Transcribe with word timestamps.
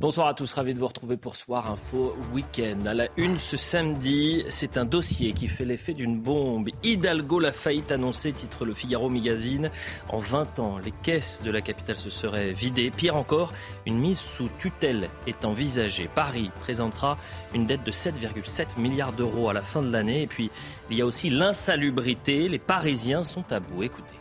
Bonsoir 0.00 0.28
à 0.28 0.34
tous, 0.34 0.50
ravi 0.54 0.72
de 0.72 0.78
vous 0.78 0.86
retrouver 0.86 1.18
pour 1.18 1.36
Soir 1.36 1.70
Info 1.70 2.16
Week-end. 2.32 2.86
À 2.86 2.94
la 2.94 3.08
une 3.18 3.36
ce 3.36 3.58
samedi, 3.58 4.46
c'est 4.48 4.78
un 4.78 4.86
dossier 4.86 5.34
qui 5.34 5.46
fait 5.46 5.66
l'effet 5.66 5.92
d'une 5.92 6.18
bombe. 6.18 6.70
Hidalgo, 6.82 7.38
la 7.38 7.52
faillite 7.52 7.92
annoncée, 7.92 8.32
titre 8.32 8.64
le 8.64 8.72
Figaro 8.72 9.10
Magazine. 9.10 9.70
En 10.08 10.20
20 10.20 10.58
ans, 10.58 10.78
les 10.78 10.94
caisses 11.02 11.42
de 11.44 11.50
la 11.50 11.60
capitale 11.60 11.98
se 11.98 12.08
seraient 12.08 12.54
vidées. 12.54 12.90
Pire 12.90 13.14
encore, 13.14 13.52
une 13.84 13.98
mise 13.98 14.18
sous 14.18 14.48
tutelle 14.58 15.10
est 15.26 15.44
envisagée. 15.44 16.08
Paris 16.14 16.50
présentera 16.60 17.16
une 17.52 17.66
dette 17.66 17.84
de 17.84 17.92
7,7 17.92 18.78
milliards 18.78 19.12
d'euros 19.12 19.50
à 19.50 19.52
la 19.52 19.60
fin 19.60 19.82
de 19.82 19.92
l'année. 19.92 20.22
Et 20.22 20.26
puis, 20.26 20.50
il 20.90 20.96
y 20.96 21.02
a 21.02 21.06
aussi 21.06 21.28
l'insalubrité. 21.28 22.48
Les 22.48 22.58
Parisiens 22.58 23.22
sont 23.22 23.44
à 23.52 23.60
bout. 23.60 23.82
Écoutez. 23.82 24.19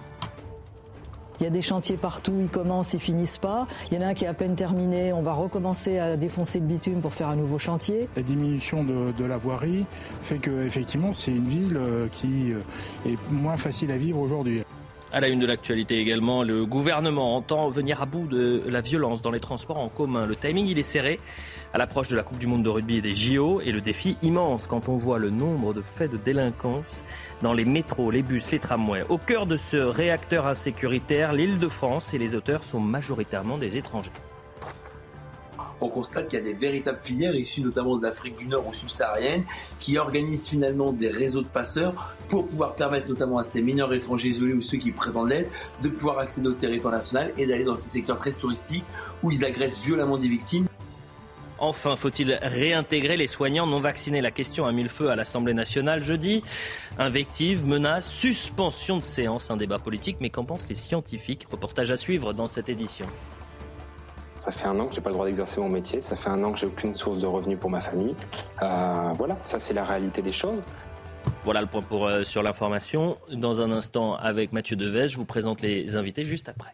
Il 1.39 1.43
y 1.43 1.47
a 1.47 1.49
des 1.49 1.61
chantiers 1.61 1.95
partout, 1.95 2.33
ils 2.39 2.49
commencent, 2.49 2.93
ils 2.93 2.99
finissent 2.99 3.37
pas. 3.37 3.65
Il 3.89 3.97
y 3.97 3.97
en 3.97 4.05
a 4.05 4.09
un 4.09 4.13
qui 4.13 4.25
est 4.25 4.27
à 4.27 4.33
peine 4.33 4.55
terminé, 4.55 5.13
on 5.13 5.21
va 5.21 5.33
recommencer 5.33 5.97
à 5.97 6.17
défoncer 6.17 6.59
le 6.59 6.65
bitume 6.65 7.01
pour 7.01 7.13
faire 7.13 7.29
un 7.29 7.37
nouveau 7.37 7.57
chantier. 7.57 8.09
La 8.15 8.23
diminution 8.23 8.83
de, 8.83 9.23
la 9.23 9.37
voirie 9.37 9.85
fait 10.21 10.39
que 10.39 10.65
effectivement 10.65 11.13
c'est 11.13 11.31
une 11.31 11.47
ville 11.47 11.77
euh, 11.77 12.07
qui 12.11 12.51
euh, 12.51 12.59
est 13.05 13.17
moins 13.31 13.57
facile 13.57 13.91
à 13.91 13.97
vivre 13.97 14.19
aujourd'hui. 14.19 14.63
À 15.11 15.19
la 15.19 15.27
une 15.27 15.39
de 15.39 15.47
l'actualité 15.47 15.97
également, 15.97 16.43
le 16.43 16.67
gouvernement 16.67 17.35
entend 17.35 17.69
venir 17.69 17.99
à 17.99 18.05
bout 18.05 18.27
de 18.27 18.61
la 18.67 18.81
violence 18.81 19.23
dans 19.23 19.31
les 19.31 19.39
transports 19.39 19.79
en 19.79 19.89
commun. 19.89 20.27
Le 20.27 20.35
timing, 20.35 20.67
il 20.67 20.77
est 20.77 20.83
serré 20.83 21.19
à 21.73 21.79
l'approche 21.79 22.09
de 22.09 22.15
la 22.15 22.21
Coupe 22.21 22.37
du 22.37 22.45
Monde 22.45 22.61
de 22.61 22.69
rugby 22.69 22.97
et 22.97 23.01
des 23.01 23.15
JO 23.15 23.59
et 23.61 23.71
le 23.71 23.81
défi 23.81 24.17
immense 24.21 24.67
quand 24.67 24.87
on 24.87 24.97
voit 24.97 25.17
le 25.17 25.31
nombre 25.31 25.73
de 25.73 25.81
faits 25.81 26.11
de 26.11 26.17
délinquance 26.17 27.03
dans 27.41 27.53
les 27.53 27.65
métros, 27.65 28.11
les 28.11 28.21
bus, 28.21 28.51
les 28.51 28.59
tramways. 28.59 29.05
Au 29.09 29.17
cœur 29.17 29.45
de 29.45 29.57
ce 29.57 29.77
réacteur 29.77 30.47
insécuritaire, 30.47 31.33
l'île 31.33 31.59
de 31.59 31.69
France 31.69 32.13
et 32.13 32.17
les 32.17 32.35
auteurs 32.35 32.63
sont 32.63 32.79
majoritairement 32.79 33.57
des 33.57 33.77
étrangers 33.77 34.11
on 35.81 35.89
constate 35.89 36.27
qu'il 36.27 36.39
y 36.39 36.41
a 36.41 36.45
des 36.45 36.53
véritables 36.53 36.99
filières 37.01 37.35
issues 37.35 37.61
notamment 37.61 37.97
de 37.97 38.03
l'Afrique 38.03 38.37
du 38.37 38.47
Nord 38.47 38.67
ou 38.67 38.73
subsaharienne 38.73 39.43
qui 39.79 39.97
organisent 39.97 40.47
finalement 40.47 40.91
des 40.91 41.09
réseaux 41.09 41.41
de 41.41 41.47
passeurs 41.47 42.15
pour 42.27 42.47
pouvoir 42.47 42.75
permettre 42.75 43.07
notamment 43.07 43.37
à 43.37 43.43
ces 43.43 43.61
mineurs 43.61 43.93
étrangers 43.93 44.29
isolés 44.29 44.53
ou 44.53 44.61
ceux 44.61 44.77
qui 44.77 44.91
prétendent 44.91 45.29
l'être 45.29 45.51
de 45.81 45.89
pouvoir 45.89 46.19
accéder 46.19 46.47
au 46.47 46.53
territoire 46.53 46.93
national 46.93 47.33
et 47.37 47.45
d'aller 47.47 47.63
dans 47.63 47.75
ces 47.75 47.89
secteurs 47.89 48.17
très 48.17 48.31
touristiques 48.31 48.85
où 49.23 49.31
ils 49.31 49.45
agressent 49.45 49.81
violemment 49.81 50.17
des 50.17 50.27
victimes. 50.27 50.65
Enfin, 51.61 51.95
faut-il 51.95 52.39
réintégrer 52.41 53.17
les 53.17 53.27
soignants 53.27 53.67
non 53.67 53.79
vaccinés? 53.79 54.21
La 54.21 54.31
question 54.31 54.65
a 54.65 54.71
mis 54.71 54.83
le 54.83 54.89
feu 54.89 55.09
à 55.09 55.15
l'Assemblée 55.15 55.53
nationale 55.53 56.01
jeudi. 56.01 56.41
Invective, 56.97 57.65
menace, 57.65 58.09
suspension 58.09 58.97
de 58.97 59.03
séance, 59.03 59.51
un 59.51 59.57
débat 59.57 59.79
politique. 59.79 60.17
Mais 60.21 60.29
qu'en 60.29 60.45
pensent 60.45 60.69
les 60.69 60.75
scientifiques? 60.75 61.47
Reportage 61.51 61.91
à 61.91 61.97
suivre 61.97 62.33
dans 62.33 62.47
cette 62.47 62.69
édition. 62.69 63.07
Ça 64.37 64.53
fait 64.53 64.67
un 64.67 64.79
an 64.79 64.87
que 64.87 64.95
j'ai 64.95 65.01
pas 65.01 65.09
le 65.09 65.15
droit 65.15 65.25
d'exercer 65.25 65.59
mon 65.59 65.67
métier. 65.67 65.99
Ça 65.99 66.15
fait 66.15 66.29
un 66.29 66.41
an 66.45 66.53
que 66.53 66.59
j'ai 66.59 66.67
aucune 66.67 66.93
source 66.93 67.19
de 67.19 67.27
revenus 67.27 67.59
pour 67.59 67.69
ma 67.69 67.81
famille. 67.81 68.15
Euh, 68.61 69.11
voilà, 69.17 69.37
ça 69.43 69.59
c'est 69.59 69.73
la 69.73 69.83
réalité 69.83 70.21
des 70.21 70.31
choses. 70.31 70.63
Voilà 71.43 71.59
le 71.59 71.67
point 71.67 71.81
pour, 71.81 72.07
euh, 72.07 72.23
sur 72.23 72.41
l'information. 72.41 73.17
Dans 73.33 73.61
un 73.61 73.71
instant, 73.73 74.15
avec 74.15 74.53
Mathieu 74.53 74.77
Devez, 74.77 75.09
je 75.09 75.17
vous 75.17 75.25
présente 75.25 75.61
les 75.61 75.97
invités 75.97 76.23
juste 76.23 76.47
après. 76.47 76.73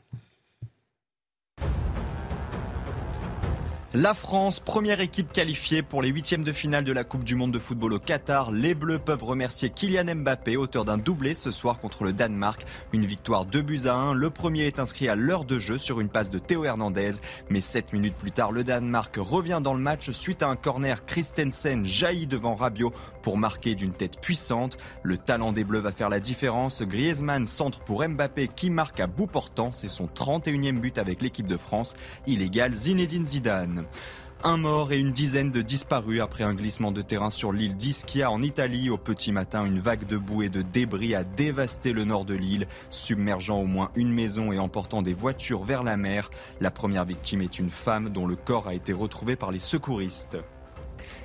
La 3.98 4.14
France, 4.14 4.60
première 4.60 5.00
équipe 5.00 5.32
qualifiée 5.32 5.82
pour 5.82 6.02
les 6.02 6.10
huitièmes 6.10 6.44
de 6.44 6.52
finale 6.52 6.84
de 6.84 6.92
la 6.92 7.06
Coupe 7.06 7.24
du 7.24 7.36
Monde 7.36 7.54
de 7.54 7.60
football 7.60 7.94
au 7.94 8.00
Qatar. 8.00 8.52
Les 8.52 8.76
Bleus 8.76 9.00
peuvent 9.00 9.24
remercier 9.24 9.70
Kylian 9.70 10.16
Mbappé, 10.16 10.58
auteur 10.58 10.84
d'un 10.84 10.98
doublé 10.98 11.34
ce 11.34 11.50
soir 11.50 11.80
contre 11.80 12.04
le 12.04 12.12
Danemark. 12.12 12.66
Une 12.92 13.06
victoire 13.06 13.46
2 13.46 13.62
buts 13.62 13.80
à 13.86 13.94
1. 13.94 14.14
Le 14.14 14.30
premier 14.30 14.64
est 14.64 14.80
inscrit 14.80 15.08
à 15.08 15.16
l'heure 15.16 15.46
de 15.46 15.60
jeu 15.60 15.78
sur 15.78 16.02
une 16.02 16.10
passe 16.10 16.30
de 16.30 16.40
Théo 16.40 16.66
Hernandez. 16.66 17.12
Mais 17.50 17.62
7 17.62 17.94
minutes 17.94 18.18
plus 18.18 18.34
tard, 18.34 18.52
le 18.52 18.66
Danemark 18.66 19.16
revient 19.18 19.62
dans 19.64 19.74
le 19.74 19.80
match 19.80 20.12
suite 20.12 20.44
à 20.44 20.48
un 20.48 20.58
corner. 20.58 21.06
Christensen 21.06 21.86
jaillit 21.86 22.28
devant 22.28 22.56
Rabiot 22.56 22.92
pour 23.22 23.38
marquer 23.38 23.76
d'une 23.76 23.94
tête 23.94 24.20
puissante. 24.20 24.76
Le 25.04 25.18
talent 25.18 25.54
des 25.54 25.64
Bleus 25.64 25.80
va 25.80 25.94
faire 25.94 26.10
la 26.10 26.20
différence. 26.20 26.84
Griezmann 26.84 27.46
centre 27.46 27.80
pour 27.80 28.06
Mbappé 28.06 28.50
qui 28.50 28.70
marque 28.70 29.00
à 29.00 29.08
bout 29.08 29.28
portant. 29.28 29.72
C'est 29.72 29.88
son 29.88 30.08
31e 30.08 30.82
but 30.82 30.98
avec 30.98 31.22
l'équipe 31.22 31.48
de 31.48 31.56
France. 31.56 31.96
Il 32.28 32.42
égale 32.42 32.74
Zinedine 32.74 33.26
Zidane. 33.26 33.85
Un 34.44 34.58
mort 34.58 34.92
et 34.92 35.00
une 35.00 35.12
dizaine 35.12 35.50
de 35.50 35.64
disparus 35.64 36.22
après 36.22 36.44
un 36.44 36.54
glissement 36.54 36.92
de 36.92 37.02
terrain 37.02 37.32
sur 37.32 37.52
l'île 37.52 37.76
d'Ischia 37.76 38.30
en 38.30 38.44
Italie. 38.44 38.92
Au 38.92 38.98
petit 38.98 39.32
matin, 39.32 39.66
une 39.66 39.80
vague 39.80 40.06
de 40.06 40.18
boue 40.18 40.44
et 40.44 40.50
de 40.50 40.62
débris 40.62 41.16
a 41.16 41.24
dévasté 41.24 41.94
le 41.94 42.04
nord 42.04 42.26
de 42.26 42.36
l'île, 42.36 42.68
submergeant 42.92 43.60
au 43.60 43.66
moins 43.66 43.90
une 43.96 44.12
maison 44.12 44.52
et 44.52 44.60
emportant 44.60 45.02
des 45.02 45.16
voitures 45.16 45.64
vers 45.64 45.84
la 45.84 45.98
mer. 45.98 46.30
La 46.62 46.70
première 46.70 47.06
victime 47.06 47.42
est 47.42 47.58
une 47.58 47.72
femme 47.72 48.10
dont 48.10 48.28
le 48.28 48.36
corps 48.36 48.68
a 48.68 48.76
été 48.76 48.94
retrouvé 48.94 49.36
par 49.36 49.52
les 49.52 49.60
secouristes. 49.60 50.38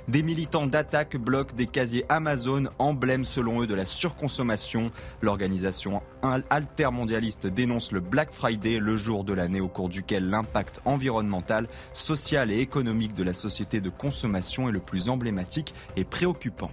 Des 0.07 0.23
militants 0.23 0.67
d'attaque 0.67 1.15
bloquent 1.17 1.55
des 1.55 1.67
casiers 1.67 2.05
Amazon, 2.09 2.65
emblème 2.79 3.23
selon 3.23 3.61
eux 3.61 3.67
de 3.67 3.75
la 3.75 3.85
surconsommation. 3.85 4.91
L'organisation 5.21 6.01
altermondialiste 6.49 7.47
dénonce 7.47 7.91
le 7.91 7.99
Black 7.99 8.31
Friday, 8.31 8.79
le 8.79 8.95
jour 8.95 9.23
de 9.23 9.33
l'année 9.33 9.61
au 9.61 9.67
cours 9.67 9.89
duquel 9.89 10.29
l'impact 10.29 10.81
environnemental, 10.85 11.67
social 11.93 12.51
et 12.51 12.59
économique 12.59 13.13
de 13.13 13.23
la 13.23 13.33
société 13.33 13.81
de 13.81 13.89
consommation 13.89 14.69
est 14.69 14.73
le 14.73 14.79
plus 14.79 15.09
emblématique 15.09 15.73
et 15.95 16.03
préoccupant. 16.03 16.71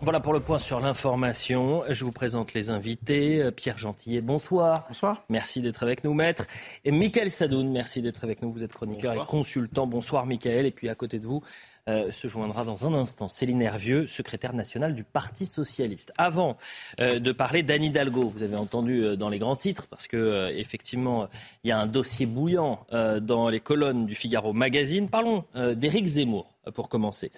Voilà 0.00 0.20
pour 0.20 0.32
le 0.32 0.38
point 0.38 0.60
sur 0.60 0.78
l'information. 0.78 1.82
Je 1.88 2.04
vous 2.04 2.12
présente 2.12 2.54
les 2.54 2.70
invités. 2.70 3.42
Euh, 3.42 3.50
Pierre 3.50 3.78
Gentillet, 3.78 4.20
bonsoir. 4.20 4.84
Bonsoir. 4.86 5.24
Merci 5.28 5.60
d'être 5.60 5.82
avec 5.82 6.04
nous, 6.04 6.14
maître. 6.14 6.46
Et 6.84 6.92
Michael 6.92 7.32
Sadoun, 7.32 7.68
merci 7.68 8.00
d'être 8.00 8.22
avec 8.22 8.40
nous. 8.40 8.52
Vous 8.52 8.62
êtes 8.62 8.72
chroniqueur 8.72 9.14
et 9.14 9.26
consultant. 9.26 9.88
Bonsoir, 9.88 10.24
Michael. 10.24 10.66
Et 10.66 10.70
puis 10.70 10.88
à 10.88 10.94
côté 10.94 11.18
de 11.18 11.26
vous, 11.26 11.42
euh, 11.88 12.10
se 12.10 12.28
joindra 12.28 12.64
dans 12.64 12.86
un 12.86 12.92
instant 12.92 13.28
Céline 13.28 13.62
Hervieux, 13.62 14.06
secrétaire 14.06 14.52
nationale 14.52 14.94
du 14.94 15.04
Parti 15.04 15.46
socialiste. 15.46 16.12
Avant 16.18 16.58
euh, 17.00 17.18
de 17.18 17.32
parler 17.32 17.62
d'Anne 17.62 17.82
Hidalgo, 17.82 18.28
vous 18.28 18.42
avez 18.42 18.56
entendu 18.56 19.02
euh, 19.02 19.16
dans 19.16 19.30
les 19.30 19.38
grands 19.38 19.56
titres, 19.56 19.86
parce 19.88 20.06
que 20.06 20.50
effectivement, 20.54 21.28
il 21.64 21.68
y 21.68 21.72
a 21.72 21.78
un 21.78 21.86
dossier 21.86 22.26
bouillant 22.26 22.86
dans 22.90 23.48
les 23.48 23.60
colonnes 23.60 24.06
du 24.06 24.14
Figaro 24.14 24.52
Magazine. 24.52 25.08
Parlons 25.08 25.44
d'Éric 25.54 26.06
Zemmour 26.06 26.54
pour 26.74 26.88
commencer. 26.88 27.30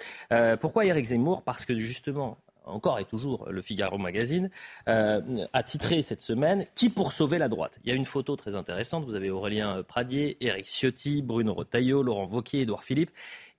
pourquoi 0.61 0.85
Éric 0.85 1.07
Zemmour? 1.07 1.43
Parce 1.43 1.65
que 1.65 1.79
justement, 1.79 2.39
encore 2.65 2.99
et 2.99 3.05
toujours 3.05 3.49
le 3.51 3.63
Figaro 3.63 3.99
Magazine, 3.99 4.51
a 4.87 5.63
titré 5.63 6.03
cette 6.03 6.21
semaine 6.21 6.67
Qui 6.75 6.91
pour 6.91 7.13
sauver 7.13 7.39
la 7.39 7.49
droite? 7.49 7.79
Il 7.85 7.91
y 7.91 7.93
a 7.93 7.97
une 7.97 8.05
photo 8.05 8.37
très 8.37 8.55
intéressante. 8.55 9.05
Vous 9.05 9.15
avez 9.15 9.31
Aurélien 9.31 9.83
Pradier, 9.87 10.37
Éric 10.41 10.67
Ciotti, 10.67 11.23
Bruno 11.23 11.55
Retailleau, 11.55 12.03
Laurent 12.03 12.27
Wauquiez, 12.27 12.63
Édouard 12.63 12.85
Philippe 12.85 13.11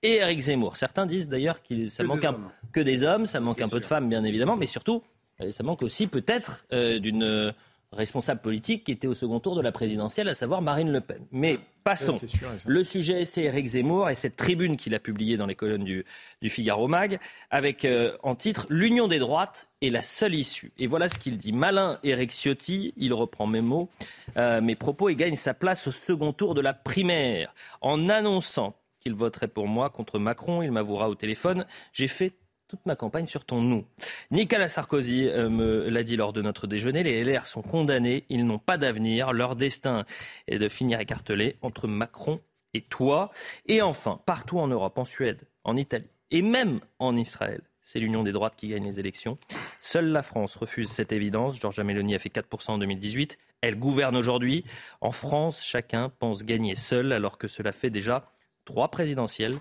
et 0.02 0.16
Eric 0.16 0.40
Zemmour. 0.40 0.76
Certains 0.76 1.06
disent 1.06 1.28
d'ailleurs 1.28 1.62
que 1.62 1.88
ça 1.88 2.02
manque 2.02 2.24
un, 2.24 2.36
que 2.72 2.80
des 2.80 3.02
hommes, 3.02 3.26
ça 3.26 3.40
manque 3.40 3.60
un 3.60 3.68
peu 3.68 3.80
de 3.80 3.86
femmes 3.86 4.08
bien 4.08 4.24
évidemment, 4.24 4.56
mais 4.56 4.66
surtout 4.66 5.02
euh, 5.40 5.50
ça 5.50 5.62
manque 5.62 5.82
aussi 5.82 6.06
peut-être 6.06 6.64
euh, 6.72 6.98
d'une 6.98 7.22
euh, 7.22 7.52
responsable 7.92 8.40
politique 8.40 8.84
qui 8.84 8.92
était 8.92 9.06
au 9.06 9.14
second 9.14 9.38
tour 9.38 9.54
de 9.54 9.60
la 9.60 9.70
présidentielle, 9.70 10.28
à 10.28 10.34
savoir 10.34 10.62
Marine 10.62 10.90
Le 10.90 11.00
Pen. 11.00 11.26
Mais 11.30 11.58
passons. 11.84 12.18
le 12.66 12.84
sujet, 12.84 13.24
c'est 13.24 13.44
Eric 13.44 13.66
Zemmour 13.66 14.08
et 14.08 14.14
cette 14.14 14.36
tribune 14.36 14.76
qu'il 14.78 14.94
a 14.94 14.98
publiée 14.98 15.36
dans 15.36 15.46
les 15.46 15.54
colonnes 15.54 15.84
du, 15.84 16.04
Figaro 16.48 16.88
Mag, 16.88 17.20
avec 17.50 17.86
en 18.22 18.34
titre 18.34 18.66
L'union 18.70 19.08
des 19.08 19.18
droites 19.18 19.68
est 19.82 19.90
la 19.90 20.02
seule 20.02 20.34
issue. 20.34 20.72
Et 20.78 20.86
voilà 20.86 21.10
ce 21.10 21.18
qu'il 21.18 21.36
dit. 21.36 21.52
Malin 21.52 21.98
Eric 22.02 22.30
Ciotti, 22.30 22.94
il 22.96 23.12
reprend 23.12 23.46
mes 23.46 23.60
mots, 23.60 23.90
mes 24.36 24.74
propos, 24.74 25.10
et 25.10 25.14
gagne 25.14 25.36
sa 25.36 25.52
place 25.52 25.86
au 25.86 25.92
second 25.92 26.32
tour 26.32 26.54
de 26.54 26.62
la 26.62 26.72
primaire 26.72 27.52
en 27.82 28.08
annonçant 28.08 28.74
qu'il 29.02 29.14
voterait 29.14 29.48
pour 29.48 29.68
moi 29.68 29.90
contre 29.90 30.18
Macron. 30.18 30.62
Il 30.62 30.72
m'avouera 30.72 31.08
au 31.10 31.14
téléphone. 31.14 31.66
J'ai 31.92 32.08
fait 32.08 32.32
toute 32.68 32.86
ma 32.86 32.96
campagne 32.96 33.26
sur 33.26 33.44
ton 33.44 33.60
nous. 33.60 33.84
Nicolas 34.30 34.70
Sarkozy 34.70 35.28
euh, 35.28 35.50
me 35.50 35.90
l'a 35.90 36.02
dit 36.02 36.16
lors 36.16 36.32
de 36.32 36.40
notre 36.40 36.66
déjeuner, 36.66 37.02
les 37.02 37.22
LR 37.22 37.46
sont 37.46 37.60
condamnés, 37.60 38.24
ils 38.30 38.46
n'ont 38.46 38.58
pas 38.58 38.78
d'avenir, 38.78 39.34
leur 39.34 39.56
destin 39.56 40.06
est 40.48 40.58
de 40.58 40.70
finir 40.70 40.98
écartelé 40.98 41.56
entre 41.60 41.86
Macron 41.86 42.40
et 42.72 42.80
toi. 42.80 43.30
Et 43.66 43.82
enfin, 43.82 44.22
partout 44.24 44.58
en 44.58 44.68
Europe, 44.68 44.96
en 44.96 45.04
Suède, 45.04 45.42
en 45.64 45.76
Italie 45.76 46.08
et 46.30 46.40
même 46.40 46.80
en 46.98 47.14
Israël, 47.14 47.60
c'est 47.82 48.00
l'union 48.00 48.22
des 48.22 48.32
droites 48.32 48.56
qui 48.56 48.68
gagne 48.68 48.84
les 48.84 48.98
élections. 48.98 49.36
Seule 49.82 50.06
la 50.06 50.22
France 50.22 50.56
refuse 50.56 50.88
cette 50.88 51.12
évidence. 51.12 51.60
Georgia 51.60 51.84
Meloni 51.84 52.14
a 52.14 52.18
fait 52.18 52.34
4% 52.34 52.70
en 52.70 52.78
2018. 52.78 53.36
Elle 53.60 53.78
gouverne 53.78 54.16
aujourd'hui. 54.16 54.64
En 55.00 55.12
France, 55.12 55.62
chacun 55.62 56.08
pense 56.08 56.44
gagner 56.44 56.74
seul, 56.76 57.12
alors 57.12 57.38
que 57.38 57.48
cela 57.48 57.72
fait 57.72 57.90
déjà 57.90 58.24
trois 58.64 58.88
présidentielles 58.88 59.58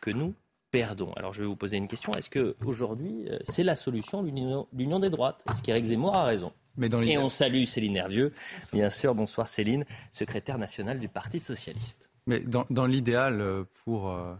que 0.00 0.10
nous 0.10 0.34
perdons. 0.70 1.12
Alors 1.12 1.32
je 1.32 1.42
vais 1.42 1.46
vous 1.46 1.56
poser 1.56 1.76
une 1.76 1.86
question. 1.86 2.12
Est-ce 2.14 2.30
que 2.30 2.56
aujourd'hui 2.64 3.28
euh, 3.28 3.38
c'est 3.44 3.62
la 3.62 3.76
solution, 3.76 4.22
l'union 4.22 4.98
des 4.98 5.10
droites? 5.10 5.44
Est-ce 5.48 5.62
qu'Éric 5.62 5.84
Zemmour 5.84 6.16
a 6.16 6.24
raison? 6.24 6.52
Mais 6.76 6.88
dans 6.88 7.02
Et 7.02 7.18
on 7.18 7.28
salue 7.28 7.64
Céline 7.64 7.96
Hervieux, 7.96 8.32
bien 8.72 8.88
sûr. 8.88 9.14
Bonsoir 9.14 9.46
Céline, 9.46 9.84
secrétaire 10.10 10.56
nationale 10.56 10.98
du 10.98 11.08
Parti 11.08 11.38
socialiste. 11.38 12.08
Mais 12.26 12.40
dans, 12.40 12.64
dans 12.70 12.86
l'idéal, 12.86 13.42
euh, 13.42 13.64
pour, 13.84 14.10
euh, 14.10 14.34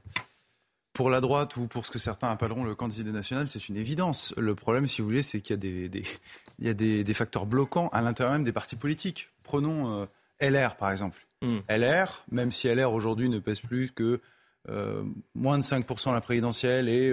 pour 0.94 1.10
la 1.10 1.20
droite 1.20 1.58
ou 1.58 1.66
pour 1.66 1.84
ce 1.84 1.90
que 1.90 1.98
certains 1.98 2.30
appelleront 2.30 2.64
le 2.64 2.74
candidat 2.74 3.10
national, 3.10 3.48
c'est 3.48 3.68
une 3.68 3.76
évidence. 3.76 4.32
Le 4.38 4.54
problème, 4.54 4.88
si 4.88 5.02
vous 5.02 5.08
voulez, 5.08 5.22
c'est 5.22 5.42
qu'il 5.42 5.52
y 5.52 5.58
a 5.58 5.58
des, 5.58 5.88
des 5.90 6.04
il 6.58 6.66
y 6.66 6.70
a 6.70 6.74
des, 6.74 7.04
des, 7.04 7.14
facteurs 7.14 7.44
bloquants 7.44 7.88
à 7.88 8.00
l'intérieur 8.00 8.32
même 8.32 8.44
des 8.44 8.52
partis 8.52 8.76
politiques. 8.76 9.28
Prenons 9.42 10.08
LR, 10.40 10.76
par 10.76 10.90
exemple. 10.90 11.26
Hmm. 11.42 11.58
LR, 11.68 12.24
même 12.30 12.52
si 12.52 12.68
LR 12.68 12.92
aujourd'hui 12.92 13.28
ne 13.28 13.40
pèse 13.40 13.60
plus 13.60 13.90
que 13.90 14.20
euh, 14.68 15.02
moins 15.34 15.58
de 15.58 15.64
5% 15.64 16.10
à 16.10 16.14
la 16.14 16.20
présidentielle 16.20 16.88
et 16.88 17.12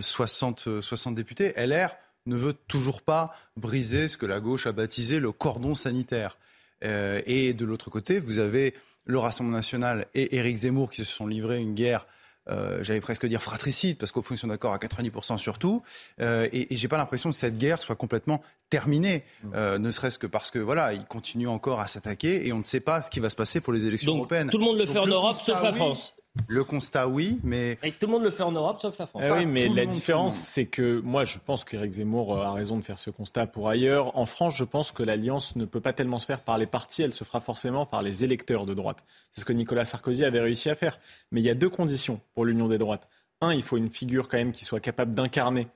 60, 0.00 0.64
euh, 0.66 0.80
60 0.80 1.12
euh, 1.12 1.16
députés, 1.16 1.52
LR 1.56 1.94
ne 2.26 2.36
veut 2.36 2.54
toujours 2.66 3.02
pas 3.02 3.34
briser 3.56 4.08
ce 4.08 4.16
que 4.16 4.26
la 4.26 4.40
gauche 4.40 4.66
a 4.66 4.72
baptisé 4.72 5.20
le 5.20 5.30
cordon 5.32 5.74
sanitaire. 5.74 6.38
et 6.82 7.52
de 7.52 7.64
l'autre 7.64 7.90
côté, 7.90 8.18
vous 8.18 8.40
avez 8.40 8.74
le 9.04 9.18
Rassemblement 9.18 9.56
national 9.56 10.06
et 10.14 10.36
Éric 10.36 10.56
Zemmour 10.56 10.90
qui 10.90 11.04
se 11.04 11.12
sont 11.12 11.26
livrés 11.26 11.60
une 11.60 11.74
guerre 11.74 12.06
j'allais 12.48 13.00
presque 13.00 13.26
dire 13.26 13.42
fratricide, 13.42 13.98
parce 13.98 14.12
qu'au 14.12 14.22
fond, 14.22 14.34
ils 14.34 14.38
sont 14.38 14.48
d'accord 14.48 14.72
à 14.72 14.78
90% 14.78 15.38
surtout. 15.38 15.82
Euh, 16.20 16.48
et, 16.52 16.72
et 16.72 16.76
j'ai 16.76 16.88
pas 16.88 16.98
l'impression 16.98 17.30
que 17.30 17.36
cette 17.36 17.58
guerre 17.58 17.80
soit 17.80 17.96
complètement 17.96 18.42
terminée, 18.70 19.24
mmh. 19.44 19.76
ne 19.76 19.90
serait-ce 19.90 20.18
que 20.18 20.26
parce 20.26 20.50
que 20.50 20.58
voilà, 20.58 20.92
ils 20.92 21.04
continuent 21.04 21.48
encore 21.48 21.80
à 21.80 21.86
s'attaquer 21.86 22.46
et 22.46 22.52
on 22.52 22.58
ne 22.58 22.64
sait 22.64 22.80
pas 22.80 23.02
ce 23.02 23.10
qui 23.10 23.20
va 23.20 23.30
se 23.30 23.36
passer 23.36 23.60
pour 23.60 23.72
les 23.72 23.86
élections 23.86 24.14
européennes. 24.16 24.50
Tout 24.50 24.58
le 24.58 24.64
monde 24.64 24.78
le 24.78 24.86
fait 24.86 24.98
en 24.98 25.06
Europe, 25.06 25.34
sauf 25.34 25.62
la 25.62 25.72
France. 25.72 26.14
Le 26.48 26.64
constat, 26.64 27.08
oui, 27.08 27.38
mais. 27.42 27.76
tout 28.00 28.06
le 28.06 28.12
monde 28.12 28.22
le 28.22 28.30
fait 28.30 28.42
en 28.42 28.52
Europe, 28.52 28.80
sauf 28.80 28.98
la 28.98 29.06
France. 29.06 29.22
Eh 29.26 29.32
oui, 29.32 29.46
mais 29.46 29.68
la 29.68 29.84
différence, 29.84 30.34
c'est 30.34 30.64
que 30.64 31.00
moi, 31.00 31.24
je 31.24 31.38
pense 31.38 31.62
qu'Éric 31.62 31.92
Zemmour 31.92 32.34
euh, 32.34 32.44
a 32.44 32.52
raison 32.52 32.78
de 32.78 32.82
faire 32.82 32.98
ce 32.98 33.10
constat 33.10 33.46
pour 33.46 33.68
ailleurs. 33.68 34.16
En 34.16 34.24
France, 34.24 34.56
je 34.56 34.64
pense 34.64 34.92
que 34.92 35.02
l'alliance 35.02 35.56
ne 35.56 35.66
peut 35.66 35.80
pas 35.80 35.92
tellement 35.92 36.18
se 36.18 36.24
faire 36.24 36.40
par 36.40 36.56
les 36.56 36.66
partis, 36.66 37.02
elle 37.02 37.12
se 37.12 37.24
fera 37.24 37.40
forcément 37.40 37.84
par 37.84 38.00
les 38.00 38.24
électeurs 38.24 38.64
de 38.64 38.72
droite. 38.72 39.04
C'est 39.32 39.42
ce 39.42 39.44
que 39.44 39.52
Nicolas 39.52 39.84
Sarkozy 39.84 40.24
avait 40.24 40.40
réussi 40.40 40.70
à 40.70 40.74
faire. 40.74 40.98
Mais 41.32 41.40
il 41.40 41.44
y 41.44 41.50
a 41.50 41.54
deux 41.54 41.70
conditions 41.70 42.20
pour 42.34 42.46
l'union 42.46 42.66
des 42.66 42.78
droites. 42.78 43.08
Un, 43.42 43.52
il 43.52 43.62
faut 43.62 43.76
une 43.76 43.90
figure 43.90 44.28
quand 44.28 44.38
même 44.38 44.52
qui 44.52 44.64
soit 44.64 44.80
capable 44.80 45.12
d'incarner 45.12 45.68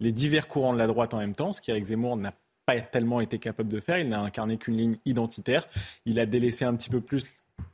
les 0.00 0.12
divers 0.12 0.48
courants 0.48 0.72
de 0.72 0.78
la 0.78 0.86
droite 0.86 1.12
en 1.12 1.18
même 1.18 1.34
temps, 1.34 1.52
ce 1.52 1.60
qu'Éric 1.60 1.86
Zemmour 1.86 2.16
n'a 2.16 2.32
pas 2.64 2.80
tellement 2.80 3.20
été 3.20 3.38
capable 3.38 3.68
de 3.70 3.80
faire. 3.80 3.98
Il 3.98 4.08
n'a 4.08 4.20
incarné 4.20 4.58
qu'une 4.58 4.76
ligne 4.76 4.96
identitaire. 5.06 5.66
Il 6.04 6.18
a 6.18 6.26
délaissé 6.26 6.64
un 6.64 6.74
petit 6.76 6.90
peu 6.90 7.00
plus 7.00 7.24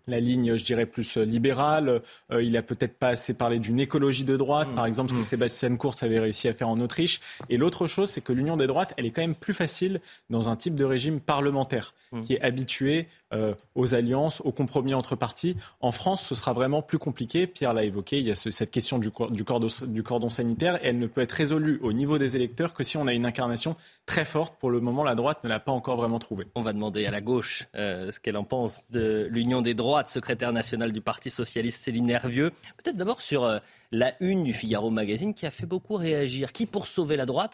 la 0.07 0.21
ligne, 0.21 0.57
je 0.57 0.65
dirais, 0.65 0.87
plus 0.87 1.17
euh, 1.17 1.25
libérale. 1.25 2.01
Euh, 2.31 2.43
il 2.43 2.57
a 2.57 2.63
peut-être 2.63 2.99
pas 2.99 3.09
assez 3.09 3.35
parlé 3.35 3.59
d'une 3.59 3.81
écologie 3.81 4.25
de 4.25 4.37
droite, 4.37 4.69
par 4.75 4.87
exemple, 4.87 5.11
ce 5.11 5.15
que 5.15 5.21
mmh. 5.21 5.25
Sébastien 5.25 5.77
Kurz 5.77 6.03
avait 6.03 6.21
réussi 6.21 6.49
à 6.49 6.53
faire 6.53 6.69
en 6.69 6.81
Autriche. 6.81 7.21
Et 7.49 7.57
l'autre 7.57 7.87
chose, 7.87 8.11
c'est 8.11 8.21
que 8.21 8.33
l'union 8.33 8.57
des 8.57 8.67
droites, 8.67 8.93
elle 8.97 9.07
est 9.07 9.11
quand 9.11 9.23
même 9.23 9.35
plus 9.35 9.55
facile 9.55 10.01
dans 10.31 10.49
un 10.49 10.57
type 10.57 10.75
de 10.75 10.85
régime 10.85 11.21
parlementaire, 11.21 11.95
mmh. 12.13 12.23
qui 12.23 12.35
est 12.35 12.41
habitué 12.41 13.07
euh, 13.35 13.55
aux 13.75 13.95
alliances, 13.95 14.41
aux 14.43 14.53
compromis 14.53 14.95
entre 14.95 15.15
partis. 15.15 15.57
En 15.81 15.93
France, 15.93 16.27
ce 16.27 16.35
sera 16.35 16.53
vraiment 16.53 16.83
plus 16.83 16.99
compliqué. 16.99 17.47
Pierre 17.47 17.73
l'a 17.73 17.85
évoqué, 17.85 18.19
il 18.19 18.27
y 18.27 18.31
a 18.31 18.35
cette 18.35 18.71
question 18.71 18.99
du, 18.99 19.11
cordon, 19.13 20.29
sanitaire, 20.29 20.85
et 20.85 20.89
elle 20.89 20.99
ne 20.99 21.07
peut 21.07 21.21
être 21.21 21.33
résolue 21.33 21.79
au 21.83 21.93
niveau 21.93 22.19
des 22.19 22.35
électeurs 22.35 22.75
que 22.75 22.83
si 22.83 22.97
on 22.97 23.07
a 23.07 23.13
une 23.13 23.27
incarnation 23.27 23.77
très 24.07 24.25
forte. 24.25 24.57
Pour 24.59 24.71
le 24.71 24.81
moment, 24.81 25.05
la 25.05 25.15
droite 25.15 25.45
ne 25.45 25.49
l'a 25.49 25.61
pas 25.61 25.73
encore 25.73 25.97
vraiment 25.97 26.19
trouvée. 26.19 26.47
On 26.55 26.63
va 26.63 26.73
demander 26.73 27.07
à 27.07 27.11
la 27.11 27.21
gauche 27.21 27.65
ce 27.75 28.19
qu'elle 28.19 28.37
en 28.37 28.45
pense 28.45 28.85
de 28.91 29.29
l'union 29.31 29.63
des 29.63 29.75
droits 29.75 29.85
droite, 29.85 30.09
secrétaire 30.09 30.53
nationale 30.53 30.93
du 30.93 31.03
Parti 31.03 31.29
socialiste 31.29 31.83
Céline 31.83 32.07
Nervieux. 32.07 32.51
Peut-être 32.79 32.97
d'abord 32.97 33.21
sur 33.21 33.45
euh, 33.45 33.59
la 33.93 34.15
une 34.21 34.43
du 34.43 34.55
Figaro 34.55 34.91
Magazine 34.91 35.35
qui 35.35 35.45
a 35.45 35.51
fait 35.51 35.67
beaucoup 35.67 35.97
réagir. 35.97 36.53
Qui 36.53 36.65
pour 36.65 36.87
sauver 36.87 37.17
la 37.17 37.27
droite? 37.27 37.53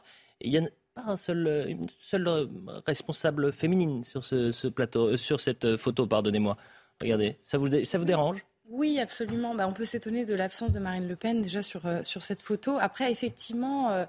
Pas 0.95 1.03
un 1.07 1.17
seul, 1.17 1.47
euh, 1.47 1.67
une 1.69 1.89
seule 1.99 2.29
euh, 2.29 2.47
responsable 2.87 3.53
féminine 3.53 4.05
sur 4.05 4.25
ce, 4.25 4.69
plateau, 4.69 5.17
sur 5.17 5.41
cette 5.41 5.77
photo, 5.77 6.07
pardonnez-moi. 6.07 6.57
Regardez, 7.01 7.39
ça 7.43 7.59
vous 7.59 7.69
dérange? 8.05 8.45
Oui, 8.71 9.01
absolument. 9.01 9.57
Bah, 9.57 9.67
on 9.69 9.73
peut 9.73 9.85
s'étonner 9.85 10.25
de 10.25 10.35
l'absence 10.35 10.73
de 10.73 10.79
Marine 10.79 11.09
Le 11.09 11.17
Pen 11.17 11.43
déjà 11.43 11.61
sur, 11.61 11.87
euh, 11.87 12.05
sur 12.05 12.23
cette 12.23 12.41
photo. 12.41 12.79
Après, 12.81 13.11
effectivement, 13.11 13.91
euh, 13.91 14.05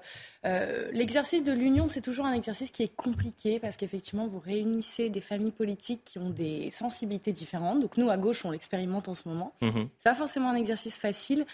euh, 0.46 0.88
l'exercice 0.92 1.42
de 1.42 1.52
l'union, 1.52 1.88
c'est 1.88 2.00
toujours 2.00 2.26
un 2.26 2.32
exercice 2.32 2.70
qui 2.70 2.84
est 2.84 2.94
compliqué 2.94 3.58
parce 3.58 3.76
qu'effectivement, 3.76 4.28
vous 4.28 4.38
réunissez 4.38 5.10
des 5.10 5.20
familles 5.20 5.50
politiques 5.50 6.02
qui 6.04 6.20
ont 6.20 6.30
des 6.30 6.70
sensibilités 6.70 7.32
différentes. 7.32 7.80
Donc 7.80 7.96
nous, 7.96 8.08
à 8.08 8.16
gauche, 8.16 8.44
on 8.44 8.52
l'expérimente 8.52 9.08
en 9.08 9.16
ce 9.16 9.28
moment. 9.28 9.52
Ce 9.60 9.66
mhm. 9.66 9.88
C'est 9.98 10.04
pas 10.04 10.14
forcément 10.14 10.50
un 10.50 10.56
exercice 10.56 10.96
facile. 10.96 11.44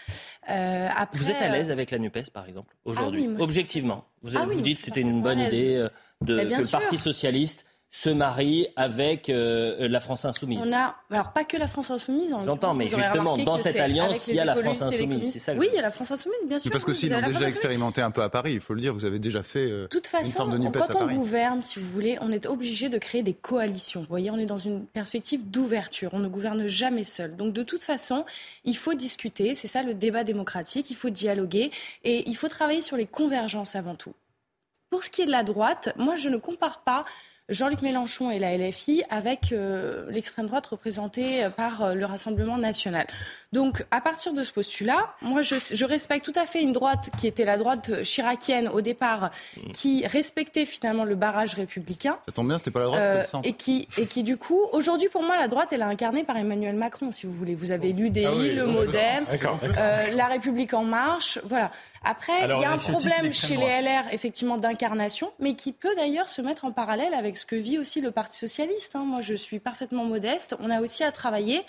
Après, 0.43 1.17
vous 1.17 1.31
êtes 1.31 1.41
à 1.41 1.49
l'aise 1.49 1.71
avec 1.71 1.89
la 1.89 1.97
NUPES, 1.97 2.29
par 2.31 2.47
exemple, 2.47 2.75
aujourd'hui 2.85 3.27
ah 3.27 3.41
Objectivement, 3.41 4.05
vous, 4.21 4.37
ah 4.37 4.45
vous 4.45 4.61
dites 4.61 4.77
que 4.77 4.85
c'était 4.85 5.01
une 5.01 5.23
bonne 5.23 5.39
idée 5.39 5.87
de, 6.21 6.39
que 6.39 6.61
le 6.61 6.71
Parti 6.71 6.99
socialiste 6.99 7.65
se 7.91 8.09
marie 8.09 8.67
avec 8.75 9.29
euh, 9.29 9.87
la 9.87 9.99
France 9.99 10.23
insoumise. 10.23 10.59
On 10.63 10.73
a, 10.73 10.95
alors 11.09 11.33
pas 11.33 11.43
que 11.43 11.57
la 11.57 11.67
France 11.67 11.89
insoumise. 11.89 12.35
J'entends, 12.45 12.75
mais 12.75 12.87
justement, 12.87 13.35
dans 13.37 13.57
cette 13.57 13.79
alliance, 13.79 14.27
il 14.27 14.35
y 14.35 14.39
a 14.39 14.45
la 14.45 14.55
France 14.55 14.81
insoumise. 14.83 15.39
Ça 15.39 15.53
oui, 15.55 15.69
il 15.71 15.75
y 15.75 15.79
a 15.79 15.81
la 15.81 15.89
France 15.89 16.11
insoumise, 16.11 16.39
bien 16.45 16.59
sûr. 16.59 16.71
parce 16.71 16.83
que 16.83 16.93
s'ils 16.93 17.11
l'ont 17.11 17.25
déjà 17.25 17.47
expérimenté 17.47 18.01
un 18.01 18.11
peu 18.11 18.21
à 18.21 18.29
Paris, 18.29 18.53
il 18.53 18.59
faut 18.59 18.75
le 18.75 18.81
dire, 18.81 18.93
vous 18.93 19.05
avez 19.05 19.17
déjà 19.17 19.41
fait 19.41 19.69
euh, 19.69 19.87
toute 19.87 20.05
façon, 20.05 20.25
une 20.25 20.31
forme 20.31 20.59
de 20.59 20.69
quand 20.69 20.95
on 21.01 21.13
gouverne, 21.13 21.61
si 21.61 21.79
vous 21.79 21.89
voulez, 21.89 22.17
on 22.21 22.31
est 22.31 22.45
obligé 22.45 22.89
de 22.89 22.97
créer 22.99 23.23
des 23.23 23.33
coalitions. 23.33 24.01
Vous 24.01 24.07
voyez, 24.07 24.29
on 24.29 24.37
est 24.37 24.45
dans 24.45 24.57
une 24.57 24.85
perspective 24.85 25.49
d'ouverture. 25.49 26.11
On 26.13 26.19
ne 26.19 26.27
gouverne 26.27 26.67
jamais 26.67 27.03
seul. 27.03 27.35
Donc 27.35 27.53
de 27.53 27.63
toute 27.63 27.83
façon, 27.83 28.25
il 28.65 28.77
faut 28.77 28.93
discuter. 28.93 29.55
C'est 29.55 29.67
ça 29.67 29.81
le 29.81 29.95
débat 29.95 30.23
démocratique. 30.23 30.91
Il 30.91 30.95
faut 30.95 31.09
dialoguer 31.09 31.71
et 32.03 32.29
il 32.29 32.35
faut 32.35 32.49
travailler 32.49 32.81
sur 32.81 32.97
les 32.97 33.07
convergences 33.07 33.75
avant 33.75 33.95
tout. 33.95 34.13
Pour 34.89 35.03
ce 35.03 35.09
qui 35.09 35.21
est 35.21 35.25
de 35.25 35.31
la 35.31 35.43
droite, 35.43 35.93
moi, 35.97 36.15
je 36.15 36.29
ne 36.29 36.37
compare 36.37 36.81
pas 36.81 37.05
Jean-Luc 37.49 37.81
Mélenchon 37.81 38.29
et 38.29 38.37
la 38.37 38.55
LFI 38.55 39.03
avec 39.09 39.51
euh, 39.51 40.09
l'extrême 40.11 40.47
droite 40.47 40.67
représentée 40.67 41.47
par 41.57 41.81
euh, 41.83 41.93
le 41.95 42.05
Rassemblement 42.05 42.57
national. 42.57 43.07
Donc, 43.51 43.83
à 43.89 43.99
partir 43.99 44.33
de 44.33 44.43
ce 44.43 44.51
postulat, 44.51 45.15
moi, 45.23 45.41
je, 45.41 45.85
respecte 45.85 46.23
tout 46.23 46.39
à 46.39 46.45
fait 46.45 46.61
une 46.61 46.71
droite 46.71 47.09
qui 47.17 47.25
était 47.25 47.45
la 47.45 47.57
droite 47.57 48.03
chiracienne 48.03 48.67
au 48.67 48.81
départ, 48.81 49.31
qui 49.73 50.05
respectait 50.05 50.65
finalement 50.65 51.03
le 51.03 51.15
barrage 51.15 51.55
républicain. 51.55 52.19
Ça 52.27 52.31
tombe 52.31 52.47
bien, 52.47 52.59
c'était 52.59 52.69
pas 52.69 52.81
la 52.81 52.85
droite, 52.85 53.03
c'était 53.03 53.17
le 53.17 53.23
centre. 53.25 53.47
Euh, 53.47 53.49
et 53.49 53.53
qui, 53.53 53.87
et 53.97 54.05
qui, 54.05 54.21
du 54.21 54.37
coup, 54.37 54.61
aujourd'hui, 54.71 55.09
pour 55.09 55.23
moi, 55.23 55.35
la 55.35 55.47
droite, 55.47 55.69
elle 55.71 55.81
est 55.81 55.85
incarnée 55.85 56.23
par 56.23 56.37
Emmanuel 56.37 56.75
Macron, 56.75 57.11
si 57.11 57.25
vous 57.25 57.33
voulez. 57.33 57.55
Vous 57.55 57.71
avez 57.71 57.91
l'UDI, 57.91 58.25
ah 58.25 58.31
le 58.31 58.67
MoDem, 58.67 59.25
la 60.13 60.27
République 60.27 60.75
en 60.75 60.83
marche, 60.83 61.39
voilà. 61.43 61.71
Après, 62.03 62.43
il 62.43 62.61
y 62.61 62.65
a 62.65 62.71
un 62.71 62.77
problème 62.77 63.33
chez 63.33 63.57
les 63.57 63.81
LR, 63.81 64.13
effectivement, 64.13 64.57
d'incarnation, 64.57 65.31
mais 65.39 65.55
qui 65.55 65.73
peut 65.73 65.93
d'ailleurs 65.95 66.29
se 66.29 66.41
mettre 66.41 66.65
en 66.65 66.71
parallèle 66.71 67.13
avec 67.13 67.37
ce 67.37 67.45
que 67.45 67.55
vit 67.55 67.77
aussi 67.77 67.99
le 67.99 68.11
Parti 68.11 68.37
socialiste. 68.37 68.95
Hein. 68.95 69.03
Moi, 69.05 69.21
je 69.21 69.33
suis 69.33 69.59
parfaitement 69.59 70.05
modeste. 70.05 70.55
On 70.59 70.69
a 70.69 70.81
aussi 70.81 71.03
à 71.03 71.11
travailler 71.11 71.61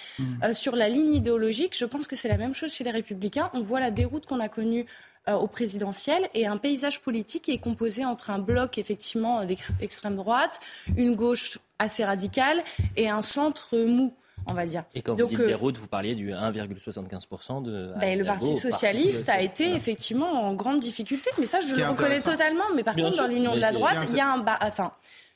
euh, 0.45 0.53
sur 0.53 0.77
la 0.77 0.89
ligne 0.89 1.15
idéologique. 1.15 1.70
Je 1.71 1.85
pense 1.85 2.07
que 2.07 2.17
c'est 2.17 2.29
la 2.29 2.37
même 2.37 2.55
chose 2.55 2.73
chez 2.73 2.85
les 2.85 2.91
Républicains. 2.91 3.51
On 3.55 3.61
voit 3.61 3.81
la 3.81 3.91
déroute 3.91 4.27
qu'on 4.27 4.41
a 4.41 4.49
connue 4.49 4.87
euh, 5.29 5.35
au 5.35 5.47
présidentiel 5.47 6.29
et 6.35 6.47
un 6.47 6.57
paysage 6.57 7.01
politique 7.01 7.43
qui 7.43 7.53
est 7.53 7.59
composé 7.59 8.05
entre 8.05 8.31
un 8.31 8.39
bloc 8.39 8.79
effectivement 8.79 9.45
d'extrême 9.45 10.17
droite, 10.17 10.61
une 10.97 11.15
gauche 11.15 11.59
assez 11.79 12.05
radicale 12.05 12.63
et 12.97 13.09
un 13.09 13.23
centre 13.23 13.77
mou 13.77 14.15
on 14.47 14.55
va 14.55 14.67
dire. 14.67 14.85
Et 14.95 15.03
quand 15.03 15.15
vous 15.15 15.27
dites 15.27 15.39
euh, 15.39 15.47
Beyrouth, 15.47 15.77
vous 15.77 15.87
parliez 15.87 16.15
du 16.15 16.31
1,75% 16.31 17.63
de. 17.63 17.93
Ben, 18.01 18.19
le 18.19 18.25
Parti 18.25 18.57
socialiste, 18.57 19.29
a 19.29 19.41
été 19.41 19.73
effectivement 19.73 20.31
en 20.33 20.55
grande 20.55 20.81
difficulté, 20.81 21.31
mais 21.39 21.47
ça 21.47 21.61
je 21.61 21.75
le 21.75 21.87
reconnais 21.87 22.21
totalement. 22.21 22.65
Mais 22.75 22.83
par 22.83 22.95
contre, 22.95 23.17
dans 23.17 23.27
l'union 23.27 23.55
de 23.55 23.61
la 23.61 23.73
droite, 23.73 23.99
il 24.09 24.17
y 24.17 24.21
a 24.21 24.33
un. 24.33 24.45
Enfin, 24.63 24.93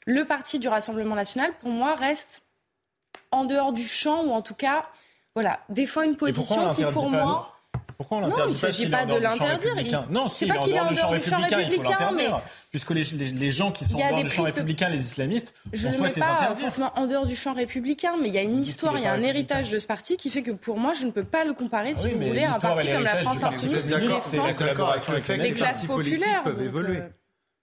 le 0.07 0.25
parti 0.25 0.59
du 0.59 0.69
Rassemblement 0.69 1.15
national, 1.15 1.53
pour 1.61 1.71
moi, 1.71 1.95
reste 1.95 2.43
en 3.31 3.45
dehors 3.45 3.73
du 3.73 3.85
champ, 3.85 4.25
ou 4.25 4.31
en 4.31 4.43
tout 4.43 4.55
cas, 4.55 4.85
voilà, 5.35 5.59
défend 5.69 6.03
une 6.03 6.17
position 6.17 6.71
qui, 6.71 6.85
pour 6.85 7.11
moi. 7.11 7.51
Pourquoi 7.97 8.19
on 8.19 8.21
l'interdit 8.21 8.41
Non, 8.41 8.47
il 8.49 8.53
ne 8.53 8.57
s'agit 8.57 8.89
pas 8.89 9.05
de 9.05 9.15
l'interdire. 9.17 10.07
Non, 10.11 10.29
c'est 10.29 10.47
pas 10.47 10.59
qu'il 10.59 10.75
est 10.75 10.81
en 10.81 10.93
dehors 10.93 11.13
du 11.13 11.21
champ 11.21 11.41
républicain, 11.41 12.13
mais 12.17 12.29
puisque 12.71 12.91
les, 12.91 13.03
les, 13.03 13.51
gens 13.51 13.73
qui 13.73 13.85
sont 13.85 13.95
en 13.95 14.11
dehors 14.11 14.23
du 14.23 14.31
champ 14.31 14.43
républicain, 14.45 14.89
les 14.89 15.03
islamistes, 15.03 15.53
je 15.73 15.89
ne 15.89 15.99
mets 15.99 16.11
pas 16.11 16.55
forcément 16.57 16.93
en 16.97 17.07
dehors 17.07 17.25
du 17.25 17.35
champ 17.35 17.53
républicain, 17.53 18.15
mais 18.21 18.29
il 18.29 18.35
y 18.35 18.39
a 18.39 18.43
une 18.43 18.61
histoire, 18.61 18.97
il 18.97 19.03
y 19.05 19.07
a 19.07 19.13
un 19.13 19.23
héritage 19.23 19.71
de 19.71 19.79
ce 19.79 19.87
parti 19.87 20.17
qui 20.17 20.31
fait 20.31 20.43
que 20.43 20.53
pour 20.53 20.79
moi, 20.79 20.93
je 20.93 21.05
ne 21.05 21.11
peux 21.11 21.25
pas 21.25 21.45
le 21.45 21.53
comparer, 21.53 21.95
si 21.95 22.11
vous 22.11 22.27
voulez, 22.27 22.45
à 22.45 22.55
un 22.55 22.61
parti 22.61 22.89
comme 22.89 23.03
la 23.03 23.17
France 23.17 23.43
insoumise 23.43 23.87
qui 23.87 23.89
défend 23.89 25.35
les 25.37 25.53
classes 25.53 25.85
populaires. 25.85 26.43
peuvent 26.45 26.63
évoluer. 26.63 27.01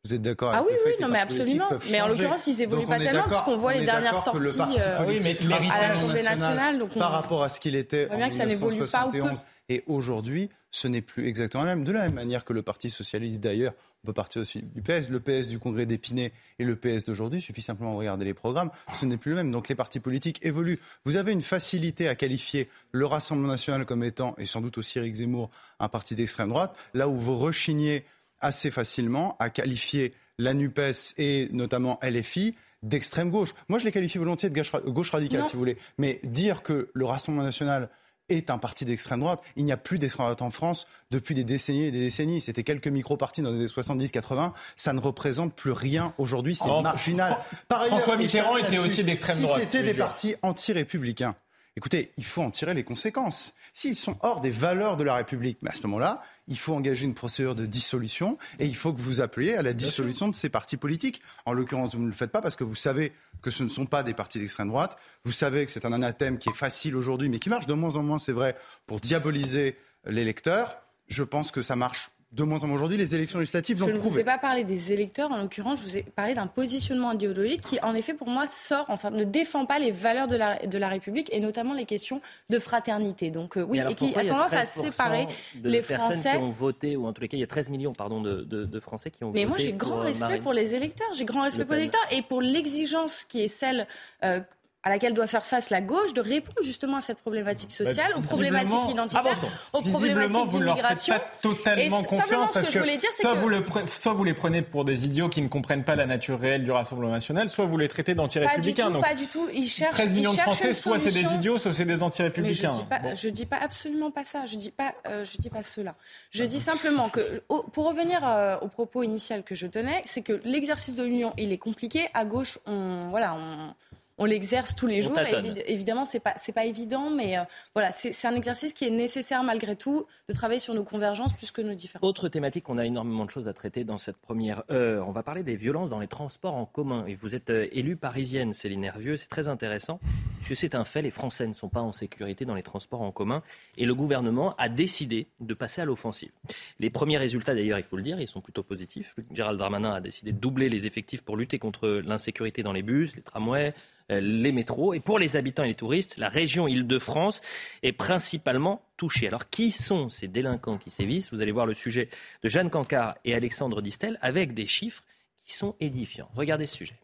Vous 0.03 0.15
êtes 0.15 0.21
d'accord 0.21 0.51
avec 0.51 0.65
ah, 0.67 0.67
oui, 0.67 0.77
oui, 0.83 0.93
non, 0.99 1.09
mais 1.09 1.19
absolument. 1.19 1.69
Mais 1.91 2.01
en 2.01 2.07
l'occurrence, 2.07 2.47
ils 2.47 2.61
évoluent 2.63 2.87
pas 2.87 2.97
tellement, 2.97 3.27
puisqu'on 3.27 3.57
voit 3.57 3.73
les 3.73 3.85
dernières 3.85 4.17
sorties 4.17 4.59
euh, 4.59 4.97
à 4.99 5.87
l'Assemblée 5.87 6.23
nationale. 6.23 6.79
Donc 6.79 6.97
Par 6.97 7.11
rapport 7.11 7.43
à 7.43 7.49
ce 7.49 7.59
qu'il 7.59 7.75
était 7.75 8.09
en 8.09 8.17
1971 8.17 9.45
et 9.69 9.83
aujourd'hui, 9.85 10.49
ce 10.71 10.87
n'est 10.87 11.01
plus 11.01 11.27
exactement 11.27 11.63
la 11.63 11.75
même. 11.75 11.83
De 11.83 11.91
la 11.91 12.01
même 12.01 12.15
manière 12.15 12.43
que 12.43 12.53
le 12.53 12.61
Parti 12.61 12.89
socialiste, 12.89 13.41
d'ailleurs, 13.41 13.73
on 14.03 14.07
peut 14.07 14.13
partir 14.13 14.41
aussi 14.41 14.63
du 14.63 14.81
PS, 14.81 15.09
le 15.09 15.19
PS 15.19 15.47
du 15.47 15.59
Congrès 15.59 15.85
d'Épinay 15.85 16.31
et 16.57 16.63
le 16.63 16.75
PS 16.75 17.03
d'aujourd'hui, 17.03 17.39
il 17.39 17.43
suffit 17.43 17.61
simplement 17.61 17.91
de 17.91 17.97
regarder 17.97 18.25
les 18.25 18.33
programmes, 18.33 18.71
ce 18.93 19.05
n'est 19.05 19.17
plus 19.17 19.31
le 19.31 19.35
même. 19.37 19.51
Donc 19.51 19.69
les 19.69 19.75
partis 19.75 19.99
politiques 19.99 20.43
évoluent. 20.43 20.79
Vous 21.05 21.17
avez 21.17 21.31
une 21.31 21.41
facilité 21.41 22.07
à 22.07 22.15
qualifier 22.15 22.69
le 22.91 23.05
Rassemblement 23.05 23.49
national 23.49 23.85
comme 23.85 24.03
étant, 24.03 24.33
et 24.39 24.45
sans 24.45 24.61
doute 24.61 24.77
aussi 24.79 24.97
Eric 24.97 25.13
Zemmour, 25.13 25.51
un 25.79 25.89
parti 25.89 26.15
d'extrême 26.15 26.49
droite, 26.49 26.75
là 26.95 27.07
où 27.07 27.15
vous 27.15 27.37
rechignez 27.37 28.03
assez 28.41 28.71
facilement 28.71 29.35
à 29.39 29.49
qualifier 29.49 30.13
la 30.37 30.53
NUPES 30.53 31.13
et 31.17 31.49
notamment 31.51 31.99
LFI 32.01 32.55
d'extrême 32.83 33.29
gauche. 33.29 33.53
Moi, 33.69 33.79
je 33.79 33.85
les 33.85 33.91
qualifie 33.91 34.17
volontiers 34.17 34.49
de 34.49 34.89
gauche, 34.89 35.11
radicale, 35.11 35.45
si 35.45 35.53
vous 35.53 35.59
voulez. 35.59 35.77
Mais 35.97 36.19
dire 36.23 36.63
que 36.63 36.89
le 36.93 37.05
Rassemblement 37.05 37.43
national 37.43 37.89
est 38.29 38.49
un 38.49 38.57
parti 38.57 38.85
d'extrême 38.85 39.19
droite. 39.19 39.41
Il 39.55 39.65
n'y 39.65 39.71
a 39.71 39.77
plus 39.77 39.99
d'extrême 39.99 40.25
droite 40.25 40.41
en 40.41 40.51
France 40.51 40.87
depuis 41.11 41.35
des 41.35 41.43
décennies 41.43 41.85
et 41.85 41.91
des 41.91 41.99
décennies. 41.99 42.41
C'était 42.41 42.63
quelques 42.63 42.87
micro-partis 42.87 43.41
dans 43.41 43.51
les 43.51 43.57
années 43.57 43.65
70-80. 43.65 44.53
Ça 44.77 44.93
ne 44.93 44.99
représente 44.99 45.53
plus 45.53 45.71
rien 45.71 46.13
aujourd'hui. 46.17 46.55
C'est 46.55 46.67
marginal. 46.81 47.37
Par 47.67 47.81
ailleurs, 47.81 47.99
François 47.99 48.17
Mitterrand 48.17 48.57
était 48.57 48.77
aussi 48.77 49.03
d'extrême 49.03 49.41
droite. 49.41 49.61
Si 49.61 49.65
c'était 49.65 49.83
des 49.83 49.93
partis 49.93 50.35
anti-républicains, 50.41 51.35
Écoutez, 51.77 52.11
il 52.17 52.25
faut 52.25 52.41
en 52.41 52.51
tirer 52.51 52.73
les 52.73 52.83
conséquences. 52.83 53.53
S'ils 53.73 53.95
sont 53.95 54.17
hors 54.21 54.41
des 54.41 54.51
valeurs 54.51 54.97
de 54.97 55.05
la 55.05 55.15
République, 55.15 55.59
mais 55.61 55.71
à 55.71 55.73
ce 55.73 55.83
moment-là, 55.83 56.21
il 56.51 56.59
faut 56.59 56.75
engager 56.75 57.05
une 57.05 57.13
procédure 57.13 57.55
de 57.55 57.65
dissolution 57.65 58.37
et 58.59 58.65
il 58.65 58.75
faut 58.75 58.91
que 58.91 58.99
vous 58.99 59.21
appeliez 59.21 59.53
à 59.53 59.61
la 59.61 59.71
dissolution 59.71 60.27
de 60.27 60.35
ces 60.35 60.49
partis 60.49 60.75
politiques. 60.75 61.21
En 61.45 61.53
l'occurrence, 61.53 61.95
vous 61.95 62.01
ne 62.01 62.07
le 62.07 62.13
faites 62.13 62.31
pas 62.31 62.41
parce 62.41 62.57
que 62.57 62.65
vous 62.65 62.75
savez 62.75 63.13
que 63.41 63.49
ce 63.49 63.63
ne 63.63 63.69
sont 63.69 63.85
pas 63.85 64.03
des 64.03 64.13
partis 64.13 64.37
d'extrême 64.37 64.67
droite. 64.67 64.97
Vous 65.23 65.31
savez 65.31 65.65
que 65.65 65.71
c'est 65.71 65.85
un 65.85 65.93
anathème 65.93 66.37
qui 66.37 66.49
est 66.49 66.55
facile 66.55 66.97
aujourd'hui, 66.97 67.29
mais 67.29 67.39
qui 67.39 67.47
marche 67.47 67.67
de 67.67 67.73
moins 67.73 67.95
en 67.95 68.03
moins, 68.03 68.17
c'est 68.17 68.33
vrai, 68.33 68.57
pour 68.85 68.99
diaboliser 68.99 69.77
l'électeur. 70.05 70.81
Je 71.07 71.23
pense 71.23 71.51
que 71.51 71.61
ça 71.61 71.77
marche 71.77 72.09
de 72.31 72.43
moins 72.43 72.63
en 72.63 72.67
moins 72.67 72.75
aujourd'hui, 72.75 72.97
les 72.97 73.13
élections 73.13 73.39
législatives 73.39 73.79
l'ont 73.79 73.87
prouvé. 73.87 73.99
Je 73.99 74.05
ne 74.05 74.09
vous 74.09 74.19
ai 74.19 74.23
pas 74.23 74.37
parlé 74.37 74.63
des 74.63 74.93
électeurs, 74.93 75.31
en 75.31 75.37
l'occurrence, 75.41 75.79
je 75.79 75.83
vous 75.83 75.97
ai 75.97 76.03
parlé 76.03 76.33
d'un 76.33 76.47
positionnement 76.47 77.11
idéologique 77.11 77.59
qui, 77.61 77.79
en 77.81 77.93
effet, 77.93 78.13
pour 78.13 78.29
moi, 78.29 78.47
sort, 78.47 78.85
enfin, 78.87 79.09
ne 79.09 79.25
défend 79.25 79.65
pas 79.65 79.79
les 79.79 79.91
valeurs 79.91 80.27
de 80.27 80.37
la, 80.37 80.65
de 80.65 80.77
la 80.77 80.87
République 80.87 81.29
et 81.33 81.41
notamment 81.41 81.73
les 81.73 81.85
questions 81.85 82.21
de 82.49 82.57
fraternité. 82.57 83.31
Donc, 83.31 83.57
euh, 83.57 83.63
oui, 83.63 83.79
et 83.79 83.95
qui 83.95 84.15
a 84.15 84.23
tendance 84.23 84.53
à 84.53 84.65
séparer 84.65 85.27
les 85.61 85.81
Français. 85.81 86.31
qui 86.31 86.37
ont 86.37 86.51
voté, 86.51 86.95
ou 86.95 87.05
en 87.05 87.11
tous 87.11 87.21
les 87.21 87.27
cas, 87.27 87.35
il 87.35 87.41
y 87.41 87.43
a 87.43 87.47
13 87.47 87.69
millions 87.69 87.93
pardon, 87.93 88.21
de, 88.21 88.43
de, 88.43 88.79
Français 88.79 89.11
qui 89.11 89.23
ont 89.25 89.31
Mais 89.31 89.43
voté. 89.43 89.45
Mais 89.45 89.49
moi, 89.49 89.57
j'ai 89.57 89.73
grand 89.73 89.99
euh, 89.99 90.03
respect 90.03 90.39
pour 90.39 90.53
les 90.53 90.73
électeurs. 90.73 91.09
J'ai 91.13 91.25
grand 91.25 91.43
respect 91.43 91.65
pour 91.65 91.73
les 91.73 91.81
électeurs 91.81 92.07
et 92.11 92.21
pour 92.21 92.41
l'exigence 92.41 93.25
qui 93.25 93.41
est 93.41 93.49
celle. 93.49 93.87
Euh, 94.23 94.39
à 94.83 94.89
laquelle 94.89 95.13
doit 95.13 95.27
faire 95.27 95.45
face 95.45 95.69
la 95.69 95.79
gauche, 95.81 96.13
de 96.13 96.21
répondre 96.21 96.57
justement 96.63 96.97
à 96.97 97.01
cette 97.01 97.19
problématique 97.19 97.71
sociale, 97.71 98.11
aux 98.17 98.21
problématiques 98.21 98.89
identitaires, 98.89 99.37
aux 99.73 99.81
problématiques 99.81 100.47
d'immigration. 100.47 101.13
pas 101.13 101.23
totalement 101.41 102.03
confiance 102.03 102.51
parce 102.51 102.67
que, 102.67 102.99
soit, 103.11 103.33
vous 103.35 103.49
le 103.49 103.63
soit 103.95 104.13
vous 104.13 104.23
les 104.23 104.33
prenez 104.33 104.63
pour 104.63 104.83
des 104.83 105.05
idiots 105.05 105.29
qui 105.29 105.41
ne 105.41 105.49
comprennent 105.49 105.83
pas 105.83 105.95
la 105.95 106.07
nature 106.07 106.39
réelle 106.39 106.63
du 106.63 106.71
Rassemblement 106.71 107.11
national, 107.11 107.49
soit 107.49 107.65
vous 107.65 107.77
les 107.77 107.87
traitez 107.87 108.15
d'anti-républicains. 108.15 108.91
Pas, 108.91 109.13
du 109.13 109.27
tout, 109.27 109.47
ils 109.53 109.67
cherchent 109.67 109.93
13 109.95 110.13
millions 110.13 110.33
de 110.33 110.37
Français, 110.37 110.73
soit 110.73 110.97
c'est 110.97 111.11
des 111.11 111.25
idiots, 111.35 111.59
soit 111.59 111.73
c'est 111.73 111.85
des 111.85 112.01
anti-républicains. 112.01 112.73
Je 113.15 113.27
ne 113.27 113.33
dis, 113.33 113.45
pas 113.45 113.57
absolument 113.61 114.09
pas 114.09 114.23
ça, 114.23 114.45
je 114.45 114.55
ne 114.55 114.61
dis, 114.61 114.71
pas, 114.71 114.93
euh, 115.07 115.23
je 115.25 115.37
dis 115.37 115.49
pas 115.49 115.63
cela. 115.63 115.95
Je 116.31 116.43
dis 116.43 116.59
simplement 116.59 117.09
que, 117.09 117.43
pour 117.71 117.87
revenir 117.87 118.25
euh, 118.27 118.57
au 118.61 118.67
propos 118.67 119.03
initial 119.03 119.43
que 119.43 119.53
je 119.53 119.67
tenais, 119.67 120.01
c'est 120.05 120.21
que 120.21 120.39
l'exercice 120.43 120.95
de 120.95 121.03
l'union, 121.03 121.33
il 121.37 121.51
est 121.51 121.57
compliqué. 121.57 122.07
À 122.13 122.25
gauche, 122.25 122.57
on... 122.65 123.09
Voilà, 123.09 123.35
on 123.35 123.73
on 124.21 124.25
l'exerce 124.25 124.75
tous 124.75 124.85
les 124.85 125.01
jours. 125.01 125.17
évidemment, 125.65 126.05
c'est 126.05 126.19
pas 126.19 126.35
c'est 126.37 126.51
pas 126.51 126.65
évident, 126.65 127.09
mais 127.09 127.37
euh, 127.37 127.43
voilà, 127.73 127.91
c'est 127.91 128.27
un 128.27 128.35
exercice 128.35 128.71
qui 128.71 128.85
est 128.85 128.91
nécessaire 128.91 129.41
malgré 129.43 129.75
tout 129.75 130.05
de 130.29 130.33
travailler 130.33 130.59
sur 130.59 130.75
nos 130.75 130.83
convergences 130.83 131.33
plus 131.33 131.51
que 131.51 131.61
nos 131.61 131.73
différences. 131.73 132.07
Autre 132.07 132.29
thématique, 132.29 132.69
on 132.69 132.77
a 132.77 132.85
énormément 132.85 133.25
de 133.25 133.31
choses 133.31 133.47
à 133.47 133.53
traiter 133.53 133.83
dans 133.83 133.97
cette 133.97 134.17
première 134.17 134.63
heure. 134.69 135.07
On 135.07 135.11
va 135.11 135.23
parler 135.23 135.43
des 135.43 135.55
violences 135.55 135.89
dans 135.89 135.99
les 135.99 136.07
transports 136.07 136.53
en 136.53 136.65
commun. 136.67 137.05
Et 137.07 137.15
vous 137.15 137.33
êtes 137.33 137.49
euh, 137.49 137.67
élue 137.71 137.95
parisienne, 137.95 138.53
Céline 138.53 138.83
Hervieux, 138.83 139.17
c'est 139.17 139.29
très 139.29 139.47
intéressant 139.47 139.99
puisque 140.41 140.59
c'est 140.59 140.75
un 140.75 140.83
fait. 140.83 141.01
Les 141.01 141.09
Français 141.09 141.47
ne 141.47 141.53
sont 141.53 141.69
pas 141.69 141.81
en 141.81 141.91
sécurité 141.91 142.45
dans 142.45 142.55
les 142.55 142.63
transports 142.63 143.01
en 143.01 143.11
commun 143.11 143.41
et 143.77 143.85
le 143.85 143.95
gouvernement 143.95 144.55
a 144.57 144.69
décidé 144.69 145.27
de 145.39 145.53
passer 145.53 145.81
à 145.81 145.85
l'offensive. 145.85 146.31
Les 146.79 146.89
premiers 146.89 147.17
résultats, 147.17 147.55
d'ailleurs, 147.55 147.79
il 147.79 147.85
faut 147.85 147.97
le 147.97 148.03
dire, 148.03 148.19
ils 148.19 148.27
sont 148.27 148.41
plutôt 148.41 148.63
positifs. 148.63 149.15
Gérald 149.33 149.57
Darmanin 149.57 149.93
a 149.93 150.01
décidé 150.01 150.31
de 150.31 150.39
doubler 150.39 150.69
les 150.69 150.85
effectifs 150.85 151.21
pour 151.21 151.37
lutter 151.37 151.59
contre 151.59 151.87
l'insécurité 152.05 152.63
dans 152.63 152.73
les 152.73 152.83
bus, 152.83 153.15
les 153.15 153.21
tramways, 153.21 153.73
les 154.19 154.51
métros. 154.51 154.93
Et 154.93 154.99
pour 154.99 155.19
les 155.19 155.35
habitants 155.35 155.63
et 155.63 155.69
les 155.69 155.75
touristes, 155.75 156.17
la 156.17 156.29
région 156.29 156.67
Île-de-France 156.67 157.41
est 157.83 157.93
principalement 157.93 158.81
touchée. 158.97 159.27
Alors 159.27 159.49
qui 159.49 159.71
sont 159.71 160.09
ces 160.09 160.27
délinquants 160.27 160.77
qui 160.77 160.89
sévissent? 160.89 161.33
Vous 161.33 161.41
allez 161.41 161.51
voir 161.51 161.65
le 161.65 161.73
sujet 161.73 162.09
de 162.43 162.49
Jeanne 162.49 162.69
Cancard 162.69 163.15
et 163.25 163.33
Alexandre 163.33 163.81
Distel 163.81 164.19
avec 164.21 164.53
des 164.53 164.67
chiffres 164.67 165.03
qui 165.45 165.53
sont 165.53 165.75
édifiants. 165.79 166.29
Regardez 166.35 166.65
ce 166.65 166.77
sujet. 166.77 166.95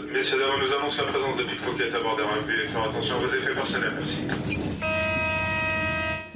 Messieurs, 0.00 0.38
dames, 0.38 0.60
nous 0.60 0.72
annonce 0.72 0.96
la 0.96 1.04
présence 1.04 1.36
de 1.36 1.44
pickpockets 1.44 1.92
à 1.92 2.00
bord 2.00 2.16
des 2.16 2.22
et 2.52 2.68
faire 2.68 2.82
attention 2.82 3.14
à 3.14 3.18
vos 3.18 3.34
effets 3.34 3.54
personnels. 3.54 3.92
Merci. 3.98 4.18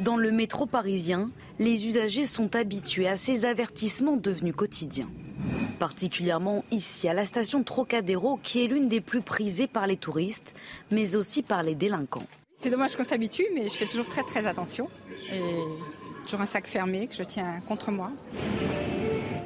Dans 0.01 0.17
le 0.17 0.33
métro 0.33 0.67
parisien, 0.67 1.31
les 1.61 1.87
usagers 1.87 2.27
sont 2.27 2.57
habitués 2.57 3.07
à 3.07 3.17
ces 3.17 3.45
avertissements 3.45 4.17
devenus 4.17 4.55
quotidiens 4.55 5.09
particulièrement 5.79 6.65
ici 6.71 7.09
à 7.09 7.15
la 7.15 7.27
station 7.27 7.63
Trocadéro 7.63 8.39
qui 8.43 8.65
est 8.65 8.67
l'une 8.67 8.89
des 8.89 9.01
plus 9.01 9.21
prisées 9.21 9.67
par 9.67 9.87
les 9.87 9.97
touristes, 9.97 10.55
mais 10.91 11.17
aussi 11.17 11.43
par 11.43 11.63
les 11.63 11.75
délinquants. 11.75 12.27
C'est 12.55 12.71
dommage 12.71 12.97
qu'on 12.97 13.03
s'habitue, 13.03 13.47
mais 13.55 13.69
je 13.69 13.75
fais 13.75 13.87
toujours 13.87 14.07
très 14.07 14.23
très 14.23 14.47
attention. 14.47 14.89
Et 15.33 15.41
toujours 16.25 16.41
un 16.41 16.47
sac 16.47 16.67
fermé 16.67 17.09
que 17.09 17.15
je 17.15 17.25
tiens 17.25 17.61
contre 17.67 17.91
moi. 17.91 18.13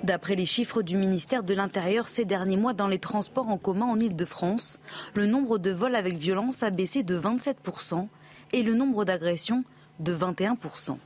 D'après 0.02 0.36
les 0.36 0.46
chiffres 0.46 0.82
du 0.82 0.96
ministère 0.96 1.42
de 1.42 1.54
l'Intérieur 1.54 2.06
ces 2.06 2.24
derniers 2.24 2.56
mois 2.56 2.74
dans 2.74 2.86
les 2.86 2.98
transports 2.98 3.48
en 3.48 3.58
commun 3.58 3.86
en 3.86 3.98
Ile-de-France, 3.98 4.78
le 5.14 5.26
nombre 5.26 5.58
de 5.58 5.70
vols 5.70 5.96
avec 5.96 6.16
violence 6.16 6.62
a 6.62 6.70
baissé 6.70 7.02
de 7.02 7.18
27% 7.18 8.06
et 8.52 8.62
le 8.62 8.74
nombre 8.74 9.04
d'agressions 9.04 9.64
de 9.98 10.14
21%. 10.14 10.98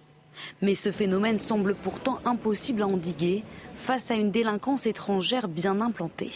Mais 0.63 0.75
ce 0.75 0.91
phénomène 0.91 1.39
semble 1.39 1.75
pourtant 1.75 2.21
impossible 2.25 2.83
à 2.83 2.87
endiguer 2.87 3.43
face 3.77 4.11
à 4.11 4.15
une 4.15 4.31
délinquance 4.31 4.87
étrangère 4.87 5.49
bien 5.49 5.81
implantée 5.81 6.33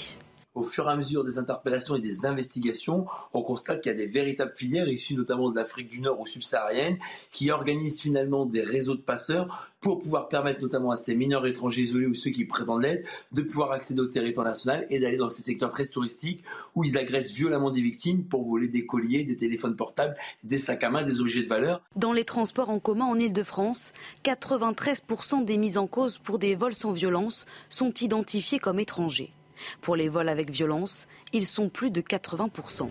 au 0.55 0.63
fur 0.63 0.87
et 0.89 0.93
à 0.93 0.97
mesure 0.97 1.25
des 1.25 1.39
interpellations 1.39 1.97
et 1.97 2.01
des 2.01 2.27
investigations, 2.27 3.07
on 3.33 3.43
constate 3.43 3.83
qu'il 3.83 3.91
y 3.93 3.95
a 3.95 3.99
des 3.99 4.07
véritables 4.07 4.53
filières 4.55 4.89
issues 4.89 5.17
notamment 5.17 5.51
de 5.51 5.57
l'Afrique 5.57 5.89
du 5.89 6.01
Nord 6.01 6.21
ou 6.21 6.27
subsaharienne 6.27 6.99
qui 7.31 7.51
organisent 7.51 8.01
finalement 8.01 8.47
des 8.47 8.63
réseaux 8.63 8.95
de 8.95 9.01
passeurs 9.01 9.73
pour 9.81 10.01
pouvoir 10.01 10.29
permettre 10.29 10.63
notamment 10.63 10.93
à 10.93 10.97
ces 10.97 11.15
mineurs 11.15 11.47
étrangers 11.47 11.83
isolés 11.83 12.07
ou 12.07 12.15
ceux 12.15 12.31
qui 12.31 12.47
prétendent 12.47 12.83
l'aide 12.83 13.05
de 13.33 13.43
pouvoir 13.43 13.73
accéder 13.73 14.01
au 14.01 14.07
territoire 14.07 14.47
national 14.47 14.87
et 14.89 14.99
d'aller 14.99 15.19
dans 15.19 15.29
ces 15.29 15.43
secteurs 15.43 15.69
très 15.69 15.85
touristiques 15.85 16.43
où 16.75 16.85
ils 16.85 16.97
agressent 16.97 17.33
violemment 17.33 17.71
des 17.71 17.83
victimes 17.83 18.25
pour 18.25 18.49
voler 18.49 18.69
des 18.69 18.87
colliers, 18.87 19.25
des 19.25 19.37
téléphones 19.37 19.77
portables, 19.77 20.17
des 20.43 20.59
sacs 20.59 20.83
à 20.85 20.91
main, 20.91 21.03
des 21.03 21.21
objets 21.21 21.43
de 21.43 21.49
valeur. 21.49 21.83
Dans 21.97 22.13
les 22.13 22.25
transports 22.25 22.71
en 22.71 22.79
commun 22.79 23.05
en 23.05 23.17
Ile-de-France, 23.17 23.93
93% 24.25 25.45
des 25.45 25.59
mises 25.59 25.77
en 25.77 25.87
cause 25.87 26.19
pour 26.19 26.39
des 26.39 26.55
vols 26.55 26.75
sans 26.75 26.93
violence 26.93 27.45
sont 27.69 27.93
identifiés 27.93 28.59
comme 28.59 28.81
étrangers. 28.81 29.33
Pour 29.81 29.97
les 29.97 30.09
vols 30.09 30.29
avec 30.29 30.51
violence, 30.51 31.07
ils 31.33 31.47
sont 31.47 31.69
plus 31.69 31.91
de 31.91 32.01
80%. 32.01 32.89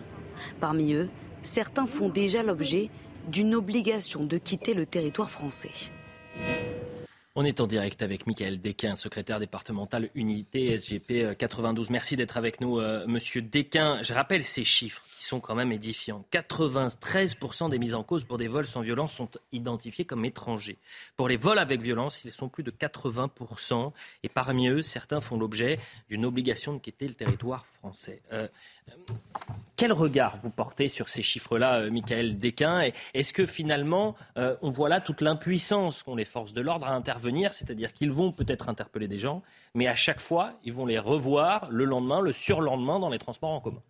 Parmi 0.60 0.92
eux, 0.94 1.08
certains 1.42 1.86
font 1.86 2.08
déjà 2.08 2.42
l'objet 2.42 2.90
d'une 3.28 3.54
obligation 3.54 4.24
de 4.24 4.38
quitter 4.38 4.74
le 4.74 4.86
territoire 4.86 5.30
français. 5.30 5.70
On 7.36 7.44
est 7.44 7.60
en 7.60 7.66
direct 7.66 8.00
avec 8.00 8.28
Michael 8.28 8.60
Desquin, 8.60 8.94
secrétaire 8.94 9.40
départemental 9.40 10.08
unité 10.14 10.78
SGP 10.78 11.36
92. 11.36 11.90
Merci 11.90 12.14
d'être 12.14 12.36
avec 12.36 12.60
nous, 12.60 12.78
euh, 12.78 13.04
monsieur 13.08 13.42
Desquin. 13.42 14.00
Je 14.04 14.14
rappelle 14.14 14.44
ces 14.44 14.62
chiffres 14.62 15.02
qui 15.18 15.24
sont 15.24 15.40
quand 15.40 15.56
même 15.56 15.72
édifiants. 15.72 16.24
93% 16.30 17.70
des 17.70 17.80
mises 17.80 17.96
en 17.96 18.04
cause 18.04 18.22
pour 18.22 18.38
des 18.38 18.46
vols 18.46 18.66
sans 18.66 18.82
violence 18.82 19.12
sont 19.12 19.28
identifiés 19.50 20.04
comme 20.04 20.24
étrangers. 20.24 20.78
Pour 21.16 21.26
les 21.26 21.36
vols 21.36 21.58
avec 21.58 21.80
violence, 21.80 22.20
ils 22.24 22.32
sont 22.32 22.48
plus 22.48 22.62
de 22.62 22.70
80%. 22.70 23.90
Et 24.22 24.28
parmi 24.28 24.68
eux, 24.68 24.82
certains 24.82 25.20
font 25.20 25.36
l'objet 25.36 25.80
d'une 26.08 26.24
obligation 26.26 26.72
de 26.72 26.78
quitter 26.78 27.08
le 27.08 27.14
territoire 27.14 27.66
français. 27.80 28.22
Euh, 28.32 28.46
quel 29.76 29.92
regard 29.92 30.36
vous 30.38 30.50
portez 30.50 30.88
sur 30.88 31.08
ces 31.08 31.22
chiffres-là, 31.22 31.80
euh, 31.80 31.90
Michael 31.90 32.38
Desquin 32.38 32.90
Est-ce 33.12 33.32
que 33.32 33.44
finalement, 33.44 34.14
euh, 34.36 34.56
on 34.62 34.70
voit 34.70 34.88
là 34.88 35.00
toute 35.00 35.20
l'impuissance 35.20 36.02
qu'ont 36.02 36.14
les 36.14 36.24
forces 36.24 36.52
de 36.52 36.60
l'ordre 36.60 36.86
à 36.86 36.94
intervenir 36.94 37.52
C'est-à-dire 37.52 37.92
qu'ils 37.92 38.12
vont 38.12 38.32
peut-être 38.32 38.68
interpeller 38.68 39.08
des 39.08 39.18
gens, 39.18 39.42
mais 39.74 39.86
à 39.88 39.96
chaque 39.96 40.20
fois, 40.20 40.52
ils 40.64 40.72
vont 40.72 40.86
les 40.86 40.98
revoir 40.98 41.68
le 41.70 41.84
lendemain, 41.84 42.20
le 42.20 42.32
surlendemain 42.32 43.00
dans 43.00 43.10
les 43.10 43.18
transports 43.18 43.50
en 43.50 43.60
commun? 43.60 43.82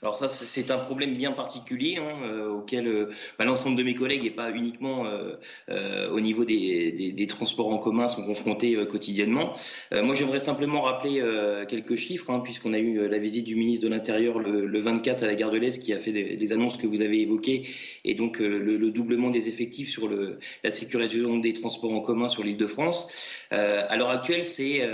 Alors 0.00 0.14
ça, 0.14 0.28
c'est 0.28 0.70
un 0.70 0.78
problème 0.78 1.12
bien 1.12 1.32
particulier 1.32 1.96
hein, 1.96 2.22
euh, 2.22 2.48
auquel 2.50 2.86
euh, 2.86 3.10
bah, 3.36 3.44
l'ensemble 3.44 3.76
de 3.76 3.82
mes 3.82 3.96
collègues 3.96 4.24
et 4.24 4.30
pas 4.30 4.52
uniquement 4.52 5.06
euh, 5.06 6.08
au 6.10 6.20
niveau 6.20 6.44
des, 6.44 7.26
transports 7.28 7.68
en 7.68 7.78
commun 7.78 8.08
sont 8.08 8.24
confrontés 8.24 8.74
quotidiennement. 8.86 9.54
moi, 9.92 10.14
j'aimerais 10.14 10.38
simplement 10.38 10.82
rappeler 10.82 11.22
quelques 11.68 11.96
chiffres, 11.96 12.30
hein, 12.30 12.40
puisqu'on 12.40 12.72
a 12.72 12.78
eu 12.78 13.06
la 13.06 13.18
visite 13.18 13.44
du 13.44 13.54
ministre 13.54 13.84
de 13.84 13.90
l'Intérieur 13.90 14.38
le, 14.38 14.80
24 14.80 15.24
à 15.24 15.26
la 15.26 15.34
gare 15.34 15.50
de 15.50 15.58
l'Est 15.58 15.82
qui 15.82 15.92
a 15.92 15.98
fait 15.98 16.12
des, 16.12 16.52
annonces 16.52 16.78
que 16.78 16.86
vous 16.86 17.02
avez 17.02 17.20
évoquées, 17.20 17.68
et 18.04 18.14
donc 18.14 18.38
le, 18.38 18.90
doublement 18.90 19.30
des 19.30 19.48
effectifs 19.48 19.90
sur 19.90 20.08
le, 20.08 20.38
la 20.64 20.70
sécurisation 20.70 21.36
des 21.36 21.52
transports 21.52 21.92
en 21.92 22.00
commun 22.00 22.28
sur 22.28 22.44
l'île 22.44 22.56
de 22.56 22.66
France. 22.66 23.08
À 23.50 23.96
l'heure 23.96 24.10
actuelle, 24.10 24.44
c'est 24.44 24.86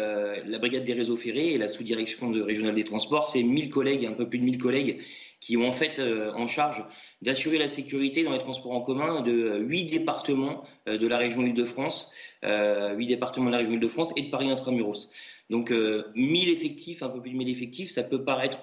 la 0.47 0.59
brigade 0.59 0.85
des 0.85 0.93
réseaux 0.93 1.17
ferrés 1.17 1.55
et 1.55 1.59
la 1.59 1.69
sous-direction 1.69 2.31
de 2.31 2.41
régionale 2.41 2.75
des 2.75 2.85
transports, 2.85 3.27
c'est 3.27 3.43
1000 3.43 3.71
collègues, 3.71 4.07
un 4.07 4.13
peu 4.13 4.29
plus 4.29 4.39
de 4.39 4.45
1000 4.45 4.59
collègues 4.59 5.01
qui 5.45 5.59
ont 5.59 5.69
en 5.69 5.73
fait 5.73 5.99
euh, 5.99 6.33
en 6.35 6.47
charge 6.47 6.83
d'assurer 7.21 7.59
la 7.59 7.69
sécurité 7.69 8.25
dans 8.25 8.33
les 8.33 8.39
transports 8.39 8.73
en 8.73 8.81
commun 8.81 9.21
de 9.21 9.33
euh, 9.33 9.59
huit 9.59 9.85
départements 9.85 10.65
euh, 10.89 10.97
de 10.97 11.07
la 11.07 11.19
région 11.19 11.43
Île-de-France, 11.43 12.13
huit 12.43 13.07
départements 13.07 13.47
de 13.47 13.53
la 13.53 13.59
région 13.59 13.73
Île-de-France 13.73 14.13
et 14.17 14.23
de 14.23 14.31
Paris 14.31 14.51
intramuros. 14.51 15.11
Donc 15.51 15.71
1000 15.71 16.49
effectifs, 16.51 17.03
un 17.03 17.09
peu 17.09 17.21
plus 17.21 17.31
de 17.31 17.37
1000 17.37 17.51
effectifs, 17.51 17.91
ça 17.91 18.03
peut 18.03 18.25
paraître 18.25 18.61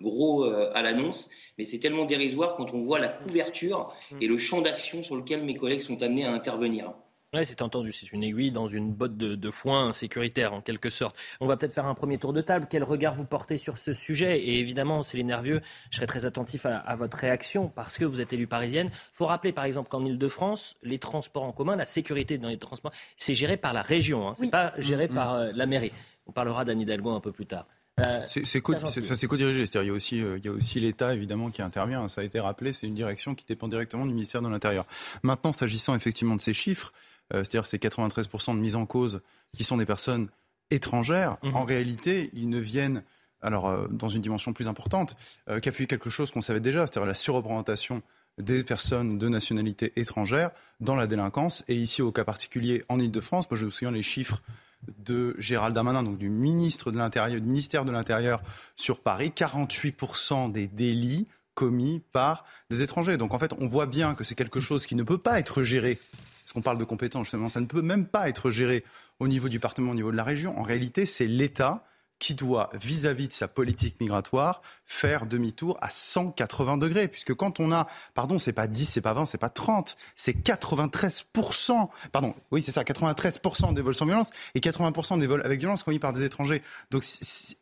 gros 0.00 0.44
à 0.44 0.82
l'annonce, 0.82 1.30
mais 1.58 1.64
c'est 1.64 1.78
tellement 1.78 2.04
dérisoire 2.04 2.56
quand 2.56 2.72
on 2.74 2.78
voit 2.78 2.98
la 3.00 3.08
couverture 3.08 3.92
et 4.20 4.26
le 4.26 4.38
champ 4.38 4.62
d'action 4.62 5.02
sur 5.02 5.16
lequel 5.16 5.42
mes 5.42 5.56
collègues 5.56 5.80
sont 5.80 6.02
amenés 6.02 6.24
à 6.24 6.32
intervenir. 6.32 6.92
Oui, 7.34 7.44
c'est 7.44 7.62
entendu. 7.62 7.90
C'est 7.92 8.12
une 8.12 8.22
aiguille 8.22 8.52
dans 8.52 8.68
une 8.68 8.92
botte 8.92 9.16
de, 9.16 9.50
foin 9.50 9.92
sécuritaire, 9.92 10.54
en 10.54 10.60
quelque 10.60 10.88
sorte. 10.88 11.16
On 11.40 11.46
va 11.46 11.56
peut-être 11.56 11.72
faire 11.72 11.86
un 11.86 11.94
premier 11.94 12.16
tour 12.16 12.32
de 12.32 12.40
table. 12.40 12.66
Quel 12.70 12.84
regard 12.84 13.14
vous 13.14 13.24
portez 13.24 13.58
sur 13.58 13.76
ce 13.76 13.92
sujet? 13.92 14.38
Et 14.38 14.60
évidemment, 14.60 15.02
Céline 15.02 15.26
Nervieux, 15.26 15.60
je 15.90 15.96
serai 15.96 16.06
très 16.06 16.26
attentif 16.26 16.64
à, 16.64 16.94
votre 16.94 17.16
réaction 17.16 17.68
parce 17.68 17.98
que 17.98 18.04
vous 18.04 18.20
êtes 18.20 18.32
élue 18.32 18.46
parisienne. 18.46 18.90
Il 18.92 19.16
faut 19.16 19.26
rappeler, 19.26 19.52
par 19.52 19.64
exemple, 19.64 19.88
qu'en 19.88 20.04
Ile-de-France, 20.04 20.76
les 20.84 21.00
transports 21.00 21.42
en 21.42 21.52
commun, 21.52 21.74
la 21.74 21.86
sécurité 21.86 22.38
dans 22.38 22.48
les 22.48 22.58
transports, 22.58 22.92
c'est 23.16 23.34
géré 23.34 23.56
par 23.56 23.72
la 23.72 23.82
région. 23.82 24.28
Hein. 24.28 24.34
C'est 24.36 24.50
pas 24.50 24.72
géré 24.78 25.08
mm, 25.08 25.14
par 25.14 25.34
mm. 25.34 25.38
Euh, 25.38 25.52
la 25.54 25.66
mairie. 25.66 25.92
On 26.26 26.32
parlera 26.32 26.64
d'Anne 26.64 26.80
Hidalgo 26.80 27.10
un 27.10 27.20
peu 27.20 27.32
plus 27.32 27.46
tard. 27.46 27.66
Euh, 28.00 28.24
c'est 28.26 28.60
co-dirigé, 28.60 29.66
c'est-à-dire 29.66 29.82
il 29.82 29.86
y 29.86 29.90
a 29.90 29.92
aussi, 29.92 30.20
euh, 30.20 30.38
aussi 30.56 30.80
l'État 30.80 31.14
évidemment 31.14 31.50
qui 31.50 31.62
intervient. 31.62 32.08
Ça 32.08 32.22
a 32.22 32.24
été 32.24 32.40
rappelé, 32.40 32.72
c'est 32.72 32.86
une 32.88 32.94
direction 32.94 33.34
qui 33.34 33.46
dépend 33.46 33.68
directement 33.68 34.04
du 34.04 34.12
ministère 34.12 34.42
de 34.42 34.48
l'Intérieur. 34.48 34.84
Maintenant, 35.22 35.52
s'agissant 35.52 35.94
effectivement 35.94 36.34
de 36.34 36.40
ces 36.40 36.54
chiffres, 36.54 36.92
euh, 36.92 37.13
c'est-à-dire 37.32 37.66
ces 37.66 37.78
93% 37.78 38.54
de 38.54 38.60
mise 38.60 38.76
en 38.76 38.86
cause 38.86 39.20
qui 39.54 39.64
sont 39.64 39.76
des 39.76 39.86
personnes 39.86 40.28
étrangères, 40.70 41.38
mhm. 41.42 41.54
en 41.54 41.64
réalité, 41.64 42.30
ils 42.34 42.48
ne 42.48 42.58
viennent 42.58 43.02
alors 43.44 43.68
euh, 43.68 43.86
dans 43.90 44.08
une 44.08 44.22
dimension 44.22 44.52
plus 44.52 44.68
importante, 44.68 45.16
euh, 45.48 45.60
qu'appuyer 45.60 45.86
quelque 45.86 46.10
chose 46.10 46.32
qu'on 46.32 46.40
savait 46.40 46.60
déjà, 46.60 46.86
c'est-à-dire 46.86 47.06
la 47.06 47.14
surreprésentation 47.14 48.02
des 48.38 48.64
personnes 48.64 49.18
de 49.18 49.28
nationalité 49.28 49.92
étrangère 49.96 50.50
dans 50.80 50.96
la 50.96 51.06
délinquance. 51.06 51.62
Et 51.68 51.76
ici, 51.76 52.02
au 52.02 52.10
cas 52.10 52.24
particulier, 52.24 52.82
en 52.88 52.98
Ile-de-France, 52.98 53.48
moi 53.48 53.56
je 53.58 53.66
me 53.66 53.70
souviens 53.70 53.92
les 53.92 54.02
chiffres 54.02 54.42
de 54.98 55.36
Gérald 55.38 55.74
Darmanin, 55.74 56.02
donc 56.02 56.18
du 56.18 56.30
ministre 56.30 56.90
de 56.90 56.98
l'Intérieur, 56.98 57.40
du 57.40 57.46
ministère 57.46 57.84
de 57.84 57.92
l'Intérieur 57.92 58.42
sur 58.76 59.00
Paris, 59.00 59.32
48% 59.34 60.50
des 60.50 60.66
délits 60.66 61.28
commis 61.54 62.02
par 62.12 62.44
des 62.70 62.82
étrangers. 62.82 63.16
Donc 63.16 63.34
en 63.34 63.38
fait, 63.38 63.52
on 63.58 63.66
voit 63.66 63.86
bien 63.86 64.14
que 64.14 64.24
c'est 64.24 64.34
quelque 64.34 64.58
chose 64.58 64.86
qui 64.86 64.96
ne 64.96 65.04
peut 65.04 65.18
pas 65.18 65.38
être 65.38 65.62
géré 65.62 65.98
parce 66.44 66.52
qu'on 66.52 66.62
parle 66.62 66.78
de 66.78 66.84
compétences, 66.84 67.26
justement, 67.26 67.48
ça 67.48 67.60
ne 67.60 67.66
peut 67.66 67.80
même 67.80 68.06
pas 68.06 68.28
être 68.28 68.50
géré 68.50 68.84
au 69.18 69.28
niveau 69.28 69.48
du 69.48 69.56
département, 69.56 69.92
au 69.92 69.94
niveau 69.94 70.10
de 70.10 70.16
la 70.16 70.24
région. 70.24 70.58
En 70.58 70.62
réalité, 70.62 71.06
c'est 71.06 71.26
l'État 71.26 71.84
qui 72.18 72.34
doit, 72.34 72.70
vis-à-vis 72.74 73.28
de 73.28 73.32
sa 73.32 73.48
politique 73.48 74.00
migratoire, 74.00 74.62
faire 74.86 75.26
demi-tour 75.26 75.78
à 75.80 75.88
180 75.88 76.76
degrés. 76.76 77.08
Puisque 77.08 77.34
quand 77.34 77.60
on 77.60 77.72
a, 77.72 77.88
pardon, 78.14 78.38
c'est 78.38 78.52
pas 78.52 78.66
10, 78.66 78.84
c'est 78.84 79.00
pas 79.00 79.14
20, 79.14 79.26
c'est 79.26 79.38
pas 79.38 79.48
30, 79.48 79.96
c'est 80.16 80.36
93%, 80.36 81.88
pardon, 82.12 82.34
oui, 82.50 82.62
c'est 82.62 82.72
ça, 82.72 82.82
93% 82.82 83.74
des 83.74 83.82
vols 83.82 83.94
sans 83.94 84.06
violence 84.06 84.28
et 84.54 84.60
80% 84.60 85.18
des 85.18 85.26
vols 85.26 85.42
avec 85.44 85.60
violence 85.60 85.82
commis 85.82 85.98
par 85.98 86.12
des 86.12 86.24
étrangers. 86.24 86.62
Donc, 86.90 87.04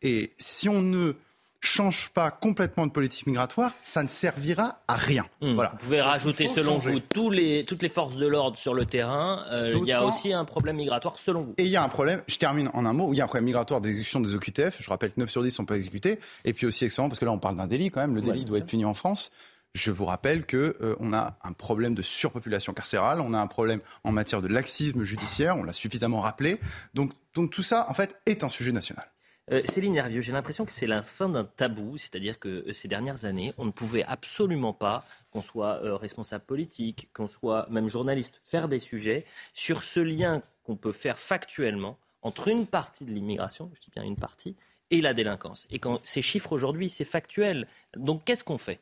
et 0.02 0.32
si 0.38 0.68
on 0.68 0.82
ne 0.82 1.14
change 1.62 2.10
pas 2.10 2.30
complètement 2.30 2.86
de 2.86 2.92
politique 2.92 3.26
migratoire, 3.26 3.72
ça 3.82 4.02
ne 4.02 4.08
servira 4.08 4.80
à 4.88 4.94
rien. 4.94 5.24
Hmm. 5.40 5.54
Voilà. 5.54 5.70
Vous 5.70 5.78
pouvez 5.78 6.02
rajouter, 6.02 6.48
selon 6.48 6.76
vous, 6.76 6.98
tous 6.98 7.30
les, 7.30 7.64
toutes 7.64 7.82
les 7.82 7.88
forces 7.88 8.16
de 8.16 8.26
l'ordre 8.26 8.58
sur 8.58 8.74
le 8.74 8.84
terrain. 8.84 9.44
Euh, 9.50 9.72
il 9.74 9.86
y 9.86 9.92
a 9.92 10.04
aussi 10.04 10.32
un 10.32 10.44
problème 10.44 10.76
migratoire, 10.76 11.18
selon 11.18 11.42
vous. 11.42 11.54
Et 11.58 11.62
il 11.62 11.70
y 11.70 11.76
a 11.76 11.84
un 11.84 11.88
problème, 11.88 12.22
je 12.26 12.36
termine 12.36 12.68
en 12.74 12.84
un 12.84 12.92
mot, 12.92 13.12
il 13.12 13.16
y 13.16 13.20
a 13.20 13.24
un 13.24 13.28
problème 13.28 13.44
migratoire 13.44 13.80
d'exécution 13.80 14.20
des 14.20 14.34
OQTF. 14.34 14.82
Je 14.82 14.90
rappelle 14.90 15.12
que 15.12 15.20
9 15.20 15.30
sur 15.30 15.42
10 15.42 15.46
ne 15.46 15.50
sont 15.50 15.64
pas 15.64 15.76
exécutés. 15.76 16.18
Et 16.44 16.52
puis 16.52 16.66
aussi, 16.66 16.84
excellent, 16.84 17.08
parce 17.08 17.20
que 17.20 17.24
là, 17.24 17.32
on 17.32 17.38
parle 17.38 17.56
d'un 17.56 17.68
délit 17.68 17.90
quand 17.90 18.00
même. 18.00 18.14
Le 18.14 18.22
délit 18.22 18.44
doit 18.44 18.58
être 18.58 18.66
puni 18.66 18.84
en 18.84 18.94
France. 18.94 19.30
Je 19.74 19.90
vous 19.90 20.04
rappelle 20.04 20.44
qu'on 20.46 20.56
euh, 20.56 20.96
on 21.00 21.14
a 21.14 21.38
un 21.42 21.52
problème 21.52 21.94
de 21.94 22.02
surpopulation 22.02 22.74
carcérale, 22.74 23.20
on 23.20 23.32
a 23.32 23.38
un 23.38 23.46
problème 23.46 23.80
en 24.04 24.12
matière 24.12 24.42
de 24.42 24.48
laxisme 24.48 25.02
judiciaire, 25.02 25.56
on 25.56 25.62
l'a 25.62 25.72
suffisamment 25.72 26.20
rappelé. 26.20 26.60
Donc, 26.92 27.12
donc 27.34 27.50
tout 27.50 27.62
ça, 27.62 27.86
en 27.88 27.94
fait, 27.94 28.20
est 28.26 28.44
un 28.44 28.50
sujet 28.50 28.72
national. 28.72 29.06
Euh, 29.52 29.60
Céline 29.66 29.92
Nervieux, 29.92 30.22
j'ai 30.22 30.32
l'impression 30.32 30.64
que 30.64 30.72
c'est 30.72 30.86
la 30.86 31.02
fin 31.02 31.28
d'un 31.28 31.44
tabou, 31.44 31.98
c'est-à-dire 31.98 32.38
que 32.38 32.48
euh, 32.48 32.72
ces 32.72 32.88
dernières 32.88 33.26
années, 33.26 33.52
on 33.58 33.66
ne 33.66 33.70
pouvait 33.70 34.02
absolument 34.04 34.72
pas, 34.72 35.04
qu'on 35.30 35.42
soit 35.42 35.82
euh, 35.84 35.94
responsable 35.94 36.44
politique, 36.44 37.10
qu'on 37.12 37.26
soit 37.26 37.66
même 37.68 37.86
journaliste, 37.86 38.40
faire 38.44 38.66
des 38.66 38.80
sujets 38.80 39.26
sur 39.52 39.84
ce 39.84 40.00
lien 40.00 40.42
qu'on 40.64 40.76
peut 40.76 40.92
faire 40.92 41.18
factuellement 41.18 41.98
entre 42.22 42.48
une 42.48 42.66
partie 42.66 43.04
de 43.04 43.10
l'immigration, 43.10 43.70
je 43.74 43.80
dis 43.80 43.90
bien 43.90 44.04
une 44.04 44.16
partie, 44.16 44.56
et 44.90 45.02
la 45.02 45.12
délinquance. 45.12 45.66
Et 45.70 45.78
quand 45.78 46.00
ces 46.02 46.22
chiffres 46.22 46.52
aujourd'hui, 46.52 46.88
c'est 46.88 47.04
factuel. 47.04 47.66
Donc 47.96 48.24
qu'est-ce 48.24 48.44
qu'on 48.44 48.58
fait? 48.58 48.80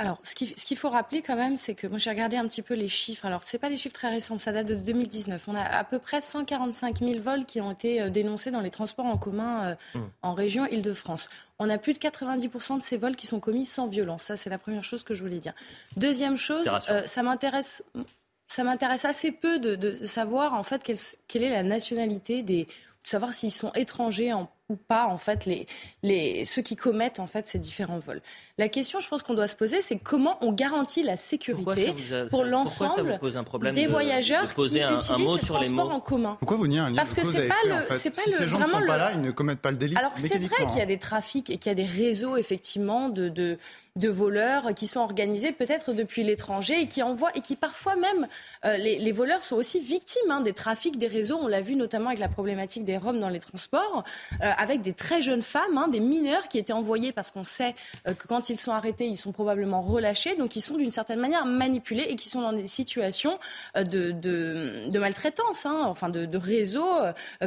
Alors, 0.00 0.18
ce 0.24 0.34
qu'il 0.34 0.76
faut 0.78 0.88
rappeler 0.88 1.20
quand 1.20 1.36
même, 1.36 1.58
c'est 1.58 1.74
que 1.74 1.86
moi 1.86 1.98
j'ai 1.98 2.08
regardé 2.08 2.38
un 2.38 2.46
petit 2.48 2.62
peu 2.62 2.72
les 2.72 2.88
chiffres. 2.88 3.26
Alors, 3.26 3.42
ce 3.42 3.58
pas 3.58 3.68
des 3.68 3.76
chiffres 3.76 3.94
très 3.94 4.08
récents, 4.08 4.38
ça 4.38 4.50
date 4.50 4.66
de 4.66 4.74
2019. 4.74 5.46
On 5.46 5.54
a 5.54 5.62
à 5.62 5.84
peu 5.84 5.98
près 5.98 6.22
145 6.22 7.00
000 7.00 7.20
vols 7.20 7.44
qui 7.44 7.60
ont 7.60 7.70
été 7.70 8.00
euh, 8.00 8.08
dénoncés 8.08 8.50
dans 8.50 8.62
les 8.62 8.70
transports 8.70 9.04
en 9.04 9.18
commun 9.18 9.76
euh, 9.94 9.98
mmh. 9.98 10.04
en 10.22 10.32
région 10.32 10.64
Île-de-France. 10.64 11.28
On 11.58 11.68
a 11.68 11.76
plus 11.76 11.92
de 11.92 11.98
90% 11.98 12.78
de 12.78 12.82
ces 12.82 12.96
vols 12.96 13.14
qui 13.14 13.26
sont 13.26 13.40
commis 13.40 13.66
sans 13.66 13.88
violence. 13.88 14.22
Ça, 14.22 14.38
c'est 14.38 14.48
la 14.48 14.56
première 14.56 14.84
chose 14.84 15.02
que 15.02 15.12
je 15.12 15.22
voulais 15.22 15.36
dire. 15.36 15.52
Deuxième 15.98 16.38
chose, 16.38 16.66
euh, 16.88 17.02
ça 17.04 17.22
m'intéresse. 17.22 17.84
Ça 18.48 18.64
m'intéresse 18.64 19.04
assez 19.04 19.32
peu 19.32 19.58
de, 19.58 20.06
savoir 20.06 20.54
en 20.54 20.62
fait 20.62 20.82
quelle, 20.82 20.96
quelle, 21.28 21.42
est 21.42 21.50
la 21.50 21.62
nationalité 21.62 22.42
des, 22.42 22.64
de 22.64 22.70
savoir 23.04 23.34
s'ils 23.34 23.52
sont 23.52 23.70
étrangers 23.74 24.32
en 24.32 24.50
ou 24.70 24.76
pas 24.76 25.06
en 25.06 25.18
fait 25.18 25.44
les, 25.44 25.66
les, 26.02 26.44
ceux 26.44 26.62
qui 26.62 26.76
commettent 26.76 27.20
en 27.20 27.26
fait 27.26 27.46
ces 27.48 27.58
différents 27.58 27.98
vols. 27.98 28.22
La 28.56 28.68
question, 28.68 29.00
je 29.00 29.08
pense 29.08 29.22
qu'on 29.22 29.34
doit 29.34 29.48
se 29.48 29.56
poser, 29.56 29.80
c'est 29.80 29.98
comment 29.98 30.38
on 30.40 30.52
garantit 30.52 31.02
la 31.02 31.16
sécurité 31.16 31.94
pour 32.30 32.44
l'ensemble 32.44 33.18
des 33.74 33.86
voyageurs 33.86 34.54
qui 34.54 34.80
un, 34.80 34.94
utilisent 34.94 35.10
un 35.10 35.18
mot 35.18 35.38
sur 35.38 35.58
les 35.58 35.68
mots. 35.68 35.82
en 35.82 36.00
commun. 36.00 36.36
Pourquoi 36.38 36.56
vous 36.56 36.68
niez 36.68 36.78
un 36.78 36.90
lien 36.90 36.96
Parce 36.96 37.14
que 37.14 37.24
c'est 37.24 37.48
pas 37.48 37.54
le, 37.66 37.96
c'est 37.96 38.14
pas 38.14 38.22
si 38.22 38.30
ces 38.30 38.46
gens 38.46 38.60
ne 38.60 38.66
sont 38.66 38.86
pas 38.86 38.96
là, 38.96 39.12
ils 39.12 39.20
ne 39.20 39.30
commettent 39.30 39.60
pas 39.60 39.72
le 39.72 39.76
délit. 39.76 39.96
Alors 39.96 40.12
c'est 40.14 40.38
vrai 40.38 40.66
qu'il 40.66 40.78
y 40.78 40.82
a 40.82 40.86
des 40.86 40.98
trafics 40.98 41.50
et 41.50 41.58
qu'il 41.58 41.70
y 41.70 41.72
a 41.72 41.74
des 41.74 41.84
réseaux 41.84 42.36
effectivement 42.36 43.08
de, 43.08 43.28
de 43.28 43.58
de 43.96 44.08
voleurs 44.08 44.74
qui 44.74 44.86
sont 44.86 45.00
organisés 45.00 45.52
peut-être 45.52 45.92
depuis 45.92 46.22
l'étranger 46.22 46.80
et 46.80 46.86
qui 46.86 47.02
envoient 47.02 47.30
et 47.34 47.40
qui 47.40 47.56
parfois 47.56 47.96
même 47.96 48.28
euh, 48.64 48.76
les, 48.76 49.12
voleurs 49.12 49.42
sont 49.42 49.56
aussi 49.56 49.80
victimes 49.80 50.30
hein, 50.30 50.40
des 50.40 50.52
trafics 50.52 50.96
des 50.96 51.08
réseaux. 51.08 51.38
On 51.40 51.48
l'a 51.48 51.60
vu 51.60 51.74
notamment 51.74 52.08
avec 52.08 52.20
la 52.20 52.28
problématique 52.28 52.84
des 52.84 52.96
Roms 52.96 53.18
dans 53.18 53.28
les 53.28 53.40
transports. 53.40 54.04
Euh, 54.42 54.50
avec 54.56 54.82
des 54.82 54.92
très 54.92 55.22
jeunes 55.22 55.42
femmes, 55.42 55.76
hein, 55.76 55.88
des 55.88 56.00
mineurs 56.00 56.48
qui 56.48 56.58
étaient 56.58 56.72
envoyés 56.72 57.12
parce 57.12 57.30
qu'on 57.30 57.44
sait 57.44 57.74
euh, 58.08 58.14
que 58.14 58.26
quand 58.28 58.48
ils 58.48 58.56
sont 58.56 58.72
arrêtés, 58.72 59.06
ils 59.06 59.16
sont 59.16 59.32
probablement 59.32 59.82
relâchés, 59.82 60.36
donc 60.36 60.56
ils 60.56 60.60
sont 60.60 60.76
d'une 60.76 60.90
certaine 60.90 61.18
manière 61.18 61.44
manipulés 61.44 62.06
et 62.08 62.16
qui 62.16 62.28
sont 62.28 62.40
dans 62.40 62.52
des 62.52 62.66
situations 62.66 63.38
de, 63.74 64.12
de, 64.12 64.98
maltraitance, 64.98 65.66
hein, 65.66 65.82
enfin 65.86 66.08
de, 66.08 66.36
réseaux 66.36 66.88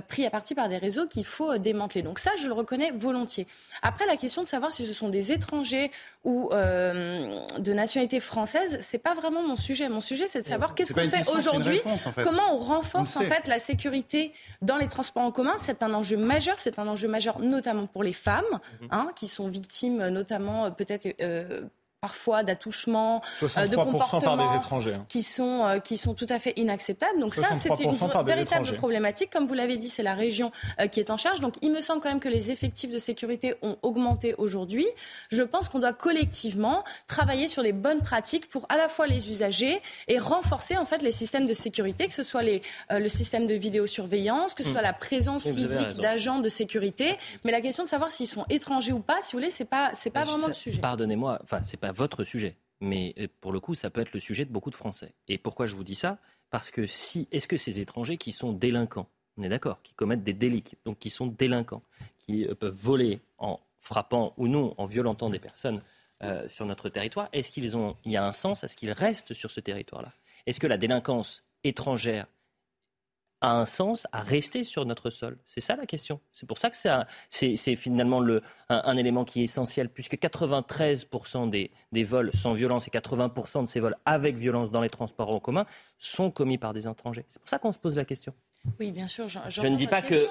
pris 0.08 0.25
à 0.25 0.29
partie 0.29 0.56
par 0.56 0.69
des 0.69 0.77
réseaux 0.77 1.08
qu'il 1.08 1.25
faut 1.25 1.58
démanteler. 1.58 2.01
Donc 2.01 2.19
ça, 2.19 2.32
je 2.39 2.47
le 2.47 2.53
reconnais 2.53 2.91
volontiers. 2.91 3.47
Après, 3.82 4.06
la 4.06 4.17
question 4.17 4.43
de 4.43 4.47
savoir 4.47 4.71
si 4.71 4.86
ce 4.86 4.93
sont 4.93 5.10
des 5.10 5.32
étrangers 5.32 5.91
ou 6.23 6.42
de 6.51 7.73
nationalité 7.73 8.19
française, 8.19 8.77
c'est 8.82 9.01
pas 9.01 9.13
vraiment 9.13 9.43
mon 9.43 9.56
sujet. 9.56 9.89
Mon 9.89 10.01
sujet, 10.01 10.27
c'est 10.27 10.41
de 10.41 10.47
savoir 10.47 10.75
qu'est-ce 10.75 10.93
qu'on 10.93 11.08
fait 11.10 11.27
aujourd'hui, 11.29 11.82
comment 12.23 12.56
on 12.56 12.60
renforce 12.60 13.17
en 13.17 13.21
fait 13.21 13.47
la 13.47 13.60
sécurité 13.60 14.34
dans 14.62 14.77
les 14.77 14.88
transports 14.88 15.23
en 15.23 15.32
commun. 15.32 15.56
C'est 15.60 15.84
un 15.84 15.93
enjeu 15.93 16.17
majeur, 16.17 16.60
c'est 16.60 16.79
un 16.79 16.88
enjeu 16.88 17.08
majeur, 17.08 17.39
notamment 17.39 17.88
pour 17.88 18.03
les 18.03 18.13
femmes, 18.13 18.43
mhm. 18.82 18.88
hein, 18.91 19.10
qui 19.15 19.27
sont 19.27 19.47
victimes, 19.47 20.08
notamment 20.08 20.65
euh, 20.65 20.69
peut-être. 20.69 21.15
Euh, 21.21 21.62
parfois 22.03 22.43
d'attouchements, 22.43 23.21
euh, 23.41 23.67
de 23.67 23.77
comportements 23.77 24.35
des 24.35 24.57
étrangers, 24.57 24.95
hein. 24.95 25.05
qui, 25.07 25.23
sont, 25.23 25.65
euh, 25.65 25.79
qui 25.79 25.97
sont 25.97 26.13
tout 26.13 26.27
à 26.27 26.37
fait 26.37 26.51
inacceptables. 26.57 27.17
Donc 27.17 27.33
ça, 27.33 27.55
c'est 27.55 27.69
une 27.79 27.93
véritable 28.25 28.75
problématique. 28.75 29.29
Comme 29.29 29.47
vous 29.47 29.53
l'avez 29.53 29.77
dit, 29.77 29.87
c'est 29.87 30.03
la 30.03 30.13
région 30.13 30.51
euh, 30.81 30.87
qui 30.87 30.99
est 30.99 31.09
en 31.11 31.15
charge. 31.15 31.39
Donc 31.39 31.53
il 31.61 31.71
me 31.71 31.79
semble 31.79 32.01
quand 32.01 32.09
même 32.09 32.19
que 32.19 32.27
les 32.27 32.51
effectifs 32.51 32.91
de 32.91 32.99
sécurité 32.99 33.55
ont 33.61 33.77
augmenté 33.83 34.35
aujourd'hui. 34.37 34.85
Je 35.31 35.43
pense 35.43 35.69
qu'on 35.69 35.79
doit 35.79 35.93
collectivement 35.93 36.83
travailler 37.07 37.47
sur 37.47 37.61
les 37.61 37.71
bonnes 37.71 38.01
pratiques 38.01 38.49
pour 38.49 38.65
à 38.67 38.75
la 38.75 38.89
fois 38.89 39.07
les 39.07 39.29
usagers 39.29 39.81
et 40.09 40.19
renforcer 40.19 40.75
en 40.75 40.83
fait 40.83 41.01
les 41.03 41.11
systèmes 41.11 41.47
de 41.47 41.53
sécurité, 41.53 42.07
que 42.07 42.13
ce 42.13 42.23
soit 42.23 42.43
les, 42.43 42.61
le 42.91 43.07
système 43.07 43.47
de 43.47 43.53
vidéosurveillance, 43.53 44.55
que 44.55 44.63
ce 44.63 44.71
soit 44.71 44.81
hmm. 44.81 44.91
la 44.91 44.93
présence 44.93 45.49
physique 45.49 46.01
d'agents 46.01 46.39
de 46.39 46.49
sécurité. 46.49 47.17
Mais 47.45 47.53
la 47.53 47.61
question 47.61 47.85
de 47.85 47.89
savoir 47.89 48.11
s'ils 48.11 48.27
sont 48.27 48.43
étrangers 48.49 48.91
ou 48.91 48.99
pas, 48.99 49.19
si 49.21 49.31
vous 49.31 49.39
voulez, 49.39 49.51
c'est 49.51 49.63
pas 49.63 49.91
c'est 49.93 50.09
pas 50.09 50.25
vraiment 50.25 50.47
le 50.47 50.53
sujet. 50.53 50.81
Pardonnez-moi, 50.81 51.39
enfin 51.45 51.61
c'est 51.63 51.79
pas 51.79 51.92
votre 51.93 52.23
sujet. 52.23 52.58
Mais 52.82 53.13
euh, 53.17 53.27
pour 53.39 53.51
le 53.51 53.60
coup, 53.60 53.75
ça 53.75 53.89
peut 53.89 54.01
être 54.01 54.13
le 54.13 54.19
sujet 54.19 54.45
de 54.45 54.51
beaucoup 54.51 54.69
de 54.69 54.75
Français. 54.75 55.13
Et 55.27 55.38
pourquoi 55.38 55.65
je 55.65 55.75
vous 55.75 55.84
dis 55.84 55.95
ça? 55.95 56.17
Parce 56.49 56.69
que 56.69 56.86
si, 56.86 57.27
est-ce 57.32 57.47
que 57.47 57.58
ces 57.58 57.79
étrangers 57.79 58.17
qui 58.17 58.32
sont 58.32 58.51
délinquants, 58.51 59.08
on 59.38 59.43
est 59.43 59.49
d'accord, 59.49 59.82
qui 59.82 59.93
commettent 59.93 60.23
des 60.23 60.34
délits, 60.34 60.63
donc 60.86 60.99
qui 60.99 61.10
sont 61.10 61.27
délinquants, 61.27 61.82
qui 62.19 62.45
euh, 62.45 62.56
peuvent 62.56 62.77
voler 62.77 63.21
en 63.38 63.60
frappant 63.79 64.34
ou 64.38 64.47
non, 64.47 64.73
en 64.77 64.86
violentant 64.86 65.29
des 65.29 65.39
personnes 65.39 65.82
euh, 66.23 66.47
sur 66.47 66.65
notre 66.65 66.89
territoire, 66.89 67.29
est-ce 67.34 67.51
qu'il 67.51 67.65
y 68.06 68.15
a 68.15 68.25
un 68.25 68.32
sens 68.32 68.63
à 68.63 68.67
ce 68.67 68.75
qu'ils 68.75 68.91
restent 68.91 69.34
sur 69.34 69.51
ce 69.51 69.60
territoire-là? 69.60 70.13
Est-ce 70.45 70.60
que 70.60 70.67
la 70.67 70.77
délinquance 70.77 71.43
étrangère 71.63 72.27
a 73.43 73.51
un 73.51 73.65
sens 73.65 74.08
à 74.12 74.23
rester 74.23 74.63
sur 74.63 74.86
notre 74.86 75.10
sol 75.10 75.38
C'est 75.45 75.62
ça 75.62 75.75
la 75.75 75.86
question. 75.86 76.19
C'est 76.32 76.47
pour 76.47 76.58
ça 76.58 76.71
que 76.71 76.77
c'est 77.29 77.75
finalement 77.75 78.19
le, 78.19 78.41
un, 78.69 78.97
élément 78.97 79.25
qui 79.25 79.41
est 79.41 79.43
essentiel, 79.43 79.89
puisque 79.89 80.15
93% 80.15 81.49
des, 81.49 81.69
des, 81.91 82.03
vols 82.03 82.32
sans 82.34 82.53
violence 82.53 82.88
et 82.88 82.91
80% 82.91 83.63
de 83.63 83.67
ces 83.67 83.79
vols 83.79 83.97
avec 84.06 84.38
violence 84.38 84.71
dans 84.71 84.82
les 84.82 84.89
transports 84.89 85.29
en 85.29 85.39
commun 85.39 85.65
sont 85.99 86.32
commis 86.32 86.58
par 86.58 86.73
des 86.73 86.88
étrangers. 86.88 87.25
C'est 87.29 87.39
pour 87.39 87.49
ça 87.49 87.60
qu'on 87.60 87.73
se 87.73 87.79
pose 87.79 87.97
la 87.97 88.06
question. 88.06 88.34
Oui, 88.79 88.91
bien 88.91 89.08
sûr. 89.08 89.27
Je 89.27 89.67
ne 89.67 89.75
dis 89.75 89.88
pas 89.88 90.01
que 90.01 90.27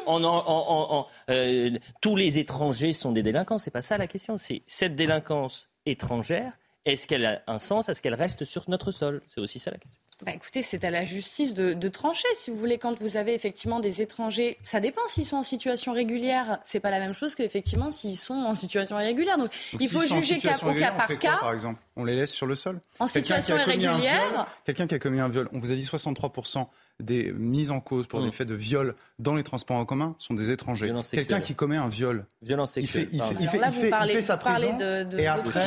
euh, 1.30 1.78
tous 2.00 2.16
les 2.16 2.38
étrangers 2.38 2.94
sont 2.94 3.12
des 3.12 3.22
délinquants. 3.22 3.58
C'est 3.58 3.70
pas 3.70 3.82
ça 3.82 3.98
la 3.98 4.06
question. 4.06 4.38
C'est 4.38 4.62
cette 4.66 4.96
délinquance 4.96 5.68
étrangère. 5.84 6.58
Est-ce 6.86 7.06
qu'elle 7.06 7.26
a 7.26 7.42
un 7.46 7.58
sens? 7.58 7.88
Est-ce 7.88 8.00
qu'elle 8.00 8.14
reste 8.14 8.44
sur 8.44 8.68
notre 8.68 8.90
sol? 8.90 9.20
C'est 9.26 9.40
aussi 9.40 9.58
ça 9.58 9.70
la 9.70 9.76
question. 9.76 10.00
Bah, 10.22 10.32
écoutez, 10.34 10.62
c'est 10.62 10.84
à 10.84 10.90
la 10.90 11.04
justice 11.04 11.52
de, 11.54 11.88
trancher. 11.88 12.28
Si 12.34 12.50
vous 12.50 12.56
voulez, 12.56 12.78
quand 12.78 12.98
vous 13.00 13.16
avez 13.16 13.34
effectivement 13.34 13.80
des 13.80 14.02
étrangers, 14.02 14.56
ça 14.62 14.80
dépend 14.80 15.02
s'ils 15.08 15.26
sont 15.26 15.36
en 15.36 15.42
situation 15.42 15.92
régulière. 15.92 16.58
C'est 16.64 16.80
pas 16.80 16.90
la 16.90 17.00
même 17.00 17.14
chose 17.14 17.34
qu'effectivement 17.34 17.90
s'ils 17.90 18.16
sont 18.16 18.34
en 18.34 18.54
situation 18.54 18.98
irrégulière. 18.98 19.36
Donc, 19.36 19.50
il 19.78 19.88
faut 19.88 20.00
juger 20.06 20.36
au 20.36 20.74
cas 20.74 20.92
par 20.92 21.18
cas. 21.18 21.38
par 21.38 21.52
exemple, 21.52 21.80
on 21.96 22.04
les 22.04 22.16
laisse 22.16 22.32
sur 22.32 22.46
le 22.46 22.54
sol? 22.54 22.80
En 22.98 23.06
situation 23.06 23.56
irrégulière. 23.56 24.46
Quelqu'un 24.64 24.86
qui 24.86 24.94
a 24.94 24.98
commis 24.98 25.20
un 25.20 25.28
viol, 25.28 25.48
on 25.52 25.58
vous 25.58 25.72
a 25.72 25.74
dit 25.74 25.84
63 25.84 26.32
des 27.00 27.32
mises 27.32 27.70
en 27.70 27.80
cause 27.80 28.06
pour 28.06 28.20
des 28.20 28.28
mm. 28.28 28.32
faits 28.32 28.48
de 28.48 28.54
viol 28.54 28.94
dans 29.18 29.34
les 29.34 29.42
transports 29.42 29.76
en 29.76 29.84
commun 29.84 30.14
sont 30.18 30.34
des 30.34 30.50
étrangers. 30.50 30.92
Quelqu'un 31.10 31.40
qui 31.40 31.54
commet 31.54 31.76
un 31.76 31.88
viol, 31.88 32.26
violence 32.42 32.72
sexuelle. 32.72 33.08
Il 33.12 33.20
fait, 33.20 33.26
il 33.40 33.48
fait, 33.48 33.58
il 33.60 33.72
fait, 33.72 33.90
il 34.04 34.10
fait 34.10 34.20
sa 34.20 34.36
prison 34.36 34.76
de, 34.76 35.18
et 35.18 35.26
après, 35.26 35.60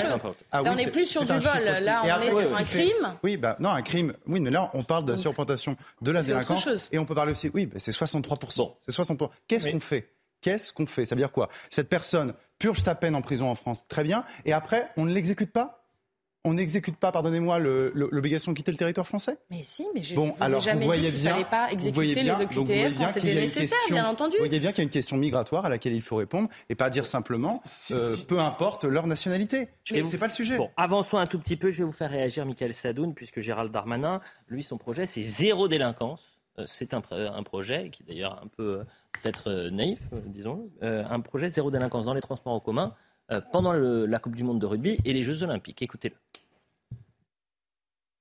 ah 0.52 0.62
là, 0.62 0.72
on 0.72 0.76
n'est 0.76 0.88
plus 0.88 1.06
sur 1.06 1.22
du 1.22 1.34
vol. 1.34 1.42
Là, 1.84 2.18
on 2.18 2.22
est 2.22 2.46
sur 2.46 2.58
un 2.58 2.64
crime. 2.64 3.14
Oui, 3.24 3.38
bah 3.38 3.58
non, 3.60 3.70
un 3.70 3.82
crime. 3.82 4.14
Oui, 4.28 4.40
mais 4.40 4.52
là, 4.52 4.70
on 4.74 4.84
parle 4.84 5.06
de 5.06 5.12
la 5.12 5.18
surprésentation 5.18 5.76
de 6.02 6.12
la 6.12 6.24
délinquance. 6.24 6.90
Et 6.92 7.00
on 7.00 7.06
peut 7.06 7.16
parler 7.16 7.32
aussi. 7.32 7.50
Oui, 7.54 7.66
bah, 7.66 7.76
c'est 7.80 7.92
63 7.92 8.38
C'est 8.80 8.92
63. 8.92 9.32
Qu'est-ce 9.48 9.70
qu'on 9.70 9.80
fait? 9.80 10.10
Qu'est-ce 10.42 10.72
qu'on 10.74 10.86
fait? 10.86 11.06
Ça 11.06 11.16
veut 11.16 11.22
dire 11.22 11.32
quoi? 11.32 11.50
Cette 11.70 11.90
personne 11.90 12.34
purge 12.60 12.80
sa 12.80 12.94
peine 12.94 13.16
en 13.16 13.22
prison 13.22 13.50
en 13.50 13.56
France, 13.56 13.84
très 13.88 14.04
bien. 14.04 14.24
Et 14.46 14.54
après, 14.54 14.90
on 14.98 15.06
ne 15.06 15.14
l'exécute 15.14 15.52
pas? 15.52 15.85
On 16.46 16.54
n'exécute 16.54 16.96
pas, 16.96 17.12
pardonnez-moi, 17.12 17.58
l'obligation 17.60 18.52
de 18.52 18.58
quitter 18.58 18.72
le 18.72 18.78
territoire 18.78 19.08
français? 19.08 19.40
Mais 19.50 19.64
si, 19.64 19.86
mais 19.94 20.04
je 20.04 20.16
bon, 20.16 20.30
vous 20.30 20.44
alors, 20.44 20.62
jamais 20.62 20.86
dit 20.86 21.08
qu'il 21.10 21.24
ne 21.24 21.30
fallait 21.30 21.46
pas 21.46 21.72
exécuter 21.72 22.22
les 22.22 22.32
OQTF 22.32 22.98
quand 22.98 23.12
c'était 23.12 23.36
nécessaire, 23.36 23.78
bien 23.90 24.08
entendu. 24.08 24.38
Vous 24.38 24.46
voyez 24.46 24.60
bien 24.60 24.72
qu'il 24.72 24.80
y 24.80 24.82
a 24.82 24.84
une 24.84 24.90
question 24.92 25.18
migratoire 25.18 25.66
à 25.66 25.70
laquelle 25.70 25.94
il 25.94 26.04
faut 26.04 26.16
répondre 26.16 26.48
et 26.70 26.76
pas 26.76 26.90
dire 26.92 27.08
simplement 27.08 27.62
euh, 27.92 28.16
peu 28.28 28.40
importe 28.40 28.86
leur 28.86 29.08
nationalité. 29.08 29.70
C'est 29.86 30.20
pas 30.20 30.28
le 30.28 30.32
sujet. 30.32 30.58
Bon, 30.58 30.70
avançons 30.78 31.18
un 31.18 31.26
tout 31.26 31.40
petit 31.40 31.56
peu. 31.56 31.72
Je 31.72 31.80
vais 31.80 31.84
vous 31.84 31.92
faire 31.92 32.12
réagir, 32.12 32.46
Michael 32.46 32.76
Sadoun, 32.76 33.16
puisque 33.16 33.42
Gérald 33.42 33.72
Darmanin, 33.72 34.22
lui, 34.48 34.64
son 34.64 34.78
projet, 34.78 35.08
c'est 35.08 35.24
zéro 35.24 35.68
délinquance. 35.68 36.40
Euh, 36.60 36.64
c'est 36.68 36.94
un, 36.94 37.02
un, 37.12 37.44
projet 37.44 37.90
qui 37.90 38.04
est 38.04 38.06
d'ailleurs 38.06 38.40
un 38.42 38.48
peu 38.48 38.64
euh, 38.64 38.84
peut-être 39.22 39.70
naïf, 39.72 40.02
disons, 40.28 40.70
un 40.82 41.20
projet 41.22 41.50
zéro 41.50 41.72
délinquance 41.72 42.06
dans 42.06 42.14
les 42.14 42.22
transports 42.22 42.54
en 42.54 42.60
commun 42.60 42.94
pendant 43.52 43.74
la 43.74 44.20
Coupe 44.20 44.36
du 44.36 44.44
Monde 44.44 44.62
de 44.62 44.68
rugby 44.68 45.00
et 45.04 45.12
les 45.12 45.24
Jeux 45.24 45.42
Olympiques. 45.42 45.82
Écoutez-le. 45.82 46.16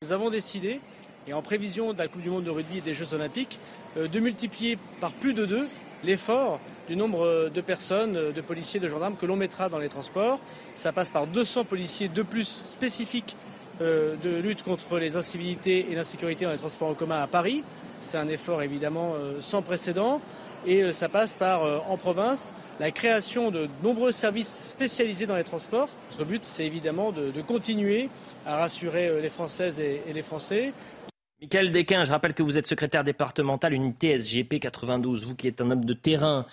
Nous 0.04 0.12
avons 0.12 0.28
décidé, 0.28 0.80
et 1.26 1.32
en 1.32 1.40
prévision 1.40 1.94
de 1.94 1.98
la 1.98 2.08
Coupe 2.08 2.20
du 2.20 2.28
Monde 2.28 2.44
de 2.44 2.50
rugby 2.50 2.76
et 2.76 2.80
des 2.82 2.92
Jeux 2.92 3.14
Olympiques, 3.14 3.58
euh, 3.96 4.06
de 4.06 4.20
multiplier 4.20 4.76
par 5.00 5.12
plus 5.12 5.32
de 5.32 5.46
deux 5.46 5.66
l'effort 6.04 6.60
du 6.90 6.94
nombre 6.94 7.48
de 7.48 7.60
personnes, 7.62 8.12
de 8.12 8.40
policiers, 8.42 8.80
de 8.80 8.86
gendarmes 8.86 9.16
que 9.16 9.24
l'on 9.24 9.36
mettra 9.36 9.70
dans 9.70 9.78
les 9.78 9.88
transports. 9.88 10.40
Ça 10.74 10.92
passe 10.92 11.08
par 11.08 11.26
200 11.26 11.64
policiers 11.64 12.08
de 12.08 12.22
plus 12.22 12.66
spécifiques 12.68 13.34
euh, 13.80 14.14
de 14.22 14.36
lutte 14.36 14.62
contre 14.62 14.98
les 14.98 15.16
incivilités 15.16 15.90
et 15.90 15.94
l'insécurité 15.94 16.44
dans 16.44 16.52
les 16.52 16.58
transports 16.58 16.88
en 16.90 16.94
commun 16.94 17.22
à 17.22 17.26
Paris. 17.26 17.64
C'est 18.02 18.18
un 18.18 18.28
effort 18.28 18.62
évidemment 18.62 19.14
euh, 19.14 19.38
sans 19.40 19.62
précédent 19.62 20.20
et 20.66 20.82
euh, 20.82 20.92
ça 20.92 21.08
passe 21.08 21.34
par, 21.34 21.64
euh, 21.64 21.78
en 21.88 21.96
province, 21.96 22.54
la 22.80 22.90
création 22.90 23.50
de 23.50 23.68
nombreux 23.82 24.12
services 24.12 24.60
spécialisés 24.62 25.26
dans 25.26 25.36
les 25.36 25.44
transports. 25.44 25.88
Notre 26.12 26.24
but, 26.24 26.44
c'est 26.44 26.66
évidemment 26.66 27.12
de, 27.12 27.32
continuer 27.42 28.08
à 28.46 28.56
rassurer 28.56 29.08
euh, 29.08 29.20
les 29.20 29.28
Françaises 29.30 29.80
et, 29.80 30.00
les 30.12 30.22
Français. 30.22 30.72
Michael 31.44 31.72
Desquin, 31.72 32.04
je 32.04 32.10
rappelle 32.10 32.32
que 32.32 32.42
vous 32.42 32.56
êtes 32.56 32.66
secrétaire 32.66 33.04
départemental 33.04 33.74
unité 33.74 34.18
SGP 34.18 34.60
92, 34.60 35.26
vous 35.26 35.34
qui 35.34 35.46
êtes 35.46 35.60
un 35.60 35.70
homme 35.70 35.84
de 35.84 35.92
terrain. 35.92 36.46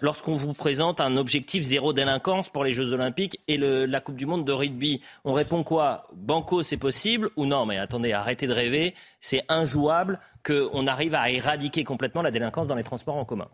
Lorsqu'on 0.00 0.32
vous 0.32 0.54
présente 0.54 1.02
un 1.02 1.18
objectif 1.18 1.64
zéro 1.64 1.92
délinquance 1.92 2.48
pour 2.48 2.64
les 2.64 2.72
Jeux 2.72 2.94
Olympiques 2.94 3.42
et 3.46 3.58
la 3.58 4.00
Coupe 4.00 4.16
du 4.16 4.24
Monde 4.24 4.46
de 4.46 4.52
rugby, 4.52 5.02
on 5.26 5.34
répond 5.34 5.64
quoi? 5.64 6.08
Banco, 6.14 6.62
c'est 6.62 6.78
possible 6.78 7.28
Ou 7.36 7.44
non, 7.44 7.66
mais 7.66 7.76
attendez, 7.76 8.12
arrêtez 8.12 8.46
de 8.46 8.54
rêver, 8.54 8.94
c'est 9.20 9.42
injouable 9.50 10.18
qu'on 10.42 10.86
arrive 10.86 11.14
à 11.14 11.28
éradiquer 11.28 11.84
complètement 11.84 12.22
la 12.22 12.30
délinquance 12.30 12.68
dans 12.68 12.74
les 12.74 12.84
transports 12.84 13.16
en 13.16 13.26
commun 13.26 13.48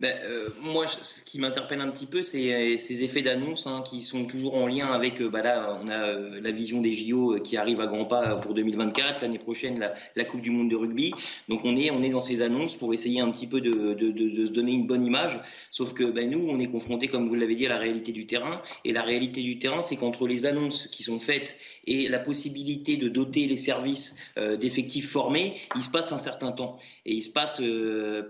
ben, 0.00 0.12
euh, 0.24 0.48
moi, 0.60 0.86
ce 0.88 1.22
qui 1.22 1.38
m'interpelle 1.38 1.80
un 1.80 1.88
petit 1.88 2.06
peu, 2.06 2.24
c'est 2.24 2.52
euh, 2.52 2.76
ces 2.76 3.04
effets 3.04 3.22
d'annonce 3.22 3.68
hein, 3.68 3.84
qui 3.88 4.02
sont 4.02 4.24
toujours 4.24 4.56
en 4.56 4.66
lien 4.66 4.88
avec. 4.88 5.20
Euh, 5.20 5.28
bah 5.28 5.40
là, 5.40 5.80
on 5.82 5.88
a 5.88 6.40
la 6.40 6.50
vision 6.50 6.80
des 6.80 6.94
JO 6.94 7.38
qui 7.40 7.56
arrive 7.56 7.80
à 7.80 7.86
grands 7.86 8.04
pas 8.04 8.34
pour 8.36 8.54
2024, 8.54 9.22
l'année 9.22 9.38
prochaine 9.38 9.78
la, 10.16 10.24
Coupe 10.24 10.40
du 10.40 10.50
Monde 10.50 10.68
de 10.68 10.74
rugby. 10.74 11.12
Donc 11.48 11.60
on 11.64 11.76
est 11.76 11.92
on 11.92 12.02
est 12.02 12.08
dans 12.08 12.20
ces 12.20 12.42
annonces 12.42 12.74
pour 12.74 12.92
essayer 12.92 13.20
un 13.20 13.30
petit 13.30 13.46
peu 13.46 13.60
de, 13.60 13.70
se 13.70 14.50
donner 14.50 14.72
une 14.72 14.86
bonne 14.88 15.06
image. 15.06 15.40
Sauf 15.70 15.94
que 15.94 16.04
ben, 16.04 16.28
nous, 16.28 16.44
on 16.48 16.58
est 16.58 16.70
confronté, 16.70 17.06
comme 17.06 17.28
vous 17.28 17.36
l'avez 17.36 17.54
dit, 17.54 17.66
à 17.66 17.68
la 17.68 17.78
réalité 17.78 18.10
du 18.10 18.26
terrain. 18.26 18.62
Et 18.84 18.92
la 18.92 19.02
réalité 19.02 19.42
du 19.42 19.60
terrain, 19.60 19.80
c'est 19.80 19.96
qu'entre 19.96 20.26
les 20.26 20.44
annonces 20.44 20.88
qui 20.88 21.04
sont 21.04 21.20
faites 21.20 21.56
et 21.86 22.08
la 22.08 22.18
possibilité 22.18 22.96
de 22.96 23.08
doter 23.08 23.46
les 23.46 23.58
services 23.58 24.16
d'effectifs 24.36 25.10
formés, 25.10 25.60
il 25.76 25.82
se 25.82 25.90
passe 25.90 26.10
un 26.10 26.18
certain 26.18 26.50
temps 26.50 26.78
et 27.06 27.12
il 27.14 27.22
se 27.22 27.30
passe 27.30 27.62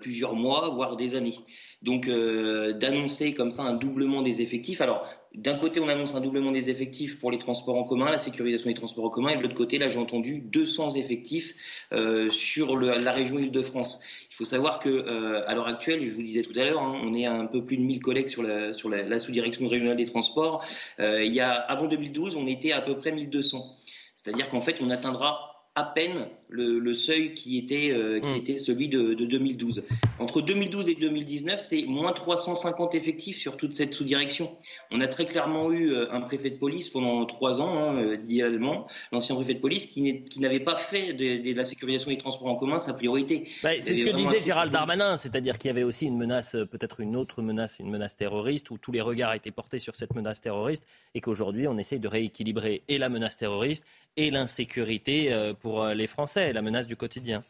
plusieurs 0.01 0.35
mois, 0.35 0.69
voire 0.71 0.97
des 0.97 1.15
années. 1.15 1.39
Donc 1.83 2.09
euh, 2.09 2.73
d'annoncer 2.73 3.35
comme 3.35 3.51
ça 3.51 3.63
un 3.63 3.75
doublement 3.75 4.23
des 4.23 4.41
effectifs. 4.41 4.81
Alors 4.81 5.07
d'un 5.35 5.57
côté, 5.57 5.81
on 5.81 5.89
annonce 5.89 6.15
un 6.15 6.21
doublement 6.21 6.53
des 6.53 6.71
effectifs 6.71 7.19
pour 7.19 7.31
les 7.31 7.39
transports 7.39 7.77
en 7.77 7.83
commun, 7.83 8.09
la 8.09 8.19
sécurisation 8.19 8.71
des 8.71 8.77
transports 8.77 9.05
en 9.05 9.11
commun, 9.11 9.31
et 9.31 9.37
de 9.37 9.43
l'autre 9.43 9.55
côté, 9.55 9.79
là, 9.79 9.89
j'ai 9.89 9.99
entendu 9.99 10.39
200 10.39 10.95
effectifs 10.95 11.55
euh, 11.93 12.31
sur 12.31 12.79
la 12.79 13.11
région 13.11 13.41
Île-de-France. 13.41 14.01
Il 14.31 14.35
faut 14.37 14.45
savoir 14.45 14.79
que 14.79 14.89
euh, 14.89 15.43
à 15.49 15.55
l'heure 15.55 15.67
actuelle, 15.67 16.07
je 16.07 16.13
vous 16.13 16.23
disais 16.23 16.43
tout 16.43 16.57
à 16.57 16.65
l'heure, 16.65 16.81
hein, 16.81 17.01
on 17.03 17.15
est 17.15 17.27
à 17.27 17.35
un 17.35 17.47
peu 17.47 17.65
plus 17.65 17.77
de 17.77 17.83
1000 17.83 18.01
collègues 18.01 18.29
sur 18.29 18.45
la, 18.45 18.71
la, 19.03 19.19
sous-direction 19.19 19.67
régionale 19.67 19.97
des 19.97 20.07
transports. 20.07 20.65
il 21.01 21.35
y 21.35 21.41
a, 21.41 21.51
avant 21.51 21.89
2012, 21.89 22.37
on 22.37 22.47
était 22.47 22.73
à 22.73 22.81
peu 22.81 22.97
près 22.97 23.11
1200. 23.11 23.77
C'est-à-dire 24.15 24.49
qu'en 24.49 24.61
fait, 24.61 24.77
on 24.81 24.89
atteindra 24.91 25.55
à 25.75 25.85
peine 25.85 26.29
le, 26.55 26.95
seuil 26.95 27.35
qui 27.35 27.59
était, 27.59 27.91
euh, 27.91 28.21
qui 28.21 28.27
hmm. 28.27 28.37
était 28.37 28.59
celui 28.59 28.89
de, 28.89 29.15
2012. 29.15 29.83
Entre 30.19 30.41
2012 30.41 30.89
et 30.89 30.95
2019, 30.95 31.61
c'est 31.61 31.85
moins 31.87 32.13
350 32.13 32.95
effectifs 32.95 33.39
sur 33.39 33.57
toute 33.57 33.75
cette 33.75 33.95
sous-direction. 33.95 34.57
On 34.93 35.01
a 35.01 35.09
très 35.09 35.27
clairement 35.27 35.73
eu 35.73 35.93
euh, 35.93 36.13
un 36.13 36.21
préfet 36.21 36.51
de 36.51 36.57
police 36.57 36.89
pendant 36.89 37.25
trois 37.27 37.61
ans, 37.61 37.77
hein, 37.77 37.95
euh, 37.99 38.17
idéalement, 38.23 38.87
l'ancien 39.13 39.35
préfet 39.35 39.55
de 39.55 39.61
police, 39.61 39.87
qui, 39.87 40.25
n'avait 40.39 40.61
pas 40.61 40.77
fait 40.77 41.13
de, 41.13 41.55
la 41.55 41.65
sécurisation 41.65 42.11
des 42.11 42.19
transports 42.19 42.49
en 42.49 42.57
commun 42.57 42.79
sa 42.79 42.95
priorité. 42.95 43.49
Bah, 43.63 43.71
c'est 43.81 43.95
ce 43.95 44.05
que 44.05 44.17
disait 44.17 44.41
Gérald 44.41 44.73
Darmanin, 44.73 45.17
c'est-à-dire 45.17 45.59
qu'il 45.59 45.69
y 45.69 45.73
avait 45.73 45.83
aussi 45.83 46.07
une 46.07 46.17
menace, 46.17 46.53
peut-être 46.71 47.01
une 47.01 47.17
autre 47.17 47.43
menace, 47.43 47.79
une 47.81 47.91
menace 47.91 48.17
terroriste, 48.17 48.71
où 48.71 48.79
tous 48.79 48.93
les 48.93 49.01
regards 49.01 49.35
étaient 49.35 49.51
portés 49.51 49.79
sur 49.79 49.97
cette 49.97 50.15
menace 50.15 50.41
terroriste, 50.41 50.85
et 51.15 51.21
qu'aujourd'hui 51.21 51.67
on 51.67 51.79
essaye 51.79 51.99
de 51.99 52.09
rééquilibrer 52.09 52.83
et 52.89 52.99
la 52.99 53.09
menace 53.09 53.37
terroriste 53.37 53.85
et 54.17 54.31
l'insécurité 54.31 55.53
pour 55.61 55.87
les 55.87 56.07
Français, 56.07 56.44
la 56.53 56.63
menace 56.63 56.87
du 56.87 56.97
quotidien. 56.97 57.45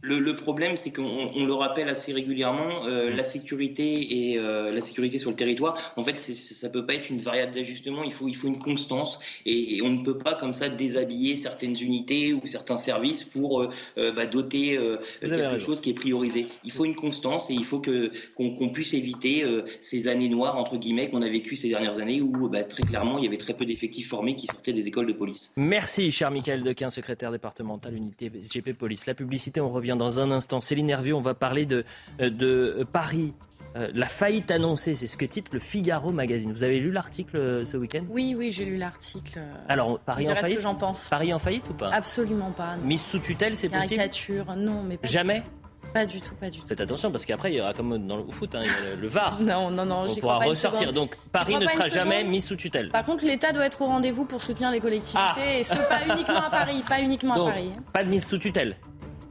Le, 0.00 0.36
problème, 0.36 0.76
c'est 0.76 0.92
qu'on 0.92 1.44
le 1.44 1.52
rappelle 1.52 1.88
assez 1.88 2.12
régulièrement, 2.12 2.86
euh, 2.86 3.10
la 3.10 3.24
sécurité 3.24 4.30
et 4.30 4.38
euh, 4.38 4.70
la 4.70 4.80
sécurité 4.80 5.18
sur 5.18 5.30
le 5.30 5.36
territoire, 5.36 5.92
en 5.96 6.04
fait, 6.04 6.18
ça 6.18 6.68
peut 6.68 6.86
pas 6.86 6.94
être 6.94 7.10
une 7.10 7.18
variable 7.18 7.52
d'ajustement. 7.52 8.04
Il 8.04 8.12
faut, 8.12 8.28
il 8.28 8.36
faut 8.36 8.46
une 8.46 8.60
constance 8.60 9.18
et, 9.44 9.80
on 9.82 9.90
ne 9.90 10.04
peut 10.04 10.16
pas 10.16 10.34
comme 10.34 10.52
ça 10.52 10.68
déshabiller 10.68 11.34
certaines 11.34 11.76
unités 11.80 12.32
ou 12.32 12.46
certains 12.46 12.76
services 12.76 13.24
pour 13.24 13.62
euh, 13.62 14.12
bah, 14.12 14.26
doter 14.26 14.78
quelque 15.20 15.58
chose 15.58 15.80
qui 15.80 15.90
est 15.90 15.94
priorisé. 15.94 16.46
Il 16.62 16.70
faut 16.70 16.84
une 16.84 16.94
constance 16.94 17.50
et 17.50 17.54
il 17.54 17.64
faut 17.64 17.80
que 17.80 18.12
qu'on 18.36 18.68
puisse 18.68 18.94
éviter 18.94 19.44
ces 19.80 20.08
années 20.08 20.28
noires 20.28 20.56
entre 20.56 20.76
guillemets 20.76 21.10
qu'on 21.10 21.22
a 21.22 21.28
vécues 21.28 21.56
ces 21.56 21.68
dernières 21.68 21.98
années 21.98 22.20
où 22.20 22.48
bah, 22.48 22.62
très 22.62 22.82
clairement 22.82 23.18
il 23.18 23.24
y 23.24 23.26
avait 23.26 23.36
très 23.36 23.54
peu 23.54 23.64
d'effectifs 23.64 24.08
formés 24.08 24.36
qui 24.36 24.46
sortaient 24.46 24.72
des 24.72 24.86
écoles 24.86 25.06
de 25.06 25.12
police. 25.12 25.52
Merci, 25.56 26.10
cher 26.10 26.30
Michael 26.30 26.62
Dequin, 26.62 26.90
secrétaire 26.90 27.32
départemental 27.32 27.94
unité 27.94 28.30
GP 28.30 28.74
Police. 28.74 29.06
La 29.06 29.14
publicité, 29.14 29.60
on 29.60 29.68
revient 29.68 29.87
dans 29.96 30.20
un 30.20 30.30
instant. 30.30 30.60
Céline 30.60 30.86
Nervieux, 30.86 31.14
on 31.14 31.20
va 31.20 31.34
parler 31.34 31.66
de, 31.66 31.84
euh, 32.20 32.30
de 32.30 32.86
Paris. 32.92 33.34
Euh, 33.76 33.88
la 33.94 34.06
faillite 34.06 34.50
annoncée, 34.50 34.94
c'est 34.94 35.06
ce 35.06 35.16
que 35.16 35.24
titre 35.24 35.50
le 35.52 35.60
Figaro 35.60 36.10
Magazine. 36.10 36.50
Vous 36.50 36.64
avez 36.64 36.80
lu 36.80 36.90
l'article 36.90 37.36
euh, 37.36 37.64
ce 37.64 37.76
week-end? 37.76 38.04
Oui, 38.08 38.34
oui, 38.36 38.50
j'ai 38.50 38.64
lu 38.64 38.76
l'article. 38.76 39.40
Alors, 39.68 39.98
Paris 40.00 40.26
en 40.30 40.34
faillite 40.34 40.50
ce 40.50 40.54
que 40.56 40.62
j'en 40.62 40.74
pense. 40.74 41.08
Paris 41.08 41.32
en 41.32 41.38
faillite 41.38 41.68
ou 41.70 41.74
pas? 41.74 41.90
Absolument 41.90 42.50
pas. 42.50 42.76
Mise 42.82 43.02
sous 43.02 43.20
tutelle, 43.20 43.56
c'est 43.56 43.68
possible? 43.68 43.96
Caricature, 43.96 44.56
non, 44.56 44.82
mais 44.82 44.98
Jamais? 45.02 45.42
pas 45.94 46.06
du 46.06 46.20
tout, 46.20 46.34
pas 46.34 46.50
du 46.50 46.58
tout. 46.58 46.66
Faites 46.66 46.80
attention 46.80 47.10
parce 47.10 47.24
qu'après 47.24 47.52
il 47.52 47.56
y 47.56 47.60
aura 47.60 47.72
comme 47.72 48.06
dans 48.06 48.18
le 48.18 48.24
foot, 48.30 48.54
hein, 48.54 48.62
le, 49.00 49.08
VAR. 49.08 49.40
Non, 49.40 49.70
non, 49.70 49.86
non. 49.86 50.06
On 50.08 50.14
pourra 50.16 50.38
ressortir. 50.38 50.92
Donc 50.92 51.16
Paris 51.32 51.56
ne 51.56 51.66
sera 51.66 51.88
jamais 51.88 52.24
mis 52.24 52.40
sous 52.40 52.56
tutelle. 52.56 52.90
Par 52.90 53.04
contre, 53.04 53.24
l'État 53.24 53.52
doit 53.52 53.64
être 53.64 53.80
au 53.80 53.86
rendez-vous 53.86 54.24
pour 54.24 54.42
soutenir 54.42 54.70
les 54.70 54.80
collectivités 54.80 55.22
ah. 55.24 55.58
et 55.58 55.62
ce 55.62 55.74
pas 55.76 56.14
uniquement 56.14 56.42
à 56.42 56.50
Paris, 56.50 56.84
pas 56.86 57.00
uniquement 57.00 57.34
à 57.34 57.50
Paris. 57.50 57.70
Pas 57.92 58.04
de 58.04 58.10
mise 58.10 58.26
sous 58.26 58.38
tutelle. 58.38 58.76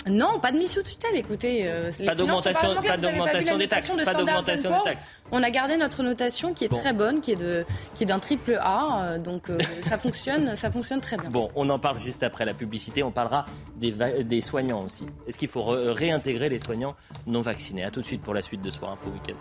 Non, 0.10 0.40
pas 0.40 0.52
de 0.52 0.58
mise 0.58 0.72
sous 0.72 0.84
tutelle. 0.84 1.16
Écoutez, 1.16 1.62
euh, 1.68 1.92
pas 2.06 2.16
d'augmentation, 2.16 2.76
pas 2.82 2.98
d'augmentation 2.98 3.58
des 3.58 3.68
taxes, 3.68 3.96
pas 4.06 4.14
d'augmentation 4.14 4.70
des 4.70 4.90
taxes. 4.92 5.06
On 5.32 5.44
a 5.44 5.50
gardé 5.50 5.76
notre 5.78 6.04
notation 6.04 6.54
qui 6.54 6.66
est 6.66 6.70
très 6.70 6.94
bonne, 6.94 7.20
qui 7.20 7.34
est 7.34 7.36
de, 7.36 7.66
qui 7.96 8.04
est 8.04 8.08
d'un 8.08 8.20
triple 8.20 8.58
A, 8.62 9.02
euh, 9.02 9.20
donc 9.20 9.50
euh, 9.50 9.58
ça 9.82 9.98
fonctionne, 9.98 10.56
ça 10.56 10.72
fonctionne 10.72 11.02
très 11.02 11.18
bien. 11.18 11.30
Bon, 11.30 11.50
on 11.56 11.70
en 11.70 11.80
parle 11.80 12.00
juste 12.00 12.24
après 12.24 12.46
la 12.46 12.54
publicité. 12.54 13.04
On 13.04 13.12
parlera 13.12 13.46
des, 13.76 13.92
des 14.24 14.42
soignants 14.42 14.84
aussi. 14.84 15.06
Est-ce 15.28 15.38
qu'il 15.38 15.50
faut 15.50 15.64
réintégrer 15.66 16.50
les 16.50 16.60
soignants 16.60 16.96
non 17.26 17.42
vaccinés? 17.42 17.84
À 17.84 17.92
tout 17.92 18.02
de 18.02 18.06
suite 18.06 18.22
pour 18.22 18.34
la 18.34 18.42
suite 18.42 18.62
de 18.62 18.72
Soir 18.72 18.92
Info 18.92 19.10
Week-end. 19.10 19.36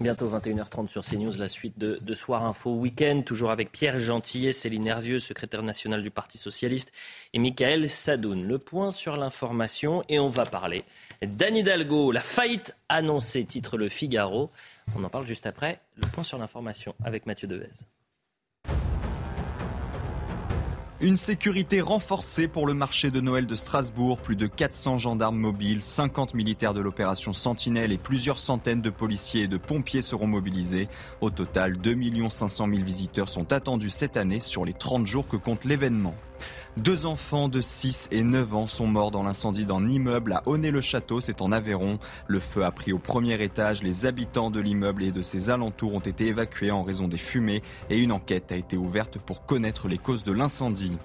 Bientôt 0.00 0.30
21h30 0.30 0.88
sur 0.88 1.04
CNews, 1.04 1.36
la 1.36 1.46
suite 1.46 1.78
de, 1.78 2.14
Soir 2.14 2.46
Info 2.46 2.74
Week-end, 2.74 3.20
toujours 3.20 3.50
avec 3.50 3.70
Pierre 3.70 4.00
Gentillet, 4.00 4.52
Céline 4.52 4.84
Nervieux, 4.84 5.18
secrétaire 5.18 5.62
national 5.62 6.02
du 6.02 6.10
Parti 6.10 6.38
Socialiste, 6.38 6.90
et 7.34 7.38
Michael 7.38 7.86
Sadoun. 7.90 8.42
Le 8.42 8.58
point 8.58 8.92
sur 8.92 9.18
l'information, 9.18 10.02
et 10.08 10.18
on 10.18 10.28
va 10.28 10.46
parler 10.46 10.84
d'Anne 11.20 11.58
Hidalgo, 11.58 12.12
la 12.12 12.22
faillite 12.22 12.74
annoncée, 12.88 13.44
titre 13.44 13.76
Le 13.76 13.90
Figaro. 13.90 14.50
On 14.96 15.04
en 15.04 15.10
parle 15.10 15.26
juste 15.26 15.44
après. 15.44 15.80
Le 15.96 16.06
point 16.06 16.24
sur 16.24 16.38
l'information 16.38 16.94
avec 17.04 17.26
Mathieu 17.26 17.46
Devez. 17.46 17.68
Une 21.02 21.16
sécurité 21.16 21.80
renforcée 21.80 22.46
pour 22.46 22.66
le 22.66 22.74
marché 22.74 23.10
de 23.10 23.22
Noël 23.22 23.46
de 23.46 23.54
Strasbourg. 23.54 24.18
Plus 24.18 24.36
de 24.36 24.46
400 24.46 24.98
gendarmes 24.98 25.38
mobiles, 25.38 25.80
50 25.80 26.34
militaires 26.34 26.74
de 26.74 26.80
l'opération 26.82 27.32
Sentinelle 27.32 27.90
et 27.90 27.96
plusieurs 27.96 28.38
centaines 28.38 28.82
de 28.82 28.90
policiers 28.90 29.44
et 29.44 29.48
de 29.48 29.56
pompiers 29.56 30.02
seront 30.02 30.26
mobilisés. 30.26 30.88
Au 31.22 31.30
total, 31.30 31.78
2 31.78 31.96
500 32.28 32.68
000 32.68 32.82
visiteurs 32.82 33.30
sont 33.30 33.50
attendus 33.54 33.88
cette 33.88 34.18
année 34.18 34.40
sur 34.40 34.66
les 34.66 34.74
30 34.74 35.06
jours 35.06 35.26
que 35.26 35.38
compte 35.38 35.64
l'événement. 35.64 36.14
Deux 36.76 37.04
enfants 37.04 37.48
de 37.48 37.60
6 37.60 38.08
et 38.12 38.22
9 38.22 38.54
ans 38.54 38.66
sont 38.68 38.86
morts 38.86 39.10
dans 39.10 39.24
l'incendie 39.24 39.66
d'un 39.66 39.88
immeuble 39.88 40.34
à 40.34 40.42
Honnay-le-Château, 40.46 41.20
c'est 41.20 41.42
en 41.42 41.50
Aveyron. 41.50 41.98
Le 42.28 42.38
feu 42.38 42.64
a 42.64 42.70
pris 42.70 42.92
au 42.92 42.98
premier 42.98 43.42
étage. 43.42 43.82
Les 43.82 44.06
habitants 44.06 44.50
de 44.50 44.60
l'immeuble 44.60 45.02
et 45.02 45.10
de 45.10 45.20
ses 45.20 45.50
alentours 45.50 45.94
ont 45.94 46.00
été 46.00 46.28
évacués 46.28 46.70
en 46.70 46.84
raison 46.84 47.08
des 47.08 47.18
fumées 47.18 47.62
et 47.90 47.98
une 47.98 48.12
enquête 48.12 48.52
a 48.52 48.56
été 48.56 48.76
ouverte 48.76 49.18
pour 49.18 49.44
connaître 49.46 49.88
les 49.88 49.98
causes 49.98 50.22
de 50.22 50.30
l'incendie. 50.30 50.96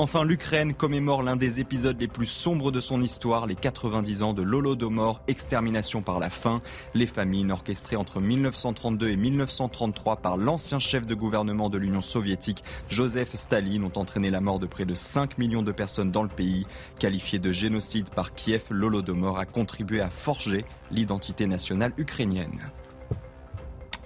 Enfin, 0.00 0.22
l'Ukraine 0.22 0.74
commémore 0.74 1.24
l'un 1.24 1.34
des 1.34 1.58
épisodes 1.58 2.00
les 2.00 2.06
plus 2.06 2.26
sombres 2.26 2.70
de 2.70 2.78
son 2.78 3.00
histoire, 3.00 3.48
les 3.48 3.56
90 3.56 4.22
ans 4.22 4.32
de 4.32 4.42
l'Holodomor, 4.42 5.20
extermination 5.26 6.02
par 6.02 6.20
la 6.20 6.30
faim. 6.30 6.62
Les 6.94 7.08
famines 7.08 7.50
orchestrées 7.50 7.96
entre 7.96 8.20
1932 8.20 9.08
et 9.08 9.16
1933 9.16 10.18
par 10.18 10.36
l'ancien 10.36 10.78
chef 10.78 11.04
de 11.04 11.16
gouvernement 11.16 11.68
de 11.68 11.78
l'Union 11.78 12.00
soviétique, 12.00 12.62
Joseph 12.88 13.34
Staline, 13.34 13.82
ont 13.82 13.98
entraîné 13.98 14.30
la 14.30 14.40
mort 14.40 14.60
de 14.60 14.68
près 14.68 14.84
de 14.84 14.94
5 14.94 15.36
millions 15.36 15.62
de 15.62 15.72
personnes 15.72 16.12
dans 16.12 16.22
le 16.22 16.28
pays. 16.28 16.64
Qualifié 17.00 17.40
de 17.40 17.50
génocide 17.50 18.08
par 18.08 18.34
Kiev, 18.34 18.66
l'Holodomor 18.70 19.36
a 19.36 19.46
contribué 19.46 20.00
à 20.00 20.10
forger 20.10 20.64
l'identité 20.92 21.48
nationale 21.48 21.92
ukrainienne. 21.98 22.70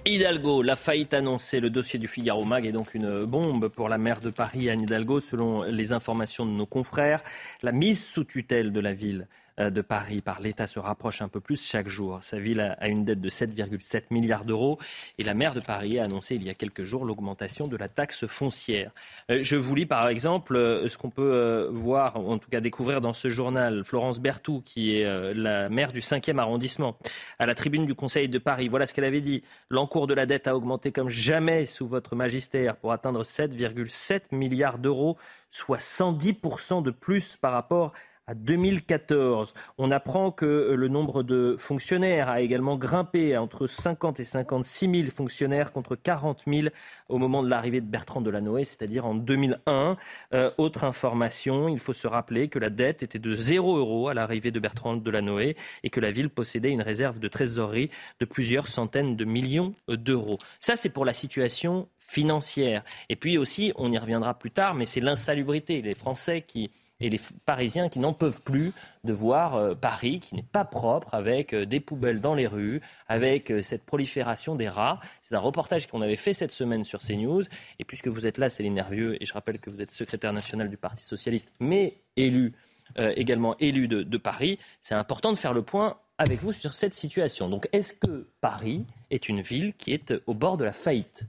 Hidalgo, 0.05 0.63
la 0.63 0.75
faillite 0.75 1.13
annoncée, 1.13 1.61
le 1.61 1.69
dossier 1.69 1.97
du 1.97 2.09
Figaro 2.09 2.43
Mag 2.43 2.65
est 2.65 2.73
donc 2.73 2.93
une 2.93 3.21
bombe 3.21 3.69
pour 3.69 3.87
la 3.87 3.97
maire 3.97 4.19
de 4.19 4.31
Paris, 4.31 4.69
Anne 4.69 4.81
Hidalgo, 4.81 5.21
selon 5.21 5.63
les 5.63 5.93
informations 5.93 6.45
de 6.45 6.51
nos 6.51 6.65
confrères. 6.65 7.23
La 7.61 7.71
mise 7.71 8.05
sous 8.05 8.25
tutelle 8.25 8.73
de 8.73 8.81
la 8.81 8.93
ville 8.93 9.27
de 9.57 9.81
Paris 9.81 10.21
par 10.21 10.41
l'État 10.41 10.67
se 10.67 10.79
rapproche 10.79 11.21
un 11.21 11.27
peu 11.27 11.39
plus 11.39 11.63
chaque 11.63 11.87
jour. 11.87 12.19
Sa 12.21 12.39
ville 12.39 12.59
a 12.59 12.87
une 12.87 13.05
dette 13.05 13.21
de 13.21 13.29
7,7 13.29 14.05
milliards 14.11 14.45
d'euros 14.45 14.79
et 15.17 15.23
la 15.23 15.33
maire 15.33 15.53
de 15.53 15.59
Paris 15.59 15.99
a 15.99 16.05
annoncé 16.05 16.35
il 16.35 16.43
y 16.43 16.49
a 16.49 16.53
quelques 16.53 16.83
jours 16.83 17.05
l'augmentation 17.05 17.67
de 17.67 17.77
la 17.77 17.87
taxe 17.87 18.25
foncière. 18.25 18.91
Euh, 19.29 19.39
je 19.43 19.55
vous 19.55 19.75
lis 19.75 19.85
par 19.85 20.07
exemple 20.07 20.55
euh, 20.55 20.87
ce 20.87 20.97
qu'on 20.97 21.09
peut 21.09 21.69
voir, 21.71 22.17
en 22.17 22.37
tout 22.37 22.49
cas 22.49 22.61
découvrir 22.61 23.01
dans 23.01 23.13
ce 23.13 23.29
journal. 23.29 23.83
Florence 23.83 24.19
Berthoud, 24.19 24.63
qui 24.63 24.97
est 24.97 25.33
la 25.33 25.69
maire 25.69 25.91
du 25.91 25.99
5e 25.99 26.37
arrondissement, 26.37 26.97
à 27.39 27.45
la 27.45 27.55
tribune 27.55 27.85
du 27.85 27.95
Conseil 27.95 28.29
de 28.29 28.39
Paris. 28.39 28.67
Voilà 28.67 28.85
ce 28.85 28.93
qu'elle 28.93 29.03
avait 29.05 29.21
dit. 29.21 29.43
L'encours 29.69 30.07
de 30.07 30.13
la 30.13 30.25
dette 30.25 30.47
a 30.47 30.55
augmenté 30.55 30.91
comme 30.91 31.09
jamais 31.09 31.65
sous 31.65 31.87
votre 31.87 32.15
magistère 32.15 32.75
pour 32.75 32.91
atteindre 32.91 33.23
7,7 33.23 34.21
milliards 34.31 34.79
d'euros, 34.79 35.17
soit 35.49 35.79
110% 35.79 36.83
de 36.83 36.91
plus 36.91 37.37
par 37.37 37.53
rapport 37.53 37.93
2014. 38.33 39.53
On 39.77 39.91
apprend 39.91 40.31
que 40.31 40.45
euh, 40.45 40.75
le 40.75 40.87
nombre 40.87 41.23
de 41.23 41.55
fonctionnaires 41.59 42.29
a 42.29 42.41
également 42.41 42.77
grimpé 42.77 43.35
à 43.35 43.41
entre 43.41 43.67
50 43.67 44.19
et 44.19 44.23
56 44.23 44.89
000 44.89 45.05
fonctionnaires 45.13 45.73
contre 45.73 45.95
40 45.95 46.43
000 46.47 46.67
au 47.09 47.17
moment 47.17 47.43
de 47.43 47.49
l'arrivée 47.49 47.81
de 47.81 47.85
Bertrand 47.85 48.21
Delanoë, 48.21 48.63
c'est-à-dire 48.63 49.05
en 49.05 49.15
2001. 49.15 49.97
Euh, 50.33 50.51
autre 50.57 50.85
information, 50.85 51.67
il 51.67 51.79
faut 51.79 51.93
se 51.93 52.07
rappeler 52.07 52.47
que 52.47 52.59
la 52.59 52.69
dette 52.69 53.03
était 53.03 53.19
de 53.19 53.35
0 53.35 53.77
euros 53.77 54.07
à 54.07 54.13
l'arrivée 54.13 54.51
de 54.51 54.59
Bertrand 54.59 54.95
Delanoë 54.95 55.55
et 55.83 55.89
que 55.89 55.99
la 55.99 56.09
ville 56.09 56.29
possédait 56.29 56.71
une 56.71 56.81
réserve 56.81 57.19
de 57.19 57.27
trésorerie 57.27 57.89
de 58.19 58.25
plusieurs 58.25 58.67
centaines 58.67 59.17
de 59.17 59.25
millions 59.25 59.73
d'euros. 59.89 60.39
Ça, 60.59 60.75
c'est 60.75 60.89
pour 60.89 61.05
la 61.05 61.13
situation 61.13 61.87
financière. 62.13 62.83
Et 63.09 63.15
puis 63.15 63.37
aussi, 63.37 63.73
on 63.75 63.91
y 63.91 63.97
reviendra 63.97 64.35
plus 64.35 64.51
tard, 64.51 64.75
mais 64.75 64.85
c'est 64.85 64.99
l'insalubrité. 64.99 65.81
Les 65.81 65.95
Français 65.95 66.41
qui 66.41 66.69
et 66.99 67.09
les 67.09 67.19
Parisiens 67.45 67.89
qui 67.89 67.99
n'en 67.99 68.13
peuvent 68.13 68.41
plus 68.41 68.71
de 69.03 69.13
voir 69.13 69.55
euh, 69.55 69.75
Paris 69.75 70.19
qui 70.19 70.35
n'est 70.35 70.43
pas 70.43 70.65
propre 70.65 71.13
avec 71.13 71.53
euh, 71.53 71.65
des 71.65 71.79
poubelles 71.79 72.21
dans 72.21 72.35
les 72.35 72.47
rues, 72.47 72.81
avec 73.07 73.51
euh, 73.51 73.61
cette 73.61 73.83
prolifération 73.83 74.55
des 74.55 74.69
rats. 74.69 74.99
C'est 75.21 75.35
un 75.35 75.39
reportage 75.39 75.87
qu'on 75.87 76.01
avait 76.01 76.15
fait 76.15 76.33
cette 76.33 76.51
semaine 76.51 76.83
sur 76.83 76.99
CNews. 76.99 77.43
Et 77.79 77.83
puisque 77.83 78.07
vous 78.07 78.25
êtes 78.25 78.37
là, 78.37 78.49
Céline 78.49 78.75
Nervieux, 78.75 79.21
et 79.21 79.25
je 79.25 79.33
rappelle 79.33 79.59
que 79.59 79.69
vous 79.69 79.81
êtes 79.81 79.91
secrétaire 79.91 80.33
national 80.33 80.69
du 80.69 80.77
Parti 80.77 81.03
socialiste, 81.03 81.51
mais 81.59 81.97
élu 82.15 82.53
également 82.97 83.55
élu 83.59 83.87
de, 83.87 84.03
de 84.03 84.17
Paris, 84.17 84.59
c'est 84.81 84.93
important 84.93 85.31
de 85.31 85.37
faire 85.37 85.53
le 85.53 85.63
point 85.63 85.97
avec 86.19 86.41
vous 86.41 86.51
sur 86.51 86.73
cette 86.73 86.93
situation. 86.93 87.49
Donc 87.49 87.67
est-ce 87.71 87.93
que 87.93 88.27
Paris 88.39 88.85
est 89.09 89.29
une 89.29 89.41
ville 89.41 89.73
qui 89.73 89.93
est 89.93 90.13
au 90.27 90.33
bord 90.35 90.57
de 90.57 90.65
la 90.65 90.73
faillite? 90.73 91.25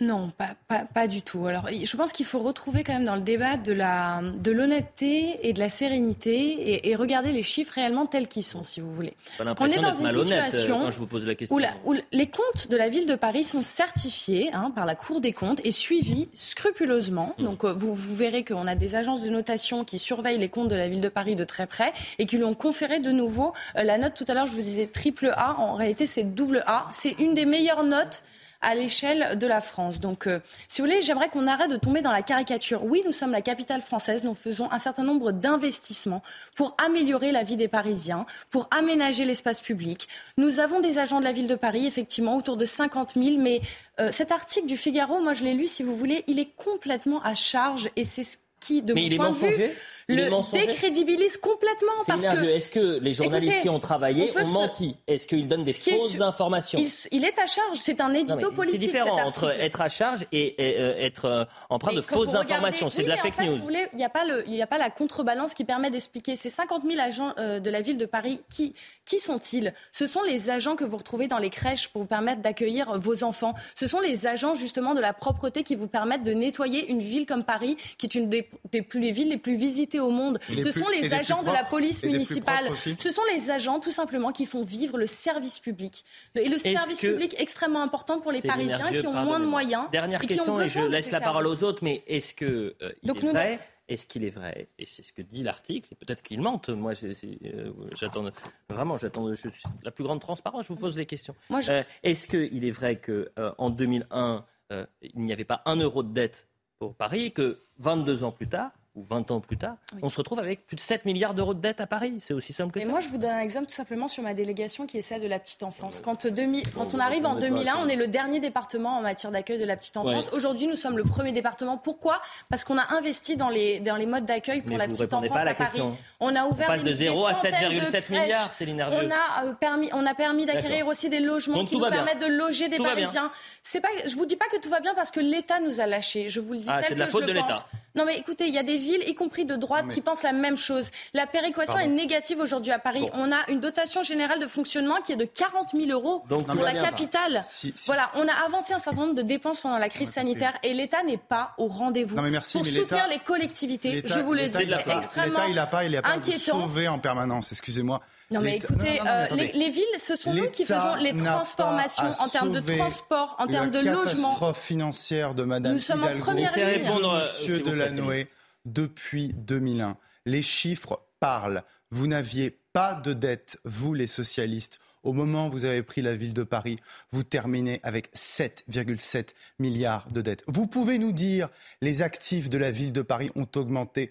Non, 0.00 0.32
pas, 0.36 0.50
pas, 0.66 0.86
pas, 0.92 1.06
du 1.06 1.20
tout. 1.20 1.46
Alors, 1.46 1.68
je 1.68 1.96
pense 1.96 2.12
qu'il 2.12 2.24
faut 2.24 2.38
retrouver 2.38 2.84
quand 2.84 2.94
même 2.94 3.04
dans 3.04 3.16
le 3.16 3.20
débat 3.20 3.56
de 3.56 3.72
la 3.72 4.22
de 4.22 4.50
l'honnêteté 4.50 5.38
et 5.42 5.52
de 5.52 5.58
la 5.58 5.68
sérénité 5.68 6.32
et, 6.32 6.90
et, 6.90 6.96
regarder 6.96 7.32
les 7.32 7.42
chiffres 7.42 7.72
réellement 7.74 8.06
tels 8.06 8.26
qu'ils 8.26 8.44
sont, 8.44 8.64
si 8.64 8.80
vous 8.80 8.92
voulez. 8.94 9.14
On 9.38 9.66
est 9.66 9.78
dans 9.78 9.92
une 9.92 10.06
euh, 10.06 10.24
situation 10.24 10.80
quand 10.84 10.90
je 10.90 10.98
vous 10.98 11.06
pose 11.06 11.26
la 11.26 11.34
question. 11.34 11.56
Où, 11.84 11.94
les 12.12 12.26
comptes 12.26 12.68
de 12.70 12.76
la 12.76 12.88
ville 12.88 13.06
de 13.06 13.14
Paris 13.14 13.44
sont 13.44 13.62
certifiés 13.62 14.50
hein, 14.52 14.72
par 14.74 14.86
la 14.86 14.94
Cour 14.94 15.20
des 15.20 15.32
comptes 15.32 15.60
et 15.64 15.70
suivis 15.70 16.28
scrupuleusement. 16.32 17.34
Hmm. 17.38 17.44
Donc, 17.44 17.64
euh, 17.64 17.72
vous, 17.72 17.94
vous 17.94 18.16
verrez 18.16 18.44
qu'on 18.44 18.66
a 18.66 18.74
des 18.74 18.94
agences 18.94 19.22
de 19.22 19.28
notation 19.28 19.84
qui 19.84 19.98
surveillent 19.98 20.38
les 20.38 20.48
comptes 20.48 20.68
de 20.68 20.76
la 20.76 20.88
ville 20.88 21.00
de 21.00 21.08
Paris 21.08 21.36
de 21.36 21.44
très 21.44 21.66
près 21.66 21.92
et 22.18 22.24
qui 22.24 22.36
lui 22.36 22.44
ont 22.44 22.54
conféré 22.54 23.00
de 23.00 23.10
nouveau 23.10 23.52
euh, 23.76 23.82
la 23.82 23.98
note. 23.98 24.14
Tout 24.14 24.24
à 24.28 24.34
l'heure, 24.34 24.46
je 24.46 24.52
vous 24.52 24.60
disais 24.60 24.86
triple 24.86 25.32
A. 25.36 25.56
En 25.58 25.74
réalité, 25.74 26.06
c'est 26.06 26.24
double 26.34 26.64
A. 26.66 26.86
C'est 26.90 27.12
une 27.18 27.34
des 27.34 27.44
meilleures 27.44 27.84
notes 27.84 28.22
à 28.60 28.74
l'échelle 28.74 29.38
de 29.38 29.46
la 29.46 29.60
France. 29.60 30.00
Donc, 30.00 30.26
euh, 30.26 30.40
si 30.68 30.80
vous 30.80 30.86
voulez, 30.86 31.02
j'aimerais 31.02 31.28
qu'on 31.28 31.46
arrête 31.46 31.70
de 31.70 31.76
tomber 31.76 32.02
dans 32.02 32.12
la 32.12 32.22
caricature. 32.22 32.84
Oui, 32.84 33.02
nous 33.04 33.12
sommes 33.12 33.32
la 33.32 33.42
capitale 33.42 33.80
française, 33.80 34.24
nous 34.24 34.34
faisons 34.34 34.70
un 34.70 34.78
certain 34.78 35.02
nombre 35.02 35.32
d'investissements 35.32 36.22
pour 36.54 36.76
améliorer 36.84 37.32
la 37.32 37.42
vie 37.42 37.56
des 37.56 37.68
Parisiens, 37.68 38.26
pour 38.50 38.68
aménager 38.70 39.24
l'espace 39.24 39.60
public. 39.60 40.08
Nous 40.36 40.60
avons 40.60 40.80
des 40.80 40.98
agents 40.98 41.20
de 41.20 41.24
la 41.24 41.32
ville 41.32 41.46
de 41.46 41.54
Paris, 41.54 41.86
effectivement, 41.86 42.36
autour 42.36 42.56
de 42.56 42.64
50 42.64 43.14
000, 43.14 43.38
mais 43.38 43.60
euh, 43.98 44.10
cet 44.12 44.32
article 44.32 44.66
du 44.66 44.76
Figaro, 44.76 45.20
moi 45.20 45.32
je 45.32 45.44
l'ai 45.44 45.54
lu, 45.54 45.66
si 45.66 45.82
vous 45.82 45.96
voulez, 45.96 46.24
il 46.26 46.38
est 46.38 46.54
complètement 46.56 47.22
à 47.22 47.34
charge 47.34 47.90
et 47.96 48.04
c'est 48.04 48.24
ce 48.24 48.36
qui, 48.60 48.82
de 48.82 48.92
mon 48.94 49.32
point 49.32 49.50
de 49.50 49.54
vue, 49.54 49.70
le 50.08 50.66
décrédibilise 50.66 51.36
complètement. 51.36 51.92
Parce 52.06 52.26
que, 52.26 52.44
est-ce 52.46 52.70
que 52.70 52.98
les 53.00 53.14
journalistes 53.14 53.62
qui 53.62 53.68
ont 53.68 53.80
travaillé 53.80 54.32
ont 54.36 54.46
menti 54.48 54.96
Est-ce 55.06 55.26
qu'ils 55.26 55.48
donnent 55.48 55.64
des 55.64 55.72
fausses 55.72 56.20
informations 56.20 56.78
il, 57.12 57.24
est 57.24 57.38
à 57.38 57.46
charge. 57.46 57.78
C'est 57.80 58.00
un 58.00 58.12
édito 58.12 58.50
politique. 58.50 58.80
C'est 58.80 58.86
différent 58.86 59.18
entre 59.24 59.50
être 59.60 59.80
à 59.80 59.88
charge 59.88 60.26
et, 60.32 60.56
euh, 60.58 60.94
être 60.98 61.24
euh, 61.24 61.44
empreint 61.68 61.94
de 61.94 62.00
fausses 62.00 62.34
informations. 62.34 62.90
C'est 62.90 63.02
de 63.02 63.08
la 63.08 63.16
fake 63.16 63.32
en 63.32 63.42
fait, 63.42 63.46
news. 63.46 63.70
Il 63.92 63.96
n'y 63.96 64.04
a, 64.04 64.08
pas 64.08 64.24
a 64.24 64.66
pas 64.66 64.78
la 64.78 64.90
contrebalance 64.90 65.54
qui 65.54 65.64
permet 65.64 65.90
d'expliquer. 65.90 66.36
Ces 66.36 66.48
50 66.48 66.82
000 66.84 67.00
agents 67.00 67.32
euh, 67.38 67.60
de 67.60 67.70
la 67.70 67.80
ville 67.80 67.96
de 67.96 68.06
Paris, 68.06 68.40
qui, 68.52 68.74
qui 69.04 69.18
sont-ils? 69.18 69.72
Ce 69.92 70.06
sont 70.06 70.22
les 70.22 70.50
agents 70.50 70.76
que 70.76 70.84
vous 70.84 70.96
retrouvez 70.96 71.28
dans 71.28 71.38
les 71.38 71.50
crèches 71.50 71.88
pour 71.88 72.02
vous 72.02 72.08
permettre 72.08 72.42
d'accueillir 72.42 72.98
vos 72.98 73.24
enfants. 73.24 73.54
Ce 73.74 73.86
sont 73.86 74.00
les 74.00 74.26
agents 74.26 74.54
justement 74.54 74.94
de 74.94 75.00
la 75.00 75.12
propreté 75.12 75.62
qui 75.62 75.74
vous 75.74 75.88
permettent 75.88 76.24
de 76.24 76.32
nettoyer 76.32 76.90
une 76.90 77.00
ville 77.00 77.26
comme 77.26 77.44
Paris, 77.44 77.76
qui 77.98 78.06
est 78.06 78.14
une 78.14 78.28
des, 78.28 78.49
des 78.70 78.82
plus, 78.82 79.00
les 79.00 79.10
villes 79.10 79.28
les 79.28 79.38
plus 79.38 79.56
visitées 79.56 80.00
au 80.00 80.10
monde. 80.10 80.38
Ce 80.48 80.70
sont 80.70 80.88
les 80.88 81.12
agents 81.12 81.42
de 81.42 81.50
la 81.50 81.64
police 81.64 82.04
municipale. 82.04 82.70
Ce 82.76 83.10
sont 83.10 83.22
les 83.34 83.50
agents 83.50 83.80
tout 83.80 83.90
simplement 83.90 84.32
qui 84.32 84.46
font 84.46 84.64
vivre 84.64 84.98
le 84.98 85.06
service 85.06 85.58
public. 85.58 86.04
Et 86.34 86.48
le 86.48 86.58
service 86.58 87.00
public 87.00 87.34
extrêmement 87.38 87.82
important 87.82 88.20
pour 88.20 88.32
les 88.32 88.42
Parisiens 88.42 88.92
qui 88.92 89.06
ont 89.06 89.12
moins 89.12 89.40
de 89.40 89.46
moyens. 89.46 89.86
Dernière 89.90 90.20
question 90.20 90.60
et 90.60 90.68
je 90.68 90.80
laisse 90.80 91.10
la 91.10 91.20
parole 91.20 91.46
aux 91.46 91.64
autres, 91.64 91.80
mais 91.82 92.02
est-ce 92.06 92.34
que 92.34 92.74
euh, 92.82 92.92
il 93.02 93.10
est 93.10 93.32
vrai 93.32 93.60
est-ce 93.88 94.06
qu'il 94.06 94.22
est 94.22 94.30
vrai 94.30 94.68
Et 94.78 94.86
c'est 94.86 95.02
ce 95.02 95.12
que 95.12 95.20
dit 95.20 95.42
l'article. 95.42 95.88
Et 95.90 95.96
peut-être 95.96 96.22
qu'il 96.22 96.40
mente. 96.40 96.68
Moi, 96.68 96.92
euh, 97.02 97.72
j'attends 97.98 98.24
vraiment, 98.68 98.96
j'attends. 98.96 99.28
Je 99.34 99.48
suis 99.48 99.50
la 99.82 99.90
plus 99.90 100.04
grande 100.04 100.20
transparence. 100.20 100.66
Je 100.66 100.68
vous 100.68 100.78
pose 100.78 100.96
les 100.96 101.06
questions. 101.06 101.34
Euh, 101.50 101.82
est-ce 102.04 102.28
qu'il 102.28 102.64
est 102.64 102.70
vrai 102.70 103.00
que 103.00 103.32
en 103.58 103.68
2001, 103.68 104.44
il 104.70 105.24
n'y 105.24 105.32
avait 105.32 105.42
pas 105.42 105.62
un 105.64 105.74
euro 105.74 106.04
de 106.04 106.12
dette 106.14 106.46
pour 106.80 106.94
Paris, 106.94 107.30
que 107.32 107.60
22 107.78 108.24
ans 108.24 108.32
plus 108.32 108.48
tard, 108.48 108.72
ou 108.96 109.04
20 109.04 109.30
ans 109.30 109.40
plus 109.40 109.56
tard, 109.56 109.76
on 110.02 110.08
se 110.08 110.16
retrouve 110.16 110.40
avec 110.40 110.66
plus 110.66 110.74
de 110.74 110.80
7 110.80 111.04
milliards 111.04 111.32
d'euros 111.32 111.54
de 111.54 111.60
dette 111.60 111.80
à 111.80 111.86
Paris. 111.86 112.14
C'est 112.18 112.34
aussi 112.34 112.52
simple 112.52 112.72
que 112.72 112.80
et 112.80 112.82
ça. 112.82 112.88
moi, 112.90 112.98
je 113.00 113.08
vous 113.08 113.18
donne 113.18 113.30
un 113.30 113.40
exemple 113.40 113.66
tout 113.66 113.74
simplement 113.74 114.08
sur 114.08 114.22
ma 114.22 114.34
délégation 114.34 114.86
qui 114.86 114.98
est 114.98 115.02
celle 115.02 115.22
de 115.22 115.28
la 115.28 115.38
petite 115.38 115.62
enfance. 115.62 116.00
Quand, 116.00 116.26
quand 116.74 116.94
on 116.94 116.98
arrive 116.98 117.24
en 117.24 117.36
2001, 117.36 117.76
on 117.78 117.88
est 117.88 117.96
le 117.96 118.08
dernier 118.08 118.40
département 118.40 118.98
en 118.98 119.02
matière 119.02 119.30
d'accueil 119.30 119.60
de 119.60 119.64
la 119.64 119.76
petite 119.76 119.96
enfance. 119.96 120.30
Aujourd'hui, 120.32 120.66
nous 120.66 120.76
sommes 120.76 120.96
le 120.96 121.04
premier 121.04 121.32
département. 121.32 121.78
Pourquoi? 121.78 122.20
Parce 122.48 122.64
qu'on 122.64 122.78
a 122.78 122.94
investi 122.94 123.36
dans 123.36 123.48
les, 123.48 123.78
dans 123.80 123.96
les 123.96 124.06
modes 124.06 124.24
d'accueil 124.24 124.62
pour 124.62 124.76
la 124.76 124.88
petite 124.88 125.12
enfance 125.12 125.36
à, 125.36 125.54
Paris. 125.54 125.82
On 126.18 126.34
a 126.34 126.44
ouvert 126.46 126.68
on 126.68 126.72
passe 126.72 126.84
de 126.84 126.92
0 126.92 127.26
à 127.26 127.32
7,7 127.32 128.10
milliards, 128.10 128.50
c'est 128.52 128.68
On 128.70 129.10
a 129.10 129.44
euh, 129.44 129.52
permis, 129.52 129.88
on 129.92 130.04
a 130.04 130.14
permis 130.14 130.46
d'acquérir 130.46 130.86
aussi 130.86 131.08
des 131.08 131.20
logements 131.20 131.64
qui 131.64 131.76
nous 131.76 131.88
permettent 131.88 132.20
de 132.20 132.26
loger 132.26 132.68
des 132.68 132.78
Parisiens. 132.78 133.30
C'est 133.62 133.80
pas, 133.80 133.88
je 134.04 134.14
vous 134.16 134.26
dis 134.26 134.36
pas 134.36 134.46
que 134.50 134.58
tout 134.60 134.68
va 134.68 134.80
bien 134.80 134.94
parce 134.94 135.10
que 135.10 135.20
l'État 135.20 135.60
nous 135.60 135.80
a 135.80 135.86
lâchés. 135.86 136.28
Je 136.28 136.40
vous 136.40 136.54
le 136.54 136.60
dis 136.60 136.68
ah, 136.70 136.80
tel 136.82 136.98
que 136.98 137.10
je 137.10 137.18
le 137.18 137.34
pense. 137.40 137.64
Non 137.94 138.04
mais 138.04 138.18
écoutez, 138.18 138.46
il 138.46 138.54
y 138.54 138.58
a 138.58 138.62
des 138.62 138.76
villes, 138.76 139.02
y 139.06 139.14
compris 139.14 139.44
de 139.44 139.56
droite, 139.56 139.88
qui 139.88 140.00
pensent 140.00 140.22
la 140.22 140.32
même 140.32 140.56
chose. 140.58 140.90
La 141.14 141.26
péréquation 141.26 141.78
est 141.78 141.88
négative 141.88 142.40
aujourd'hui 142.40 142.72
à 142.72 142.78
Paris. 142.78 143.06
On 143.14 143.32
a 143.32 143.38
une 143.48 143.60
dotation 143.60 144.02
générale 144.02 144.40
de 144.40 144.46
fonctionnement 144.46 144.96
qui 145.04 145.12
est 145.12 145.16
de 145.16 145.24
40 145.24 145.70
000 145.72 145.90
euros 145.90 146.24
pour 146.28 146.62
la 146.62 146.74
capitale. 146.74 147.42
Voilà, 147.86 148.10
on 148.14 148.26
a 148.26 148.32
avancé 148.46 148.72
un 148.72 148.78
certain 148.78 149.00
nombre 149.02 149.14
de 149.14 149.22
dépenses 149.22 149.60
pendant 149.60 149.78
la 149.78 149.88
crise 149.88 150.10
sanitaire 150.10 150.56
et 150.62 150.72
l'État 150.74 151.02
n'est 151.02 151.16
pas 151.16 151.54
au 151.58 151.66
rendez-vous. 151.66 152.16
Pour 152.16 152.64
soutenir 152.64 153.08
les 153.08 153.18
collectivités, 153.18 154.02
je 154.04 154.20
vous 154.20 154.34
le 154.34 154.48
dis, 154.48 154.66
c'est 154.66 154.96
extrêmement 154.96 155.40
L'État, 155.40 155.48
il 155.48 155.54
n'a 155.54 155.66
pas, 155.66 155.84
il 155.84 155.96
a 155.96 156.02
pas 156.02 156.10
inquiétant. 156.10 156.60
sauver 156.60 156.88
en 156.88 156.98
permanence. 156.98 157.52
Excusez-moi. 157.52 158.00
Non 158.30 158.40
mais 158.40 158.56
écoutez, 158.56 159.00
euh, 159.04 159.26
les, 159.34 159.70
villes, 159.70 159.84
ce 159.98 160.14
sont 160.14 160.32
nous 160.32 160.48
qui 160.50 160.64
faisons 160.64 160.94
les 160.96 161.16
transformations 161.16 162.12
en 162.20 162.28
termes 162.28 162.52
de 162.52 162.60
transport, 162.60 163.34
en 163.38 163.48
termes 163.48 163.70
de 163.70 163.78
logement. 163.78 164.04
La 164.04 164.04
catastrophe 164.04 164.60
financière 164.60 165.34
de 165.34 165.42
Madame 165.42 165.72
Nous 165.74 165.80
sommes 165.80 166.04
en 166.04 166.16
première 166.18 166.56
ligne. 166.56 166.88
Monsieur 166.88 167.58
Delanoë, 167.58 168.28
depuis 168.66 169.28
2001, 169.34 169.96
les 170.26 170.42
chiffres 170.42 171.00
parlent. 171.18 171.64
Vous 171.90 172.06
n'aviez 172.06 172.56
pas 172.72 172.94
de 172.94 173.12
dette, 173.12 173.58
vous 173.64 173.94
les 173.94 174.06
socialistes. 174.06 174.78
Au 175.02 175.12
moment 175.12 175.48
où 175.48 175.50
vous 175.50 175.64
avez 175.64 175.82
pris 175.82 176.02
la 176.02 176.14
ville 176.14 176.34
de 176.34 176.42
Paris, 176.42 176.78
vous 177.10 177.24
terminez 177.24 177.80
avec 177.82 178.12
7,7 178.14 179.30
milliards 179.58 180.08
de 180.10 180.20
dettes. 180.20 180.44
Vous 180.46 180.66
pouvez 180.66 180.98
nous 180.98 181.12
dire 181.12 181.48
les 181.80 182.02
actifs 182.02 182.50
de 182.50 182.58
la 182.58 182.70
ville 182.70 182.92
de 182.92 183.02
Paris 183.02 183.30
ont 183.34 183.48
augmenté 183.56 184.10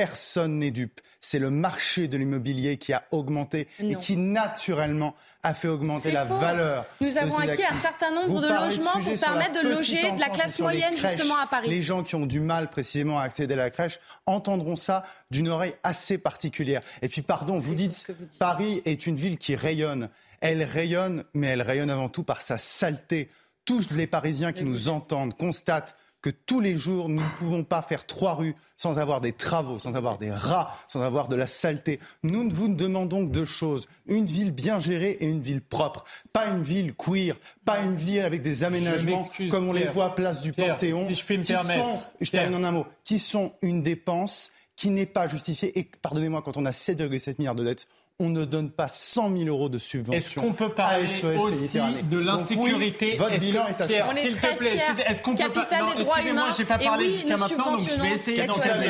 Personne 0.00 0.60
n'est 0.60 0.70
dupe. 0.70 1.02
C'est 1.20 1.38
le 1.38 1.50
marché 1.50 2.08
de 2.08 2.16
l'immobilier 2.16 2.78
qui 2.78 2.94
a 2.94 3.04
augmenté 3.10 3.68
et 3.78 3.94
qui 3.96 4.16
naturellement 4.16 5.14
a 5.42 5.52
fait 5.52 5.68
augmenter 5.68 6.10
la 6.10 6.24
valeur. 6.24 6.86
Nous 7.02 7.18
avons 7.18 7.36
acquis 7.36 7.62
un 7.62 7.78
certain 7.78 8.10
nombre 8.10 8.40
de 8.40 8.48
logements 8.48 8.92
pour 8.92 9.20
permettre 9.20 9.62
de 9.62 9.68
loger 9.68 10.12
de 10.12 10.18
la 10.18 10.30
classe 10.30 10.58
moyenne 10.58 10.96
justement 10.96 11.36
à 11.36 11.46
Paris. 11.46 11.68
Les 11.68 11.82
gens 11.82 12.02
qui 12.02 12.14
ont 12.14 12.24
du 12.24 12.40
mal 12.40 12.70
précisément 12.70 13.20
à 13.20 13.24
accéder 13.24 13.52
à 13.52 13.58
la 13.58 13.68
crèche 13.68 14.00
entendront 14.24 14.74
ça 14.74 15.04
d'une 15.30 15.48
oreille 15.48 15.74
assez 15.82 16.16
particulière. 16.16 16.80
Et 17.02 17.10
puis 17.10 17.20
pardon, 17.20 17.56
vous 17.56 17.74
dites, 17.74 18.06
vous 18.08 18.14
dites 18.24 18.38
Paris 18.38 18.80
est 18.86 19.06
une 19.06 19.16
ville 19.16 19.36
qui 19.36 19.54
rayonne. 19.56 20.08
Elle 20.40 20.62
rayonne, 20.62 21.24
mais 21.34 21.48
elle 21.48 21.62
rayonne 21.62 21.90
avant 21.90 22.08
tout 22.08 22.22
par 22.22 22.40
sa 22.40 22.56
saleté. 22.56 23.28
Tous 23.66 23.90
les 23.90 24.06
Parisiens 24.06 24.54
qui 24.54 24.64
nous 24.64 24.88
entendent 24.88 25.36
constatent 25.36 25.94
que 26.22 26.30
tous 26.30 26.60
les 26.60 26.76
jours, 26.76 27.08
nous 27.08 27.22
ne 27.22 27.38
pouvons 27.38 27.64
pas 27.64 27.82
faire 27.82 28.06
trois 28.06 28.34
rues 28.34 28.54
sans 28.76 28.98
avoir 28.98 29.20
des 29.20 29.32
travaux, 29.32 29.78
sans 29.78 29.94
avoir 29.94 30.18
des 30.18 30.30
rats, 30.30 30.74
sans 30.88 31.02
avoir 31.02 31.28
de 31.28 31.36
la 31.36 31.46
saleté. 31.46 32.00
Nous 32.22 32.48
vous 32.50 32.68
demandons 32.68 33.22
deux 33.22 33.44
choses. 33.44 33.86
Une 34.06 34.26
ville 34.26 34.52
bien 34.52 34.78
gérée 34.78 35.16
et 35.20 35.26
une 35.26 35.40
ville 35.40 35.62
propre. 35.62 36.04
Pas 36.32 36.46
une 36.46 36.62
ville 36.62 36.94
queer, 36.94 37.36
pas 37.64 37.80
une 37.80 37.96
ville 37.96 38.22
avec 38.22 38.42
des 38.42 38.64
aménagements 38.64 39.28
comme 39.50 39.68
on 39.68 39.72
les 39.72 39.86
voit 39.86 40.06
à 40.06 40.10
place 40.10 40.42
du 40.42 40.52
Panthéon. 40.52 41.06
Si 41.08 41.14
je 41.14 41.24
puis 41.24 41.38
me 41.38 41.44
permettre. 41.44 42.10
je 42.20 42.30
termine 42.30 42.56
en 42.56 42.64
un 42.64 42.72
mot. 42.72 42.86
Qui 43.04 43.18
sont 43.18 43.52
une 43.62 43.82
dépense 43.82 44.50
qui 44.80 44.88
n'est 44.88 45.04
pas 45.04 45.28
justifiée. 45.28 45.78
Et 45.78 45.86
pardonnez-moi, 46.00 46.40
quand 46.40 46.56
on 46.56 46.64
a 46.64 46.70
7,7 46.70 47.34
milliards 47.38 47.54
de 47.54 47.64
dettes, 47.64 47.86
on 48.18 48.30
ne 48.30 48.46
donne 48.46 48.70
pas 48.70 48.88
100 48.88 49.36
000 49.36 49.48
euros 49.48 49.68
de 49.68 49.76
subvention. 49.76 50.14
Est-ce 50.14 50.40
qu'on 50.40 50.54
peut 50.54 50.70
parler 50.70 51.04
aussi 51.36 51.78
de 52.04 52.18
l'insécurité? 52.18 53.16
Votre 53.16 53.38
bilan 53.38 53.66
est, 53.66 53.80
à 53.82 54.08
On 54.08 54.16
est 54.16 54.34
très 54.34 54.54
plaît, 54.54 54.78
est-ce 55.06 55.20
qu'on 55.20 55.34
peut 55.34 55.50
pas... 55.52 55.80
Non, 55.80 55.92
excusez-moi, 55.92 56.48
j'ai 56.56 56.64
pas 56.64 56.78
parlé 56.78 57.10
jusqu'à 57.12 57.36
maintenant, 57.36 57.76
donc 57.76 57.86
je 57.90 58.00
vais 58.00 58.12
essayer 58.12 58.46
d'en 58.46 58.54
caser. 58.54 58.86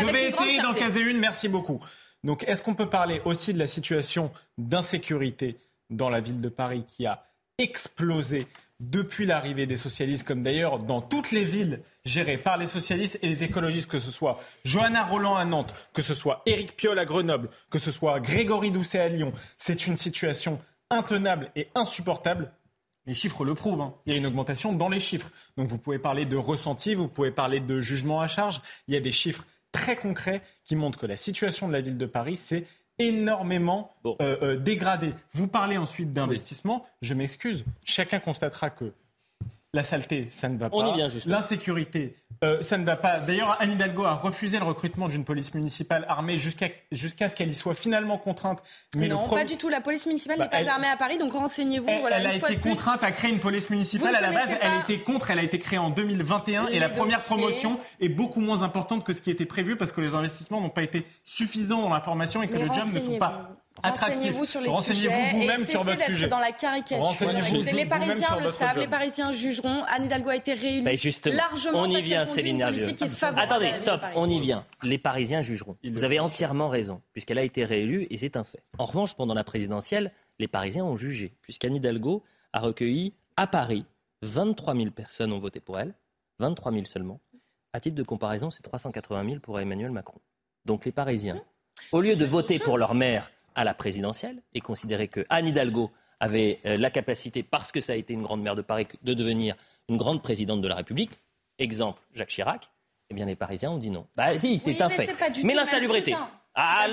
Je 0.00 0.06
vais 0.06 0.28
essayer 0.30 0.62
d'en 0.62 0.72
caser 0.72 1.00
une. 1.00 1.18
Merci 1.18 1.48
beaucoup. 1.48 1.80
Donc, 2.24 2.42
est-ce 2.48 2.62
qu'on 2.62 2.74
peut 2.74 2.88
parler 2.88 3.20
aussi 3.26 3.52
de 3.52 3.58
la 3.58 3.66
situation 3.66 4.30
d'insécurité 4.56 5.58
dans 5.90 6.08
la 6.08 6.20
ville 6.20 6.40
de 6.40 6.48
Paris 6.48 6.84
qui 6.88 7.04
a 7.04 7.26
explosé 7.58 8.46
depuis 8.80 9.26
l'arrivée 9.26 9.66
des 9.66 9.76
socialistes, 9.76 10.26
comme 10.26 10.42
d'ailleurs 10.42 10.78
dans 10.78 11.00
toutes 11.00 11.30
les 11.30 11.44
villes 11.44 11.82
gérées 12.04 12.36
par 12.36 12.58
les 12.58 12.66
socialistes 12.66 13.18
et 13.22 13.28
les 13.28 13.42
écologistes, 13.42 13.90
que 13.90 13.98
ce 13.98 14.10
soit 14.10 14.40
Johanna 14.64 15.04
Roland 15.04 15.36
à 15.36 15.44
Nantes, 15.44 15.74
que 15.92 16.02
ce 16.02 16.14
soit 16.14 16.42
Éric 16.46 16.76
Piolle 16.76 16.98
à 16.98 17.04
Grenoble, 17.04 17.48
que 17.70 17.78
ce 17.78 17.90
soit 17.90 18.20
Grégory 18.20 18.70
Doucet 18.70 18.98
à 18.98 19.08
Lyon. 19.08 19.32
C'est 19.56 19.86
une 19.86 19.96
situation 19.96 20.58
intenable 20.90 21.50
et 21.56 21.68
insupportable. 21.74 22.52
Les 23.06 23.14
chiffres 23.14 23.44
le 23.44 23.54
prouvent. 23.54 23.80
Hein. 23.80 23.94
Il 24.04 24.12
y 24.12 24.16
a 24.16 24.18
une 24.18 24.26
augmentation 24.26 24.72
dans 24.72 24.88
les 24.88 25.00
chiffres. 25.00 25.30
Donc 25.56 25.68
vous 25.68 25.78
pouvez 25.78 25.98
parler 25.98 26.26
de 26.26 26.36
ressenti, 26.36 26.94
vous 26.94 27.08
pouvez 27.08 27.30
parler 27.30 27.60
de 27.60 27.80
jugement 27.80 28.20
à 28.20 28.28
charge. 28.28 28.60
Il 28.88 28.94
y 28.94 28.96
a 28.96 29.00
des 29.00 29.12
chiffres 29.12 29.44
très 29.72 29.96
concrets 29.96 30.42
qui 30.64 30.76
montrent 30.76 30.98
que 30.98 31.06
la 31.06 31.16
situation 31.16 31.68
de 31.68 31.72
la 31.72 31.80
ville 31.80 31.98
de 31.98 32.06
Paris, 32.06 32.36
c'est 32.36 32.66
énormément 32.98 33.92
euh, 34.04 34.14
euh, 34.20 34.56
dégradé. 34.56 35.14
Vous 35.32 35.48
parlez 35.48 35.76
ensuite 35.76 36.12
d'investissement. 36.12 36.86
Je 37.02 37.14
m'excuse. 37.14 37.64
Chacun 37.84 38.18
constatera 38.20 38.70
que 38.70 38.92
la 39.76 39.82
saleté, 39.82 40.26
ça 40.30 40.48
ne 40.48 40.58
va 40.58 40.70
pas. 40.70 40.96
L'insécurité, 41.26 42.16
euh, 42.42 42.60
ça 42.62 42.78
ne 42.78 42.84
va 42.84 42.96
pas. 42.96 43.20
D'ailleurs, 43.20 43.56
Anne 43.60 43.72
Hidalgo 43.72 44.04
a 44.04 44.14
refusé 44.14 44.58
le 44.58 44.64
recrutement 44.64 45.06
d'une 45.06 45.24
police 45.24 45.54
municipale 45.54 46.04
armée 46.08 46.38
jusqu'à 46.38 46.68
jusqu'à 46.90 47.28
ce 47.28 47.36
qu'elle 47.36 47.50
y 47.50 47.54
soit 47.54 47.74
finalement 47.74 48.18
contrainte. 48.18 48.62
Mais 48.96 49.06
non, 49.06 49.28
pas 49.28 49.44
du 49.44 49.56
tout. 49.56 49.68
La 49.68 49.80
police 49.80 50.06
municipale 50.06 50.38
n'est 50.38 50.48
bah, 50.48 50.64
pas 50.64 50.70
armée 50.70 50.88
à 50.88 50.96
Paris, 50.96 51.18
donc 51.18 51.32
renseignez-vous. 51.32 51.88
Elle, 51.88 52.00
voilà, 52.00 52.18
elle 52.18 52.26
a 52.26 52.34
été 52.34 52.56
contrainte 52.56 53.04
à 53.04 53.12
créer 53.12 53.30
une 53.30 53.38
police 53.38 53.70
municipale. 53.70 54.16
À 54.16 54.20
la 54.20 54.32
base, 54.32 54.50
elle 54.60 54.80
était 54.82 55.04
contre. 55.04 55.30
Elle 55.30 55.38
a 55.38 55.44
été 55.44 55.58
créée 55.58 55.78
en 55.78 55.90
2021 55.90 56.68
et 56.68 56.80
la 56.80 56.88
première 56.88 57.22
promotion 57.22 57.78
est 58.00 58.08
beaucoup 58.08 58.40
moins 58.40 58.62
importante 58.62 59.04
que 59.04 59.12
ce 59.12 59.20
qui 59.20 59.30
était 59.30 59.46
prévu 59.46 59.76
parce 59.76 59.92
que 59.92 60.00
les 60.00 60.14
investissements 60.14 60.60
n'ont 60.60 60.70
pas 60.70 60.82
été 60.82 61.06
suffisants 61.22 61.82
dans 61.82 61.92
la 61.92 62.00
formation 62.00 62.42
et 62.42 62.48
que 62.48 62.56
les 62.56 62.72
jobs 62.72 62.92
ne 62.94 63.00
sont 63.00 63.18
pas 63.18 63.50
Renseignez-vous 63.82 64.44
sur 64.44 64.60
les 64.60 64.72
sujets 64.72 65.08
vous 65.08 65.42
et 65.42 65.56
cessez 65.58 65.96
d'être 65.96 66.28
dans 66.28 66.38
la 66.38 66.52
caricature. 66.52 67.12
Les 67.72 67.86
Parisiens 67.86 68.38
le 68.40 68.48
savent, 68.48 68.78
les 68.78 68.88
Parisiens 68.88 69.32
jugeront. 69.32 69.84
Anne 69.88 70.04
Hidalgo 70.06 70.30
a 70.30 70.36
été 70.36 70.54
réélue 70.54 70.82
bah, 70.82 70.92
largement 71.26 71.80
on 71.80 71.90
y 71.90 72.00
vient, 72.00 72.26
Céline 72.26 72.62
Attendez, 72.62 73.72
stop, 73.74 74.00
on 74.14 74.28
y 74.28 74.40
vient. 74.40 74.64
Les 74.82 74.98
Parisiens 74.98 75.42
jugeront. 75.42 75.76
Vous 75.84 76.04
avez 76.04 76.20
entièrement 76.20 76.68
raison, 76.68 77.02
puisqu'elle 77.12 77.38
a 77.38 77.44
été 77.44 77.64
réélue 77.64 78.06
et 78.10 78.18
c'est 78.18 78.36
un 78.36 78.44
fait. 78.44 78.62
En 78.78 78.86
revanche, 78.86 79.14
pendant 79.14 79.34
la 79.34 79.44
présidentielle, 79.44 80.12
les 80.38 80.48
Parisiens 80.48 80.84
ont 80.84 80.96
jugé, 80.96 81.34
puisqu'Anne 81.42 81.76
Hidalgo 81.76 82.22
a 82.52 82.60
recueilli 82.60 83.14
à 83.36 83.46
Paris 83.46 83.84
23 84.22 84.74
000 84.74 84.90
personnes 84.90 85.32
ont 85.32 85.38
voté 85.38 85.60
pour 85.60 85.78
elle, 85.78 85.94
23 86.38 86.72
000 86.72 86.84
seulement. 86.84 87.20
À 87.72 87.80
titre 87.80 87.96
de 87.96 88.02
comparaison, 88.02 88.50
c'est 88.50 88.62
380 88.62 89.28
000 89.28 89.40
pour 89.40 89.60
Emmanuel 89.60 89.90
Macron. 89.90 90.20
Donc 90.64 90.84
les 90.84 90.92
Parisiens, 90.92 91.42
au 91.92 92.00
lieu 92.00 92.16
de 92.16 92.24
voter 92.24 92.58
pour 92.58 92.78
leur 92.78 92.94
maire 92.94 93.30
à 93.56 93.64
la 93.64 93.74
présidentielle 93.74 94.42
et 94.54 94.60
considérer 94.60 95.08
que 95.08 95.26
Anne 95.28 95.48
Hidalgo 95.48 95.90
avait 96.20 96.60
euh, 96.64 96.76
la 96.76 96.90
capacité, 96.90 97.42
parce 97.42 97.72
que 97.72 97.80
ça 97.80 97.94
a 97.94 97.96
été 97.96 98.14
une 98.14 98.22
grande 98.22 98.42
maire 98.42 98.54
de 98.54 98.62
Paris, 98.62 98.86
de 99.02 99.14
devenir 99.14 99.56
une 99.88 99.96
grande 99.96 100.22
présidente 100.22 100.60
de 100.60 100.68
la 100.68 100.76
République. 100.76 101.18
Exemple, 101.58 102.00
Jacques 102.12 102.28
Chirac. 102.28 102.70
Eh 103.08 103.14
bien, 103.14 103.26
les 103.26 103.36
Parisiens 103.36 103.70
ont 103.70 103.78
dit 103.78 103.90
non. 103.90 104.06
Bah 104.16 104.36
si, 104.36 104.58
c'est 104.58 104.80
un 104.82 104.88
fait. 104.88 105.08
Mais 105.44 105.54
l'insalubrité. 105.54 106.14
Ah, 106.58 106.88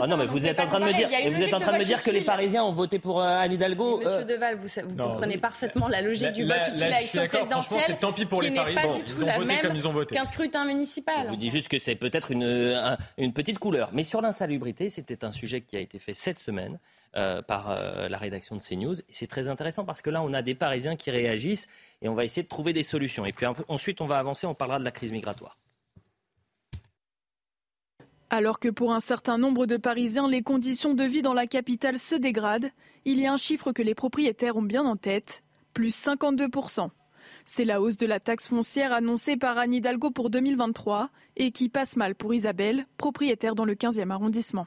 ah, 0.00 0.06
non, 0.06 0.16
mais 0.16 0.26
vous 0.26 0.46
êtes 0.46 0.60
en 0.60 0.66
train 0.68 0.78
de 0.78 0.84
me 0.84 0.92
dire, 0.92 1.08
vous 1.08 1.42
êtes 1.42 1.52
en 1.52 1.58
train 1.58 1.72
de 1.72 1.78
me 1.78 1.84
dire 1.84 2.00
que 2.00 2.10
les 2.12 2.20
Parisiens 2.20 2.62
ont 2.62 2.72
voté 2.72 3.00
pour 3.00 3.20
euh, 3.20 3.26
Anne 3.26 3.52
Hidalgo. 3.52 3.98
Monsieur 3.98 4.20
euh, 4.20 4.24
Deval, 4.24 4.56
vous, 4.56 4.68
vous 4.88 4.96
comprenez 4.96 5.38
parfaitement 5.38 5.88
la 5.88 6.02
logique 6.02 6.32
du 6.32 6.44
vote 6.44 6.68
utile 6.68 6.84
à 6.84 7.00
élection 7.00 7.26
présidentielle, 7.26 7.98
tant 8.00 8.12
pis 8.12 8.26
pour 8.26 8.40
qui 8.40 8.52
n'est 8.52 8.74
pas 8.74 8.86
du 8.86 9.02
tout 9.02 9.20
la 9.22 9.40
même 9.40 10.06
qu'un 10.06 10.24
scrutin 10.24 10.64
municipal. 10.64 11.24
Je 11.24 11.30
vous 11.30 11.36
dis 11.36 11.50
juste 11.50 11.66
que 11.66 11.80
c'est 11.80 11.96
peut-être 11.96 12.30
une, 12.30 12.86
une 13.18 13.32
petite 13.32 13.58
couleur. 13.58 13.90
Mais 13.92 14.04
sur 14.04 14.22
l'insalubrité, 14.22 14.88
c'était 14.88 15.24
un 15.24 15.32
sujet 15.32 15.62
qui 15.62 15.76
a 15.76 15.80
été 15.80 15.98
fait 15.98 16.14
cette 16.14 16.38
semaine. 16.38 16.78
Euh, 17.14 17.42
par 17.42 17.78
la 18.08 18.16
rédaction 18.16 18.56
de 18.56 18.62
CNews. 18.62 18.98
Et 19.00 19.12
c'est 19.12 19.26
très 19.26 19.48
intéressant 19.48 19.84
parce 19.84 20.00
que 20.00 20.08
là, 20.08 20.22
on 20.22 20.32
a 20.32 20.40
des 20.40 20.54
Parisiens 20.54 20.96
qui 20.96 21.10
réagissent 21.10 21.68
et 22.00 22.08
on 22.08 22.14
va 22.14 22.24
essayer 22.24 22.42
de 22.42 22.48
trouver 22.48 22.72
des 22.72 22.82
solutions. 22.82 23.26
Et 23.26 23.32
puis 23.32 23.44
ensuite, 23.68 24.00
on 24.00 24.06
va 24.06 24.18
avancer, 24.18 24.46
on 24.46 24.54
parlera 24.54 24.78
de 24.78 24.84
la 24.84 24.92
crise 24.92 25.12
migratoire. 25.12 25.58
Alors 28.34 28.58
que 28.58 28.70
pour 28.70 28.94
un 28.94 29.00
certain 29.00 29.36
nombre 29.36 29.66
de 29.66 29.76
Parisiens, 29.76 30.26
les 30.26 30.40
conditions 30.40 30.94
de 30.94 31.04
vie 31.04 31.20
dans 31.20 31.34
la 31.34 31.46
capitale 31.46 31.98
se 31.98 32.14
dégradent, 32.14 32.70
il 33.04 33.20
y 33.20 33.26
a 33.26 33.32
un 33.34 33.36
chiffre 33.36 33.72
que 33.72 33.82
les 33.82 33.94
propriétaires 33.94 34.56
ont 34.56 34.62
bien 34.62 34.84
en 34.84 34.96
tête, 34.96 35.42
plus 35.74 35.94
52%. 35.94 36.88
C'est 37.44 37.66
la 37.66 37.82
hausse 37.82 37.98
de 37.98 38.06
la 38.06 38.20
taxe 38.20 38.48
foncière 38.48 38.94
annoncée 38.94 39.36
par 39.36 39.58
Anne 39.58 39.74
Hidalgo 39.74 40.10
pour 40.10 40.30
2023 40.30 41.10
et 41.36 41.50
qui 41.50 41.68
passe 41.68 41.94
mal 41.96 42.14
pour 42.14 42.32
Isabelle, 42.32 42.86
propriétaire 42.96 43.54
dans 43.54 43.66
le 43.66 43.74
15e 43.74 44.08
arrondissement. 44.08 44.66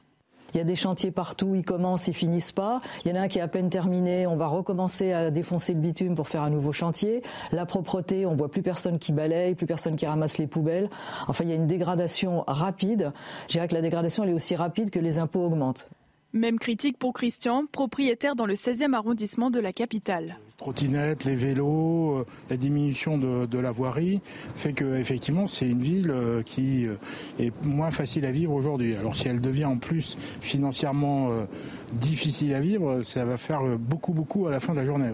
Il 0.56 0.60
y 0.60 0.62
a 0.62 0.64
des 0.64 0.78
chantiers 0.78 1.12
partout, 1.12 1.54
ils 1.54 1.66
commencent, 1.66 2.08
ils 2.08 2.14
finissent 2.14 2.54
pas. 2.54 2.80
Il 3.04 3.12
y 3.12 3.14
en 3.14 3.18
a 3.18 3.24
un 3.24 3.28
qui 3.28 3.40
est 3.40 3.42
à 3.42 3.48
peine 3.50 3.70
terminé, 3.70 4.26
on 4.26 4.38
va 4.38 4.48
recommencer 4.48 5.12
à 5.12 5.30
défoncer 5.30 5.74
le 5.74 5.82
bitume 5.82 6.16
pour 6.16 6.30
faire 6.30 6.44
un 6.44 6.50
nouveau 6.50 6.72
chantier. 6.72 7.24
La 7.52 7.66
propreté, 7.66 8.26
on 8.26 8.36
voit 8.36 8.50
plus 8.50 8.62
personne 8.62 8.98
qui 8.98 9.12
balaye, 9.12 9.54
plus 9.56 9.66
personne 9.66 9.98
qui 9.98 10.06
ramasse 10.06 10.38
les 10.38 10.48
poubelles. 10.48 10.90
Enfin, 11.28 11.44
il 11.44 11.50
y 11.50 11.54
a 11.54 11.58
une 11.58 11.68
dégradation 11.68 12.46
rapide. 12.48 13.12
Je 13.48 13.54
dirais 13.54 13.68
que 13.68 13.74
la 13.76 13.82
dégradation, 13.82 14.24
elle 14.24 14.30
est 14.30 14.34
aussi 14.34 14.56
rapide 14.56 14.92
que 14.92 15.00
les 15.00 15.20
impôts 15.20 15.44
augmentent. 15.44 15.90
Même 16.36 16.60
critique 16.60 16.98
pour 16.98 17.14
Christian, 17.14 17.66
propriétaire 17.66 18.36
dans 18.36 18.46
le 18.46 18.56
16e 18.56 18.94
arrondissement 18.94 19.50
de 19.50 19.62
la 19.62 19.72
capitale. 19.72 20.38
Trottinettes, 20.58 21.24
les 21.24 21.34
vélos, 21.34 22.18
euh, 22.18 22.26
la 22.50 22.58
diminution 22.58 23.18
de, 23.18 23.58
la 23.58 23.72
voirie 23.72 24.20
fait 24.54 24.74
que 24.74 24.98
effectivement 24.98 25.48
c'est 25.48 25.70
une 25.70 25.82
ville 25.82 26.12
euh, 26.12 26.42
qui 26.42 26.88
euh, 26.88 26.96
est 27.40 27.54
moins 27.64 27.90
facile 27.90 28.26
à 28.26 28.32
vivre 28.32 28.52
aujourd'hui. 28.52 28.98
Alors 28.98 29.16
si 29.16 29.30
elle 29.30 29.40
devient 29.40 29.64
en 29.64 29.78
plus 29.78 30.18
financièrement 30.42 31.30
difficile 31.94 32.54
à 32.54 32.60
vivre, 32.60 33.02
ça 33.02 33.24
va 33.24 33.38
faire 33.38 33.62
beaucoup 33.80 34.12
beaucoup 34.12 34.48
à 34.48 34.52
la 34.52 34.60
fin 34.60 34.74
de 34.74 34.80
la 34.80 34.86
journée. 34.86 35.12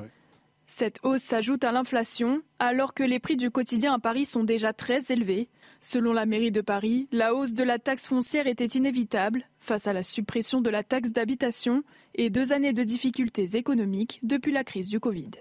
Cette 0.66 0.98
hausse 1.04 1.22
s'ajoute 1.22 1.64
à 1.64 1.72
l'inflation 1.72 2.42
alors 2.58 2.96
que 2.96 3.04
les 3.04 3.20
prix 3.20 3.38
du 3.38 3.52
quotidien 3.52 3.94
à 3.94 4.00
Paris 4.00 4.26
sont 4.26 4.44
déjà 4.44 4.74
très 4.74 5.12
élevés. 5.12 5.50
Selon 5.84 6.14
la 6.14 6.28
mairie 6.28 6.52
de 6.52 6.62
Paris, 6.62 7.08
la 7.12 7.34
hausse 7.34 7.54
de 7.54 7.64
la 7.64 7.80
taxe 7.80 8.06
foncière 8.06 8.46
était 8.46 8.66
inévitable 8.66 9.48
face 9.60 9.88
à 9.88 9.94
la 9.94 10.04
suppression 10.04 10.62
de 10.62 10.70
la 10.70 10.84
taxe 10.84 11.12
d'habitation 11.12 11.84
et 12.14 12.30
deux 12.30 12.54
années 12.54 12.72
de 12.72 12.84
difficultés 12.84 13.56
économiques 13.58 14.20
depuis 14.22 14.52
la 14.52 14.64
crise 14.64 14.90
du 14.90 15.00
Covid. 15.00 15.32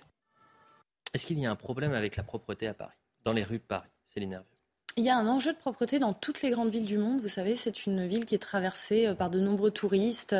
Est-ce 1.12 1.26
qu'il 1.26 1.38
y 1.38 1.44
a 1.44 1.50
un 1.50 1.56
problème 1.56 1.92
avec 1.92 2.16
la 2.16 2.22
propreté 2.22 2.66
à 2.66 2.72
Paris, 2.72 2.96
dans 3.24 3.34
les 3.34 3.44
rues 3.44 3.58
de 3.58 3.64
Paris 3.64 3.90
Céline 4.06 4.32
Hervieux 4.32 4.49
il 4.96 5.04
y 5.04 5.10
a 5.10 5.16
un 5.16 5.28
enjeu 5.28 5.52
de 5.52 5.56
propreté 5.58 5.98
dans 5.98 6.12
toutes 6.12 6.42
les 6.42 6.50
grandes 6.50 6.70
villes 6.70 6.84
du 6.84 6.98
monde. 6.98 7.20
Vous 7.20 7.28
savez, 7.28 7.56
c'est 7.56 7.86
une 7.86 8.06
ville 8.06 8.24
qui 8.24 8.34
est 8.34 8.38
traversée 8.38 9.06
euh, 9.06 9.14
par 9.14 9.30
de 9.30 9.38
nombreux 9.38 9.70
touristes. 9.70 10.34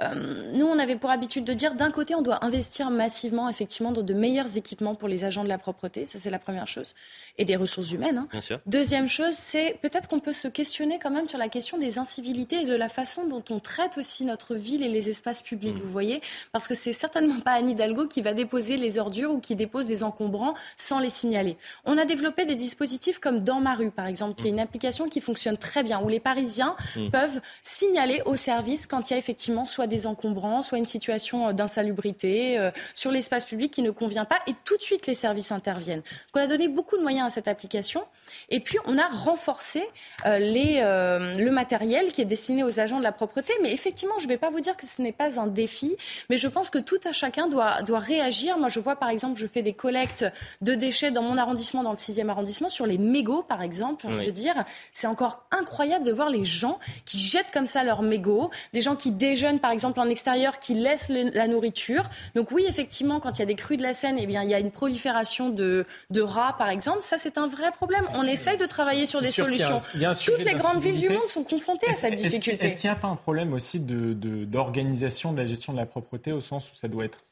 Euh, 0.00 0.52
nous, 0.52 0.66
on 0.66 0.78
avait 0.78 0.96
pour 0.96 1.10
habitude 1.10 1.44
de 1.44 1.52
dire, 1.52 1.74
d'un 1.74 1.90
côté, 1.90 2.14
on 2.14 2.22
doit 2.22 2.44
investir 2.44 2.90
massivement, 2.90 3.48
effectivement, 3.48 3.92
dans 3.92 4.02
de 4.02 4.14
meilleurs 4.14 4.56
équipements 4.56 4.94
pour 4.94 5.08
les 5.08 5.24
agents 5.24 5.44
de 5.44 5.48
la 5.48 5.58
propreté. 5.58 6.06
Ça, 6.06 6.18
c'est 6.18 6.30
la 6.30 6.38
première 6.38 6.66
chose. 6.66 6.94
Et 7.38 7.44
des 7.44 7.56
ressources 7.56 7.92
humaines. 7.92 8.18
Hein. 8.18 8.28
Bien 8.30 8.40
sûr. 8.40 8.60
Deuxième 8.66 9.08
chose, 9.08 9.34
c'est 9.34 9.78
peut-être 9.80 10.08
qu'on 10.08 10.20
peut 10.20 10.32
se 10.32 10.48
questionner 10.48 10.98
quand 10.98 11.10
même 11.10 11.28
sur 11.28 11.38
la 11.38 11.48
question 11.48 11.78
des 11.78 11.98
incivilités 11.98 12.62
et 12.62 12.64
de 12.64 12.74
la 12.74 12.88
façon 12.88 13.26
dont 13.26 13.44
on 13.50 13.60
traite 13.60 13.96
aussi 13.96 14.24
notre 14.24 14.54
ville 14.54 14.82
et 14.82 14.88
les 14.88 15.08
espaces 15.08 15.42
publics. 15.42 15.76
Mmh. 15.76 15.80
Vous 15.80 15.92
voyez, 15.92 16.20
parce 16.52 16.68
que 16.68 16.74
c'est 16.74 16.92
certainement 16.92 17.40
pas 17.40 17.52
Anne 17.52 17.70
Hidalgo 17.70 18.06
qui 18.06 18.22
va 18.22 18.34
déposer 18.34 18.76
les 18.76 18.98
ordures 18.98 19.30
ou 19.30 19.38
qui 19.38 19.54
dépose 19.54 19.86
des 19.86 20.02
encombrants 20.02 20.54
sans 20.76 20.98
les 20.98 21.10
signaler. 21.10 21.56
On 21.84 21.96
a 21.96 22.04
développé 22.04 22.44
des 22.44 22.54
dispositifs 22.54 23.18
comme 23.18 23.44
dans 23.44 23.60
ma 23.60 23.74
rue 23.74 23.83
par 23.90 24.06
exemple, 24.06 24.40
qui 24.40 24.48
est 24.48 24.50
une 24.50 24.60
application 24.60 25.08
qui 25.08 25.20
fonctionne 25.20 25.56
très 25.56 25.82
bien, 25.82 26.00
où 26.00 26.08
les 26.08 26.20
Parisiens 26.20 26.76
mm. 26.96 27.10
peuvent 27.10 27.40
signaler 27.62 28.22
au 28.24 28.36
service 28.36 28.86
quand 28.86 29.10
il 29.10 29.12
y 29.12 29.16
a 29.16 29.18
effectivement 29.18 29.66
soit 29.66 29.86
des 29.86 30.06
encombrants, 30.06 30.62
soit 30.62 30.78
une 30.78 30.86
situation 30.86 31.48
euh, 31.48 31.52
d'insalubrité 31.52 32.58
euh, 32.58 32.70
sur 32.94 33.10
l'espace 33.10 33.44
public 33.44 33.72
qui 33.72 33.82
ne 33.82 33.90
convient 33.90 34.24
pas, 34.24 34.38
et 34.46 34.52
tout 34.64 34.76
de 34.76 34.82
suite 34.82 35.06
les 35.06 35.14
services 35.14 35.52
interviennent. 35.52 36.00
Donc 36.00 36.36
on 36.36 36.40
a 36.40 36.46
donné 36.46 36.68
beaucoup 36.68 36.96
de 36.96 37.02
moyens 37.02 37.26
à 37.26 37.30
cette 37.30 37.48
application, 37.48 38.02
et 38.48 38.60
puis 38.60 38.78
on 38.86 38.98
a 38.98 39.06
renforcé 39.08 39.82
euh, 40.26 40.38
les, 40.38 40.80
le 40.80 41.50
matériel 41.50 42.12
qui 42.12 42.20
est 42.20 42.26
destiné 42.26 42.64
aux 42.64 42.80
agents 42.80 42.98
de 42.98 43.02
la 43.02 43.12
propreté. 43.12 43.52
Mais 43.62 43.72
effectivement, 43.72 44.18
je 44.18 44.24
ne 44.24 44.28
vais 44.28 44.36
pas 44.36 44.50
vous 44.50 44.60
dire 44.60 44.76
que 44.76 44.86
ce 44.86 45.02
n'est 45.02 45.12
pas 45.12 45.38
un 45.38 45.46
défi, 45.46 45.96
mais 46.30 46.36
je 46.36 46.48
pense 46.48 46.70
que 46.70 46.78
tout 46.78 47.00
à 47.04 47.12
chacun 47.12 47.48
doit, 47.48 47.82
doit 47.82 47.98
réagir. 47.98 48.58
Moi, 48.58 48.68
je 48.68 48.80
vois 48.80 48.96
par 48.96 49.08
exemple, 49.08 49.38
je 49.38 49.46
fais 49.46 49.62
des 49.62 49.72
collectes 49.72 50.24
de 50.60 50.74
déchets 50.74 51.10
dans 51.10 51.22
mon 51.22 51.38
arrondissement, 51.38 51.82
dans 51.82 51.92
le 51.92 51.96
6e 51.96 52.28
arrondissement, 52.28 52.68
sur 52.68 52.86
les 52.86 52.98
mégots 52.98 53.42
par 53.42 53.62
exemple 53.62 53.73
exemple, 53.74 54.06
je 54.08 54.20
veux 54.20 54.32
dire, 54.32 54.54
c'est 54.92 55.08
encore 55.08 55.44
incroyable 55.50 56.04
de 56.04 56.12
voir 56.12 56.30
les 56.30 56.44
gens 56.44 56.78
qui 57.04 57.18
jettent 57.18 57.50
comme 57.52 57.66
ça 57.66 57.82
leurs 57.82 58.02
mégots, 58.02 58.50
des 58.72 58.80
gens 58.80 58.94
qui 58.94 59.10
déjeunent 59.10 59.58
par 59.58 59.72
exemple 59.72 59.98
en 59.98 60.08
extérieur, 60.08 60.60
qui 60.60 60.74
laissent 60.74 61.08
la 61.08 61.48
nourriture. 61.48 62.04
Donc 62.36 62.52
oui, 62.52 62.64
effectivement, 62.68 63.18
quand 63.18 63.32
il 63.36 63.40
y 63.40 63.42
a 63.42 63.46
des 63.46 63.56
crues 63.56 63.76
de 63.76 63.82
la 63.82 63.94
Seine, 63.94 64.16
eh 64.20 64.26
bien, 64.26 64.44
il 64.44 64.50
y 64.50 64.54
a 64.54 64.60
une 64.60 64.70
prolifération 64.70 65.50
de, 65.50 65.86
de 66.10 66.22
rats, 66.22 66.54
par 66.56 66.68
exemple. 66.68 67.00
Ça, 67.00 67.18
c'est 67.18 67.36
un 67.36 67.48
vrai 67.48 67.72
problème. 67.72 68.04
On 68.14 68.22
essaye 68.22 68.58
de 68.58 68.66
travailler 68.66 69.06
sur 69.06 69.20
des 69.20 69.32
solutions. 69.32 69.78
Toutes 70.24 70.44
les 70.44 70.54
grandes 70.54 70.80
villes 70.80 71.00
du 71.00 71.08
monde 71.08 71.26
sont 71.26 71.42
confrontées 71.42 71.88
à 71.88 71.94
cette 71.94 72.14
difficulté. 72.14 72.66
Est-ce 72.66 72.76
qu'il 72.76 72.88
n'y 72.88 72.96
a 72.96 72.98
pas 72.98 73.08
un 73.08 73.16
problème 73.16 73.52
aussi 73.52 73.80
d'organisation 73.80 75.32
de, 75.32 75.36
de 75.36 75.42
la 75.42 75.46
gestion 75.46 75.72
de 75.72 75.78
la 75.78 75.86
propreté 75.86 76.30
au 76.30 76.40
sens 76.40 76.70
où 76.70 76.76
ça 76.76 76.86
doit 76.86 77.04
être 77.04 77.24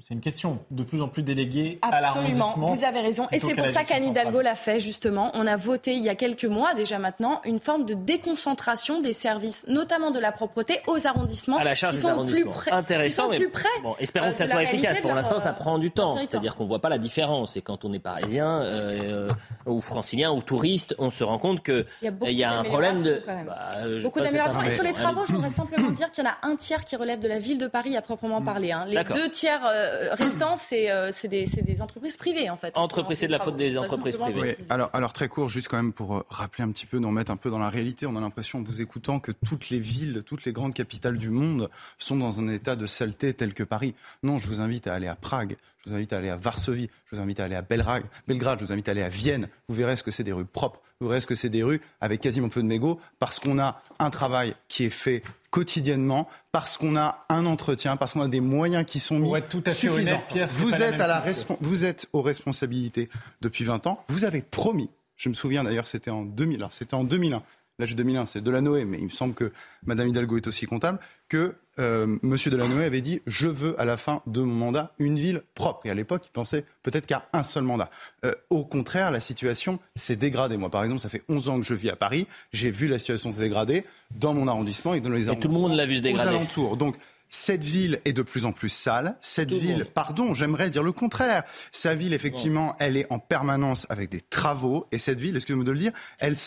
c'est 0.00 0.14
une 0.14 0.22
question 0.22 0.60
de 0.70 0.82
plus 0.82 1.02
en 1.02 1.08
plus 1.08 1.22
déléguée 1.22 1.78
à 1.82 2.00
l'arrondissement. 2.00 2.46
Absolument, 2.46 2.74
vous 2.74 2.84
avez 2.84 3.00
raison. 3.00 3.28
Et 3.32 3.38
c'est 3.38 3.54
pour 3.54 3.68
ça 3.68 3.84
qu'Anne 3.84 4.04
Hidalgo 4.04 4.40
l'a 4.40 4.54
fait, 4.54 4.80
justement. 4.80 5.30
On 5.34 5.46
a 5.46 5.56
voté 5.56 5.94
il 5.94 6.02
y 6.02 6.08
a 6.08 6.14
quelques 6.14 6.46
mois 6.46 6.72
déjà 6.72 6.98
maintenant 6.98 7.42
une 7.44 7.60
forme 7.60 7.84
de 7.84 7.92
déconcentration 7.92 9.02
des 9.02 9.12
services, 9.12 9.66
notamment 9.68 10.10
de 10.10 10.18
la 10.20 10.32
propreté, 10.32 10.80
aux 10.86 11.06
arrondissements. 11.06 11.58
À 11.58 11.64
la 11.64 11.74
charge 11.74 11.96
des 11.96 12.06
arrondissements. 12.06 12.52
Plus 12.52 12.70
Intéressant, 12.70 13.28
mais 13.28 13.36
plus 13.36 13.50
près, 13.50 13.68
bon, 13.82 13.94
espérons 13.98 14.30
que 14.30 14.38
ça 14.38 14.46
soit 14.46 14.62
efficace. 14.62 15.00
Pour 15.00 15.12
l'instant, 15.12 15.38
ça 15.38 15.52
prend 15.52 15.78
du 15.78 15.90
temps. 15.90 16.16
C'est-à-dire 16.16 16.54
qu'on 16.54 16.64
ne 16.64 16.68
voit 16.68 16.80
pas 16.80 16.88
la 16.88 16.98
différence. 16.98 17.58
Et 17.58 17.60
quand 17.60 17.84
on 17.84 17.92
est 17.92 17.98
parisien 17.98 18.62
euh, 18.62 19.28
ou 19.66 19.82
francilien 19.82 20.32
ou 20.32 20.40
touriste, 20.40 20.94
on 20.98 21.10
se 21.10 21.24
rend 21.24 21.38
compte 21.38 21.62
qu'il 21.62 21.84
y, 22.02 22.32
y, 22.32 22.44
a 22.44 22.52
un 22.52 22.64
problème 22.64 23.02
de... 23.02 23.22
Bah, 23.26 23.70
beaucoup 24.02 24.20
d'améliorations. 24.20 24.62
Et 24.62 24.70
sur 24.70 24.84
les 24.84 24.94
travaux, 24.94 25.26
je 25.26 25.32
voudrais 25.32 25.50
simplement 25.50 25.90
dire 25.90 26.10
qu'il 26.10 26.24
y 26.24 26.26
en 26.26 26.30
a 26.30 26.38
un 26.48 26.56
tiers 26.56 26.84
qui 26.84 26.96
relève 26.96 27.20
de 27.20 27.28
la 27.28 27.38
ville 27.38 27.58
de 27.58 27.66
Paris 27.66 27.96
à 27.98 28.00
proprement 28.00 28.40
parler. 28.40 28.72
Hein. 28.72 28.86
Les 28.86 29.04
deux 29.04 29.28
tiers 29.28 29.57
euh, 29.66 30.14
restant, 30.14 30.54
euh, 30.72 31.10
c'est 31.12 31.28
des, 31.28 31.44
des, 31.44 31.82
entreprises 31.82 32.16
privées, 32.16 32.50
en 32.50 32.56
fait. 32.56 32.76
Entreprises, 32.76 33.18
c'est 33.18 33.26
de 33.26 33.32
la 33.32 33.38
faute 33.38 33.56
des 33.56 33.76
entreprises 33.76 34.16
privées. 34.16 34.56
alors, 34.70 34.90
alors, 34.92 35.12
très 35.12 35.28
court, 35.28 35.48
juste 35.48 35.68
quand 35.68 35.76
même 35.76 35.92
pour 35.92 36.16
euh, 36.16 36.26
rappeler 36.28 36.64
un 36.64 36.70
petit 36.70 36.86
peu, 36.86 36.98
nous 36.98 37.08
remettre 37.08 37.30
un 37.30 37.36
peu 37.36 37.50
dans 37.50 37.58
la 37.58 37.68
réalité. 37.68 38.06
On 38.06 38.16
a 38.16 38.20
l'impression, 38.20 38.60
en 38.60 38.62
vous 38.62 38.80
écoutant, 38.80 39.20
que 39.20 39.32
toutes 39.32 39.70
les 39.70 39.78
villes, 39.78 40.22
toutes 40.24 40.44
les 40.44 40.52
grandes 40.52 40.74
capitales 40.74 41.18
du 41.18 41.30
monde 41.30 41.70
sont 41.98 42.16
dans 42.16 42.40
un 42.40 42.48
état 42.48 42.76
de 42.76 42.86
saleté 42.86 43.34
tel 43.34 43.54
que 43.54 43.62
Paris. 43.62 43.94
Non, 44.22 44.38
je 44.38 44.46
vous 44.46 44.60
invite 44.60 44.86
à 44.86 44.94
aller 44.94 45.08
à 45.08 45.14
Prague, 45.14 45.56
je 45.88 45.92
vous 45.92 45.96
invite 45.96 46.12
à 46.12 46.18
aller 46.18 46.28
à 46.28 46.36
Varsovie, 46.36 46.90
je 47.06 47.16
vous 47.16 47.22
invite 47.22 47.40
à 47.40 47.44
aller 47.44 47.54
à 47.54 47.62
Belgrade, 47.62 48.04
Belgrade 48.26 48.60
je 48.60 48.66
vous 48.66 48.72
invite 48.72 48.88
à 48.88 48.92
aller 48.92 49.02
à 49.02 49.08
Vienne. 49.08 49.48
Vous 49.68 49.74
verrez 49.74 49.96
ce 49.96 50.02
que 50.02 50.10
c'est 50.10 50.24
des 50.24 50.32
rues 50.32 50.44
propres, 50.44 50.80
vous 51.00 51.08
verrez 51.08 51.20
ce 51.20 51.26
que 51.26 51.34
c'est 51.34 51.48
des 51.48 51.62
rues 51.62 51.80
avec 52.00 52.20
quasiment 52.20 52.48
peu 52.48 52.62
de 52.62 52.66
mégots, 52.66 53.00
parce 53.18 53.38
qu'on 53.38 53.58
a 53.58 53.80
un 53.98 54.10
travail 54.10 54.54
qui 54.68 54.84
est 54.84 54.90
fait 54.90 55.22
quotidiennement 55.50 56.28
parce 56.52 56.76
qu'on 56.76 56.94
a 56.96 57.24
un 57.30 57.46
entretien, 57.46 57.96
parce 57.96 58.12
qu'on 58.12 58.20
a 58.20 58.28
des 58.28 58.40
moyens 58.40 58.84
qui 58.84 59.00
sont 59.00 59.18
mis 59.18 59.32
tout 59.48 59.62
à 59.64 59.70
suffisants. 59.70 60.22
vous 60.50 60.82
êtes 60.82 61.00
à 61.00 61.06
la 61.06 61.24
vous 61.60 61.84
êtes 61.86 62.06
aux 62.12 62.20
responsabilités 62.20 63.08
depuis 63.40 63.64
20 63.64 63.86
ans. 63.86 64.04
Vous 64.08 64.24
avez 64.24 64.42
promis. 64.42 64.90
Je 65.16 65.28
me 65.28 65.34
souviens 65.34 65.64
d'ailleurs, 65.64 65.88
c'était 65.88 66.10
en 66.10 66.22
2000. 66.22 66.66
c'était 66.70 66.94
en 66.94 67.02
2001 67.02 67.42
l'âge 67.78 67.94
2001, 67.94 68.26
c'est 68.26 68.40
Delanoë, 68.40 68.84
mais 68.84 68.98
il 68.98 69.04
me 69.04 69.10
semble 69.10 69.34
que 69.34 69.52
Madame 69.86 70.08
Hidalgo 70.08 70.36
est 70.36 70.46
aussi 70.46 70.66
comptable, 70.66 70.98
que 71.28 71.54
euh, 71.78 72.18
Monsieur 72.22 72.50
Delanoë 72.50 72.84
avait 72.84 73.00
dit 73.00 73.20
je 73.26 73.46
veux 73.46 73.80
à 73.80 73.84
la 73.84 73.96
fin 73.96 74.20
de 74.26 74.40
mon 74.40 74.54
mandat 74.54 74.92
une 74.98 75.16
ville 75.16 75.42
propre. 75.54 75.86
Et 75.86 75.90
à 75.90 75.94
l'époque, 75.94 76.22
il 76.26 76.32
pensait 76.32 76.64
peut-être 76.82 77.06
qu'à 77.06 77.28
un 77.32 77.44
seul 77.44 77.62
mandat. 77.62 77.88
Euh, 78.24 78.32
au 78.50 78.64
contraire, 78.64 79.12
la 79.12 79.20
situation 79.20 79.78
s'est 79.94 80.16
dégradée. 80.16 80.56
Moi, 80.56 80.70
par 80.70 80.82
exemple, 80.82 81.00
ça 81.00 81.08
fait 81.08 81.22
11 81.28 81.48
ans 81.48 81.60
que 81.60 81.66
je 81.66 81.74
vis 81.74 81.90
à 81.90 81.96
Paris. 81.96 82.26
J'ai 82.52 82.70
vu 82.70 82.88
la 82.88 82.98
situation 82.98 83.30
se 83.30 83.38
dégrader 83.38 83.84
dans 84.10 84.34
mon 84.34 84.48
arrondissement 84.48 84.94
et 84.94 85.00
dans 85.00 85.10
les 85.10 85.28
arrondissements. 85.28 85.34
Et 85.34 85.40
tout 85.40 85.62
le 85.62 85.68
monde 85.68 85.76
l'a 85.76 85.86
vu 85.86 85.98
se 85.98 86.02
dégrader. 86.02 86.32
Aux 86.32 86.36
alentours. 86.36 86.76
Donc, 86.76 86.96
cette 87.30 87.62
ville 87.62 88.00
est 88.04 88.12
de 88.12 88.22
plus 88.22 88.44
en 88.44 88.52
plus 88.52 88.70
sale. 88.70 89.16
Cette 89.20 89.52
ville, 89.52 89.86
pardon, 89.94 90.34
j'aimerais 90.34 90.70
dire 90.70 90.82
le 90.82 90.92
contraire. 90.92 91.44
Sa 91.72 91.94
ville, 91.94 92.14
effectivement, 92.14 92.74
elle 92.80 92.96
est 92.96 93.06
en 93.12 93.18
permanence 93.18 93.86
avec 93.90 94.08
des 94.08 94.22
travaux. 94.22 94.86
Et 94.92 94.98
cette 94.98 95.18
ville, 95.18 95.36
excusez-moi 95.36 95.64
de 95.64 95.72
le 95.72 95.78
dire, 95.78 95.92
elle 96.20 96.38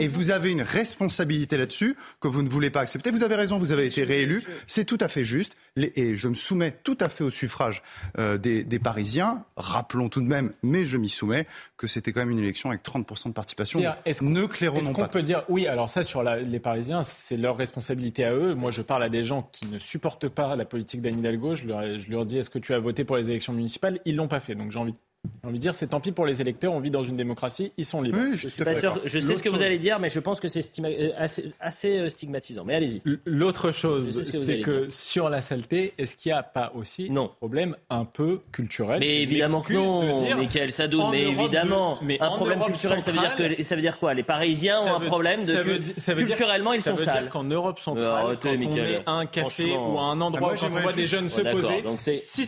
et 0.00 0.08
vous 0.08 0.30
avez 0.30 0.50
une 0.50 0.62
responsabilité 0.62 1.56
là-dessus 1.56 1.96
que 2.20 2.28
vous 2.28 2.42
ne 2.42 2.48
voulez 2.48 2.70
pas 2.70 2.80
accepter. 2.80 3.10
Vous 3.10 3.22
avez 3.22 3.34
raison, 3.34 3.58
vous 3.58 3.72
avez 3.72 3.86
été 3.86 4.04
réélu. 4.04 4.42
C'est 4.66 4.84
tout 4.84 4.98
à 5.00 5.08
fait 5.08 5.24
juste. 5.24 5.56
Et 5.76 6.16
je 6.16 6.28
me 6.28 6.34
soumets 6.34 6.76
tout 6.82 6.98
à 7.00 7.08
fait 7.08 7.24
au 7.24 7.30
suffrage 7.30 7.82
euh, 8.18 8.36
des, 8.36 8.78
Parisiens. 8.78 9.44
Rappelons 9.56 10.08
tout 10.08 10.20
de 10.20 10.26
même, 10.26 10.52
mais 10.62 10.84
je 10.84 10.96
m'y 10.96 11.08
soumets, 11.08 11.46
que 11.76 11.86
c'était 11.86 12.12
quand 12.12 12.20
même 12.20 12.30
une 12.30 12.38
élection 12.38 12.70
avec 12.70 12.84
30% 12.84 13.28
de 13.28 13.32
participation. 13.32 13.80
Est-ce 14.04 14.24
ne 14.24 14.46
clairons 14.46 14.78
Est-ce 14.78 14.92
qu'on 14.92 15.08
peut 15.08 15.22
dire, 15.22 15.44
oui, 15.48 15.66
alors 15.66 15.90
ça, 15.90 16.02
sur 16.02 16.22
les 16.22 16.60
Parisiens, 16.60 17.02
c'est 17.02 17.36
leur 17.36 17.56
responsabilité 17.56 18.24
à 18.24 18.34
eux. 18.34 18.54
Moi, 18.54 18.70
je 18.70 18.82
parle 18.82 19.02
à 19.02 19.08
des 19.08 19.24
gens 19.24 19.48
qui 19.52 19.66
ne 19.66 19.78
supportent 19.78 20.28
pas 20.28 20.56
la 20.56 20.64
politique 20.64 21.02
d'Anne 21.02 21.18
Hidalgo. 21.18 21.54
Je 21.54 21.66
leur, 21.66 21.98
je 21.98 22.10
leur 22.10 22.24
dis, 22.24 22.38
est-ce 22.38 22.50
que 22.50 22.58
tu 22.58 22.72
as 22.72 22.78
voté 22.78 23.04
pour 23.04 23.16
les 23.16 23.30
élections 23.30 23.52
municipales? 23.52 24.00
Ils 24.04 24.16
l'ont 24.16 24.28
pas 24.28 24.40
fait. 24.40 24.54
Donc 24.54 24.70
j'ai 24.70 24.78
envie 24.78 24.92
j'ai 25.42 25.48
envie 25.48 25.58
de 25.58 25.62
dire, 25.62 25.74
c'est 25.74 25.88
tant 25.88 26.00
pis 26.00 26.12
pour 26.12 26.26
les 26.26 26.40
électeurs, 26.40 26.72
on 26.72 26.80
vit 26.80 26.90
dans 26.90 27.02
une 27.02 27.16
démocratie, 27.16 27.72
ils 27.76 27.84
sont 27.84 28.02
libres. 28.02 28.18
je, 28.34 28.48
suis 28.48 28.64
pas 28.64 28.74
sûr, 28.74 29.00
je 29.04 29.18
sais 29.18 29.36
ce 29.36 29.42
que 29.42 29.48
vous 29.48 29.62
allez 29.62 29.78
dire, 29.78 29.98
mais 29.98 30.08
je 30.08 30.20
pense 30.20 30.40
que 30.40 30.48
c'est 30.48 30.64
euh, 30.80 31.10
assez, 31.60 31.98
euh, 31.98 32.08
stigmatisant. 32.08 32.64
Mais 32.64 32.74
allez-y. 32.74 33.02
L'autre 33.24 33.70
chose, 33.70 34.22
c'est 34.30 34.60
que, 34.60 34.86
sur 34.90 35.28
la 35.28 35.40
saleté, 35.40 35.94
est-ce 35.98 36.16
qu'il 36.16 36.32
n'y 36.32 36.38
a 36.38 36.42
pas 36.42 36.72
aussi 36.74 37.10
un 37.14 37.26
problème 37.26 37.76
un 37.90 38.04
peu 38.04 38.40
culturel 38.52 39.00
Mais 39.00 39.22
évidemment 39.22 39.60
que 39.60 39.72
non, 39.72 40.36
Michael 40.36 40.72
Sadoun, 40.72 41.10
mais 41.10 41.22
évidemment. 41.22 41.98
mais 42.02 42.20
un 42.20 42.30
problème 42.30 42.62
culturel, 42.64 43.02
ça 43.02 43.12
veut 43.12 43.18
dire 43.18 43.36
que 43.36 43.62
ça 43.62 43.74
veut 43.74 43.82
dire 43.82 43.98
quoi? 43.98 44.14
Les 44.14 44.22
Parisiens 44.22 44.80
ont 44.80 44.94
un 44.94 45.00
problème 45.00 45.44
de 45.44 45.78
culturellement 46.14 46.72
ils 46.72 46.82
sont 46.82 46.96
sales. 46.96 47.06
Ça 47.06 47.14
veut 47.14 47.20
dire 47.22 47.30
qu'en 47.30 47.44
Europe 47.44 47.78
centrale, 47.78 48.38
quand 48.40 48.48
on 48.48 48.76
est 48.76 49.02
à 49.06 49.12
un 49.12 49.26
café 49.26 49.76
ou 49.76 49.98
à 49.98 50.02
un 50.02 50.20
endroit, 50.20 50.54
quand 50.56 50.66
on 50.66 50.80
voit 50.80 50.92
des 50.92 51.06
jeunes 51.06 51.28
se 51.28 51.40
poser, 51.40 51.82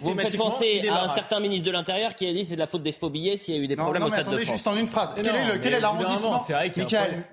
vous 0.02 0.14
me 0.14 0.20
faites 0.20 0.36
penser 0.36 0.88
à 0.88 1.04
un 1.04 1.08
certain 1.08 1.40
ministre 1.40 1.66
de 1.66 1.72
l'Intérieur 1.72 2.14
qui 2.14 2.26
a 2.26 2.32
dit 2.32 2.44
c'est 2.44 2.54
de 2.54 2.60
la 2.60 2.66
faute 2.70 2.82
des 2.82 2.92
faux 2.92 3.10
billets 3.10 3.36
s'il 3.36 3.54
y 3.54 3.58
a 3.58 3.60
eu 3.60 3.66
des 3.66 3.76
problèmes 3.76 4.04
au 4.04 4.10
Stade 4.10 4.30
de 4.30 4.36
France. 4.36 4.48
juste 4.48 4.66
en 4.66 4.76
une 4.76 4.88
phrase. 4.88 5.14
quel, 5.16 5.74
est 5.74 5.80
l'arrondissement 5.80 6.42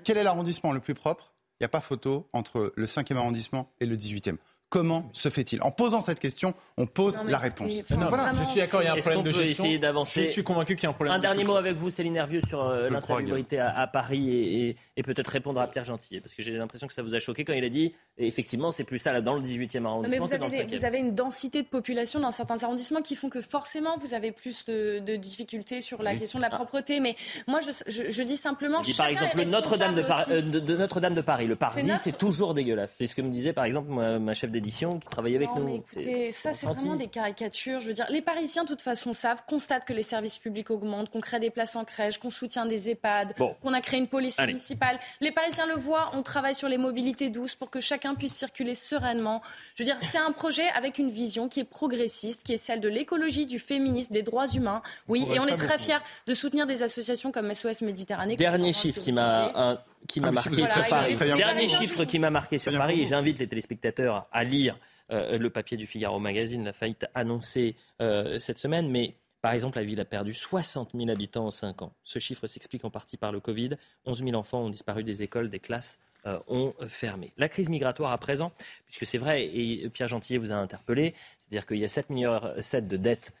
quel 0.04 0.16
est 0.16 0.22
l'arrondissement 0.22 0.72
le 0.72 0.80
plus 0.80 0.94
propre? 0.94 1.32
Il 1.60 1.64
n'y 1.64 1.66
a 1.66 1.68
pas 1.70 1.80
photo 1.80 2.28
entre 2.32 2.72
le 2.76 2.86
5e 2.86 3.16
arrondissement 3.16 3.72
et 3.80 3.86
le 3.86 3.96
18e. 3.96 4.36
Comment 4.70 5.08
se 5.14 5.30
fait-il? 5.30 5.62
En 5.62 5.70
posant 5.70 6.02
cette 6.02 6.20
question, 6.20 6.52
on 6.76 6.86
pose 6.86 7.18
la 7.26 7.38
réponse. 7.38 7.72
je 7.72 8.44
suis 8.44 8.60
d'accord, 8.60 8.82
il 8.82 8.84
y 8.84 8.88
a 8.88 8.92
un 8.92 8.96
problème 8.98 9.22
de 9.22 9.30
gestion. 9.30 9.64
Je 9.64 10.30
suis 10.30 10.44
convaincu 10.44 10.76
qu'il 10.76 10.84
y 10.84 10.86
a 10.86 10.90
un 10.90 10.92
problème. 10.92 11.14
Un 11.14 11.18
dernier 11.18 11.44
mot 11.44 11.56
avec 11.56 11.74
vous, 11.76 11.90
Céline 11.90 12.12
Nervieux, 12.12 12.42
sur 12.46 12.62
euh, 12.62 12.90
l'insalubrité 12.90 13.58
à, 13.58 13.86
Paris 13.86 14.76
et, 14.96 15.02
peut-être 15.02 15.28
répondre 15.28 15.58
à 15.58 15.66
Pierre 15.68 15.84
Gentillet, 15.84 16.20
parce 16.20 16.34
que 16.34 16.42
j'ai 16.42 16.52
l'impression 16.52 16.86
que 16.86 16.92
ça 16.92 17.02
vous 17.02 17.14
a 17.14 17.18
choqué 17.18 17.46
quand 17.46 17.54
il 17.54 17.64
a 17.64 17.70
dit, 17.70 17.94
effectivement, 18.18 18.70
c'est 18.70 18.84
plus 18.84 18.98
ça 18.98 19.12
là, 19.12 19.22
dans 19.22 19.36
le 19.36 19.42
18e 19.42 19.86
arrondissement. 19.86 20.02
mais 20.10 20.18
vous, 20.18 20.34
avez 20.34 20.66
vous 20.66 20.84
avez 20.84 20.98
une 20.98 21.14
densité 21.14 21.62
de 21.62 21.68
population 21.68 22.20
dans 22.20 22.30
certains 22.30 22.62
arrondissements 22.62 23.00
qui 23.00 23.14
font 23.14 23.30
que 23.30 23.40
forcément 23.40 23.96
vous 23.98 24.12
avez 24.12 24.32
plus 24.32 24.66
de, 24.66 25.16
difficultés 25.16 25.80
sur 25.80 26.02
la 26.02 26.14
question 26.14 26.38
de 26.38 26.42
la 26.44 26.50
propreté. 26.50 27.00
Mais 27.00 27.16
moi, 27.46 27.60
je, 27.60 28.22
dis 28.22 28.36
simplement. 28.36 28.82
Je 28.82 28.90
dis 28.90 28.96
par 28.96 29.06
exemple 29.06 29.42
Notre-Dame 29.46 29.94
de, 29.94 30.04
euh, 30.30 30.42
de, 30.42 30.76
Notre-Dame 30.76 31.14
de 31.14 31.22
Paris. 31.22 31.46
Le 31.46 31.56
Parvis, 31.56 31.90
c'est 31.98 32.18
toujours 32.18 32.52
dégueulasse. 32.52 32.96
C'est 32.98 33.06
ce 33.06 33.14
que 33.14 33.22
me 33.22 33.30
disait 33.30 33.54
par 33.54 33.64
exemple 33.64 33.88
ma 33.90 34.34
chef 34.34 34.50
d'édition 34.60 35.00
qui 35.00 35.18
avec 35.18 35.48
nous. 35.56 35.76
écoutez, 35.76 36.32
ça, 36.32 36.52
c'est 36.52 36.66
vraiment 36.66 36.96
des 36.96 37.08
caricatures. 37.08 37.80
Je 37.80 37.88
veux 37.88 37.92
dire, 37.92 38.06
les 38.10 38.22
Parisiens, 38.22 38.64
de 38.64 38.68
toute 38.68 38.82
façon, 38.82 39.12
savent, 39.12 39.42
constatent 39.46 39.84
que 39.84 39.92
les 39.92 40.02
services 40.02 40.38
publics 40.38 40.70
augmentent, 40.70 41.10
qu'on 41.10 41.20
crée 41.20 41.40
des 41.40 41.50
places 41.50 41.76
en 41.76 41.84
crèche, 41.84 42.18
qu'on 42.18 42.30
soutient 42.30 42.66
des 42.66 42.90
EHPAD, 42.90 43.34
qu'on 43.60 43.72
a 43.72 43.80
créé 43.80 43.98
une 44.00 44.08
police 44.08 44.38
municipale. 44.40 44.98
Les 45.20 45.32
Parisiens 45.32 45.66
le 45.66 45.74
voient, 45.74 46.10
on 46.14 46.22
travaille 46.22 46.54
sur 46.54 46.68
les 46.68 46.78
mobilités 46.78 47.30
douces 47.30 47.54
pour 47.54 47.70
que 47.70 47.80
chacun 47.80 48.14
puisse 48.14 48.34
circuler 48.34 48.74
sereinement. 48.74 49.42
Je 49.74 49.82
veux 49.82 49.86
dire, 49.86 49.98
c'est 50.00 50.18
un 50.18 50.32
projet 50.32 50.68
avec 50.70 50.98
une 50.98 51.10
vision 51.10 51.48
qui 51.48 51.60
est 51.60 51.64
progressiste, 51.64 52.44
qui 52.44 52.52
est 52.52 52.58
celle 52.58 52.80
de 52.80 52.88
l'écologie, 52.88 53.46
du 53.46 53.58
féminisme, 53.58 54.12
des 54.12 54.22
droits 54.22 54.48
humains. 54.48 54.82
Oui, 55.08 55.26
et 55.32 55.40
on 55.40 55.46
est 55.46 55.56
très 55.56 55.78
fiers 55.78 56.02
de 56.26 56.34
soutenir 56.34 56.66
des 56.66 56.82
associations 56.82 57.32
comme 57.32 57.52
SOS 57.52 57.82
Méditerranée. 57.82 58.36
Dernier 58.36 58.72
chiffre 58.72 59.00
qui 59.00 59.12
m'a 59.12 59.82
qui 60.06 60.20
m'a 60.20 60.30
marqué 60.30 60.66
sur 60.66 60.88
Paris. 60.88 61.16
Dernier 61.16 61.68
chiffre 61.68 62.04
qui 62.04 62.18
m'a 62.18 62.30
marqué 62.30 62.58
sur 62.58 62.72
Paris, 62.72 63.00
et 63.00 63.06
j'invite 63.06 63.38
les 63.38 63.48
téléspectateurs 63.48 64.26
à 64.32 64.44
lire 64.44 64.78
euh, 65.10 65.38
le 65.38 65.50
papier 65.50 65.76
du 65.76 65.86
Figaro 65.86 66.18
Magazine, 66.18 66.64
la 66.64 66.72
faillite 66.72 67.06
annoncée 67.14 67.76
euh, 68.02 68.38
cette 68.38 68.58
semaine, 68.58 68.90
mais 68.90 69.14
par 69.40 69.52
exemple, 69.52 69.78
la 69.78 69.84
ville 69.84 70.00
a 70.00 70.04
perdu 70.04 70.34
60 70.34 70.90
000 70.94 71.08
habitants 71.08 71.46
en 71.46 71.50
5 71.50 71.82
ans. 71.82 71.92
Ce 72.02 72.18
chiffre 72.18 72.46
s'explique 72.46 72.84
en 72.84 72.90
partie 72.90 73.16
par 73.16 73.32
le 73.32 73.40
Covid. 73.40 73.70
11 74.04 74.24
000 74.24 74.34
enfants 74.34 74.62
ont 74.62 74.68
disparu 74.68 75.04
des 75.04 75.22
écoles, 75.22 75.48
des 75.48 75.60
classes 75.60 75.98
euh, 76.26 76.38
ont 76.48 76.74
fermé. 76.88 77.32
La 77.38 77.48
crise 77.48 77.68
migratoire 77.70 78.12
à 78.12 78.18
présent, 78.18 78.52
puisque 78.84 79.06
c'est 79.06 79.18
vrai, 79.18 79.44
et 79.46 79.88
Pierre 79.90 80.08
Gentillet 80.08 80.38
vous 80.38 80.52
a 80.52 80.56
interpellé, 80.56 81.14
c'est-à-dire 81.40 81.66
qu'il 81.66 81.78
y 81.78 81.84
a 81.84 81.88
7 81.88 82.10
milliards 82.10 82.52
7 82.60 82.88
de 82.88 82.96
dettes 82.96 83.32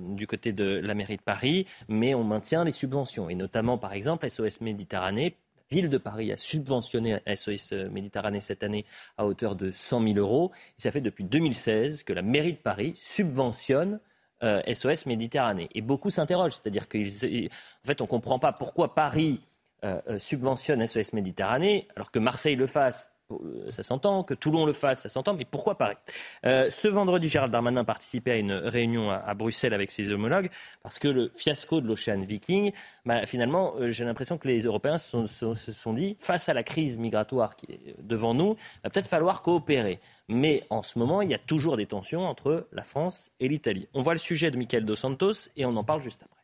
du 0.00 0.28
côté 0.28 0.52
de 0.52 0.78
la 0.78 0.94
mairie 0.94 1.16
de 1.16 1.22
Paris, 1.22 1.66
mais 1.88 2.14
on 2.14 2.22
maintient 2.22 2.62
les 2.62 2.70
subventions. 2.70 3.28
Et 3.28 3.34
notamment, 3.34 3.78
par 3.78 3.94
exemple, 3.94 4.28
SOS 4.30 4.60
Méditerranée 4.60 5.36
ville 5.70 5.88
de 5.88 5.98
Paris 5.98 6.32
a 6.32 6.36
subventionné 6.36 7.18
SOS 7.34 7.72
Méditerranée 7.90 8.40
cette 8.40 8.62
année 8.62 8.84
à 9.16 9.26
hauteur 9.26 9.56
de 9.56 9.70
100 9.70 10.02
000 10.02 10.14
euros. 10.18 10.50
Et 10.78 10.82
ça 10.82 10.90
fait 10.90 11.00
depuis 11.00 11.24
2016 11.24 12.02
que 12.02 12.12
la 12.12 12.22
mairie 12.22 12.52
de 12.52 12.58
Paris 12.58 12.92
subventionne 12.96 14.00
SOS 14.42 14.42
euh, 14.42 14.94
Méditerranée. 15.06 15.68
Et 15.74 15.82
beaucoup 15.82 16.10
s'interrogent, 16.10 16.54
c'est-à-dire 16.54 16.88
qu'en 16.88 16.98
fait, 16.98 18.00
on 18.00 18.04
ne 18.04 18.08
comprend 18.08 18.38
pas 18.38 18.52
pourquoi 18.52 18.94
Paris 18.94 19.40
euh, 19.82 19.98
euh, 20.08 20.18
subventionne 20.18 20.86
SOS 20.86 21.14
Méditerranée 21.14 21.88
alors 21.96 22.10
que 22.10 22.18
Marseille 22.18 22.56
le 22.56 22.66
fasse 22.66 23.06
euh, 23.06 23.19
ça 23.68 23.82
s'entend, 23.82 24.24
que 24.24 24.34
Toulon 24.34 24.66
le 24.66 24.72
fasse, 24.72 25.02
ça 25.02 25.08
s'entend, 25.08 25.34
mais 25.34 25.44
pourquoi 25.44 25.76
Paris? 25.76 25.96
Euh, 26.44 26.68
Ce 26.70 26.88
vendredi, 26.88 27.28
Gérald 27.28 27.52
Darmanin 27.52 27.84
participait 27.84 28.32
à 28.32 28.36
une 28.36 28.52
réunion 28.52 29.10
à, 29.10 29.34
Bruxelles 29.34 29.74
avec 29.74 29.90
ses 29.90 30.10
homologues, 30.10 30.50
parce 30.82 30.98
que 30.98 31.08
le 31.08 31.30
fiasco 31.34 31.80
de 31.80 31.86
l'Ocean 31.86 32.20
Viking, 32.20 32.72
bah, 33.04 33.26
finalement, 33.26 33.74
euh, 33.76 33.90
j'ai 33.90 34.04
l'impression 34.04 34.38
que 34.38 34.48
les 34.48 34.60
Européens 34.60 34.98
se 34.98 35.26
sont, 35.26 35.92
dit, 35.92 36.16
face 36.20 36.48
à 36.48 36.54
la 36.54 36.62
crise 36.62 36.98
migratoire 36.98 37.56
qui 37.56 37.66
est 37.72 37.96
devant 38.00 38.34
nous, 38.34 38.56
va 38.84 38.90
peut-être 38.90 39.08
falloir 39.08 39.42
coopérer. 39.42 40.00
Mais 40.28 40.64
en 40.70 40.82
ce 40.82 40.98
moment, 40.98 41.22
il 41.22 41.30
y 41.30 41.34
a 41.34 41.38
toujours 41.38 41.76
des 41.76 41.86
tensions 41.86 42.26
entre 42.26 42.68
la 42.72 42.84
France 42.84 43.30
et 43.40 43.48
l'Italie. 43.48 43.88
On 43.94 44.02
voit 44.02 44.12
le 44.12 44.20
sujet 44.20 44.50
de 44.50 44.56
Michael 44.56 44.84
Dos 44.84 44.96
Santos 44.96 45.48
et 45.56 45.64
on 45.64 45.76
en 45.76 45.84
parle 45.84 46.02
juste 46.02 46.22
après. 46.22 46.40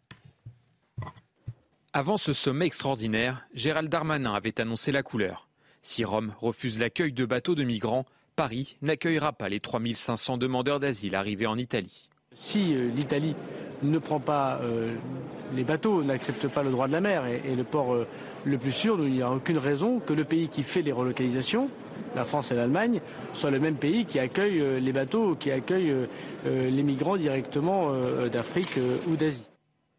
Avant 1.92 2.18
ce 2.18 2.34
sommet 2.34 2.66
extraordinaire, 2.66 3.46
Gérald 3.54 3.88
Darmanin 3.88 4.34
avait 4.34 4.60
annoncé 4.60 4.92
la 4.92 5.02
couleur. 5.02 5.45
Si 5.86 6.04
Rome 6.04 6.34
refuse 6.40 6.80
l'accueil 6.80 7.12
de 7.12 7.24
bateaux 7.24 7.54
de 7.54 7.62
migrants, 7.62 8.06
Paris 8.34 8.76
n'accueillera 8.82 9.32
pas 9.32 9.48
les 9.48 9.60
3500 9.60 10.36
demandeurs 10.36 10.80
d'asile 10.80 11.14
arrivés 11.14 11.46
en 11.46 11.56
Italie. 11.56 12.08
Si 12.34 12.74
euh, 12.74 12.88
l'Italie 12.88 13.36
ne 13.84 13.98
prend 14.00 14.18
pas 14.18 14.58
euh, 14.62 14.96
les 15.54 15.62
bateaux, 15.62 16.02
n'accepte 16.02 16.48
pas 16.48 16.64
le 16.64 16.72
droit 16.72 16.88
de 16.88 16.92
la 16.92 17.00
mer 17.00 17.24
et, 17.26 17.54
le 17.54 17.62
port 17.62 17.94
euh, 17.94 18.04
le 18.44 18.58
plus 18.58 18.72
sûr, 18.72 18.98
il 19.06 19.12
n'y 19.12 19.22
a 19.22 19.30
aucune 19.30 19.58
raison 19.58 20.00
que 20.00 20.12
le 20.12 20.24
pays 20.24 20.48
qui 20.48 20.64
fait 20.64 20.82
les 20.82 20.90
relocalisations, 20.90 21.70
la 22.16 22.24
France 22.24 22.50
et 22.50 22.56
l'Allemagne, 22.56 23.00
soit 23.32 23.52
le 23.52 23.60
même 23.60 23.76
pays 23.76 24.06
qui 24.06 24.18
accueille 24.18 24.80
les 24.80 24.92
bateaux, 24.92 25.36
qui 25.36 25.52
accueille 25.52 25.94
les 26.44 26.82
migrants 26.82 27.16
directement 27.16 27.92
d'Afrique 28.26 28.78
ou 29.08 29.14
d'Asie. 29.14 29.44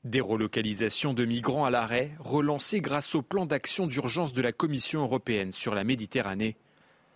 Des 0.07 0.21
relocalisations 0.21 1.13
de 1.13 1.25
migrants 1.25 1.65
à 1.65 1.69
l'arrêt, 1.69 2.13
relancées 2.19 2.79
grâce 2.79 3.13
au 3.13 3.21
plan 3.21 3.45
d'action 3.45 3.87
d'urgence 3.87 4.31
de 4.31 4.41
la 4.41 4.53
Commission 4.53 5.01
européenne 5.01 5.51
sur 5.51 5.75
la 5.75 5.83
Méditerranée. 5.83 6.55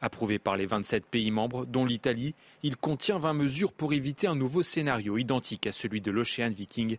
Approuvé 0.02 0.40
par 0.40 0.58
les 0.58 0.66
27 0.66 1.06
pays 1.06 1.32
membres, 1.32 1.66
dont 1.66 1.86
l'Italie, 1.86 2.36
il 2.64 2.76
contient 2.76 3.18
20 3.18 3.32
mesures 3.32 3.72
pour 3.72 3.94
éviter 3.94 4.28
un 4.28 4.36
nouveau 4.36 4.62
scénario 4.62 5.18
identique 5.18 5.68
à 5.68 5.72
celui 5.72 6.02
de 6.02 6.12
l'Ocean 6.12 6.50
Viking. 6.50 6.98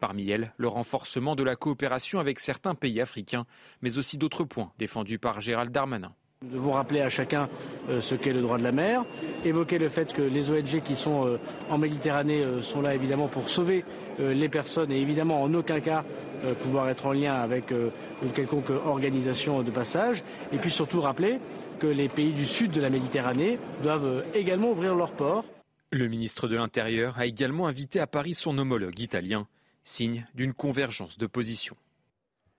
Parmi 0.00 0.30
elles, 0.30 0.54
le 0.56 0.68
renforcement 0.68 1.36
de 1.36 1.42
la 1.42 1.56
coopération 1.56 2.20
avec 2.20 2.40
certains 2.40 2.74
pays 2.74 2.98
africains, 2.98 3.44
mais 3.82 3.98
aussi 3.98 4.16
d'autres 4.16 4.44
points 4.44 4.72
défendus 4.78 5.18
par 5.18 5.42
Gérald 5.42 5.72
Darmanin. 5.72 6.14
Nous 6.44 6.50
devons 6.50 6.70
rappeler 6.70 7.00
à 7.00 7.10
chacun 7.10 7.48
euh, 7.88 8.00
ce 8.00 8.14
qu'est 8.14 8.32
le 8.32 8.42
droit 8.42 8.58
de 8.58 8.62
la 8.62 8.70
mer, 8.70 9.04
évoquer 9.44 9.76
le 9.76 9.88
fait 9.88 10.12
que 10.12 10.22
les 10.22 10.52
ONG 10.52 10.82
qui 10.84 10.94
sont 10.94 11.26
euh, 11.26 11.36
en 11.68 11.78
Méditerranée 11.78 12.44
euh, 12.44 12.62
sont 12.62 12.80
là 12.80 12.94
évidemment 12.94 13.26
pour 13.26 13.48
sauver 13.48 13.84
les 14.20 14.48
personnes 14.48 14.92
et 14.92 15.00
évidemment 15.00 15.42
en 15.42 15.52
aucun 15.54 15.80
cas 15.80 16.04
pouvoir 16.60 16.88
être 16.88 17.06
en 17.06 17.12
lien 17.12 17.34
avec 17.34 17.70
une 17.70 18.32
quelconque 18.32 18.70
organisation 18.70 19.62
de 19.62 19.70
passage. 19.70 20.24
Et 20.52 20.58
puis 20.58 20.70
surtout 20.70 21.00
rappeler 21.00 21.38
que 21.78 21.86
les 21.86 22.08
pays 22.08 22.32
du 22.32 22.46
sud 22.46 22.72
de 22.72 22.80
la 22.80 22.90
Méditerranée 22.90 23.58
doivent 23.82 24.24
également 24.34 24.72
ouvrir 24.72 24.96
leurs 24.96 25.12
ports. 25.12 25.44
Le 25.90 26.08
ministre 26.08 26.48
de 26.48 26.56
l'Intérieur 26.56 27.16
a 27.16 27.26
également 27.26 27.68
invité 27.68 28.00
à 28.00 28.08
Paris 28.08 28.34
son 28.34 28.58
homologue 28.58 28.98
italien, 28.98 29.46
signe 29.84 30.26
d'une 30.34 30.52
convergence 30.52 31.16
de 31.16 31.26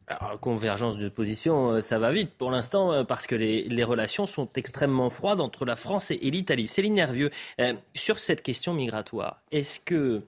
position 0.09 0.37
convergence 0.39 0.97
de 0.97 1.09
position, 1.09 1.73
euh, 1.73 1.81
ça 1.81 1.99
va 1.99 2.11
vite 2.11 2.31
pour 2.37 2.51
l'instant 2.51 2.91
euh, 2.91 3.03
parce 3.03 3.27
que 3.27 3.35
les, 3.35 3.83
relations 3.83 4.25
sont 4.25 4.49
extrêmement 4.55 5.09
froides 5.09 5.41
entre 5.41 5.65
la 5.65 5.75
France 5.75 6.11
et, 6.11 6.17
l'Italie. 6.17 6.67
Céline 6.67 6.95
Nervieux, 6.95 7.31
euh, 7.59 7.73
sur 7.93 8.19
cette 8.19 8.43
question 8.43 8.73
migratoire, 8.73 9.41
est-ce 9.51 9.79
que 9.79 10.19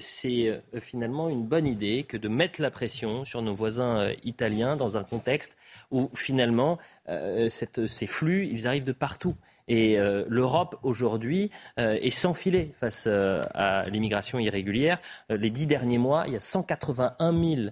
c'est 0.00 0.62
finalement 0.80 1.28
une 1.28 1.44
bonne 1.44 1.66
idée 1.66 2.04
que 2.04 2.16
de 2.16 2.28
mettre 2.28 2.62
la 2.62 2.70
pression 2.70 3.26
sur 3.26 3.42
nos 3.42 3.52
voisins 3.52 4.12
italiens 4.24 4.76
dans 4.76 4.96
un 4.96 5.04
contexte 5.04 5.58
où 5.90 6.08
finalement 6.14 6.78
ces 7.06 8.06
flux, 8.06 8.58
arrivent 8.64 8.84
de 8.84 8.92
partout? 8.92 9.34
Et 9.68 9.98
l'Europe 10.26 10.78
aujourd'hui 10.82 11.50
est 11.76 12.08
sans 12.08 12.32
filet 12.32 12.70
face 12.72 13.06
à 13.06 13.82
l'immigration 13.90 14.38
irrégulière. 14.38 15.02
les 15.28 15.50
dix 15.50 15.66
derniers 15.66 15.98
mois, 15.98 16.24
il 16.26 16.32
y 16.32 16.36
a 16.36 16.40
181 16.40 17.44
000 17.56 17.70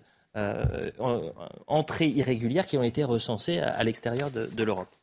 entrées 1.67 2.09
irrégulières 2.09 2.67
qui 2.67 2.77
ont 2.79 2.83
été 2.83 3.05
recensées 3.05 3.59
à, 3.59 3.83
l'extérieur 3.85 4.31
de 4.31 4.63
l'Europe. 4.63 4.95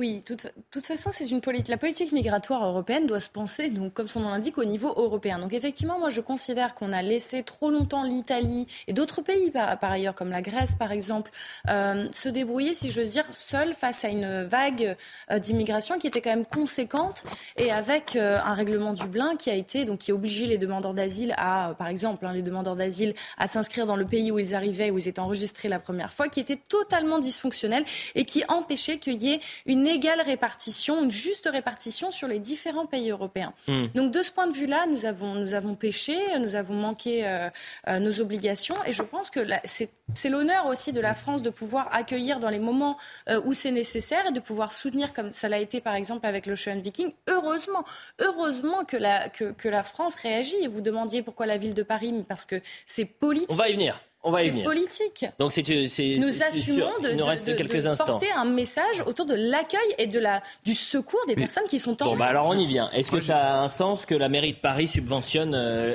Oui, 0.00 0.20
de 0.20 0.34
toute, 0.34 0.46
toute, 0.70 0.86
façon, 0.86 1.10
c'est 1.10 1.30
une 1.30 1.42
politique. 1.42 1.68
La 1.68 1.76
politique 1.76 2.12
migratoire 2.12 2.64
européenne 2.64 3.06
doit 3.06 3.20
se 3.20 3.28
penser, 3.28 3.68
donc, 3.68 3.92
comme 3.92 4.08
son 4.08 4.20
nom 4.20 4.30
l'indique, 4.30 4.56
au 4.56 4.64
niveau 4.64 4.88
européen. 4.96 5.38
Donc, 5.38 5.52
effectivement, 5.52 5.98
moi, 5.98 6.08
je 6.08 6.22
considère 6.22 6.74
qu'on 6.74 6.94
a 6.94 7.02
laissé 7.02 7.42
trop 7.42 7.70
longtemps 7.70 8.02
l'Italie 8.02 8.66
et 8.88 8.94
d'autres 8.94 9.20
pays, 9.20 9.50
par, 9.50 9.76
ailleurs, 9.82 10.14
comme 10.14 10.30
la 10.30 10.40
Grèce, 10.40 10.74
par 10.74 10.90
exemple, 10.90 11.30
euh, 11.68 12.08
se 12.12 12.30
débrouiller, 12.30 12.72
si 12.72 12.90
j'ose 12.90 13.10
dire, 13.10 13.26
seuls 13.28 13.74
face 13.74 14.02
à 14.06 14.08
une 14.08 14.42
vague 14.42 14.96
euh, 15.30 15.38
d'immigration 15.38 15.98
qui 15.98 16.06
était 16.06 16.22
quand 16.22 16.30
même 16.30 16.46
conséquente 16.46 17.22
et 17.58 17.70
avec 17.70 18.16
euh, 18.16 18.38
un 18.42 18.54
règlement 18.54 18.94
Dublin 18.94 19.36
qui 19.36 19.50
a 19.50 19.54
été, 19.54 19.84
donc, 19.84 19.98
qui 19.98 20.12
obligé 20.12 20.46
les 20.46 20.56
demandeurs 20.56 20.94
d'asile 20.94 21.34
à, 21.36 21.74
par 21.76 21.88
exemple, 21.88 22.24
hein, 22.24 22.32
les 22.32 22.40
demandeurs 22.40 22.74
d'asile 22.74 23.12
à 23.36 23.48
s'inscrire 23.48 23.84
dans 23.84 23.96
le 23.96 24.06
pays 24.06 24.30
où 24.32 24.38
ils 24.38 24.54
arrivaient, 24.54 24.90
où 24.90 24.96
ils 24.96 25.08
étaient 25.08 25.20
enregistrés 25.20 25.68
la 25.68 25.78
première 25.78 26.10
fois, 26.10 26.28
qui 26.28 26.40
était 26.40 26.56
totalement 26.56 27.18
dysfonctionnel 27.18 27.84
et 28.14 28.24
qui 28.24 28.44
empêchait 28.48 28.96
qu'il 28.96 29.20
y 29.20 29.34
ait 29.34 29.40
une 29.66 29.89
égale 29.90 30.20
répartition, 30.20 31.04
une 31.04 31.10
juste 31.10 31.48
répartition 31.50 32.10
sur 32.10 32.28
les 32.28 32.38
différents 32.38 32.86
pays 32.86 33.10
européens. 33.10 33.52
Hmm. 33.68 33.86
Donc 33.94 34.12
de 34.12 34.22
ce 34.22 34.30
point 34.30 34.46
de 34.46 34.52
vue-là, 34.52 34.86
nous 34.86 35.06
avons, 35.06 35.34
nous 35.34 35.54
avons 35.54 35.74
péché, 35.74 36.16
nous 36.38 36.56
avons 36.56 36.74
manqué 36.74 37.26
euh, 37.26 37.48
euh, 37.88 37.98
nos 37.98 38.20
obligations 38.20 38.76
et 38.86 38.92
je 38.92 39.02
pense 39.02 39.30
que 39.30 39.40
c'est 39.64 40.28
l'honneur 40.28 40.66
aussi 40.66 40.92
de 40.92 41.00
la 41.00 41.14
France 41.14 41.42
de 41.42 41.50
pouvoir 41.50 41.88
accueillir 41.92 42.40
dans 42.40 42.50
les 42.50 42.58
moments 42.58 42.96
euh, 43.28 43.40
où 43.44 43.52
c'est 43.52 43.70
nécessaire 43.70 44.26
et 44.28 44.32
de 44.32 44.40
pouvoir 44.40 44.72
soutenir, 44.72 45.12
comme 45.12 45.32
ça 45.32 45.48
l'a 45.48 45.58
été 45.58 45.80
par 45.80 45.94
exemple 45.94 46.26
avec 46.26 46.46
l'Ocean 46.46 46.80
Viking. 46.80 47.12
Heureusement, 47.28 47.84
heureusement 48.18 48.84
que 48.84 48.96
la, 48.96 49.28
que, 49.28 49.52
que 49.52 49.68
la 49.68 49.82
France 49.82 50.16
réagit. 50.16 50.56
Et 50.62 50.68
vous 50.68 50.80
demandiez 50.80 51.22
pourquoi 51.22 51.46
la 51.46 51.56
ville 51.56 51.74
de 51.74 51.82
Paris, 51.82 52.12
mais 52.12 52.22
parce 52.22 52.46
que 52.46 52.60
c'est 52.86 53.04
politique. 53.04 53.50
On 53.50 53.56
va 53.56 53.68
y 53.68 53.72
venir. 53.72 54.00
On 54.22 54.30
va 54.30 54.42
y 54.42 54.50
venir. 54.50 54.64
politique. 54.64 55.24
Donc 55.38 55.52
c'est, 55.52 55.62
nous 55.62 56.42
assumons 56.42 56.90
de, 57.02 57.96
porter 57.96 58.30
un 58.32 58.44
message 58.44 59.02
autour 59.06 59.24
de 59.24 59.34
l'accueil 59.34 59.80
et 59.96 60.06
de 60.06 60.18
la, 60.18 60.40
du 60.64 60.74
secours 60.74 61.24
des 61.26 61.34
personnes 61.34 61.66
qui 61.68 61.78
sont 61.78 62.00
en 62.02 62.10
Bon, 62.10 62.16
bah 62.16 62.26
alors 62.26 62.46
on 62.46 62.58
y 62.58 62.66
vient. 62.66 62.90
Est-ce 62.90 63.10
que 63.10 63.20
ça 63.20 63.38
a 63.38 63.62
un 63.62 63.68
sens 63.70 64.04
que 64.04 64.14
la 64.14 64.28
mairie 64.28 64.52
de 64.52 64.58
Paris 64.58 64.88
subventionne 64.88 65.52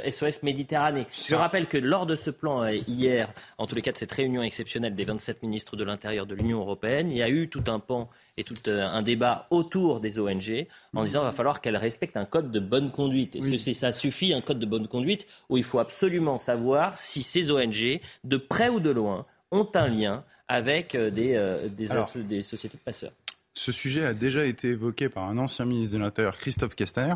SOS 0.09 0.23
euh, 0.23 0.31
Méditerranée? 0.41 1.05
Je 1.11 1.35
rappelle 1.35 1.67
que 1.67 1.77
lors 1.77 2.07
de 2.07 2.15
ce 2.15 2.31
plan 2.31 2.63
euh, 2.63 2.73
hier, 2.87 3.31
en 3.59 3.67
tous 3.67 3.75
les 3.75 3.83
cas 3.83 3.91
de 3.91 3.97
cette 3.97 4.11
réunion 4.11 4.41
exceptionnelle 4.41 4.95
des 4.95 5.05
27 5.05 5.43
ministres 5.43 5.75
de 5.75 5.83
l'Intérieur 5.83 6.25
de 6.25 6.33
l'Union 6.33 6.59
européenne, 6.61 7.11
il 7.11 7.17
y 7.17 7.23
a 7.23 7.29
eu 7.29 7.47
tout 7.47 7.63
un 7.67 7.79
pan 7.79 8.09
et 8.37 8.43
tout 8.43 8.55
euh, 8.67 8.85
un 8.85 9.01
débat 9.01 9.47
autour 9.49 9.99
des 9.99 10.19
ONG 10.19 10.67
en 10.93 11.03
disant 11.03 11.19
qu'il 11.19 11.27
va 11.27 11.31
falloir 11.31 11.61
qu'elles 11.61 11.77
respectent 11.77 12.17
un 12.17 12.25
code 12.25 12.51
de 12.51 12.59
bonne 12.59 12.91
conduite. 12.91 13.35
Est-ce 13.35 13.49
que 13.49 13.73
ça 13.73 13.91
suffit, 13.91 14.33
un 14.33 14.41
code 14.41 14.59
de 14.59 14.65
bonne 14.65 14.87
conduite, 14.87 15.25
où 15.49 15.57
il 15.57 15.63
faut 15.63 15.79
absolument 15.79 16.37
savoir 16.37 16.97
si 16.97 17.23
ces 17.23 17.51
ONG, 17.51 17.99
de 18.23 18.37
près 18.37 18.69
ou 18.69 18.79
de 18.79 18.89
loin, 18.89 19.25
ont 19.51 19.69
un 19.75 19.87
lien 19.87 20.23
avec 20.47 20.95
euh, 20.95 21.09
des, 21.09 21.35
euh, 21.35 21.69
des, 21.69 22.43
sociétés 22.43 22.77
de 22.77 22.83
passeurs? 22.83 23.11
ce 23.57 23.71
sujet 23.71 24.03
a 24.03 24.13
déjà 24.13 24.43
été 24.45 24.71
évoqué 24.71 25.07
par 25.07 25.23
un 25.29 25.37
ancien 25.37 25.63
ministre 25.63 25.95
de 25.95 26.01
l'Intérieur, 26.03 26.35
Christophe 26.37 26.75
Castaner. 26.75 27.15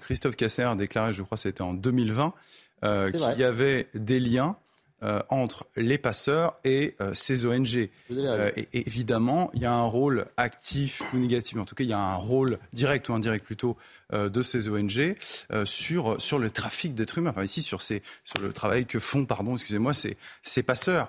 Christophe 0.00 0.34
Castaner 0.34 0.70
a 0.70 0.74
déclaré, 0.74 1.12
je 1.12 1.22
crois 1.22 1.36
que 1.36 1.42
c'était 1.42 1.62
en 1.62 1.74
2020, 1.74 2.34
qu'il 2.82 3.38
y 3.38 3.44
avait 3.44 3.86
des 3.94 4.18
liens 4.18 4.56
euh, 5.02 5.20
entre 5.28 5.66
les 5.76 5.98
passeurs 5.98 6.54
et 6.64 6.96
euh, 7.02 7.12
ces 7.12 7.44
ONG. 7.44 7.90
Euh, 8.10 8.50
et, 8.56 8.88
évidemment, 8.88 9.50
il 9.52 9.60
y 9.60 9.66
a 9.66 9.72
un 9.74 9.84
rôle 9.84 10.24
actif 10.38 11.02
ou 11.12 11.18
négatif, 11.18 11.58
en 11.58 11.66
tout 11.66 11.74
cas, 11.74 11.84
il 11.84 11.90
y 11.90 11.92
a 11.92 11.98
un 11.98 12.14
rôle 12.14 12.58
direct 12.72 13.10
ou 13.10 13.12
indirect 13.12 13.44
plutôt 13.44 13.76
de 14.12 14.40
ces 14.40 14.68
ONG 14.68 15.16
sur, 15.64 16.20
sur 16.20 16.38
le 16.38 16.48
trafic 16.52 16.94
d'êtres 16.94 17.18
humains. 17.18 17.30
Enfin, 17.30 17.42
ici, 17.42 17.60
sur, 17.60 17.82
ces, 17.82 18.02
sur 18.24 18.38
le 18.40 18.52
travail 18.52 18.86
que 18.86 19.00
font, 19.00 19.24
pardon, 19.24 19.54
excusez-moi, 19.54 19.94
ces, 19.94 20.16
ces 20.44 20.62
passeurs. 20.62 21.08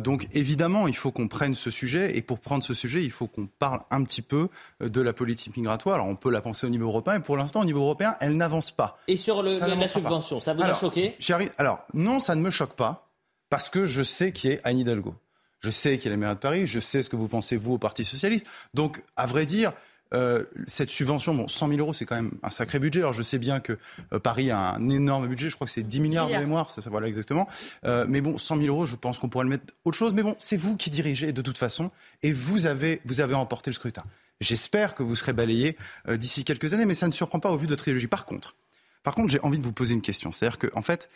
donc, 0.00 0.26
évidemment, 0.32 0.88
il 0.88 0.96
faut 0.96 1.12
qu'on 1.12 1.28
prenne 1.28 1.54
ce 1.54 1.70
sujet. 1.70 2.18
Et 2.18 2.22
pour 2.22 2.40
prendre 2.40 2.64
ce 2.64 2.74
sujet, 2.74 3.04
il 3.04 3.12
faut 3.12 3.28
qu'on 3.28 3.46
parle 3.46 3.78
un 3.92 4.02
petit 4.02 4.22
peu 4.22 4.48
de 4.80 5.00
la 5.00 5.12
politique 5.12 5.56
migratoire. 5.56 5.94
Alors, 5.94 6.08
on 6.08 6.16
peut 6.16 6.32
la 6.32 6.40
penser 6.40 6.66
au 6.66 6.70
niveau 6.70 6.88
européen. 6.88 7.14
Et 7.14 7.20
pour 7.20 7.36
l'instant, 7.36 7.60
au 7.60 7.64
niveau 7.64 7.80
européen, 7.80 8.16
elle 8.20 8.36
n'avance 8.36 8.72
pas. 8.72 8.98
Et 9.06 9.14
sur 9.14 9.40
le, 9.42 9.60
la 9.60 9.86
subvention, 9.86 10.40
ça 10.40 10.52
vous 10.52 10.62
a 10.62 10.74
choqué? 10.74 11.16
Alors, 11.58 11.86
non, 11.94 12.18
ça 12.18 12.34
ne 12.34 12.40
me 12.40 12.50
choque 12.50 12.74
pas 12.74 13.05
parce 13.48 13.68
que 13.68 13.86
je 13.86 14.02
sais 14.02 14.32
qui 14.32 14.48
est 14.48 14.60
Anne 14.64 14.78
Hidalgo. 14.78 15.14
Je 15.60 15.70
sais 15.70 15.98
qui 15.98 16.08
est 16.08 16.10
la 16.10 16.16
maire 16.16 16.34
de 16.34 16.40
Paris, 16.40 16.66
je 16.66 16.80
sais 16.80 17.02
ce 17.02 17.10
que 17.10 17.16
vous 17.16 17.28
pensez, 17.28 17.56
vous, 17.56 17.74
au 17.74 17.78
Parti 17.78 18.04
Socialiste. 18.04 18.46
Donc, 18.74 19.02
à 19.16 19.26
vrai 19.26 19.46
dire, 19.46 19.72
euh, 20.14 20.44
cette 20.68 20.90
subvention, 20.90 21.34
bon, 21.34 21.48
100 21.48 21.68
000 21.68 21.80
euros, 21.80 21.92
c'est 21.92 22.04
quand 22.04 22.14
même 22.14 22.32
un 22.42 22.50
sacré 22.50 22.78
budget. 22.78 23.00
Alors, 23.00 23.12
je 23.12 23.22
sais 23.22 23.38
bien 23.38 23.58
que 23.60 23.78
euh, 24.12 24.18
Paris 24.18 24.50
a 24.50 24.74
un 24.74 24.88
énorme 24.88 25.26
budget, 25.26 25.48
je 25.48 25.54
crois 25.56 25.66
que 25.66 25.72
c'est 25.72 25.82
10 25.82 26.00
milliards, 26.00 26.28
de 26.28 26.36
mémoire, 26.36 26.70
ça, 26.70 26.82
ça 26.82 26.90
voilà 26.90 27.08
exactement. 27.08 27.48
Euh, 27.84 28.06
mais 28.08 28.20
bon, 28.20 28.38
100 28.38 28.58
000 28.58 28.68
euros, 28.68 28.86
je 28.86 28.96
pense 28.96 29.18
qu'on 29.18 29.28
pourrait 29.28 29.44
le 29.44 29.50
mettre 29.50 29.74
autre 29.84 29.96
chose. 29.96 30.12
Mais 30.14 30.22
bon, 30.22 30.34
c'est 30.38 30.56
vous 30.56 30.76
qui 30.76 30.90
dirigez 30.90 31.32
de 31.32 31.42
toute 31.42 31.58
façon, 31.58 31.90
et 32.22 32.32
vous 32.32 32.66
avez, 32.66 33.00
vous 33.04 33.20
avez 33.20 33.34
emporté 33.34 33.70
le 33.70 33.74
scrutin. 33.74 34.04
J'espère 34.40 34.94
que 34.94 35.02
vous 35.02 35.16
serez 35.16 35.32
balayé 35.32 35.78
d'ici 36.08 36.44
quelques 36.44 36.74
années, 36.74 36.84
mais 36.84 36.94
ça 36.94 37.06
ne 37.06 37.12
surprend 37.12 37.40
pas 37.40 37.50
au 37.50 37.56
vu 37.56 37.66
de 37.66 37.74
trilogie. 37.74 38.06
Par 38.06 38.26
contre, 38.26 38.54
par 39.02 39.14
contre, 39.14 39.30
j'ai 39.30 39.40
envie 39.40 39.58
de 39.58 39.64
vous 39.64 39.72
poser 39.72 39.94
une 39.94 40.02
question. 40.02 40.30
C'est-à-dire 40.30 40.58
qu'en 40.58 40.78
en 40.78 40.82
fait, 40.82 41.08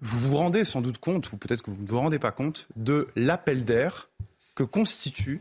vous 0.00 0.18
vous 0.18 0.36
rendez 0.36 0.64
sans 0.64 0.80
doute 0.80 0.98
compte, 0.98 1.32
ou 1.32 1.36
peut-être 1.36 1.62
que 1.62 1.70
vous 1.70 1.82
ne 1.82 1.88
vous 1.88 2.00
rendez 2.00 2.18
pas 2.18 2.32
compte, 2.32 2.68
de 2.76 3.08
l'appel 3.16 3.64
d'air 3.64 4.08
que 4.54 4.64
constitue 4.64 5.40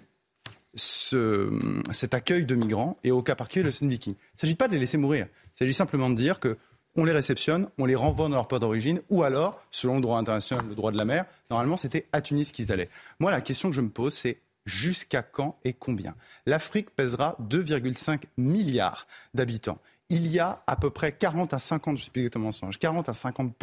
cet 0.76 2.14
accueil 2.14 2.46
de 2.46 2.56
migrants 2.56 2.98
et 3.04 3.12
au 3.12 3.22
cas 3.22 3.36
par 3.36 3.50
cas 3.50 3.62
le 3.62 3.72
Sun 3.72 3.90
Viking. 3.90 4.14
Il 4.14 4.36
ne 4.36 4.40
s'agit 4.40 4.56
pas 4.56 4.68
de 4.68 4.74
les 4.74 4.80
laisser 4.80 4.98
mourir. 4.98 5.28
Il 5.54 5.58
s'agit 5.58 5.74
simplement 5.74 6.10
de 6.10 6.16
dire 6.16 6.40
que 6.40 6.58
on 6.96 7.06
les 7.06 7.14
réceptionne, 7.14 7.70
on 7.78 7.86
les 7.86 7.96
renvoie 7.96 8.28
dans 8.28 8.36
leur 8.36 8.48
port 8.50 8.60
d'origine, 8.60 9.02
ou 9.10 9.24
alors, 9.24 9.66
selon 9.72 9.96
le 9.96 10.02
droit 10.02 10.18
international, 10.18 10.66
le 10.68 10.76
droit 10.76 10.92
de 10.92 10.98
la 10.98 11.06
mer, 11.06 11.26
normalement 11.50 11.78
c'était 11.78 12.06
à 12.12 12.22
Tunis 12.22 12.52
qu'ils 12.52 12.72
allaient. 12.72 12.90
Moi, 13.20 13.32
la 13.32 13.40
question 13.40 13.70
que 13.70 13.76
je 13.76 13.82
me 13.82 13.90
pose, 13.90 14.14
c'est 14.14 14.42
jusqu'à 14.66 15.22
quand 15.22 15.58
et 15.64 15.74
combien? 15.74 16.16
L'Afrique 16.46 16.90
pèsera 16.92 17.38
2,5 17.50 18.24
milliards 18.38 19.08
d'habitants 19.34 19.80
il 20.12 20.28
y 20.28 20.40
a 20.40 20.62
à 20.68 20.76
peu 20.76 20.90
près 20.90 21.14
40 21.14 21.54
à 21.54 21.60
50, 21.60 21.98
je 21.98 22.04
sais 22.04 22.12
plus 22.12 22.22
exactement 22.22 22.50
40 22.52 23.08
à 23.08 23.14
50 23.14 23.54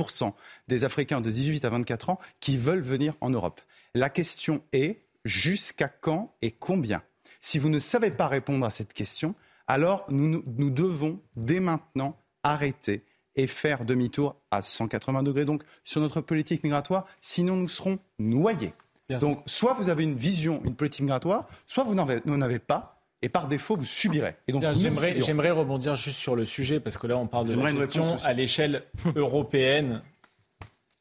des 0.66 0.84
Africains 0.84 1.20
de 1.20 1.30
18 1.30 1.66
à 1.66 1.68
24 1.68 2.08
ans 2.08 2.18
qui 2.40 2.56
veulent 2.56 2.80
venir 2.80 3.14
en 3.20 3.28
Europe. 3.28 3.60
La 3.94 4.08
question 4.08 4.62
est 4.72 5.02
jusqu'à 5.26 5.88
quand 5.88 6.34
et 6.40 6.52
combien? 6.52 7.02
Si 7.42 7.58
vous 7.58 7.68
ne 7.68 7.78
savez 7.78 8.10
pas 8.10 8.28
répondre 8.28 8.64
à 8.64 8.70
cette 8.70 8.94
question, 8.94 9.34
alors 9.66 10.06
nous, 10.08 10.42
nous 10.46 10.70
devons 10.70 11.20
dès 11.36 11.60
maintenant 11.60 12.16
arrêter 12.42 13.04
et 13.36 13.46
faire 13.46 13.84
demi-tour 13.84 14.34
à 14.50 14.62
180 14.62 15.22
degrés 15.24 15.44
donc 15.44 15.64
sur 15.84 16.00
notre 16.00 16.22
politique 16.22 16.64
migratoire, 16.64 17.04
sinon 17.20 17.56
nous 17.56 17.68
serons 17.68 17.98
noyés. 18.18 18.72
Donc 19.20 19.42
soit 19.44 19.74
vous 19.74 19.90
avez 19.90 20.04
une 20.04 20.16
vision, 20.16 20.62
une 20.64 20.74
politique 20.74 21.02
migratoire, 21.02 21.46
soit 21.66 21.84
vous 21.84 21.94
n'en 21.94 22.40
avez 22.40 22.58
pas 22.58 22.97
et 23.20 23.28
par 23.28 23.48
défaut, 23.48 23.76
vous 23.76 23.84
subirez. 23.84 24.36
Et 24.46 24.52
donc, 24.52 24.64
j'aimerais, 24.74 25.50
rebondir 25.50 25.96
juste 25.96 26.18
sur 26.18 26.36
le 26.36 26.46
sujet, 26.46 26.78
parce 26.78 26.98
que 26.98 27.06
là, 27.06 27.16
on 27.16 27.26
parle 27.26 27.48
de 27.48 27.54
la 27.54 27.74
gestion 27.74 28.16
à 28.24 28.32
l'échelle 28.32 28.82
européenne 29.16 30.02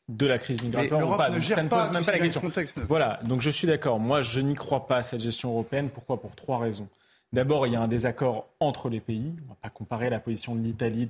de 0.09 0.25
la 0.25 0.39
crise 0.39 0.61
migratoire 0.61 1.17
pas. 1.17 1.29
Ne 1.29 1.39
ça 1.41 1.61
ne 1.61 1.69
pose 1.69 1.91
même 1.91 2.05
pas 2.05 2.13
la 2.13 2.19
question. 2.19 2.41
Voilà, 2.87 3.19
donc 3.23 3.41
je 3.41 3.49
suis 3.49 3.67
d'accord. 3.67 3.99
Moi, 3.99 4.21
je 4.21 4.39
n'y 4.39 4.55
crois 4.55 4.87
pas 4.87 4.97
à 4.97 5.03
cette 5.03 5.19
gestion 5.19 5.51
européenne. 5.51 5.89
Pourquoi? 5.89 6.19
Pour 6.19 6.35
trois 6.35 6.59
raisons. 6.59 6.87
D'abord, 7.33 7.67
il 7.67 7.73
y 7.73 7.75
a 7.75 7.81
un 7.81 7.89
désaccord 7.89 8.47
entre 8.59 8.89
les 8.89 9.01
pays. 9.01 9.33
On 9.39 9.43
ne 9.43 9.49
va 9.49 9.57
pas 9.61 9.69
comparer 9.69 10.09
la 10.09 10.19
position 10.19 10.55
de 10.55 10.63
l'Italie, 10.63 11.09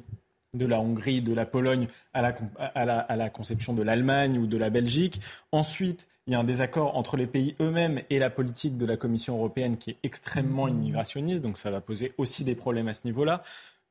de 0.55 0.65
la 0.65 0.79
Hongrie, 0.79 1.21
de 1.21 1.33
la 1.33 1.45
Pologne 1.45 1.87
à 2.13 2.21
la, 2.23 2.99
à 2.99 3.15
la 3.15 3.29
conception 3.29 3.73
de 3.73 3.83
l'Allemagne 3.83 4.39
ou 4.39 4.47
de 4.47 4.57
la 4.57 4.71
Belgique. 4.71 5.21
Ensuite, 5.51 6.07
il 6.27 6.33
y 6.33 6.35
a 6.35 6.39
un 6.39 6.43
désaccord 6.43 6.97
entre 6.97 7.15
les 7.15 7.25
pays 7.25 7.55
eux-mêmes 7.61 8.01
et 8.09 8.19
la 8.19 8.29
politique 8.29 8.77
de 8.77 8.85
la 8.85 8.97
Commission 8.97 9.37
européenne 9.37 9.77
qui 9.77 9.91
est 9.91 9.97
extrêmement 10.03 10.67
immigrationniste, 10.67 11.41
donc 11.41 11.57
ça 11.57 11.71
va 11.71 11.79
poser 11.79 12.13
aussi 12.17 12.43
des 12.43 12.55
problèmes 12.55 12.89
à 12.89 12.93
ce 12.93 13.01
niveau-là. 13.05 13.43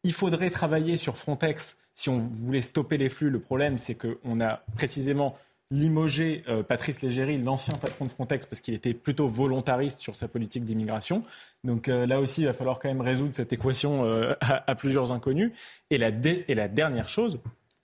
Il 0.04 0.12
faudrait 0.12 0.50
travailler 0.50 0.98
sur 0.98 1.16
Frontex 1.16 1.78
si 1.94 2.10
on 2.10 2.18
voulait 2.18 2.60
stopper 2.60 2.98
les 2.98 3.08
flux. 3.08 3.30
Le 3.30 3.40
problème, 3.40 3.78
c'est 3.78 3.94
qu'on 3.94 4.40
a 4.40 4.60
précisément 4.76 5.36
limogé 5.70 6.42
euh, 6.48 6.62
Patrice 6.62 7.00
Légéry, 7.02 7.38
l'ancien 7.38 7.74
patron 7.74 8.04
de 8.04 8.10
Frontex, 8.10 8.46
parce 8.46 8.60
qu'il 8.60 8.74
était 8.74 8.94
plutôt 8.94 9.26
volontariste 9.26 9.98
sur 9.98 10.14
sa 10.14 10.28
politique 10.28 10.64
d'immigration. 10.64 11.22
Donc 11.64 11.88
euh, 11.88 12.06
là 12.06 12.20
aussi, 12.20 12.42
il 12.42 12.46
va 12.46 12.52
falloir 12.52 12.78
quand 12.78 12.88
même 12.88 13.00
résoudre 13.00 13.34
cette 13.34 13.52
équation 13.52 14.04
euh, 14.04 14.34
à, 14.40 14.74
plusieurs 14.74 15.10
inconnus. 15.10 15.52
Et 15.90 15.96
la, 15.98 16.08
et 16.08 16.54
la 16.54 16.68
dernière 16.68 17.08
chose, 17.08 17.40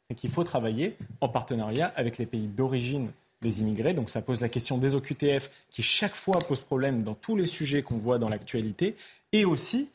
c'est 0.08 0.14
qu'il 0.14 0.30
faut 0.30 0.44
travailler 0.44 0.96
en 1.22 1.28
partenariat 1.28 1.90
avec 1.96 2.18
les 2.18 2.26
pays 2.26 2.46
d'origine 2.46 3.10
des 3.42 3.60
immigrés. 3.60 3.92
Donc 3.92 4.08
ça 4.08 4.22
pose 4.22 4.40
la 4.40 4.48
question 4.48 4.78
des 4.78 4.94
OQTF 4.94 5.50
qui 5.70 5.82
chaque 5.82 6.14
fois 6.14 6.38
pose 6.38 6.60
problème 6.60 7.02
dans 7.02 7.14
tous 7.14 7.36
les 7.36 7.46
sujets 7.46 7.82
qu'on 7.82 7.98
voit 7.98 8.18
dans 8.18 8.28
l'actualité. 8.28 8.96
Et 9.34 9.44
aussi 9.44 9.88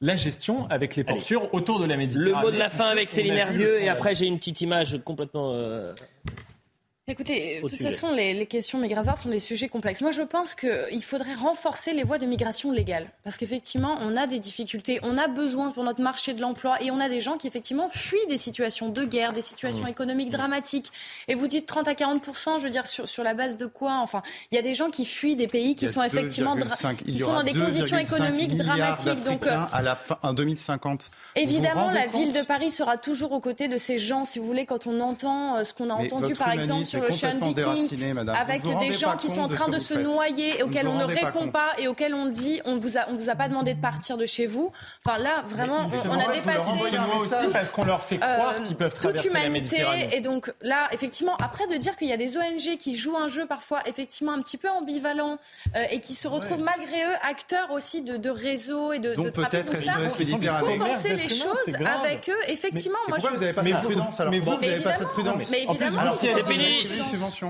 la 0.00 0.16
gestion 0.16 0.66
avec 0.68 0.96
les 0.96 1.04
portures 1.04 1.52
autour 1.54 1.78
de 1.78 1.86
la 1.86 1.96
Méditerranée. 1.96 2.32
Le 2.32 2.40
mot 2.40 2.50
de 2.50 2.58
la 2.58 2.68
fin 2.68 2.86
avec 2.86 3.08
Céline 3.08 3.34
Hervieux 3.34 3.80
et 3.80 3.88
après 3.88 4.14
j'ai 4.14 4.26
une 4.26 4.38
petite 4.38 4.60
image 4.60 5.00
complètement... 5.04 5.52
Euh, 5.54 5.92
Écoutez, 7.08 7.60
de 7.60 7.68
toute 7.68 7.82
façon, 7.82 8.14
les, 8.14 8.46
questions 8.46 8.78
migratoires 8.78 9.18
sont 9.18 9.28
des 9.28 9.40
sujets 9.40 9.68
complexes. 9.68 10.02
Moi, 10.02 10.12
je 10.12 10.22
pense 10.22 10.54
qu'il 10.54 11.02
faudrait 11.02 11.34
renforcer 11.34 11.94
les 11.94 12.04
voies 12.04 12.18
de 12.18 12.26
migration 12.26 12.70
légale. 12.70 13.08
Parce 13.24 13.38
qu'effectivement, 13.38 13.96
on 14.02 14.16
a 14.16 14.28
des 14.28 14.38
difficultés, 14.38 15.00
on 15.02 15.18
a 15.18 15.26
besoin 15.26 15.72
pour 15.72 15.82
notre 15.82 16.00
marché 16.00 16.32
de 16.32 16.40
l'emploi 16.40 16.80
et 16.80 16.92
on 16.92 17.00
a 17.00 17.08
des 17.08 17.18
gens 17.18 17.38
qui, 17.38 17.48
effectivement, 17.48 17.88
fuient 17.88 18.28
des 18.28 18.38
situations 18.38 18.88
de 18.88 19.04
guerre, 19.04 19.32
des 19.32 19.42
situations 19.42 19.82
mmh. 19.82 19.88
économiques 19.88 20.30
dramatiques. 20.30 20.92
Et 21.26 21.34
vous 21.34 21.48
dites 21.48 21.66
30 21.66 21.88
à 21.88 21.96
40 21.96 22.22
je 22.58 22.62
veux 22.62 22.70
dire, 22.70 22.86
sur, 22.86 23.08
sur 23.08 23.24
la 23.24 23.34
base 23.34 23.56
de 23.56 23.66
quoi? 23.66 23.98
Enfin, 24.00 24.22
il 24.52 24.54
y 24.54 24.58
a 24.58 24.62
des 24.62 24.74
gens 24.74 24.88
qui 24.88 25.04
fuient 25.04 25.34
des 25.34 25.48
pays 25.48 25.74
qui 25.74 25.88
sont 25.88 26.04
effectivement 26.04 26.56
qui 27.04 27.18
sont 27.18 27.32
dans 27.32 27.42
des 27.42 27.52
conditions 27.52 27.98
économiques 27.98 28.56
dramatiques. 28.56 29.24
Donc, 29.24 29.48
euh, 29.48 29.58
à 29.72 29.82
la 29.82 29.96
fin, 29.96 30.18
en 30.22 30.34
2050. 30.34 31.10
Évidemment, 31.34 31.90
la 31.90 32.06
ville 32.06 32.32
de 32.32 32.42
Paris 32.42 32.70
sera 32.70 32.96
toujours 32.96 33.32
aux 33.32 33.40
côtés 33.40 33.66
de 33.66 33.76
ces 33.76 33.98
gens, 33.98 34.24
si 34.24 34.38
vous 34.38 34.46
voulez, 34.46 34.66
quand 34.66 34.86
on 34.86 35.00
entend 35.00 35.56
euh, 35.56 35.64
ce 35.64 35.74
qu'on 35.74 35.90
a 35.90 35.94
entendu, 35.94 36.34
par 36.34 36.52
exemple, 36.52 36.91
sur 36.92 37.00
l'Ocean 37.00 37.38
Viking, 37.40 38.28
avec 38.28 38.62
des 38.62 38.92
gens 38.92 39.16
qui 39.16 39.28
sont 39.28 39.42
en 39.42 39.48
train 39.48 39.68
de, 39.68 39.78
se 39.78 39.94
noyer 39.94 40.58
et 40.58 40.62
auxquels 40.62 40.86
on 40.86 40.98
ne 40.98 41.04
répond 41.04 41.48
pas 41.48 41.72
et 41.78 41.88
auxquels 41.88 42.14
on 42.14 42.26
dit 42.26 42.60
on 42.64 42.78
vous 42.78 42.98
a 42.98 43.08
on 43.08 43.16
vous 43.16 43.30
a 43.30 43.34
pas 43.34 43.48
demandé 43.48 43.74
de 43.74 43.80
partir 43.80 44.16
de 44.16 44.26
chez 44.26 44.46
vous. 44.46 44.72
Enfin 45.04 45.18
là, 45.18 45.42
vraiment, 45.46 45.78
on, 46.08 46.18
a 46.18 46.32
dépassé 46.32 46.78
toute, 47.42 47.52
parce 47.52 47.70
qu'on 47.70 47.84
leur 47.84 48.02
fait 48.02 48.18
croire 48.18 48.54
euh, 48.58 48.64
qu'ils 48.64 48.76
peuvent 48.76 48.94
traverser 48.94 49.28
toute 49.28 49.36
humanité. 49.36 49.84
Et 50.12 50.20
donc 50.20 50.52
là, 50.60 50.88
effectivement, 50.92 51.36
après 51.36 51.66
de 51.66 51.76
dire 51.76 51.96
qu'il 51.96 52.08
y 52.08 52.12
a 52.12 52.16
des 52.16 52.36
ONG 52.36 52.76
qui 52.78 52.96
jouent 52.96 53.16
un 53.16 53.28
jeu 53.28 53.46
parfois 53.46 53.80
effectivement 53.86 54.32
un 54.32 54.42
petit 54.42 54.56
peu 54.56 54.68
ambivalent 54.68 55.38
euh, 55.76 55.84
et 55.90 56.00
qui 56.00 56.14
se 56.14 56.28
retrouvent 56.28 56.62
malgré 56.62 57.04
eux 57.04 57.16
acteurs 57.28 57.70
aussi 57.70 58.02
de, 58.02 58.16
de 58.16 58.30
réseaux 58.30 58.92
et 58.92 58.98
de, 58.98 59.14
donc 59.14 59.26
de 59.26 59.30
trafic. 59.30 59.66
Donc 59.66 60.42
il 60.42 60.48
faut 60.48 60.78
penser 60.78 61.14
les 61.14 61.28
choses 61.28 61.76
avec 61.84 62.28
eux. 62.28 62.38
Effectivement, 62.48 62.98
moi 63.08 63.18
je. 63.18 63.28
vous 63.28 63.40
n'avez 63.40 63.52
pas 63.52 63.64
cette 63.64 63.82
prudence 63.82 64.20
alors 64.20 64.34
Vous 64.34 64.50
n'avez 64.60 64.80
pas 64.80 64.92
cette 64.92 65.08
prudence. 65.08 65.50
Mais 65.50 65.62
évidemment, 65.62 66.16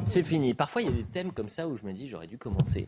c'est 0.07 0.23
Parfois, 0.55 0.83
il 0.83 0.89
y 0.89 0.89
a 0.89 0.95
des 0.95 1.05
thèmes 1.05 1.33
comme 1.33 1.49
ça 1.49 1.69
où 1.69 1.77
je 1.77 1.85
me 1.85 1.93
dis 1.93 2.09
j'aurais 2.09 2.27
dû 2.27 2.39
commencer 2.39 2.87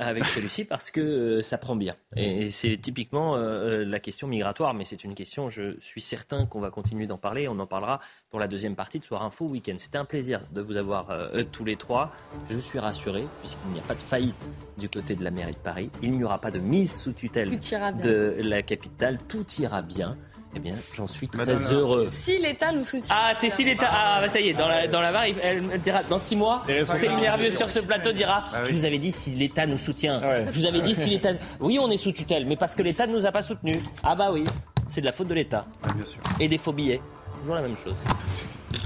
euh, 0.00 0.08
avec 0.08 0.24
celui-ci 0.24 0.64
parce 0.64 0.90
que 0.90 1.00
euh, 1.00 1.42
ça 1.42 1.58
prend 1.58 1.76
bien. 1.76 1.94
Et 2.16 2.50
c'est 2.50 2.76
typiquement 2.76 3.36
euh, 3.36 3.84
la 3.84 4.00
question 4.00 4.28
migratoire, 4.28 4.74
mais 4.74 4.84
c'est 4.84 5.04
une 5.04 5.14
question, 5.14 5.50
je 5.50 5.76
suis 5.80 6.00
certain 6.00 6.46
qu'on 6.46 6.60
va 6.60 6.70
continuer 6.70 7.06
d'en 7.06 7.18
parler. 7.18 7.48
On 7.48 7.58
en 7.58 7.66
parlera 7.66 8.00
pour 8.30 8.40
la 8.40 8.48
deuxième 8.48 8.76
partie 8.76 8.98
de 8.98 9.04
Soir 9.04 9.22
Info 9.22 9.46
Week-end. 9.46 9.74
C'était 9.78 9.98
un 9.98 10.04
plaisir 10.04 10.40
de 10.52 10.60
vous 10.60 10.76
avoir 10.76 11.08
tous 11.50 11.64
les 11.64 11.76
trois. 11.76 12.12
Je 12.48 12.58
suis 12.58 12.78
rassuré 12.78 13.24
puisqu'il 13.40 13.72
n'y 13.72 13.78
a 13.78 13.82
pas 13.82 13.94
de 13.94 14.00
faillite 14.00 14.34
du 14.78 14.88
côté 14.88 15.14
de 15.14 15.24
la 15.24 15.30
mairie 15.30 15.52
de 15.52 15.58
Paris. 15.58 15.90
Il 16.02 16.12
n'y 16.12 16.24
aura 16.24 16.40
pas 16.40 16.50
de 16.50 16.58
mise 16.58 16.94
sous 16.94 17.12
tutelle 17.12 17.50
de 17.50 18.36
la 18.42 18.62
capitale. 18.62 19.18
Tout 19.28 19.46
ira 19.58 19.82
bien. 19.82 20.16
Eh 20.54 20.58
bien, 20.58 20.74
j'en 20.94 21.06
suis 21.06 21.28
très 21.28 21.72
heureux. 21.72 22.06
Si 22.08 22.38
l'État 22.38 22.72
nous 22.72 22.84
soutient. 22.84 23.14
Ah, 23.18 23.32
c'est 23.40 23.50
si 23.50 23.64
l'État. 23.64 23.88
Ah, 23.90 24.20
bah 24.20 24.28
ça 24.28 24.38
y 24.38 24.50
est, 24.50 24.52
dans 24.52 24.68
la, 24.68 24.86
dans 24.86 25.00
la 25.00 25.10
barre, 25.10 25.24
elle 25.42 25.80
dira 25.80 26.02
dans 26.02 26.18
six 26.18 26.36
mois, 26.36 26.62
Céline 26.94 27.20
Nervieux 27.20 27.50
sur 27.50 27.70
ce 27.70 27.78
plateau 27.78 28.12
dira 28.12 28.44
ah 28.52 28.64
Je 28.64 28.72
vous 28.72 28.84
avais 28.84 28.98
dit 28.98 29.12
si 29.12 29.30
l'État 29.30 29.66
nous 29.66 29.78
soutient. 29.78 30.20
Je 30.50 30.60
vous 30.60 30.66
avais 30.66 30.80
dit 30.80 30.94
si 30.94 31.10
l'État. 31.10 31.30
Oui, 31.60 31.78
on 31.80 31.90
est 31.90 31.96
sous 31.96 32.12
tutelle, 32.12 32.46
mais 32.46 32.56
parce 32.56 32.74
que 32.74 32.82
l'État 32.82 33.06
ne 33.06 33.12
nous 33.12 33.26
a 33.26 33.32
pas 33.32 33.42
soutenus. 33.42 33.78
Ah, 34.02 34.14
bah 34.14 34.30
oui, 34.32 34.44
c'est 34.88 35.00
de 35.00 35.06
la 35.06 35.12
faute 35.12 35.28
de 35.28 35.34
l'État. 35.34 35.66
bien 35.94 36.06
sûr. 36.06 36.20
Et 36.38 36.48
des 36.48 36.58
faux 36.58 36.72
billets. 36.72 37.00
Toujours 37.40 37.54
la 37.54 37.62
même 37.62 37.76
chose. 37.76 37.94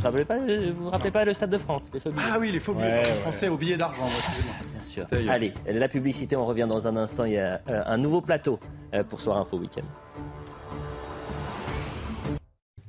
Vous 0.02 0.10
ne 0.10 0.70
vous, 0.70 0.84
vous 0.84 0.90
rappelez 0.90 1.10
pas 1.10 1.24
le 1.24 1.32
Stade 1.32 1.50
de 1.50 1.58
France 1.58 1.90
les 1.92 2.00
faux 2.00 2.10
billets. 2.10 2.22
Ah 2.32 2.36
oui, 2.38 2.52
les 2.52 2.60
faux 2.60 2.74
billets. 2.74 3.02
je 3.16 3.22
pensais 3.22 3.48
aux 3.48 3.56
billets 3.56 3.76
d'argent. 3.76 4.08
Bien 4.72 4.82
sûr. 4.82 5.06
Allez, 5.28 5.52
la 5.66 5.88
publicité, 5.88 6.36
on 6.36 6.46
revient 6.46 6.66
dans 6.68 6.86
un 6.86 6.96
instant. 6.96 7.24
Il 7.24 7.32
y 7.32 7.38
a 7.38 7.60
euh, 7.68 7.82
un 7.86 7.96
nouveau 7.96 8.20
plateau 8.20 8.60
euh, 8.94 9.02
pour 9.02 9.20
Soir 9.20 9.38
Info 9.38 9.58
Week-end. 9.58 9.82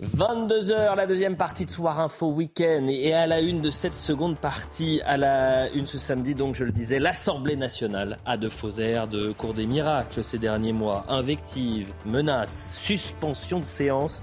22h, 0.03 0.95
la 0.95 1.07
deuxième 1.07 1.37
partie 1.37 1.65
de 1.65 1.71
Soir 1.71 1.99
Info 1.99 2.27
Week-end. 2.27 2.85
Et 2.87 3.15
à 3.15 3.25
la 3.25 3.39
une 3.41 3.61
de 3.61 3.71
cette 3.71 3.95
seconde 3.95 4.37
partie, 4.37 5.01
à 5.07 5.17
la 5.17 5.71
une 5.71 5.87
ce 5.87 5.97
samedi, 5.97 6.35
donc 6.35 6.53
je 6.53 6.65
le 6.65 6.71
disais, 6.71 6.99
l'Assemblée 6.99 7.55
nationale 7.55 8.19
a 8.23 8.37
de 8.37 8.47
faux 8.47 8.69
airs 8.77 9.07
de 9.07 9.31
cours 9.31 9.55
des 9.55 9.65
miracles 9.65 10.23
ces 10.23 10.37
derniers 10.37 10.71
mois. 10.71 11.03
Invectives, 11.09 11.91
menaces, 12.05 12.77
suspension 12.79 13.59
de 13.59 13.65
séance. 13.65 14.21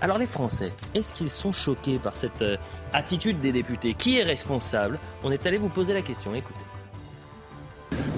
Alors 0.00 0.18
les 0.18 0.26
Français, 0.26 0.72
est-ce 0.94 1.12
qu'ils 1.12 1.30
sont 1.30 1.50
choqués 1.50 1.98
par 1.98 2.16
cette 2.16 2.42
euh, 2.42 2.56
attitude 2.92 3.40
des 3.40 3.50
députés? 3.50 3.94
Qui 3.94 4.18
est 4.18 4.22
responsable? 4.22 4.96
On 5.24 5.32
est 5.32 5.44
allé 5.44 5.58
vous 5.58 5.70
poser 5.70 5.92
la 5.92 6.02
question, 6.02 6.36
écoutez. 6.36 6.65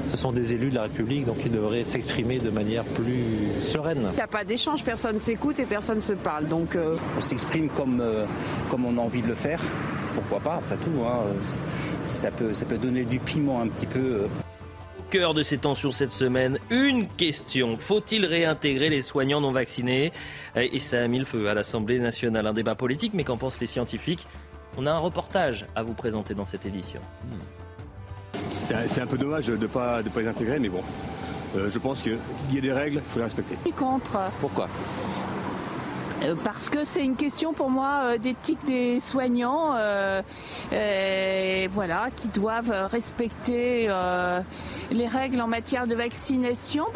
Ce 0.08 0.16
sont 0.16 0.32
des 0.32 0.54
élus 0.54 0.70
de 0.70 0.76
la 0.76 0.82
République, 0.84 1.26
donc 1.26 1.36
ils 1.44 1.52
devraient 1.52 1.84
s'exprimer 1.84 2.38
de 2.38 2.50
manière 2.50 2.84
plus 2.84 3.62
sereine. 3.62 4.08
Il 4.12 4.16
n'y 4.16 4.20
a 4.20 4.26
pas 4.26 4.44
d'échange, 4.44 4.82
personne 4.82 5.20
s'écoute 5.20 5.58
et 5.60 5.66
personne 5.66 6.00
se 6.00 6.14
parle. 6.14 6.46
Donc 6.46 6.76
euh, 6.76 6.96
On 7.16 7.20
s'exprime 7.20 7.68
comme, 7.68 8.00
euh, 8.00 8.24
comme 8.70 8.86
on 8.86 8.96
a 8.96 9.00
envie 9.00 9.20
de 9.20 9.28
le 9.28 9.34
faire. 9.34 9.60
Pourquoi 10.14 10.40
pas, 10.40 10.54
après 10.56 10.76
tout. 10.76 11.04
Hein. 11.06 11.24
Ça, 12.06 12.30
peut, 12.30 12.54
ça 12.54 12.64
peut 12.64 12.78
donner 12.78 13.04
du 13.04 13.18
piment 13.18 13.60
un 13.60 13.68
petit 13.68 13.86
peu. 13.86 13.98
Euh. 13.98 14.26
Au 14.98 15.10
cœur 15.10 15.34
de 15.34 15.42
ces 15.42 15.58
tensions 15.58 15.92
cette 15.92 16.10
semaine, 16.10 16.58
une 16.70 17.06
question. 17.06 17.76
Faut-il 17.76 18.24
réintégrer 18.24 18.88
les 18.88 19.02
soignants 19.02 19.40
non 19.40 19.52
vaccinés? 19.52 20.12
Et 20.56 20.80
ça 20.80 21.02
a 21.02 21.06
mis 21.06 21.18
le 21.18 21.24
feu 21.24 21.48
à 21.48 21.54
l'Assemblée 21.54 21.98
nationale. 21.98 22.46
Un 22.46 22.52
débat 22.54 22.74
politique, 22.74 23.12
mais 23.14 23.24
qu'en 23.24 23.36
pensent 23.36 23.60
les 23.60 23.66
scientifiques? 23.66 24.26
On 24.76 24.86
a 24.86 24.92
un 24.92 24.98
reportage 24.98 25.66
à 25.74 25.82
vous 25.82 25.94
présenter 25.94 26.34
dans 26.34 26.46
cette 26.46 26.66
édition. 26.66 27.00
Hmm 27.24 27.57
c'est 28.52 29.00
un, 29.00 29.06
peu 29.06 29.18
dommage 29.18 29.46
de 29.46 29.56
ne 29.56 29.66
pas, 29.66 30.02
de 30.02 30.08
pas 30.08 30.20
les 30.20 30.28
intégrer, 30.28 30.58
mais 30.58 30.68
bon, 30.68 30.82
euh, 31.56 31.70
je 31.70 31.78
pense 31.78 32.02
qu'il 32.02 32.18
y 32.52 32.58
a 32.58 32.60
des 32.60 32.72
règles, 32.72 32.96
il 32.96 33.10
faut 33.10 33.18
les 33.18 33.24
respecter. 33.24 33.56
Je 33.56 33.70
suis 33.70 33.72
contre. 33.72 34.18
Pourquoi? 34.40 34.68
Euh, 36.22 36.34
parce 36.42 36.68
que 36.68 36.84
c'est 36.84 37.04
une 37.04 37.14
question 37.16 37.52
pour 37.52 37.70
moi 37.70 38.00
euh, 38.02 38.18
d'éthique 38.18 38.64
des 38.66 39.00
soignants, 39.00 39.72
voilà, 40.70 42.08
qui 42.14 42.28
doivent 42.28 42.88
respecter 42.90 43.88
les 44.90 45.08
règles 45.08 45.40
en 45.40 45.48
matière 45.48 45.86
de 45.86 45.94
vaccination. 45.94 46.86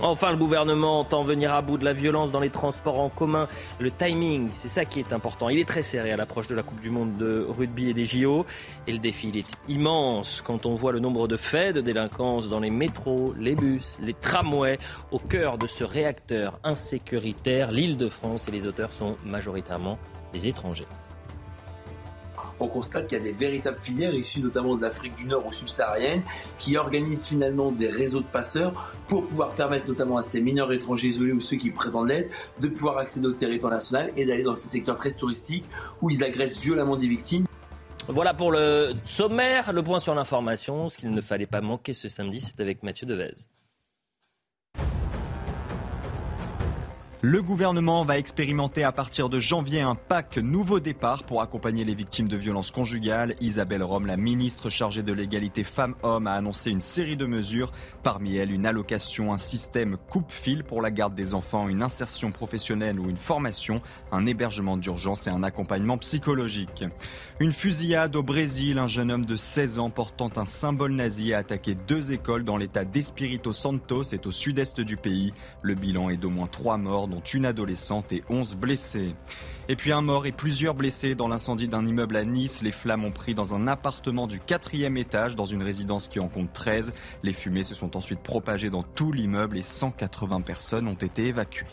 Enfin, 0.00 0.30
le 0.30 0.36
gouvernement 0.36 1.00
entend 1.00 1.22
venir 1.22 1.54
à 1.54 1.62
bout 1.62 1.76
de 1.76 1.84
la 1.84 1.92
violence 1.92 2.32
dans 2.32 2.40
les 2.40 2.50
transports 2.50 2.98
en 2.98 3.08
commun. 3.08 3.46
Le 3.78 3.90
timing, 3.90 4.48
c'est 4.52 4.68
ça 4.68 4.84
qui 4.84 4.98
est 4.98 5.12
important. 5.12 5.48
Il 5.48 5.58
est 5.58 5.68
très 5.68 5.82
serré 5.82 6.10
à 6.10 6.16
l'approche 6.16 6.48
de 6.48 6.54
la 6.54 6.62
Coupe 6.62 6.80
du 6.80 6.90
Monde 6.90 7.16
de 7.18 7.46
rugby 7.48 7.90
et 7.90 7.94
des 7.94 8.04
JO. 8.04 8.46
Et 8.86 8.92
le 8.92 8.98
défi, 8.98 9.28
il 9.28 9.36
est 9.36 9.46
immense 9.68 10.42
quand 10.44 10.66
on 10.66 10.74
voit 10.74 10.92
le 10.92 10.98
nombre 10.98 11.28
de 11.28 11.36
faits 11.36 11.74
de 11.74 11.80
délinquance 11.80 12.48
dans 12.48 12.60
les 12.60 12.70
métros, 12.70 13.34
les 13.38 13.54
bus, 13.54 13.98
les 14.02 14.14
tramways, 14.14 14.78
au 15.10 15.18
cœur 15.18 15.58
de 15.58 15.66
ce 15.66 15.84
réacteur 15.84 16.58
insécuritaire. 16.64 17.70
L'île 17.70 17.96
de 17.96 18.08
France 18.08 18.48
et 18.48 18.50
les 18.50 18.66
auteurs 18.66 18.92
sont 18.92 19.16
majoritairement 19.24 19.98
des 20.32 20.48
étrangers 20.48 20.86
on 22.62 22.68
constate 22.68 23.08
qu'il 23.08 23.18
y 23.18 23.20
a 23.20 23.24
des 23.24 23.32
véritables 23.32 23.78
filières 23.80 24.14
issues 24.14 24.40
notamment 24.40 24.76
de 24.76 24.82
l'Afrique 24.82 25.14
du 25.14 25.26
Nord 25.26 25.46
ou 25.46 25.52
subsaharienne 25.52 26.22
qui 26.58 26.76
organisent 26.76 27.26
finalement 27.26 27.72
des 27.72 27.88
réseaux 27.88 28.20
de 28.20 28.26
passeurs 28.26 28.92
pour 29.06 29.26
pouvoir 29.26 29.54
permettre 29.54 29.88
notamment 29.88 30.16
à 30.16 30.22
ces 30.22 30.40
mineurs 30.40 30.72
étrangers 30.72 31.08
isolés 31.08 31.32
ou 31.32 31.40
ceux 31.40 31.56
qui 31.56 31.70
prétendent 31.70 32.08
l'aide 32.08 32.30
de 32.60 32.68
pouvoir 32.68 32.98
accéder 32.98 33.26
au 33.26 33.32
territoire 33.32 33.72
national 33.72 34.12
et 34.16 34.26
d'aller 34.26 34.42
dans 34.42 34.54
ces 34.54 34.68
secteurs 34.68 34.96
très 34.96 35.10
touristiques 35.10 35.64
où 36.00 36.10
ils 36.10 36.22
agressent 36.24 36.60
violemment 36.60 36.96
des 36.96 37.08
victimes. 37.08 37.46
Voilà 38.08 38.34
pour 38.34 38.50
le 38.50 38.94
sommaire, 39.04 39.72
le 39.72 39.82
point 39.82 40.00
sur 40.00 40.14
l'information. 40.14 40.90
Ce 40.90 40.98
qu'il 40.98 41.10
ne 41.10 41.20
fallait 41.20 41.46
pas 41.46 41.60
manquer 41.60 41.94
ce 41.94 42.08
samedi, 42.08 42.40
c'est 42.40 42.60
avec 42.60 42.82
Mathieu 42.82 43.06
Devez. 43.06 43.34
Le 47.24 47.40
gouvernement 47.40 48.04
va 48.04 48.18
expérimenter 48.18 48.82
à 48.82 48.90
partir 48.90 49.28
de 49.28 49.38
janvier 49.38 49.80
un 49.80 49.94
pack 49.94 50.38
nouveau 50.38 50.80
départ 50.80 51.22
pour 51.22 51.40
accompagner 51.40 51.84
les 51.84 51.94
victimes 51.94 52.26
de 52.26 52.36
violences 52.36 52.72
conjugales. 52.72 53.36
Isabelle 53.40 53.84
Rome, 53.84 54.06
la 54.06 54.16
ministre 54.16 54.70
chargée 54.70 55.04
de 55.04 55.12
l'égalité 55.12 55.62
femmes-hommes, 55.62 56.26
a 56.26 56.32
annoncé 56.32 56.70
une 56.70 56.80
série 56.80 57.16
de 57.16 57.26
mesures. 57.26 57.70
Parmi 58.02 58.34
elles, 58.34 58.50
une 58.50 58.66
allocation, 58.66 59.32
un 59.32 59.36
système 59.36 59.98
coupe-fil 60.10 60.64
pour 60.64 60.82
la 60.82 60.90
garde 60.90 61.14
des 61.14 61.32
enfants, 61.32 61.68
une 61.68 61.84
insertion 61.84 62.32
professionnelle 62.32 62.98
ou 62.98 63.08
une 63.08 63.16
formation, 63.16 63.82
un 64.10 64.26
hébergement 64.26 64.76
d'urgence 64.76 65.28
et 65.28 65.30
un 65.30 65.44
accompagnement 65.44 65.98
psychologique. 65.98 66.82
Une 67.38 67.52
fusillade 67.52 68.16
au 68.16 68.24
Brésil, 68.24 68.78
un 68.78 68.88
jeune 68.88 69.12
homme 69.12 69.26
de 69.26 69.36
16 69.36 69.78
ans 69.78 69.90
portant 69.90 70.32
un 70.34 70.44
symbole 70.44 70.94
nazi 70.94 71.34
a 71.34 71.38
attaqué 71.38 71.76
deux 71.86 72.10
écoles 72.10 72.42
dans 72.42 72.56
l'état 72.56 72.84
d'Espirito 72.84 73.52
Santo, 73.52 74.02
c'est 74.02 74.26
au 74.26 74.32
sud-est 74.32 74.80
du 74.80 74.96
pays. 74.96 75.32
Le 75.62 75.76
bilan 75.76 76.10
est 76.10 76.16
d'au 76.16 76.30
moins 76.30 76.48
trois 76.48 76.78
morts 76.78 77.11
dont 77.12 77.20
une 77.20 77.44
adolescente 77.44 78.10
et 78.12 78.24
11 78.28 78.56
blessés. 78.56 79.14
Et 79.68 79.76
puis 79.76 79.92
un 79.92 80.00
mort 80.00 80.26
et 80.26 80.32
plusieurs 80.32 80.74
blessés 80.74 81.14
dans 81.14 81.28
l'incendie 81.28 81.68
d'un 81.68 81.86
immeuble 81.86 82.16
à 82.16 82.24
Nice. 82.24 82.62
Les 82.62 82.72
flammes 82.72 83.04
ont 83.04 83.12
pris 83.12 83.34
dans 83.34 83.54
un 83.54 83.68
appartement 83.68 84.26
du 84.26 84.40
quatrième 84.40 84.96
étage 84.96 85.36
dans 85.36 85.46
une 85.46 85.62
résidence 85.62 86.08
qui 86.08 86.18
en 86.18 86.28
compte 86.28 86.52
13. 86.52 86.92
Les 87.22 87.32
fumées 87.32 87.62
se 87.62 87.74
sont 87.74 87.96
ensuite 87.96 88.20
propagées 88.20 88.70
dans 88.70 88.82
tout 88.82 89.12
l'immeuble 89.12 89.58
et 89.58 89.62
180 89.62 90.40
personnes 90.40 90.88
ont 90.88 90.94
été 90.94 91.26
évacuées. 91.26 91.66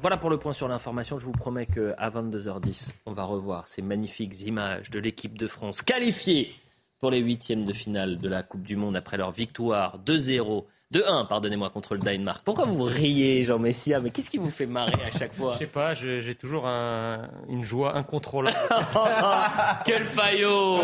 Voilà 0.00 0.16
pour 0.16 0.30
le 0.30 0.38
point 0.38 0.52
sur 0.52 0.68
l'information. 0.68 1.18
Je 1.18 1.26
vous 1.26 1.32
promets 1.32 1.66
qu'à 1.66 2.08
22h10, 2.08 2.92
on 3.06 3.12
va 3.12 3.24
revoir 3.24 3.68
ces 3.68 3.82
magnifiques 3.82 4.42
images 4.42 4.90
de 4.90 4.98
l'équipe 4.98 5.36
de 5.36 5.46
France 5.46 5.82
qualifiée 5.82 6.54
pour 7.00 7.10
les 7.10 7.20
huitièmes 7.20 7.64
de 7.64 7.72
finale 7.72 8.16
de 8.18 8.28
la 8.28 8.42
Coupe 8.42 8.62
du 8.62 8.76
Monde 8.76 8.96
après 8.96 9.16
leur 9.16 9.32
victoire 9.32 9.98
2-0 10.04 10.64
De 10.90 11.02
1, 11.06 11.24
pardonnez-moi, 11.24 11.70
contre 11.70 11.94
le 11.94 12.00
Danemark. 12.00 12.42
Pourquoi 12.44 12.64
vous 12.66 12.84
riez, 12.84 13.42
Jean 13.42 13.58
Messia 13.58 13.98
Mais 14.00 14.10
qu'est-ce 14.10 14.30
qui 14.30 14.38
vous 14.38 14.50
fait 14.50 14.66
marrer 14.66 14.92
à 15.04 15.10
chaque 15.10 15.32
fois 15.32 15.54
Je 15.54 15.58
sais 15.58 15.66
pas, 15.66 15.92
j'ai 15.94 16.34
toujours 16.34 16.66
une 16.66 17.64
joie 17.64 17.96
incontrôlable. 17.96 18.56
Quel 19.84 20.04
faillot 20.04 20.82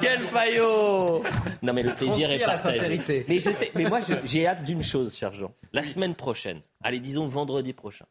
Quel 0.00 0.20
faillot 0.26 1.22
Non 1.62 1.72
mais 1.72 1.82
le 1.82 1.94
plaisir 1.94 2.30
est 2.30 2.38
partagé. 2.38 2.46
la 2.46 2.58
sincérité. 2.58 3.24
Mais 3.28 3.40
je 3.40 3.50
sais, 3.50 3.72
mais 3.74 3.84
moi 3.84 3.98
j'ai 4.24 4.46
hâte 4.46 4.64
d'une 4.64 4.82
chose, 4.82 5.16
cher 5.16 5.32
Jean. 5.32 5.52
La 5.72 5.82
semaine 5.82 6.14
prochaine, 6.14 6.60
allez 6.84 7.00
disons 7.00 7.26
vendredi 7.26 7.72
prochain, 7.72 8.04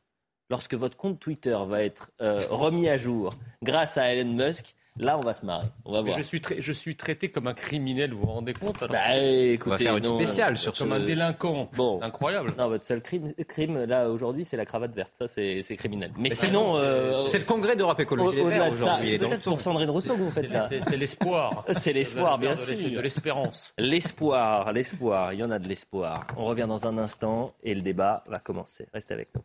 lorsque 0.49 0.74
votre 0.74 0.97
compte 0.97 1.19
Twitter 1.19 1.57
va 1.67 1.84
être 1.84 2.11
euh, 2.22 2.41
remis 2.49 2.89
à 2.89 2.97
jour 2.97 3.36
grâce 3.63 3.97
à 3.97 4.11
Elon 4.13 4.34
Musk, 4.34 4.76
Là, 5.00 5.18
on 5.18 5.22
va 5.22 5.34
se 5.34 5.46
marrer. 5.46 5.68
On 5.86 5.94
va 5.94 6.02
voir. 6.02 6.18
Je 6.18 6.22
suis, 6.22 6.42
je 6.60 6.74
suis 6.74 6.96
traité 6.96 7.32
comme 7.32 7.48
un 7.48 7.54
criminel, 7.54 8.14
vous 8.14 8.22
vous 8.22 8.28
rendez 8.28 8.54
compte 8.54 8.80
bah, 8.89 9.16
écoutez, 9.16 9.68
On 9.68 9.70
va 9.70 9.78
faire 9.78 9.98
une 9.98 10.06
spéciale 10.06 10.58
sur 10.58 10.74
Comme 10.74 10.92
un 10.92 11.00
délinquant. 11.00 11.70
Bon. 11.76 11.98
C'est 11.98 12.06
incroyable. 12.06 12.54
Non, 12.58 12.68
votre 12.68 12.84
seul 12.84 13.02
crime, 13.02 13.32
crime 13.48 13.86
là, 13.86 14.10
aujourd'hui, 14.10 14.44
c'est 14.44 14.58
la 14.58 14.66
cravate 14.66 14.94
verte. 14.94 15.14
Ça, 15.18 15.28
c'est 15.28 15.64
criminel. 15.78 16.12
Mais, 16.18 16.30
sinon. 16.30 16.76
Euh, 16.78 17.24
c'est 17.26 17.39
le 17.39 17.46
congrès 17.46 17.76
d'Europe 17.76 18.00
Écologie 18.00 18.42
au, 18.42 18.48
aujourd'hui. 18.48 19.08
C'est 19.08 19.20
peut-être 19.20 19.44
pour 19.44 19.62
Sandrine 19.62 19.89
Rousseau 19.89 20.16
que 20.16 20.22
vous 20.22 20.32
faites 20.32 20.50
ça. 20.50 20.68
C'est 20.68 20.98
l'espoir. 20.98 21.66
c'est 21.80 21.94
l'espoir, 21.94 22.38
bien 22.39 22.56
sûr. 22.56 22.92
De 22.92 23.00
l'espérance. 23.00 23.74
L'espoir, 23.78 24.74
l'espoir. 24.74 25.34
Il 25.34 25.39
y 25.39 25.44
en 25.44 25.52
a 25.52 25.60
de 25.60 25.68
l'espoir. 25.68 26.28
On 26.38 26.46
revient 26.46 26.66
dans 26.68 26.86
un 26.86 26.98
instant 26.98 27.54
et 27.64 27.74
le 27.74 27.82
débat 27.82 28.24
va 28.28 28.39
commencer. 28.39 28.88
Restez 28.94 29.14
avec 29.14 29.30
nous. 29.36 29.42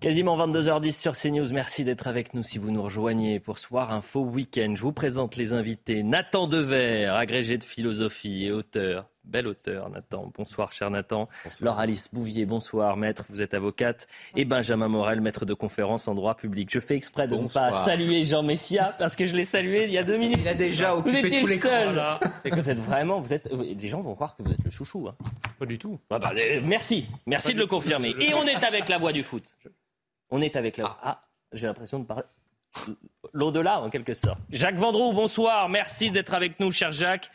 Quasiment 0.00 0.34
22h10 0.38 0.98
sur 0.98 1.14
CNews. 1.14 1.52
Merci 1.52 1.84
d'être 1.84 2.06
avec 2.06 2.32
nous 2.32 2.42
si 2.42 2.56
vous 2.56 2.70
nous 2.70 2.82
rejoignez 2.82 3.38
pour 3.38 3.58
Soir 3.58 3.92
Info 3.92 4.20
Week-end. 4.20 4.72
Je 4.74 4.80
vous 4.80 4.92
présente 4.92 5.36
les 5.36 5.52
invités. 5.52 6.02
Nathan 6.02 6.46
Dever, 6.46 7.04
agrégé 7.04 7.58
de 7.58 7.64
philosophie 7.64 8.46
et 8.46 8.50
auteur. 8.50 9.10
Bel 9.24 9.46
auteur, 9.46 9.90
Nathan. 9.90 10.32
Bonsoir, 10.34 10.72
cher 10.72 10.90
Nathan. 10.90 11.28
Laure 11.60 11.78
Alice 11.78 12.08
Bouvier, 12.14 12.46
bonsoir, 12.46 12.96
maître. 12.96 13.24
Vous 13.28 13.42
êtes 13.42 13.52
avocate. 13.52 14.08
Et 14.36 14.46
Benjamin 14.46 14.88
Morel, 14.88 15.20
maître 15.20 15.44
de 15.44 15.52
conférence 15.52 16.08
en 16.08 16.14
droit 16.14 16.34
public. 16.34 16.70
Je 16.72 16.80
fais 16.80 16.96
exprès 16.96 17.28
de 17.28 17.36
ne 17.36 17.46
pas 17.46 17.70
saluer 17.84 18.24
Jean 18.24 18.42
Messia 18.42 18.96
parce 18.98 19.16
que 19.16 19.26
je 19.26 19.36
l'ai 19.36 19.44
salué 19.44 19.84
il 19.84 19.90
y 19.90 19.98
a 19.98 20.02
deux 20.02 20.16
minutes. 20.16 20.38
Il 20.40 20.48
a 20.48 20.54
déjà 20.54 20.96
occupé 20.96 21.20
vous 21.20 21.26
étiez 21.26 21.40
tous 21.42 21.46
les 21.46 21.58
seul. 21.58 22.02
Vous 22.52 22.70
êtes 22.70 22.80
vraiment, 22.80 23.20
vous 23.20 23.34
êtes, 23.34 23.50
les 23.52 23.88
gens 23.88 24.00
vont 24.00 24.14
croire 24.14 24.34
que 24.34 24.42
vous 24.42 24.50
êtes 24.50 24.64
le 24.64 24.70
chouchou. 24.70 25.08
Hein. 25.08 25.14
Pas 25.58 25.66
du 25.66 25.78
tout. 25.78 25.98
Ah 26.08 26.18
bah, 26.18 26.32
euh, 26.34 26.62
merci. 26.64 27.06
Merci 27.26 27.52
de 27.52 27.58
le 27.58 27.66
confirmer. 27.66 28.14
Et 28.18 28.32
on 28.32 28.44
est 28.44 28.64
avec 28.64 28.88
la 28.88 28.96
voix 28.96 29.12
du 29.12 29.22
foot. 29.22 29.44
On 30.30 30.40
est 30.40 30.56
avec 30.56 30.76
la. 30.76 30.96
Ah, 31.02 31.22
j'ai 31.52 31.66
l'impression 31.66 31.98
de 31.98 32.04
parler. 32.04 32.24
L'au-delà, 33.32 33.80
en 33.80 33.90
quelque 33.90 34.14
sorte. 34.14 34.38
Jacques 34.50 34.76
Vendroux, 34.76 35.12
bonsoir. 35.12 35.68
Merci 35.68 36.10
d'être 36.10 36.34
avec 36.34 36.60
nous, 36.60 36.70
cher 36.70 36.92
Jacques, 36.92 37.30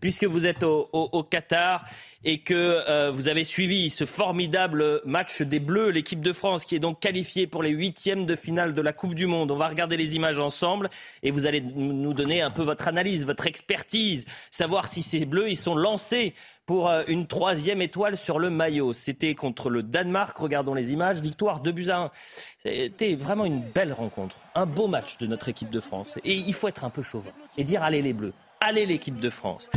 puisque 0.00 0.24
vous 0.24 0.46
êtes 0.46 0.62
au, 0.62 1.22
Qatar 1.24 1.84
et 2.24 2.40
que 2.40 2.54
euh, 2.54 3.10
vous 3.10 3.28
avez 3.28 3.44
suivi 3.44 3.90
ce 3.90 4.06
formidable 4.06 5.02
match 5.04 5.42
des 5.42 5.60
Bleus, 5.60 5.90
l'équipe 5.90 6.20
de 6.20 6.32
France 6.32 6.64
qui 6.64 6.74
est 6.74 6.80
donc 6.80 7.00
qualifiée 7.00 7.46
pour 7.46 7.62
les 7.62 7.70
huitièmes 7.70 8.24
de 8.24 8.34
finale 8.34 8.74
de 8.74 8.80
la 8.80 8.92
Coupe 8.94 9.14
du 9.14 9.26
Monde. 9.26 9.50
On 9.50 9.56
va 9.56 9.68
regarder 9.68 9.96
les 9.96 10.16
images 10.16 10.38
ensemble 10.38 10.88
et 11.22 11.30
vous 11.30 11.46
allez 11.46 11.60
nous 11.60 12.14
donner 12.14 12.40
un 12.40 12.50
peu 12.50 12.62
votre 12.62 12.88
analyse, 12.88 13.26
votre 13.26 13.46
expertise, 13.46 14.24
savoir 14.50 14.88
si 14.88 15.02
ces 15.02 15.26
Bleus 15.26 15.50
ils 15.50 15.56
sont 15.56 15.76
lancés 15.76 16.34
pour 16.68 16.90
euh, 16.90 17.02
une 17.08 17.26
troisième 17.26 17.80
étoile 17.80 18.18
sur 18.18 18.38
le 18.38 18.50
maillot. 18.50 18.92
C'était 18.92 19.34
contre 19.34 19.70
le 19.70 19.82
Danemark. 19.82 20.36
Regardons 20.36 20.74
les 20.74 20.92
images. 20.92 21.18
Victoire 21.18 21.60
2 21.60 21.72
buts 21.72 21.88
à 21.88 22.00
1. 22.00 22.10
C'était 22.58 23.14
vraiment 23.14 23.46
une 23.46 23.62
belle 23.62 23.94
rencontre. 23.94 24.36
Un 24.54 24.66
beau 24.66 24.86
match 24.86 25.16
de 25.16 25.26
notre 25.26 25.48
équipe 25.48 25.70
de 25.70 25.80
France. 25.80 26.18
Et 26.24 26.34
il 26.34 26.52
faut 26.52 26.68
être 26.68 26.84
un 26.84 26.90
peu 26.90 27.02
chauvin 27.02 27.30
et 27.56 27.64
dire 27.64 27.82
allez 27.82 28.02
les 28.02 28.12
Bleus. 28.12 28.34
Allez 28.60 28.84
l'équipe 28.84 29.18
de 29.18 29.30
France. 29.30 29.70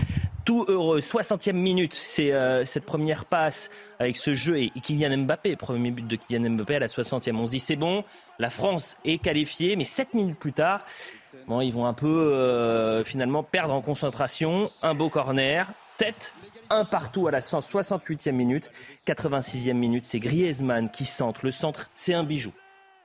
Tout 0.43 0.65
heureux. 0.67 0.99
60e 0.99 1.53
minute, 1.53 1.93
c'est 1.93 2.33
euh, 2.33 2.65
cette 2.65 2.83
première 2.83 3.23
passe 3.23 3.69
avec 3.99 4.17
ce 4.17 4.33
jeu 4.33 4.59
et 4.59 4.71
Kylian 4.83 5.17
Mbappé, 5.19 5.55
premier 5.55 5.91
but 5.91 6.05
de 6.05 6.17
Kylian 6.17 6.49
Mbappé 6.49 6.75
à 6.75 6.79
la 6.79 6.87
60e. 6.87 7.37
On 7.37 7.45
se 7.45 7.51
dit 7.51 7.61
c'est 7.61 7.77
bon, 7.77 8.03
la 8.37 8.49
France 8.49 8.97
est 9.05 9.19
qualifiée, 9.19 9.77
mais 9.77 9.85
7 9.85 10.13
minutes 10.13 10.39
plus 10.39 10.51
tard, 10.51 10.83
bon, 11.47 11.61
ils 11.61 11.71
vont 11.71 11.85
un 11.85 11.93
peu 11.93 12.07
euh, 12.07 13.05
finalement 13.05 13.43
perdre 13.43 13.73
en 13.73 13.81
concentration. 13.81 14.65
Un 14.81 14.93
beau 14.93 15.09
corner, 15.09 15.71
tête 15.97 16.33
un 16.71 16.85
partout 16.85 17.27
à 17.27 17.31
la 17.31 17.41
168e 17.41 18.31
minute. 18.31 18.71
86e 19.05 19.73
minute, 19.73 20.05
c'est 20.05 20.19
Griezmann 20.19 20.89
qui 20.89 21.05
centre. 21.05 21.41
Le 21.43 21.51
centre, 21.51 21.91
c'est 21.95 22.13
un 22.13 22.23
bijou 22.23 22.53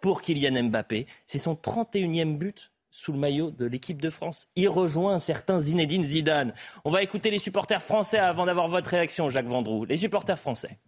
pour 0.00 0.22
Kylian 0.22 0.64
Mbappé. 0.64 1.06
C'est 1.26 1.38
son 1.38 1.54
31e 1.54 2.36
but 2.38 2.70
sous 2.90 3.12
le 3.12 3.18
maillot 3.18 3.50
de 3.50 3.66
l'équipe 3.66 4.00
de 4.00 4.08
France. 4.08 4.46
Il 4.56 4.68
rejoint 4.68 5.14
un 5.14 5.18
certain 5.18 5.58
Zinedine 5.58 6.04
Zidane. 6.04 6.54
On 6.84 6.90
va 6.90 7.02
écouter 7.02 7.30
les 7.30 7.38
supporters 7.38 7.82
français 7.82 8.18
avant 8.18 8.46
d'avoir 8.46 8.68
votre 8.68 8.88
réaction, 8.88 9.28
Jacques 9.28 9.48
Vendroux. 9.48 9.84
Les 9.84 9.96
supporters 9.96 10.38
français 10.38 10.78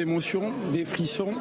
émotions, 0.00 0.52
des 0.72 0.84
frissons. 0.84 1.32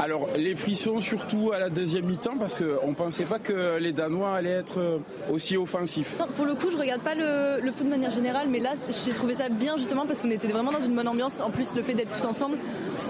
Alors 0.00 0.28
les 0.36 0.54
frissons 0.54 1.00
surtout 1.00 1.52
à 1.52 1.58
la 1.58 1.70
deuxième 1.70 2.06
mi-temps 2.06 2.36
parce 2.38 2.54
qu'on 2.54 2.88
ne 2.88 2.94
pensait 2.94 3.24
pas 3.24 3.38
que 3.38 3.78
les 3.78 3.92
Danois 3.92 4.34
allaient 4.34 4.50
être 4.50 4.78
euh, 4.78 4.98
aussi 5.32 5.56
offensifs. 5.56 6.18
pour 6.36 6.46
le 6.46 6.54
coup 6.54 6.70
je 6.70 6.76
regarde 6.76 7.02
pas 7.02 7.14
le, 7.14 7.60
foot 7.72 7.86
de 7.86 7.90
manière 7.90 8.10
générale 8.10 8.48
mais 8.48 8.60
là 8.60 8.74
j'ai 9.06 9.12
trouvé 9.12 9.34
ça 9.34 9.48
bien 9.48 9.76
justement 9.76 10.06
parce 10.06 10.20
qu'on 10.20 10.30
était 10.30 10.48
vraiment 10.48 10.72
dans 10.72 10.80
une 10.80 10.94
bonne 10.94 11.08
ambiance. 11.08 11.40
En 11.40 11.50
plus 11.50 11.74
le 11.74 11.82
fait 11.82 11.94
d'être 11.94 12.10
tous 12.10 12.26
ensemble 12.26 12.56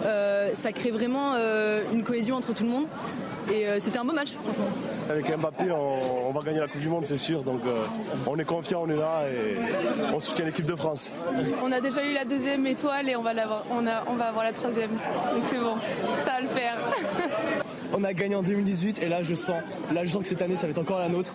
euh, 0.05 0.51
ça 0.55 0.73
crée 0.73 0.91
vraiment 0.91 1.35
euh, 1.35 1.83
une 1.93 2.03
cohésion 2.03 2.37
entre 2.37 2.53
tout 2.53 2.65
le 2.65 2.71
monde. 2.71 2.87
Et 3.53 3.67
c'était 3.81 3.99
un 3.99 4.05
beau 4.05 4.13
match, 4.13 4.33
franchement. 4.33 4.69
Avec 5.11 5.37
Mbappé, 5.37 5.71
on, 5.71 6.33
va 6.33 6.43
gagner 6.43 6.61
la 6.61 6.69
Coupe 6.69 6.81
du 6.81 6.89
Monde, 6.89 7.05
c'est 7.05 7.17
sûr. 7.17 7.43
Donc 7.43 7.61
on 8.27 8.37
est 8.37 8.45
confiant, 8.45 8.83
on 8.85 8.91
est 8.91 8.97
là 8.97 9.25
et 9.29 9.57
on 10.15 10.21
soutient 10.21 10.45
l'équipe 10.45 10.67
de 10.67 10.77
France. 10.77 11.13
On 11.63 11.71
a 11.73 11.81
déjà 11.81 12.05
eu 12.05 12.13
la 12.15 12.25
deuxième 12.25 12.67
étoile 12.67 13.09
et 13.09 13.17
on 13.17 13.23
va, 13.23 13.33
on, 13.71 13.85
on 14.11 14.15
va 14.17 14.25
avoir 14.25 14.45
la 14.45 14.53
troisième 14.53 14.85
donc 15.35 15.43
c'est 15.45 15.59
bon, 15.59 15.77
ça 16.19 16.33
va 16.33 16.41
le 16.41 16.49
faire. 16.49 16.77
On 17.97 18.03
a 18.03 18.13
gagné 18.13 18.35
en 18.35 18.43
2018 18.43 19.03
et 19.03 19.09
là 19.09 19.23
je 19.23 19.35
sens, 19.35 19.63
là 19.93 20.05
je 20.05 20.11
sens 20.11 20.23
que 20.23 20.29
cette 20.29 20.43
année 20.43 20.57
ça 20.57 20.67
va 20.67 20.73
être 20.73 20.79
encore 20.79 20.99
la 20.99 21.09
nôtre. 21.09 21.35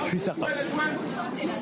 Je 0.00 0.08
suis 0.08 0.18
certain. 0.18 0.48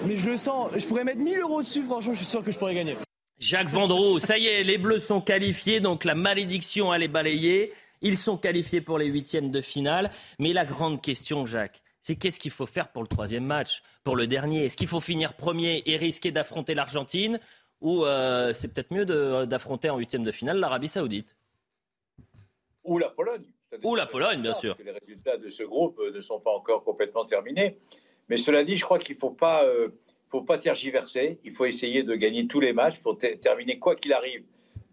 Mais 0.06 0.16
je 0.16 0.30
le 0.30 0.36
sens, 0.36 0.70
je 0.76 0.86
pourrais 0.86 1.04
mettre 1.04 1.18
1000 1.18 1.38
euros 1.40 1.62
dessus, 1.62 1.82
franchement 1.82 2.12
je 2.12 2.18
suis 2.18 2.26
sûr 2.26 2.42
que 2.42 2.50
je 2.50 2.58
pourrais 2.58 2.74
gagner. 2.74 2.96
Jacques 3.38 3.68
Vendroux, 3.68 4.18
ça 4.18 4.38
y 4.38 4.46
est, 4.46 4.64
les 4.64 4.78
Bleus 4.78 5.00
sont 5.00 5.20
qualifiés, 5.20 5.80
donc 5.80 6.04
la 6.04 6.14
malédiction 6.14 6.92
elle 6.94 7.02
est 7.02 7.08
balayée. 7.08 7.72
Ils 8.02 8.16
sont 8.16 8.36
qualifiés 8.36 8.80
pour 8.80 8.98
les 8.98 9.06
huitièmes 9.06 9.50
de 9.50 9.60
finale. 9.60 10.10
Mais 10.38 10.52
la 10.52 10.64
grande 10.64 11.02
question, 11.02 11.46
Jacques, 11.46 11.82
c'est 12.00 12.16
qu'est-ce 12.16 12.40
qu'il 12.40 12.50
faut 12.50 12.66
faire 12.66 12.90
pour 12.92 13.02
le 13.02 13.08
troisième 13.08 13.44
match, 13.44 13.82
pour 14.04 14.16
le 14.16 14.26
dernier? 14.26 14.64
Est-ce 14.64 14.76
qu'il 14.76 14.88
faut 14.88 15.00
finir 15.00 15.34
premier 15.34 15.82
et 15.86 15.96
risquer 15.96 16.30
d'affronter 16.30 16.74
l'Argentine? 16.74 17.38
Ou 17.80 18.04
euh, 18.04 18.52
c'est 18.52 18.68
peut-être 18.68 18.92
mieux 18.92 19.06
d'affronter 19.46 19.90
en 19.90 19.98
huitième 19.98 20.24
de 20.24 20.32
finale 20.32 20.58
l'Arabie 20.58 20.88
Saoudite? 20.88 21.36
Ou 22.84 22.98
la 22.98 23.10
Pologne. 23.10 23.44
Ou 23.84 23.94
la 23.94 24.06
Pologne, 24.06 24.42
bien 24.42 24.54
sûr. 24.54 24.76
Parce 24.76 24.88
que 24.88 24.92
les 24.92 24.98
résultats 24.98 25.36
de 25.36 25.48
ce 25.48 25.62
groupe 25.62 25.98
euh, 26.00 26.10
ne 26.12 26.20
sont 26.20 26.40
pas 26.40 26.50
encore 26.50 26.82
complètement 26.82 27.24
terminés. 27.24 27.78
Mais 28.28 28.36
cela 28.36 28.64
dit, 28.64 28.76
je 28.76 28.84
crois 28.84 28.98
qu'il 28.98 29.16
ne 29.16 29.20
faut 29.20 29.30
pas, 29.30 29.64
euh, 29.64 29.84
faut 30.28 30.42
pas 30.42 30.58
tergiverser. 30.58 31.38
Il 31.44 31.52
faut 31.52 31.66
essayer 31.66 32.02
de 32.02 32.14
gagner 32.14 32.46
tous 32.46 32.60
les 32.60 32.72
matchs 32.72 33.00
pour 33.00 33.18
terminer 33.18 33.78
quoi 33.78 33.96
qu'il 33.96 34.12
arrive. 34.12 34.44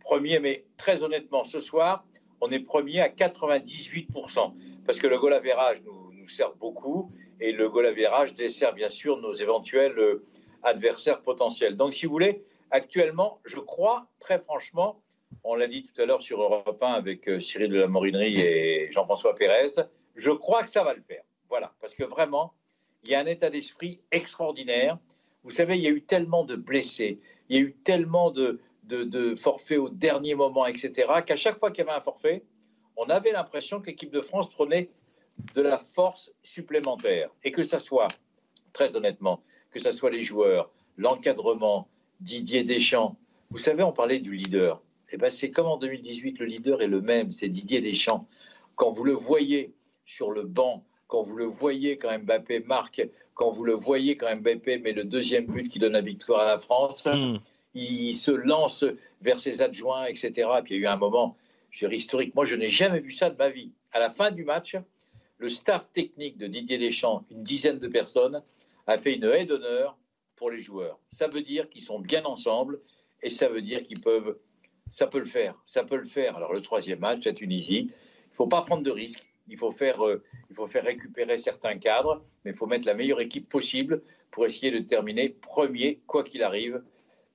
Premier, 0.02 0.40
mais 0.40 0.66
très 0.78 1.04
honnêtement, 1.04 1.44
ce 1.44 1.60
soir, 1.60 2.06
on 2.42 2.50
est 2.50 2.60
premier 2.60 3.02
à 3.02 3.10
98%. 3.10 4.54
Parce 4.86 5.00
que 5.00 5.08
le 5.08 5.20
goal 5.20 5.40
nous, 5.86 6.12
nous 6.14 6.28
sert 6.28 6.54
beaucoup. 6.56 7.12
Et 7.40 7.52
le 7.52 7.70
goal 7.70 7.94
dessert 8.36 8.74
bien 8.74 8.90
sûr 8.90 9.18
nos 9.18 9.34
éventuels 9.34 10.20
adversaires 10.64 11.22
potentiels. 11.22 11.76
Donc, 11.76 11.94
si 11.94 12.06
vous 12.06 12.12
voulez, 12.12 12.44
Actuellement, 12.70 13.40
je 13.46 13.60
crois, 13.60 14.08
très 14.20 14.40
franchement, 14.40 15.02
on 15.44 15.56
l'a 15.56 15.68
dit 15.68 15.84
tout 15.84 16.02
à 16.02 16.06
l'heure 16.06 16.22
sur 16.22 16.42
Europe 16.42 16.82
1 16.82 16.92
avec 16.94 17.28
euh, 17.30 17.40
Cyril 17.40 17.72
de 17.72 17.80
la 17.80 17.88
Morinerie 17.88 18.40
et 18.40 18.92
Jean-François 18.92 19.36
Pérez, 19.36 19.84
je 20.16 20.32
crois 20.32 20.64
que 20.64 20.70
ça 20.70 20.84
va 20.84 20.94
le 20.94 21.02
faire. 21.02 21.24
Voilà, 21.50 21.74
parce 21.80 21.96
que 21.96 22.04
vraiment, 22.04 22.54
il 23.04 23.12
y 23.12 23.16
a 23.16 23.20
un 23.20 23.26
état 23.26 23.50
d'esprit 23.50 24.02
extraordinaire. 24.12 24.98
Vous 25.44 25.52
savez, 25.52 25.78
il 25.78 25.84
y 25.84 25.88
a 25.88 25.92
eu 25.92 26.02
tellement 26.02 26.44
de 26.44 26.58
blessés, 26.58 27.22
il 27.48 27.56
y 27.56 27.60
a 27.60 27.62
eu 27.64 27.74
tellement 27.74 28.32
de, 28.32 28.60
de 28.88 29.36
forfaits 29.36 29.78
au 29.78 29.90
dernier 29.90 30.36
moment, 30.36 30.66
etc., 30.66 31.08
qu'à 31.26 31.36
chaque 31.36 31.60
fois 31.60 31.72
qu'il 31.72 31.86
y 31.86 31.88
avait 31.88 31.98
un 31.98 32.02
forfait, 32.02 32.44
on 32.98 33.06
avait 33.06 33.32
l'impression 33.32 33.80
que 33.80 33.88
l'équipe 33.88 34.12
de 34.12 34.22
France 34.22 34.50
prenait 34.50 34.90
de 35.54 35.62
la 35.62 35.78
force 35.78 36.32
supplémentaire. 36.42 37.30
Et 37.44 37.52
que 37.52 37.64
ça 37.64 37.80
soit, 37.80 38.08
très 38.74 38.96
honnêtement, 38.96 39.44
que 39.72 39.80
ça 39.80 39.92
soit 39.92 40.10
les 40.10 40.24
joueurs, 40.24 40.72
l'encadrement, 40.98 41.88
Didier 42.20 42.64
Deschamps. 42.64 43.16
Vous 43.52 43.60
savez, 43.60 43.84
on 43.84 43.94
parlait 43.94 44.20
du 44.20 44.34
leader. 44.34 44.82
Eh 45.12 45.18
ben, 45.18 45.30
c'est 45.30 45.52
comme 45.52 45.68
en 45.68 45.78
2018, 45.78 46.40
le 46.40 46.46
leader 46.46 46.82
est 46.82 46.88
le 46.88 47.02
même, 47.02 47.32
c'est 47.32 47.48
Didier 47.48 47.80
Deschamps. 47.80 48.28
Quand 48.76 48.92
vous 48.92 49.04
le 49.04 49.14
voyez 49.14 49.74
sur 50.06 50.32
le 50.32 50.44
banc, 50.44 50.84
quand 51.08 51.22
vous 51.22 51.38
le 51.38 51.46
voyez 51.46 51.98
quand 51.98 52.18
Mbappé 52.20 52.62
marque, 52.62 53.08
quand 53.34 53.52
vous 53.52 53.64
le 53.64 53.74
voyez 53.74 54.16
quand 54.16 54.36
Mbappé 54.36 54.80
met 54.80 54.92
le 54.92 55.06
deuxième 55.06 55.46
but 55.46 55.70
qui 55.70 55.80
donne 55.80 55.94
la 55.94 56.02
victoire 56.02 56.42
à 56.42 56.48
la 56.48 56.58
France, 56.58 57.06
hmm. 57.06 57.38
Il 57.74 58.14
se 58.14 58.32
lance 58.32 58.86
vers 59.22 59.40
ses 59.40 59.62
adjoints, 59.62 60.06
etc. 60.06 60.50
puis 60.64 60.76
il 60.76 60.82
y 60.82 60.86
a 60.86 60.90
eu 60.90 60.94
un 60.94 60.98
moment, 60.98 61.38
je 61.72 61.88
historique. 61.88 62.34
Moi, 62.36 62.46
je 62.46 62.56
n'ai 62.56 62.70
jamais 62.70 63.00
vu 63.00 63.12
ça 63.12 63.30
de 63.30 63.38
ma 63.38 63.50
vie. 63.50 63.72
À 63.92 64.00
la 64.00 64.10
fin 64.10 64.32
du 64.32 64.44
match, 64.44 64.76
le 65.38 65.50
staff 65.50 65.92
technique 65.92 66.38
de 66.38 66.48
Didier 66.48 66.78
Deschamps, 66.78 67.26
une 67.30 67.44
dizaine 67.44 67.80
de 67.80 67.88
personnes, 67.88 68.42
a 68.88 68.98
fait 68.98 69.16
une 69.16 69.26
haie 69.26 69.46
d'honneur 69.46 69.98
pour 70.36 70.50
les 70.50 70.62
joueurs. 70.62 71.00
Ça 71.10 71.28
veut 71.28 71.42
dire 71.42 71.70
qu'ils 71.70 71.84
sont 71.84 72.00
bien 72.00 72.24
ensemble 72.26 72.80
et 73.22 73.30
ça 73.30 73.50
veut 73.50 73.62
dire 73.62 73.84
qu'ils 73.84 74.02
peuvent. 74.02 74.38
Ça 74.90 75.08
peut 75.08 75.20
le 75.20 75.26
faire. 75.26 75.56
Ça 75.66 75.84
peut 75.84 75.98
le 75.98 76.06
faire. 76.06 76.38
Alors, 76.38 76.54
le 76.54 76.62
troisième 76.62 77.00
match 77.00 77.28
à 77.28 77.34
Tunisie, 77.34 77.90
il 77.90 78.32
ne 78.32 78.36
faut 78.36 78.48
pas 78.48 78.62
prendre 78.62 78.84
de 78.84 78.92
risques. 78.92 79.28
Euh, 79.50 80.20
il 80.50 80.56
faut 80.56 80.68
faire 80.68 80.84
récupérer 80.84 81.38
certains 81.38 81.78
cadres, 81.78 82.24
mais 82.44 82.52
il 82.52 82.58
faut 82.58 82.68
mettre 82.68 82.88
la 82.88 82.94
meilleure 82.94 83.22
équipe 83.22 83.48
possible 83.48 84.02
pour 84.32 84.46
essayer 84.46 84.72
de 84.72 84.80
terminer 84.80 85.30
premier, 85.30 86.02
quoi 86.06 86.24
qu'il 86.24 86.44
arrive, 86.44 86.84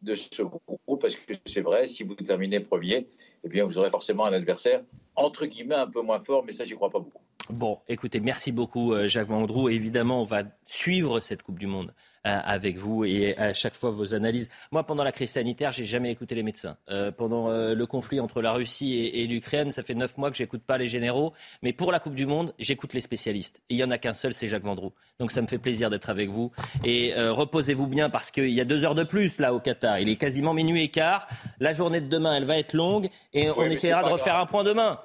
de 0.02 0.14
ce 0.14 0.42
groupe. 0.42 1.00
Parce 1.00 1.16
que 1.16 1.34
c'est 1.46 1.60
vrai, 1.60 1.88
si 1.88 2.02
vous 2.02 2.14
terminez 2.14 2.60
premier, 2.60 3.08
eh 3.44 3.48
bien, 3.48 3.64
vous 3.64 3.78
aurez 3.78 3.90
forcément 3.90 4.24
un 4.24 4.32
adversaire, 4.32 4.82
entre 5.16 5.46
guillemets, 5.46 5.74
un 5.74 5.86
peu 5.86 6.02
moins 6.02 6.20
fort, 6.20 6.44
mais 6.44 6.52
ça, 6.52 6.64
j'y 6.64 6.74
crois 6.74 6.90
pas 6.90 7.00
beaucoup. 7.00 7.22
Bon, 7.50 7.80
écoutez, 7.88 8.20
merci 8.20 8.52
beaucoup 8.52 8.92
euh, 8.92 9.08
Jacques 9.08 9.28
Vendroux. 9.28 9.68
Évidemment, 9.68 10.22
on 10.22 10.24
va 10.24 10.44
suivre 10.66 11.18
cette 11.18 11.42
Coupe 11.42 11.58
du 11.58 11.66
Monde 11.66 11.92
euh, 12.26 12.38
avec 12.44 12.78
vous 12.78 13.04
et 13.04 13.36
à 13.36 13.52
chaque 13.52 13.74
fois 13.74 13.90
vos 13.90 14.14
analyses. 14.14 14.48
Moi, 14.70 14.84
pendant 14.84 15.02
la 15.02 15.10
crise 15.10 15.30
sanitaire, 15.30 15.72
j'ai 15.72 15.84
jamais 15.84 16.12
écouté 16.12 16.36
les 16.36 16.44
médecins. 16.44 16.76
Euh, 16.88 17.10
pendant 17.10 17.50
le 17.50 17.86
conflit 17.86 18.20
entre 18.20 18.42
la 18.42 18.52
Russie 18.52 18.94
et, 18.94 19.26
l'Ukraine, 19.26 19.72
ça 19.72 19.82
fait 19.82 19.94
neuf 19.94 20.16
mois 20.18 20.30
que 20.30 20.36
j'écoute 20.36 20.62
pas 20.62 20.78
les 20.78 20.86
généraux. 20.86 21.32
Mais 21.62 21.72
pour 21.72 21.90
la 21.90 21.98
Coupe 21.98 22.14
du 22.14 22.26
Monde, 22.26 22.54
j'écoute 22.60 22.94
les 22.94 23.00
spécialistes. 23.00 23.60
Et 23.68 23.74
il 23.74 23.76
y 23.76 23.84
en 23.84 23.90
a 23.90 23.98
qu'un 23.98 24.14
seul, 24.14 24.34
c'est 24.34 24.46
Jacques 24.46 24.64
Vendroux. 24.64 24.92
Donc 25.18 25.32
ça 25.32 25.42
me 25.42 25.48
fait 25.48 25.58
plaisir 25.58 25.90
d'être 25.90 26.10
avec 26.10 26.30
vous. 26.30 26.52
Et 26.84 27.12
reposez-vous 27.16 27.88
bien 27.88 28.08
parce 28.08 28.30
qu'il 28.30 28.50
y 28.50 28.60
a 28.60 28.64
deux 28.64 28.84
heures 28.84 28.94
de 28.94 29.04
plus 29.04 29.38
là 29.38 29.52
au 29.52 29.58
Qatar. 29.58 29.98
Il 29.98 30.08
est 30.08 30.16
quasiment 30.16 30.54
minuit 30.54 30.84
et 30.84 30.90
quart. 30.90 31.26
La 31.58 31.72
journée 31.72 32.00
de 32.00 32.08
demain, 32.08 32.36
elle 32.36 32.44
va 32.44 32.56
être 32.56 32.72
longue 32.72 33.08
et 33.32 33.50
on 33.50 33.64
essaiera 33.64 34.04
de 34.04 34.08
refaire 34.08 34.36
un 34.36 34.46
point 34.46 34.64
demain. 34.64 35.00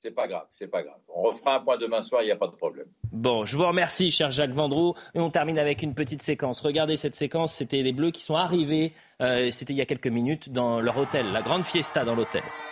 C'est 0.00 0.12
pas 0.12 0.28
grave, 0.28 0.46
c'est 0.52 0.68
pas 0.68 0.82
grave. 0.82 0.98
On 1.08 1.22
refera 1.22 1.56
un 1.56 1.60
point 1.60 1.76
demain 1.76 2.02
soir, 2.02 2.22
il 2.22 2.26
n'y 2.26 2.30
a 2.30 2.36
pas 2.36 2.46
de 2.46 2.52
problème. 2.52 2.86
Bon, 3.10 3.46
je 3.46 3.56
vous 3.56 3.66
remercie, 3.66 4.10
cher 4.12 4.30
Jacques 4.30 4.52
Vendroux. 4.52 4.94
Et 5.14 5.20
on 5.20 5.30
termine 5.30 5.58
avec 5.58 5.82
une 5.82 5.94
petite 5.94 6.22
séquence. 6.22 6.60
Regardez 6.60 6.96
cette 6.96 7.16
séquence, 7.16 7.52
c'était 7.52 7.82
les 7.82 7.92
Bleus 7.92 8.12
qui 8.12 8.22
sont 8.22 8.36
arrivés, 8.36 8.92
euh, 9.20 9.50
c'était 9.50 9.72
il 9.72 9.76
y 9.76 9.82
a 9.82 9.86
quelques 9.86 10.06
minutes, 10.06 10.50
dans 10.50 10.80
leur 10.80 10.96
hôtel, 10.98 11.32
la 11.32 11.42
grande 11.42 11.64
fiesta 11.64 12.04
dans 12.04 12.14
l'hôtel. 12.14 12.42
L'hôtel 12.42 12.67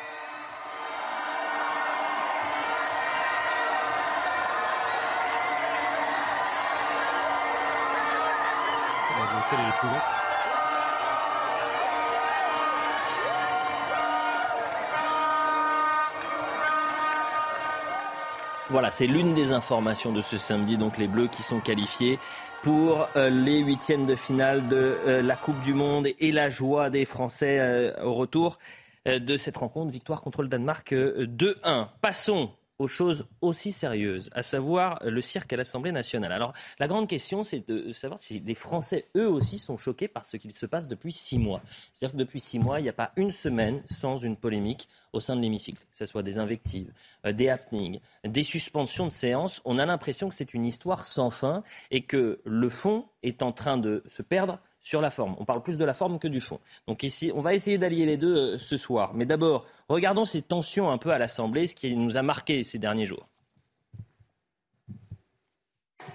Voilà, 18.77 18.91
c'est 18.91 19.07
l'une 19.07 19.33
des 19.33 19.53
informations 19.53 20.12
de 20.12 20.20
ce 20.20 20.37
samedi, 20.37 20.77
donc 20.77 20.99
les 20.99 21.07
Bleus 21.07 21.29
qui 21.29 21.43
sont 21.43 21.61
qualifiés 21.61 22.18
pour 22.62 23.09
euh, 23.16 23.31
les 23.31 23.61
huitièmes 23.61 24.05
de 24.05 24.14
finale 24.14 24.68
de 24.68 24.77
euh, 24.77 25.22
la 25.22 25.35
Coupe 25.35 25.59
du 25.62 25.72
Monde 25.72 26.09
et 26.20 26.31
la 26.31 26.51
joie 26.51 26.91
des 26.91 27.07
Français 27.07 27.59
euh, 27.59 28.05
au 28.05 28.12
retour 28.12 28.59
de 29.07 29.37
cette 29.39 29.57
rencontre, 29.57 29.91
victoire 29.91 30.20
contre 30.20 30.43
le 30.43 30.49
Danemark 30.49 30.93
2-1. 30.93 31.87
Passons 32.03 32.51
aux 32.79 32.89
choses 32.89 33.27
aussi 33.41 33.72
sérieuses, 33.72 34.31
à 34.33 34.43
savoir 34.43 34.99
le 35.05 35.20
cirque 35.20 35.53
à 35.53 35.57
l'Assemblée 35.57 35.93
nationale. 35.93 36.33
Alors, 36.33 36.53
la 36.79 36.89
grande 36.89 37.09
question, 37.09 37.45
c'est 37.45 37.66
de 37.68 37.93
savoir 37.93 38.20
si 38.20 38.41
les 38.41 38.55
Français, 38.55 39.09
eux 39.16 39.29
aussi, 39.29 39.59
sont 39.59 39.77
choqués 39.77 40.09
par 40.09 40.27
ce 40.27 40.37
qu'il 40.37 40.53
se 40.53 40.66
passe 40.66 40.89
depuis 40.89 41.12
six 41.12 41.39
mois. 41.39 41.62
C'est-à-dire 41.93 42.12
que 42.12 42.18
depuis 42.18 42.41
six 42.41 42.59
mois, 42.59 42.81
il 42.81 42.83
n'y 42.83 42.89
a 42.89 42.95
pas 42.95 43.12
une 43.16 43.33
semaine 43.33 43.83
sans 43.87 44.18
une 44.18 44.37
polémique 44.37 44.89
au 45.12 45.20
sein 45.20 45.37
de 45.37 45.41
l'hémicycle, 45.41 45.79
que 45.79 45.97
ce 45.97 46.07
soit 46.07 46.22
des 46.22 46.39
invectives, 46.39 46.93
euh, 47.24 47.33
des 47.33 47.49
happenings, 47.49 48.01
des 48.24 48.43
suspensions 48.43 49.07
de 49.07 49.12
séances. 49.12 49.62
On 49.64 49.79
a 49.79 49.87
l'impression 49.87 50.29
que 50.29 50.35
c'est 50.35 50.55
une 50.55 50.66
histoire 50.66 51.07
sans 51.07 51.31
fin 51.31 51.62
et 51.91 52.03
que 52.03 52.41
le 52.45 52.68
fond 52.68 53.07
est 53.22 53.43
en 53.43 53.53
train 53.53 53.79
de 53.79 54.03
se 54.07 54.22
perdre 54.22 54.59
sur 54.87 55.01
la 55.01 55.11
forme. 55.11 55.34
On 55.41 55.45
parle 55.45 55.62
plus 55.62 55.78
de 55.78 55.84
la 55.84 55.95
forme 55.95 56.20
que 56.20 56.28
du 56.28 56.41
fond. 56.41 56.61
Donc 56.87 57.03
ici, 57.03 57.32
on 57.34 57.41
va 57.41 57.55
essayer 57.55 57.76
d'allier 57.76 58.07
les 58.07 58.16
deux 58.16 58.37
euh, 58.37 58.57
ce 58.57 58.76
soir. 58.76 59.14
Mais 59.14 59.26
d'abord, 59.26 59.66
regardons 59.89 60.24
ces 60.24 60.43
tensions 60.43 60.93
un 60.93 60.97
peu 60.97 61.11
à 61.11 61.18
l'Assemblée, 61.18 61.66
ce 61.66 61.74
qui 61.74 61.97
nous 61.97 62.16
a 62.16 62.22
marqué 62.22 62.62
ces 62.62 62.78
derniers 62.78 63.05
jours. 63.05 63.26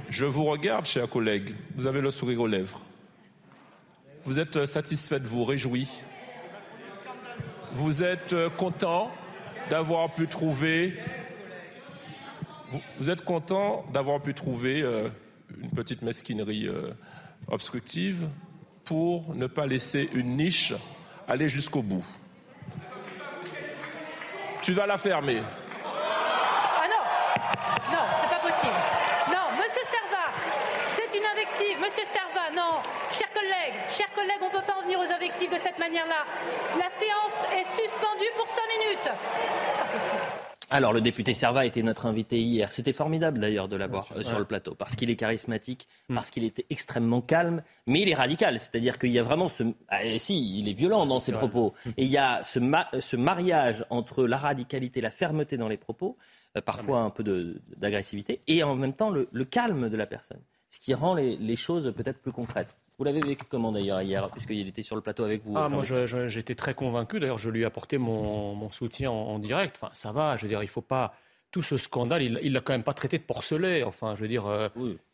Je 0.08 0.26
vous 0.26 0.46
regarde, 0.46 0.86
chers 0.86 1.10
collègues. 1.10 1.54
Vous 1.76 1.86
avez 1.86 2.00
le 2.00 2.12
sourire 2.12 2.40
aux 2.40 2.48
lèvres. 2.48 2.80
Vous 4.24 4.40
êtes 4.40 4.56
euh, 4.56 4.66
satisfait 4.66 5.20
de 5.20 5.28
vous, 5.28 5.44
réjoui. 5.44 5.90
Vous 7.74 8.04
êtes 8.04 8.32
euh, 8.32 8.50
content 8.50 9.12
d'avoir 9.70 10.14
pu 10.14 10.30
trouver. 10.30 10.98
Vous 13.00 13.10
êtes 13.10 13.26
content 13.26 13.84
d'avoir 13.92 14.22
pu 14.22 14.34
trouver 14.34 14.82
une 15.62 15.72
petite 15.72 16.04
mesquinerie 16.04 16.70
obstructive 17.50 18.30
pour 18.92 19.34
ne 19.36 19.48
pas 19.48 19.66
laisser 19.66 20.10
une 20.14 20.36
niche 20.36 20.74
aller 21.26 21.48
jusqu'au 21.48 21.82
bout. 21.82 22.04
Tu 24.62 24.74
vas 24.74 24.86
la 24.86 24.98
fermer. 24.98 25.42
Ah 25.42 26.88
non 26.90 27.90
Non, 27.90 28.04
c'est 28.20 28.30
pas 28.30 28.46
possible. 28.46 28.82
Non, 29.30 29.58
monsieur 29.58 29.82
Serva, 29.86 30.26
c'est 30.90 31.18
une 31.18 31.24
invective. 31.24 31.80
Monsieur 31.80 32.04
Serva, 32.04 32.52
non. 32.54 32.80
Chers 33.14 33.32
collègues, 33.32 33.80
chers 33.88 34.14
collègues, 34.14 34.42
on 34.42 34.54
ne 34.54 34.60
peut 34.60 34.68
pas 34.68 34.76
en 34.78 34.82
venir 34.82 35.00
aux 35.00 35.10
invectives 35.10 35.54
de 35.54 35.58
cette 35.58 35.80
manière-là. 35.80 36.26
La 36.78 36.90
séance 36.90 37.46
est 37.54 37.64
suspendue 37.64 38.32
pour 38.36 38.46
cinq 38.46 38.68
minutes. 38.78 39.10
Pas. 39.78 40.51
Alors, 40.74 40.94
le 40.94 41.02
député 41.02 41.34
Serva 41.34 41.66
était 41.66 41.84
notre 41.84 42.06
invité 42.06 42.40
hier. 42.40 42.72
C'était 42.72 42.94
formidable 42.94 43.40
d'ailleurs 43.40 43.68
de 43.68 43.76
l'avoir 43.76 44.08
euh, 44.16 44.24
sur 44.24 44.40
le 44.40 44.46
plateau, 44.46 44.74
parce 44.74 44.96
qu'il 44.96 45.10
est 45.10 45.18
charismatique, 45.18 45.86
mm. 46.08 46.16
parce 46.16 46.32
qu'il 46.32 46.46
était 46.46 46.66
extrêmement 46.70 47.20
calme, 47.20 47.62
mais 47.88 48.00
il 48.00 48.10
est 48.10 48.16
radical. 48.16 48.58
C'est-à-dire 48.58 48.98
qu'il 48.98 49.12
y 49.12 49.20
a 49.20 49.24
vraiment 49.24 49.50
ce. 49.50 49.64
Ah, 49.90 50.00
si, 50.18 50.60
il 50.60 50.70
est 50.70 50.74
violent 50.74 51.06
dans 51.06 51.20
ses 51.20 51.34
propos. 51.34 51.74
Mm. 51.86 51.90
Et 51.98 52.06
il 52.06 52.12
y 52.12 52.18
a 52.18 52.42
ce, 52.44 52.62
ce, 53.02 53.18
mariage 53.18 53.86
entre 53.90 54.26
la 54.26 54.38
radicalité, 54.38 55.02
la 55.02 55.12
fermeté 55.12 55.58
dans 55.58 55.68
les 55.68 55.76
propos, 55.76 56.18
euh, 56.56 56.62
parfois 56.62 57.02
ah, 57.02 57.04
un 57.04 57.10
peu 57.10 57.60
d'agressivité, 57.76 58.42
et 58.48 58.64
en 58.64 58.76
même 58.76 58.94
temps 58.94 59.10
le, 59.10 59.28
calme 59.44 59.90
de 59.90 59.98
la 59.98 60.06
personne. 60.06 60.40
Ce 60.70 60.80
qui 60.80 60.94
rend 60.94 61.16
les 61.16 61.56
choses 61.58 61.94
peut-être 61.94 62.22
plus 62.22 62.32
concrètes. 62.32 62.78
Vous 63.02 63.06
l'avez 63.06 63.22
vécu 63.22 63.46
comment 63.50 63.72
d'ailleurs 63.72 64.04
hier, 64.04 64.30
puisqu'il 64.30 64.68
était 64.68 64.84
sur 64.84 64.96
le 64.96 65.02
plateau 65.02 65.24
avec 65.24 65.42
vous 65.44 65.58
ah, 65.58 65.68
Moi, 65.70 65.84
j'étais 66.28 66.54
très 66.54 66.76
convaincu. 66.76 67.20
D'ailleurs, 67.20 67.40
je 67.40 67.50
lui 67.50 67.62
ai 67.62 67.66
apporté 67.66 67.98
mon, 67.98 68.70
soutien 68.70 69.10
en, 69.10 69.40
direct. 69.40 69.76
Enfin, 69.82 69.90
ça 69.92 70.12
va. 70.12 70.36
Je 70.36 70.44
veux 70.44 70.48
dire, 70.48 70.62
il 70.62 70.70
faut 70.70 70.84
pas 70.84 71.16
tout 71.50 71.64
ce 71.64 71.78
scandale, 71.78 72.22
il 72.22 72.54
l'a 72.54 72.62
quand 72.62 72.74
même 72.74 72.84
pas 72.84 72.94
traité 72.94 73.18
de 73.18 73.24
porcelet. 73.24 73.82
Enfin, 73.82 74.14
je 74.14 74.22
veux 74.22 74.28
dire, 74.28 74.46
euh, 74.46 74.70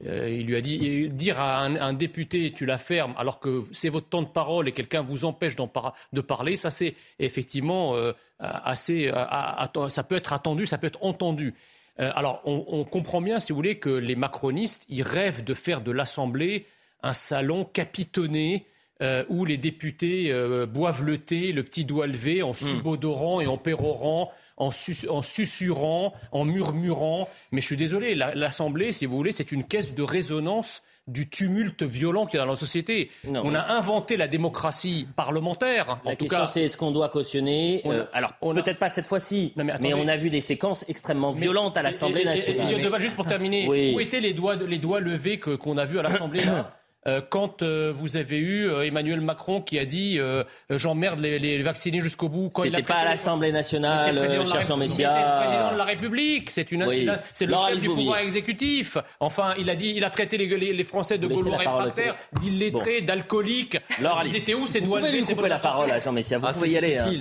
euh, 0.05 0.29
il 0.29 0.47
lui 0.47 0.57
a 0.57 0.61
dit 0.61 1.07
dire 1.07 1.39
à 1.39 1.61
un, 1.61 1.93
député 1.93 2.51
tu 2.51 2.65
la 2.65 2.77
fermes 2.77 3.15
alors 3.17 3.39
que 3.39 3.63
c'est 3.71 3.87
votre 3.87 4.09
temps 4.09 4.21
de 4.21 4.27
parole 4.27 4.67
et 4.67 4.73
quelqu'un 4.73 5.01
vous 5.01 5.23
empêche 5.23 5.55
de 5.55 6.21
parler, 6.21 6.57
ça 6.57 6.69
c'est 6.69 6.93
effectivement 7.19 7.95
euh, 7.95 8.11
assez, 8.39 9.09
ça 9.87 10.03
peut 10.03 10.17
être 10.17 10.33
attendu, 10.33 10.65
ça 10.65 10.77
peut 10.77 10.87
être 10.87 11.01
entendu. 11.05 11.55
alors, 11.97 12.41
on, 12.43 12.65
on, 12.67 12.83
comprend 12.83 13.21
bien, 13.21 13.39
si 13.39 13.53
vous 13.53 13.55
voulez, 13.55 13.79
que 13.79 13.89
les 13.89 14.17
macronistes, 14.17 14.85
ils 14.89 15.03
rêvent 15.03 15.45
de 15.45 15.53
faire 15.53 15.79
de 15.79 15.91
l'Assemblée 15.91 16.67
un 17.07 17.13
salon 17.13 17.65
capitonné 17.65 18.67
euh, 19.01 19.23
où 19.29 19.45
les 19.45 19.57
députés 19.57 20.31
euh, 20.31 20.65
boivent 20.65 21.03
le 21.03 21.19
thé, 21.19 21.51
le 21.51 21.63
petit 21.63 21.85
doigt 21.85 22.07
levé, 22.07 22.41
en 22.41 22.51
hmm. 22.51 22.55
subodorant 22.55 23.41
et 23.41 23.47
en 23.47 23.57
pérorant, 23.57 24.31
en, 24.57 24.69
en, 25.09 25.21
susurrant, 25.21 26.13
en 26.31 26.45
murmurant. 26.45 27.29
Mais 27.51 27.61
je 27.61 27.67
suis 27.67 27.77
désolé, 27.77 28.15
l'Assemblée, 28.15 28.91
si 28.91 29.05
vous 29.05 29.15
voulez, 29.15 29.31
c'est 29.31 29.51
une 29.51 29.63
caisse 29.63 29.93
de 29.93 30.03
résonance 30.03 30.83
du 31.07 31.29
tumulte 31.29 31.83
violent 31.83 32.25
qu'il 32.25 32.37
y 32.37 32.41
a 32.41 32.45
dans 32.45 32.51
la 32.51 32.57
société. 32.57 33.09
On 33.25 33.53
a 33.55 33.73
inventé 33.73 34.17
la 34.17 34.27
démocratie 34.27 35.07
parlementaire. 35.15 35.99
La 36.03 36.15
question, 36.15 36.47
c'est 36.47 36.63
est-ce 36.63 36.75
qu'on 36.75 36.91
doit 36.91 37.09
cautionner 37.09 37.81
euh, 37.85 38.05
Alors, 38.13 38.33
peut-être 38.41 38.79
pas 38.79 38.89
cette 38.89 39.05
fois-ci, 39.05 39.53
mais, 39.55 39.93
on 39.93 40.07
a 40.07 40.17
vu 40.17 40.29
des 40.29 40.41
séquences 40.41 40.83
extrêmement 40.87 41.31
violentes 41.31 41.77
à 41.77 41.81
l'Assemblée 41.81 42.25
nationale. 42.25 42.99
juste 42.99 43.15
pour 43.15 43.25
terminer, 43.25 43.67
où 43.93 43.99
étaient 43.99 44.19
les 44.19 44.33
doigts, 44.33 44.55
les 44.55 44.79
doigts 44.79 44.99
levés 44.99 45.39
qu'on 45.39 45.77
a 45.77 45.85
vus 45.85 45.99
à 45.99 46.03
l'Assemblée 46.03 46.41
quand 47.29 47.61
euh, 47.61 47.93
vous 47.95 48.17
avez 48.17 48.37
eu 48.37 48.67
euh, 48.67 48.85
Emmanuel 48.85 49.21
Macron 49.21 49.61
qui 49.61 49.79
a 49.79 49.85
dit 49.85 50.19
j'emmerde 50.69 51.19
les, 51.19 51.39
les, 51.39 51.63
vaccinés 51.63 52.01
jusqu'au 52.01 52.27
bout. 52.29 52.49
Quand 52.49 52.63
il 52.63 52.81
pas 52.83 52.95
à 52.95 53.05
l'Assemblée 53.05 53.51
nationale, 53.51 54.27
cher 54.45 54.63
Jean 54.63 54.77
Messia. 54.77 55.09
C'est 55.09 55.19
le 55.19 55.39
président 55.41 55.71
de 55.73 55.77
la 55.77 55.83
République, 55.85 56.51
c'est 56.51 56.71
une 56.71 56.85
c'est 57.33 57.45
le 57.45 57.53
chef 57.53 57.77
du 57.77 57.87
pouvoir 57.87 58.19
exécutif. 58.19 58.97
Enfin, 59.19 59.53
il 59.57 59.69
a 59.69 59.75
dit, 59.75 59.93
il 59.95 60.03
a 60.03 60.09
traité 60.09 60.37
les, 60.37 60.73
les, 60.73 60.83
Français 60.83 61.17
de 61.17 61.27
Gaulois 61.27 61.57
réfractaires, 61.57 62.15
d'illettrés, 62.39 63.01
d'alcooliques. 63.01 63.77
Ils 64.25 64.35
étaient 64.35 64.53
où 64.53 64.67
ces 64.67 64.81
doigts 64.81 64.99
Vous 64.99 65.35
pouvez 65.35 65.49
la 65.49 65.59
parole 65.59 65.91
à 65.91 65.99
Jean 65.99 66.11
Messia. 66.11 66.37
Vous 66.37 66.47
ah, 66.47 66.53
pouvez 66.53 66.71
y 66.71 66.77
aller. 66.77 66.97
Hein. 66.97 67.11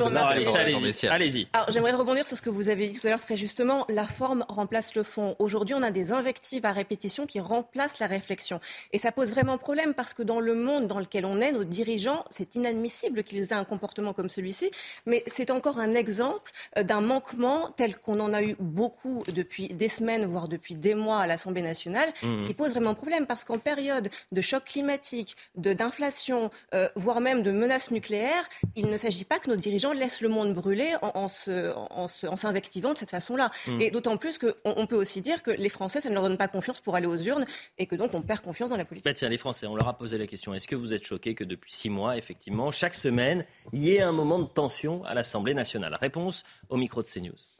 Allez-y. 1.10 1.48
Alors, 1.52 1.70
j'aimerais 1.70 1.92
rebondir 1.92 2.26
sur 2.26 2.36
ce 2.36 2.42
que 2.42 2.50
vous 2.50 2.68
avez 2.68 2.88
dit 2.88 2.98
tout 2.98 3.06
à 3.06 3.10
l'heure 3.10 3.20
très 3.20 3.36
justement. 3.36 3.86
La 3.88 4.04
forme 4.04 4.44
remplace 4.48 4.94
le 4.94 5.02
fond. 5.02 5.36
Aujourd'hui, 5.38 5.74
on 5.74 5.82
a 5.82 5.90
des 5.90 6.12
invectives 6.12 6.66
à 6.66 6.72
répétition 6.72 7.26
qui 7.26 7.40
remplacent 7.40 7.98
la 7.98 8.06
réflexion, 8.06 8.60
et 8.92 8.98
ça 8.98 9.12
pose 9.12 9.30
vraiment 9.30 9.58
problème 9.58 9.75
problème 9.76 9.92
parce 9.94 10.14
que 10.14 10.22
dans 10.22 10.40
le 10.40 10.54
monde 10.54 10.86
dans 10.86 10.98
lequel 10.98 11.26
on 11.26 11.38
est, 11.38 11.52
nos 11.52 11.64
dirigeants, 11.64 12.24
c'est 12.30 12.54
inadmissible 12.54 13.22
qu'ils 13.22 13.42
aient 13.42 13.52
un 13.52 13.66
comportement 13.66 14.14
comme 14.14 14.30
celui-ci, 14.30 14.70
mais 15.04 15.22
c'est 15.26 15.50
encore 15.50 15.78
un 15.78 15.92
exemple 15.92 16.50
euh, 16.78 16.82
d'un 16.82 17.02
manquement 17.02 17.68
tel 17.76 17.98
qu'on 17.98 18.18
en 18.20 18.32
a 18.32 18.42
eu 18.42 18.56
beaucoup 18.58 19.22
depuis 19.34 19.68
des 19.68 19.90
semaines, 19.90 20.24
voire 20.24 20.48
depuis 20.48 20.72
des 20.72 20.94
mois 20.94 21.18
à 21.18 21.26
l'Assemblée 21.26 21.60
nationale, 21.60 22.08
mmh. 22.22 22.46
qui 22.46 22.54
pose 22.54 22.70
vraiment 22.70 22.94
problème 22.94 23.26
parce 23.26 23.44
qu'en 23.44 23.58
période 23.58 24.08
de 24.32 24.40
choc 24.40 24.64
climatique, 24.64 25.36
d'inflation, 25.56 26.50
euh, 26.72 26.88
voire 26.96 27.20
même 27.20 27.42
de 27.42 27.50
menaces 27.50 27.90
nucléaires, 27.90 28.48
il 28.76 28.86
ne 28.86 28.96
s'agit 28.96 29.26
pas 29.26 29.38
que 29.38 29.50
nos 29.50 29.56
dirigeants 29.56 29.92
laissent 29.92 30.22
le 30.22 30.30
monde 30.30 30.54
brûler 30.54 30.94
en, 31.02 31.26
en 31.26 32.36
s'invectivant 32.36 32.94
de 32.94 32.98
cette 32.98 33.10
façon-là. 33.10 33.50
Mmh. 33.66 33.80
Et 33.82 33.90
d'autant 33.90 34.16
plus 34.16 34.38
qu'on 34.38 34.54
on 34.64 34.86
peut 34.86 34.96
aussi 34.96 35.20
dire 35.20 35.42
que 35.42 35.50
les 35.50 35.68
Français, 35.68 36.00
ça 36.00 36.08
ne 36.08 36.14
leur 36.14 36.22
donne 36.22 36.38
pas 36.38 36.48
confiance 36.48 36.80
pour 36.80 36.96
aller 36.96 37.06
aux 37.06 37.18
urnes 37.18 37.44
et 37.76 37.86
que 37.86 37.94
donc 37.94 38.14
on 38.14 38.22
perd 38.22 38.40
confiance 38.40 38.70
dans 38.70 38.78
la 38.78 38.86
politique. 38.86 39.04
Bah 39.04 39.12
tiens, 39.12 39.28
les 39.28 39.36
Français, 39.36 39.65
on 39.66 39.74
leur 39.74 39.88
a 39.88 39.96
posé 39.96 40.18
la 40.18 40.26
question. 40.26 40.54
Est-ce 40.54 40.68
que 40.68 40.76
vous 40.76 40.94
êtes 40.94 41.04
choqués 41.04 41.34
que 41.34 41.44
depuis 41.44 41.72
six 41.72 41.90
mois, 41.90 42.16
effectivement, 42.16 42.70
chaque 42.72 42.94
semaine, 42.94 43.44
il 43.72 43.84
y 43.84 43.94
ait 43.94 44.02
un 44.02 44.12
moment 44.12 44.38
de 44.38 44.46
tension 44.46 45.04
à 45.04 45.14
l'Assemblée 45.14 45.54
nationale? 45.54 45.96
Réponse 46.00 46.44
au 46.68 46.76
micro 46.76 47.02
de 47.02 47.08
CNews. 47.08 47.55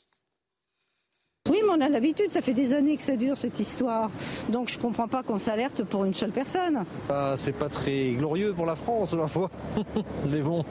Oui, 1.49 1.59
mais 1.65 1.73
on 1.77 1.81
a 1.81 1.89
l'habitude, 1.89 2.31
ça 2.31 2.41
fait 2.41 2.55
des 2.55 2.75
années 2.75 2.97
que 2.97 3.03
ça 3.03 3.17
dure 3.17 3.37
cette 3.39 3.59
histoire. 3.61 4.11
Donc 4.49 4.69
je 4.69 4.77
ne 4.77 4.83
comprends 4.83 5.09
pas 5.09 5.23
qu'on 5.23 5.39
s'alerte 5.39 5.85
pour 5.85 6.05
une 6.05 6.15
seule 6.15 6.31
personne. 6.31 6.85
Ah, 7.09 7.35
c'est 7.37 7.57
pas 7.57 7.69
très 7.69 8.11
glorieux 8.11 8.53
pour 8.53 8.67
la 8.67 8.75
France, 8.75 9.15
ma 9.15 9.29
foi. 9.29 9.51
mais 10.29 10.41
bon, 10.41 10.65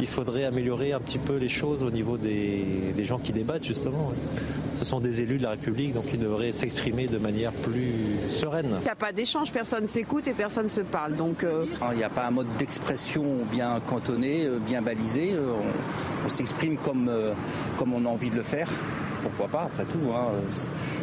il 0.00 0.06
faudrait 0.06 0.44
améliorer 0.44 0.92
un 0.92 1.00
petit 1.00 1.18
peu 1.18 1.36
les 1.36 1.48
choses 1.48 1.82
au 1.82 1.90
niveau 1.90 2.16
des, 2.16 2.94
gens 3.04 3.18
qui 3.18 3.32
débattent, 3.32 3.64
justement. 3.64 4.12
Ce 4.78 4.84
sont 4.84 5.00
des 5.00 5.22
élus 5.22 5.38
de 5.38 5.42
la 5.42 5.50
République, 5.50 5.92
donc 5.94 6.04
ils 6.12 6.20
devraient 6.20 6.52
s'exprimer 6.52 7.08
de 7.08 7.18
manière 7.18 7.52
plus 7.52 7.92
sereine. 8.28 8.76
Il 8.80 8.84
n'y 8.84 8.90
a 8.90 8.94
pas 8.94 9.12
d'échange, 9.12 9.50
personne 9.50 9.88
s'écoute 9.88 10.28
et 10.28 10.34
personne 10.34 10.64
ne 10.64 10.70
se 10.70 10.82
parle. 10.82 11.14
Donc, 11.14 11.42
euh, 11.42 11.64
Il 11.90 11.96
n'y 11.96 12.04
a 12.04 12.10
pas 12.10 12.26
un 12.26 12.30
mode 12.30 12.46
d'expression 12.58 13.24
bien 13.50 13.80
cantonné, 13.88 14.44
euh, 14.44 14.58
bien 14.58 14.80
balisé. 14.80 15.32
Euh, 15.32 15.52
on, 16.24 16.28
s'exprime 16.28 16.76
comme, 16.76 17.10
comme 17.76 17.94
on 17.94 18.04
a 18.04 18.08
envie 18.08 18.30
de 18.30 18.36
le 18.36 18.42
faire 18.42 18.68
pourquoi 19.22 19.48
pas, 19.48 19.62
après 19.64 19.84
tout. 19.84 20.12
Hein, 20.12 20.32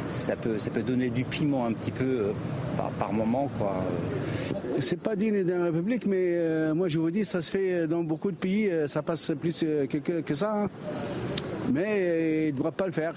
ça, 0.10 0.36
peut, 0.36 0.60
ça 0.60 0.70
peut 0.70 0.84
donner 0.84 1.10
du 1.10 1.24
piment 1.24 1.66
un 1.66 1.74
petit 1.74 1.92
peu 1.92 2.04
euh, 2.04 2.34
par, 2.78 2.90
par, 2.92 3.14
moment. 3.14 3.50
Quoi. 3.58 3.76
C'est 4.80 5.00
pas 5.00 5.16
digne 5.16 5.44
d'une 5.44 5.62
république, 5.64 6.06
mais 6.06 6.34
euh, 6.36 6.74
moi 6.74 6.88
je 6.88 7.00
vous 7.00 7.12
dis, 7.12 7.26
ça 7.26 7.42
se 7.42 7.52
fait 7.52 7.88
dans 7.88 8.04
beaucoup 8.04 8.32
de 8.32 8.38
pays, 8.38 8.70
euh, 8.70 8.88
ça 8.88 9.02
passe 9.02 9.32
plus 9.40 9.60
que, 9.60 10.22
que, 10.22 10.34
ça. 10.34 10.64
Hein. 10.64 10.70
Mais 11.72 12.50
il 12.50 12.54
ne 12.56 12.60
doit 12.60 12.72
pas 12.72 12.86
le 12.86 12.92
faire. 12.92 13.16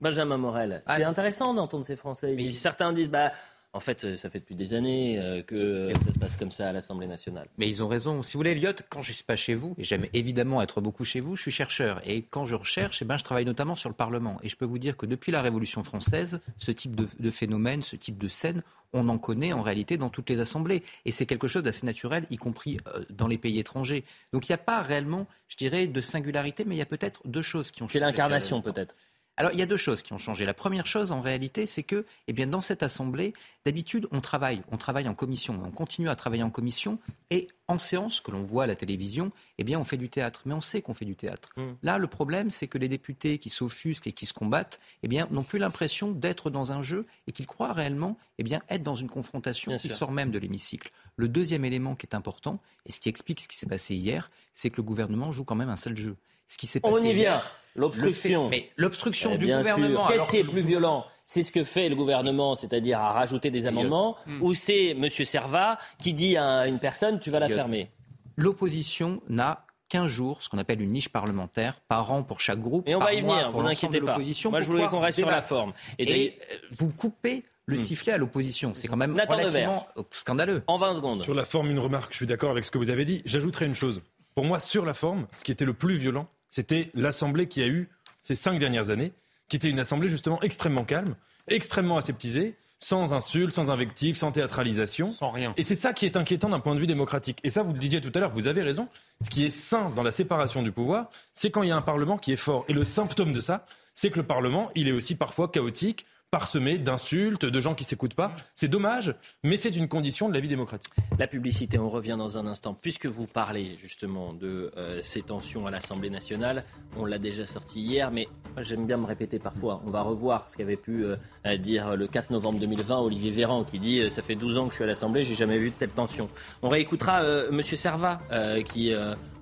Benjamin 0.00 0.36
Morel, 0.36 0.82
c'est 0.86 1.04
intéressant 1.04 1.54
d'entendre 1.54 1.86
ces 1.86 1.96
Français. 1.96 2.36
Certains 2.50 2.92
disent, 2.92 3.08
bah, 3.10 3.30
en 3.74 3.80
fait, 3.80 4.04
euh, 4.04 4.16
ça 4.16 4.30
fait 4.30 4.38
depuis 4.38 4.54
des 4.54 4.72
années 4.72 5.18
euh, 5.18 5.42
que 5.42 5.92
ça 6.06 6.12
se 6.12 6.18
passe 6.18 6.36
comme 6.36 6.52
ça 6.52 6.68
à 6.68 6.72
l'Assemblée 6.72 7.08
nationale. 7.08 7.48
Mais 7.58 7.68
ils 7.68 7.82
ont 7.82 7.88
raison. 7.88 8.22
Si 8.22 8.34
vous 8.34 8.38
voulez, 8.38 8.52
Elliot, 8.52 8.72
quand 8.88 9.02
je 9.02 9.10
ne 9.10 9.14
suis 9.14 9.24
pas 9.24 9.34
chez 9.34 9.54
vous, 9.54 9.74
et 9.78 9.84
j'aime 9.84 10.06
évidemment 10.12 10.62
être 10.62 10.80
beaucoup 10.80 11.04
chez 11.04 11.18
vous, 11.18 11.34
je 11.34 11.42
suis 11.42 11.50
chercheur. 11.50 12.00
Et 12.08 12.22
quand 12.22 12.46
je 12.46 12.54
recherche, 12.54 13.02
eh 13.02 13.04
ben, 13.04 13.16
je 13.16 13.24
travaille 13.24 13.44
notamment 13.44 13.74
sur 13.74 13.88
le 13.88 13.94
Parlement. 13.94 14.38
Et 14.44 14.48
je 14.48 14.56
peux 14.56 14.64
vous 14.64 14.78
dire 14.78 14.96
que 14.96 15.06
depuis 15.06 15.32
la 15.32 15.42
Révolution 15.42 15.82
française, 15.82 16.40
ce 16.56 16.70
type 16.70 16.94
de, 16.94 17.30
phénomène, 17.30 17.82
ce 17.82 17.96
type 17.96 18.16
de 18.16 18.28
scène, 18.28 18.62
on 18.92 19.08
en 19.08 19.18
connaît 19.18 19.52
en 19.52 19.62
réalité 19.62 19.96
dans 19.96 20.08
toutes 20.08 20.30
les 20.30 20.38
assemblées. 20.38 20.84
Et 21.04 21.10
c'est 21.10 21.26
quelque 21.26 21.48
chose 21.48 21.64
d'assez 21.64 21.84
naturel, 21.84 22.26
y 22.30 22.36
compris 22.36 22.78
euh, 22.86 23.04
dans 23.10 23.26
les 23.26 23.38
pays 23.38 23.58
étrangers. 23.58 24.04
Donc 24.32 24.48
il 24.48 24.52
n'y 24.52 24.54
a 24.54 24.58
pas 24.58 24.82
réellement, 24.82 25.26
je 25.48 25.56
dirais, 25.56 25.88
de 25.88 26.00
singularité, 26.00 26.64
mais 26.64 26.76
il 26.76 26.78
y 26.78 26.82
a 26.82 26.86
peut-être 26.86 27.22
deux 27.24 27.42
choses 27.42 27.72
qui 27.72 27.82
ont 27.82 27.88
changé. 27.88 27.98
C'est 27.98 28.04
l'incarnation 28.04 28.62
peut-être. 28.62 28.94
Alors, 29.36 29.52
il 29.52 29.58
y 29.58 29.62
a 29.62 29.66
deux 29.66 29.76
choses 29.76 30.02
qui 30.02 30.12
ont 30.12 30.18
changé. 30.18 30.44
La 30.44 30.54
première 30.54 30.86
chose, 30.86 31.10
en 31.10 31.20
réalité, 31.20 31.66
c'est 31.66 31.82
que, 31.82 32.06
eh 32.28 32.32
bien, 32.32 32.46
dans 32.46 32.60
cette 32.60 32.84
assemblée, 32.84 33.32
d'habitude, 33.64 34.06
on 34.12 34.20
travaille, 34.20 34.62
on 34.70 34.76
travaille 34.76 35.08
en 35.08 35.14
commission, 35.14 35.60
on 35.64 35.70
continue 35.72 36.08
à 36.08 36.14
travailler 36.14 36.44
en 36.44 36.50
commission, 36.50 36.98
et 37.30 37.48
en 37.66 37.78
séance, 37.78 38.20
que 38.20 38.30
l'on 38.30 38.44
voit 38.44 38.64
à 38.64 38.66
la 38.66 38.76
télévision, 38.76 39.32
eh 39.58 39.64
bien, 39.64 39.80
on 39.80 39.84
fait 39.84 39.96
du 39.96 40.08
théâtre. 40.08 40.42
Mais 40.46 40.54
on 40.54 40.60
sait 40.60 40.82
qu'on 40.82 40.94
fait 40.94 41.04
du 41.04 41.16
théâtre. 41.16 41.50
Mmh. 41.56 41.62
Là, 41.82 41.98
le 41.98 42.06
problème, 42.06 42.50
c'est 42.50 42.68
que 42.68 42.78
les 42.78 42.88
députés 42.88 43.38
qui 43.38 43.50
s'offusquent 43.50 44.06
et 44.06 44.12
qui 44.12 44.26
se 44.26 44.34
combattent, 44.34 44.78
eh 45.02 45.08
bien, 45.08 45.26
n'ont 45.32 45.42
plus 45.42 45.58
l'impression 45.58 46.12
d'être 46.12 46.50
dans 46.50 46.70
un 46.70 46.82
jeu 46.82 47.06
et 47.26 47.32
qu'ils 47.32 47.46
croient 47.46 47.72
réellement, 47.72 48.16
eh 48.38 48.44
bien, 48.44 48.62
être 48.68 48.84
dans 48.84 48.94
une 48.94 49.08
confrontation 49.08 49.76
qui 49.78 49.88
sort 49.88 50.12
même 50.12 50.30
de 50.30 50.38
l'hémicycle. 50.38 50.92
Le 51.16 51.28
deuxième 51.28 51.64
élément 51.64 51.96
qui 51.96 52.06
est 52.06 52.14
important, 52.14 52.60
et 52.86 52.92
ce 52.92 53.00
qui 53.00 53.08
explique 53.08 53.40
ce 53.40 53.48
qui 53.48 53.56
s'est 53.56 53.66
passé 53.66 53.94
hier, 53.94 54.30
c'est 54.52 54.70
que 54.70 54.76
le 54.76 54.82
gouvernement 54.82 55.32
joue 55.32 55.44
quand 55.44 55.54
même 55.54 55.70
un 55.70 55.76
seul 55.76 55.96
jeu. 55.96 56.16
Ce 56.48 56.56
qui 56.56 56.66
s'est 56.66 56.80
passé 56.80 56.94
on 56.94 57.04
y 57.04 57.12
vient. 57.12 57.42
L'obstruction. 57.76 58.48
Mais 58.48 58.70
l'obstruction 58.76 59.32
eh 59.34 59.38
du 59.38 59.46
gouvernement. 59.46 60.06
Qu'est-ce 60.06 60.28
qui 60.28 60.36
est 60.36 60.44
plus 60.44 60.62
violent? 60.62 61.04
C'est 61.24 61.42
ce 61.42 61.50
que 61.50 61.64
fait 61.64 61.88
le 61.88 61.96
gouvernement, 61.96 62.54
c'est-à-dire 62.54 63.00
à 63.00 63.12
rajouter 63.12 63.50
des 63.50 63.66
amendements, 63.66 64.16
hmm. 64.26 64.42
ou 64.42 64.54
c'est 64.54 64.90
M. 64.90 65.08
Servat 65.08 65.78
qui 65.98 66.12
dit 66.12 66.36
à 66.36 66.66
une 66.66 66.78
personne 66.78 67.18
tu 67.18 67.30
vas 67.30 67.40
la 67.40 67.48
fermer? 67.48 67.90
L'opposition 68.36 69.22
n'a 69.28 69.66
qu'un 69.88 70.06
jours, 70.06 70.42
ce 70.42 70.48
qu'on 70.48 70.58
appelle 70.58 70.82
une 70.82 70.92
niche 70.92 71.08
parlementaire, 71.08 71.80
par 71.88 72.10
an 72.12 72.22
pour 72.22 72.40
chaque 72.40 72.60
groupe. 72.60 72.88
Et 72.88 72.94
on 72.94 73.00
va 73.00 73.14
y 73.14 73.20
venir, 73.20 73.52
vous 73.52 73.66
inquiétez 73.66 74.00
pas. 74.00 74.18
Moi, 74.18 74.60
je 74.60 74.66
voulais 74.66 74.86
qu'on 74.86 75.00
reste 75.00 75.18
sur 75.18 75.28
la 75.28 75.42
forme. 75.42 75.72
Et, 75.98 76.38
vous 76.72 76.92
coupez 76.92 77.44
le 77.66 77.76
hmm. 77.76 77.84
sifflet 77.84 78.12
à 78.12 78.18
l'opposition. 78.18 78.72
C'est 78.74 78.88
quand 78.88 78.96
même 78.96 79.18
relativement 79.28 79.88
scandaleux. 80.10 80.62
En 80.66 80.78
20 80.78 80.94
secondes. 80.94 81.24
Sur 81.24 81.34
la 81.34 81.44
forme, 81.44 81.70
une 81.70 81.78
remarque. 81.78 82.12
Je 82.12 82.18
suis 82.18 82.26
d'accord 82.26 82.50
avec 82.50 82.64
ce 82.64 82.70
que 82.70 82.78
vous 82.78 82.90
avez 82.90 83.04
dit. 83.04 83.22
J'ajouterai 83.24 83.64
une 83.66 83.74
chose. 83.74 84.02
Pour 84.34 84.44
moi, 84.44 84.60
sur 84.60 84.84
la 84.84 84.94
forme, 84.94 85.26
ce 85.32 85.44
qui 85.44 85.52
était 85.52 85.64
le 85.64 85.74
plus 85.74 85.96
violent, 85.96 86.28
c'était 86.54 86.92
l'Assemblée 86.94 87.48
qui 87.48 87.62
a 87.62 87.66
eu 87.66 87.88
ces 88.22 88.36
cinq 88.36 88.60
dernières 88.60 88.90
années, 88.90 89.12
qui 89.48 89.56
était 89.56 89.68
une 89.68 89.80
Assemblée 89.80 90.08
justement 90.08 90.40
extrêmement 90.40 90.84
calme, 90.84 91.16
extrêmement 91.48 91.96
aseptisée, 91.96 92.54
sans 92.78 93.12
insultes, 93.12 93.52
sans 93.52 93.72
invectives, 93.72 94.16
sans 94.16 94.30
théâtralisation. 94.30 95.10
Sans 95.10 95.32
rien. 95.32 95.52
Et 95.56 95.64
c'est 95.64 95.74
ça 95.74 95.92
qui 95.92 96.06
est 96.06 96.16
inquiétant 96.16 96.50
d'un 96.50 96.60
point 96.60 96.76
de 96.76 96.80
vue 96.80 96.86
démocratique. 96.86 97.40
Et 97.42 97.50
ça, 97.50 97.64
vous 97.64 97.72
le 97.72 97.78
disiez 97.80 98.00
tout 98.00 98.12
à 98.14 98.20
l'heure, 98.20 98.30
vous 98.30 98.46
avez 98.46 98.62
raison. 98.62 98.86
Ce 99.20 99.30
qui 99.30 99.44
est 99.44 99.50
sain 99.50 99.90
dans 99.96 100.04
la 100.04 100.12
séparation 100.12 100.62
du 100.62 100.70
pouvoir, 100.70 101.10
c'est 101.32 101.50
quand 101.50 101.64
il 101.64 101.70
y 101.70 101.72
a 101.72 101.76
un 101.76 101.82
Parlement 101.82 102.18
qui 102.18 102.32
est 102.32 102.36
fort. 102.36 102.64
Et 102.68 102.72
le 102.72 102.84
symptôme 102.84 103.32
de 103.32 103.40
ça, 103.40 103.66
c'est 103.96 104.10
que 104.10 104.16
le 104.20 104.26
Parlement, 104.26 104.70
il 104.76 104.86
est 104.86 104.92
aussi 104.92 105.16
parfois 105.16 105.48
chaotique, 105.48 106.06
parsemé 106.34 106.78
d'insultes, 106.78 107.44
de 107.46 107.60
gens 107.60 107.76
qui 107.76 107.84
s'écoutent 107.84 108.16
pas. 108.16 108.34
C'est 108.56 108.66
dommage, 108.66 109.14
mais 109.44 109.56
c'est 109.56 109.76
une 109.76 109.86
condition 109.86 110.28
de 110.28 110.34
la 110.34 110.40
vie 110.40 110.48
démocratique. 110.48 110.92
La 111.16 111.28
publicité, 111.28 111.78
on 111.78 111.88
revient 111.88 112.16
dans 112.18 112.36
un 112.38 112.48
instant. 112.48 112.74
Puisque 112.74 113.06
vous 113.06 113.28
parlez 113.28 113.78
justement 113.80 114.32
de 114.32 114.72
euh, 114.76 114.98
ces 115.00 115.22
tensions 115.22 115.64
à 115.68 115.70
l'Assemblée 115.70 116.10
nationale, 116.10 116.64
on 116.96 117.04
l'a 117.04 117.18
déjà 117.18 117.46
sorti 117.46 117.78
hier, 117.78 118.10
mais 118.10 118.26
j'aime 118.58 118.84
bien 118.84 118.96
me 118.96 119.06
répéter 119.06 119.38
parfois. 119.38 119.80
On 119.86 119.92
va 119.92 120.02
revoir 120.02 120.50
ce 120.50 120.56
qu'avait 120.56 120.74
pu 120.76 121.04
euh, 121.04 121.56
dire 121.56 121.94
le 121.94 122.08
4 122.08 122.30
novembre 122.30 122.58
2020 122.58 122.98
Olivier 122.98 123.30
Véran, 123.30 123.62
qui 123.62 123.78
dit 123.78 124.00
euh, 124.00 124.08
Ça 124.08 124.20
fait 124.20 124.34
12 124.34 124.58
ans 124.58 124.64
que 124.64 124.70
je 124.70 124.78
suis 124.78 124.84
à 124.84 124.88
l'Assemblée, 124.88 125.22
j'ai 125.22 125.36
jamais 125.36 125.58
vu 125.58 125.70
de 125.70 125.76
telle 125.76 125.90
tension. 125.90 126.28
On 126.62 126.68
réécoutera 126.68 127.22
M. 127.22 127.62
Servat, 127.62 128.18
qui 128.64 128.92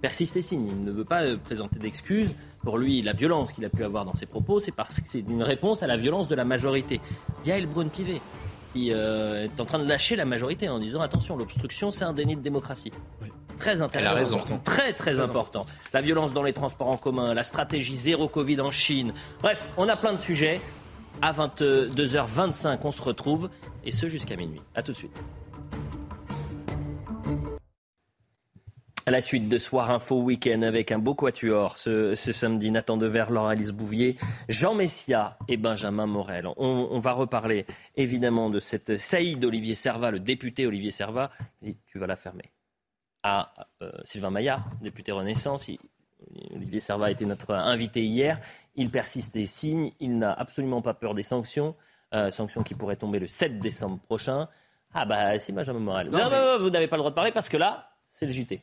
persiste 0.03 0.37
et 0.37 0.43
signe. 0.43 0.67
Il 0.69 0.85
ne 0.85 0.91
veut 0.91 1.05
pas 1.05 1.23
présenter 1.37 1.79
d'excuses. 1.79 2.35
Pour 2.63 2.77
lui, 2.77 3.01
la 3.01 3.15
violence 3.15 3.53
qu'il 3.53 3.65
a 3.65 3.71
pu 3.71 3.85
avoir 3.85 4.05
dans 4.05 4.15
ses 4.15 4.27
propos, 4.27 4.61
c'est 4.61 4.73
parce 4.73 5.01
que 5.01 5.07
c'est 5.07 5.21
une 5.21 5.43
réponse 5.43 5.83
à 5.83 5.87
la 5.87 5.97
violence 5.97 6.29
de 6.29 6.35
la 6.35 6.45
majorité. 6.45 7.01
Yael 7.47 7.67
Braun-Pivet, 7.67 8.21
qui 8.73 8.93
euh, 8.93 9.45
est 9.45 9.61
en 9.61 9.65
train 9.65 9.79
de 9.79 9.89
lâcher 9.89 10.17
la 10.17 10.25
majorité 10.25 10.69
en 10.69 10.79
disant 10.79 11.01
attention, 11.01 11.37
l'obstruction, 11.37 11.91
c'est 11.91 12.05
un 12.05 12.13
déni 12.13 12.37
de 12.37 12.43
démocratie. 12.43 12.93
Très 13.59 13.81
intéressant. 13.81 14.45
Très, 14.65 14.93
très, 14.93 15.21
important. 15.21 15.67
La 15.93 16.01
violence 16.01 16.35
dans 16.35 16.43
les 16.43 16.53
transports 16.53 16.89
en 16.89 16.97
commun, 16.97 17.33
la 17.33 17.45
stratégie 17.45 17.97
zéro 17.97 18.27
Covid 18.27 18.61
en 18.61 18.73
Chine. 18.73 19.13
Bref, 19.41 19.71
on 19.77 19.89
a 19.89 19.97
plein 19.97 20.13
de 20.13 20.19
sujets. 20.19 20.61
À 21.21 21.33
22h25, 21.33 22.79
on 22.83 22.91
se 22.91 23.03
retrouve, 23.03 23.51
et 23.85 23.93
ce 23.93 24.09
jusqu'à 24.09 24.35
minuit. 24.35 24.63
A 24.75 24.83
tout 24.83 24.93
de 24.93 24.97
suite. 24.97 25.23
À 29.05 29.11
la 29.11 29.21
suite 29.21 29.49
de 29.49 29.59
Soir 29.59 29.91
Info 29.91 30.23
Week-end 30.23 30.63
avec 30.63 30.93
un 30.93 31.01
beau 31.01 31.17
quatuor 31.17 31.77
ce, 31.77 32.15
samedi, 32.15 32.71
Nathan 32.71 32.97
Dever, 32.97 33.27
Laure-Alice 33.31 33.73
Bouvier, 33.73 34.17
Jean 34.49 34.77
Messia 34.77 35.37
et 35.49 35.57
Benjamin 35.57 36.07
Morel. 36.07 36.47
On, 36.57 37.01
va 37.01 37.11
reparler 37.11 37.67
évidemment 37.97 38.49
de 38.49 38.61
cette 38.61 38.99
saillie 38.99 39.35
d'Olivier 39.35 39.75
Servat, 39.75 40.13
le 40.13 40.21
député 40.21 40.69
Olivier 40.69 40.93
Servat. 40.93 41.33
dit 41.63 41.79
Tu 41.87 41.99
vas 41.99 42.07
la 42.07 42.15
fermer. 42.15 42.53
À 43.25 43.53
euh, 43.83 43.91
Sylvain 44.05 44.31
Maillard, 44.31 44.65
député 44.81 45.11
Renaissance. 45.11 45.69
Olivier 46.55 46.79
Servat 46.79 47.07
a 47.07 47.11
été 47.11 47.27
notre 47.27 47.55
invité 47.55 48.05
hier. 48.05 48.39
Il 48.77 48.89
persiste 48.91 49.35
des 49.35 49.49
signes. 49.49 49.91
Il 49.99 50.19
n'a 50.19 50.33
absolument 50.33 50.81
pas 50.81 50.95
peur 50.95 51.15
des 51.15 51.25
sanctions. 51.25 51.75
Euh, 52.15 52.31
sanctions 52.31 52.63
qui 52.63 52.75
pourraient 52.75 52.95
tomber 52.95 53.19
le 53.19 53.27
7 53.27 53.59
décembre 53.59 53.99
prochain. 53.99 54.49
Ah 54.95 55.07
bah 55.07 55.41
si 55.41 55.51
Benjamin 55.51 55.81
Morel. 55.81 56.09
Non, 56.09 56.31
non 56.31 56.59
vous 56.61 56.71
n'avez 56.71 56.87
pas 56.87 56.97
le 56.97 57.01
droit 57.01 57.11
de 57.11 57.17
parler 57.17 57.33
parce 57.33 57.49
que 57.49 57.57
là, 57.57 57.89
c'est 58.09 58.27
le 58.27 58.33
JT. 58.33 58.63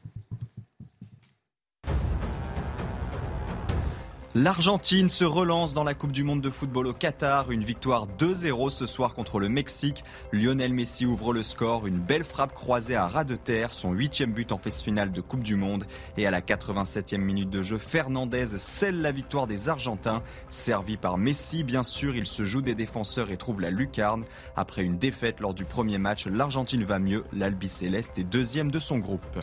L'Argentine 4.33 5.09
se 5.09 5.25
relance 5.25 5.73
dans 5.73 5.83
la 5.83 5.93
Coupe 5.93 6.13
du 6.13 6.23
Monde 6.23 6.39
de 6.39 6.49
football 6.49 6.87
au 6.87 6.93
Qatar. 6.93 7.51
Une 7.51 7.65
victoire 7.65 8.07
2-0 8.17 8.69
ce 8.69 8.85
soir 8.85 9.13
contre 9.13 9.41
le 9.41 9.49
Mexique. 9.49 10.05
Lionel 10.31 10.73
Messi 10.73 11.05
ouvre 11.05 11.33
le 11.33 11.43
score. 11.43 11.85
Une 11.85 11.99
belle 11.99 12.23
frappe 12.23 12.53
croisée 12.53 12.95
à 12.95 13.09
ras 13.09 13.25
de 13.25 13.35
terre. 13.35 13.73
Son 13.73 13.91
huitième 13.91 14.31
but 14.31 14.53
en 14.53 14.57
phase 14.57 14.81
finale 14.81 15.11
de 15.11 15.19
Coupe 15.19 15.43
du 15.43 15.57
Monde. 15.57 15.83
Et 16.15 16.27
à 16.27 16.31
la 16.31 16.39
87e 16.39 17.17
minute 17.17 17.49
de 17.49 17.61
jeu, 17.61 17.77
Fernandez 17.77 18.57
scelle 18.57 19.01
la 19.01 19.11
victoire 19.11 19.47
des 19.47 19.67
Argentins. 19.67 20.23
Servi 20.47 20.95
par 20.95 21.17
Messi, 21.17 21.65
bien 21.65 21.83
sûr, 21.83 22.15
il 22.15 22.25
se 22.25 22.45
joue 22.45 22.61
des 22.61 22.73
défenseurs 22.73 23.31
et 23.31 23.37
trouve 23.37 23.59
la 23.59 23.69
lucarne. 23.69 24.23
Après 24.55 24.83
une 24.83 24.97
défaite 24.97 25.41
lors 25.41 25.53
du 25.53 25.65
premier 25.65 25.97
match, 25.97 26.25
l'Argentine 26.27 26.85
va 26.85 26.99
mieux. 26.99 27.25
L'Albi 27.33 27.67
Céleste 27.67 28.17
est 28.17 28.23
deuxième 28.23 28.71
de 28.71 28.79
son 28.79 28.97
groupe. 28.97 29.39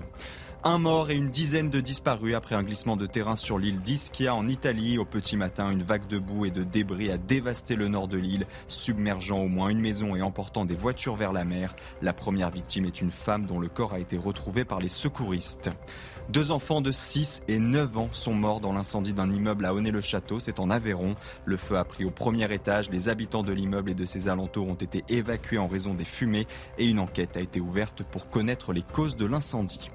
Un 0.65 0.79
mort 0.79 1.09
et 1.11 1.15
une 1.15 1.31
dizaine 1.31 1.71
de 1.71 1.81
disparus 1.81 2.35
après 2.35 2.57
un 2.57 2.65
glissement 2.65 2.97
de 2.97 3.07
terrain 3.07 3.37
sur 3.37 3.59
l'île 3.59 3.81
d'Ischia 3.81 4.35
en 4.35 4.49
Italie. 4.49 4.99
Au 4.99 5.05
petit 5.05 5.37
matin, 5.37 5.71
une 5.71 5.85
vague 5.85 6.09
de 6.09 6.19
boue 6.19 6.47
et 6.47 6.51
de 6.51 6.65
débris 6.65 7.13
a 7.13 7.17
dévasté 7.17 7.77
le 7.77 7.87
nord 7.87 8.09
de 8.09 8.19
l'île, 8.19 8.45
submergeant 8.67 9.39
au 9.39 9.47
moins 9.47 9.69
une 9.69 9.81
maison 9.81 10.17
et 10.17 10.23
emportant 10.23 10.65
des 10.65 10.75
voitures 10.75 11.15
vers 11.15 11.33
la 11.33 11.45
mer. 11.45 11.77
La 12.03 12.13
première 12.13 12.51
victime 12.51 12.87
est 12.87 13.01
une 13.01 13.13
femme 13.13 13.47
dont 13.47 13.61
le 13.61 13.69
corps 13.69 13.93
a 13.95 14.01
été 14.01 14.17
retrouvé 14.17 14.65
par 14.65 14.81
les 14.81 14.89
secouristes. 14.89 15.71
Deux 16.29 16.51
enfants 16.51 16.81
de 16.81 16.91
6 16.91 17.45
et 17.47 17.61
9 17.61 17.97
ans 17.97 18.09
sont 18.11 18.35
morts 18.35 18.61
dans 18.61 18.73
l'incendie 18.73 19.13
d'un 19.13 19.31
immeuble 19.31 19.65
à 19.65 19.73
Honnay-le-Château, 19.73 20.41
c'est 20.41 20.59
en 20.59 20.71
Aveyron. 20.71 21.15
Le 21.45 21.57
feu 21.57 21.79
a 21.79 21.85
pris 21.85 22.05
au 22.05 22.11
premier 22.11 22.53
étage, 22.53 22.91
les 22.91 23.09
habitants 23.09 23.45
de 23.45 23.53
l'immeuble 23.53 23.93
et 23.93 23.95
de 23.95 24.05
ses 24.05 24.29
alentours 24.29 24.67
ont 24.67 24.75
été 24.75 25.05
évacués 25.09 25.59
en 25.59 25.69
raison 25.69 25.95
des 25.95 26.05
fumées 26.05 26.49
et 26.79 26.89
une 26.89 26.99
enquête 26.99 27.37
a 27.37 27.41
été 27.41 27.61
ouverte 27.61 28.03
pour 28.03 28.29
connaître 28.29 28.73
les 28.73 28.83
causes 28.83 29.17
de 29.17 29.25
l'incendie. 29.25 29.91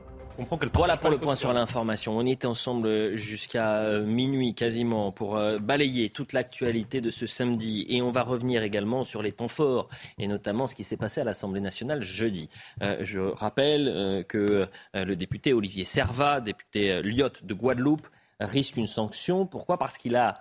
Voilà 0.74 0.98
pour 0.98 1.12
le 1.12 1.20
point 1.20 1.36
sur 1.36 1.54
l'information. 1.54 2.18
On 2.18 2.26
est 2.26 2.46
ensemble 2.46 3.16
jusqu'à 3.16 3.78
euh, 3.78 4.04
minuit 4.04 4.56
quasiment 4.56 5.12
pour 5.12 5.38
euh, 5.38 5.60
balayer 5.60 6.10
toute 6.10 6.34
l'actualité 6.34 7.02
de 7.02 7.12
ce 7.12 7.28
samedi. 7.28 7.86
Et 7.88 8.02
on 8.02 8.12
va 8.12 8.24
revenir 8.24 8.64
également 8.64 9.04
sur 9.04 9.22
les 9.22 9.32
temps 9.32 9.48
forts 9.48 9.90
et 10.18 10.28
notamment 10.28 10.66
ce 10.66 10.74
qui 10.74 10.84
s'est 10.84 10.98
passé 10.98 11.22
à 11.22 11.24
l'Assemblée 11.24 11.62
nationale 11.62 12.02
jeudi. 12.02 12.50
Euh, 12.82 12.98
je 13.02 13.20
rappelle 13.20 14.26
que 14.28 14.68
le 14.94 15.16
député 15.16 15.54
Olivier 15.54 15.84
Servat, 15.84 16.42
député 16.42 17.02
Lyotte 17.04 17.46
de 17.46 17.54
Guadeloupe, 17.54 18.08
risque 18.40 18.78
une 18.78 18.88
sanction. 18.88 19.46
Pourquoi? 19.46 19.78
Parce 19.78 19.98
qu'il 19.98 20.16
a 20.16 20.40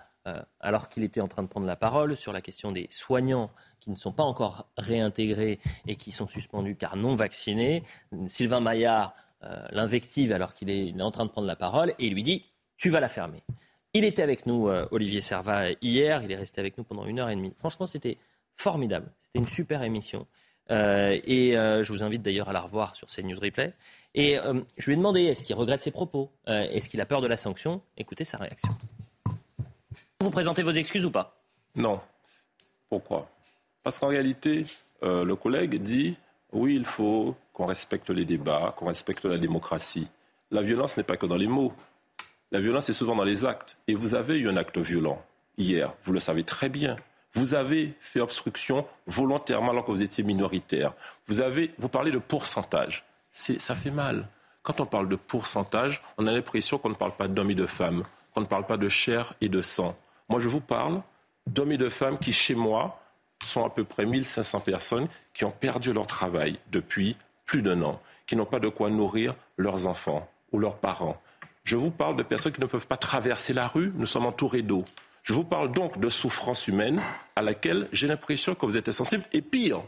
alors 0.61 0.87
qu'il 0.87 1.03
était 1.03 1.19
en 1.19 1.27
train 1.27 1.43
de 1.43 1.49
prendre 1.49 1.67
la 1.67 1.75
parole 1.75 2.15
sur 2.15 2.31
la 2.31 2.39
question 2.39 2.71
des 2.71 2.87
soignants 2.89 3.51
qui 3.81 3.89
ne 3.89 3.95
sont 3.95 4.13
pas 4.13 4.23
encore 4.23 4.67
réintégrés 4.77 5.59
et 5.85 5.97
qui 5.97 6.13
sont 6.13 6.29
suspendus 6.29 6.77
car 6.77 6.95
non 6.95 7.15
vaccinés. 7.15 7.83
Sylvain 8.29 8.61
Maillard 8.61 9.13
l'invective 9.71 10.31
alors 10.31 10.53
qu'il 10.53 10.69
est, 10.69 10.99
en 11.01 11.11
train 11.11 11.25
de 11.25 11.29
prendre 11.29 11.47
la 11.47 11.55
parole 11.55 11.91
et 11.99 12.07
il 12.07 12.13
lui 12.13 12.23
dit 12.23 12.45
Tu 12.77 12.89
vas 12.89 12.99
la 12.99 13.09
fermer. 13.09 13.43
Il 13.93 14.05
était 14.05 14.23
avec 14.23 14.45
nous, 14.45 14.69
euh, 14.69 14.87
Olivier 14.91 15.21
Servat, 15.21 15.71
hier. 15.81 16.23
Il 16.23 16.31
est 16.31 16.35
resté 16.35 16.59
avec 16.59 16.77
nous 16.77 16.83
pendant 16.83 17.05
une 17.05 17.19
heure 17.19 17.29
et 17.29 17.35
demie. 17.35 17.53
Franchement, 17.57 17.85
c'était 17.85 18.17
formidable. 18.55 19.11
C'était 19.21 19.39
une 19.39 19.47
super 19.47 19.83
émission. 19.83 20.25
Euh, 20.71 21.19
et 21.25 21.51
je 21.53 21.87
vous 21.91 22.03
invite 22.03 22.21
d'ailleurs 22.21 22.49
à 22.49 22.53
la 22.53 22.61
revoir 22.61 22.95
sur 22.95 23.07
CNews 23.07 23.39
Replay. 23.39 23.73
Et 24.15 24.37
je 24.77 24.85
lui 24.85 24.93
ai 24.93 24.95
demandé 24.95 25.23
est-ce 25.23 25.43
qu'il 25.43 25.55
regrette 25.55 25.81
ses 25.81 25.91
propos? 25.91 26.31
Est-ce 26.47 26.87
qu'il 26.87 27.01
a 27.01 27.05
peur 27.05 27.21
de 27.21 27.27
la 27.27 27.37
sanction? 27.37 27.81
Écoutez 27.97 28.23
sa 28.23 28.37
réaction. 28.37 28.71
Vous 30.21 30.29
présentez 30.31 30.63
vos 30.63 30.71
excuses 30.71 31.05
ou 31.05 31.11
pas? 31.11 31.41
Non. 31.75 31.99
Pourquoi? 32.89 33.29
Parce 33.83 33.99
qu'en 33.99 34.07
réalité, 34.07 34.65
le 35.01 35.33
collègue 35.35 35.81
dit 35.81 36.15
oui, 36.53 36.75
il 36.75 36.85
faut 36.85 37.35
qu'on 37.53 37.65
respecte 37.65 38.09
les 38.09 38.25
débats, 38.25 38.73
qu'on 38.77 38.87
respecte 38.87 39.25
la 39.25 39.37
démocratie. 39.37 40.09
La 40.51 40.61
violence 40.61 40.97
n'est 40.97 41.03
pas 41.03 41.17
que 41.17 41.25
dans 41.25 41.37
les 41.37 41.47
mots. 41.47 41.73
La 42.51 42.59
violence 42.59 42.89
est 42.89 42.93
souvent 42.93 43.15
dans 43.15 43.23
les 43.23 43.45
actes. 43.45 43.77
Et 43.87 43.95
vous 43.95 44.15
avez 44.15 44.37
eu 44.37 44.49
un 44.49 44.57
acte 44.57 44.77
violent 44.77 45.23
hier, 45.57 45.93
vous 46.03 46.13
le 46.13 46.19
savez 46.19 46.43
très 46.43 46.69
bien. 46.69 46.97
Vous 47.35 47.55
avez 47.55 47.93
fait 47.99 48.19
obstruction 48.19 48.85
volontairement 49.07 49.71
alors 49.71 49.85
que 49.85 49.91
vous 49.91 50.03
étiez 50.03 50.23
minoritaire. 50.23 50.93
Vous, 51.27 51.41
avez, 51.41 51.71
vous 51.79 51.89
parlez 51.89 52.11
de 52.11 52.19
pourcentage. 52.19 53.05
Ça 53.31 53.73
fait 53.73 53.91
mal. 53.91 54.27
Quand 54.61 54.79
on 54.79 54.85
parle 54.85 55.09
de 55.09 55.15
pourcentage, 55.15 56.01
on 56.17 56.27
a 56.27 56.31
l'impression 56.31 56.77
qu'on 56.77 56.89
ne 56.89 56.95
parle 56.95 57.15
pas 57.15 57.27
d'hommes 57.27 57.51
et 57.51 57.55
de 57.55 57.65
femmes, 57.65 58.03
qu'on 58.33 58.41
ne 58.41 58.45
parle 58.45 58.67
pas 58.67 58.77
de 58.77 58.87
chair 58.87 59.33
et 59.41 59.49
de 59.49 59.61
sang. 59.61 59.97
Moi, 60.29 60.39
je 60.39 60.47
vous 60.47 60.61
parle 60.61 61.01
d'hommes 61.47 61.71
et 61.71 61.77
de 61.77 61.89
femmes 61.89 62.19
qui, 62.19 62.31
chez 62.31 62.55
moi, 62.55 63.01
sont 63.43 63.65
à 63.65 63.69
peu 63.69 63.83
près 63.83 64.05
1500 64.05 64.59
personnes 64.59 65.07
qui 65.33 65.43
ont 65.43 65.51
perdu 65.51 65.91
leur 65.91 66.07
travail 66.07 66.59
depuis 66.71 67.17
plus 67.45 67.61
d'un 67.61 67.81
an, 67.81 68.01
qui 68.25 68.35
n'ont 68.35 68.45
pas 68.45 68.59
de 68.59 68.69
quoi 68.69 68.89
nourrir 68.89 69.35
leurs 69.57 69.87
enfants 69.87 70.29
ou 70.51 70.59
leurs 70.59 70.77
parents. 70.77 71.21
Je 71.63 71.77
vous 71.77 71.91
parle 71.91 72.15
de 72.17 72.23
personnes 72.23 72.51
qui 72.51 72.61
ne 72.61 72.65
peuvent 72.65 72.87
pas 72.87 72.97
traverser 72.97 73.53
la 73.53 73.67
rue, 73.67 73.91
nous 73.95 74.05
sommes 74.05 74.25
entourés 74.25 74.61
d'eau. 74.61 74.83
Je 75.23 75.33
vous 75.33 75.45
parle 75.45 75.71
donc 75.71 75.99
de 75.99 76.09
souffrance 76.09 76.67
humaine 76.67 77.01
à 77.35 77.41
laquelle 77.41 77.87
j'ai 77.93 78.07
l'impression 78.07 78.55
que 78.55 78.65
vous 78.65 78.75
êtes 78.75 78.89
insensible. 78.89 79.23
Et 79.31 79.41
pire, 79.41 79.81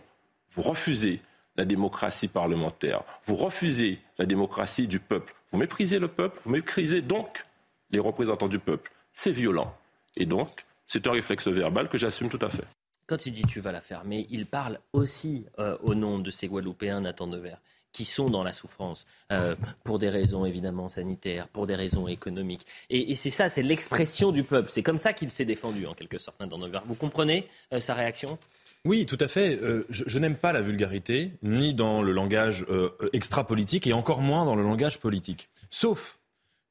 vous 0.54 0.62
refusez 0.62 1.22
la 1.58 1.66
démocratie 1.66 2.30
parlementaire, 2.30 3.04
vous 3.26 3.36
refusez 3.36 4.00
la 4.18 4.26
démocratie 4.26 4.88
du 4.88 5.00
peuple. 5.00 5.34
Vous 5.52 5.58
méprisez 5.58 6.00
le 6.00 6.08
peuple, 6.08 6.40
vous 6.44 6.52
méprisez 6.52 7.02
donc 7.02 7.46
les 7.92 8.00
représentants 8.00 8.48
du 8.48 8.60
peuple. 8.60 8.92
C'est 9.14 9.32
violent. 9.32 9.76
Et 10.16 10.26
donc, 10.26 10.66
c'est 10.88 11.08
un 11.08 11.12
réflexe 11.12 11.48
verbal 11.48 11.90
que 11.90 11.98
j'assume 11.98 12.30
tout 12.30 12.40
à 12.42 12.50
fait 12.50 12.66
quand 13.08 13.26
il 13.26 13.32
dit 13.32 13.44
tu 13.44 13.60
vas 13.60 13.72
la 13.72 13.82
fermer, 13.82 14.28
il 14.30 14.46
parle 14.46 14.80
aussi 14.94 15.46
euh, 15.60 15.78
au 15.84 15.96
nom 15.96 16.20
de 16.20 16.32
ces 16.32 16.48
Guadeloupéens 16.48 17.02
Nathan 17.02 17.28
Devers 17.28 17.60
qui 17.92 18.04
sont 18.04 18.30
dans 18.30 18.44
la 18.44 18.52
souffrance 18.52 19.06
euh, 19.32 19.56
pour 19.86 20.00
des 20.00 20.10
raisons 20.10 20.44
évidemment 20.44 20.90
sanitaires, 20.90 21.48
pour 21.48 21.66
des 21.66 21.76
raisons 21.76 22.10
économiques. 22.10 22.66
Et, 22.90 23.16
c'est 23.16 23.30
ça, 23.30 23.48
c'est 23.48 23.62
l'expression 23.62 24.34
du 24.34 24.44
peuple. 24.44 24.70
C'est 24.70 24.84
comme 24.84 24.98
ça 24.98 25.14
qu'il 25.14 25.32
s'est 25.32 25.46
défendu 25.46 25.86
en 25.86 25.94
quelque 25.94 26.18
sorte, 26.18 26.38
Nathan 26.42 26.60
Devers. 26.60 26.84
Vous 26.86 26.96
comprenez 26.96 27.48
euh, 27.72 27.80
sa 27.80 27.94
réaction? 27.94 28.38
Oui, 28.84 29.06
tout 29.06 29.18
à 29.22 29.30
fait. 29.30 29.58
je, 29.90 30.04
je 30.06 30.20
n'aime 30.20 30.36
pas 30.36 30.52
la 30.52 30.60
vulgarité, 30.60 31.32
ni 31.42 31.74
dans 31.74 32.04
le 32.04 32.12
langage 32.12 32.66
extra-politique, 33.14 33.88
et 33.88 33.94
encore 33.94 34.22
moins 34.22 34.46
dans 34.46 34.56
le 34.56 34.62
langage 34.62 35.00
politique. 35.00 35.50
Sauf 35.72 36.20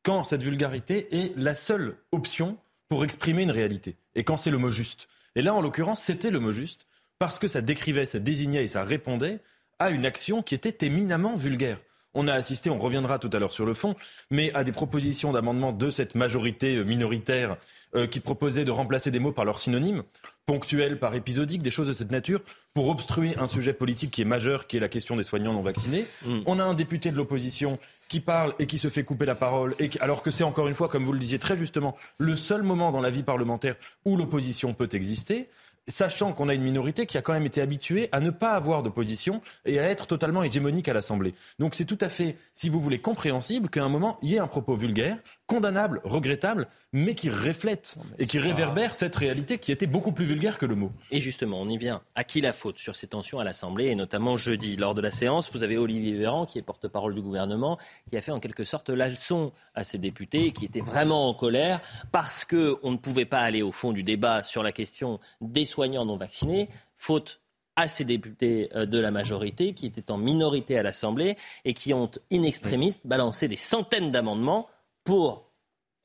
quand 0.04 0.22
cette 0.22 0.42
vulgarité 0.42 1.08
est 1.10 1.36
la 1.36 1.54
seule 1.54 1.96
option 2.12 2.56
pour 2.88 3.02
exprimer 3.02 3.42
une 3.42 3.50
réalité, 3.50 3.96
et 4.14 4.22
quand 4.22 4.36
c'est 4.36 4.50
le 4.50 4.58
mot 4.58 4.70
juste. 4.70 5.08
Et 5.36 5.42
là, 5.42 5.54
en 5.54 5.60
l'occurrence, 5.60 6.02
c'était 6.02 6.30
le 6.30 6.40
mot 6.40 6.52
juste, 6.52 6.86
parce 7.18 7.38
que 7.38 7.48
ça 7.48 7.60
décrivait, 7.60 8.06
ça 8.06 8.18
désignait 8.18 8.64
et 8.64 8.68
ça 8.68 8.84
répondait 8.84 9.40
à 9.78 9.90
une 9.90 10.06
action 10.06 10.42
qui 10.42 10.54
était 10.54 10.86
éminemment 10.86 11.36
vulgaire. 11.36 11.78
On 12.14 12.28
a 12.28 12.34
assisté, 12.34 12.70
on 12.70 12.78
reviendra 12.78 13.18
tout 13.18 13.30
à 13.32 13.38
l'heure 13.38 13.52
sur 13.52 13.66
le 13.66 13.74
fond, 13.74 13.94
mais 14.30 14.52
à 14.54 14.64
des 14.64 14.72
propositions 14.72 15.32
d'amendement 15.32 15.72
de 15.72 15.90
cette 15.90 16.14
majorité 16.14 16.76
euh, 16.76 16.84
minoritaire 16.84 17.56
euh, 17.96 18.06
qui 18.06 18.20
proposait 18.20 18.64
de 18.64 18.70
remplacer 18.70 19.10
des 19.10 19.18
mots 19.18 19.32
par 19.32 19.44
leurs 19.44 19.58
synonymes, 19.58 20.02
ponctuels 20.46 20.98
par 20.98 21.14
épisodiques, 21.14 21.62
des 21.62 21.70
choses 21.70 21.86
de 21.86 21.92
cette 21.92 22.10
nature, 22.10 22.40
pour 22.74 22.88
obstruer 22.88 23.36
un 23.38 23.46
sujet 23.46 23.72
politique 23.72 24.10
qui 24.10 24.22
est 24.22 24.26
majeur, 24.26 24.66
qui 24.66 24.76
est 24.76 24.80
la 24.80 24.88
question 24.88 25.16
des 25.16 25.24
soignants 25.24 25.52
non 25.52 25.62
vaccinés. 25.62 26.04
Mm. 26.26 26.40
On 26.46 26.58
a 26.58 26.64
un 26.64 26.74
député 26.74 27.10
de 27.10 27.16
l'opposition 27.16 27.78
qui 28.08 28.20
parle 28.20 28.54
et 28.58 28.66
qui 28.66 28.78
se 28.78 28.88
fait 28.88 29.04
couper 29.04 29.26
la 29.26 29.34
parole, 29.34 29.74
et 29.78 29.90
alors 30.00 30.22
que 30.22 30.30
c'est 30.30 30.44
encore 30.44 30.68
une 30.68 30.74
fois, 30.74 30.88
comme 30.88 31.04
vous 31.04 31.12
le 31.12 31.18
disiez 31.18 31.38
très 31.38 31.56
justement, 31.56 31.96
le 32.18 32.36
seul 32.36 32.62
moment 32.62 32.92
dans 32.92 33.00
la 33.00 33.10
vie 33.10 33.22
parlementaire 33.22 33.76
où 34.04 34.16
l'opposition 34.16 34.74
peut 34.74 34.88
exister 34.92 35.48
sachant 35.88 36.32
qu'on 36.32 36.48
a 36.48 36.54
une 36.54 36.62
minorité 36.62 37.06
qui 37.06 37.18
a 37.18 37.22
quand 37.22 37.32
même 37.32 37.46
été 37.46 37.60
habituée 37.60 38.08
à 38.12 38.20
ne 38.20 38.30
pas 38.30 38.52
avoir 38.52 38.82
de 38.82 38.88
position 38.88 39.40
et 39.64 39.78
à 39.78 39.88
être 39.88 40.06
totalement 40.06 40.42
hégémonique 40.42 40.88
à 40.88 40.92
l'Assemblée. 40.92 41.34
Donc 41.58 41.74
c'est 41.74 41.84
tout 41.84 41.98
à 42.00 42.08
fait, 42.08 42.36
si 42.54 42.68
vous 42.68 42.80
voulez, 42.80 43.00
compréhensible 43.00 43.68
qu'à 43.68 43.84
un 43.84 43.88
moment, 43.88 44.18
il 44.22 44.30
y 44.30 44.36
ait 44.36 44.38
un 44.38 44.46
propos 44.46 44.76
vulgaire, 44.76 45.18
condamnable, 45.46 46.00
regrettable, 46.04 46.68
mais 46.92 47.14
qui 47.14 47.28
reflète 47.28 47.98
et 48.18 48.26
qui 48.26 48.38
réverbère 48.38 48.94
cette 48.94 49.14
réalité 49.16 49.58
qui 49.58 49.72
était 49.72 49.86
beaucoup 49.86 50.12
plus 50.12 50.24
vulgaire 50.24 50.58
que 50.58 50.66
le 50.66 50.74
mot. 50.74 50.92
Et 51.10 51.20
justement, 51.20 51.60
on 51.60 51.68
y 51.68 51.76
vient. 51.76 52.02
À 52.14 52.24
qui 52.24 52.40
la 52.40 52.52
faute 52.52 52.78
sur 52.78 52.96
ces 52.96 53.08
tensions 53.08 53.40
à 53.40 53.44
l'Assemblée, 53.44 53.86
et 53.86 53.94
notamment 53.94 54.36
jeudi, 54.36 54.76
lors 54.76 54.94
de 54.94 55.00
la 55.00 55.10
séance, 55.10 55.50
vous 55.52 55.62
avez 55.62 55.76
Olivier 55.76 56.16
Véran, 56.16 56.46
qui 56.46 56.58
est 56.58 56.62
porte-parole 56.62 57.14
du 57.14 57.20
gouvernement, 57.20 57.78
qui 58.08 58.16
a 58.16 58.22
fait 58.22 58.32
en 58.32 58.40
quelque 58.40 58.64
sorte 58.64 58.88
la 58.90 59.08
leçon 59.08 59.52
à 59.74 59.84
ses 59.84 59.98
députés, 59.98 60.52
qui 60.52 60.64
étaient 60.64 60.80
vraiment 60.80 61.28
en 61.28 61.34
colère 61.34 61.80
parce 62.12 62.44
qu'on 62.44 62.90
ne 62.90 62.96
pouvait 62.96 63.26
pas 63.26 63.40
aller 63.40 63.62
au 63.62 63.72
fond 63.72 63.92
du 63.92 64.02
débat 64.02 64.42
sur 64.42 64.62
la 64.62 64.72
question 64.72 65.20
des 65.40 65.66
soignants 65.66 66.06
non 66.06 66.16
vaccinés, 66.16 66.68
faute 66.96 67.40
à 67.76 67.88
ces 67.88 68.04
députés 68.04 68.68
euh, 68.74 68.86
de 68.86 68.98
la 68.98 69.10
majorité 69.10 69.74
qui 69.74 69.86
étaient 69.86 70.10
en 70.10 70.16
minorité 70.16 70.78
à 70.78 70.82
l'Assemblée 70.82 71.36
et 71.64 71.74
qui 71.74 71.92
ont 71.92 72.10
in 72.32 72.42
extremis 72.42 73.00
balancé 73.04 73.48
des 73.48 73.56
centaines 73.56 74.10
d'amendements 74.10 74.68
pour 75.04 75.44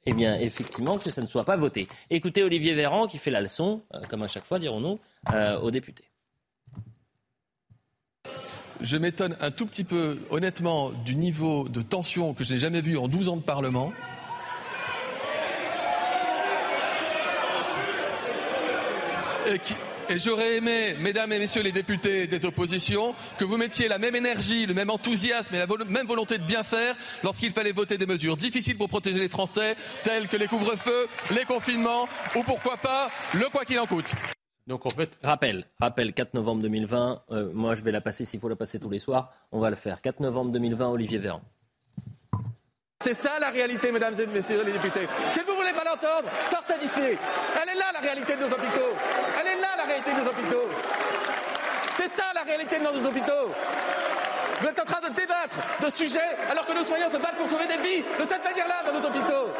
eh 0.05 0.13
bien, 0.13 0.39
effectivement, 0.39 0.97
que 0.97 1.11
ça 1.11 1.21
ne 1.21 1.27
soit 1.27 1.43
pas 1.43 1.57
voté. 1.57 1.88
Écoutez 2.09 2.41
Olivier 2.41 2.73
Véran 2.73 3.07
qui 3.07 3.17
fait 3.17 3.31
la 3.31 3.41
leçon, 3.41 3.84
euh, 3.93 3.99
comme 4.07 4.23
à 4.23 4.27
chaque 4.27 4.45
fois, 4.45 4.57
dirons-nous, 4.57 4.99
euh, 5.34 5.59
aux 5.59 5.71
députés. 5.71 6.05
Je 8.81 8.95
m'étonne 8.95 9.35
un 9.41 9.51
tout 9.51 9.65
petit 9.65 9.84
peu, 9.84 10.19
honnêtement, 10.30 10.91
du 10.91 11.15
niveau 11.15 11.67
de 11.67 11.81
tension 11.81 12.34
que 12.34 12.45
je 12.45 12.53
n'ai 12.53 12.59
jamais 12.59 12.81
vu 12.81 12.97
en 12.97 13.09
12 13.09 13.30
ans 13.30 13.38
de 13.38 13.41
Parlement. 13.41 13.91
Et 19.47 19.59
qui, 19.59 19.73
Et 20.11 20.18
j'aurais 20.18 20.57
aimé, 20.57 20.95
mesdames 20.99 21.31
et 21.34 21.38
messieurs 21.38 21.61
les 21.61 21.72
députés 21.72 22.26
des 22.26 22.44
oppositions, 22.44 23.14
que 23.38 23.45
vous 23.45 23.57
mettiez 23.57 23.88
la 23.88 23.99
même 23.99 24.15
énergie, 24.15 24.65
le 24.65 24.73
même 24.73 24.90
enthousiasme 24.90 25.53
et 25.53 25.60
la 25.60 25.68
même 25.88 26.07
volonté 26.07 26.40
de 26.40 26.44
bien 26.44 26.64
faire 26.64 26.95
lorsqu'il 27.23 27.52
fallait 27.52 27.73
voter 27.73 27.99
des 27.99 28.07
mesures 28.07 28.36
difficiles 28.36 28.76
pour 28.76 28.90
protéger 28.90 29.19
les 29.19 29.30
Français, 29.30 29.76
telles 30.03 30.27
que 30.27 30.36
les 30.36 30.48
couvre-feux, 30.48 31.07
les 31.30 31.45
confinements 31.45 32.07
ou 32.36 32.41
pourquoi 32.41 32.77
pas 32.77 33.11
le 33.36 33.49
quoi 33.52 33.65
qu'il 33.65 33.80
en 33.80 33.86
coûte. 33.86 34.11
Donc 34.65 34.88
en 34.88 34.90
fait, 34.90 35.15
rappel, 35.22 35.65
rappel, 35.80 36.11
4 36.11 36.34
novembre 36.34 36.64
2020. 36.64 37.23
Euh, 37.30 37.52
moi, 37.53 37.76
je 37.76 37.84
vais 37.84 37.91
la 37.91 38.02
passer 38.02 38.26
s'il 38.26 38.40
faut 38.40 38.49
la 38.49 38.56
passer 38.56 38.80
tous 38.80 38.90
les 38.90 38.99
soirs. 38.99 39.31
On 39.52 39.60
va 39.60 39.69
le 39.69 39.76
faire. 39.76 40.02
4 40.02 40.22
novembre 40.22 40.52
2020, 40.52 40.90
Olivier 40.90 41.19
Véran. 41.19 41.41
C'est 43.01 43.15
ça 43.15 43.39
la 43.39 43.49
réalité, 43.49 43.93
mesdames 43.93 44.13
et 44.19 44.26
messieurs 44.26 44.61
les 44.61 44.73
députés. 44.73 45.07
Si 45.31 45.39
vous 45.39 45.53
ne 45.53 45.55
voulez 45.55 45.71
pas 45.71 45.85
l'entendre, 45.85 46.30
sortez 46.51 46.73
d'ici. 46.81 46.99
Elle 46.99 47.69
est 47.69 47.80
là 47.80 47.85
la 47.93 47.99
réalité 48.01 48.35
de 48.35 48.41
nos 48.41 48.47
hôpitaux. 48.47 48.91
Elle 49.39 49.47
est 49.47 49.61
là 49.61 49.69
la 49.77 49.84
réalité 49.85 50.11
de 50.11 50.19
nos 50.19 50.30
hôpitaux. 50.30 50.67
C'est 51.95 52.13
ça 52.13 52.26
la 52.35 52.41
réalité 52.41 52.77
de 52.77 52.84
nos 52.84 53.07
hôpitaux. 53.07 53.53
Vous 54.59 54.67
êtes 54.67 54.81
en 54.81 54.84
train 54.84 54.99
de 54.99 55.15
débattre 55.15 55.57
de 55.81 55.89
sujets 55.89 56.35
alors 56.51 56.65
que 56.65 56.73
nos 56.73 56.84
soignants 56.84 57.09
se 57.09 57.15
battent 57.15 57.38
pour 57.38 57.49
sauver 57.49 57.67
des 57.67 57.77
vies 57.77 58.01
de 58.01 58.27
cette 58.30 58.43
manière-là 58.43 58.84
dans 58.85 58.99
nos 58.99 59.07
hôpitaux. 59.07 59.53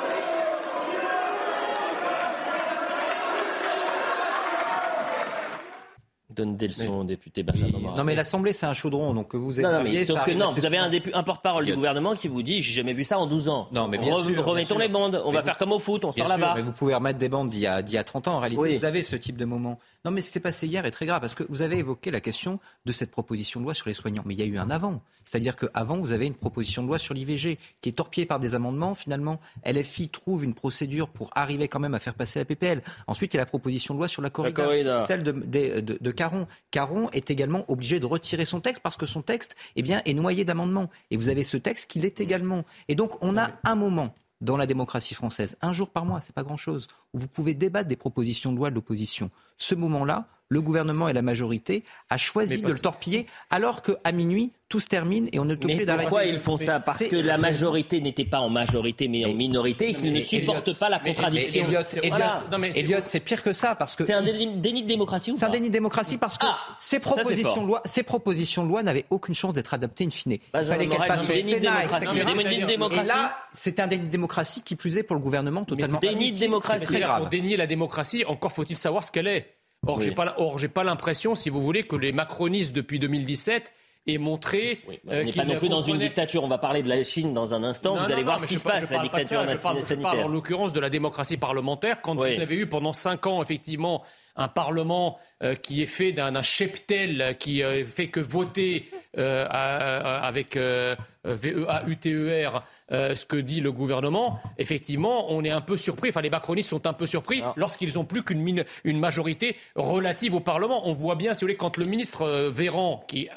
Donne 6.40 6.56
des 6.56 6.68
leçons 6.68 6.99
au 6.99 7.03
député 7.03 7.44
Benjamin 7.44 7.95
Non, 7.95 8.03
mais 8.03 8.16
l'Assemblée, 8.16 8.53
c'est 8.53 8.66
un 8.66 8.74
chaudron, 8.74 9.14
donc 9.14 9.36
vous 9.36 9.60
êtes. 9.60 9.66
Non, 9.66 9.84
mais 9.84 10.06
sauf 10.06 10.24
que 10.24 10.32
non, 10.32 10.52
vous 10.52 10.66
avez 10.66 10.78
un, 10.78 10.91
un 11.14 11.24
porte-parole 11.24 11.66
du 11.66 11.76
gouvernement 11.76 12.16
qui 12.16 12.28
vous 12.28 12.44
dit 12.44 12.61
J'ai 12.61 12.74
jamais 12.74 12.94
vu 12.94 13.03
ça 13.03 13.20
en 13.20 13.28
12 13.28 13.49
ans. 13.49 13.68
Non, 13.74 13.88
mais 13.88 13.98
bien 13.98 14.16
sûr. 14.16 14.45
Remettons 14.45 14.78
les 14.78 14.88
bandes, 14.88 15.22
on 15.26 15.32
va 15.32 15.41
faire 15.41 15.57
comme 15.57 15.72
au 15.72 15.80
foot, 15.80 16.06
on 16.06 16.11
sort 16.11 16.28
la 16.28 16.38
barre. 16.38 16.56
Mais 16.56 16.61
vous 16.61 16.72
pouvez 16.72 16.95
remettre 16.95 17.20
des 17.20 17.30
bandes 17.30 17.49
d'il 17.49 17.60
y, 17.61 17.68
a 17.68 18.03
30 18.03 18.28
ans, 18.28 18.36
en 18.36 18.40
réalité. 18.40 18.78
Vous 18.78 18.86
avez 18.86 19.03
ce 19.03 19.16
type 19.16 19.38
de 19.38 19.45
moment. 19.45 19.80
Non, 20.06 20.12
mais 20.12 20.22
ce 20.22 20.28
qui 20.28 20.34
s'est 20.34 20.40
passé 20.40 20.66
hier 20.66 20.86
est 20.86 20.92
très 20.92 21.06
grave, 21.06 21.20
parce 21.20 21.36
que 21.36 21.44
vous 21.50 21.62
avez 21.62 21.78
évoqué 21.78 22.10
la 22.10 22.22
question 22.22 22.60
de 22.86 22.92
cette 22.92 23.12
proposition 23.12 23.60
de 23.60 23.66
loi 23.66 23.74
sur 23.74 23.90
les 23.90 23.94
soignants. 23.94 24.24
Mais 24.26 24.34
il 24.34 24.40
y 24.40 24.44
a 24.44 24.46
eu 24.46 24.58
un 24.58 24.70
avant. 24.70 25.02
C'est-à-dire 25.26 25.58
qu'avant, 25.58 26.00
vous 26.00 26.14
avez 26.14 26.26
une 26.26 26.36
proposition 26.36 26.82
de 26.82 26.88
loi 26.88 26.98
sur 26.98 27.14
l'IVG 27.14 27.60
qui 27.82 27.90
est 27.90 27.92
torpillée 27.94 28.26
par 28.26 28.40
des 28.40 28.56
amendements. 28.56 28.96
Finalement, 28.96 29.40
LFI 29.66 30.10
trouve 30.10 30.46
une 30.46 30.54
procédure 30.54 31.10
pour 31.10 31.32
arriver 31.36 31.68
quand 31.68 31.80
même 31.80 31.94
à 31.94 32.00
faire 32.00 32.14
passer 32.14 32.40
la 32.40 32.46
PPL. 32.46 32.82
Ensuite, 33.08 33.34
il 33.34 33.38
y 33.38 33.40
a 33.40 33.44
la 33.44 33.46
proposition 33.46 33.94
de 33.94 34.00
loi 34.00 34.08
sur 34.08 34.22
la 34.22 34.30
corrida, 34.30 35.06
celle 35.06 35.24
de, 35.24 35.32
de, 35.32 35.98
de, 36.00 36.12
Caron. 36.12 36.48
Caron 36.72 37.10
est 37.12 37.30
également 37.30 37.66
obligé 37.68 38.00
de 38.00 38.06
retirer 38.06 38.46
son 38.46 38.62
texte 38.62 38.82
parce 38.82 38.98
que 38.98 39.06
son 39.06 39.22
texte 39.22 39.56
eh 39.76 39.82
bien, 39.82 40.02
est 40.06 40.14
noyé 40.14 40.46
d'amendements. 40.46 40.90
Et 41.12 41.18
vous 41.18 41.28
avez 41.28 41.44
ce 41.44 41.58
texte 41.58 41.92
qui 41.92 42.00
l'est 42.00 42.22
également. 42.22 42.64
Et 42.88 42.96
donc, 42.96 43.22
on 43.22 43.38
a 43.38 43.50
un 43.66 43.76
moment 43.76 44.16
dans 44.41 44.57
la 44.57 44.66
démocratie 44.66 45.16
française, 45.16 45.57
un 45.61 45.74
jour 45.74 45.90
par 45.90 46.06
mois, 46.06 46.22
c'est 46.22 46.34
pas 46.34 46.44
grand-chose, 46.44 46.88
où 47.14 47.20
vous 47.20 47.28
pouvez 47.28 47.53
débattre 47.53 47.88
des 47.88 47.95
propositions 47.95 48.52
de 48.52 48.57
loi 48.57 48.70
de 48.70 48.76
l'opposition. 48.76 49.32
Ce 49.57 49.76
moment-là, 49.76 50.28
le 50.50 50.62
gouvernement 50.62 51.08
et 51.08 51.14
la 51.14 51.22
majorité 51.22 51.84
a 52.10 52.18
choisi 52.18 52.62
de 52.62 52.68
le 52.68 52.80
torpiller 52.80 53.28
alors 53.52 53.82
qu'à 53.84 54.12
minuit, 54.12 54.52
tout 54.68 54.80
se 54.80 54.88
termine 54.88 55.30
et 55.32 55.40
on 55.40 55.50
est 55.50 55.54
obligé 55.54 55.86
d'arrêter. 55.86 56.10
Pourquoi 56.10 56.26
ils 56.26 56.40
font 56.40 56.58
ça? 56.58 56.80
Parce 56.80 57.08
que 57.08 57.16
la 57.16 57.38
majorité 57.38 58.02
n'était 58.02 58.26
pas 58.26 58.40
en 58.40 58.50
majorité 58.50 59.08
mais 59.08 59.26
en 59.26 59.34
minorité 59.34 59.90
et 59.90 59.94
qu'ils 59.94 60.14
ne 60.14 60.22
supportent 60.22 60.78
pas 60.78 60.90
la 60.90 61.00
contradiction. 61.00 61.68
Elliot, 62.02 63.00
c'est 63.04 63.20
pire 63.20 63.42
que 63.42 63.54
ça 63.54 63.76
parce 63.76 63.96
que 63.96 64.06
c'est 64.06 64.14
un 64.14 64.24
déni 64.24 64.84
de 64.84 64.88
démocratie 64.88 65.32
ou 65.32 65.36
C'est 65.36 65.46
un 65.46 65.50
déni 65.50 65.70
de 65.70 65.74
démocratie 65.74 66.18
parce 66.18 66.38
que 66.38 66.46
ah, 66.48 66.58
ces 66.78 67.00
propositions 67.00 67.62
de 67.64 67.68
loi, 67.68 67.82
ces 67.86 68.04
propositions 68.04 68.64
de 68.64 68.70
loi 68.70 68.84
n'avaient 68.84 69.06
aucune 69.10 69.36
chance 69.36 69.54
d'être 69.54 69.74
adoptées 69.74 70.06
in 70.06 70.10
fine. 70.10 70.34
Il 70.34 70.64
fallait 70.64 70.88
qu'elles 70.88 71.08
passent 71.08 71.30
au 71.30 71.36
Sénat. 71.36 71.86
Et 71.86 73.04
là, 73.06 73.38
c'est 73.52 73.80
un 73.80 73.88
déni 73.88 74.06
de 74.06 74.10
démocratie 74.10 74.62
qui 74.62 74.76
plus 74.76 74.98
est 74.98 75.04
pour 75.04 75.16
le 75.16 75.22
gouvernement 75.22 75.64
totalement. 75.64 76.00
Déni 76.00 76.32
de 76.32 76.40
démocratie. 76.40 77.02
Pour 77.18 77.30
dénier 77.30 77.58
la 77.58 77.68
démocratie, 77.68 78.26
encore 78.26 78.52
faut-il 78.52 78.78
savoir 78.78 79.04
ce 79.04 79.12
qu'elle 79.12 79.28
est. 79.28 79.59
Or, 79.88 80.01
j'ai 80.01 80.11
pas, 80.11 80.35
or, 80.38 80.57
j'ai 80.57 80.68
pas 80.68 80.84
l'impression, 80.84 81.35
si 81.35 81.49
vous 81.49 81.61
voulez, 81.61 81.84
que 81.84 81.95
les 81.95 82.11
macronistes 82.11 82.73
depuis 82.73 82.99
2017 82.99 83.72
aient 84.07 84.18
montré. 84.18 84.81
Oui, 84.88 84.99
on 85.07 85.23
n'est 85.23 85.31
pas 85.31 85.45
non 85.45 85.57
plus 85.57 85.69
dans 85.69 85.81
une 85.81 85.97
dictature. 85.97 86.43
On 86.43 86.47
va 86.47 86.57
parler 86.57 86.84
de 86.84 86.89
la 86.89 87.03
Chine 87.03 87.34
dans 87.34 87.53
un 87.53 87.64
instant. 87.64 87.95
vous 87.95 88.11
allez 88.11 88.23
voir 88.23 88.39
ce 88.39 88.47
qui 88.47 88.57
se 88.57 88.64
passe, 88.64 88.89
la 88.89 89.01
dictature 89.01 89.47
sanitaire. 89.57 89.84
Je 89.89 89.95
parle 89.95 90.19
en 90.19 90.27
l'occurrence 90.27 90.73
de 90.73 90.80
la 90.80 90.89
démocratie 90.89 91.38
parlementaire. 91.38 92.01
Quand 92.01 92.15
vous 92.15 92.23
avez 92.23 92.56
eu 92.56 92.68
pendant 92.68 92.93
cinq 92.93 93.27
ans, 93.27 93.41
effectivement, 93.41 94.03
un 94.35 94.47
Parlement 94.47 95.19
euh, 95.41 95.56
qui 95.56 95.81
est 95.81 95.85
fait 95.85 96.11
d'un 96.11 96.41
cheptel 96.41 97.38
qui 97.39 97.64
euh, 97.64 97.85
fait 97.85 98.10
que 98.10 98.19
voter 98.19 98.91
euh, 99.18 99.47
avec 99.49 100.57
VEA, 100.57 101.84
UTER, 101.88 102.49
ce 102.89 103.26
que 103.26 103.38
dit 103.38 103.61
le 103.61 103.72
gouvernement, 103.72 104.39
effectivement, 104.57 105.31
on 105.31 105.43
est 105.45 105.49
un 105.49 105.61
peu 105.61 105.77
surpris, 105.77 106.10
enfin 106.10 106.19
les 106.19 106.30
macronistes 106.30 106.69
sont 106.69 106.85
un 106.88 106.93
peu 106.93 107.06
surpris 107.06 107.41
lorsqu'ils 107.56 107.93
n'ont 107.95 108.03
plus 108.03 108.23
qu'une 108.23 108.65
une 108.84 108.99
majorité 108.99 109.56
relative 109.76 110.35
au 110.35 110.39
Parlement. 110.41 110.88
On 110.89 110.93
voit 110.93 111.15
bien, 111.15 111.34
si 111.34 111.39
vous 111.39 111.45
voulez, 111.45 111.56
quand 111.56 111.77
le 111.77 111.85
ministre 111.85 112.49
Véran, 112.49 113.06
qui 113.07 113.23
est 113.23 113.31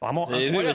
vraiment 0.00 0.28
incroyable... 0.28 0.74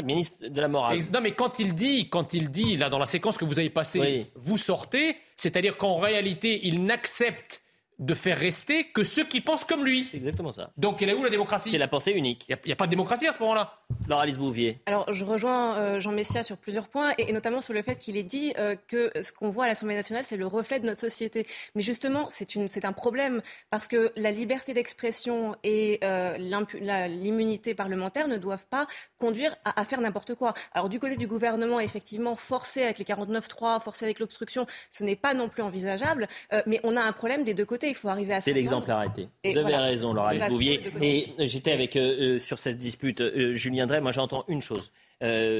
le 0.00 0.06
ministre 0.06 0.46
de 0.46 0.60
la 0.60 0.68
morale. 0.68 0.98
non, 1.12 1.20
mais 1.20 1.32
quand 1.32 1.58
il 1.58 1.74
dit, 1.74 2.08
quand 2.08 2.34
il 2.34 2.50
dit, 2.50 2.76
là, 2.76 2.88
dans 2.88 2.98
la 2.98 3.06
séquence 3.06 3.36
que 3.36 3.44
vous 3.44 3.58
avez 3.58 3.70
passée, 3.70 4.30
vous 4.36 4.56
sortez, 4.56 5.16
c'est-à-dire 5.36 5.76
qu'en 5.76 5.98
réalité, 5.98 6.60
il 6.64 6.84
n'accepte 6.84 7.62
de 8.00 8.14
faire 8.14 8.38
rester 8.38 8.84
que 8.84 9.04
ceux 9.04 9.24
qui 9.24 9.42
pensent 9.42 9.64
comme 9.64 9.84
lui. 9.84 10.08
C'est 10.10 10.16
exactement 10.16 10.52
ça. 10.52 10.70
Donc, 10.78 11.02
elle 11.02 11.10
est 11.10 11.14
où 11.14 11.22
la 11.22 11.28
démocratie? 11.28 11.70
C'est 11.70 11.78
la 11.78 11.86
pensée 11.86 12.12
unique. 12.12 12.46
Il 12.48 12.56
n'y 12.64 12.72
a, 12.72 12.76
pas 12.76 12.86
de 12.86 12.90
démocratie 12.90 13.26
à 13.26 13.32
ce 13.32 13.38
moment-là. 13.40 13.78
Laure 14.08 14.20
Alice 14.20 14.38
Bouvier. 14.38 14.80
Alors, 14.86 15.12
je 15.12 15.22
rejoins 15.22 15.76
euh, 15.76 16.00
Jean 16.00 16.12
Messia 16.12 16.42
sur 16.42 16.56
plusieurs 16.56 16.88
points, 16.88 17.12
et, 17.18 17.30
notamment 17.32 17.60
sur 17.60 17.74
le 17.74 17.82
fait 17.82 17.96
qu'il 17.96 18.16
ait 18.16 18.22
dit 18.22 18.54
euh, 18.58 18.74
que 18.88 19.10
ce 19.20 19.32
qu'on 19.32 19.50
voit 19.50 19.64
à 19.64 19.68
l'Assemblée 19.68 19.94
nationale, 19.94 20.24
c'est 20.24 20.38
le 20.38 20.46
reflet 20.46 20.80
de 20.80 20.86
notre 20.86 21.00
société. 21.00 21.46
Mais 21.74 21.82
justement, 21.82 22.26
c'est 22.30 22.84
un 22.86 22.92
problème, 22.92 23.42
parce 23.68 23.86
que 23.86 24.12
la 24.16 24.30
liberté 24.30 24.72
d'expression 24.72 25.54
et 25.62 26.00
euh, 26.02 26.38
l'immunité 26.38 27.74
parlementaire 27.74 28.28
ne 28.28 28.38
doivent 28.38 28.66
pas 28.70 28.86
conduire 29.18 29.54
à, 29.66 29.84
faire 29.84 30.00
n'importe 30.00 30.34
quoi. 30.34 30.54
Alors, 30.72 30.88
du 30.88 30.98
côté 30.98 31.18
du 31.18 31.26
gouvernement, 31.26 31.80
effectivement, 31.80 32.34
forcer 32.34 32.82
avec 32.82 32.98
les 32.98 33.04
49-3, 33.04 33.82
forcer 33.82 34.06
avec 34.06 34.20
l'obstruction, 34.20 34.66
ce 34.90 35.04
n'est 35.04 35.16
pas 35.16 35.34
non 35.34 35.50
plus 35.50 35.62
envisageable, 35.62 36.28
mais 36.66 36.80
on 36.82 36.96
a 36.96 37.02
un 37.02 37.12
problème 37.12 37.44
des 37.44 37.52
deux 37.52 37.66
côtés 37.66 37.89
il 37.90 37.94
faut 37.94 38.08
arriver 38.08 38.34
à 38.34 38.40
C'est 38.40 38.52
l'exemplarité. 38.52 39.28
Vous 39.44 39.56
avez 39.56 39.76
raison, 39.76 40.12
Laura 40.12 40.34
Bouvier. 40.48 40.80
Et 41.00 41.46
j'étais 41.46 41.72
avec, 41.72 41.96
euh, 41.96 42.36
euh, 42.36 42.38
sur 42.38 42.58
cette 42.58 42.78
dispute, 42.78 43.20
euh, 43.20 43.52
Julien 43.52 43.86
Drey, 43.86 44.00
moi 44.00 44.12
j'entends 44.12 44.44
une 44.48 44.62
chose 44.62 44.92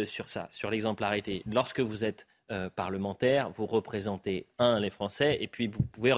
sur 0.07 0.31
ça, 0.31 0.49
sur 0.51 0.71
l'exemplarité. 0.71 1.43
Lorsque 1.47 1.81
vous 1.81 2.05
êtes 2.05 2.27
parlementaire, 2.75 3.51
vous 3.57 3.67
représentez, 3.67 4.47
un, 4.59 4.81
les 4.81 4.91
Français, 4.91 5.39
et 5.41 5.47
puis 5.47 5.69
vous 5.69 5.83
pouvez 5.83 6.13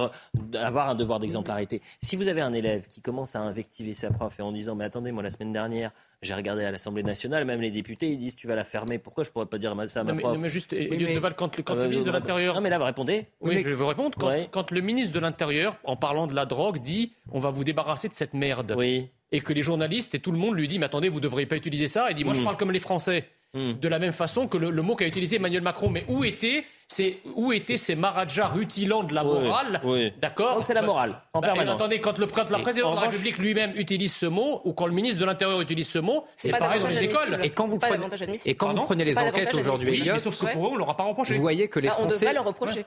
avoir 0.55 0.89
un 0.89 0.95
devoir 0.95 1.19
d'exemplarité. 1.19 1.81
Si 2.01 2.15
vous 2.15 2.27
avez 2.27 2.41
un 2.41 2.53
élève 2.53 2.87
qui 2.87 3.01
commence 3.01 3.35
à 3.35 3.41
invectiver 3.41 3.93
sa 3.93 4.09
prof 4.09 4.39
et 4.39 4.41
en 4.41 4.51
disant, 4.51 4.75
mais 4.75 4.85
attendez, 4.85 5.11
moi 5.11 5.23
la 5.23 5.31
semaine 5.31 5.53
dernière, 5.53 5.91
j'ai 6.23 6.33
regardé 6.33 6.63
à 6.63 6.71
l'Assemblée 6.71 7.03
nationale, 7.03 7.45
même 7.45 7.61
les 7.61 7.71
députés, 7.71 8.11
ils 8.11 8.17
disent 8.17 8.35
tu 8.35 8.47
vas 8.47 8.55
la 8.55 8.63
fermer. 8.63 8.97
Pourquoi 8.97 9.23
je 9.23 9.31
pourrais 9.31 9.45
pas 9.45 9.57
dire 9.57 9.75
ça 9.87 10.01
à 10.01 10.03
ma 10.03 10.15
prof 10.15 10.37
mais, 10.37 10.49
juste, 10.49 10.69
quand, 10.71 11.75
le, 11.75 11.81
euh, 11.81 11.87
ministre 11.87 12.07
de 12.07 12.11
l'Intérieur. 12.11 12.55
Non, 12.55 12.61
mais 12.61 12.69
là, 12.69 12.77
vous 12.77 12.85
répondez. 12.85 13.27
Oui, 13.41 13.57
je 13.57 13.67
vais 13.67 13.75
vous 13.75 13.87
répondre. 13.87 14.17
Quand, 14.51 14.71
le 14.71 14.81
ministre 14.81 15.13
de 15.13 15.19
l'Intérieur, 15.19 15.77
en 15.83 15.95
parlant 15.95 16.27
de 16.27 16.35
la 16.35 16.45
drogue, 16.45 16.79
dit 16.79 17.13
on 17.31 17.39
va 17.39 17.51
vous 17.51 17.63
débarrasser 17.63 18.07
de 18.07 18.13
cette 18.13 18.33
merde. 18.33 18.73
Oui. 18.77 19.09
Et 19.31 19.41
que 19.41 19.51
les 19.51 19.61
journalistes 19.61 20.13
et 20.15 20.19
tout 20.19 20.31
le 20.31 20.37
monde 20.37 20.55
lui 20.55 20.67
dit 20.67 20.79
mais 20.79 20.85
attendez, 20.85 21.09
vous 21.09 21.17
ne 21.17 21.23
devriez 21.23 21.45
pas 21.45 21.55
utiliser 21.55 21.87
ça. 21.87 22.09
Il 22.09 22.15
dit 22.15 22.23
moi, 22.23 22.33
je 22.33 22.41
hmm. 22.41 22.45
parle 22.45 22.57
comme 22.57 22.71
les 22.71 22.79
Français. 22.79 23.27
Hmm. 23.53 23.73
De 23.73 23.87
la 23.87 23.99
même 23.99 24.13
façon 24.13 24.47
que 24.47 24.57
le, 24.57 24.71
le 24.71 24.81
mot 24.81 24.95
qu'a 24.95 25.05
utilisé 25.07 25.35
Emmanuel 25.35 25.61
Macron. 25.61 25.89
Mais 25.89 26.05
où 26.07 26.23
était 26.23 26.65
c'est 26.87 27.17
où 27.35 27.51
étaient 27.51 27.77
ces 27.77 27.95
marajas 27.95 28.47
rutilants 28.47 29.03
de 29.03 29.13
la 29.13 29.23
morale 29.23 29.81
D'accord 30.21 30.63
c'est 30.63 30.73
la 30.73 30.81
morale, 30.81 31.21
en 31.33 31.41
bah, 31.41 31.47
permanence. 31.47 31.75
attendez, 31.75 31.99
quand 31.99 32.17
le, 32.17 32.27
quand 32.27 32.45
président 32.45 32.91
de 32.91 32.95
la 32.95 33.01
République 33.01 33.37
lui-même 33.37 33.73
utilise 33.75 34.15
ce 34.15 34.25
mot, 34.25 34.61
ou 34.63 34.73
quand 34.73 34.85
le 34.85 34.93
ministre 34.93 35.19
de 35.19 35.25
l'Intérieur 35.25 35.59
utilise 35.61 35.89
ce 35.89 35.99
mot, 35.99 36.25
c'est 36.35 36.51
pareil 36.51 36.79
dans 36.79 36.87
les 36.87 37.03
écoles. 37.03 37.39
Et 37.43 37.49
quand 37.49 37.67
vous 37.67 37.79
prenez, 37.79 38.05
et 38.45 38.55
quand 38.55 38.73
vous 38.73 38.81
prenez 38.83 39.05
les 39.05 39.17
enquêtes 39.17 39.53
aujourd'hui, 39.53 40.09
sauf 40.19 40.39
que 40.39 40.53
pour 40.53 40.67
eux, 40.67 40.69
on 40.69 40.73
ne 40.73 40.79
leur 40.79 40.89
a 40.89 40.97
pas 40.97 41.03
reproché. 41.03 41.35
Vous 41.35 41.41
voyez 41.41 41.67
que 41.67 41.79
les 41.79 41.89
ah, 41.89 41.91
Français, 41.91 42.33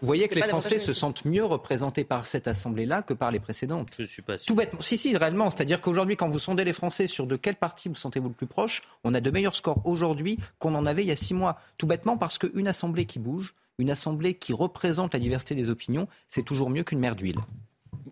vous 0.01 0.07
voyez 0.07 0.29
que 0.29 0.35
les 0.35 0.43
Français 0.43 0.79
se 0.79 0.93
sentent 0.93 1.25
mieux 1.25 1.45
représentés 1.45 2.05
par 2.05 2.27
cette 2.27 2.49
Assemblée-là 2.49 3.03
que 3.03 3.15
par 3.15 3.31
les 3.31 3.41
précédentes. 3.41 3.89
Je 3.99 4.05
suis 4.05 4.23
pas 4.23 4.39
sûr. 4.39 4.47
Tout 4.47 4.55
bêtement. 4.55 4.81
Si, 4.81 4.97
si, 4.97 5.17
réellement. 5.17 5.51
C'est-à-dire 5.51 5.81
qu'aujourd'hui, 5.81 6.17
quand 6.17 6.29
vous 6.29 6.39
sondez 6.39 6.65
les 6.65 6.73
Français 6.73 7.07
sur 7.07 7.27
de 7.27 7.37
quel 7.37 7.57
parti 7.57 7.89
vous 7.89 7.95
sentez-vous 7.95 8.29
le 8.29 8.35
plus 8.35 8.47
proche, 8.47 8.83
on 9.05 9.15
a 9.15 9.21
de 9.21 9.31
meilleurs 9.31 9.55
scores 9.55 9.81
aujourd'hui 9.85 10.39
qu'on 10.59 10.75
en 10.75 10.87
avait 10.87 11.03
il 11.03 11.09
y 11.09 11.13
a 11.13 11.17
six 11.17 11.35
mois. 11.35 11.59
Tout 11.79 11.87
bêtement 11.87 12.17
parce 12.17 12.39
qu'une 12.39 12.69
Assemblée 12.69 13.05
qui 13.05 13.19
bouge, 13.19 13.55
une 13.79 13.91
assemblée 13.91 14.35
qui 14.35 14.53
représente 14.53 15.13
la 15.13 15.21
diversité 15.21 15.55
des 15.55 15.71
opinions, 15.71 16.09
c'est 16.29 16.45
toujours 16.45 16.71
mieux 16.71 16.83
qu'une 16.83 16.99
mer 16.99 17.17
d'huile. 17.17 17.41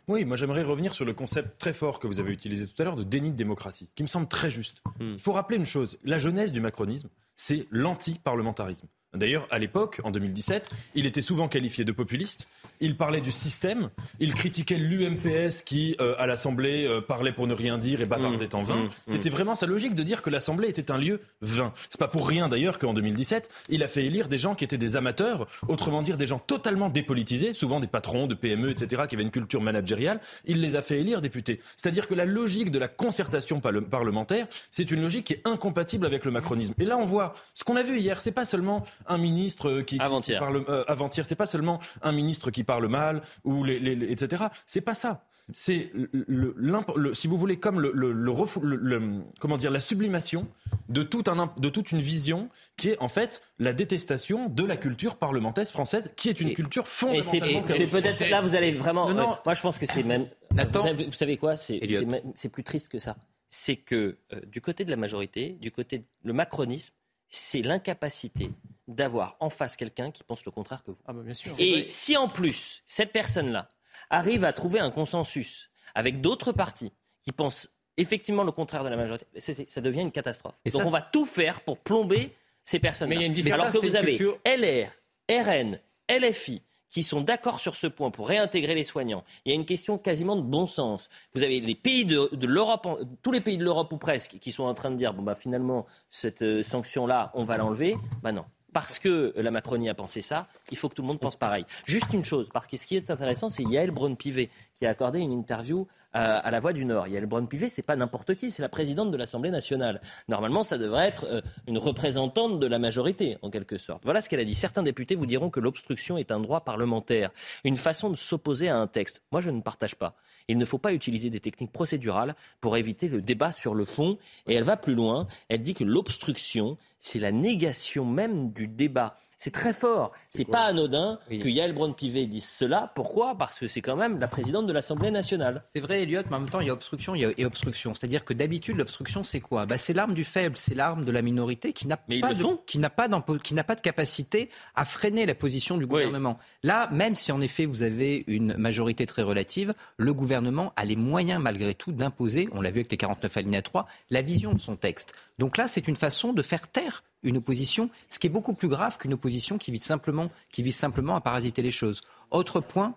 Oui, 0.07 0.25
moi 0.25 0.37
j'aimerais 0.37 0.63
revenir 0.63 0.95
sur 0.95 1.05
le 1.05 1.15
concept 1.15 1.59
très 1.59 1.73
fort 1.73 1.99
que 1.99 2.07
vous 2.07 2.21
avez 2.21 2.33
utilisé 2.33 2.67
tout 2.67 2.81
à 2.83 2.85
l'heure 2.85 2.97
de 2.97 3.05
déni 3.05 3.31
de 3.31 3.37
démocratie, 3.37 3.89
qui 3.95 4.03
me 4.03 4.09
semble 4.09 4.29
très 4.29 4.51
juste. 4.51 4.83
Hmm. 5.01 5.15
Il 5.15 5.21
faut 5.21 5.33
rappeler 5.33 5.57
une 5.57 5.67
chose, 5.67 5.99
la 6.05 6.19
jeunesse 6.19 6.53
du 6.53 6.61
macronisme, 6.61 7.09
c'est 7.37 7.67
l'anti-parlementarisme. 7.71 8.87
D'ailleurs, 9.15 9.47
à 9.51 9.59
l'époque, 9.59 10.01
en 10.05 10.11
2017, 10.11 10.71
il 10.95 11.07
était 11.07 11.23
souvent 11.23 11.49
qualifié 11.49 11.85
de 11.85 11.93
populiste. 11.93 12.47
Il 12.81 12.97
parlait 12.97 13.21
du 13.21 13.31
système. 13.33 13.91
Il 14.21 14.35
critiquait 14.35 14.77
l'UMPS 14.77 15.63
qui, 15.65 15.97
euh, 16.01 16.15
à 16.19 16.27
l'Assemblée, 16.27 16.87
euh, 16.87 17.01
parlait 17.01 17.33
pour 17.33 17.47
ne 17.47 17.55
rien 17.55 17.79
dire 17.79 18.01
et 18.01 18.05
bavardait 18.07 18.47
Mmh, 18.53 18.57
en 18.57 18.63
vain. 18.63 18.77
mmh, 18.85 18.89
C'était 19.09 19.29
vraiment 19.31 19.55
sa 19.55 19.67
logique 19.67 19.95
de 19.95 20.03
dire 20.03 20.23
que 20.23 20.31
l'Assemblée 20.31 20.69
était 20.69 20.91
un 20.91 20.99
lieu 20.99 21.21
vain. 21.41 21.73
C'est 21.91 21.99
pas 22.01 22.09
pour 22.09 22.29
rien 22.29 22.49
d'ailleurs 22.49 22.79
qu'en 22.79 22.95
2017, 22.95 23.49
il 23.69 23.83
a 23.83 23.89
fait 23.89 24.05
élire 24.05 24.29
des 24.29 24.39
gens 24.39 24.55
qui 24.55 24.65
étaient 24.65 24.79
des 24.79 24.97
amateurs, 24.97 25.47
autrement 25.69 26.03
dire 26.03 26.17
des 26.17 26.27
gens 26.27 26.39
totalement 26.39 26.89
dépolitisés, 26.91 27.55
souvent 27.55 27.81
des 27.81 27.87
patrons 27.87 28.27
de 28.27 28.35
PME, 28.35 28.71
etc., 28.71 29.03
qui 29.09 29.15
avaient 29.15 29.25
une 29.25 29.31
culture 29.31 29.61
managériale. 29.61 30.21
Il 30.45 30.61
les 30.61 30.77
a 30.77 30.83
fait 30.83 30.99
élire 31.01 31.21
députés. 31.21 31.61
C'est-à-dire 31.77 32.09
que 32.09 32.15
la 32.15 32.25
logique 32.25 32.71
de 32.71 32.79
la 32.79 32.89
concertation 32.89 33.61
parle- 33.61 33.83
parlementaire, 33.83 34.47
c'est 34.71 34.91
une 34.91 35.03
logique 35.03 35.27
qui 35.27 35.33
est 35.35 35.43
incompatible 35.45 36.07
avec 36.07 36.25
le 36.25 36.31
macronisme. 36.31 36.75
Et 36.79 36.85
là, 36.85 36.97
on 36.99 37.07
voit 37.07 37.35
ce 37.55 37.65
qu'on 37.65 37.77
a 37.77 37.83
vu 37.83 37.99
hier. 37.99 38.21
C'est 38.21 38.33
pas 38.33 38.45
seulement 38.45 38.85
un 39.07 39.19
ministre 39.19 39.71
euh, 39.71 39.83
qui, 39.83 39.99
parle 39.99 40.65
euh, 40.69 40.85
avant-hier. 40.89 41.25
C'est 41.27 41.35
pas 41.37 41.47
seulement 41.47 41.81
un 42.03 42.13
ministre 42.13 42.51
qui 42.51 42.65
parle 42.65 42.87
mal 42.89 43.23
ou 43.45 43.65
les, 43.65 43.79
les- 43.79 43.95
les- 43.97 44.13
etc. 44.13 44.45
C'est 44.67 44.81
pas 44.81 44.95
ça. 44.95 45.25
C'est 45.53 45.91
le, 45.93 46.09
le- 46.13 46.55
l'imp- 46.59 46.91
le- 46.97 47.13
si 47.13 47.27
vous 47.29 47.37
voulez, 47.37 47.59
comme 47.59 47.79
le, 47.79 47.93
le- 47.95 48.13
le 48.13 48.31
refou- 48.31 48.63
le- 48.63 48.77
le- 48.77 49.21
comment 49.41 49.59
dire, 49.59 49.71
la 49.71 49.81
sublimation 49.81 50.49
de, 50.89 51.03
un, 51.29 51.49
toute 51.69 51.93
une 51.93 52.01
vision 52.01 52.49
qui 52.79 52.89
est 52.91 52.99
en 53.03 53.09
fait 53.09 53.43
la 53.59 53.75
détestation 53.75 54.49
de 54.49 54.65
la 54.65 54.79
culture 54.79 55.17
parlementaire 55.17 55.67
française, 55.67 56.11
qui 56.17 56.31
est 56.31 56.41
une 56.41 56.55
culture 56.55 56.85
Et 56.85 57.23
c'est 57.23 57.41
fondamentalement. 57.41 57.65
c'est 57.69 57.87
peut-être 57.89 58.31
là 58.31 58.41
vous 58.41 58.55
allez 58.55 58.73
vraiment. 58.73 59.09
Non, 59.11 59.15
non. 59.15 59.31
ouais, 59.33 59.37
moi 59.45 59.55
je 59.55 59.61
pense 59.61 59.79
que 59.79 59.85
c'est 59.87 60.03
même. 60.03 60.27
Nathan. 60.55 60.81
Vous 60.81 60.87
savez, 60.87 61.05
vous 61.05 61.13
savez 61.13 61.37
quoi 61.37 61.57
C'est 61.59 62.49
plus 62.51 62.65
triste 62.65 62.89
que 62.91 62.99
ça. 62.99 63.17
C'est 63.51 63.77
que 63.77 64.17
euh, 64.33 64.41
du 64.47 64.61
côté 64.63 64.85
de 64.85 64.91
la 64.91 64.97
majorité, 64.97 65.59
du 65.61 65.71
côté 65.71 65.99
de 65.99 66.05
le 66.25 66.33
macronisme, 66.33 66.93
c'est 67.29 67.63
l'incapacité 67.63 68.51
d'avoir 68.87 69.37
en 69.41 69.51
face 69.51 69.77
quelqu'un 69.77 70.11
qui 70.11 70.23
pense 70.25 70.45
le 70.45 70.51
contraire 70.51 70.83
que 70.85 70.91
vous. 70.91 70.99
Ah 71.07 71.13
bah 71.13 71.23
bien 71.23 71.35
sûr. 71.35 71.53
Et 71.59 71.87
si 71.89 72.17
en 72.17 72.29
plus 72.29 72.83
cette 72.87 73.13
personne-là 73.13 73.69
arrive 74.11 74.45
à 74.45 74.53
trouver 74.53 74.79
un 74.81 74.91
consensus 74.91 75.71
avec 75.95 76.21
d'autres 76.21 76.53
partis 76.53 76.93
qui 77.23 77.33
pensent 77.33 77.69
effectivement 77.97 78.45
le 78.45 78.53
contraire 78.53 78.85
de 78.85 78.89
la 78.89 78.97
majorité, 78.97 79.27
ça 79.41 79.81
devient 79.81 80.03
une 80.03 80.13
catastrophe. 80.13 80.55
Et 80.65 80.71
Donc 80.71 80.83
ça, 80.83 80.89
on 80.89 80.91
va 80.91 81.01
tout 81.01 81.25
faire 81.27 81.61
pour 81.63 81.79
plomber 81.79 82.35
ces 82.65 82.79
personnes-là. 82.79 83.11
Mais 83.11 83.17
il 83.17 83.21
y 83.23 83.25
a 83.25 83.29
une 83.29 83.33
différence. 83.35 83.61
Alors 83.61 83.73
Ça, 83.73 83.79
que 83.81 83.87
vous 83.87 83.97
avez 83.97 84.17
culture- 84.17 84.39
LR, 84.45 84.91
RN, 85.31 85.79
LFI 86.11 86.63
qui 86.95 87.03
sont 87.03 87.23
d'accord 87.23 87.59
sur 87.59 87.75
ce 87.75 87.89
point 87.89 88.13
pour 88.13 88.29
réintégrer 88.29 88.77
les 88.77 88.85
soignants. 88.85 89.25
Il 89.45 89.49
y 89.49 89.53
a 89.53 89.57
une 89.57 89.67
question 89.67 89.99
quasiment 89.99 90.37
de 90.37 90.43
bon 90.43 90.69
sens. 90.69 91.09
Vous 91.35 91.43
avez 91.43 91.61
les 91.61 91.75
pays 91.75 92.05
de, 92.05 92.47
l'Europe, 92.47 92.87
tous 93.21 93.33
les 93.33 93.41
pays 93.41 93.59
de 93.59 93.65
l'Europe 93.65 93.93
ou 93.93 93.99
presque, 93.99 94.39
qui 94.39 94.53
sont 94.53 94.63
en 94.63 94.75
train 94.75 94.93
de 94.93 94.97
dire 94.97 95.13
bah 95.13 95.35
finalement 95.35 95.87
cette 96.09 96.43
euh, 96.43 96.63
sanction-là, 96.63 97.33
on 97.35 97.43
va 97.43 97.57
l'enlever. 97.57 97.97
Bah 98.23 98.31
non. 98.31 98.45
Parce 98.73 99.01
que 99.01 99.33
la 99.37 99.51
Macronie 99.51 99.89
a 99.89 99.95
pensé 99.95 100.21
ça, 100.21 100.47
il 100.71 100.77
faut 100.77 100.89
que 100.89 100.95
tout 100.95 101.03
le 101.03 101.09
monde 101.09 101.19
pense 101.19 101.35
pareil. 101.35 101.65
Juste 101.85 102.13
une 102.13 102.25
chose, 102.25 102.49
parce 102.53 102.69
que 102.69 102.77
ce 102.77 102.87
qui 102.87 102.95
est 102.97 103.11
intéressant, 103.11 103.49
c'est 103.49 103.65
Yael 103.65 103.91
Braun-Pivet 103.91 104.51
qui 104.77 104.87
a 104.87 104.91
accordé 104.91 105.21
une 105.21 105.33
interview 105.33 105.87
à, 106.13 106.39
à 106.39 106.51
La 106.51 106.61
Voix 106.61 106.73
du 106.73 106.85
Nord. 106.85 107.09
Yael 107.09 107.27
Braun-Pivet, 107.27 107.69
c'est 107.69 107.83
pas 107.83 107.97
n'importe 107.97 108.35
qui, 108.35 108.51
c'est 108.51 108.63
la 108.63 108.69
présidente 108.69 109.11
de 109.11 109.17
l'Assemblée 109.17 109.51
nationale. 109.51 110.01
Normalement, 110.29 110.63
ça 110.63 110.79
devrait 110.79 111.07
être 111.09 111.27
euh, 111.29 111.41
une 111.67 111.79
représentante 111.79 112.61
de 112.61 112.67
la 112.67 112.79
majorité, 112.79 113.39
en 113.43 113.51
quelque 113.51 113.79
sorte. 113.79 114.05
Voilà 114.05 114.21
ce 114.21 114.29
qu'elle 114.29 114.41
a 114.41 114.45
dit. 114.45 114.55
Certains 114.55 114.83
députés 114.83 115.15
vous 115.15 115.27
diront 115.27 115.51
que 115.51 115.61
l'obstruction 115.61 116.17
est 116.17 116.31
un 116.31 116.41
droit 116.41 116.63
parlementaire, 116.63 117.31
une 117.65 117.77
façon 117.77 118.11
de 118.11 118.17
s'opposer 118.17 118.69
à 118.69 118.77
un 118.77 118.87
texte. 118.87 119.23
Moi, 119.33 119.41
je 119.41 119.51
ne 119.51 119.61
partage 119.61 119.97
pas. 119.97 120.15
Il 120.49 120.59
ne 120.59 120.65
faut 120.65 120.79
pas 120.79 120.93
utiliser 120.93 121.31
des 121.31 121.41
techniques 121.41 121.73
procédurales 121.73 122.35
pour 122.61 122.77
éviter 122.77 123.09
le 123.09 123.23
débat 123.23 123.53
sur 123.53 123.75
le 123.75 123.85
fond. 123.85 124.19
Et 124.47 124.55
elle 124.55 124.65
va 124.65 124.77
plus 124.77 124.95
loin. 124.95 125.27
Elle 125.49 125.63
dit 125.63 125.75
que 125.75 125.85
l'obstruction, 125.85 126.77
c'est 127.01 127.19
la 127.19 127.33
négation 127.33 128.05
même 128.05 128.53
du 128.53 128.69
débat. 128.69 129.17
C'est 129.45 129.51
très 129.51 129.75
fort. 129.75 130.13
C'est 130.31 130.47
pas 130.47 130.63
anodin 130.63 131.19
que 131.29 131.49
Yael 131.51 131.75
Braun-Pivet 131.75 132.25
dise 132.25 132.49
cela. 132.49 132.91
Pourquoi? 132.95 133.37
Parce 133.37 133.59
que 133.59 133.69
c'est 133.69 133.83
quand 133.83 133.95
même 133.95 134.19
la 134.19 134.27
présidente 134.27 134.67
de 134.67 134.73
l'Assemblée 134.73 135.11
nationale. 135.11 135.63
C'est 135.71 135.81
vrai, 135.81 136.01
Elliot, 136.01 136.23
mais 136.31 136.37
en 136.37 136.41
même 136.41 136.49
temps, 136.49 136.61
il 136.61 136.67
y 136.69 136.71
a 136.71 136.73
obstruction 136.73 137.15
il 137.15 137.21
y 137.21 137.25
a, 137.27 137.31
et 137.37 137.45
obstruction. 137.45 137.93
C'est-à-dire 137.93 138.25
que 138.25 138.33
d'habitude, 138.33 138.79
l'obstruction, 138.79 139.23
c'est 139.23 139.41
quoi? 139.41 139.67
Bah, 139.67 139.77
C'est 139.77 139.93
l'arme 139.93 140.15
du 140.15 140.25
faible, 140.25 140.57
c'est 140.57 140.75
l'arme 140.75 141.05
de 141.05 141.13
la 141.13 141.21
minorité 141.21 141.75
qui 141.75 141.87
n'a 141.87 141.99
ils 142.09 142.23
pas, 142.23 142.31
le 142.31 142.37
de, 142.37 142.41
sont. 142.41 142.59
qui 142.65 142.79
n'a 142.79 142.89
pas, 142.89 143.07
d'empo- 143.07 143.37
qui 143.37 143.53
n'a 143.53 143.65
pas 143.65 143.75
de 143.75 143.83
capacité 143.83 144.49
à 144.75 144.87
freiner 144.87 145.27
la 145.27 145.35
position 145.35 145.77
du 145.77 145.87
gouvernement. 145.87 146.39
Là, 146.63 146.89
même 146.91 147.15
si 147.15 147.31
en 147.31 147.43
effet 147.43 147.67
vous 147.67 147.83
avez 147.83 148.25
une 148.27 148.57
majorité 148.57 149.05
très 149.05 149.21
relative, 149.21 149.75
le 149.99 150.15
gouvernement 150.15 150.73
a 150.77 150.87
les 150.87 150.97
moyens 150.97 151.43
malgré 151.43 151.75
tout 151.75 151.93
d'imposer, 151.93 152.49
on 152.53 152.63
l'a 152.63 152.71
vu 152.71 152.79
avec 152.79 152.91
les 152.91 152.97
49 152.97 153.37
alinéa 153.37 153.61
3, 153.61 153.87
la 154.09 154.23
vision 154.23 154.55
de 154.55 154.59
son 154.59 154.77
texte. 154.77 155.13
Donc 155.39 155.59
là, 155.59 155.69
c'est 155.69 155.87
une 155.87 155.97
façon 155.97 156.33
de 156.33 156.41
faire 156.41 156.67
taire 156.71 157.05
une 157.25 157.39
opposition, 157.39 157.91
ce 158.09 158.19
qui 158.19 158.29
est 158.29 158.31
beaucoup 158.31 158.55
plus 158.55 158.69
grave 158.69 158.99
qu'une 158.99 159.15
opposition 159.15 159.59
qui 159.59 159.73
vise 159.73 159.83
simplement, 159.83 160.31
qui 160.53 160.63
vise 160.63 160.77
simplement 160.77 161.17
à 161.17 161.21
parasiter 161.21 161.63
les 161.63 161.73
choses. 161.73 162.03
Autre 162.31 162.61
point, 162.61 162.95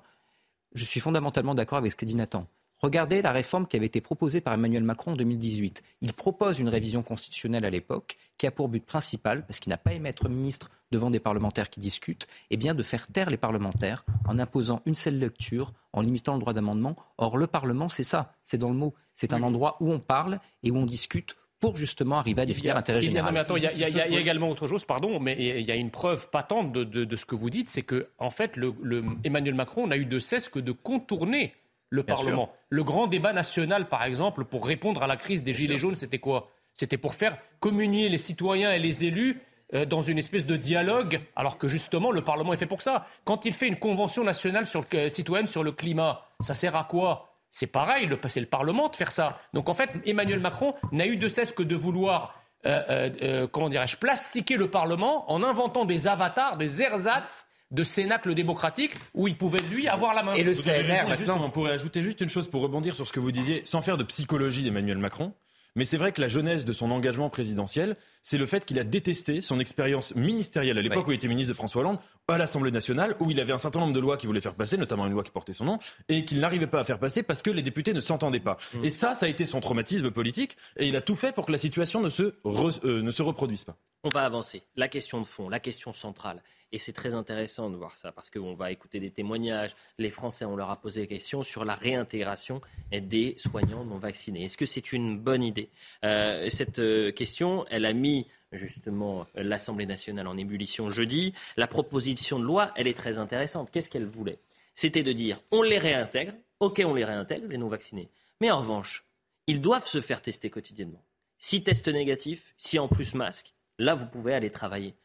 je 0.73 0.85
suis 0.85 0.99
fondamentalement 0.99 1.55
d'accord 1.55 1.79
avec 1.79 1.91
ce 1.91 1.95
que 1.95 2.05
dit 2.05 2.15
Nathan. 2.15 2.47
Regardez 2.79 3.23
la 3.23 3.31
réforme 3.31 3.65
qui 3.65 3.75
avait 3.75 3.87
été 3.87 4.01
proposée 4.01 4.39
par 4.39 4.53
Emmanuel 4.53 4.83
Macron 4.83 5.13
en 5.13 5.15
2018. 5.15 5.81
Il 6.01 6.13
propose 6.13 6.59
une 6.59 6.69
révision 6.69 7.01
constitutionnelle 7.01 7.65
à 7.65 7.71
l'époque 7.71 8.17
qui 8.37 8.45
a 8.45 8.51
pour 8.51 8.69
but 8.69 8.85
principal, 8.85 9.47
parce 9.47 9.59
qu'il 9.59 9.71
n'a 9.71 9.79
pas 9.79 9.93
aimé 9.93 10.09
être 10.09 10.29
ministre 10.29 10.69
devant 10.91 11.09
des 11.09 11.19
parlementaires 11.19 11.71
qui 11.71 11.79
discutent, 11.79 12.27
eh 12.51 12.57
bien 12.57 12.75
de 12.75 12.83
faire 12.83 13.07
taire 13.07 13.31
les 13.31 13.37
parlementaires 13.37 14.05
en 14.27 14.37
imposant 14.37 14.83
une 14.85 14.93
seule 14.93 15.17
lecture, 15.17 15.73
en 15.91 16.01
limitant 16.01 16.35
le 16.35 16.39
droit 16.39 16.53
d'amendement. 16.53 16.95
Or, 17.17 17.37
le 17.37 17.47
Parlement, 17.47 17.89
c'est 17.89 18.03
ça, 18.03 18.35
c'est 18.43 18.59
dans 18.59 18.69
le 18.69 18.75
mot. 18.75 18.93
C'est 19.15 19.33
un 19.33 19.41
endroit 19.41 19.77
où 19.79 19.91
on 19.91 19.99
parle 19.99 20.39
et 20.61 20.69
où 20.69 20.77
on 20.77 20.85
discute 20.85 21.35
pour 21.59 21.75
justement 21.75 22.17
arriver 22.19 22.41
à 22.41 22.45
définir 22.45 22.75
l'intérêt 22.75 23.01
général. 23.01 23.31
non, 23.31 23.33
mais 23.33 23.39
attends, 23.39 23.55
il 23.55 23.63
y 23.63 23.67
a, 23.67 24.07
également 24.19 24.49
autre 24.49 24.67
chose, 24.67 24.85
pardon, 24.85 25.19
mais 25.19 25.35
il 25.39 25.61
y 25.65 25.71
a 25.71 25.75
une 25.75 25.89
preuve 25.91 26.29
patente 26.29 26.71
de, 26.71 26.83
de- 26.83 27.03
de 27.05 27.15
ce 27.15 27.25
que 27.25 27.35
vous 27.35 27.49
dites, 27.49 27.69
c'est 27.69 27.81
que 27.81 28.07
en 28.19 28.29
fait, 28.29 28.55
le, 28.55 28.73
le- 28.81 29.03
Emmanuel 29.23 29.55
Macron 29.55 29.87
n'a 29.87 29.97
eu 29.97 30.05
de 30.05 30.19
cesse 30.19 30.49
que 30.49 30.59
de 30.59 30.71
contourner 30.71 31.53
le 31.89 32.03
Bien 32.03 32.15
Parlement. 32.15 32.45
sûr. 32.45 32.53
Le 32.69 32.83
grand 32.83 33.07
débat 33.07 33.33
national, 33.33 33.87
par 33.87 34.03
exemple, 34.03 34.43
pour 34.45 34.65
répondre 34.67 35.01
à 35.01 35.07
la 35.07 35.15
crise 35.15 35.41
des 35.41 35.53
Gilets 35.53 35.77
jaunes, 35.77 35.95
c'était 35.95 36.19
quoi? 36.19 36.51
C'était 36.73 36.97
pour 36.97 37.15
faire 37.15 37.37
communier 37.59 38.07
les 38.09 38.17
citoyens 38.19 38.71
et 38.73 38.77
les 38.79 39.05
élus 39.05 39.41
euh, 39.73 39.85
dans 39.85 40.01
une 40.01 40.17
espèce 40.19 40.45
de 40.45 40.55
dialogue, 40.57 41.19
alors 41.35 41.57
que 41.57 41.67
justement 41.67 42.11
le 42.11 42.21
Parlement 42.23 42.53
est 42.53 42.57
fait 42.57 42.65
pour 42.67 42.81
ça. 42.81 43.05
Quand 43.25 43.45
il 43.45 43.53
fait 43.53 43.67
une 43.67 43.77
convention 43.79 44.23
nationale 44.23 44.65
sur 44.65 44.85
le, 44.91 44.97
euh, 44.99 45.09
citoyenne 45.09 45.47
sur 45.47 45.63
le 45.63 45.71
climat, 45.71 46.23
ça 46.41 46.53
sert 46.53 46.75
à 46.75 46.83
quoi? 46.83 47.33
C'est 47.51 47.67
pareil, 47.67 48.05
le- 48.05 48.19
c'est 48.27 48.39
le 48.39 48.45
Parlement 48.45 48.89
de 48.89 48.95
faire 48.95 49.11
ça. 49.11 49.37
Donc 49.53 49.69
en 49.69 49.73
fait, 49.73 49.89
Emmanuel 50.05 50.39
Macron 50.39 50.73
n'a 50.91 51.05
eu 51.07 51.17
de 51.17 51.27
cesse 51.27 51.51
que 51.51 51.63
de 51.63 51.75
vouloir, 51.75 52.35
euh, 52.65 52.81
euh, 52.89 53.09
euh, 53.21 53.47
comment 53.47 53.69
dirais-je, 53.69 53.97
plastiquer 53.97 54.57
le 54.57 54.69
Parlement 54.69 55.31
en 55.31 55.43
inventant 55.43 55.85
des 55.85 56.07
avatars, 56.07 56.57
des 56.57 56.81
ersatz 56.83 57.45
de 57.71 57.83
cénacle 57.83 58.33
démocratique 58.33 58.93
où 59.13 59.27
il 59.27 59.37
pouvait 59.37 59.59
lui 59.71 59.87
avoir 59.89 60.13
la 60.13 60.23
main. 60.23 60.33
Vous 60.53 60.69
avez 60.69 60.83
raison, 60.93 61.07
juste, 61.17 61.29
on 61.45 61.49
pourrait 61.49 61.71
ajouter 61.73 62.01
juste 62.01 62.21
une 62.21 62.29
chose 62.29 62.47
pour 62.49 62.61
rebondir 62.61 62.95
sur 62.95 63.05
ce 63.05 63.11
que 63.11 63.19
vous 63.19 63.31
disiez, 63.31 63.61
sans 63.65 63.81
faire 63.81 63.97
de 63.97 64.03
psychologie 64.03 64.63
d'Emmanuel 64.63 64.97
Macron. 64.99 65.33
Mais 65.77 65.85
c'est 65.85 65.95
vrai 65.95 66.11
que 66.11 66.19
la 66.19 66.27
jeunesse 66.27 66.65
de 66.65 66.73
son 66.73 66.91
engagement 66.91 67.29
présidentiel, 67.29 67.95
c'est 68.23 68.37
le 68.37 68.45
fait 68.47 68.65
qu'il 68.65 68.79
a 68.79 68.83
détesté 68.83 69.39
son 69.39 69.59
expérience 69.59 70.13
ministérielle 70.15 70.77
à 70.77 70.81
l'époque 70.81 71.07
où 71.07 71.11
il 71.11 71.15
était 71.15 71.27
ministre 71.29 71.53
de 71.53 71.55
François 71.55 71.81
Hollande, 71.81 71.99
à 72.27 72.37
l'Assemblée 72.37 72.71
nationale, 72.71 73.15
où 73.21 73.31
il 73.31 73.39
avait 73.39 73.53
un 73.53 73.57
certain 73.59 73.79
nombre 73.79 73.93
de 73.93 73.99
lois 73.99 74.17
qu'il 74.17 74.27
voulait 74.27 74.41
faire 74.41 74.55
passer, 74.55 74.75
notamment 74.75 75.05
une 75.07 75.13
loi 75.13 75.23
qui 75.23 75.31
portait 75.31 75.53
son 75.53 75.63
nom, 75.65 75.79
et 76.09 76.25
qu'il 76.25 76.39
n'arrivait 76.41 76.67
pas 76.67 76.79
à 76.79 76.83
faire 76.83 76.99
passer 76.99 77.23
parce 77.23 77.41
que 77.41 77.51
les 77.51 77.61
députés 77.61 77.93
ne 77.93 77.99
s'entendaient 78.01 78.39
pas. 78.39 78.57
Et 78.83 78.89
ça, 78.89 79.13
ça 79.15 79.27
a 79.27 79.29
été 79.29 79.45
son 79.45 79.59
traumatisme 79.61 80.11
politique, 80.11 80.57
et 80.75 80.87
il 80.87 80.95
a 80.95 81.01
tout 81.01 81.15
fait 81.15 81.31
pour 81.31 81.45
que 81.45 81.51
la 81.51 81.57
situation 81.57 82.01
ne 82.01 82.09
se, 82.09 82.33
re- 82.43 82.79
euh, 82.83 83.01
ne 83.01 83.11
se 83.11 83.21
reproduise 83.21 83.63
pas. 83.63 83.77
On 84.03 84.09
va 84.09 84.25
avancer. 84.25 84.63
La 84.75 84.87
question 84.87 85.21
de 85.21 85.27
fond, 85.27 85.47
la 85.47 85.59
question 85.59 85.93
centrale. 85.93 86.41
Et 86.71 86.79
c'est 86.79 86.93
très 86.93 87.15
intéressant 87.15 87.69
de 87.69 87.77
voir 87.77 87.97
ça 87.97 88.11
parce 88.11 88.29
qu'on 88.29 88.53
va 88.53 88.71
écouter 88.71 88.99
des 88.99 89.11
témoignages. 89.11 89.75
Les 89.97 90.09
Français, 90.09 90.43
on 90.45 90.55
leur 90.55 90.69
a 90.69 90.81
posé 90.81 91.01
des 91.01 91.07
questions 91.07 91.41
sur 91.43 91.63
la 91.63 91.75
réintégration 91.75 92.61
des 92.91 93.35
soignants 93.37 93.85
non 93.85 93.97
vaccinés. 93.97 94.45
Est-ce 94.45 94.57
que 94.57 94.65
c'est 94.65 94.91
une 94.91 95.17
bonne 95.17 95.43
idée? 95.43 95.69
Euh, 96.03 96.49
Cette 96.49 96.79
euh, 96.79 97.11
question, 97.11 97.65
elle 97.69 97.85
a 97.85 97.93
mis 97.93 98.27
justement 98.51 99.25
l'Assemblée 99.35 99.85
nationale 99.85 100.27
en 100.27 100.37
ébullition 100.37 100.89
jeudi. 100.89 101.33
La 101.55 101.67
proposition 101.67 102.37
de 102.39 102.43
loi, 102.43 102.73
elle 102.75 102.87
est 102.87 102.97
très 102.97 103.17
intéressante. 103.17 103.71
Qu'est-ce 103.71 103.89
qu'elle 103.89 104.05
voulait? 104.05 104.39
C'était 104.75 105.03
de 105.03 105.13
dire 105.13 105.39
on 105.51 105.61
les 105.61 105.77
réintègre. 105.79 106.33
Ok, 106.59 106.81
on 106.83 106.95
les 106.95 107.05
réintègre, 107.05 107.47
les 107.47 107.57
non 107.57 107.67
vaccinés. 107.67 108.09
Mais 108.41 108.51
en 108.51 108.59
revanche, 108.59 109.05
ils 109.45 109.61
doivent 109.61 109.87
se 109.87 110.01
faire 110.01 110.21
tester 110.21 110.49
quotidiennement. 110.49 111.03
Si 111.39 111.63
test 111.63 111.87
négatif, 111.87 112.53
si 112.57 112.79
en 112.79 112.87
plus 112.87 113.13
masque, 113.13 113.53
là, 113.77 113.95
vous 113.95 114.07
pouvez 114.07 114.33
aller 114.33 114.49
travailler. 114.49 114.95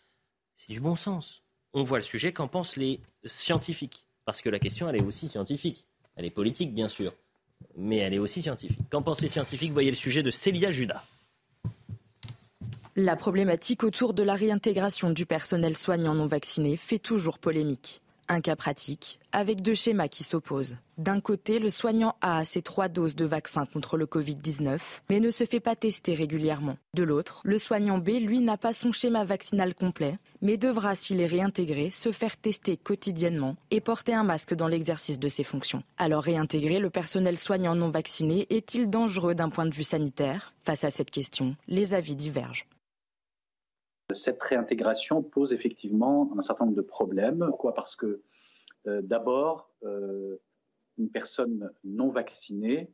C'est 0.57 0.73
du 0.73 0.81
bon 0.81 0.97
sens. 0.97 1.42
On 1.75 1.83
voit 1.83 1.99
le 1.99 2.05
sujet, 2.05 2.33
qu'en 2.33 2.49
pensent 2.49 2.77
les 2.77 3.01
scientifiques? 3.25 4.07
Parce 4.25 4.43
que 4.43 4.51
la 4.51 4.59
question, 4.59 4.89
elle 4.89 4.97
est 4.97 5.03
aussi 5.03 5.27
scientifique. 5.27 5.87
Elle 6.17 6.27
est 6.27 6.31
politique, 6.31 6.75
bien 6.75 6.89
sûr, 6.89 7.15
mais 7.77 7.97
elle 7.97 8.13
est 8.13 8.19
aussi 8.19 8.43
scientifique. 8.43 8.79
Qu'en 8.91 9.03
pensent 9.03 9.23
les 9.23 9.29
scientifiques? 9.29 9.73
Voyez 9.73 9.91
le 9.91 9.97
sujet 9.97 10.23
de 10.23 10.31
Célia 10.31 10.71
Judas. 10.71 11.03
La 12.95 13.17
problématique 13.17 13.85
autour 13.85 14.13
de 14.13 14.23
la 14.23 14.35
réintégration 14.35 15.09
du 15.09 15.25
personnel 15.25 15.79
soignant 15.79 16.15
non 16.15 16.27
vacciné 16.27 16.77
fait 16.77 16.99
toujours 16.99 17.39
polémique. 17.39 18.02
Un 18.29 18.41
cas 18.41 18.57
pratique, 18.57 19.19
avec 19.33 19.63
deux 19.63 19.75
schémas 19.75 20.09
qui 20.09 20.25
s'opposent. 20.25 20.77
D'un 20.97 21.21
côté, 21.21 21.59
le 21.59 21.71
soignant 21.71 22.15
a 22.21 22.45
ses 22.45 22.63
trois 22.63 22.89
doses 22.89 23.17
de 23.17 23.25
vaccin 23.25 23.67
contre 23.67 23.97
le 23.97 24.07
Covid-19, 24.07 24.79
mais 25.11 25.21
ne 25.21 25.31
se 25.31 25.45
fait 25.45 25.61
pas 25.61 25.75
tester 25.75 26.15
régulièrement. 26.15 26.77
De 26.95 27.03
l'autre, 27.03 27.41
le 27.45 27.59
soignant 27.59 27.99
B, 27.99 28.11
lui, 28.21 28.41
n'a 28.41 28.57
pas 28.57 28.73
son 28.73 28.93
schéma 28.93 29.25
vaccinal 29.25 29.75
complet, 29.75 30.19
mais 30.41 30.57
devra, 30.57 30.95
s'il 30.95 31.21
est 31.21 31.27
réintégré, 31.27 31.91
se 31.91 32.13
faire 32.13 32.37
tester 32.37 32.77
quotidiennement 32.77 33.57
et 33.71 33.81
porter 33.81 34.15
un 34.15 34.25
masque 34.25 34.55
dans 34.55 34.69
l'exercice 34.69 35.19
de 35.19 35.29
ses 35.29 35.45
fonctions. 35.45 35.83
Alors 35.99 36.23
réintégrer 36.23 36.79
le 36.79 36.91
personnel 36.91 37.37
soignant 37.37 37.75
non 37.75 37.91
vacciné 37.91 38.47
est-il 38.51 38.89
dangereux 38.89 39.35
d'un 39.35 39.49
point 39.49 39.67
de 39.67 39.75
vue 39.75 39.83
sanitaire? 39.83 40.55
Face 40.65 40.85
à 40.85 40.91
cette 40.91 41.11
question, 41.11 41.57
les 41.67 41.95
avis 41.95 42.15
divergent. 42.15 42.67
Cette 44.15 44.43
réintégration 44.43 45.23
pose 45.23 45.53
effectivement 45.53 46.31
un 46.37 46.43
certain 46.43 46.65
nombre 46.65 46.77
de 46.77 46.83
problèmes. 46.83 47.45
Pourquoi? 47.49 47.75
Parce 47.75 47.97
que 47.97 48.23
euh, 48.87 49.01
d'abord, 49.03 49.71
euh, 49.85 50.37
une 50.99 51.11
personne 51.11 51.71
non 51.85 52.11
vaccinée 52.11 52.91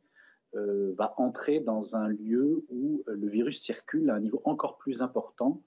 euh, 0.55 0.93
va 0.97 1.13
entrer 1.17 1.59
dans 1.59 1.95
un 1.95 2.07
lieu 2.07 2.65
où 2.69 3.03
le 3.07 3.27
virus 3.27 3.61
circule 3.61 4.09
à 4.09 4.15
un 4.15 4.19
niveau 4.19 4.41
encore 4.45 4.77
plus 4.77 5.01
important 5.01 5.63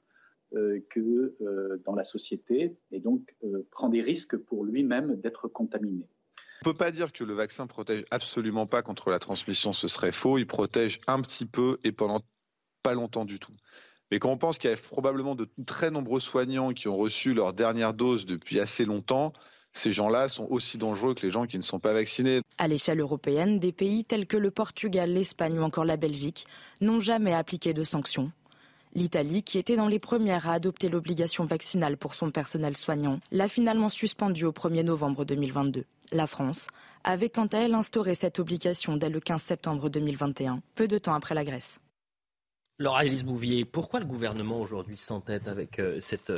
que 0.91 1.35
dans 1.87 1.95
la 1.95 2.05
société 2.05 2.77
et 2.91 3.01
donc 3.01 3.35
prend 3.71 3.89
des 3.89 4.03
risques 4.03 4.37
pour 4.37 4.67
lui-même 4.67 5.17
d'être 5.17 5.49
contaminé. 5.49 6.07
On 6.63 6.69
ne 6.69 6.73
peut 6.75 6.77
pas 6.77 6.91
dire 6.91 7.11
que 7.15 7.25
le 7.25 7.33
vaccin 7.33 7.67
protège 7.67 8.05
absolument 8.11 8.67
pas 8.67 8.83
contre 8.83 9.09
la 9.09 9.19
transmission, 9.19 9.73
ce 9.73 9.89
serait 9.89 10.13
faux. 10.13 10.37
Il 10.37 10.47
protège 10.47 10.99
un 11.07 11.23
petit 11.23 11.47
peu 11.47 11.79
et 11.85 11.91
pendant 11.91 12.21
pas 12.83 12.93
longtemps 12.93 13.25
du 13.25 13.39
tout. 13.39 13.55
Mais 14.13 14.19
quand 14.19 14.29
on 14.29 14.37
pense 14.37 14.59
qu'il 14.59 14.69
y 14.69 14.73
a 14.75 14.77
probablement 14.77 15.35
de 15.35 15.49
très 15.65 15.91
nombreux 15.91 16.21
soignants 16.21 16.75
qui 16.75 16.87
ont 16.87 16.99
reçu 16.99 17.33
leur 17.33 17.55
dernière 17.55 17.95
dose 17.95 18.27
depuis 18.27 18.61
assez 18.61 18.85
longtemps, 18.85 19.33
ces 19.73 19.91
gens-là 19.91 20.29
sont 20.29 20.47
aussi 20.51 20.77
dangereux 20.77 21.15
que 21.15 21.25
les 21.25 21.33
gens 21.33 21.47
qui 21.47 21.57
ne 21.57 21.63
sont 21.63 21.81
pas 21.81 21.95
vaccinés. 21.95 22.43
À 22.59 22.69
l'échelle 22.69 23.01
européenne, 23.01 23.59
des 23.59 23.73
pays 23.73 24.05
tels 24.05 24.27
que 24.27 24.37
le 24.37 24.51
Portugal, 24.51 25.11
l'Espagne 25.11 25.59
ou 25.59 25.63
encore 25.63 25.87
la 25.87 25.97
Belgique 25.97 26.45
n'ont 26.83 27.01
jamais 27.01 27.33
appliqué 27.33 27.73
de 27.73 27.85
sanctions. 27.85 28.31
L'Italie, 28.95 29.43
qui 29.43 29.57
était 29.57 29.77
dans 29.77 29.89
les 29.89 29.99
premières 29.99 30.47
à 30.47 30.53
adopter 30.53 30.91
l'obligation 30.91 31.47
vaccinale 31.47 31.97
pour 31.97 32.15
son 32.15 32.31
personnel 32.31 32.77
soignant, 32.77 33.19
l'a 33.31 33.49
finalement 33.49 33.89
suspendue 33.89 34.45
au 34.45 34.53
1er 34.53 34.83
novembre 34.83 35.25
2022. 35.25 35.87
La 36.13 36.27
France 36.27 36.67
avait 37.03 37.31
quant 37.31 37.47
à 37.47 37.61
elle 37.61 37.73
instauré 37.73 38.15
cette 38.15 38.39
obligation 38.39 38.99
dès 38.99 39.09
le 39.09 39.21
15 39.21 39.43
septembre 39.43 39.89
2021, 39.89 40.61
peu 40.75 40.87
de 40.87 40.99
temps 40.99 41.15
après 41.15 41.35
la 41.35 41.47
Grèce. 41.47 41.81
Laura 42.79 43.05
Elise 43.05 43.25
Bouvier, 43.25 43.65
pourquoi 43.65 44.01
le 44.01 44.07
gouvernement 44.07 44.61
aujourd'hui 44.61 44.97
s'entête 44.97 45.49
avec 45.49 45.79
euh, 45.79 46.01
cette 46.01 46.33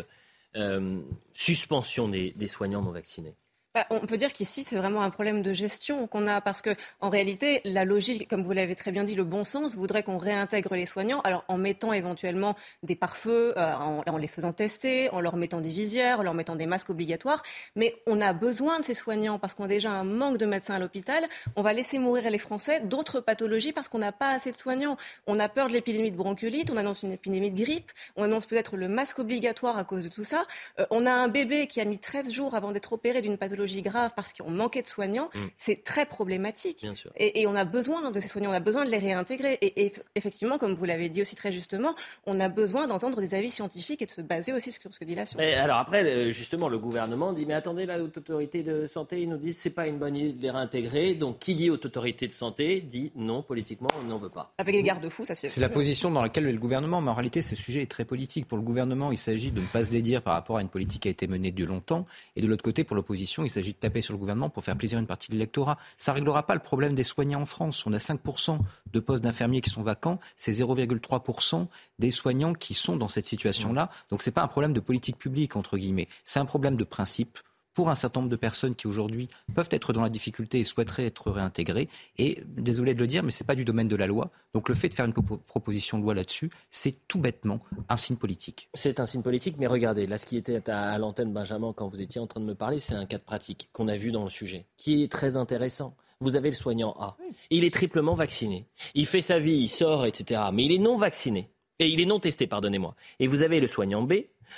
euh, 0.56 1.00
suspension 1.32 2.08
des 2.08 2.48
soignants 2.48 2.82
non 2.82 2.92
vaccinés? 2.92 3.34
Bah, 3.74 3.86
on 3.90 3.98
peut 3.98 4.16
dire 4.16 4.32
qu'ici, 4.32 4.62
c'est 4.62 4.76
vraiment 4.76 5.02
un 5.02 5.10
problème 5.10 5.42
de 5.42 5.52
gestion 5.52 6.06
qu'on 6.06 6.28
a 6.28 6.40
parce 6.40 6.62
que, 6.62 6.76
en 7.00 7.10
réalité, 7.10 7.60
la 7.64 7.84
logique, 7.84 8.28
comme 8.28 8.44
vous 8.44 8.52
l'avez 8.52 8.76
très 8.76 8.92
bien 8.92 9.02
dit, 9.02 9.16
le 9.16 9.24
bon 9.24 9.42
sens 9.42 9.74
voudrait 9.74 10.04
qu'on 10.04 10.16
réintègre 10.16 10.76
les 10.76 10.86
soignants, 10.86 11.20
alors 11.22 11.44
en 11.48 11.58
mettant 11.58 11.92
éventuellement 11.92 12.54
des 12.84 12.94
pare-feux, 12.94 13.52
euh, 13.56 13.74
en, 13.74 14.16
les 14.16 14.28
faisant 14.28 14.52
tester, 14.52 15.10
en 15.10 15.20
leur 15.20 15.34
mettant 15.34 15.60
des 15.60 15.70
visières, 15.70 16.20
en 16.20 16.22
leur 16.22 16.34
mettant 16.34 16.54
des 16.54 16.66
masques 16.66 16.90
obligatoires. 16.90 17.42
Mais 17.74 17.96
on 18.06 18.20
a 18.20 18.32
besoin 18.32 18.78
de 18.78 18.84
ces 18.84 18.94
soignants 18.94 19.40
parce 19.40 19.54
qu'on 19.54 19.64
a 19.64 19.68
déjà 19.68 19.90
un 19.90 20.04
manque 20.04 20.38
de 20.38 20.46
médecins 20.46 20.76
à 20.76 20.78
l'hôpital. 20.78 21.24
On 21.56 21.62
va 21.62 21.72
laisser 21.72 21.98
mourir 21.98 22.30
les 22.30 22.38
Français 22.38 22.78
d'autres 22.78 23.18
pathologies 23.18 23.72
parce 23.72 23.88
qu'on 23.88 23.98
n'a 23.98 24.12
pas 24.12 24.30
assez 24.30 24.52
de 24.52 24.56
soignants. 24.56 24.96
On 25.26 25.40
a 25.40 25.48
peur 25.48 25.66
de 25.66 25.72
l'épidémie 25.72 26.12
de 26.12 26.16
bronchiolite, 26.16 26.70
on 26.70 26.76
annonce 26.76 27.02
une 27.02 27.10
épidémie 27.10 27.50
de 27.50 27.60
grippe, 27.60 27.90
on 28.14 28.22
annonce 28.22 28.46
peut-être 28.46 28.76
le 28.76 28.86
masque 28.86 29.18
obligatoire 29.18 29.78
à 29.78 29.82
cause 29.82 30.04
de 30.04 30.08
tout 30.08 30.22
ça. 30.22 30.46
Euh, 30.78 30.86
on 30.90 31.06
a 31.06 31.12
un 31.12 31.26
bébé 31.26 31.66
qui 31.66 31.80
a 31.80 31.84
mis 31.84 31.98
13 31.98 32.30
jours 32.30 32.54
avant 32.54 32.70
d'être 32.70 32.92
opéré 32.92 33.20
d'une 33.20 33.36
pathologie 33.36 33.63
grave 33.82 34.12
parce 34.16 34.32
qu'on 34.32 34.50
manquait 34.50 34.82
de 34.82 34.88
soignants, 34.88 35.30
mm. 35.34 35.46
c'est 35.56 35.84
très 35.84 36.06
problématique. 36.06 36.86
Et, 37.16 37.46
on 37.46 37.54
a 37.54 37.64
besoin 37.64 38.10
de 38.10 38.20
ces 38.20 38.28
soignants, 38.28 38.50
on 38.50 38.54
a 38.54 38.60
besoin 38.60 38.84
de 38.84 38.90
les 38.90 38.98
réintégrer. 38.98 39.58
Et, 39.60 39.92
effectivement, 40.14 40.58
comme 40.58 40.74
vous 40.74 40.84
l'avez 40.84 41.08
dit 41.08 41.22
aussi 41.22 41.36
très 41.36 41.52
justement, 41.52 41.94
on 42.26 42.40
a 42.40 42.48
besoin 42.48 42.86
d'entendre 42.86 43.20
des 43.20 43.34
avis 43.34 43.50
scientifiques 43.50 44.02
et 44.02 44.06
de 44.06 44.10
se 44.10 44.20
baser 44.20 44.52
aussi 44.52 44.72
sur 44.72 44.92
ce 44.92 44.98
que 44.98 45.04
dit 45.04 45.14
la 45.14 45.26
science. 45.26 45.38
Mais 45.38 45.54
alors 45.54 45.78
après, 45.78 46.32
justement, 46.32 46.68
le 46.68 46.78
gouvernement 46.78 47.32
dit 47.32 47.46
mais 47.46 47.54
attendez, 47.54 47.86
la 47.86 48.02
haute 48.02 48.16
autorité 48.16 48.62
de 48.62 48.86
santé, 48.86 49.22
ils 49.22 49.28
nous 49.28 49.36
disent 49.36 49.58
c'est 49.58 49.70
pas 49.70 49.86
une 49.86 49.98
bonne 49.98 50.16
idée 50.16 50.32
de 50.32 50.42
les 50.42 50.50
réintégrer. 50.50 51.14
Donc 51.14 51.38
qui 51.38 51.54
dit 51.54 51.70
haute 51.70 51.86
autorité 51.86 52.26
de 52.26 52.32
santé 52.32 52.80
dit 52.80 53.12
non, 53.16 53.42
politiquement, 53.42 53.88
on 54.00 54.04
n'en 54.04 54.18
veut 54.18 54.28
pas. 54.28 54.52
Avec 54.58 54.74
les 54.74 54.82
garde-fous, 54.82 55.24
ça 55.24 55.34
c'est. 55.34 55.48
C'est 55.48 55.60
la 55.60 55.68
position 55.68 56.10
dans 56.10 56.22
laquelle 56.22 56.46
est 56.46 56.52
le 56.52 56.58
gouvernement, 56.58 57.00
mais 57.00 57.10
en 57.10 57.14
réalité, 57.14 57.42
ce 57.42 57.56
sujet 57.56 57.82
est 57.82 57.90
très 57.90 58.04
politique. 58.04 58.46
Pour 58.46 58.58
le 58.58 58.64
gouvernement, 58.64 59.12
il 59.12 59.18
s'agit 59.18 59.50
de 59.50 59.60
ne 59.60 59.66
pas 59.66 59.84
se 59.84 59.90
dédire 59.90 60.22
par 60.22 60.34
rapport 60.34 60.56
à 60.56 60.62
une 60.62 60.68
politique 60.68 61.02
qui 61.02 61.08
a 61.08 61.10
été 61.10 61.26
menée 61.26 61.50
depuis 61.50 61.66
longtemps, 61.66 62.06
et 62.36 62.40
de 62.40 62.46
l'autre 62.46 62.62
côté, 62.62 62.84
pour 62.84 62.96
l'opposition, 62.96 63.44
il 63.44 63.50
s'agit 63.54 63.72
de 63.72 63.78
taper 63.78 64.00
sur 64.00 64.12
le 64.12 64.18
gouvernement 64.18 64.50
pour 64.50 64.64
faire 64.64 64.76
plaisir 64.76 64.98
à 64.98 65.00
une 65.00 65.06
partie 65.06 65.28
de 65.28 65.32
l'électorat. 65.32 65.78
Ça 65.96 66.12
ne 66.12 66.16
réglera 66.16 66.46
pas 66.46 66.54
le 66.54 66.60
problème 66.60 66.94
des 66.94 67.04
soignants 67.04 67.42
en 67.42 67.46
France. 67.46 67.84
On 67.86 67.92
a 67.92 67.98
5% 67.98 68.58
de 68.92 69.00
postes 69.00 69.24
d'infirmiers 69.24 69.60
qui 69.60 69.70
sont 69.70 69.82
vacants. 69.82 70.20
C'est 70.36 70.52
0,3% 70.52 71.66
des 71.98 72.10
soignants 72.10 72.54
qui 72.54 72.74
sont 72.74 72.96
dans 72.96 73.08
cette 73.08 73.26
situation-là. 73.26 73.90
Donc 74.10 74.22
ce 74.22 74.30
n'est 74.30 74.34
pas 74.34 74.42
un 74.42 74.48
problème 74.48 74.72
de 74.72 74.80
politique 74.80 75.18
publique, 75.18 75.56
entre 75.56 75.78
guillemets. 75.78 76.08
C'est 76.24 76.40
un 76.40 76.44
problème 76.44 76.76
de 76.76 76.84
principe 76.84 77.38
pour 77.74 77.90
un 77.90 77.94
certain 77.94 78.20
nombre 78.20 78.30
de 78.30 78.36
personnes 78.36 78.74
qui 78.74 78.86
aujourd'hui 78.86 79.28
peuvent 79.54 79.68
être 79.70 79.92
dans 79.92 80.02
la 80.02 80.08
difficulté 80.08 80.60
et 80.60 80.64
souhaiteraient 80.64 81.06
être 81.06 81.30
réintégrées. 81.30 81.88
Et 82.18 82.42
désolé 82.46 82.94
de 82.94 83.00
le 83.00 83.06
dire, 83.06 83.22
mais 83.22 83.30
ce 83.30 83.42
n'est 83.42 83.46
pas 83.46 83.54
du 83.54 83.64
domaine 83.64 83.88
de 83.88 83.96
la 83.96 84.06
loi. 84.06 84.30
Donc 84.54 84.68
le 84.68 84.74
fait 84.74 84.88
de 84.88 84.94
faire 84.94 85.06
une 85.06 85.12
proposition 85.12 85.98
de 85.98 86.04
loi 86.04 86.14
là-dessus, 86.14 86.50
c'est 86.70 86.96
tout 87.08 87.18
bêtement 87.18 87.60
un 87.88 87.96
signe 87.96 88.16
politique. 88.16 88.68
C'est 88.74 89.00
un 89.00 89.06
signe 89.06 89.22
politique, 89.22 89.56
mais 89.58 89.66
regardez, 89.66 90.06
là 90.06 90.18
ce 90.18 90.26
qui 90.26 90.36
était 90.36 90.70
à 90.70 90.96
l'antenne, 90.98 91.32
Benjamin, 91.32 91.72
quand 91.72 91.88
vous 91.88 92.00
étiez 92.00 92.20
en 92.20 92.26
train 92.26 92.40
de 92.40 92.46
me 92.46 92.54
parler, 92.54 92.78
c'est 92.78 92.94
un 92.94 93.06
cas 93.06 93.18
de 93.18 93.24
pratique 93.24 93.68
qu'on 93.72 93.88
a 93.88 93.96
vu 93.96 94.12
dans 94.12 94.24
le 94.24 94.30
sujet, 94.30 94.66
qui 94.76 95.02
est 95.02 95.10
très 95.10 95.36
intéressant. 95.36 95.96
Vous 96.20 96.36
avez 96.36 96.50
le 96.50 96.56
soignant 96.56 96.94
A. 96.98 97.16
Il 97.50 97.64
est 97.64 97.74
triplement 97.74 98.14
vacciné. 98.14 98.66
Il 98.94 99.06
fait 99.06 99.20
sa 99.20 99.38
vie, 99.38 99.56
il 99.56 99.68
sort, 99.68 100.06
etc. 100.06 100.42
Mais 100.52 100.64
il 100.64 100.72
est 100.72 100.78
non 100.78 100.96
vacciné. 100.96 101.50
Et 101.80 101.88
il 101.88 102.00
est 102.00 102.06
non 102.06 102.20
testé, 102.20 102.46
pardonnez-moi. 102.46 102.94
Et 103.18 103.26
vous 103.26 103.42
avez 103.42 103.58
le 103.58 103.66
soignant 103.66 104.02
B, 104.02 104.14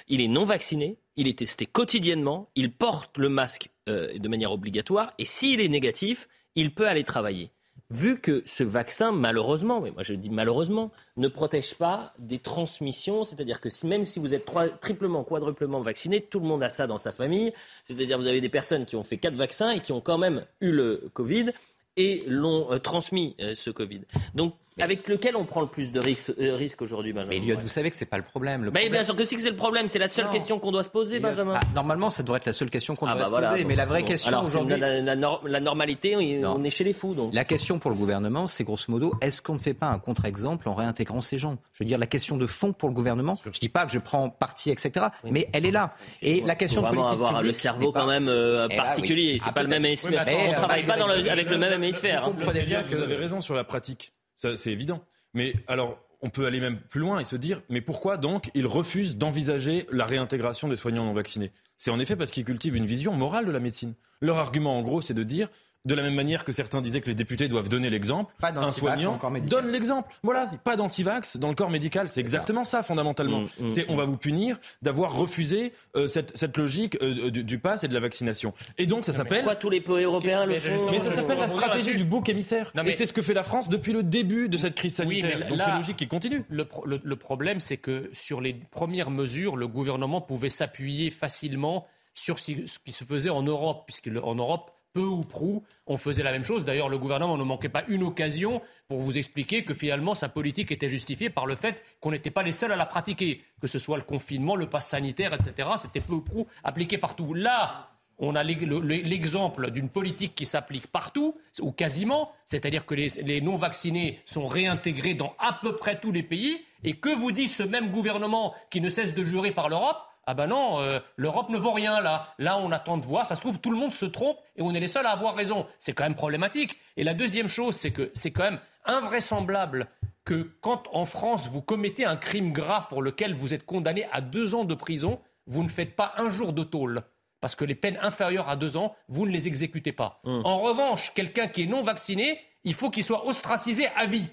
il 0.09 0.21
est 0.21 0.29
non 0.29 0.45
vacciné, 0.45 0.99
il 1.17 1.29
est 1.29 1.39
testé 1.39 1.67
quotidiennement, 1.67 2.47
il 2.55 2.73
porte 2.73 3.19
le 3.19 3.29
masque 3.29 3.71
euh, 3.89 4.19
de 4.19 4.29
manière 4.29 4.53
obligatoire, 4.53 5.11
et 5.19 5.25
s'il 5.25 5.61
est 5.61 5.69
négatif, 5.69 6.29
il 6.55 6.75
peut 6.75 6.89
aller 6.89 7.05
travailler. 7.05 7.51
Vu 7.91 8.21
que 8.21 8.43
ce 8.47 8.65
vaccin, 8.65 9.13
malheureusement, 9.13 9.81
mais 9.81 9.93
moi 9.93 10.03
je 10.03 10.13
dis 10.15 10.29
malheureusement, 10.29 10.91
ne 11.17 11.29
protège 11.29 11.75
pas 11.75 12.13
des 12.19 12.41
transmissions, 12.41 13.23
c'est-à-dire 13.23 13.61
que 13.61 13.69
même 13.87 14.05
si 14.05 14.19
vous 14.19 14.35
êtes 14.35 14.45
triplement, 14.81 15.23
quadruplement 15.23 15.81
vacciné, 15.81 16.21
tout 16.21 16.41
le 16.41 16.47
monde 16.47 16.65
a 16.65 16.69
ça 16.69 16.89
dans 16.89 16.99
sa 16.99 17.13
famille, 17.13 17.53
c'est-à-dire 17.85 18.19
vous 18.19 18.27
avez 18.27 18.41
des 18.41 18.49
personnes 18.49 18.87
qui 18.87 18.97
ont 18.97 19.05
fait 19.05 19.19
quatre 19.19 19.37
vaccins 19.37 19.71
et 19.71 19.79
qui 19.79 19.93
ont 19.93 20.01
quand 20.01 20.19
même 20.19 20.45
eu 20.61 20.73
le 20.73 21.09
Covid 21.13 21.53
et 21.97 22.25
l'ont 22.27 22.73
euh, 22.73 22.79
transmis 22.79 23.37
euh, 23.41 23.55
ce 23.55 23.71
Covid. 23.71 24.01
Donc 24.35 24.55
avec 24.81 25.09
lequel 25.09 25.37
on 25.37 25.45
prend 25.45 25.63
le 25.63 25.67
plus 25.67 25.91
de 25.91 26.01
risques 26.01 26.33
euh, 26.39 26.55
risque 26.57 26.83
aujourd'hui, 26.83 27.13
Benjamin 27.13 27.39
Mais 27.47 27.55
vous 27.55 27.69
savez 27.69 27.91
que 27.91 27.97
c'est 27.97 28.05
pas 28.05 28.19
le 28.19 28.23
problème. 28.23 28.65
Le 28.65 28.71
bien 28.71 29.05
sûr 29.05 29.17
que 29.17 29.25
si 29.25 29.39
c'est 29.41 29.51
le 29.51 29.57
problème, 29.57 29.89
c'est 29.89 29.99
la 29.99 30.09
seule 30.09 30.29
question 30.31 30.59
qu'on 30.59 30.73
doit 30.73 30.85
se 30.85 30.89
poser, 30.89 31.19
Benjamin. 31.19 31.55
Ah, 31.57 31.61
normalement, 31.75 32.11
ça 32.11 32.23
devrait 32.23 32.39
être 32.39 32.47
la 32.47 32.53
seule 32.53 32.71
question 32.71 32.95
qu'on 32.95 33.07
ah 33.07 33.15
doit 33.15 33.31
bah 33.31 33.49
se 33.49 33.53
poser. 33.53 33.65
Mais 33.65 33.77
la 33.77 33.87
vraie 33.87 34.03
question 34.03 34.41
aujourd'hui, 34.41 34.79
la, 34.79 35.01
la, 35.01 35.61
normalité, 35.61 36.17
on, 36.45 36.63
est 36.65 36.71
chez 36.71 36.85
les 36.85 36.93
fous. 36.93 37.15
Donc. 37.15 37.33
La 37.33 37.45
question 37.45 37.79
pour 37.79 37.91
le 37.91 37.97
gouvernement, 37.97 38.47
c'est 38.47 38.65
grosso 38.65 38.85
modo, 38.89 39.15
est-ce 39.21 39.41
qu'on 39.41 39.55
ne 39.55 39.59
fait 39.59 39.75
pas 39.75 39.89
un 39.89 39.99
contre-exemple 39.99 40.69
en 40.69 40.75
réintégrant 40.75 41.21
ces 41.21 41.39
gens? 41.39 41.57
Je 41.73 41.83
veux 41.83 41.87
dire, 41.87 41.99
la 41.99 42.07
question 42.07 42.37
de 42.37 42.47
fond 42.47 42.73
pour 42.73 42.89
le 42.89 42.95
gouvernement. 42.95 43.39
Je 43.45 43.59
dis 43.59 43.69
pas 43.69 43.87
que 43.87 43.93
je 43.93 43.99
prends 43.99 44.29
parti, 44.31 44.71
etc. 44.71 45.07
Mais 45.25 45.49
elle 45.53 45.67
est 45.67 45.71
là. 45.71 45.95
Et 46.23 46.43
la 46.43 46.55
question 46.55 46.83
de 46.83 46.89
politique 46.89 47.13
avoir 47.13 47.43
le 47.43 47.53
cerveau 47.53 47.93
quand 47.93 48.07
même 48.07 48.29
euh, 48.29 48.69
eh 48.71 48.77
particulier. 48.77 49.39
C'est 49.39 49.51
ah, 49.51 49.53
pas 49.53 49.63
le 49.63 49.69
même 49.69 49.85
hémisphère. 49.85 50.27
On 50.27 50.53
travaille 50.55 50.85
pas 50.85 50.97
avec 51.31 51.51
le 51.51 51.59
même 51.59 51.73
hémisphère. 51.73 52.25
Vous 52.25 52.33
comprenez 52.33 52.63
bien 52.63 52.83
que 52.83 52.95
vous 52.95 53.03
avez 53.03 53.17
raison 53.17 53.41
sur 53.41 53.55
la 53.55 53.65
pratique. 53.65 54.13
C'est 54.37 54.73
évident. 54.73 55.03
Mais 55.35 55.55
alors, 55.67 55.99
on 56.23 56.31
peut 56.31 56.47
aller 56.47 56.61
même 56.61 56.81
plus 56.81 57.01
loin 57.01 57.19
et 57.19 57.25
se 57.25 57.37
dire, 57.37 57.63
mais 57.69 57.81
pourquoi 57.81 58.17
donc 58.17 58.51
ils 58.55 58.67
refusent 58.67 59.17
d'envisager 59.17 59.87
la 59.93 60.07
réintégration 60.07 60.69
des 60.69 60.77
soignants 60.77 61.05
non 61.05 61.13
vaccinés? 61.13 61.53
C'est 61.77 61.91
en 61.91 61.99
effet 61.99 62.17
parce 62.17 62.31
qu'ils 62.31 62.45
cultivent 62.45 62.77
une 62.77 62.87
vision 62.87 63.13
morale 63.15 63.47
de 63.47 63.51
la 63.51 63.61
médecine. 63.61 63.95
Leur 64.21 64.39
argument, 64.39 64.79
en 64.79 64.83
gros, 64.83 65.01
c'est 65.01 65.15
de 65.15 65.23
dire, 65.23 65.49
de 65.87 65.95
la 65.95 66.03
même 66.03 66.15
manière 66.15 66.45
que 66.45 66.53
certains 66.53 66.83
disaient 66.83 67.01
que 67.01 67.09
les 67.09 67.15
députés 67.15 67.49
doivent 67.49 67.69
donner 67.69 67.89
l'exemple, 67.91 68.35
un 68.43 68.73
soignant 68.73 69.19
donne 69.49 69.71
l'exemple. 69.71 70.13
Voilà, 70.23 70.51
pas 70.65 70.77
d'antivax 70.77 71.37
dans 71.37 71.49
le 71.49 71.55
corps 71.55 71.71
médical. 71.71 72.09
C'est 72.09 72.21
exactement 72.21 72.65
ça, 72.65 72.83
fondamentalement. 72.83 73.41
Mm, 73.41 73.67
mm, 73.67 73.69
c'est 73.71 73.87
on 73.89 73.97
va 73.97 74.05
vous 74.05 74.17
punir 74.17 74.59
d'avoir 74.83 75.15
refusé 75.15 75.73
euh, 75.95 76.09
cette, 76.09 76.57
logique 76.57 76.99
euh, 77.03 77.31
du, 77.31 77.59
pass 77.59 77.85
et 77.85 77.89
de 77.89 77.95
la 77.95 78.01
vaccination. 78.01 78.53
Et 78.79 78.87
donc 78.87 79.05
ça 79.05 79.13
s'appelle. 79.13 79.39
Pourquoi 79.39 79.57
tous 79.57 79.71
les 79.71 79.81
pays 79.81 80.05
européens 80.05 80.45
le 80.45 80.59
font 80.59 80.91
Mais 80.91 80.99
ça 80.99 81.13
s'appelle 81.13 81.39
la 81.39 81.49
stratégie 81.49 81.95
du 81.95 82.05
bouc 82.05 82.29
émissaire. 82.29 82.73
Et 82.85 82.93
c'est 82.93 83.07
ce 83.07 83.13
que 83.13 83.23
fait 83.23 83.35
la 83.35 83.45
France 83.45 83.69
depuis 83.69 83.93
le 83.93 84.03
début 84.03 84.49
de 84.49 84.57
cette 84.57 84.75
crise 84.75 84.97
sanitaire. 84.97 85.47
donc 85.49 85.61
c'est 85.63 85.75
logique 85.75 85.97
qui 85.97 86.09
continue. 86.09 86.45
Le, 86.49 86.67
le 86.85 87.17
problème, 87.17 87.61
c'est 87.61 87.77
que 87.77 88.11
sur 88.13 88.41
les 88.41 88.55
premières 88.55 89.11
mesures, 89.11 89.57
le 89.57 89.69
gouvernement 89.69 90.21
pouvait 90.21 90.49
s'appuyer 90.49 91.11
facilement 91.11 91.87
sur 92.15 92.39
ce 92.39 92.53
qui 92.85 92.93
se 92.93 93.05
faisait 93.05 93.31
en 93.31 93.43
Europe, 93.43 93.85
puisqu'en 93.87 94.35
Europe, 94.35 94.71
peu 94.97 95.03
ou 95.03 95.21
prou, 95.21 95.63
on 95.87 95.99
faisait 95.99 96.23
la 96.23 96.33
même 96.33 96.43
chose. 96.43 96.65
D'ailleurs, 96.65 96.89
le 96.89 96.97
gouvernement 96.97 97.37
ne 97.37 97.45
manquait 97.45 97.69
pas 97.69 97.85
une 97.87 98.03
occasion 98.03 98.63
pour 98.89 99.01
vous 99.01 99.19
expliquer 99.19 99.63
que 99.63 99.75
finalement 99.75 100.15
sa 100.15 100.31
politique 100.31 100.73
était 100.73 100.89
justifiée 100.89 101.29
par 101.29 101.45
le 101.45 101.55
fait 101.55 101.83
qu'on 102.01 102.13
n'était 102.13 102.31
pas 102.31 102.43
les 102.43 102.53
seuls 102.53 102.73
à 102.73 102.77
la 102.77 102.87
pratiquer, 102.87 103.43
que 103.61 103.67
ce 103.67 103.79
soit 103.79 103.99
le 103.99 104.05
confinement, 104.05 104.57
le 104.57 104.71
pass 104.71 104.89
sanitaire, 104.89 105.35
etc. 105.35 105.69
C'était 105.77 106.01
peu 106.01 106.15
ou 106.15 106.23
prou 106.23 106.47
appliqué 106.65 106.97
partout. 106.97 107.35
Là, 107.35 107.91
on 108.19 108.37
a 108.37 108.43
l'exemple 108.43 109.71
d'une 109.71 109.91
politique 109.91 110.35
qui 110.35 110.47
s'applique 110.47 110.87
partout, 110.87 111.37
ou 111.61 111.73
quasiment, 111.73 112.33
c'est-à-dire 112.47 112.87
que 112.87 112.95
les, 112.95 113.43
non-vaccinés 113.43 114.21
sont 114.25 114.47
réintégrés 114.47 115.13
dans 115.13 115.35
à 115.39 115.59
peu 115.61 115.77
près 115.77 116.01
tous 116.01 116.13
les 116.13 116.23
pays, 116.23 116.59
et 116.85 116.95
que 116.95 117.15
vous 117.15 117.33
dit 117.33 117.49
ce 117.49 117.63
même 117.63 117.91
gouvernement 117.91 118.55
qui 118.71 118.81
ne 118.81 118.89
cesse 118.89 119.15
de 119.15 119.23
jurer 119.23 119.53
par 119.53 119.69
l'Europe 119.69 119.99
ah 120.27 120.35
ben 120.35 120.49
non, 120.49 120.81
euh, 120.81 120.99
l'Europe 121.17 121.49
ne 121.51 121.59
vaut 121.59 121.73
rien 121.73 122.01
là. 122.01 122.35
Là, 122.39 122.59
on 122.59 122.73
attend 122.73 122.99
de 122.99 123.07
voir. 123.07 123.27
Ça 123.27 123.37
se 123.37 123.41
trouve, 123.41 123.61
tout 123.61 123.71
le 123.71 123.77
monde 123.77 123.95
se 123.95 124.07
trompe 124.07 124.39
et 124.57 124.63
on 124.63 124.75
est 124.75 124.81
les 124.81 124.89
seuls 124.89 125.07
à 125.07 125.11
avoir 125.11 125.37
raison. 125.37 125.67
C'est 125.79 125.93
quand 125.93 126.05
même 126.05 126.17
problématique. 126.17 126.77
Et 126.97 127.05
la 127.05 127.15
deuxième 127.15 127.49
chose, 127.49 127.77
c'est 127.77 127.93
que 127.93 128.11
c'est 128.15 128.33
quand 128.33 128.43
même 128.43 128.61
invraisemblable 128.85 129.89
que 130.25 130.51
quand 130.61 130.83
en 130.93 131.05
France 131.05 131.49
vous 131.49 131.63
commettez 131.63 132.05
un 132.05 132.17
crime 132.17 132.53
grave 132.53 132.89
pour 132.89 133.03
lequel 133.03 133.35
vous 133.35 133.55
êtes 133.55 133.65
condamné 133.65 134.07
à 134.11 134.21
deux 134.21 134.57
ans 134.57 134.65
de 134.65 134.75
prison, 134.75 135.21
vous 135.47 135.63
ne 135.63 135.69
faites 135.69 135.95
pas 135.95 136.15
un 136.17 136.29
jour 136.29 136.53
de 136.53 136.65
tôle 136.65 137.05
parce 137.41 137.55
que 137.55 137.65
les 137.65 137.77
peines 137.77 137.99
inférieures 138.03 138.49
à 138.49 138.57
deux 138.57 138.77
ans, 138.77 138.97
vous 139.09 139.27
ne 139.27 139.31
les 139.31 139.47
exécutez 139.47 139.93
pas. 139.93 140.21
Hum. 140.25 140.43
En 140.45 140.59
revanche, 140.59 141.15
quelqu'un 141.15 141.47
qui 141.47 141.63
est 141.63 141.67
non 141.67 141.83
vacciné, 141.83 142.41
il 142.65 142.75
faut 142.75 142.91
qu'il 142.91 143.05
soit 143.05 143.27
ostracisé 143.27 143.87
à 143.95 144.07
vie 144.07 144.27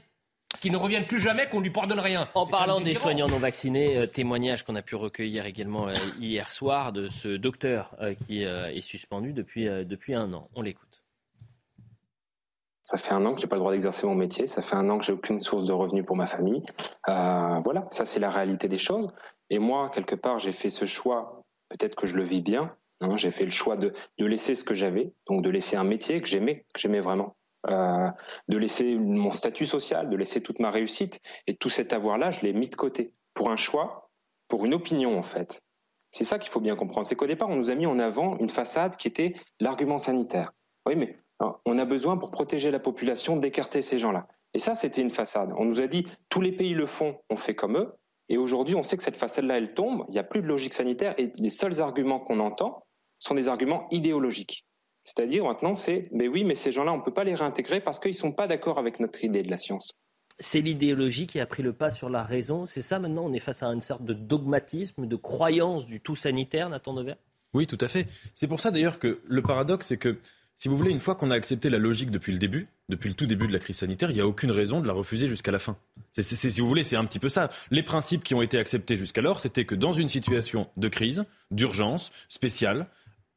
qu'il 0.59 0.71
ne 0.71 0.77
revienne 0.77 1.05
plus 1.05 1.19
jamais, 1.19 1.47
qu'on 1.49 1.59
lui 1.59 1.69
pardonne 1.69 1.99
rien. 1.99 2.29
En 2.33 2.45
parlant 2.45 2.81
des 2.81 2.95
soignants 2.95 3.27
non 3.27 3.39
vaccinés, 3.39 3.97
euh, 3.97 4.07
témoignage 4.07 4.63
qu'on 4.63 4.75
a 4.75 4.81
pu 4.81 4.95
recueillir 4.95 5.45
également 5.45 5.87
euh, 5.87 5.95
hier 6.19 6.51
soir 6.51 6.91
de 6.91 7.07
ce 7.07 7.29
docteur 7.29 7.95
euh, 8.01 8.13
qui 8.13 8.43
est 8.43 8.81
suspendu 8.81 9.33
depuis, 9.33 9.65
depuis 9.65 10.15
un 10.15 10.33
an. 10.33 10.49
On 10.55 10.61
l'écoute. 10.61 11.03
Ça 12.81 12.97
fait 12.97 13.13
un 13.13 13.25
an 13.25 13.33
que 13.33 13.39
j'ai 13.39 13.47
pas 13.47 13.55
le 13.55 13.61
droit 13.61 13.71
d'exercer 13.71 14.05
mon 14.05 14.15
métier. 14.15 14.45
Ça 14.45 14.61
fait 14.61 14.75
un 14.75 14.89
an 14.89 14.97
que 14.97 15.05
j'ai 15.05 15.13
aucune 15.13 15.39
source 15.39 15.65
de 15.65 15.71
revenus 15.71 16.05
pour 16.05 16.17
ma 16.17 16.27
famille. 16.27 16.63
voilà, 17.07 17.87
ça 17.91 18.05
c'est 18.05 18.19
la 18.19 18.29
réalité 18.29 18.67
des 18.67 18.77
choses. 18.77 19.09
Et 19.49 19.59
moi, 19.59 19.89
quelque 19.93 20.15
part, 20.15 20.39
j'ai 20.39 20.51
fait 20.51 20.69
ce 20.69 20.85
choix. 20.85 21.43
Peut-être 21.69 21.95
que 21.95 22.05
je 22.07 22.15
le 22.15 22.23
vis 22.23 22.41
bien, 22.41 22.75
Hein, 23.03 23.17
j'ai 23.17 23.31
fait 23.31 23.43
le 23.43 23.51
choix 23.51 23.75
de, 23.75 23.93
laisser 24.17 24.55
ce 24.55 24.63
que 24.63 24.73
j'avais, 24.73 25.13
donc 25.27 25.41
de 25.41 25.49
laisser 25.49 25.75
un 25.75 25.83
métier 25.83 26.21
que 26.21 26.27
j'aimais, 26.27 26.65
que 26.73 26.79
j'aimais 26.79 27.01
vraiment, 27.01 27.35
euh, 27.69 28.09
de 28.47 28.57
laisser 28.57 28.95
mon 28.95 29.31
statut 29.31 29.65
social, 29.65 30.09
de 30.09 30.15
laisser 30.15 30.41
toute 30.41 30.59
ma 30.59 30.71
réussite. 30.71 31.19
Et 31.47 31.55
tout 31.55 31.69
cet 31.69 31.93
avoir-là, 31.93 32.31
je 32.31 32.41
l'ai 32.41 32.53
mis 32.53 32.69
de 32.69 32.75
côté 32.75 33.13
pour 33.33 33.49
un 33.49 33.55
choix, 33.55 34.09
pour 34.47 34.65
une 34.65 34.73
opinion 34.73 35.17
en 35.17 35.23
fait. 35.23 35.61
C'est 36.11 36.25
ça 36.25 36.37
qu'il 36.37 36.51
faut 36.51 36.59
bien 36.59 36.75
comprendre. 36.75 37.05
C'est 37.05 37.15
qu'au 37.15 37.27
départ, 37.27 37.49
on 37.49 37.55
nous 37.55 37.71
a 37.71 37.75
mis 37.75 37.87
en 37.87 37.97
avant 37.99 38.37
une 38.37 38.49
façade 38.49 38.97
qui 38.97 39.07
était 39.07 39.33
l'argument 39.59 39.97
sanitaire. 39.97 40.51
Oui, 40.85 40.95
mais 40.95 41.17
hein, 41.39 41.55
on 41.65 41.79
a 41.79 41.85
besoin 41.85 42.17
pour 42.17 42.29
protéger 42.29 42.69
la 42.69 42.79
population 42.79 43.37
d'écarter 43.37 43.81
ces 43.81 43.97
gens-là. 43.97 44.27
Et 44.53 44.59
ça, 44.59 44.75
c'était 44.75 45.01
une 45.01 45.09
façade. 45.09 45.51
On 45.57 45.65
nous 45.65 45.81
a 45.81 45.87
dit 45.87 46.05
tous 46.29 46.41
les 46.41 46.51
pays 46.51 46.75
le 46.75 46.85
font, 46.85 47.17
on 47.29 47.35
fait 47.35 47.55
comme 47.55 47.77
eux. 47.77 47.93
Et 48.29 48.37
aujourd'hui, 48.37 48.75
on 48.75 48.83
sait 48.83 48.95
que 48.95 49.03
cette 49.03 49.17
façade-là, 49.17 49.57
elle 49.57 49.73
tombe. 49.73 50.05
Il 50.09 50.11
n'y 50.11 50.19
a 50.19 50.23
plus 50.23 50.41
de 50.41 50.47
logique 50.47 50.73
sanitaire. 50.73 51.15
Et 51.17 51.31
les 51.39 51.49
seuls 51.49 51.81
arguments 51.81 52.19
qu'on 52.19 52.39
entend, 52.39 52.85
sont 53.23 53.35
des 53.35 53.49
arguments 53.49 53.87
idéologiques. 53.89 54.65
C'est-à-dire 55.03 55.43
maintenant, 55.43 55.75
c'est, 55.75 56.09
mais 56.11 56.27
oui, 56.27 56.43
mais 56.43 56.55
ces 56.55 56.71
gens-là, 56.71 56.93
on 56.93 56.97
ne 56.97 57.01
peut 57.01 57.13
pas 57.13 57.23
les 57.23 57.35
réintégrer 57.35 57.81
parce 57.81 57.99
qu'ils 57.99 58.11
ne 58.11 58.15
sont 58.15 58.31
pas 58.31 58.47
d'accord 58.47 58.79
avec 58.79 58.99
notre 58.99 59.23
idée 59.23 59.43
de 59.43 59.49
la 59.49 59.57
science. 59.57 59.93
C'est 60.39 60.61
l'idéologie 60.61 61.27
qui 61.27 61.39
a 61.39 61.45
pris 61.45 61.61
le 61.61 61.73
pas 61.73 61.91
sur 61.91 62.09
la 62.09 62.23
raison. 62.23 62.65
C'est 62.65 62.81
ça 62.81 62.99
maintenant, 62.99 63.25
on 63.25 63.33
est 63.33 63.39
face 63.39 63.63
à 63.63 63.67
une 63.67 63.81
sorte 63.81 64.03
de 64.03 64.13
dogmatisme, 64.13 65.05
de 65.05 65.15
croyance 65.15 65.85
du 65.85 65.99
tout 66.01 66.15
sanitaire, 66.15 66.69
Nathan 66.69 66.93
Devers 66.93 67.17
Oui, 67.53 67.67
tout 67.67 67.77
à 67.81 67.87
fait. 67.87 68.07
C'est 68.33 68.47
pour 68.47 68.59
ça 68.59 68.71
d'ailleurs 68.71 68.97
que 68.97 69.19
le 69.25 69.41
paradoxe, 69.41 69.87
c'est 69.87 69.97
que 69.97 70.17
si 70.57 70.69
vous 70.69 70.77
voulez, 70.77 70.91
une 70.91 70.99
fois 70.99 71.15
qu'on 71.15 71.29
a 71.29 71.35
accepté 71.35 71.69
la 71.69 71.77
logique 71.77 72.09
depuis 72.09 72.31
le 72.31 72.39
début, 72.39 72.67
depuis 72.87 73.09
le 73.09 73.15
tout 73.15 73.25
début 73.25 73.47
de 73.47 73.53
la 73.53 73.59
crise 73.59 73.77
sanitaire, 73.77 74.11
il 74.11 74.13
n'y 74.13 74.21
a 74.21 74.27
aucune 74.27 74.51
raison 74.51 74.79
de 74.79 74.87
la 74.87 74.93
refuser 74.93 75.27
jusqu'à 75.27 75.51
la 75.51 75.59
fin. 75.59 75.77
si 76.13 76.61
vous 76.61 76.67
voulez, 76.67 76.83
c'est 76.83 76.95
un 76.95 77.05
petit 77.05 77.19
peu 77.19 77.27
ça. 77.27 77.49
Les 77.69 77.83
principes 77.83 78.23
qui 78.23 78.33
ont 78.33 78.41
été 78.41 78.57
acceptés 78.57 78.95
jusqu'alors, 78.95 79.39
c'était 79.39 79.65
que 79.65 79.75
dans 79.75 79.93
une 79.93 80.07
situation 80.07 80.69
de 80.77 80.87
crise, 80.87 81.25
d'urgence, 81.51 82.11
spéciale, 82.29 82.87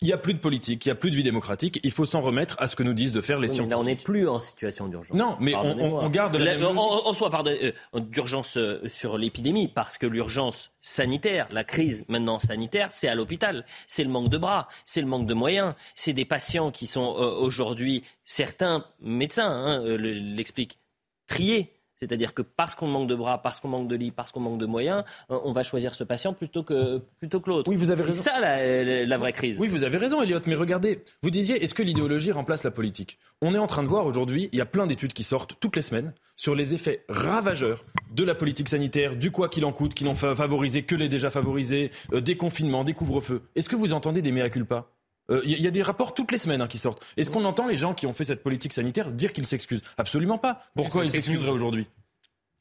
il 0.02 0.08
n'y 0.08 0.12
a 0.12 0.18
plus 0.18 0.34
de 0.34 0.38
politique, 0.38 0.84
il 0.84 0.88
n'y 0.88 0.92
a 0.92 0.94
plus 0.94 1.10
de 1.10 1.16
vie 1.16 1.22
démocratique. 1.22 1.80
Il 1.82 1.90
faut 1.90 2.04
s'en 2.04 2.20
remettre 2.20 2.56
à 2.58 2.68
ce 2.68 2.76
que 2.76 2.82
nous 2.82 2.92
disent 2.92 3.14
de 3.14 3.22
faire 3.22 3.38
les 3.38 3.48
scientifiques. 3.48 3.70
Là, 3.70 3.78
on 3.78 3.84
n'est 3.84 3.96
plus 3.96 4.28
en 4.28 4.40
situation 4.40 4.88
d'urgence. 4.88 5.16
Non, 5.16 5.38
mais 5.40 5.54
on, 5.54 6.08
garde 6.10 6.36
la, 6.36 6.58
même 6.58 6.76
on, 6.76 7.14
soit 7.14 7.32
euh, 7.46 7.72
d'urgence 7.94 8.58
euh, 8.58 8.86
sur 8.86 9.16
l'épidémie 9.16 9.68
parce 9.68 9.96
que 9.96 10.06
l'urgence 10.06 10.72
sanitaire, 10.82 11.48
la 11.50 11.64
crise 11.64 12.04
maintenant 12.08 12.38
sanitaire, 12.38 12.88
c'est 12.90 13.08
à 13.08 13.14
l'hôpital. 13.14 13.64
C'est 13.86 14.04
le 14.04 14.10
manque 14.10 14.28
de 14.28 14.36
bras, 14.36 14.68
c'est 14.84 15.00
le 15.00 15.06
manque 15.06 15.26
de 15.26 15.34
moyens. 15.34 15.74
C'est 15.94 16.12
des 16.12 16.26
patients 16.26 16.70
qui 16.70 16.86
sont 16.86 17.16
euh, 17.18 17.30
aujourd'hui, 17.30 18.04
certains 18.26 18.84
médecins 19.00 19.48
hein, 19.48 19.96
l'expliquent, 19.96 20.78
triés 21.26 21.75
c'est-à-dire 21.98 22.34
que 22.34 22.42
parce 22.42 22.74
qu'on 22.74 22.86
manque 22.86 23.08
de 23.08 23.14
bras, 23.14 23.42
parce 23.42 23.60
qu'on 23.60 23.68
manque 23.68 23.88
de 23.88 23.96
lits, 23.96 24.10
parce 24.10 24.32
qu'on 24.32 24.40
manque 24.40 24.58
de 24.58 24.66
moyens, 24.66 25.04
euh, 25.30 25.38
on 25.44 25.52
va 25.52 25.62
choisir 25.62 25.94
ce 25.94 26.04
patient 26.04 26.32
plutôt 26.32 26.62
que, 26.62 27.02
plutôt 27.18 27.40
que 27.40 27.50
l'autre. 27.50 27.70
Oui, 27.70 27.76
vous 27.76 27.90
avez 27.90 28.02
raison. 28.02 28.14
C'est 28.14 28.30
ça 28.30 28.40
la, 28.40 29.18
vraie 29.18 29.32
crise. 29.32 29.58
Oui, 29.58 29.68
vous 29.68 29.82
avez 29.82 29.98
raison, 29.98 30.22
Elliot. 30.22 30.40
Mais 30.46 30.54
regardez, 30.54 31.02
vous 31.22 31.30
disiez, 31.30 31.62
est-ce 31.62 31.74
que 31.74 31.82
l'idéologie 31.82 32.32
remplace 32.32 32.64
la 32.64 32.70
politique? 32.70 33.18
On 33.40 33.54
est 33.54 33.58
en 33.58 33.66
train 33.66 33.82
de 33.82 33.88
voir 33.88 34.06
aujourd'hui, 34.06 34.48
il 34.52 34.58
y 34.58 34.62
a 34.62 34.66
plein 34.66 34.86
d'études 34.86 35.12
qui 35.12 35.24
sortent 35.24 35.58
toutes 35.58 35.76
les 35.76 35.82
semaines 35.82 36.12
sur 36.36 36.54
les 36.54 36.74
effets 36.74 37.04
ravageurs 37.08 37.84
de 38.12 38.24
la 38.24 38.34
politique 38.34 38.68
sanitaire, 38.68 39.16
du 39.16 39.30
quoi 39.30 39.48
qu'il 39.48 39.64
en 39.64 39.72
coûte, 39.72 39.94
qui 39.94 40.04
n'ont 40.04 40.14
favorisé 40.14 40.82
que 40.82 40.94
les 40.94 41.08
déjà 41.08 41.30
favorisés, 41.30 41.90
euh, 42.12 42.20
des 42.20 42.36
confinements, 42.36 42.84
des 42.84 42.92
couvre-feux. 42.92 43.42
Est-ce 43.54 43.68
que 43.68 43.76
vous 43.76 43.92
entendez 43.92 44.22
des 44.22 44.32
mea 44.32 44.50
culpa? 44.50 44.86
Il 45.28 45.34
euh, 45.34 45.42
y, 45.44 45.66
a 45.66 45.70
des 45.70 45.82
rapports 45.82 46.14
toutes 46.14 46.30
les 46.30 46.38
semaines 46.38 46.62
hein, 46.62 46.68
qui 46.68 46.78
sortent. 46.78 47.04
Est-ce 47.16 47.30
qu'on 47.30 47.44
entend 47.44 47.66
les 47.66 47.76
gens 47.76 47.94
qui 47.94 48.06
ont 48.06 48.12
fait 48.12 48.24
cette 48.24 48.42
politique 48.42 48.72
sanitaire 48.72 49.10
dire 49.10 49.32
qu'ils 49.32 49.46
s'excusent? 49.46 49.82
Absolument 49.98 50.38
pas. 50.38 50.62
Pourquoi 50.74 51.04
ils 51.04 51.10
s'excuseraient 51.10 51.50
aujourd'hui? 51.50 51.88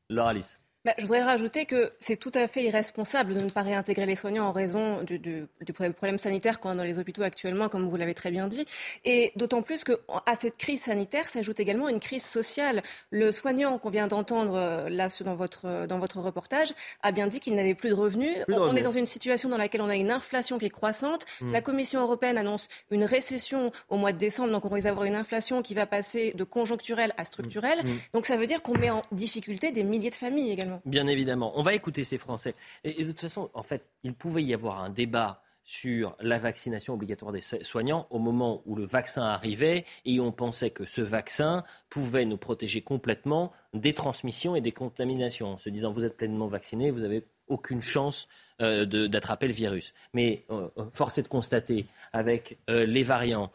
Laure 0.09 0.27
Alice. 0.27 0.59
Bah, 0.85 0.93
je 0.99 1.01
voudrais 1.01 1.23
rajouter 1.23 1.65
que 1.65 1.91
c'est 1.97 2.15
tout 2.15 2.31
à 2.35 2.47
fait 2.47 2.63
irresponsable 2.63 3.33
de 3.33 3.39
ne 3.41 3.49
pas 3.49 3.63
réintégrer 3.63 4.05
les 4.05 4.13
soignants 4.13 4.45
en 4.45 4.51
raison 4.51 5.01
du, 5.01 5.47
problème 5.95 6.19
sanitaire 6.19 6.59
qu'on 6.59 6.69
a 6.69 6.75
dans 6.75 6.83
les 6.83 6.99
hôpitaux 6.99 7.23
actuellement, 7.23 7.69
comme 7.69 7.89
vous 7.89 7.97
l'avez 7.97 8.13
très 8.13 8.29
bien 8.29 8.47
dit. 8.47 8.65
Et 9.03 9.31
d'autant 9.35 9.63
plus 9.63 9.83
qu'à 9.83 10.35
cette 10.35 10.57
crise 10.57 10.83
sanitaire 10.83 11.27
s'ajoute 11.27 11.59
également 11.59 11.89
une 11.89 11.99
crise 11.99 12.23
sociale. 12.23 12.83
Le 13.09 13.31
soignant 13.31 13.79
qu'on 13.79 13.89
vient 13.89 14.05
d'entendre 14.05 14.53
euh, 14.55 14.87
là 14.87 15.07
dans 15.21 15.33
votre, 15.33 15.87
dans 15.87 15.97
votre 15.97 16.19
reportage 16.19 16.75
a 17.01 17.11
bien 17.11 17.25
dit 17.25 17.39
qu'il 17.39 17.55
n'avait 17.55 17.73
plus 17.73 17.89
de 17.89 17.95
revenus. 17.95 18.35
on, 18.47 18.75
est 18.75 18.83
dans 18.83 18.91
une 18.91 19.07
situation 19.07 19.49
dans 19.49 19.57
laquelle 19.57 19.81
on 19.81 19.89
a 19.89 19.95
une 19.95 20.11
inflation 20.11 20.59
qui 20.59 20.65
est 20.65 20.69
croissante. 20.69 21.25
Mm. 21.41 21.51
La 21.51 21.61
Commission 21.61 22.01
européenne 22.01 22.37
annonce 22.37 22.67
une 22.91 23.05
récession 23.05 23.71
au 23.89 23.97
mois 23.97 24.11
de 24.11 24.19
décembre, 24.19 24.51
donc 24.51 24.65
on 24.65 24.69
risque 24.69 24.85
d'avoir 24.85 25.05
une 25.05 25.15
inflation 25.15 25.63
qui 25.63 25.73
va 25.73 25.87
passer 25.87 26.33
de 26.35 26.43
conjoncturelle 26.43 27.13
à 27.17 27.25
structurelle. 27.25 27.83
Mm. 27.83 27.89
Mm. 27.89 27.99
Donc 28.13 28.25
ça 28.27 28.37
veut 28.37 28.45
dire 28.45 28.61
qu'on 28.61 28.77
met 28.77 28.91
en 28.91 29.01
difficulté 29.11 29.71
des 29.71 29.83
milliers 29.83 30.11
de 30.11 30.15
familles 30.15 30.51
également. 30.51 30.74
Bien 30.85 31.07
évidemment. 31.07 31.53
On 31.55 31.61
va 31.61 31.73
écouter 31.73 32.03
ces 32.03 32.17
Français. 32.17 32.55
Et, 32.83 33.03
de 33.03 33.09
toute 33.09 33.21
façon, 33.21 33.49
en 33.53 33.63
fait, 33.63 33.91
il 34.03 34.13
pouvait 34.13 34.43
y 34.43 34.53
avoir 34.53 34.83
un 34.83 34.89
débat 34.89 35.41
sur 35.63 36.15
la 36.19 36.37
vaccination 36.37 36.93
obligatoire 36.93 37.31
des 37.31 37.41
soignants 37.41 38.05
au 38.11 38.19
moment 38.19 38.61
où 38.65 38.75
le 38.75 38.85
vaccin 38.85 39.23
arrivait 39.23 39.83
et 40.05 40.19
on 40.19 40.31
pensait 40.31 40.69
que 40.69 40.85
ce 40.85 41.01
vaccin 41.01 41.63
pouvait 41.89 42.25
nous 42.25 42.37
protéger 42.37 42.81
complètement 42.81 43.51
des 43.73 43.93
transmissions 43.93 44.55
et 44.55 44.61
des 44.61 44.71
contaminations 44.71 45.53
en 45.53 45.57
se 45.57 45.69
disant 45.69 45.91
vous 45.91 46.05
êtes 46.05 46.17
pleinement 46.17 46.47
vacciné, 46.47 46.91
vous 46.91 46.99
n'avez 46.99 47.25
aucune 47.47 47.81
chance 47.81 48.27
euh, 48.61 48.85
d'attraper 48.85 49.47
le 49.47 49.53
virus. 49.53 49.93
Mais 50.13 50.45
euh, 50.49 50.69
euh, 50.77 50.85
force 50.93 51.17
est 51.17 51.23
de 51.23 51.27
constater, 51.27 51.87
avec 52.13 52.57
les 52.69 53.03
variants, 53.03 53.51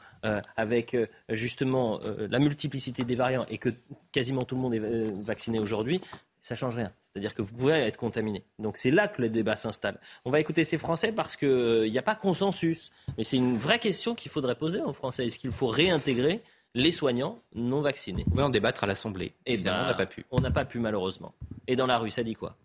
avec 0.56 0.96
justement 1.30 1.98
la 2.18 2.38
multiplicité 2.38 3.04
des 3.04 3.14
variants 3.14 3.46
et 3.48 3.56
que 3.56 3.70
quasiment 4.12 4.44
tout 4.44 4.56
le 4.56 4.60
monde 4.60 4.74
est 4.74 5.24
vacciné 5.24 5.58
aujourd'hui, 5.58 6.00
ça 6.42 6.54
change 6.54 6.76
rien. 6.76 6.92
C'est-à-dire 7.12 7.34
que 7.34 7.42
vous 7.42 7.52
pouvez 7.52 7.74
être 7.74 7.96
contaminé. 7.96 8.44
Donc 8.58 8.76
c'est 8.76 8.90
là 8.90 9.08
que 9.08 9.20
le 9.20 9.28
débat 9.28 9.56
s'installe. 9.56 9.98
On 10.24 10.30
va 10.30 10.40
écouter 10.40 10.64
ces 10.64 10.78
Français 10.78 11.12
parce 11.12 11.36
qu'il 11.36 11.90
n'y 11.90 11.98
a 11.98 12.02
pas 12.02 12.14
consensus. 12.14 12.90
Mais 13.18 13.24
c'est 13.24 13.36
une 13.36 13.58
vraie 13.58 13.78
question 13.78 14.14
qu'il 14.14 14.30
faudrait 14.30 14.54
poser 14.54 14.80
aux 14.80 14.92
Français. 14.92 15.26
Est-ce 15.26 15.38
qu'il 15.38 15.52
faut 15.52 15.68
réintégrer 15.68 16.40
les 16.74 16.92
soignants 16.92 17.40
non 17.54 17.80
vaccinés? 17.80 18.24
On 18.32 18.36
va 18.36 18.44
en 18.46 18.50
débattre 18.50 18.84
à 18.84 18.86
l'Assemblée. 18.86 19.32
Eh 19.46 19.54
Évidemment, 19.54 19.82
on 19.82 19.86
n'a 19.86 19.94
pas 19.94 20.06
pu. 20.06 20.24
On 20.30 20.40
n'a 20.40 20.50
pas 20.50 20.64
pu 20.64 20.78
malheureusement. 20.78 21.34
Et 21.66 21.76
dans 21.76 21.86
la 21.86 21.98
rue, 21.98 22.10
ça 22.10 22.22
dit 22.22 22.34
quoi? 22.34 22.56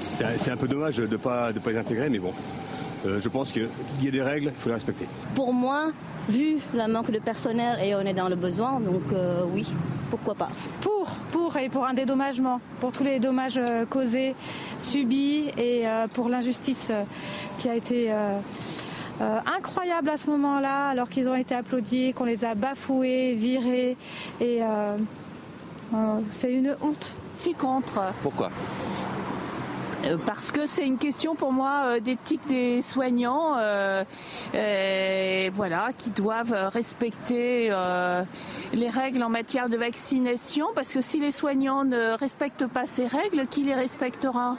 C'est 0.00 0.50
un 0.50 0.56
peu 0.56 0.68
dommage 0.68 0.96
de 0.96 1.06
ne 1.06 1.16
pas, 1.16 1.52
de 1.52 1.58
pas 1.58 1.70
les 1.70 1.78
intégrer, 1.78 2.08
mais 2.08 2.18
bon. 2.18 2.32
Euh, 3.06 3.20
je 3.20 3.28
pense 3.28 3.52
qu'il 3.52 3.68
y 4.02 4.08
a 4.08 4.10
des 4.10 4.22
règles, 4.22 4.52
il 4.54 4.60
faut 4.60 4.68
les 4.68 4.74
respecter. 4.74 5.06
Pour 5.34 5.52
moi, 5.52 5.92
vu 6.28 6.58
le 6.74 6.92
manque 6.92 7.10
de 7.10 7.18
personnel 7.18 7.78
et 7.82 7.94
on 7.94 8.00
est 8.00 8.14
dans 8.14 8.28
le 8.28 8.36
besoin, 8.36 8.80
donc 8.80 9.12
euh, 9.12 9.42
oui, 9.52 9.72
pourquoi 10.10 10.34
pas. 10.34 10.48
Pour, 10.80 11.06
pour 11.30 11.56
et 11.56 11.68
pour 11.68 11.86
un 11.86 11.94
dédommagement, 11.94 12.60
pour 12.80 12.92
tous 12.92 13.04
les 13.04 13.20
dommages 13.20 13.58
euh, 13.58 13.84
causés, 13.86 14.34
subis 14.80 15.50
et 15.56 15.84
pour 16.12 16.28
l'injustice 16.28 16.92
qui 17.58 17.68
a 17.68 17.74
été 17.74 18.12
incroyable 19.46 20.10
à 20.10 20.18
ce 20.18 20.28
moment-là, 20.28 20.88
alors 20.88 21.08
qu'ils 21.08 21.28
ont 21.28 21.34
été 21.34 21.54
applaudis, 21.54 22.12
qu'on 22.12 22.24
les 22.24 22.44
a 22.44 22.54
bafoués, 22.54 23.32
virés 23.32 23.96
et 24.40 24.60
c'est 26.30 26.52
une 26.52 26.76
honte. 26.82 27.16
Je 27.36 27.42
suis 27.42 27.54
contre. 27.54 28.12
Pourquoi? 28.22 28.50
Parce 30.24 30.50
que 30.50 30.66
c'est 30.66 30.86
une 30.86 30.98
question 30.98 31.34
pour 31.34 31.52
moi 31.52 31.82
euh, 31.84 32.00
d'éthique 32.00 32.46
des 32.46 32.82
soignants, 32.82 33.56
euh, 33.58 34.04
voilà, 35.52 35.90
qui 35.96 36.10
doivent 36.10 36.54
respecter 36.72 37.68
les 38.72 38.90
règles 38.90 39.22
en 39.22 39.28
matière 39.28 39.68
de 39.68 39.76
vaccination, 39.76 40.66
parce 40.74 40.92
que 40.92 41.00
si 41.00 41.20
les 41.20 41.32
soignants 41.32 41.84
ne 41.84 42.16
respectent 42.16 42.66
pas 42.66 42.86
ces 42.86 43.06
règles, 43.06 43.46
qui 43.46 43.62
les 43.62 43.74
respectera? 43.74 44.56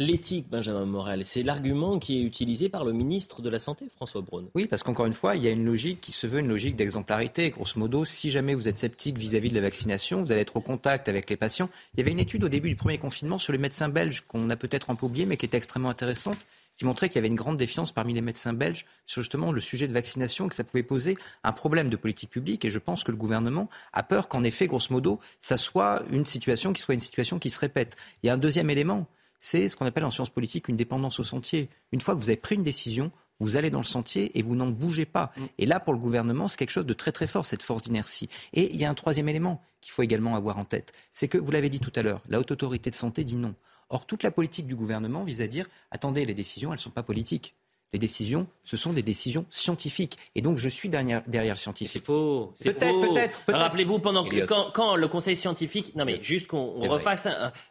L'éthique, 0.00 0.48
Benjamin 0.48 0.86
Morel, 0.86 1.26
c'est 1.26 1.42
l'argument 1.42 1.98
qui 1.98 2.18
est 2.18 2.22
utilisé 2.22 2.70
par 2.70 2.84
le 2.84 2.92
ministre 2.92 3.42
de 3.42 3.50
la 3.50 3.58
Santé, 3.58 3.84
François 3.96 4.22
Braun. 4.22 4.46
Oui, 4.54 4.66
parce 4.66 4.82
qu'encore 4.82 5.04
une 5.04 5.12
fois, 5.12 5.36
il 5.36 5.42
y 5.42 5.46
a 5.46 5.50
une 5.50 5.66
logique 5.66 6.00
qui 6.00 6.12
se 6.12 6.26
veut 6.26 6.40
une 6.40 6.48
logique 6.48 6.74
d'exemplarité. 6.74 7.50
Grosso 7.50 7.78
modo, 7.78 8.06
si 8.06 8.30
jamais 8.30 8.54
vous 8.54 8.66
êtes 8.66 8.78
sceptique 8.78 9.18
vis-à-vis 9.18 9.50
de 9.50 9.54
la 9.54 9.60
vaccination, 9.60 10.22
vous 10.22 10.32
allez 10.32 10.40
être 10.40 10.56
au 10.56 10.62
contact 10.62 11.10
avec 11.10 11.28
les 11.28 11.36
patients. 11.36 11.68
Il 11.92 12.00
y 12.00 12.02
avait 12.02 12.12
une 12.12 12.18
étude 12.18 12.42
au 12.44 12.48
début 12.48 12.70
du 12.70 12.76
premier 12.76 12.96
confinement 12.96 13.36
sur 13.36 13.52
les 13.52 13.58
médecins 13.58 13.90
belges 13.90 14.24
qu'on 14.26 14.48
a 14.48 14.56
peut-être 14.56 14.88
un 14.88 14.94
peu 14.94 15.04
oublié, 15.04 15.26
mais 15.26 15.36
qui 15.36 15.44
était 15.44 15.58
extrêmement 15.58 15.90
intéressante 15.90 16.38
qui 16.78 16.86
montrait 16.86 17.10
qu'il 17.10 17.16
y 17.16 17.18
avait 17.18 17.28
une 17.28 17.34
grande 17.34 17.58
défiance 17.58 17.92
parmi 17.92 18.14
les 18.14 18.22
médecins 18.22 18.54
belges 18.54 18.86
sur 19.04 19.20
justement 19.20 19.52
le 19.52 19.60
sujet 19.60 19.86
de 19.86 19.92
vaccination, 19.92 20.48
que 20.48 20.54
ça 20.54 20.64
pouvait 20.64 20.82
poser 20.82 21.18
un 21.44 21.52
problème 21.52 21.90
de 21.90 21.96
politique 21.96 22.30
publique. 22.30 22.64
Et 22.64 22.70
je 22.70 22.78
pense 22.78 23.04
que 23.04 23.10
le 23.10 23.18
gouvernement 23.18 23.68
a 23.92 24.02
peur 24.02 24.28
qu'en 24.28 24.44
effet, 24.44 24.66
grosso 24.66 24.86
modo, 24.88 25.20
ça 25.40 25.58
soit 25.58 26.02
une 26.10 26.24
situation 26.24 26.72
qui 26.72 26.80
soit 26.80 26.94
une 26.94 27.00
situation 27.00 27.38
qui 27.38 27.50
se 27.50 27.60
répète. 27.60 27.98
Il 28.22 28.28
y 28.28 28.30
a 28.30 28.32
un 28.32 28.38
deuxième 28.38 28.70
élément, 28.70 29.06
c'est 29.40 29.68
ce 29.68 29.76
qu'on 29.76 29.86
appelle 29.86 30.04
en 30.04 30.10
sciences 30.10 30.30
politiques 30.30 30.68
une 30.68 30.76
dépendance 30.76 31.18
au 31.18 31.24
sentier. 31.24 31.68
Une 31.92 32.00
fois 32.00 32.14
que 32.14 32.20
vous 32.20 32.28
avez 32.28 32.36
pris 32.36 32.54
une 32.54 32.62
décision, 32.62 33.10
vous 33.40 33.56
allez 33.56 33.70
dans 33.70 33.80
le 33.80 33.84
sentier 33.84 34.38
et 34.38 34.42
vous 34.42 34.54
n'en 34.54 34.68
bougez 34.68 35.06
pas. 35.06 35.32
Mm. 35.36 35.42
Et 35.58 35.66
là, 35.66 35.80
pour 35.80 35.94
le 35.94 35.98
gouvernement, 35.98 36.46
c'est 36.46 36.58
quelque 36.58 36.70
chose 36.70 36.86
de 36.86 36.92
très 36.92 37.10
très 37.10 37.26
fort, 37.26 37.46
cette 37.46 37.62
force 37.62 37.82
d'inertie. 37.82 38.28
Et 38.52 38.72
il 38.72 38.78
y 38.78 38.84
a 38.84 38.90
un 38.90 38.94
troisième 38.94 39.28
élément 39.28 39.62
qu'il 39.80 39.92
faut 39.92 40.02
également 40.02 40.36
avoir 40.36 40.58
en 40.58 40.64
tête, 40.64 40.92
c'est 41.12 41.26
que, 41.26 41.38
vous 41.38 41.50
l'avez 41.50 41.70
dit 41.70 41.80
tout 41.80 41.92
à 41.96 42.02
l'heure, 42.02 42.22
la 42.28 42.38
haute 42.38 42.50
autorité 42.50 42.90
de 42.90 42.94
santé 42.94 43.24
dit 43.24 43.36
non. 43.36 43.54
Or, 43.88 44.06
toute 44.06 44.22
la 44.22 44.30
politique 44.30 44.66
du 44.66 44.76
gouvernement 44.76 45.24
vise 45.24 45.40
à 45.40 45.48
dire 45.48 45.66
attendez, 45.90 46.24
les 46.24 46.34
décisions, 46.34 46.70
elles 46.70 46.78
ne 46.78 46.82
sont 46.82 46.90
pas 46.90 47.02
politiques. 47.02 47.56
Les 47.92 47.98
décisions, 47.98 48.46
ce 48.62 48.76
sont 48.76 48.92
des 48.92 49.02
décisions 49.02 49.46
scientifiques. 49.50 50.16
Et 50.36 50.42
donc, 50.42 50.58
je 50.58 50.68
suis 50.68 50.88
derrière, 50.88 51.22
derrière 51.26 51.54
le 51.54 51.58
scientifique. 51.58 51.92
C'est 51.92 52.04
faux. 52.04 52.54
Peut-être, 52.62 53.00
peut-être. 53.00 53.40
Rappelez-vous, 53.48 53.98
pendant 53.98 54.24
que, 54.24 54.44
quand, 54.44 54.94
le 54.94 55.08
Conseil 55.08 55.34
scientifique. 55.34 55.96
Non, 55.96 56.04
mais 56.04 56.22
juste 56.22 56.46
qu'on 56.46 56.88
refasse 56.88 57.26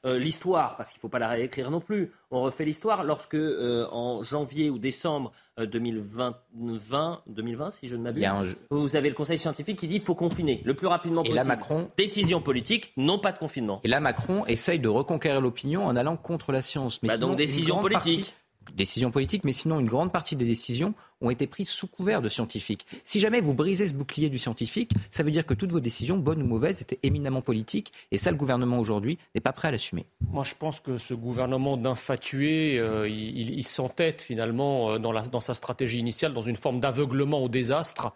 euh, 0.05 0.19
l'histoire, 0.19 0.75
parce 0.75 0.89
qu'il 0.89 0.97
ne 0.97 1.01
faut 1.01 1.09
pas 1.09 1.19
la 1.19 1.29
réécrire 1.29 1.71
non 1.71 1.79
plus. 1.79 2.11
On 2.31 2.41
refait 2.41 2.65
l'histoire 2.65 3.03
lorsque, 3.05 3.35
euh, 3.35 3.87
en 3.91 4.21
janvier 4.23 4.69
ou 4.69 4.77
décembre 4.77 5.31
2020, 5.57 6.27
euh, 6.27 7.13
2020 7.27 7.71
si 7.71 7.87
je 7.87 7.95
ne 7.95 8.03
m'abuse, 8.03 8.55
vous 8.69 8.95
avez 8.95 9.09
le 9.09 9.15
Conseil 9.15 9.37
scientifique 9.37 9.79
qui 9.79 9.87
dit 9.87 9.95
qu'il 9.95 10.05
faut 10.05 10.15
confiner 10.15 10.61
le 10.65 10.73
plus 10.73 10.87
rapidement 10.87 11.21
possible. 11.21 11.37
Et 11.37 11.41
là, 11.41 11.45
Macron. 11.45 11.89
Décision 11.97 12.41
politique, 12.41 12.93
non 12.97 13.19
pas 13.19 13.31
de 13.31 13.39
confinement. 13.39 13.79
Et 13.83 13.87
là, 13.87 13.99
Macron 13.99 14.45
essaye 14.47 14.79
de 14.79 14.89
reconquérir 14.89 15.41
l'opinion 15.41 15.85
en 15.85 15.95
allant 15.95 16.17
contre 16.17 16.51
la 16.51 16.61
science. 16.61 17.01
Mais 17.03 17.09
bah, 17.09 17.17
donc, 17.17 17.37
décision 17.37 17.79
politique 17.79 18.33
décisions 18.75 19.11
politiques, 19.11 19.43
mais 19.43 19.51
sinon 19.51 19.79
une 19.79 19.87
grande 19.87 20.11
partie 20.11 20.35
des 20.35 20.45
décisions 20.45 20.93
ont 21.21 21.29
été 21.29 21.47
prises 21.47 21.69
sous 21.69 21.87
couvert 21.87 22.21
de 22.21 22.29
scientifiques. 22.29 22.85
Si 23.03 23.19
jamais 23.19 23.41
vous 23.41 23.53
brisez 23.53 23.87
ce 23.87 23.93
bouclier 23.93 24.29
du 24.29 24.37
scientifique, 24.37 24.91
ça 25.11 25.23
veut 25.23 25.31
dire 25.31 25.45
que 25.45 25.53
toutes 25.53 25.71
vos 25.71 25.79
décisions, 25.79 26.17
bonnes 26.17 26.41
ou 26.41 26.45
mauvaises, 26.45 26.81
étaient 26.81 26.99
éminemment 27.03 27.41
politiques, 27.41 27.91
et 28.11 28.17
ça, 28.17 28.31
le 28.31 28.37
gouvernement 28.37 28.79
aujourd'hui 28.79 29.17
n'est 29.35 29.41
pas 29.41 29.51
prêt 29.51 29.67
à 29.67 29.71
l'assumer. 29.71 30.05
Moi, 30.31 30.43
je 30.43 30.55
pense 30.57 30.79
que 30.79 30.97
ce 30.97 31.13
gouvernement 31.13 31.77
d'infatués, 31.77 32.79
euh, 32.79 33.07
il, 33.09 33.63
s'entête 33.65 34.21
finalement 34.21 34.91
euh, 34.91 34.97
dans, 34.99 35.39
sa 35.39 35.53
stratégie 35.53 35.99
initiale, 35.99 36.33
dans 36.33 36.41
une 36.41 36.55
forme 36.55 36.79
d'aveuglement 36.79 37.43
au 37.43 37.49
désastre. 37.49 38.13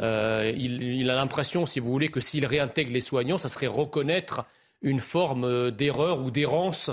Euh, 0.00 0.52
il, 0.56 0.82
il, 0.82 1.10
a 1.10 1.14
l'impression, 1.14 1.66
si 1.66 1.80
vous 1.80 1.90
voulez, 1.90 2.10
que 2.10 2.20
s'il 2.20 2.46
réintègre 2.46 2.92
les 2.92 3.00
soignants, 3.00 3.38
ça 3.38 3.48
serait 3.48 3.66
reconnaître 3.66 4.44
une 4.82 5.00
forme 5.00 5.70
d'erreur 5.70 6.20
ou 6.20 6.30
d'errance 6.30 6.90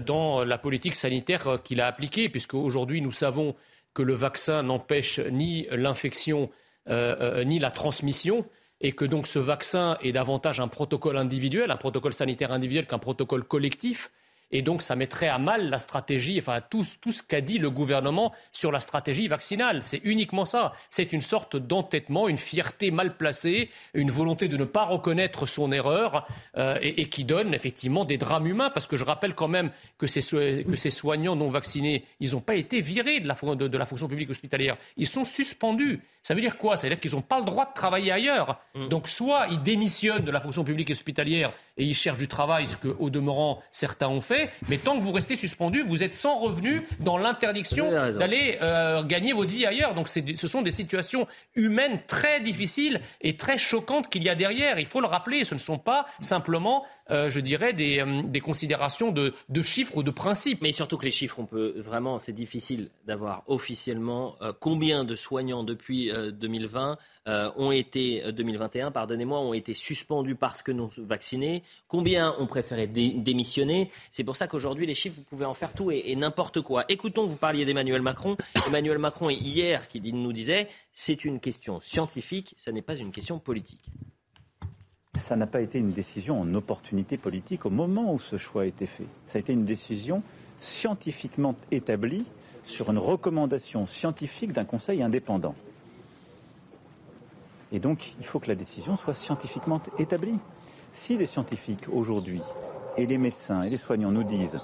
dans 0.00 0.44
la 0.44 0.58
politique 0.58 0.94
sanitaire 0.94 1.46
euh, 1.48 1.58
qu'il 1.58 1.80
a 1.80 1.86
appliquée, 1.86 2.28
puisque 2.28 2.54
aujourd'hui 2.54 3.00
nous 3.00 3.12
savons 3.12 3.54
que 3.94 4.02
le 4.02 4.14
vaccin 4.14 4.62
n'empêche 4.62 5.18
ni 5.18 5.66
l'infection 5.70 6.50
euh, 6.88 7.44
ni 7.44 7.58
la 7.58 7.70
transmission 7.70 8.46
et 8.80 8.92
que 8.92 9.04
donc 9.04 9.26
ce 9.26 9.38
vaccin 9.38 9.98
est 10.02 10.12
davantage 10.12 10.60
un 10.60 10.68
protocole 10.68 11.16
individuel, 11.16 11.70
un 11.70 11.76
protocole 11.76 12.12
sanitaire 12.12 12.52
individuel 12.52 12.86
qu'un 12.86 12.98
protocole 12.98 13.44
collectif 13.44 14.10
et 14.50 14.62
donc, 14.62 14.82
ça 14.82 14.96
mettrait 14.96 15.28
à 15.28 15.38
mal 15.38 15.68
la 15.68 15.78
stratégie, 15.78 16.38
enfin, 16.38 16.60
tout, 16.60 16.84
tout 17.00 17.12
ce 17.12 17.22
qu'a 17.22 17.40
dit 17.40 17.58
le 17.58 17.70
gouvernement 17.70 18.32
sur 18.52 18.72
la 18.72 18.80
stratégie 18.80 19.28
vaccinale. 19.28 19.80
C'est 19.82 20.00
uniquement 20.04 20.46
ça. 20.46 20.72
C'est 20.88 21.12
une 21.12 21.20
sorte 21.20 21.56
d'entêtement, 21.56 22.28
une 22.28 22.38
fierté 22.38 22.90
mal 22.90 23.16
placée, 23.16 23.68
une 23.92 24.10
volonté 24.10 24.48
de 24.48 24.56
ne 24.56 24.64
pas 24.64 24.84
reconnaître 24.84 25.44
son 25.44 25.70
erreur 25.70 26.26
euh, 26.56 26.78
et, 26.80 27.08
qui 27.08 27.24
donne 27.24 27.52
effectivement 27.52 28.04
des 28.04 28.16
drames 28.16 28.46
humains. 28.46 28.70
Parce 28.70 28.86
que 28.86 28.96
je 28.96 29.04
rappelle 29.04 29.34
quand 29.34 29.48
même 29.48 29.70
que 29.98 30.06
ces, 30.06 30.22
que 30.64 30.76
ces 30.76 30.90
soignants 30.90 31.36
non 31.36 31.50
vaccinés, 31.50 32.04
ils 32.20 32.32
n'ont 32.32 32.40
pas 32.40 32.54
été 32.54 32.80
virés 32.80 33.20
de 33.20 33.28
la, 33.28 33.34
de, 33.54 33.68
de 33.68 33.78
la 33.78 33.86
fonction 33.86 34.08
publique 34.08 34.30
hospitalière. 34.30 34.78
Ils 34.96 35.06
sont 35.06 35.26
suspendus. 35.26 36.00
Ça 36.22 36.34
veut 36.34 36.40
dire 36.40 36.58
quoi? 36.58 36.76
Ça 36.76 36.86
veut 36.86 36.94
dire 36.94 37.00
qu'ils 37.00 37.12
n'ont 37.12 37.22
pas 37.22 37.38
le 37.38 37.44
droit 37.44 37.66
de 37.66 37.72
travailler 37.74 38.12
ailleurs. 38.12 38.60
Mm. 38.74 38.88
Donc, 38.88 39.08
soit 39.08 39.46
ils 39.50 39.62
démissionnent 39.62 40.24
de 40.24 40.30
la 40.30 40.40
fonction 40.40 40.64
publique 40.64 40.90
hospitalière 40.90 41.52
et 41.76 41.84
ils 41.84 41.94
cherchent 41.94 42.18
du 42.18 42.28
travail, 42.28 42.66
ce 42.66 42.76
que, 42.76 42.88
au 42.98 43.08
demeurant, 43.08 43.62
certains 43.70 44.08
ont 44.08 44.20
fait. 44.20 44.37
Mais 44.68 44.78
tant 44.78 44.96
que 44.96 45.02
vous 45.02 45.12
restez 45.12 45.36
suspendu, 45.36 45.82
vous 45.82 46.02
êtes 46.02 46.12
sans 46.12 46.38
revenu 46.38 46.82
dans 47.00 47.18
l'interdiction 47.18 47.90
d'aller 47.90 48.58
euh, 48.62 49.02
gagner 49.02 49.32
votre 49.32 49.50
vie 49.50 49.66
ailleurs. 49.66 49.94
Donc 49.94 50.08
ce 50.08 50.48
sont 50.48 50.62
des 50.62 50.70
situations 50.70 51.26
humaines 51.54 52.00
très 52.06 52.40
difficiles 52.40 53.00
et 53.20 53.36
très 53.36 53.58
choquantes 53.58 54.08
qu'il 54.08 54.22
y 54.22 54.28
a 54.28 54.34
derrière. 54.34 54.78
Il 54.78 54.86
faut 54.86 55.00
le 55.00 55.06
rappeler, 55.06 55.44
ce 55.44 55.54
ne 55.54 55.60
sont 55.60 55.78
pas 55.78 56.06
simplement, 56.20 56.84
euh, 57.10 57.30
je 57.30 57.40
dirais, 57.40 57.72
des, 57.72 58.00
euh, 58.00 58.22
des 58.22 58.40
considérations 58.40 59.10
de, 59.10 59.34
de, 59.48 59.62
chiffres 59.62 59.96
ou 59.96 60.02
de 60.02 60.10
principes. 60.10 60.62
Mais 60.62 60.72
surtout 60.72 60.96
que 60.96 61.04
les 61.04 61.10
chiffres, 61.10 61.38
on 61.38 61.46
peut 61.46 61.74
vraiment, 61.78 62.18
c'est 62.18 62.32
difficile 62.32 62.90
d'avoir 63.06 63.42
officiellement 63.46 64.36
combien 64.60 65.04
de 65.04 65.14
soignants 65.14 65.64
depuis 65.64 66.10
2020 66.12 66.98
euh, 67.28 67.50
ont 67.56 67.72
été 67.72 68.22
2021, 68.32 68.86
euh, 68.86 68.90
pardonnez-moi, 68.90 69.38
ont 69.38 69.52
été 69.52 69.74
suspendus 69.74 70.34
parce 70.34 70.62
que 70.62 70.72
non 70.72 70.88
vaccinés. 70.96 71.62
Combien 71.86 72.34
ont 72.38 72.46
préféré 72.46 72.86
démissionner 72.86 73.90
C'est 74.10 74.24
pour 74.28 74.36
ça 74.36 74.46
qu'aujourd'hui 74.46 74.84
les 74.84 74.92
chiffres, 74.92 75.16
vous 75.16 75.22
pouvez 75.22 75.46
en 75.46 75.54
faire 75.54 75.72
tout 75.72 75.90
et, 75.90 76.14
n'importe 76.14 76.60
quoi. 76.60 76.84
Écoutons, 76.90 77.24
vous 77.24 77.36
parliez 77.36 77.64
d'Emmanuel 77.64 78.02
Macron. 78.02 78.36
Emmanuel 78.66 78.98
Macron 78.98 79.30
hier 79.30 79.88
qui 79.88 80.02
nous 80.12 80.34
disait 80.34 80.68
c'est 80.92 81.24
une 81.24 81.40
question 81.40 81.80
scientifique, 81.80 82.54
ça 82.58 82.70
n'est 82.70 82.82
pas 82.82 82.96
une 82.96 83.10
question 83.10 83.38
politique. 83.38 83.86
Ça 85.18 85.34
n'a 85.34 85.46
pas 85.46 85.62
été 85.62 85.78
une 85.78 85.92
décision 85.92 86.38
en 86.38 86.54
opportunité 86.54 87.16
politique 87.16 87.64
au 87.64 87.70
moment 87.70 88.12
où 88.12 88.18
ce 88.18 88.36
choix 88.36 88.64
a 88.64 88.66
été 88.66 88.84
fait. 88.84 89.06
Ça 89.28 89.38
a 89.38 89.40
été 89.40 89.54
une 89.54 89.64
décision 89.64 90.22
scientifiquement 90.60 91.56
établie 91.70 92.26
sur 92.64 92.90
une 92.90 92.98
recommandation 92.98 93.86
scientifique 93.86 94.52
d'un 94.52 94.66
conseil 94.66 95.02
indépendant. 95.02 95.54
Et 97.72 97.80
donc, 97.80 98.12
il 98.20 98.26
faut 98.26 98.40
que 98.40 98.48
la 98.48 98.56
décision 98.56 98.94
soit 98.94 99.14
scientifiquement 99.14 99.80
établie. 99.98 100.38
Si 100.92 101.16
les 101.16 101.24
scientifiques 101.24 101.88
aujourd'hui, 101.90 102.42
et 102.98 103.06
les 103.06 103.18
médecins 103.18 103.62
et 103.62 103.70
les 103.70 103.76
soignants 103.76 104.10
nous 104.10 104.24
disent 104.24 104.60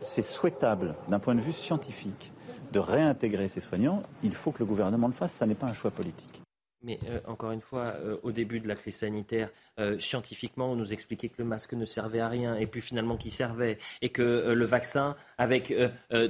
c'est 0.00 0.22
souhaitable 0.22 0.94
d'un 1.08 1.18
point 1.18 1.34
de 1.34 1.40
vue 1.40 1.52
scientifique 1.52 2.32
de 2.72 2.78
réintégrer 2.78 3.48
ces 3.48 3.60
soignants, 3.60 4.02
il 4.22 4.34
faut 4.34 4.50
que 4.50 4.58
le 4.58 4.66
gouvernement 4.66 5.06
le 5.06 5.12
fasse, 5.12 5.32
ça 5.32 5.46
n'est 5.46 5.54
pas 5.54 5.66
un 5.66 5.72
choix 5.72 5.90
politique. 5.90 6.35
Mais 6.82 6.98
euh, 7.08 7.18
encore 7.26 7.52
une 7.52 7.60
fois, 7.60 7.94
euh, 8.04 8.16
au 8.22 8.32
début 8.32 8.60
de 8.60 8.68
la 8.68 8.74
crise 8.74 8.96
sanitaire, 8.96 9.50
euh, 9.78 9.98
scientifiquement, 9.98 10.72
on 10.72 10.76
nous 10.76 10.92
expliquait 10.92 11.28
que 11.28 11.36
le 11.38 11.44
masque 11.44 11.72
ne 11.72 11.84
servait 11.84 12.20
à 12.20 12.28
rien 12.28 12.56
et 12.56 12.66
puis 12.66 12.80
finalement 12.80 13.16
qu'il 13.16 13.32
servait 13.32 13.78
et 14.02 14.10
que 14.10 14.22
le 14.22 14.64
vaccin, 14.64 15.16
avec 15.38 15.74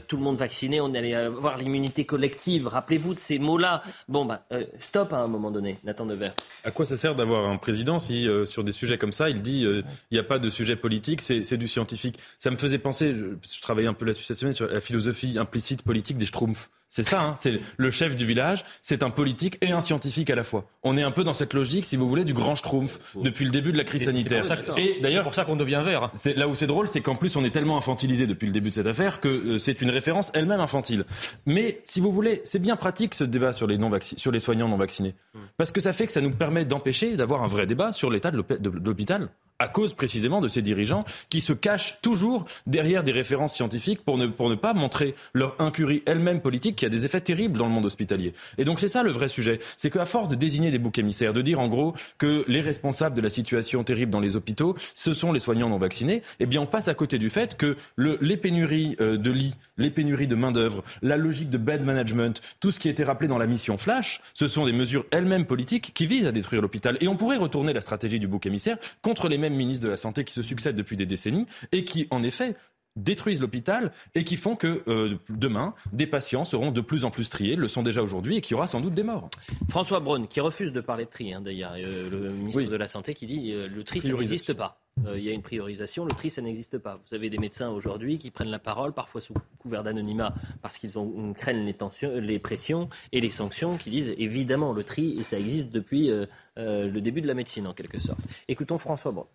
tout 0.09 0.17
le 0.17 0.23
monde 0.23 0.37
vacciné, 0.37 0.81
on 0.81 0.95
allait 0.95 1.15
avoir 1.15 1.57
l'immunité 1.59 2.05
collective. 2.05 2.67
Rappelez-vous 2.67 3.15
de 3.15 3.19
ces 3.19 3.39
mots-là. 3.39 3.83
Bon, 4.09 4.25
bah, 4.25 4.47
stop 4.79 5.13
à 5.13 5.19
un 5.19 5.29
moment 5.29 5.51
donné, 5.51 5.79
Nathan 5.85 6.07
Devers. 6.07 6.35
À 6.65 6.71
quoi 6.71 6.87
ça 6.87 6.97
sert 6.97 7.15
d'avoir 7.15 7.49
un 7.49 7.57
président 7.57 7.99
si 7.99 8.27
sur 8.45 8.65
des 8.65 8.73
sujets 8.73 8.99
comme 8.99 9.13
ça, 9.13 9.29
il 9.29 9.43
dit 9.43 9.63
il 9.63 9.85
n'y 10.13 10.19
a 10.19 10.25
pas 10.25 10.39
de 10.39 10.49
sujet 10.49 10.77
politique, 10.77 11.23
c'est 11.23 11.57
du 11.57 11.69
scientifique? 11.69 12.19
Ça 12.39 12.51
me 12.51 12.57
faisait 12.57 12.79
penser, 12.79 13.15
je, 13.15 13.27
je 13.43 13.61
travaillais 13.61 13.89
un 13.89 13.95
peu 13.95 14.05
là-dessus 14.05 14.25
cette 14.25 14.39
semaine, 14.39 14.53
sur 14.53 14.67
la 14.67 14.81
philosophie 14.81 15.39
implicite 15.39 15.83
politique 15.83 16.19
des 16.19 16.27
Schtroumpfs. 16.27 16.71
C'est 16.89 17.03
ça, 17.03 17.21
hein, 17.21 17.35
c'est 17.37 17.61
le 17.77 17.91
chef 17.91 18.17
du 18.17 18.25
village, 18.25 18.65
c'est 18.81 19.03
un 19.03 19.11
politique 19.11 19.59
et 19.61 19.73
un 19.73 19.81
scientifique 19.81 20.31
à 20.31 20.35
la 20.35 20.45
fois. 20.45 20.67
On 20.83 20.97
est 20.97 21.03
un 21.03 21.11
peu 21.11 21.25
dans 21.25 21.35
cette 21.35 21.53
logique, 21.53 21.85
si 21.85 21.97
vous 21.97 22.09
voulez, 22.09 22.25
du 22.25 22.33
grand 22.33 22.55
schtroumpf 22.55 22.99
depuis 23.17 23.45
le 23.45 23.51
début 23.51 23.73
de 23.73 23.77
la 23.77 23.85
crise 23.85 24.05
sanitaire. 24.05 24.45
Et 24.79 24.99
d'ailleurs, 25.03 25.25
pour 25.25 25.35
ça 25.35 25.45
qu'on 25.45 25.57
devient 25.57 25.83
vert. 25.85 26.11
C'est 26.15 26.37
là 26.37 26.49
où 26.49 26.55
c'est 26.55 26.67
drôle, 26.67 26.89
c'est 26.89 27.01
qu'en 27.01 27.17
plus 27.17 27.37
on 27.37 27.45
est 27.45 27.51
tellement 27.51 27.77
infantilisé 27.77 28.27
depuis 28.27 28.47
le 28.47 28.53
début 28.53 28.71
de 28.71 28.75
cette 28.75 28.87
affaire 28.87 29.21
que 29.21 29.29
euh, 29.29 29.59
c'est 29.59 29.83
une 29.83 29.91
référence 29.91 30.31
elle-même 30.35 30.61
infantile. 30.61 31.05
Mais 31.45 31.81
si 31.85 32.01
vous 32.01 32.13
voulez, 32.13 32.41
c'est 32.45 32.59
bien 32.61 32.77
pratique 32.77 33.15
ce 33.15 33.25
débat 33.25 33.53
sur 33.53 33.67
les, 33.67 33.79
non 33.79 33.91
sur 34.01 34.31
les 34.31 34.41
soignants 34.41 34.69
non 34.69 34.77
vaccinés, 34.77 35.15
hmm. 35.35 35.41
parce 35.57 35.73
que 35.73 35.81
ça 35.81 35.93
fait 35.93 36.07
que 36.07 36.13
ça 36.13 36.21
nous 36.21 36.31
permet 36.31 36.65
d'empêcher 36.65 37.17
d'avoir 37.17 37.43
un 37.43 37.49
vrai 37.49 37.67
débat 37.67 37.93
sur 37.93 38.11
l'état 38.11 38.31
de 38.31 38.71
l'hôpital 38.85 39.29
à 39.59 39.69
cause 39.69 39.95
précisément 39.95 40.41
de 40.41 40.49
ces 40.49 40.63
dirigeants 40.63 41.05
qui 41.31 41.41
se 41.41 41.53
cachent 41.53 41.99
toujours 42.03 42.45
derrière 42.67 43.03
des 43.03 43.13
références 43.13 43.55
scientifiques 43.55 44.05
pour 44.05 44.19
ne, 44.19 44.27
pour 44.27 44.51
ne 44.51 44.55
pas 44.55 44.75
montrer 44.75 45.15
leur 45.33 45.57
incurie 45.61 46.03
elle-même 46.07 46.41
politique 46.41 46.77
qui 46.77 46.87
a 46.87 46.89
des 46.89 47.05
effets 47.05 47.21
terribles 47.21 47.59
dans 47.59 47.67
le 47.67 47.73
monde 47.73 47.87
hospitalier. 47.87 48.33
Et 48.59 48.65
donc 48.65 48.81
c'est 48.81 48.89
ça 48.89 49.03
le 49.03 49.13
vrai 49.13 49.29
sujet, 49.29 49.59
c'est 49.77 49.91
qu'à 49.91 50.05
force 50.05 50.29
de 50.29 50.35
désigner 50.35 50.71
des 50.71 50.79
boucs 50.79 50.99
émissaires, 50.99 51.33
de 51.33 51.43
dire 51.43 51.61
en 51.61 51.69
gros 51.69 51.95
que 52.19 52.45
les 52.49 52.61
responsables 52.61 53.17
de 53.17 53.21
la 53.21 53.31
situation 53.31 53.85
terrible 53.85 54.11
dans 54.11 54.21
les 54.21 54.37
hôpitaux, 54.37 54.75
ce 54.95 55.15
sont 55.15 55.33
les 55.33 55.41
soignants 55.41 55.69
non 55.69 55.79
vaccinés, 55.79 56.23
eh 56.41 56.47
bien 56.47 56.61
on 56.61 56.67
passe 56.67 56.89
à 56.89 56.95
côté 56.95 57.19
du 57.19 57.31
fait 57.31 57.57
que 57.57 57.77
le, 57.97 58.19
les 58.21 58.37
pénuries 58.37 58.97
euh, 59.01 59.17
de 59.17 59.31
lits, 59.31 59.55
les 59.79 59.91
pénuries 59.91 60.27
de 60.27 60.35
main-d'œuvre, 60.35 60.83
la 61.03 61.17
logique 61.17 61.51
de 61.51 61.59
bed 61.59 61.83
management, 61.83 62.41
tout 62.61 62.71
ce 62.71 62.81
qui 62.81 62.89
été 62.89 63.05
rappelé 63.05 63.29
dans 63.29 63.39
la 63.39 63.47
mission 63.47 63.77
Flash, 63.77 64.21
ce 64.35 64.47
sont 64.47 64.67
des 64.67 64.73
mesures 64.73 65.05
elles-mêmes 65.11 65.47
politiques 65.47 65.93
qui 65.95 66.07
visent 66.07 66.27
à 66.27 66.33
détruire 66.33 66.63
l'hôpital. 66.63 66.97
Et 67.01 67.09
on 67.09 67.17
pourrait 67.17 67.37
retourner 67.37 67.73
la 67.73 67.81
stratégie 67.81 68.19
du 68.19 68.27
bouc 68.27 68.47
émissaire 68.47 68.79
contre 69.03 69.29
les 69.29 69.39
ministre 69.55 69.85
de 69.85 69.91
la 69.91 69.97
Santé 69.97 70.25
qui 70.25 70.35
se 70.35 70.43
succèdent 70.43 70.77
depuis 70.77 70.97
des 70.97 71.07
décennies 71.07 71.47
et 71.73 71.85
qui, 71.85 72.07
en 72.11 72.23
effet, 72.23 72.57
détruisent 72.97 73.41
l'hôpital 73.41 73.93
et 74.15 74.25
qui 74.25 74.37
font 74.37 74.57
que 74.57 74.83
euh, 74.89 75.17
demain, 75.29 75.75
des 75.93 76.07
patients 76.07 76.45
seront 76.45 76.71
de 76.73 76.81
plus 76.81 77.05
en 77.05 77.11
plus 77.11 77.31
triés, 77.31 77.57
le 77.57 77.69
sont 77.69 77.83
déjà 77.83 78.03
aujourd'hui, 78.03 78.37
et 78.37 78.41
qu'il 78.41 78.53
y 78.53 78.55
aura 78.55 78.67
sans 78.67 78.81
doute 78.81 78.95
des 78.95 79.03
morts. 79.03 79.29
François 79.69 80.01
Braun, 80.01 80.27
qui 80.27 80.41
refuse 80.41 80.73
de 80.73 80.81
parler 80.81 81.05
de 81.05 81.11
tri, 81.11 81.33
hein, 81.33 81.41
d'ailleurs, 81.41 81.75
euh, 81.77 82.11
le 82.11 82.31
ministre 82.31 82.65
de 82.65 82.77
la 82.77 82.89
Santé, 82.89 83.15
qui 83.15 83.27
dit 83.27 83.53
euh, 83.53 83.69
le 83.69 83.85
tri, 83.85 84.01
ça 84.01 84.13
n'existe 84.13 84.55
pas. 84.55 84.81
Il 85.15 85.23
y 85.23 85.29
a 85.29 85.33
une 85.33 85.43
priorisation, 85.43 86.07
le 86.07 86.13
tri, 86.13 86.31
ça 86.31 86.41
n'existe 86.41 86.79
pas. 86.79 86.99
Vous 87.07 87.15
avez 87.15 87.29
des 87.29 87.37
médecins 87.37 87.69
aujourd'hui 87.69 88.19
qui 88.19 88.31
prennent 88.31 88.49
la 88.49 88.59
parole, 88.59 88.95
parfois 88.95 89.21
sous 89.21 89.35
couvert 89.59 89.83
d'anonymat, 89.83 90.33
parce 90.63 90.79
qu'ils 90.79 90.93
craignent 91.37 91.67
les, 91.67 91.75
tensions, 91.75 92.19
les 92.19 92.39
pressions 92.39 92.89
et 93.13 93.21
les 93.21 93.29
sanctions, 93.29 93.77
qui 93.77 93.91
disent 93.91 94.15
évidemment 94.17 94.73
le 94.73 94.85
tri, 94.85 95.19
et 95.19 95.23
ça 95.23 95.39
existe 95.39 95.69
depuis 95.69 96.11
le 96.57 97.01
début 97.01 97.21
de 97.21 97.27
la 97.27 97.35
médecine, 97.35 97.67
en 97.67 97.75
quelque 97.75 98.01
sorte. 98.01 98.21
Écoutons 98.49 98.79
François 98.79 99.13
Braun. 99.13 99.27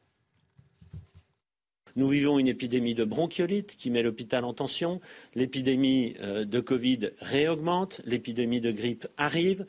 Nous 1.96 2.08
vivons 2.08 2.40
une 2.40 2.48
épidémie 2.48 2.96
de 2.96 3.04
bronchiolite 3.04 3.76
qui 3.78 3.90
met 3.90 4.04
l'hôpital 4.04 4.46
en 4.46 4.54
tension. 4.54 5.02
L'épidémie 5.36 6.16
euh, 6.22 6.46
de 6.46 6.60
Covid 6.60 7.12
réaugmente. 7.20 8.02
L'épidémie 8.06 8.62
de 8.62 8.72
grippe 8.72 9.08
arrive. 9.18 9.66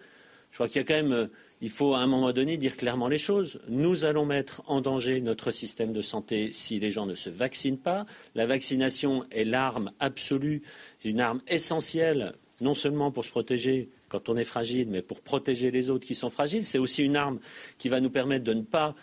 Je 0.50 0.56
crois 0.56 0.68
qu'il 0.68 0.84
euh, 0.90 1.28
faut 1.68 1.94
à 1.94 2.00
un 2.00 2.06
moment 2.06 2.32
donné 2.32 2.58
dire 2.58 2.76
clairement 2.76 3.08
les 3.08 3.18
choses. 3.18 3.60
Nous 3.68 4.04
allons 4.04 4.26
mettre 4.26 4.62
en 4.66 4.80
danger 4.80 5.20
notre 5.20 5.50
système 5.50 5.92
de 5.92 6.02
santé 6.02 6.50
si 6.52 6.78
les 6.78 6.90
gens 6.90 7.06
ne 7.06 7.14
se 7.14 7.30
vaccinent 7.30 7.78
pas. 7.78 8.06
La 8.34 8.46
vaccination 8.46 9.24
est 9.30 9.44
l'arme 9.44 9.92
absolue, 9.98 10.62
une 11.04 11.20
arme 11.20 11.40
essentielle, 11.48 12.34
non 12.60 12.74
seulement 12.74 13.10
pour 13.10 13.24
se 13.24 13.30
protéger 13.30 13.88
quand 14.10 14.28
on 14.28 14.36
est 14.36 14.44
fragile, 14.44 14.88
mais 14.90 15.00
pour 15.00 15.22
protéger 15.22 15.70
les 15.70 15.88
autres 15.88 16.06
qui 16.06 16.14
sont 16.14 16.28
fragiles. 16.28 16.66
C'est 16.66 16.78
aussi 16.78 17.02
une 17.02 17.16
arme 17.16 17.40
qui 17.78 17.88
va 17.88 18.00
nous 18.00 18.10
permettre 18.10 18.44
de 18.44 18.52
ne 18.52 18.62
pas 18.62 18.94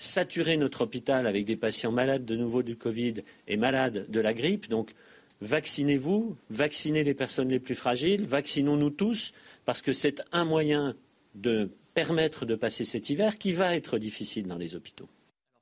saturer 0.00 0.56
notre 0.56 0.80
hôpital 0.80 1.26
avec 1.26 1.44
des 1.44 1.56
patients 1.56 1.92
malades 1.92 2.24
de 2.24 2.34
nouveau 2.34 2.62
du 2.62 2.74
Covid 2.74 3.14
et 3.46 3.58
malades 3.58 4.06
de 4.08 4.20
la 4.20 4.32
grippe. 4.32 4.68
Donc, 4.70 4.94
vaccinez-vous, 5.42 6.36
vaccinez 6.48 7.04
les 7.04 7.12
personnes 7.12 7.50
les 7.50 7.60
plus 7.60 7.74
fragiles, 7.74 8.24
vaccinons-nous 8.24 8.90
tous, 8.90 9.34
parce 9.66 9.82
que 9.82 9.92
c'est 9.92 10.22
un 10.32 10.46
moyen 10.46 10.96
de 11.34 11.70
permettre 11.92 12.46
de 12.46 12.54
passer 12.54 12.84
cet 12.84 13.10
hiver 13.10 13.36
qui 13.36 13.52
va 13.52 13.76
être 13.76 13.98
difficile 13.98 14.46
dans 14.46 14.56
les 14.56 14.74
hôpitaux. 14.74 15.08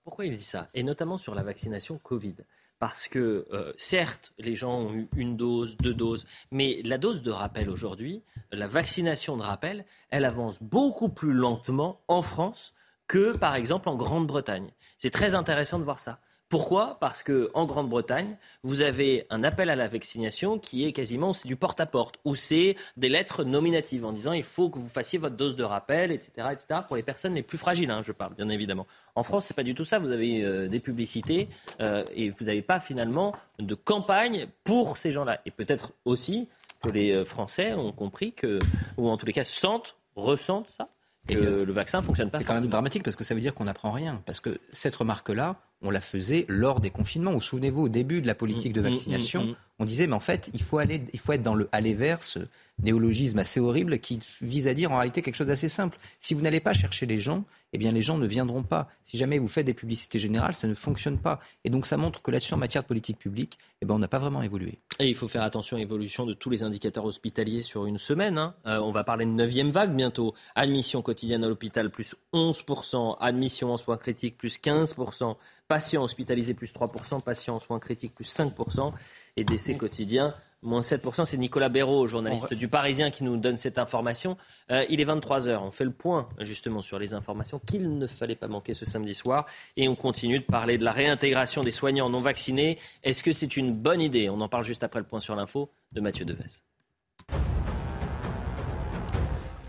Pourquoi 0.04 0.24
il 0.24 0.36
dit 0.36 0.44
ça? 0.44 0.70
Et 0.72 0.84
notamment 0.84 1.18
sur 1.18 1.34
la 1.34 1.42
vaccination 1.42 1.98
Covid. 1.98 2.36
Parce 2.78 3.08
que, 3.08 3.44
euh, 3.52 3.72
certes, 3.76 4.32
les 4.38 4.54
gens 4.54 4.82
ont 4.82 4.94
eu 4.94 5.08
une 5.16 5.36
dose, 5.36 5.76
deux 5.78 5.94
doses, 5.94 6.26
mais 6.52 6.80
la 6.84 6.96
dose 6.96 7.22
de 7.22 7.32
rappel 7.32 7.68
aujourd'hui, 7.68 8.22
la 8.52 8.68
vaccination 8.68 9.36
de 9.36 9.42
rappel, 9.42 9.84
elle 10.10 10.24
avance 10.24 10.62
beaucoup 10.62 11.08
plus 11.08 11.32
lentement 11.32 12.00
en 12.06 12.22
France 12.22 12.72
que, 13.08 13.36
par 13.36 13.56
exemple, 13.56 13.88
en 13.88 13.96
Grande-Bretagne. 13.96 14.70
C'est 14.98 15.10
très 15.10 15.34
intéressant 15.34 15.78
de 15.78 15.84
voir 15.84 15.98
ça. 15.98 16.20
Pourquoi? 16.48 16.96
Parce 16.98 17.22
que 17.22 17.50
en 17.52 17.66
Grande-Bretagne, 17.66 18.38
vous 18.62 18.80
avez 18.80 19.26
un 19.28 19.44
appel 19.44 19.68
à 19.68 19.76
la 19.76 19.86
vaccination 19.86 20.58
qui 20.58 20.86
est 20.86 20.92
quasiment 20.92 21.32
du 21.44 21.56
porte-à-porte, 21.56 22.18
où 22.24 22.34
c'est 22.34 22.74
des 22.96 23.10
lettres 23.10 23.44
nominatives 23.44 24.06
en 24.06 24.12
disant 24.12 24.32
il 24.32 24.44
faut 24.44 24.70
que 24.70 24.78
vous 24.78 24.88
fassiez 24.88 25.18
votre 25.18 25.36
dose 25.36 25.56
de 25.56 25.64
rappel, 25.64 26.10
etc., 26.10 26.48
etc. 26.50 26.80
Pour 26.86 26.96
les 26.96 27.02
personnes 27.02 27.34
les 27.34 27.42
plus 27.42 27.58
fragiles, 27.58 27.90
hein, 27.90 28.00
je 28.02 28.12
parle 28.12 28.34
bien 28.34 28.48
évidemment. 28.48 28.86
En 29.14 29.22
France, 29.24 29.44
c'est 29.44 29.54
pas 29.54 29.62
du 29.62 29.74
tout 29.74 29.84
ça. 29.84 29.98
Vous 29.98 30.10
avez 30.10 30.42
euh, 30.42 30.68
des 30.68 30.80
publicités 30.80 31.48
euh, 31.80 32.02
et 32.14 32.30
vous 32.30 32.46
n'avez 32.46 32.62
pas 32.62 32.80
finalement 32.80 33.34
de 33.58 33.74
campagne 33.74 34.46
pour 34.64 34.96
ces 34.96 35.12
gens-là. 35.12 35.40
Et 35.44 35.50
peut-être 35.50 35.92
aussi 36.06 36.48
que 36.82 36.88
les 36.88 37.12
euh, 37.12 37.26
Français 37.26 37.74
ont 37.74 37.92
compris 37.92 38.32
que, 38.32 38.58
ou 38.96 39.10
en 39.10 39.18
tous 39.18 39.26
les 39.26 39.34
cas 39.34 39.44
sentent, 39.44 39.96
ressentent 40.16 40.70
ça 40.70 40.88
et 41.28 41.34
le, 41.34 41.64
le 41.64 41.72
vaccin 41.72 42.02
fonctionne 42.02 42.30
pas. 42.30 42.38
C'est 42.38 42.44
quand 42.44 42.54
même 42.54 42.66
dramatique 42.66 43.02
parce 43.02 43.16
que 43.16 43.24
ça 43.24 43.34
veut 43.34 43.40
dire 43.40 43.54
qu'on 43.54 43.64
n'apprend 43.64 43.92
rien. 43.92 44.22
Parce 44.24 44.40
que 44.40 44.58
cette 44.70 44.96
remarque-là, 44.96 45.56
on 45.82 45.90
la 45.90 46.00
faisait 46.00 46.44
lors 46.48 46.80
des 46.80 46.90
confinements. 46.90 47.32
Vous 47.32 47.40
souvenez-vous, 47.40 47.82
au 47.82 47.88
début 47.88 48.20
de 48.20 48.26
la 48.26 48.34
politique 48.34 48.72
de 48.72 48.80
mm, 48.80 48.84
mm, 48.84 48.88
vaccination, 48.88 49.44
mm, 49.44 49.56
on 49.78 49.84
disait, 49.84 50.06
mais 50.06 50.14
en 50.14 50.20
fait, 50.20 50.50
il 50.54 50.62
faut, 50.62 50.78
aller, 50.78 51.02
il 51.12 51.18
faut 51.18 51.32
être 51.32 51.42
dans 51.42 51.54
le 51.54 51.68
aller 51.72 51.94
vers, 51.94 52.22
ce 52.22 52.40
néologisme 52.82 53.38
assez 53.38 53.60
horrible 53.60 53.98
qui 53.98 54.20
vise 54.40 54.68
à 54.68 54.74
dire 54.74 54.92
en 54.92 54.96
réalité 54.96 55.22
quelque 55.22 55.34
chose 55.34 55.48
d'assez 55.48 55.68
simple. 55.68 55.98
Si 56.20 56.34
vous 56.34 56.40
n'allez 56.40 56.60
pas 56.60 56.72
chercher 56.72 57.06
les 57.06 57.18
gens, 57.18 57.44
eh 57.72 57.78
bien 57.78 57.92
les 57.92 58.02
gens 58.02 58.18
ne 58.18 58.26
viendront 58.26 58.62
pas. 58.62 58.88
Si 59.04 59.16
jamais 59.16 59.38
vous 59.38 59.48
faites 59.48 59.66
des 59.66 59.74
publicités 59.74 60.18
générales, 60.18 60.54
ça 60.54 60.68
ne 60.68 60.74
fonctionne 60.74 61.18
pas. 61.18 61.40
Et 61.64 61.70
donc 61.70 61.86
ça 61.86 61.96
montre 61.96 62.22
que 62.22 62.30
là-dessus, 62.30 62.54
en 62.54 62.58
matière 62.58 62.82
de 62.82 62.88
politique 62.88 63.18
publique, 63.18 63.58
eh 63.80 63.86
ben, 63.86 63.94
on 63.94 63.98
n'a 63.98 64.08
pas 64.08 64.18
vraiment 64.18 64.42
évolué. 64.42 64.78
Et 64.98 65.08
il 65.08 65.14
faut 65.14 65.28
faire 65.28 65.42
attention 65.42 65.76
à 65.76 65.80
l'évolution 65.80 66.26
de 66.26 66.34
tous 66.34 66.50
les 66.50 66.62
indicateurs 66.62 67.04
hospitaliers 67.04 67.62
sur 67.62 67.86
une 67.86 67.98
semaine. 67.98 68.38
Hein. 68.38 68.54
Euh, 68.66 68.80
on 68.80 68.90
va 68.90 69.04
parler 69.04 69.24
de 69.24 69.30
neuvième 69.30 69.70
vague 69.70 69.94
bientôt. 69.94 70.34
Admission 70.54 71.02
quotidienne 71.02 71.44
à 71.44 71.48
l'hôpital, 71.48 71.90
plus 71.90 72.16
11%. 72.32 73.16
Admission 73.20 73.72
en 73.72 73.76
soins 73.76 73.96
critiques, 73.96 74.36
plus 74.36 74.58
15%. 74.58 75.36
Patients 75.68 76.02
hospitalisés, 76.02 76.54
plus 76.54 76.72
3%. 76.72 77.22
Patients 77.22 77.56
en 77.56 77.58
soins 77.58 77.78
critiques, 77.78 78.14
plus 78.14 78.28
5%. 78.28 78.92
Et 79.36 79.44
décès 79.44 79.76
quotidiens, 79.76 80.34
Moins 80.62 80.80
7%, 80.80 81.24
c'est 81.24 81.36
Nicolas 81.36 81.68
Béraud, 81.68 82.08
journaliste 82.08 82.52
du 82.52 82.66
Parisien, 82.66 83.10
qui 83.10 83.22
nous 83.22 83.36
donne 83.36 83.56
cette 83.58 83.78
information. 83.78 84.36
Euh, 84.72 84.84
il 84.88 85.00
est 85.00 85.04
23h, 85.04 85.58
on 85.58 85.70
fait 85.70 85.84
le 85.84 85.92
point 85.92 86.28
justement 86.40 86.82
sur 86.82 86.98
les 86.98 87.14
informations 87.14 87.60
qu'il 87.60 87.96
ne 87.96 88.06
fallait 88.08 88.34
pas 88.34 88.48
manquer 88.48 88.74
ce 88.74 88.84
samedi 88.84 89.14
soir. 89.14 89.46
Et 89.76 89.88
on 89.88 89.94
continue 89.94 90.40
de 90.40 90.44
parler 90.44 90.76
de 90.76 90.84
la 90.84 90.92
réintégration 90.92 91.62
des 91.62 91.70
soignants 91.70 92.10
non 92.10 92.20
vaccinés. 92.20 92.76
Est-ce 93.04 93.22
que 93.22 93.30
c'est 93.30 93.56
une 93.56 93.72
bonne 93.72 94.00
idée? 94.00 94.28
On 94.28 94.40
en 94.40 94.48
parle 94.48 94.64
juste 94.64 94.82
après 94.82 94.98
le 94.98 95.06
point 95.06 95.20
sur 95.20 95.36
l'info 95.36 95.70
de 95.92 96.00
Mathieu 96.00 96.24
Devez. 96.24 96.67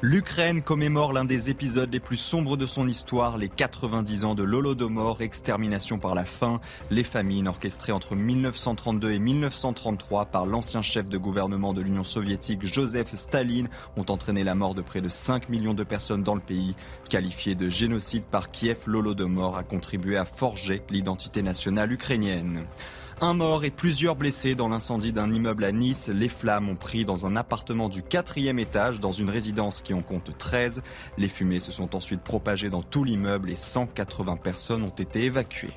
L'Ukraine 0.01 0.61
commémore 0.61 1.11
l'un 1.11 1.25
des 1.25 1.49
épisodes 1.49 1.91
les 1.91 1.99
plus 1.99 2.15
sombres 2.15 2.55
de 2.55 2.65
son 2.65 2.87
histoire, 2.87 3.37
les 3.37 3.49
90 3.49 4.23
ans 4.23 4.33
de 4.33 4.43
l'Holodomor, 4.43 5.21
extermination 5.21 5.99
par 5.99 6.15
la 6.15 6.23
faim, 6.23 6.61
les 6.89 7.03
famines 7.03 7.49
orchestrées 7.49 7.91
entre 7.91 8.15
1932 8.15 9.11
et 9.11 9.19
1933 9.19 10.27
par 10.27 10.45
l'ancien 10.45 10.81
chef 10.81 11.09
de 11.09 11.17
gouvernement 11.17 11.73
de 11.73 11.81
l'Union 11.81 12.05
soviétique 12.05 12.63
Joseph 12.63 13.13
Staline 13.13 13.67
ont 13.97 14.05
entraîné 14.07 14.45
la 14.45 14.55
mort 14.55 14.73
de 14.73 14.81
près 14.81 15.01
de 15.01 15.09
5 15.09 15.49
millions 15.49 15.73
de 15.73 15.83
personnes 15.83 16.23
dans 16.23 16.35
le 16.35 16.39
pays. 16.39 16.75
Qualifié 17.09 17.55
de 17.55 17.67
génocide 17.67 18.23
par 18.23 18.51
Kiev, 18.51 18.79
l'Holodomor 18.85 19.57
a 19.57 19.63
contribué 19.63 20.15
à 20.15 20.23
forger 20.23 20.81
l'identité 20.89 21.41
nationale 21.41 21.91
ukrainienne. 21.91 22.63
Un 23.21 23.33
mort 23.33 23.65
et 23.65 23.69
plusieurs 23.69 24.15
blessés 24.15 24.55
dans 24.55 24.69
l'incendie 24.69 25.11
d'un 25.11 25.29
immeuble 25.33 25.65
à 25.65 25.73
Nice. 25.73 26.07
Les 26.07 26.29
flammes 26.29 26.69
ont 26.69 26.77
pris 26.77 27.03
dans 27.03 27.25
un 27.25 27.35
appartement 27.35 27.89
du 27.89 28.01
quatrième 28.01 28.59
étage 28.59 29.01
dans 29.01 29.11
une 29.11 29.29
résidence 29.29 29.81
qui 29.81 29.93
en 29.93 30.01
compte 30.01 30.37
13. 30.37 30.81
Les 31.17 31.27
fumées 31.27 31.59
se 31.59 31.73
sont 31.73 31.97
ensuite 31.97 32.21
propagées 32.21 32.69
dans 32.69 32.81
tout 32.81 33.03
l'immeuble 33.03 33.49
et 33.49 33.57
180 33.57 34.37
personnes 34.37 34.83
ont 34.83 34.87
été 34.87 35.25
évacuées. 35.25 35.73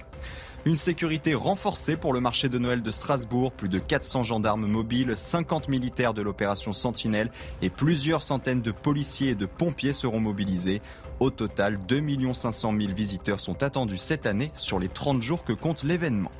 Une 0.66 0.76
sécurité 0.76 1.34
renforcée 1.34 1.96
pour 1.96 2.12
le 2.12 2.20
marché 2.20 2.48
de 2.48 2.58
Noël 2.60 2.80
de 2.80 2.90
Strasbourg, 2.92 3.50
plus 3.50 3.68
de 3.68 3.80
400 3.80 4.22
gendarmes 4.22 4.68
mobiles, 4.68 5.16
50 5.16 5.66
militaires 5.66 6.14
de 6.14 6.22
l'opération 6.22 6.72
Sentinelle 6.72 7.32
et 7.60 7.70
plusieurs 7.70 8.22
centaines 8.22 8.62
de 8.62 8.70
policiers 8.70 9.30
et 9.30 9.34
de 9.34 9.46
pompiers 9.46 9.92
seront 9.92 10.20
mobilisés. 10.20 10.80
Au 11.18 11.30
total, 11.30 11.80
2 11.88 12.04
500 12.34 12.72
000 12.80 12.94
visiteurs 12.94 13.40
sont 13.40 13.64
attendus 13.64 13.98
cette 13.98 14.26
année 14.26 14.52
sur 14.54 14.78
les 14.78 14.88
30 14.88 15.20
jours 15.22 15.42
que 15.42 15.52
compte 15.52 15.82
l'événement. 15.82 16.30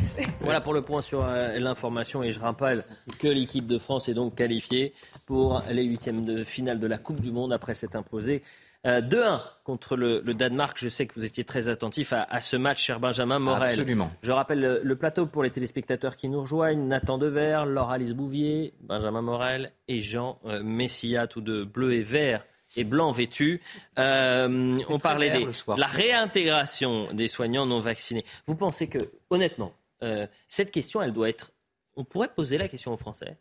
Voilà 0.40 0.60
pour 0.60 0.74
le 0.74 0.82
point 0.82 1.00
sur 1.00 1.24
euh, 1.24 1.58
l'information 1.58 2.22
et 2.22 2.32
je 2.32 2.40
rappelle 2.40 2.84
que 3.18 3.28
l'équipe 3.28 3.66
de 3.66 3.78
France 3.78 4.08
est 4.08 4.14
donc 4.14 4.34
qualifiée 4.34 4.94
pour 5.26 5.62
les 5.70 5.84
huitièmes 5.84 6.24
de 6.24 6.44
finale 6.44 6.78
de 6.78 6.86
la 6.86 6.98
Coupe 6.98 7.20
du 7.20 7.32
Monde 7.32 7.52
après 7.52 7.74
s'être 7.74 7.96
imposée 7.96 8.42
2-1 8.86 9.16
euh, 9.16 9.38
contre 9.64 9.96
le, 9.96 10.22
Danemark. 10.22 10.76
Je 10.80 10.88
sais 10.88 11.06
que 11.06 11.14
vous 11.14 11.24
étiez 11.24 11.44
très 11.44 11.68
attentif 11.68 12.12
à, 12.12 12.40
ce 12.40 12.56
match, 12.56 12.82
cher 12.82 13.00
Benjamin 13.00 13.38
Morel. 13.38 13.70
Absolument. 13.70 14.10
Je 14.22 14.30
rappelle 14.30 14.80
le, 14.82 14.96
plateau 14.96 15.26
pour 15.26 15.42
les 15.42 15.50
téléspectateurs 15.50 16.16
qui 16.16 16.28
nous 16.28 16.40
rejoignent. 16.40 16.86
Nathan 16.86 17.18
Dever, 17.18 17.64
Laure 17.66 17.90
Alice 17.90 18.12
Bouvier, 18.12 18.74
Benjamin 18.80 19.22
Morel 19.22 19.72
et 19.88 20.00
Jean 20.00 20.38
euh, 20.46 20.62
Messia, 20.62 21.26
tous 21.26 21.40
deux 21.40 21.64
bleu 21.64 21.92
et 21.94 22.02
vert 22.02 22.44
et 22.76 22.84
blanc 22.84 23.10
vêtus. 23.12 23.60
Euh, 23.98 24.78
on 24.88 24.98
parlait 24.98 25.30
de 25.30 25.50
la 25.78 25.86
réintégration 25.86 27.12
des 27.12 27.28
soignants 27.28 27.66
non 27.66 27.80
vaccinés. 27.80 28.24
Vous 28.46 28.54
pensez 28.54 28.88
que, 28.88 28.98
honnêtement, 29.30 29.72
euh, 30.02 30.26
cette 30.48 30.70
question, 30.70 31.02
elle 31.02 31.12
doit 31.12 31.28
être. 31.28 31.52
On 31.96 32.04
pourrait 32.04 32.32
poser 32.32 32.58
la 32.58 32.68
question 32.68 32.92
aux 32.92 32.98
Français 32.98 33.38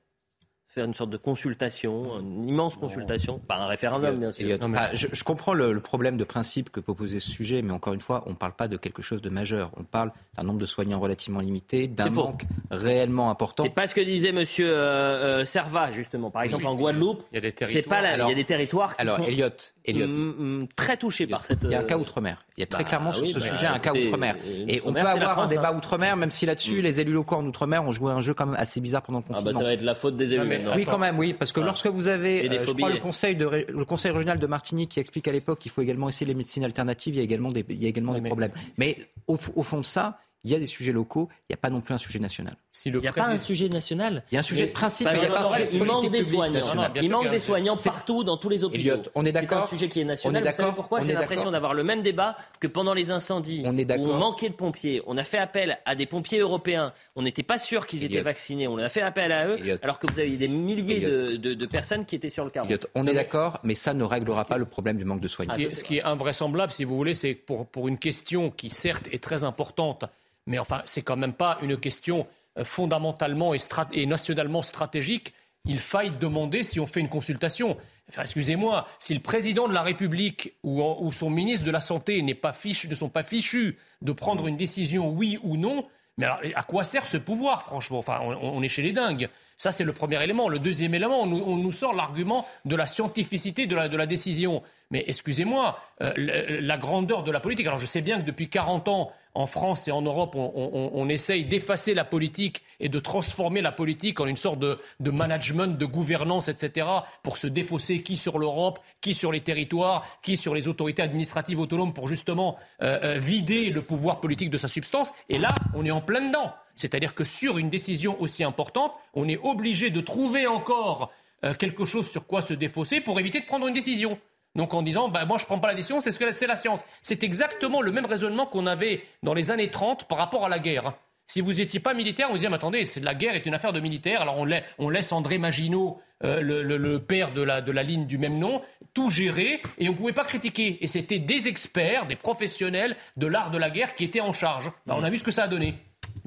faire 0.75 0.85
une 0.85 0.93
sorte 0.93 1.09
de 1.09 1.17
consultation, 1.17 2.19
une 2.19 2.49
immense 2.49 2.75
consultation, 2.75 3.39
pas 3.39 3.55
un 3.55 3.67
référendum 3.67 4.19
bien 4.19 4.31
sûr. 4.33 4.57
Ah, 4.75 4.89
je, 4.93 5.23
comprends 5.23 5.53
le, 5.53 5.79
problème 5.79 6.17
de 6.17 6.25
principe 6.25 6.69
que 6.69 6.81
peut 6.81 6.93
poser 6.93 7.21
ce 7.21 7.31
sujet, 7.31 7.61
mais 7.61 7.71
encore 7.71 7.93
une 7.93 8.01
fois, 8.01 8.23
on 8.25 8.31
ne 8.31 8.35
parle 8.35 8.51
pas 8.51 8.67
de 8.67 8.75
quelque 8.75 9.01
chose 9.01 9.21
de 9.21 9.29
majeur. 9.29 9.71
On 9.77 9.83
parle 9.85 10.11
d'un 10.35 10.43
nombre 10.43 10.59
de 10.59 10.65
soignants 10.65 10.99
relativement 10.99 11.39
limité, 11.39 11.87
d'un 11.87 12.09
manque 12.09 12.43
réellement 12.69 13.29
important. 13.31 13.63
C'est 13.63 13.73
pas 13.73 13.87
ce 13.87 13.95
que 13.95 14.01
disait 14.01 14.33
Monsieur 14.33 14.69
euh, 14.69 15.39
euh 15.39 15.45
Serva 15.45 15.93
justement. 15.93 16.29
Par 16.29 16.43
exemple, 16.43 16.67
en 16.67 16.75
Guadeloupe, 16.75 17.23
il 17.31 17.35
y 17.35 17.37
a 17.37 17.41
des 17.41 17.53
territoires. 17.53 18.01
Pas 18.01 18.17
il 18.17 18.29
y 18.29 18.31
a 18.31 18.35
des 18.35 18.43
territoires 18.43 18.95
qui 18.97 19.01
alors, 19.01 19.17
sont 19.17 19.23
Elliot, 19.23 19.49
Elliot. 19.85 20.07
Mm, 20.07 20.59
mm, 20.59 20.67
très 20.75 20.97
touchés 20.97 21.27
par 21.27 21.45
cette. 21.45 21.59
Il 21.63 21.71
y 21.71 21.75
a 21.75 21.79
un 21.79 21.83
cas 21.83 21.95
euh, 21.95 21.99
outre-mer. 21.99 22.43
Il 22.57 22.61
y 22.61 22.63
a 22.63 22.67
très 22.67 22.83
bah 22.83 22.89
clairement 22.89 23.11
sur 23.11 23.27
ce 23.27 23.33
bah 23.33 23.39
sujet 23.39 23.65
un 23.67 23.79
cas 23.79 23.93
outre-mer. 23.93 24.35
Et 24.67 24.81
on 24.85 24.93
peut 24.93 24.99
avoir 24.99 25.39
un 25.39 25.47
débat 25.47 25.71
hein. 25.71 25.77
outre-mer, 25.77 26.17
même 26.17 26.31
si 26.31 26.45
là-dessus, 26.45 26.79
mm. 26.79 26.83
les 26.83 27.01
élus 27.01 27.13
locaux 27.13 27.35
en 27.35 27.45
outre-mer 27.45 27.83
ont 27.83 27.91
joué 27.91 28.11
un 28.11 28.21
jeu 28.21 28.33
quand 28.33 28.45
même 28.45 28.55
assez 28.57 28.81
bizarre 28.81 29.01
pendant 29.01 29.19
le 29.19 29.23
confinement. 29.23 29.49
Ah 29.49 29.53
bah 29.53 29.59
ça 29.59 29.63
va 29.63 29.73
être 29.73 29.81
la 29.81 29.95
faute 29.95 30.15
des 30.15 30.33
élus. 30.33 30.67
oui, 30.75 30.85
quand 30.85 30.97
même, 30.97 31.17
oui, 31.17 31.33
parce 31.33 31.51
que 31.51 31.59
lorsque 31.59 31.87
vous 31.87 32.07
avez, 32.07 32.49
euh, 32.49 32.65
je 32.65 32.73
crois, 32.73 32.89
le 32.89 32.99
conseil, 32.99 33.35
de, 33.35 33.65
le 33.67 33.85
conseil 33.85 34.11
régional 34.11 34.39
de 34.39 34.47
Martinique 34.47 34.91
qui 34.91 34.99
explique 34.99 35.27
à 35.27 35.31
l'époque 35.31 35.59
qu'il 35.59 35.71
faut 35.71 35.81
également 35.81 36.09
essayer 36.09 36.25
les 36.25 36.35
médecines 36.35 36.63
alternatives, 36.63 37.15
il 37.15 37.17
y 37.17 37.21
a 37.21 37.23
également 37.23 37.51
des, 37.51 37.65
il 37.69 37.81
y 37.81 37.85
a 37.85 37.89
également 37.89 38.13
des 38.13 38.21
problèmes. 38.21 38.51
Mais 38.77 38.97
au, 39.27 39.37
fond 39.37 39.79
de 39.79 39.85
ça, 39.85 40.19
il 40.45 40.51
y 40.51 40.55
a 40.55 40.59
des 40.59 40.67
sujets 40.67 40.91
locaux, 40.91 41.27
il 41.41 41.45
n'y 41.49 41.55
a 41.55 41.57
pas 41.57 41.71
non 41.71 41.81
plus 41.81 41.93
un 41.93 41.97
sujet 41.97 42.19
national. 42.19 42.55
il 42.85 42.95
n'y 42.97 43.07
a 43.07 43.11
pas 43.11 43.27
un 43.27 43.37
sujet 43.39 43.67
national. 43.67 44.23
Il 44.31 44.35
y 44.35 44.37
a 44.37 44.41
un 44.41 44.43
sujet 44.43 44.67
de 44.67 44.71
principe, 44.71 45.07
mais 45.11 45.17
il 45.17 45.19
n'y 45.21 45.25
a 45.25 45.29
pas 45.31 45.41
un 45.49 45.55
sujet 45.57 45.69
Il 45.73 45.83
manque 45.83 46.11
des 46.11 46.21
soignants. 46.23 46.93
il 47.01 47.09
manque 47.09 47.29
des 47.31 47.39
soignants 47.39 47.75
partout 47.75 48.23
dans 48.23 48.37
tous 48.37 48.49
les 48.49 48.63
hôpitaux. 48.63 48.79
Elliot, 48.93 49.03
on 49.15 49.25
est 49.25 49.31
d'accord 49.31 49.61
C'est 49.67 49.73
un 49.73 49.77
sujet 49.77 49.89
qui 49.89 50.01
est 50.01 50.05
national. 50.05 50.35
On 50.35 50.45
est 50.45 50.49
Vous 50.49 50.55
savez 50.55 50.57
d'accord 50.63 50.75
pourquoi 50.75 50.99
J'ai 51.01 51.13
l'impression 51.13 51.49
d'avoir 51.51 51.73
le 51.73 51.83
même 51.83 52.03
débat 52.03 52.37
que 52.59 52.67
pendant 52.67 52.93
les 52.93 53.09
incendies. 53.09 53.63
On 53.65 53.75
est 53.77 53.81
Où 53.81 53.85
d'accord. 53.85 54.07
on 54.13 54.17
manquait 54.19 54.49
de 54.49 54.53
pompiers. 54.53 55.01
On 55.07 55.17
a 55.17 55.23
fait 55.23 55.39
appel 55.39 55.79
à 55.85 55.95
des 55.95 56.05
pompiers 56.05 56.39
européens. 56.39 56.93
On 57.15 57.23
n'était 57.23 57.41
pas 57.43 57.57
sûr 57.57 57.87
qu'ils 57.87 58.03
étaient 58.03 58.21
vaccinés. 58.21 58.67
On 58.67 58.77
a 58.77 58.87
fait 58.89 59.01
appel 59.01 59.31
à 59.31 59.47
eux, 59.47 59.57
Elliot. 59.57 59.77
alors 59.81 59.97
que 59.97 60.05
vous 60.11 60.19
aviez 60.19 60.37
des 60.37 60.47
milliers 60.47 60.99
de, 61.01 61.37
de- 61.37 61.53
de 61.55 61.65
personnes 61.65 62.05
qui 62.05 62.15
étaient 62.15 62.29
sur 62.29 62.43
le 62.45 62.51
carreau. 62.51 62.67
Elliot, 62.67 62.79
on 62.93 63.07
est 63.07 63.13
d'accord, 63.15 63.59
mais 63.63 63.73
ça 63.73 63.95
ne 63.95 64.03
réglera 64.03 64.45
pas 64.45 64.59
le 64.59 64.65
problème 64.65 64.97
du 64.97 65.05
manque 65.05 65.21
de 65.21 65.27
soignants. 65.27 65.55
ce 65.71 65.83
qui 65.83 65.97
est 65.97 66.03
invraisemblable, 66.03 66.71
si 66.71 66.83
vous 66.83 66.95
voulez, 66.95 67.15
c'est 67.15 67.33
pour 67.33 67.87
une 67.87 67.97
question 67.97 68.51
qui, 68.51 68.69
certes, 68.69 69.07
est 69.11 69.23
très 69.23 69.43
importante, 69.43 70.05
mais 70.47 70.59
enfin, 70.59 70.81
c'est 70.85 71.01
quand 71.01 71.15
même 71.15 71.33
pas 71.33 71.57
une 71.61 71.77
question 71.77 72.27
euh, 72.57 72.63
fondamentalement 72.63 73.53
et, 73.53 74.05
nationalement 74.05 74.61
stratégique. 74.61 75.33
Il 75.65 75.79
faille 75.79 76.11
demander 76.19 76.63
si 76.63 76.79
on 76.79 76.85
fait 76.85 76.99
une 76.99 77.09
consultation. 77.09 77.77
Enfin, 78.09 78.21
excusez-moi, 78.21 78.87
si 78.99 79.15
le 79.15 79.19
président 79.19 79.67
de 79.67 79.73
la 79.73 79.81
République 79.81 80.53
ou, 80.63 81.11
son 81.11 81.31
ministre 81.31 81.65
de 81.65 81.71
la 81.71 81.79
Santé 81.79 82.21
n'est 82.21 82.35
pas 82.35 82.53
fichu, 82.53 82.87
ne 82.87 82.93
sont 82.93 83.09
pas 83.09 83.23
fichus 83.23 83.77
de 84.03 84.11
prendre 84.11 84.47
une 84.47 84.57
décision 84.57 85.09
oui 85.09 85.39
ou 85.41 85.57
non, 85.57 85.85
mais 86.17 86.25
alors, 86.27 86.39
à 86.53 86.63
quoi 86.63 86.83
sert 86.83 87.05
ce 87.05 87.17
pouvoir, 87.17 87.63
franchement? 87.63 87.99
Enfin, 87.99 88.21
on, 88.21 88.61
est 88.61 88.69
chez 88.69 88.83
les 88.83 88.93
dingues. 88.93 89.27
Ça, 89.57 89.71
c'est 89.71 89.83
le 89.83 89.91
premier 89.91 90.23
élément. 90.23 90.47
Le 90.47 90.59
deuxième 90.59 90.93
élément, 90.93 91.23
on 91.23 91.57
nous, 91.57 91.71
sort 91.73 91.93
l'argument 91.93 92.47
de 92.63 92.75
la 92.75 92.85
scientificité 92.85 93.65
de 93.65 93.75
la, 93.75 93.89
de 93.89 93.97
la 93.97 94.05
décision. 94.05 94.63
Mais 94.91 95.03
excusez-moi, 95.07 95.77
euh, 96.01 96.13
la, 96.15 96.61
la 96.61 96.77
grandeur 96.77 97.23
de 97.23 97.31
la 97.31 97.41
politique. 97.41 97.67
Alors, 97.67 97.79
je 97.79 97.85
sais 97.85 98.01
bien 98.01 98.21
que 98.21 98.25
depuis 98.25 98.49
40 98.49 98.87
ans, 98.87 99.11
en 99.35 99.47
France 99.47 99.87
et 99.87 99.91
en 99.91 100.01
Europe, 100.01 100.35
on, 100.35 101.09
essaye 101.09 101.43
d'effacer 101.45 101.93
la 101.93 102.05
politique 102.05 102.63
et 102.79 102.89
de 102.89 102.99
transformer 102.99 103.61
la 103.61 103.71
politique 103.71 104.19
en 104.19 104.25
une 104.25 104.37
sorte 104.37 104.59
de, 104.59 104.79
de 105.01 105.11
management, 105.11 105.77
de 105.77 105.85
gouvernance, 105.85 106.47
etc., 106.47 106.87
pour 107.21 107.37
se 107.37 107.47
défausser 107.47 108.01
qui 108.01 108.17
sur 108.17 108.39
l'Europe, 108.39 108.79
qui 109.01 109.13
sur 109.13 109.31
les 109.31 109.41
territoires, 109.41 110.19
qui 110.23 110.37
sur 110.37 110.55
les 110.55 110.67
autorités 110.67 111.01
administratives 111.01 111.59
autonomes, 111.59 111.93
pour 111.93 112.07
justement 112.07 112.57
euh, 112.81 112.97
euh, 113.03 113.17
vider 113.17 113.69
le 113.69 113.81
pouvoir 113.81 114.21
politique 114.21 114.49
de 114.49 114.57
sa 114.57 114.69
substance. 114.69 115.13
Et 115.29 115.37
là, 115.37 115.53
on 115.73 115.85
est 115.85 115.91
en 115.91 116.01
plein 116.01 116.21
dedans. 116.21 116.53
C'est-à-dire 116.75 117.13
que 117.13 117.25
sur 117.25 117.57
une 117.57 117.69
décision 117.69 118.19
aussi 118.21 118.43
importante, 118.43 118.93
on 119.13 119.27
est 119.27 119.37
obligé 119.37 119.89
de 119.89 120.01
trouver 120.01 120.47
encore 120.47 121.11
euh, 121.43 121.53
quelque 121.53 121.83
chose 121.83 122.09
sur 122.09 122.25
quoi 122.25 122.41
se 122.41 122.53
défausser 122.53 123.01
pour 123.01 123.19
éviter 123.19 123.41
de 123.41 123.45
prendre 123.45 123.67
une 123.67 123.73
décision. 123.73 124.17
Donc 124.55 124.73
en 124.73 124.81
disant, 124.81 125.09
bah, 125.09 125.25
moi 125.25 125.37
je 125.37 125.45
prends 125.45 125.59
pas 125.59 125.67
la 125.67 125.75
décision, 125.75 126.01
c'est 126.01 126.11
ce 126.11 126.19
que 126.19 126.31
c'est 126.31 126.47
la 126.47 126.55
science. 126.55 126.83
C'est 127.01 127.23
exactement 127.23 127.81
le 127.81 127.91
même 127.91 128.05
raisonnement 128.05 128.45
qu'on 128.45 128.67
avait 128.67 129.03
dans 129.23 129.33
les 129.33 129.51
années 129.51 129.69
30 129.69 130.07
par 130.07 130.17
rapport 130.17 130.45
à 130.45 130.49
la 130.49 130.59
guerre. 130.59 130.93
Si 131.27 131.41
vous 131.41 131.53
n'étiez 131.53 131.79
pas 131.79 131.93
militaire, 131.93 132.27
on 132.29 132.35
disait, 132.35 132.49
mais 132.49 132.55
attendez, 132.55 132.83
la 133.01 133.15
guerre 133.15 133.35
est 133.35 133.45
une 133.47 133.55
affaire 133.55 133.73
de 133.73 133.79
militaires. 133.79 134.21
Alors 134.21 134.37
on, 134.37 134.47
on 134.77 134.89
laisse 134.89 135.11
André 135.11 135.39
Maginot, 135.39 135.99
euh, 136.23 136.39
le, 136.41 136.99
père 136.99 137.33
de 137.33 137.41
la, 137.41 137.61
de 137.61 137.71
la 137.71 137.83
ligne 137.83 138.05
du 138.05 138.17
même 138.17 138.37
nom, 138.37 138.61
tout 138.93 139.09
gérer 139.09 139.61
et 139.77 139.89
on 139.89 139.91
ne 139.91 139.97
pouvait 139.97 140.13
pas 140.13 140.23
critiquer. 140.23 140.77
Et 140.81 140.87
c'était 140.87 141.19
des 141.19 141.47
experts, 141.47 142.07
des 142.07 142.15
professionnels 142.15 142.95
de 143.17 143.27
l'art 143.27 143.51
de 143.51 143.57
la 143.57 143.69
guerre 143.69 143.95
qui 143.95 144.03
étaient 144.03 144.21
en 144.21 144.33
charge. 144.33 144.71
Bah, 144.85 144.95
on 144.97 145.03
a 145.03 145.09
vu 145.09 145.17
ce 145.17 145.23
que 145.23 145.31
ça 145.31 145.43
a 145.43 145.47
donné. 145.47 145.75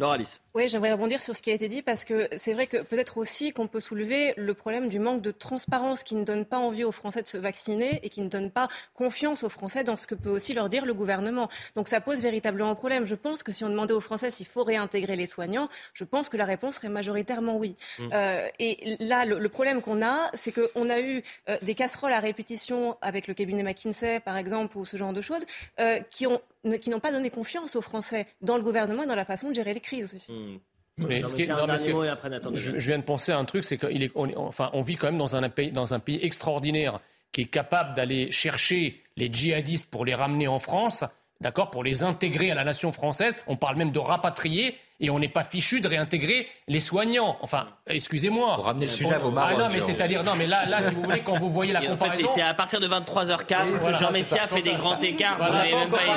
Alice. 0.01 0.41
Oui, 0.55 0.66
j'aimerais 0.66 0.93
rebondir 0.93 1.20
sur 1.20 1.37
ce 1.37 1.43
qui 1.43 1.51
a 1.51 1.55
été 1.55 1.69
dit 1.69 1.83
parce 1.83 2.05
que 2.05 2.29
c'est 2.35 2.55
vrai 2.55 2.66
que 2.66 2.79
peut-être 2.79 3.19
aussi 3.19 3.53
qu'on 3.53 3.66
peut 3.66 3.81
soulever 3.81 4.33
le 4.37 4.55
problème 4.55 4.89
du 4.89 4.99
manque 4.99 5.20
de 5.20 5.31
transparence 5.31 6.03
qui 6.03 6.15
ne 6.15 6.25
donne 6.25 6.47
pas 6.47 6.59
envie 6.59 6.85
aux 6.85 6.93
Français 6.93 7.23
de 7.23 7.29
se 7.29 7.37
vacciner 7.37 8.01
et 8.03 8.09
qui 8.09 8.23
ne 8.23 8.29
donne 8.29 8.51
pas 8.51 8.69
confiance 8.95 9.43
aux 9.43 9.51
Français 9.51 9.85
dans 9.85 9.97
ce 9.97 10.07
que 10.07 10.15
peut 10.15 10.31
aussi 10.31 10.55
leur 10.55 10.70
dire 10.70 10.87
le 10.87 10.95
gouvernement. 10.95 11.49
Donc 11.77 11.89
ça 11.89 12.01
pose 12.01 12.23
véritablement 12.23 12.75
problème. 12.75 13.07
Je 13.07 13.15
pense 13.15 13.43
que 13.43 13.53
si 13.53 13.62
on 13.62 13.69
demandait 13.69 13.93
aux 13.93 14.01
Français 14.01 14.31
s'il 14.31 14.47
faut 14.47 14.65
réintégrer 14.65 15.16
les 15.16 15.27
soignants, 15.27 15.69
je 15.93 16.05
pense 16.05 16.31
que 16.31 16.39
la 16.39 16.47
réponse 16.47 16.77
serait 16.77 16.89
majoritairement 16.89 17.57
oui. 17.57 17.77
Mm. 17.99 18.09
Euh, 18.15 18.49
et 18.59 18.97
là, 19.01 19.27
le, 19.27 19.39
le 19.39 19.49
problème 19.51 19.83
qu'on 19.83 20.03
a, 20.03 20.31
c'est 20.33 20.53
qu'on 20.53 20.89
a 20.89 21.01
eu 21.01 21.23
euh, 21.51 21.59
des 21.61 21.75
casseroles 21.75 22.12
à 22.12 22.20
répétition 22.20 22.97
avec 23.03 23.27
le 23.27 23.35
cabinet 23.35 23.62
McKinsey, 23.62 24.20
par 24.20 24.39
exemple, 24.39 24.79
ou 24.79 24.87
ce 24.87 24.97
genre 24.97 25.12
de 25.12 25.20
choses, 25.20 25.47
euh, 25.79 26.01
qui 26.11 26.27
ont 26.27 26.41
qui 26.81 26.91
n'ont 26.91 27.01
pas 27.01 27.12
donné 27.12 27.31
confiance 27.31 27.77
aux 27.77 27.81
Français 27.83 28.27
dans 28.43 28.57
le 28.57 28.62
gouvernement 28.62 29.05
et 29.05 29.07
dans 29.07 29.15
la 29.15 29.25
façon 29.25 29.49
de 29.49 29.55
gérer 29.55 29.73
les 29.73 29.81
crises 29.81 30.12
aussi. 30.15 30.33
Mais 30.97 31.20
ce 31.31 31.35
qui 31.36 31.43
est- 31.43 31.47
non, 31.47 31.66
mais 31.66 31.78
ce 31.78 31.85
que- 31.85 31.90
je, 32.56 32.89
viens 32.89 32.98
de 32.98 33.05
penser 33.05 33.31
à 33.32 33.39
un 33.39 33.44
truc, 33.44 33.62
c'est 33.65 33.77
qu'on 33.78 33.89
est, 33.89 34.10
on 34.16 34.28
est- 34.28 34.36
enfin, 34.36 34.70
on 34.73 34.82
vit 34.82 34.97
quand 34.97 35.06
même 35.06 35.19
dans 35.19 35.36
un 35.36 35.48
pays, 35.48 35.70
dans 35.70 35.94
un 35.94 36.01
pays 36.01 36.19
extraordinaire 36.23 36.98
qui 37.31 37.43
est 37.43 37.47
capable 37.47 37.94
d'aller 37.94 38.32
chercher 38.32 39.02
les 39.16 39.32
djihadistes 39.32 39.90
pour 39.90 40.05
les 40.05 40.15
ramener 40.15 40.48
en 40.48 40.59
France, 40.59 41.05
d'accord, 41.40 41.70
pour 41.70 41.85
les 41.85 42.05
intégrer 42.05 42.51
à 42.51 42.55
la 42.55 42.65
nation 42.65 42.93
française. 42.93 43.35
On 43.47 43.56
parle 43.56 43.77
même 43.77 43.90
de 43.93 43.98
rapatrier 43.98 44.77
et 45.01 45.10
on 45.10 45.19
n'est 45.20 45.28
pas 45.28 45.44
fichu 45.44 45.81
de 45.81 45.86
réintégrer 45.86 46.48
les 46.66 46.81
soignants. 46.81 47.36
Enfin, 47.40 47.69
excusez-moi. 47.86 48.56
Pour 48.56 48.65
ramener 48.65 48.86
le 48.86 48.90
sujet 48.90 49.15
à 49.15 49.19
vos 49.19 49.28
Ah 49.28 49.31
non, 49.31 49.35
marronnes, 49.35 49.56
mais 49.69 49.74
Jérôme. 49.74 49.86
c'est-à-dire, 49.94 50.24
non, 50.24 50.32
mais 50.36 50.47
là, 50.48 50.66
là, 50.66 50.82
si 50.82 50.93
vous 50.93 51.02
voulez, 51.02 51.23
quand 51.23 51.39
vous 51.39 51.51
voyez 51.51 51.73
la 51.73 51.82
Et 51.85 51.89
en 51.89 51.97
fait, 51.97 52.05
comparaison. 52.06 52.28
c'est 52.35 52.43
à 52.43 52.55
partir 52.55 52.81
de 52.81 52.89
23h04 52.89 53.66
Oui, 53.66 53.73
que 53.73 53.78
voilà, 53.78 53.98
Jean 53.98 54.10
Messia 54.10 54.47
fait 54.48 54.62
des 54.62 54.74
grands 54.74 55.01
écarts. 55.01 55.36
Voilà. 55.36 55.52
vous 55.52 55.56
n'avez 55.59 55.74
même 55.77 55.89
pas 55.89 55.97
idée. 56.02 56.10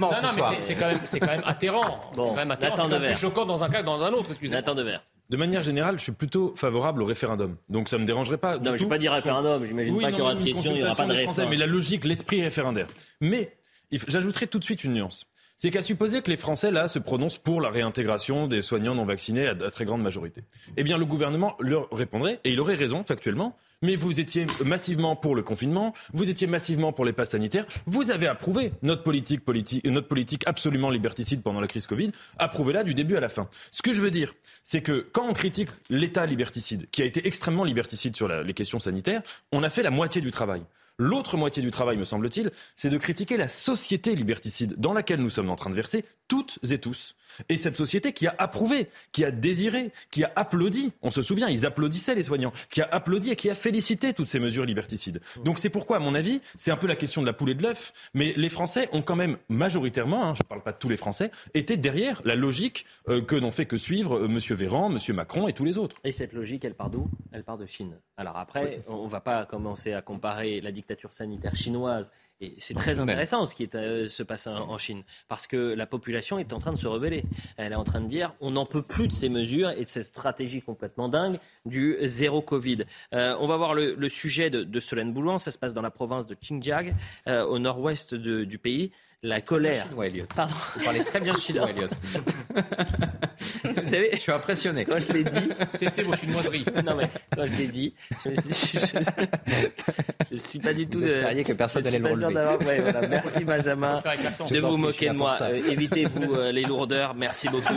Non, 0.00 0.10
non, 0.10 0.28
mais 0.36 0.42
c'est- 0.60 0.74
quand 0.76 0.86
même, 0.86 0.98
c'est 1.04 1.20
quand 1.20 1.26
même 1.26 1.42
atterrant. 1.44 1.80
c'est 2.12 2.16
quand 2.16 2.34
même 2.36 2.50
atterrant. 2.52 2.76
C'est 2.88 2.98
plus 3.00 3.18
choquant 3.18 3.44
dans 3.46 3.64
un 3.64 3.68
cas 3.68 3.80
que 3.80 3.86
dans 3.86 4.02
un 4.02 4.12
autre. 4.12 4.30
Excusez-moi. 4.30 4.60
Nathan. 4.60 5.00
De 5.30 5.36
manière 5.38 5.62
générale, 5.62 5.98
je 5.98 6.02
suis 6.04 6.12
plutôt 6.12 6.54
favorable 6.54 7.02
au 7.02 7.06
référendum. 7.06 7.56
Donc 7.70 7.88
ça 7.88 7.96
ne 7.96 8.02
me 8.02 8.06
dérangerait 8.06 8.36
pas. 8.36 8.58
Non, 8.58 8.72
mais 8.72 8.78
je 8.78 8.84
vais 8.84 8.88
pas 8.90 8.98
dire 8.98 9.12
référendum. 9.12 9.64
J'imagine 9.64 9.98
pas 10.00 10.10
qu'il 10.10 10.18
y 10.18 10.20
aura 10.22 10.34
de 10.34 10.44
questions, 10.44 10.72
il 10.74 10.80
y 10.80 10.84
aura 10.84 10.94
pas 10.94 11.06
de 11.06 11.12
réforme. 11.14 11.48
Mais 11.48 11.56
la 11.56 11.66
logique, 11.66 12.04
l'esprit 12.04 12.42
référendaire. 12.42 12.86
Mais 13.20 13.50
j'ajouterai 14.06 14.46
tout 14.46 14.58
de 14.58 14.64
suite 14.64 14.84
une 14.84 14.94
nuance. 14.94 15.26
C'est 15.56 15.70
qu'à 15.70 15.82
supposer 15.82 16.20
que 16.20 16.30
les 16.30 16.36
Français, 16.36 16.70
là, 16.70 16.88
se 16.88 16.98
prononcent 16.98 17.38
pour 17.38 17.60
la 17.60 17.70
réintégration 17.70 18.48
des 18.48 18.60
soignants 18.60 18.94
non 18.94 19.04
vaccinés 19.04 19.46
à, 19.46 19.54
très 19.54 19.84
grande 19.84 20.02
majorité. 20.02 20.42
Eh 20.76 20.82
bien, 20.82 20.98
le 20.98 21.04
gouvernement 21.04 21.56
leur 21.60 21.88
répondrait, 21.90 22.40
et 22.44 22.50
il 22.52 22.60
aurait 22.60 22.74
raison, 22.74 23.04
factuellement, 23.04 23.56
mais 23.80 23.96
vous 23.96 24.18
étiez 24.18 24.46
massivement 24.64 25.14
pour 25.14 25.36
le 25.36 25.42
confinement, 25.42 25.94
vous 26.12 26.28
étiez 26.28 26.46
massivement 26.46 26.92
pour 26.92 27.04
les 27.04 27.12
passes 27.12 27.30
sanitaires, 27.30 27.66
vous 27.86 28.10
avez 28.10 28.26
approuvé 28.26 28.72
notre 28.82 29.04
politique, 29.04 29.44
politique, 29.44 29.84
notre 29.84 30.08
politique 30.08 30.42
absolument 30.46 30.90
liberticide 30.90 31.42
pendant 31.42 31.60
la 31.60 31.68
crise 31.68 31.86
Covid, 31.86 32.10
approuvez-la 32.38 32.82
du 32.82 32.94
début 32.94 33.16
à 33.16 33.20
la 33.20 33.28
fin. 33.28 33.48
Ce 33.70 33.82
que 33.82 33.92
je 33.92 34.00
veux 34.00 34.10
dire, 34.10 34.34
c'est 34.64 34.82
que 34.82 35.06
quand 35.12 35.28
on 35.28 35.34
critique 35.34 35.70
l'État 35.88 36.26
liberticide, 36.26 36.88
qui 36.90 37.02
a 37.02 37.04
été 37.04 37.26
extrêmement 37.26 37.64
liberticide 37.64 38.16
sur 38.16 38.26
les 38.26 38.54
questions 38.54 38.80
sanitaires, 38.80 39.22
on 39.52 39.62
a 39.62 39.70
fait 39.70 39.82
la 39.82 39.90
moitié 39.90 40.20
du 40.20 40.30
travail. 40.30 40.62
L'autre 40.98 41.36
moitié 41.36 41.62
du 41.62 41.72
travail, 41.72 41.96
me 41.96 42.04
semble-t-il, 42.04 42.52
c'est 42.76 42.90
de 42.90 42.98
critiquer 42.98 43.36
la 43.36 43.48
société 43.48 44.14
liberticide 44.14 44.74
dans 44.78 44.92
laquelle 44.92 45.20
nous 45.20 45.30
sommes 45.30 45.50
en 45.50 45.56
train 45.56 45.70
de 45.70 45.74
verser 45.74 46.04
toutes 46.28 46.58
et 46.70 46.78
tous. 46.78 47.16
Et 47.48 47.56
cette 47.56 47.76
société 47.76 48.12
qui 48.12 48.26
a 48.26 48.34
approuvé, 48.38 48.88
qui 49.12 49.24
a 49.24 49.30
désiré, 49.30 49.92
qui 50.10 50.24
a 50.24 50.32
applaudi, 50.36 50.92
on 51.02 51.10
se 51.10 51.22
souvient, 51.22 51.48
ils 51.48 51.66
applaudissaient 51.66 52.14
les 52.14 52.22
soignants, 52.22 52.52
qui 52.70 52.80
a 52.82 52.88
applaudi 52.90 53.30
et 53.30 53.36
qui 53.36 53.50
a 53.50 53.54
félicité 53.54 54.12
toutes 54.12 54.28
ces 54.28 54.38
mesures 54.38 54.64
liberticides. 54.64 55.20
Donc 55.44 55.58
c'est 55.58 55.70
pourquoi, 55.70 55.96
à 55.96 56.00
mon 56.00 56.14
avis, 56.14 56.40
c'est 56.56 56.70
un 56.70 56.76
peu 56.76 56.86
la 56.86 56.96
question 56.96 57.20
de 57.20 57.26
la 57.26 57.32
poule 57.32 57.50
et 57.50 57.54
de 57.54 57.62
l'œuf, 57.62 57.92
mais 58.14 58.32
les 58.36 58.48
Français 58.48 58.88
ont 58.92 59.02
quand 59.02 59.16
même 59.16 59.36
majoritairement, 59.48 60.24
hein, 60.24 60.34
je 60.34 60.42
ne 60.42 60.48
parle 60.48 60.62
pas 60.62 60.72
de 60.72 60.78
tous 60.78 60.88
les 60.88 60.96
Français, 60.96 61.30
été 61.54 61.76
derrière 61.76 62.20
la 62.24 62.36
logique 62.36 62.86
euh, 63.08 63.20
que 63.20 63.36
n'ont 63.36 63.50
fait 63.50 63.66
que 63.66 63.76
suivre 63.76 64.18
euh, 64.18 64.26
M. 64.26 64.38
Véran, 64.38 64.90
M. 64.90 64.98
Macron 65.14 65.48
et 65.48 65.52
tous 65.52 65.64
les 65.64 65.78
autres. 65.78 65.96
Et 66.04 66.12
cette 66.12 66.32
logique, 66.32 66.64
elle 66.64 66.74
part 66.74 66.90
d'où? 66.90 67.08
Elle 67.32 67.44
part 67.44 67.58
de 67.58 67.66
Chine. 67.66 67.98
Alors 68.16 68.36
après, 68.36 68.80
on 68.88 69.04
ne 69.04 69.10
va 69.10 69.20
pas 69.20 69.44
commencer 69.46 69.92
à 69.92 70.02
comparer 70.02 70.60
la 70.60 70.72
dictature 70.72 71.12
sanitaire 71.12 71.56
chinoise. 71.56 72.10
Et 72.44 72.54
c'est 72.58 72.74
très 72.74 73.00
intéressant 73.00 73.46
ce 73.46 73.54
qui 73.54 73.62
est, 73.62 73.74
euh, 73.74 74.08
se 74.08 74.22
passe 74.22 74.46
en, 74.46 74.70
en 74.70 74.78
Chine. 74.78 75.02
Parce 75.28 75.46
que 75.46 75.74
la 75.74 75.86
population 75.86 76.38
est 76.38 76.52
en 76.52 76.58
train 76.58 76.72
de 76.72 76.78
se 76.78 76.86
rebeller. 76.86 77.24
Elle 77.56 77.72
est 77.72 77.76
en 77.76 77.84
train 77.84 78.00
de 78.00 78.06
dire 78.06 78.34
on 78.40 78.50
n'en 78.52 78.66
peut 78.66 78.82
plus 78.82 79.08
de 79.08 79.12
ces 79.12 79.28
mesures 79.28 79.70
et 79.70 79.84
de 79.84 79.88
cette 79.88 80.06
stratégie 80.06 80.62
complètement 80.62 81.08
dingue 81.08 81.36
du 81.64 81.96
zéro 82.02 82.42
Covid. 82.42 82.84
Euh, 83.12 83.36
on 83.40 83.46
va 83.46 83.56
voir 83.56 83.74
le, 83.74 83.94
le 83.94 84.08
sujet 84.08 84.50
de, 84.50 84.62
de 84.62 84.80
Solène 84.80 85.12
Boulan. 85.12 85.38
Ça 85.38 85.50
se 85.50 85.58
passe 85.58 85.74
dans 85.74 85.82
la 85.82 85.90
province 85.90 86.26
de 86.26 86.34
Xinjiang, 86.34 86.94
euh, 87.28 87.44
au 87.44 87.58
nord-ouest 87.58 88.14
du 88.14 88.58
pays. 88.58 88.92
La 89.26 89.40
colère. 89.40 89.86
Chinois, 89.88 90.06
Elliot. 90.06 90.26
Pardon. 90.36 90.52
Vous 90.76 90.84
parlez 90.84 91.02
très 91.02 91.18
bien 91.18 91.34
chinois, 91.38 91.70
Elliot. 91.70 91.88
Vous 93.64 93.88
savez, 93.88 94.10
je 94.12 94.18
suis 94.20 94.32
impressionné. 94.32 94.84
Quand 94.84 94.98
je 94.98 95.12
l'ai 95.14 95.24
dit, 95.24 95.48
Cessez 95.70 96.02
vos 96.02 96.14
chinoiseries. 96.14 96.66
non 96.84 96.94
mais 96.94 97.08
quand 97.34 97.46
je 97.46 97.56
l'ai 97.56 97.68
dit, 97.68 97.94
je 98.22 98.28
me 100.30 100.36
suis 100.36 100.58
pas 100.58 100.74
du 100.74 100.86
tout. 100.86 100.98
Vous 100.98 101.06
espériez 101.06 101.42
que 101.42 101.54
personne 101.54 101.82
je 101.84 101.88
suis 101.88 101.96
allait 101.96 102.06
le 102.06 102.14
relever. 102.14 102.34
d'avoir- 102.34 102.60
ouais, 102.66 102.80
voilà. 102.82 103.08
Merci 103.08 103.44
Benjamin 103.44 104.02
de 104.50 104.60
vous 104.60 104.76
moquer 104.76 105.08
de 105.08 105.14
moi. 105.14 105.36
Euh, 105.40 105.54
évitez-vous 105.70 106.34
euh, 106.36 106.52
les 106.52 106.62
lourdeurs. 106.64 107.14
Merci 107.14 107.48
beaucoup. 107.48 107.72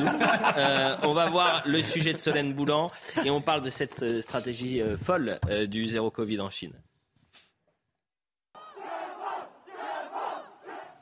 Euh, 0.57 0.95
on 1.03 1.13
va 1.13 1.29
voir 1.29 1.63
le 1.65 1.81
sujet 1.81 2.11
de 2.11 2.17
Solène 2.17 2.53
Boulan 2.53 2.91
et 3.23 3.29
on 3.29 3.39
parle 3.41 3.63
de 3.63 3.69
cette 3.69 4.03
euh, 4.03 4.21
stratégie 4.21 4.81
folle 5.01 5.39
du 5.67 5.87
zéro 5.87 6.11
Covid 6.11 6.41
en 6.41 6.49
Chine. 6.49 6.73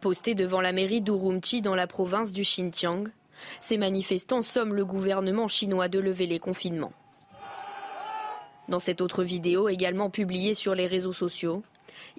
Postés 0.02 0.36
devant 0.36 0.62
la 0.62 0.72
mairie 0.72 1.02
d'Urumqi 1.02 1.62
dans 1.62 1.76
la 1.76 1.88
province 1.88 2.32
du 2.32 2.44
Xinjiang, 2.44 3.06
ces 3.60 3.78
manifestants 3.78 4.42
somment 4.42 4.74
le 4.74 4.86
gouvernement 4.86 5.48
chinois 5.48 5.88
de 5.88 6.00
lever 6.00 6.28
les 6.28 6.40
confinements. 6.40 6.94
Dans 8.68 8.80
cette 8.80 9.02
autre 9.02 9.24
vidéo, 9.24 9.70
également 9.70 10.10
publiée 10.10 10.54
sur 10.54 10.74
les 10.74 10.88
réseaux 10.88 11.14
sociaux, 11.14 11.64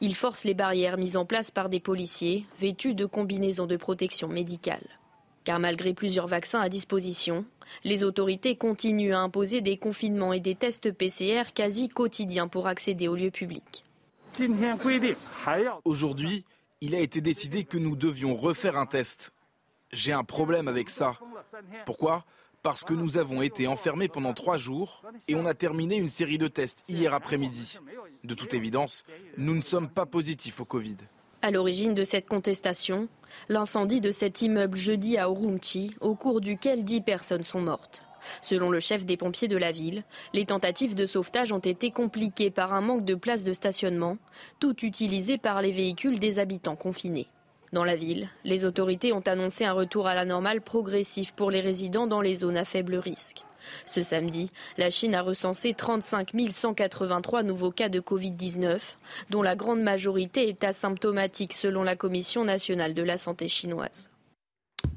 ils 0.00 0.14
forcent 0.14 0.44
les 0.44 0.54
barrières 0.54 0.96
mises 0.96 1.16
en 1.16 1.24
place 1.24 1.50
par 1.50 1.68
des 1.68 1.80
policiers 1.80 2.46
vêtus 2.58 2.94
de 2.94 3.04
combinaisons 3.04 3.66
de 3.66 3.76
protection 3.76 4.28
médicale. 4.28 4.86
Car 5.44 5.58
malgré 5.58 5.94
plusieurs 5.94 6.26
vaccins 6.26 6.60
à 6.60 6.68
disposition, 6.68 7.44
les 7.84 8.04
autorités 8.04 8.56
continuent 8.56 9.14
à 9.14 9.20
imposer 9.20 9.60
des 9.60 9.76
confinements 9.76 10.32
et 10.32 10.40
des 10.40 10.54
tests 10.54 10.92
PCR 10.92 11.52
quasi 11.54 11.88
quotidiens 11.88 12.48
pour 12.48 12.66
accéder 12.68 13.08
aux 13.08 13.16
lieux 13.16 13.30
publics. 13.30 13.84
Aujourd'hui, 15.84 16.44
il 16.80 16.94
a 16.94 17.00
été 17.00 17.20
décidé 17.20 17.64
que 17.64 17.78
nous 17.78 17.96
devions 17.96 18.34
refaire 18.34 18.76
un 18.76 18.86
test. 18.86 19.32
J'ai 19.92 20.12
un 20.12 20.24
problème 20.24 20.68
avec 20.68 20.90
ça. 20.90 21.18
Pourquoi? 21.86 22.24
Parce 22.62 22.84
que 22.84 22.94
nous 22.94 23.16
avons 23.16 23.42
été 23.42 23.66
enfermés 23.66 24.08
pendant 24.08 24.34
trois 24.34 24.58
jours 24.58 25.02
et 25.28 25.36
on 25.36 25.46
a 25.46 25.54
terminé 25.54 25.96
une 25.96 26.08
série 26.08 26.38
de 26.38 26.48
tests 26.48 26.82
hier 26.88 27.14
après-midi. 27.14 27.78
De 28.24 28.34
toute 28.34 28.54
évidence, 28.54 29.04
nous 29.36 29.54
ne 29.54 29.62
sommes 29.62 29.88
pas 29.88 30.06
positifs 30.06 30.60
au 30.60 30.64
Covid. 30.64 30.96
À 31.42 31.50
l'origine 31.50 31.94
de 31.94 32.02
cette 32.02 32.28
contestation, 32.28 33.08
l'incendie 33.48 34.00
de 34.00 34.10
cet 34.10 34.42
immeuble 34.42 34.76
jeudi 34.76 35.16
à 35.16 35.26
Urumqi, 35.26 35.94
au 36.00 36.14
cours 36.14 36.40
duquel 36.40 36.84
dix 36.84 37.00
personnes 37.00 37.44
sont 37.44 37.60
mortes. 37.60 38.02
Selon 38.42 38.70
le 38.70 38.80
chef 38.80 39.04
des 39.04 39.16
pompiers 39.16 39.48
de 39.48 39.56
la 39.56 39.72
ville, 39.72 40.04
les 40.32 40.46
tentatives 40.46 40.94
de 40.94 41.06
sauvetage 41.06 41.52
ont 41.52 41.58
été 41.58 41.90
compliquées 41.90 42.50
par 42.50 42.74
un 42.74 42.80
manque 42.80 43.04
de 43.04 43.14
places 43.14 43.44
de 43.44 43.52
stationnement, 43.52 44.18
tout 44.60 44.84
utilisé 44.84 45.38
par 45.38 45.62
les 45.62 45.72
véhicules 45.72 46.20
des 46.20 46.38
habitants 46.38 46.76
confinés. 46.76 47.28
Dans 47.72 47.84
la 47.84 47.96
ville, 47.96 48.28
les 48.44 48.64
autorités 48.64 49.12
ont 49.12 49.20
annoncé 49.26 49.64
un 49.64 49.72
retour 49.72 50.06
à 50.06 50.14
la 50.14 50.24
normale 50.24 50.60
progressif 50.60 51.32
pour 51.32 51.50
les 51.50 51.60
résidents 51.60 52.06
dans 52.06 52.20
les 52.20 52.36
zones 52.36 52.56
à 52.56 52.64
faible 52.64 52.96
risque. 52.96 53.44
Ce 53.84 54.02
samedi, 54.02 54.50
la 54.78 54.90
Chine 54.90 55.14
a 55.14 55.22
recensé 55.22 55.74
35 55.74 56.32
183 56.50 57.42
nouveaux 57.42 57.72
cas 57.72 57.88
de 57.88 58.00
Covid-19, 58.00 58.80
dont 59.30 59.42
la 59.42 59.56
grande 59.56 59.80
majorité 59.80 60.48
est 60.48 60.62
asymptomatique 60.62 61.52
selon 61.52 61.82
la 61.82 61.96
Commission 61.96 62.44
nationale 62.44 62.94
de 62.94 63.02
la 63.02 63.18
santé 63.18 63.48
chinoise. 63.48 64.10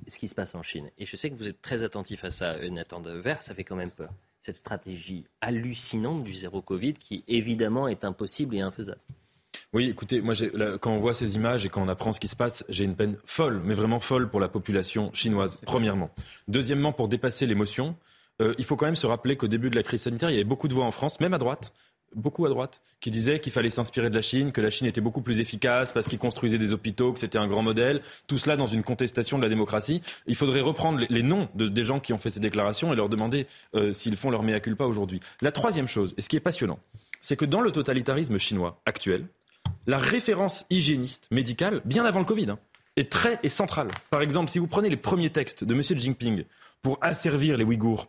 Ce 0.10 0.18
qui 0.18 0.28
se 0.28 0.36
passe 0.36 0.56
en 0.56 0.64
Chine, 0.64 0.90
et 0.98 1.06
je 1.06 1.16
sais 1.16 1.30
que 1.30 1.36
vous 1.36 1.48
êtes 1.48 1.62
très 1.62 1.84
attentif 1.84 2.24
à 2.24 2.32
ça, 2.32 2.54
euh, 2.54 2.70
Nathan 2.70 3.00
Devers, 3.00 3.44
ça 3.44 3.54
fait 3.54 3.64
quand 3.64 3.76
même 3.76 3.92
peur. 3.92 4.10
Cette 4.42 4.56
stratégie 4.56 5.26
hallucinante 5.40 6.24
du 6.24 6.34
zéro 6.34 6.62
Covid 6.62 6.94
qui 6.94 7.24
évidemment 7.28 7.88
est 7.88 8.04
impossible 8.04 8.56
et 8.56 8.62
infaisable. 8.62 9.02
Oui, 9.74 9.88
écoutez, 9.88 10.22
moi, 10.22 10.34
quand 10.82 10.92
on 10.92 11.00
voit 11.00 11.14
ces 11.14 11.36
images 11.36 11.66
et 11.66 11.70
quand 11.70 11.84
on 11.84 11.88
apprend 11.88 12.12
ce 12.12 12.20
qui 12.20 12.28
se 12.28 12.36
passe, 12.36 12.66
j'ai 12.70 12.86
une 12.86 12.96
peine 12.96 13.18
folle, 13.26 13.62
mais 13.64 13.76
vraiment 13.76 14.00
folle 14.00 14.30
pour 14.30 14.40
la 14.40 14.48
population 14.48 15.14
chinoise, 15.14 15.62
premièrement. 15.66 16.10
Deuxièmement, 16.48 16.92
pour 16.92 17.08
dépasser 17.08 17.46
l'émotion, 17.46 17.96
euh, 18.42 18.54
il 18.58 18.66
faut 18.66 18.76
quand 18.76 18.86
même 18.86 18.96
se 18.96 19.06
rappeler 19.06 19.38
qu'au 19.38 19.48
début 19.48 19.70
de 19.70 19.76
la 19.76 19.84
crise 19.84 20.02
sanitaire, 20.02 20.30
il 20.30 20.34
y 20.34 20.38
avait 20.38 20.44
beaucoup 20.44 20.68
de 20.68 20.74
voix 20.74 20.86
en 20.86 20.92
France, 20.92 21.20
même 21.20 21.34
à 21.34 21.38
droite, 21.38 21.74
beaucoup 22.16 22.46
à 22.46 22.50
droite, 22.50 22.82
qui 23.00 23.12
disaient 23.12 23.40
qu'il 23.40 23.52
fallait 23.52 23.70
s'inspirer 23.70 24.10
de 24.10 24.16
la 24.16 24.22
Chine, 24.22 24.52
que 24.52 24.62
la 24.62 24.70
Chine 24.70 24.88
était 24.88 25.02
beaucoup 25.02 25.22
plus 25.22 25.40
efficace 25.40 25.94
parce 25.94 26.08
qu'ils 26.08 26.20
construisaient 26.20 26.58
des 26.58 26.74
hôpitaux, 26.74 27.14
que 27.14 27.20
c'était 27.20 27.38
un 27.38 27.48
grand 27.48 27.62
modèle. 27.62 28.02
Tout 28.28 28.38
cela 28.38 28.58
dans 28.58 28.68
une 28.68 28.84
contestation 28.84 29.38
de 29.38 29.44
la 29.44 29.50
démocratie. 29.50 30.02
Il 30.28 30.36
faudrait 30.36 30.62
reprendre 30.62 31.06
les, 31.10 31.24
noms 31.24 31.48
des 31.56 31.84
gens 31.84 32.00
qui 32.00 32.14
ont 32.14 32.18
fait 32.18 32.30
ces 32.30 32.40
déclarations 32.40 32.92
et 32.94 32.96
leur 32.96 33.10
demander 33.10 33.48
euh, 33.76 33.94
s'ils 33.94 34.18
font 34.18 34.30
leur 34.30 34.44
mea 34.44 34.60
culpa 34.60 34.86
aujourd'hui. 34.86 35.20
La 35.42 35.52
troisième 35.52 35.88
chose, 35.88 36.14
et 36.18 36.22
ce 36.22 36.30
qui 36.30 36.36
est 36.36 36.42
passionnant, 36.42 36.80
c'est 37.22 37.36
que 37.36 37.46
dans 37.46 37.62
le 37.62 37.72
totalitarisme 37.72 38.38
chinois 38.38 38.82
actuel, 38.86 39.28
la 39.88 40.00
référence 40.00 40.66
hygiéniste 40.70 41.28
médicale, 41.32 41.82
bien 41.86 42.06
avant 42.06 42.20
le 42.20 42.26
Covid, 42.26 42.52
hein, 42.52 42.60
est 42.96 43.12
très 43.12 43.40
et 43.44 43.50
centrale. 43.50 43.90
Par 44.10 44.22
exemple, 44.22 44.52
si 44.52 44.60
vous 44.60 44.68
prenez 44.68 44.90
les 44.90 44.98
premiers 44.98 45.30
textes 45.30 45.64
de 45.64 45.74
M. 45.74 45.82
Jinping 45.82 46.44
pour 46.82 46.98
asservir 47.02 47.58
les 47.58 47.64
Ouïghours, 47.64 48.08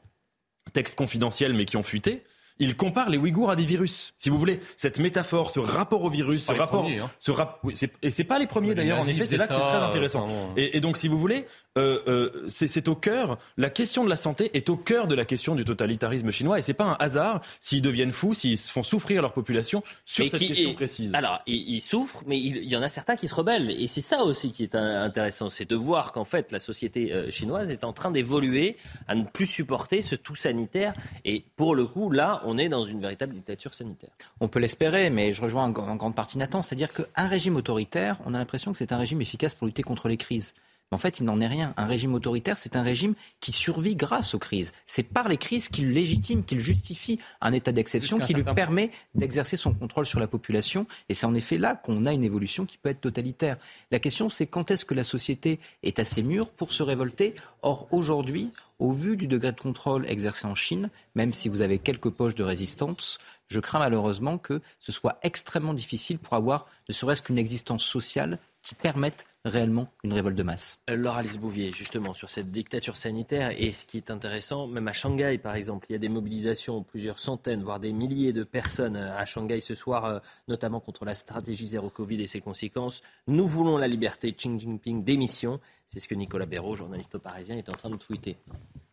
textes 0.73 0.97
confidentiels 0.97 1.55
mais 1.55 1.65
qui 1.65 1.77
ont 1.77 1.83
fuité, 1.83 2.23
il 2.61 2.77
compare 2.77 3.11
les 3.11 3.19
Ouïghours 3.19 3.51
à 3.51 3.57
des 3.57 3.65
virus. 3.65 4.15
Si 4.19 4.31
vous 4.31 4.39
voulez, 4.39 4.61
cette 4.77 5.01
métaphore, 5.01 5.51
ce 5.51 5.59
rapport 5.59 6.05
au 6.05 6.11
virus, 6.11 6.45
ce 6.45 6.53
rapport, 6.53 6.83
premiers, 6.83 7.01
hein. 7.01 7.11
ce 7.19 7.33
rap... 7.33 7.59
oui, 7.65 7.75
et 8.03 8.11
c'est 8.11 8.25
pas 8.25 8.39
les 8.39 8.47
premiers 8.47 8.75
d'ailleurs. 8.75 8.99
En 8.99 9.07
effet, 9.07 9.27
c'est 9.27 9.37
là 9.37 9.47
que 9.47 9.55
c'est 9.55 9.61
très 9.61 9.83
intéressant. 9.83 10.29
et, 10.57 10.77
et, 10.77 10.81
donc, 10.81 10.97
si 10.97 11.09
vous 11.09 11.19
voulez, 11.19 11.47
euh, 11.79 12.01
euh, 12.07 12.47
c'est 12.49 12.89
au 12.89 12.95
cœur. 12.95 13.39
La 13.57 13.71
question 13.71 14.05
de 14.05 14.11
la 14.11 14.17
santé 14.17 14.51
est 14.55 14.69
au 14.69 14.77
cœur 14.77 15.07
de 15.07 15.15
la 15.15 15.25
question 15.25 15.55
du 15.55 15.65
totalitarisme 15.65 16.31
chinois, 16.31 16.59
et 16.59 16.63
c'est 16.63 16.75
pas 16.75 16.85
un 16.85 16.97
hasard 16.99 17.41
s'ils 17.61 17.81
deviennent 17.81 18.13
fous, 18.13 18.35
s'ils 18.35 18.59
font 18.59 18.83
souffrir 18.83 19.23
leur 19.23 19.33
population 19.33 19.83
sur 20.05 20.29
cette 20.29 20.41
question 20.41 20.75
précise. 20.75 21.15
Alors, 21.15 21.41
ils, 21.47 21.81
souffrent, 21.81 22.23
mais 22.27 22.39
il, 22.39 22.65
y 22.65 22.77
en 22.77 22.83
a 22.83 22.89
certains 22.89 23.17
qui 23.17 23.27
se 23.27 23.35
rebellent, 23.35 23.71
et 23.71 23.87
c'est 23.87 24.01
ça 24.01 24.23
aussi 24.23 24.51
qui 24.51 24.65
est 24.65 24.75
intéressant, 24.75 25.49
c'est 25.49 25.69
de 25.69 25.77
voir 25.77 26.13
qu'en 26.13 26.25
fait 26.25 26.53
la 26.53 26.59
société 26.59 27.13
euh, 27.13 27.31
chinoise 27.31 27.71
est 27.71 27.85
en 27.85 27.93
train 27.93 28.11
d'évoluer 28.11 28.77
à 29.09 29.15
ne 29.15 29.25
plus 29.25 29.47
supporter 29.47 30.03
ce 30.03 30.15
tout 30.15 30.37
sanitaire, 30.37 30.93
et 31.25 31.45
pour 31.57 31.75
le 31.75 31.87
coup, 31.87 32.11
là, 32.11 32.43
on 32.45 32.50
est 32.59 32.69
dans 32.69 32.85
une 32.85 33.01
véritable 33.01 33.35
dictature 33.35 33.75
sanitaire. 33.75 34.11
On 34.41 34.49
peut 34.49 34.59
l'espérer, 34.59 35.11
mais 35.11 35.33
je 35.33 35.43
rejoins 35.43 35.65
en, 35.65 35.71
grande 35.71 36.15
partie 36.15 36.39
Nathan. 36.39 36.63
C'est-à-dire 36.63 36.93
qu'un 36.93 37.27
régime 37.27 37.57
autoritaire, 37.57 38.19
on 38.27 38.35
a 38.35 38.39
l'impression 38.39 38.73
que 38.73 38.79
c'est 38.79 38.93
un 38.93 38.99
régime 38.99 39.21
efficace 39.21 39.55
pour 39.55 39.67
lutter 39.67 39.83
contre 39.83 40.09
les 40.09 40.17
crises. 40.17 40.55
En 40.93 40.99
fait, 40.99 41.21
il 41.21 41.25
n'en 41.25 41.41
est 41.41 41.47
rien. 41.47 41.73
Un 41.77 41.87
régime 41.87 42.15
autoritaire, 42.15 42.59
c'est 42.59 42.75
un 42.75 42.83
régime 42.83 43.15
qui 43.39 43.53
survit 43.53 43.95
grâce 43.95 44.35
aux 44.35 44.41
crises. 44.41 44.73
C'est 44.87 45.05
par 45.05 45.29
les 45.29 45.37
crises 45.37 45.69
qu'il 45.69 45.93
légitime, 45.93 46.45
qu'il 46.45 46.59
justifie 46.59 47.21
un 47.41 47.53
état 47.53 47.71
d'exception 47.71 48.19
qui 48.19 48.35
lui 48.35 48.43
permet 48.43 48.91
d'exercer 49.15 49.57
son 49.57 49.73
contrôle 49.73 50.07
sur 50.07 50.19
la 50.19 50.27
population. 50.27 50.87
Et 51.09 51.15
c'est 51.15 51.27
en 51.27 51.35
effet 51.35 51.59
là 51.59 51.77
qu'on 51.77 52.07
a 52.07 52.13
une 52.13 52.25
évolution 52.25 52.67
qui 52.67 52.77
peut 52.77 52.89
être 52.89 53.01
totalitaire. 53.01 53.57
La 53.93 54.01
question, 54.01 54.29
c'est 54.29 54.47
quand 54.47 54.73
est-ce 54.73 54.85
que 54.85 54.95
la 54.95 55.05
société 55.05 55.61
est 55.85 56.01
assez 56.01 56.25
mûre 56.25 56.51
pour 56.51 56.73
se 56.73 56.83
révolter? 56.83 57.37
Or, 57.63 57.87
aujourd'hui, 57.93 58.51
au 58.81 58.91
vu 58.91 59.17
du 59.17 59.29
degré 59.29 59.53
de 59.53 59.61
contrôle 59.61 60.07
exercé 60.09 60.47
en 60.47 60.57
Chine, 60.57 60.91
même 61.15 61.33
si 61.33 61.49
vous 61.49 61.61
avez 61.61 61.79
quelques 61.79 62.11
poches 62.11 62.35
de 62.35 62.43
résistance, 62.43 63.19
je 63.47 63.61
crains 63.61 63.79
malheureusement 63.79 64.39
que 64.39 64.61
ce 64.81 64.91
soit 64.91 65.19
extrêmement 65.23 65.75
difficile 65.75 66.19
pour 66.19 66.35
avoir 66.35 66.67
ne 66.89 66.95
serait-ce 66.95 67.23
qu'une 67.23 67.39
existence 67.39 67.85
sociale 67.85 68.39
qui 68.63 68.75
permette 68.75 69.27
réellement 69.45 69.89
une 70.05 70.13
révolte 70.13 70.37
de 70.37 70.43
masse. 70.43 70.81
Euh, 70.91 70.97
Laura 70.97 71.19
Alice 71.21 71.39
Bouvier, 71.39 71.73
justement, 71.73 72.13
sur 72.13 72.29
cette 72.29 72.51
dictature 72.51 72.97
sanitaire, 72.97 73.53
et 73.57 73.73
ce 73.73 73.87
qui 73.87 73.97
est 73.97 74.11
intéressant, 74.11 74.67
même 74.67 74.87
à 74.89 74.93
Shanghai, 74.93 75.39
par 75.39 75.55
exemple, 75.55 75.87
il 75.89 75.93
y 75.93 75.97
a 75.97 75.99
des 75.99 76.09
mobilisations, 76.09 76.83
plusieurs 76.83 77.19
centaines, 77.19 77.63
voire 77.63 77.81
des 77.81 77.93
milliers 77.93 78.33
de 78.33 78.45
personnes 78.45 78.97
euh, 78.97 79.17
à 79.17 79.25
Shanghai 79.25 79.61
ce 79.61 79.75
soir, 79.75 80.05
euh, 80.05 80.19
notamment 80.49 80.81
contre 80.81 81.05
la 81.05 81.15
stratégie 81.15 81.67
zéro 81.67 81.89
Covid 81.89 82.21
et 82.21 82.27
ses 82.27 82.41
conséquences. 82.41 83.03
Nous 83.27 83.47
voulons 83.47 83.79
la 83.79 83.89
liberté, 83.89 84.33
Xi 84.33 84.59
Jinping 84.59 85.05
démission. 85.05 85.61
C'est 85.93 85.99
ce 85.99 86.07
que 86.07 86.15
Nicolas 86.15 86.47
Béraud, 86.47 86.77
journaliste 86.77 87.19
parisien, 87.19 87.57
est 87.57 87.69
en 87.69 87.73
train 87.73 87.91
de 87.91 87.97
tweeter. 87.97 88.37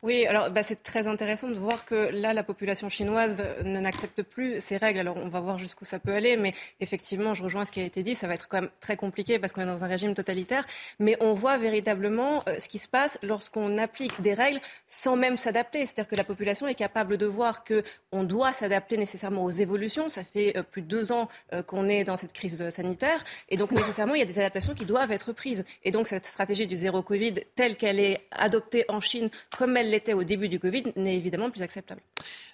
Oui, 0.03 0.25
alors 0.25 0.49
bah, 0.51 0.63
c'est 0.63 0.81
très 0.81 1.07
intéressant 1.07 1.47
de 1.47 1.55
voir 1.55 1.83
que 1.83 2.09
là, 2.11 2.33
la 2.33 2.43
population 2.43 2.87
chinoise 2.87 3.43
ne 3.63 3.79
n'accepte 3.79 4.23
plus 4.23 4.61
ces 4.61 4.77
règles. 4.77 4.99
Alors 4.99 5.17
on 5.17 5.27
va 5.27 5.39
voir 5.39 5.59
jusqu'où 5.59 5.85
ça 5.85 5.99
peut 5.99 6.13
aller, 6.13 6.37
mais 6.37 6.53
effectivement, 6.79 7.33
je 7.33 7.43
rejoins 7.43 7.65
ce 7.65 7.71
qui 7.71 7.81
a 7.81 7.83
été 7.83 8.01
dit, 8.03 8.15
ça 8.15 8.27
va 8.27 8.33
être 8.35 8.47
quand 8.47 8.61
même 8.61 8.69
très 8.79 8.95
compliqué 8.95 9.37
parce 9.37 9.53
qu'on 9.53 9.61
est 9.61 9.65
dans 9.65 9.83
un 9.83 9.87
régime 9.87 10.15
totalitaire. 10.15 10.65
Mais 10.99 11.17
on 11.19 11.33
voit 11.33 11.57
véritablement 11.57 12.41
euh, 12.47 12.57
ce 12.57 12.67
qui 12.67 12.79
se 12.79 12.87
passe 12.87 13.19
lorsqu'on 13.21 13.77
applique 13.77 14.21
des 14.21 14.33
règles 14.33 14.59
sans 14.87 15.15
même 15.15 15.37
s'adapter. 15.37 15.85
C'est-à-dire 15.85 16.07
que 16.07 16.15
la 16.15 16.23
population 16.23 16.67
est 16.67 16.75
capable 16.75 17.17
de 17.17 17.25
voir 17.25 17.63
qu'on 17.63 18.23
doit 18.23 18.53
s'adapter 18.53 18.97
nécessairement 18.97 19.43
aux 19.43 19.51
évolutions. 19.51 20.09
Ça 20.09 20.23
fait 20.23 20.57
euh, 20.57 20.63
plus 20.63 20.83
de 20.83 20.87
deux 20.87 21.11
ans 21.11 21.27
euh, 21.53 21.61
qu'on 21.61 21.89
est 21.89 22.03
dans 22.03 22.17
cette 22.17 22.33
crise 22.33 22.69
sanitaire, 22.69 23.23
et 23.49 23.57
donc 23.57 23.71
nécessairement, 23.71 24.15
il 24.15 24.19
y 24.19 24.23
a 24.23 24.25
des 24.25 24.39
adaptations 24.39 24.73
qui 24.73 24.85
doivent 24.85 25.11
être 25.11 25.31
prises. 25.33 25.65
Et 25.83 25.91
donc 25.91 26.07
cette 26.07 26.25
stratégie 26.25 26.65
du 26.65 26.86
zéro 26.87 27.01
Covid, 27.01 27.33
telle 27.53 27.75
qu'elle 27.75 27.99
est 27.99 28.27
adoptée 28.31 28.85
en 28.87 29.01
Chine, 29.01 29.29
comme 29.57 29.75
elle 29.75 29.89
l'était 29.89 30.13
au 30.13 30.23
début 30.23 30.47
du 30.47 30.57
Covid 30.57 30.83
n'est 30.95 31.17
évidemment 31.17 31.51
plus 31.51 31.61
acceptable. 31.61 31.99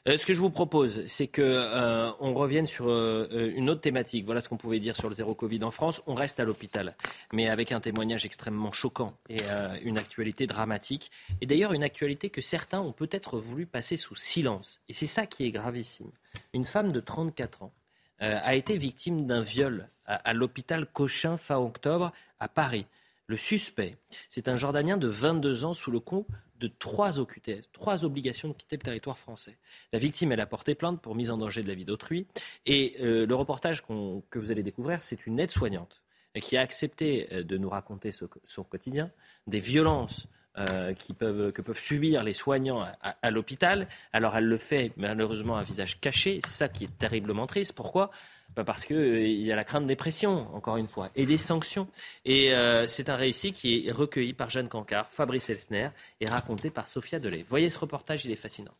Euh, 0.07 0.17
ce 0.17 0.25
que 0.25 0.33
je 0.33 0.39
vous 0.39 0.49
propose, 0.49 1.05
c'est 1.05 1.27
qu'on 1.27 1.43
euh, 1.43 2.09
revienne 2.19 2.65
sur 2.65 2.89
euh, 2.89 3.53
une 3.55 3.69
autre 3.69 3.81
thématique. 3.81 4.25
Voilà 4.25 4.41
ce 4.41 4.49
qu'on 4.49 4.57
pouvait 4.57 4.79
dire 4.79 4.95
sur 4.95 5.07
le 5.07 5.13
zéro 5.13 5.35
Covid 5.35 5.63
en 5.63 5.69
France. 5.69 6.01
On 6.07 6.15
reste 6.15 6.39
à 6.39 6.45
l'hôpital, 6.45 6.95
mais 7.31 7.47
avec 7.47 7.71
un 7.71 7.79
témoignage 7.79 8.25
extrêmement 8.25 8.71
choquant 8.71 9.15
et 9.29 9.37
une 9.83 9.99
actualité 9.99 10.47
dramatique. 10.47 11.11
Et 11.41 11.45
d'ailleurs, 11.45 11.73
une 11.73 11.83
actualité 11.83 12.31
que 12.31 12.41
certains 12.41 12.81
ont 12.81 12.91
peut-être 12.91 13.37
voulu 13.37 13.67
passer 13.67 13.97
sous 13.97 14.15
silence. 14.15 14.81
Et 14.89 14.93
c'est 14.93 15.05
ça 15.05 15.27
qui 15.27 15.45
est 15.45 15.51
gravissime. 15.51 16.09
Une 16.53 16.65
femme 16.65 16.91
de 16.91 16.99
34 16.99 17.61
ans 17.61 17.73
a 18.19 18.55
été 18.55 18.77
victime 18.77 19.27
d'un 19.27 19.41
viol 19.41 19.89
à, 20.05 20.15
à 20.15 20.33
l'hôpital 20.33 20.87
Cochin 20.87 21.37
fin 21.37 21.57
octobre 21.57 22.11
à 22.39 22.47
Paris. 22.47 22.87
Le 23.27 23.37
suspect, 23.37 23.95
c'est 24.29 24.47
un 24.47 24.57
Jordanien 24.57 24.97
de 24.97 25.07
22 25.07 25.63
ans 25.63 25.73
sous 25.73 25.91
le 25.91 25.99
coup 25.99 26.27
de 26.59 26.67
trois 26.67 27.19
OQTF, 27.19 27.71
trois 27.71 28.05
obligations 28.05 28.49
de 28.49 28.53
quitter 28.53 28.75
le 28.77 28.81
territoire 28.81 29.17
français. 29.17 29.57
La 29.91 29.99
victime, 29.99 30.31
elle 30.31 30.39
a 30.39 30.45
porté 30.45 30.75
plainte 30.75 31.01
pour 31.01 31.15
mise 31.15 31.31
en 31.31 31.37
danger 31.37 31.63
de 31.63 31.67
la 31.67 31.75
vie 31.75 31.85
d'autrui. 31.85 32.27
Et 32.65 32.95
euh, 32.99 33.25
le 33.25 33.35
reportage 33.35 33.83
que 33.83 34.39
vous 34.39 34.51
allez 34.51 34.63
découvrir, 34.63 35.01
c'est 35.03 35.25
une 35.25 35.39
aide-soignante 35.39 36.03
qui 36.41 36.57
a 36.57 36.61
accepté 36.61 37.31
euh, 37.31 37.43
de 37.43 37.57
nous 37.57 37.69
raconter 37.69 38.11
son 38.11 38.63
quotidien, 38.63 39.11
des 39.47 39.59
violences 39.59 40.27
euh, 40.57 40.93
qui 40.93 41.13
peuvent, 41.13 41.51
que 41.51 41.61
peuvent 41.61 41.79
subir 41.79 42.23
les 42.23 42.33
soignants 42.33 42.85
à, 43.01 43.31
l'hôpital. 43.31 43.87
Alors 44.11 44.35
elle 44.35 44.45
le 44.45 44.57
fait 44.57 44.91
malheureusement 44.97 45.57
à 45.57 45.63
visage 45.63 45.99
caché. 45.99 46.39
C'est 46.43 46.51
ça 46.51 46.67
qui 46.67 46.83
est 46.83 46.97
terriblement 46.97 47.47
triste. 47.47 47.73
Pourquoi? 47.73 48.11
Bah, 48.55 48.63
Parce 48.63 48.85
qu'il 48.85 49.41
y 49.41 49.51
a 49.51 49.55
la 49.55 49.63
crainte 49.63 49.87
des 49.87 49.95
pressions, 49.95 50.53
encore 50.55 50.77
une 50.77 50.87
fois, 50.87 51.09
et 51.15 51.25
des 51.25 51.39
sanctions. 51.39 51.87
Et 52.25 52.53
c'est 52.87 53.09
un 53.09 53.15
récit 53.15 53.51
qui 53.51 53.87
est 53.87 53.91
recueilli 53.91 54.33
par 54.33 54.51
Jeanne 54.51 54.69
Cancard, 54.69 55.09
Fabrice 55.09 55.49
Elsner, 55.49 55.89
et 56.21 56.27
raconté 56.27 56.69
par 56.69 56.87
Sophia 56.87 57.19
Delay. 57.19 57.43
Voyez 57.49 57.69
ce 57.69 57.79
reportage, 57.79 58.25
il 58.25 58.31
est 58.31 58.35
fascinant. 58.35 58.73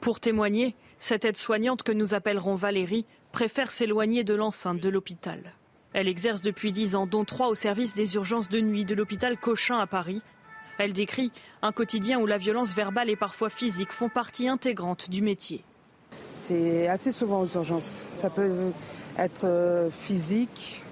Pour 0.00 0.18
témoigner, 0.18 0.74
cette 0.98 1.24
aide-soignante 1.24 1.84
que 1.84 1.92
nous 1.92 2.14
appellerons 2.14 2.56
Valérie 2.56 3.06
préfère 3.30 3.70
s'éloigner 3.70 4.24
de 4.24 4.34
l'enceinte 4.34 4.80
de 4.80 4.88
l'hôpital. 4.88 5.52
Elle 5.94 6.08
exerce 6.08 6.42
depuis 6.42 6.72
10 6.72 6.96
ans, 6.96 7.06
dont 7.06 7.24
3 7.24 7.48
au 7.48 7.54
service 7.54 7.94
des 7.94 8.14
urgences 8.14 8.48
de 8.48 8.60
nuit 8.60 8.84
de 8.84 8.94
l'hôpital 8.94 9.36
Cochin 9.36 9.78
à 9.78 9.86
Paris. 9.86 10.22
Elle 10.78 10.92
décrit 10.92 11.30
un 11.60 11.72
quotidien 11.72 12.18
où 12.18 12.26
la 12.26 12.38
violence 12.38 12.74
verbale 12.74 13.10
et 13.10 13.16
parfois 13.16 13.50
physique 13.50 13.92
font 13.92 14.08
partie 14.08 14.48
intégrante 14.48 15.10
du 15.10 15.20
métier. 15.22 15.64
C'est 16.36 16.88
assez 16.88 17.12
souvent 17.12 17.42
aux 17.42 17.54
urgences. 17.54 18.06
Ça 18.14 18.30
peut 18.30 18.72
être 19.18 19.44
euh, 19.44 19.90
physique, 19.90 20.82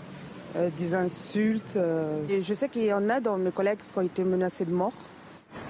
euh, 0.57 0.71
des 0.77 0.95
insultes. 0.95 1.75
euh. 1.77 2.23
Et 2.29 2.43
je 2.43 2.55
sais 2.55 2.69
qu'il 2.69 2.85
y 2.85 2.93
en 2.93 3.09
a 3.09 3.21
dans 3.21 3.39
mes 3.39 3.51
collègues 3.51 3.79
qui 3.79 3.99
ont 3.99 4.03
été 4.03 4.23
menacés 4.23 4.65
de 4.67 4.73
mort. 4.73 4.93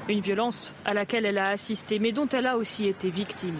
Une 0.08 0.20
violence 0.20 0.74
à 0.84 0.92
laquelle 0.92 1.24
elle 1.24 1.38
a 1.38 1.50
assisté, 1.50 1.98
mais 1.98 2.12
dont 2.12 2.28
elle 2.28 2.46
a 2.46 2.56
aussi 2.56 2.86
été 2.86 3.10
victime. 3.10 3.56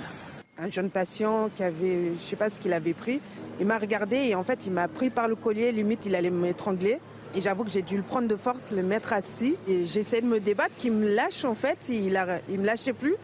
Un 0.62 0.68
jeune 0.68 0.90
patient 0.90 1.48
qui 1.54 1.62
avait, 1.62 2.08
je 2.08 2.12
ne 2.12 2.18
sais 2.18 2.36
pas 2.36 2.50
ce 2.50 2.60
qu'il 2.60 2.74
avait 2.74 2.92
pris, 2.92 3.22
il 3.60 3.66
m'a 3.66 3.78
regardé 3.78 4.16
et 4.16 4.34
en 4.34 4.44
fait 4.44 4.66
il 4.66 4.72
m'a 4.72 4.88
pris 4.88 5.08
par 5.08 5.26
le 5.26 5.34
collier, 5.34 5.72
limite 5.72 6.04
il 6.04 6.14
allait 6.14 6.28
m'étrangler. 6.28 6.98
Et 7.34 7.40
j'avoue 7.40 7.64
que 7.64 7.70
j'ai 7.70 7.80
dû 7.80 7.96
le 7.96 8.02
prendre 8.02 8.28
de 8.28 8.36
force, 8.36 8.70
le 8.70 8.82
mettre 8.82 9.14
assis. 9.14 9.56
Et 9.66 9.86
j'essayais 9.86 10.20
de 10.20 10.26
me 10.26 10.38
débattre, 10.38 10.74
qu'il 10.76 10.92
me 10.92 11.14
lâche 11.14 11.46
en 11.46 11.54
fait, 11.54 11.88
il 11.88 12.12
ne 12.12 12.56
me 12.58 12.66
lâchait 12.66 12.92
plus. 12.92 13.14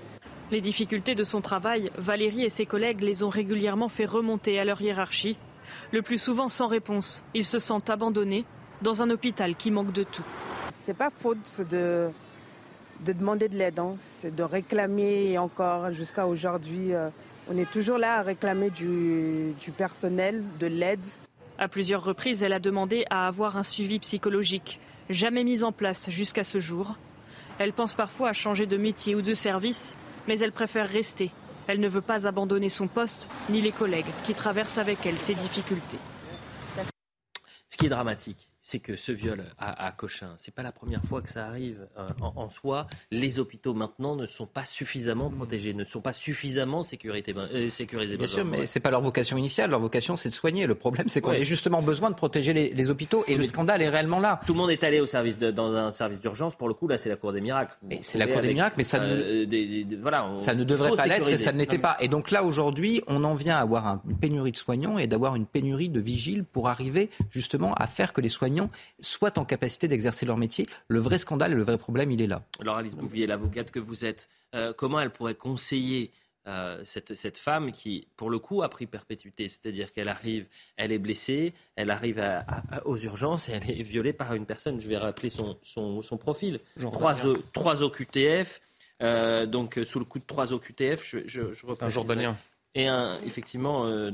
Les 0.51 0.63
difficultés 0.63 1.15
de 1.15 1.25
son 1.25 1.43
travail, 1.43 1.91
Valérie 1.99 2.45
et 2.45 2.49
ses 2.49 2.65
collègues 2.65 3.03
les 3.03 3.23
ont 3.23 3.29
régulièrement 3.29 3.91
fait 3.91 4.07
remonter 4.07 4.59
à 4.59 4.65
leur 4.65 4.81
hiérarchie. 4.81 5.37
Le 5.93 6.01
plus 6.01 6.19
souvent 6.19 6.49
sans 6.49 6.69
réponse, 6.69 7.23
ils 7.35 7.45
se 7.45 7.59
sentent 7.59 7.91
abandonnés 7.91 8.47
dans 8.81 9.03
un 9.03 9.11
hôpital 9.11 9.57
qui 9.57 9.71
manque 9.71 9.93
de 9.93 10.05
tout. 10.05 10.25
C'est 10.73 10.97
pas 10.97 11.11
faute 11.11 11.61
de, 11.69 12.09
de 13.05 13.13
demander 13.13 13.49
de 13.49 13.57
l'aide, 13.57 13.79
hein. 13.79 13.97
c'est 13.99 14.35
de 14.35 14.43
réclamer 14.43 15.33
et 15.33 15.39
encore 15.39 15.93
jusqu'à 15.93 16.27
aujourd'hui. 16.27 16.95
euh, 16.95 17.11
on 17.49 17.57
est 17.57 17.71
toujours 17.71 17.99
là 17.99 18.19
à 18.19 18.23
réclamer 18.23 18.71
du, 18.71 19.53
du 19.61 19.71
personnel, 19.71 20.43
de 20.59 20.67
l'aide. 20.67 21.05
À 21.59 21.69
plusieurs 21.69 22.03
reprises, 22.03 22.43
elle 22.43 22.53
a 22.53 22.59
demandé 22.59 23.05
à 23.09 23.29
avoir 23.29 23.57
un 23.57 23.63
suivi 23.63 23.99
psychologique, 24.01 24.81
jamais 25.11 25.45
mis 25.45 25.63
en 25.63 25.73
place 25.73 26.11
jusqu'à 26.11 26.45
ce 26.45 26.59
jour. 26.59 26.97
Elle 27.59 27.73
pense 27.73 27.95
parfois 27.95 28.31
à 28.31 28.33
changer 28.33 28.67
de 28.67 28.77
métier 28.77 29.15
ou 29.15 29.23
de 29.23 29.33
service, 29.33 29.95
mais 30.27 30.39
elle 30.41 30.53
préfère 30.53 30.89
rester. 30.89 31.31
Elle 31.69 31.81
ne 31.81 31.89
veut 31.89 32.01
pas 32.03 32.27
abandonner 32.27 32.69
son 32.69 32.89
poste 32.89 33.29
ni 33.49 33.61
les 33.61 33.73
collègues 33.73 34.11
qui 34.25 34.35
traversent 34.35 34.79
avec 34.79 35.07
elle 35.07 35.17
ces 35.17 35.35
difficultés. 35.35 35.99
Ce 37.71 37.77
qui 37.77 37.87
est 37.87 37.91
dramatique, 37.91 38.51
c'est 38.69 38.81
que 38.81 38.97
ce 38.97 39.13
viol 39.13 39.45
à, 39.61 39.87
à 39.87 39.93
Cochin, 39.93 40.35
c'est 40.39 40.53
pas 40.53 40.65
la 40.65 40.73
première 40.73 41.01
fois 41.05 41.23
que 41.23 41.31
ça 41.31 41.47
arrive 41.47 41.87
euh, 41.99 42.07
en, 42.21 42.33
en 42.35 42.51
soi. 42.51 42.89
Les 43.13 43.39
hôpitaux 43.39 43.75
maintenant 43.75 44.17
ne 44.17 44.27
sont 44.27 44.47
pas 44.47 44.65
suffisamment 44.65 45.31
protégés, 45.31 45.73
ne 45.73 45.85
sont 45.85 46.01
pas 46.01 46.13
suffisamment 46.13 46.83
sécurité, 46.83 47.33
euh, 47.37 47.71
sécurisés. 47.71 48.17
Bien 48.17 48.27
sûr, 48.27 48.45
mais 48.45 48.67
c'est 48.67 48.81
pas 48.81 48.91
leur 48.91 49.03
vocation 49.03 49.37
initiale. 49.37 49.71
Leur 49.71 49.79
vocation, 49.79 50.17
c'est 50.17 50.31
de 50.31 50.35
soigner. 50.35 50.67
Le 50.67 50.75
problème, 50.75 51.09
c'est 51.09 51.21
qu'on 51.21 51.31
Ouais. 51.31 51.43
a 51.43 51.45
justement 51.45 51.81
besoin 51.81 52.11
de 52.11 52.17
protéger 52.17 52.53
les, 52.53 52.71
les 52.71 52.91
hôpitaux. 52.91 53.23
Et 53.29 53.37
le 53.37 53.45
scandale 53.45 53.83
est 53.83 53.89
réellement 53.89 54.19
là. 54.19 54.41
Tout 54.45 54.53
le 54.55 54.59
monde 54.59 54.71
est 54.73 54.83
allé 54.83 54.99
au 54.99 55.07
service 55.07 55.39
de- 55.39 55.53
dans 55.53 55.73
un 55.73 55.93
service 55.93 56.19
d'urgence. 56.19 56.57
Pour 56.57 56.67
le 56.67 56.75
coup, 56.75 56.89
là, 56.89 56.99
c'est 56.99 57.09
la 57.09 57.15
cour 57.17 57.33
des 57.33 57.41
miracles. 57.41 57.77
Vous 57.83 57.97
c'est 58.01 58.19
la 58.19 58.27
cour 58.27 58.43
des 58.43 58.53
miracles, 58.53 58.75
mais 58.79 58.83
ça 58.83 58.99
ne- 58.99 59.05
euh, 59.07 59.47
des- 59.47 59.85
des- 59.85 59.97
voilà, 59.97 60.27
on- 60.27 60.37
Ça 60.37 60.57
ne 60.57 60.65
devrait 60.65 60.97
pas 60.97 61.07
l'être 61.07 61.29
et 61.29 61.37
ça 61.37 61.53
ne 61.53 61.59
l'était 61.59 61.79
pas. 61.79 61.97
Et 62.01 62.09
donc 62.09 62.33
là, 62.33 62.43
aujourd'hui, 62.43 63.01
on 63.07 63.23
en 63.23 63.37
vient 63.37 63.59
à 63.59 63.61
avoir 63.61 63.87
un- 63.87 64.03
une 64.09 64.19
pénurie 64.19 64.51
de 64.51 64.57
soignants 64.57 64.99
et 64.99 65.07
d'avoir 65.07 65.37
une 65.37 65.47
pénurie 65.47 65.89
de 65.89 66.01
vigiles 66.01 66.43
pour 66.43 66.69
arriver 66.69 67.11
justement 67.31 67.73
à 67.75 67.87
faire 67.87 68.13
que 68.13 68.21
les 68.21 68.29
soignants 68.29 68.56
soient 69.01 69.39
en 69.39 69.45
capacité 69.45 69.89
d'exercer 69.89 70.27
leur 70.27 70.37
métier. 70.37 70.67
Le 70.89 70.99
vrai 71.01 71.19
scandale 71.19 71.53
et 71.53 71.57
le 71.57 71.63
vrai 71.65 71.79
problème, 71.79 72.11
il 72.11 72.21
est 72.23 72.27
là. 72.27 72.43
Alors 72.61 72.77
Alice 72.77 72.95
Bouvier, 72.95 73.27
l'avocate 73.27 73.71
que 73.71 73.79
vous 73.79 74.05
êtes, 74.05 74.29
euh, 74.55 74.73
comment 74.73 75.01
elle 75.01 75.11
pourrait 75.11 75.35
conseiller 75.35 76.13
euh, 76.49 76.81
cette, 76.85 77.17
cette 77.17 77.39
femme 77.39 77.73
qui, 77.73 78.07
pour 78.17 78.31
le 78.31 78.39
coup, 78.39 78.63
a 78.63 78.69
pris 78.69 78.87
perpétuité? 78.87 79.49
C'est-à-dire 79.49 79.93
qu'elle 79.93 80.09
arrive, 80.09 80.47
elle 80.77 80.93
est 80.93 80.99
blessée, 80.99 81.55
elle 81.75 81.91
arrive 81.91 82.21
à- 82.21 82.45
à- 82.71 82.87
aux 82.87 82.97
urgences 82.99 83.49
et 83.49 83.53
elle 83.53 83.69
est 83.69 83.83
violée 83.83 84.13
par 84.13 84.33
une 84.35 84.47
personne, 84.47 84.81
je 84.81 84.87
vais 84.87 84.97
rappeler 84.97 85.29
son, 85.31 85.59
son, 85.65 86.03
son 86.03 86.17
profil, 86.17 86.61
trois. 86.93 87.27
O- 87.27 87.37
trois 87.53 87.83
OQTF, 87.83 88.61
euh, 89.03 89.45
donc 89.47 89.81
sous 89.85 89.99
le 89.99 90.05
coup 90.05 90.21
de 90.21 90.25
trois 90.25 90.53
OQTF, 90.53 91.05
je, 91.05 91.19
je, 91.27 91.53
je 91.53 91.67
repréciserai. 91.67 91.91
Jordanien. 91.91 92.39
Et 92.79 92.87
un, 92.89 93.19
effectivement, 93.25 93.87
euh, 93.87 94.11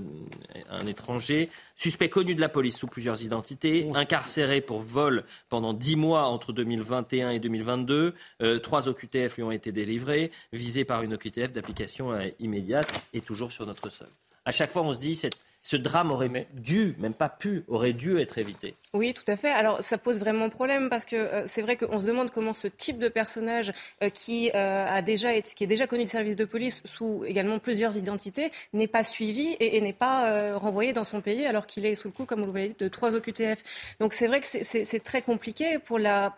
un 0.71 0.87
étranger, 0.87 1.51
suspect 1.77 2.09
connu 2.09 2.37
de 2.37 2.41
la 2.41 2.49
police 2.49 2.77
sous 2.79 2.87
plusieurs 2.87 3.21
identités, 3.25 3.91
incarcéré 3.95 4.61
pour 4.61 4.83
vol 4.83 5.25
pendant 5.49 5.75
10 5.75 5.97
mois 5.97 6.29
entre 6.29 6.53
2021 6.53 7.31
et 7.31 7.41
2022. 7.41 8.15
Euh, 8.41 8.59
trois 8.61 8.89
OQTF 8.89 9.35
lui 9.37 9.43
ont 9.43 9.51
été 9.51 9.73
délivrés, 9.73 10.31
visé 10.53 10.85
par 10.85 11.03
une 11.03 11.15
OQTF 11.15 11.53
d'application 11.53 12.13
euh, 12.13 12.29
immédiate 12.39 12.89
et 13.13 13.21
toujours 13.21 13.51
sur 13.51 13.67
notre 13.67 13.91
sol. 13.91 14.09
À 14.45 14.53
chaque 14.53 14.71
fois, 14.71 14.83
on 14.83 14.95
se 14.95 15.01
dit, 15.01 15.17
cette- 15.17 15.43
ce 15.63 15.77
drame 15.77 16.11
aurait 16.11 16.47
dû, 16.55 16.97
même 16.99 17.15
pas 17.15 17.29
pu, 17.29 17.65
aurait 17.69 17.93
dû 17.93 18.19
être 18.19 18.39
évité. 18.39 18.75
Oui, 18.95 19.15
tout 19.15 19.25
à 19.27 19.37
fait. 19.37 19.51
Alors, 19.51 19.83
ça 19.83 19.97
pose 19.97 20.19
vraiment 20.19 20.51
problème 20.51 20.91
parce 20.91 21.07
que 21.07 21.17
euh, 21.17 21.43
c'est 21.47 21.63
vrai 21.63 21.77
qu'on 21.77 21.99
se 21.99 22.05
demande 22.05 22.31
comment 22.31 22.53
ce 22.53 22.69
type 22.69 22.99
de 22.99 23.09
personnage 23.09 23.73
euh, 24.03 24.11
qui 24.11 24.51
euh, 24.55 24.87
a 24.87 25.01
déjà 25.01 25.33
été, 25.33 25.55
qui 25.55 25.65
est 25.65 25.69
déjà 25.69 25.87
connu 25.87 26.05
du 26.05 26.11
service 26.11 26.37
de 26.37 26.45
police 26.45 26.83
sous 26.85 27.25
également 27.25 27.59
plusieurs 27.59 27.97
identités 27.97 28.51
n'est 28.75 28.89
pas 28.89 29.03
suivi 29.03 29.57
et, 29.61 29.81
n'est 29.81 29.93
pas 29.93 30.57
renvoyé 30.59 30.93
dans 30.93 31.05
son 31.05 31.21
pays 31.21 31.47
alors 31.47 31.67
qu'il 31.67 31.87
est 31.87 31.95
sous 31.95 32.09
le 32.09 32.13
coup, 32.13 32.27
comme 32.27 32.43
vous 32.43 32.53
l'avez 32.53 32.69
dit, 32.69 32.77
de 32.79 32.89
trois 32.89 33.15
OQTF. 33.15 33.63
Donc, 34.01 34.13
c'est 34.13 34.27
vrai 34.27 34.41
que 34.41 34.47
c'est- 34.47 35.03
très 35.03 35.23
compliqué 35.23 35.79
pour 35.79 35.99
la 35.99 36.33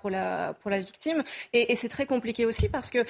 victime 0.64 1.22
et, 1.52 1.74
c'est 1.76 1.88
très 1.88 2.06
compliqué 2.06 2.46
aussi 2.46 2.68
parce 2.68 2.90
que 2.90 3.04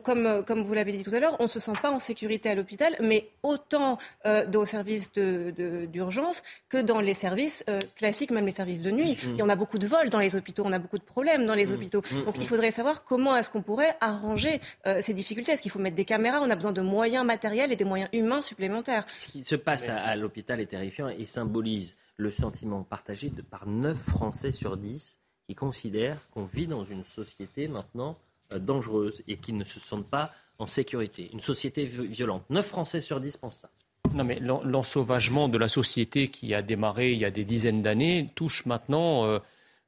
comme 0.00 0.62
vous 0.62 0.74
l'avez 0.74 0.92
dit 0.92 1.04
tout 1.04 1.14
à 1.14 1.20
l'heure, 1.20 1.36
on 1.38 1.48
se 1.48 1.60
sent 1.60 1.72
pas 1.82 1.90
en 1.90 1.98
sécurité 1.98 2.50
à 2.50 2.54
l'hôpital, 2.54 2.96
mais 3.00 3.28
autant 3.42 3.98
au 4.24 4.64
service 4.64 5.07
d'urgence 5.12 6.42
que 6.68 6.78
dans 6.80 7.00
les 7.00 7.14
services 7.14 7.64
euh, 7.68 7.78
classiques, 7.96 8.30
même 8.30 8.46
les 8.46 8.52
services 8.52 8.82
de 8.82 8.90
nuit. 8.90 9.16
Mhm. 9.22 9.38
Et 9.38 9.42
on 9.42 9.48
a 9.48 9.56
beaucoup 9.56 9.78
de 9.78 9.86
vols 9.86 10.10
dans 10.10 10.18
les 10.18 10.34
hôpitaux, 10.36 10.62
on 10.66 10.72
a 10.72 10.78
beaucoup 10.78 10.98
de 10.98 11.04
problèmes 11.04 11.46
dans 11.46 11.54
les 11.54 11.66
Mhm. 11.66 11.74
hôpitaux. 11.74 12.02
Mhm. 12.12 12.24
Donc 12.24 12.36
il 12.38 12.46
faudrait 12.46 12.70
savoir 12.70 13.04
comment 13.04 13.36
est-ce 13.36 13.50
qu'on 13.50 13.62
pourrait 13.62 13.96
arranger 14.00 14.60
euh, 14.86 15.00
ces 15.00 15.14
difficultés. 15.14 15.52
Est-ce 15.52 15.62
qu'il 15.62 15.70
faut 15.70 15.78
mettre 15.78 15.96
des 15.96 16.04
caméras? 16.04 16.40
On 16.42 16.50
a 16.50 16.54
besoin 16.56 16.72
de 16.72 16.82
moyens 16.82 17.24
matériels 17.24 17.72
et 17.72 17.76
des 17.76 17.84
moyens 17.84 18.10
humains 18.12 18.42
supplémentaires. 18.42 19.06
Ce 19.18 19.28
qui 19.28 19.44
se 19.44 19.54
passe 19.54 19.88
à, 19.88 19.96
à 19.98 20.16
l'hôpital 20.16 20.60
est 20.60 20.66
terrifiant 20.66 21.08
et 21.08 21.26
symbolise 21.26 21.94
le 22.16 22.30
sentiment 22.30 22.82
partagé 22.82 23.30
de, 23.30 23.42
par 23.42 23.66
9 23.66 23.96
Français 23.96 24.50
sur 24.50 24.76
10 24.76 25.18
qui 25.46 25.54
considèrent 25.54 26.18
qu'on 26.32 26.44
vit 26.44 26.66
dans 26.66 26.84
une 26.84 27.04
société 27.04 27.68
maintenant 27.68 28.18
euh, 28.52 28.58
dangereuse 28.58 29.22
et 29.28 29.36
qui 29.36 29.52
ne 29.52 29.64
se 29.64 29.78
sentent 29.80 30.08
pas 30.10 30.32
en 30.58 30.66
sécurité. 30.66 31.30
Une 31.32 31.40
société 31.40 31.86
vi- 31.86 32.08
violente. 32.08 32.42
9 32.50 32.66
Français 32.66 33.00
sur 33.00 33.20
10 33.20 33.36
pensent 33.36 33.58
ça. 33.58 33.70
Non, 34.14 34.24
mais 34.24 34.38
l'en- 34.40 34.62
l'ensauvagement 34.64 35.48
de 35.48 35.58
la 35.58 35.68
société 35.68 36.28
qui 36.28 36.54
a 36.54 36.62
démarré 36.62 37.12
il 37.12 37.18
y 37.18 37.24
a 37.24 37.30
des 37.30 37.44
dizaines 37.44 37.82
d'années 37.82 38.30
touche 38.34 38.66
maintenant, 38.66 39.24
euh, 39.26 39.38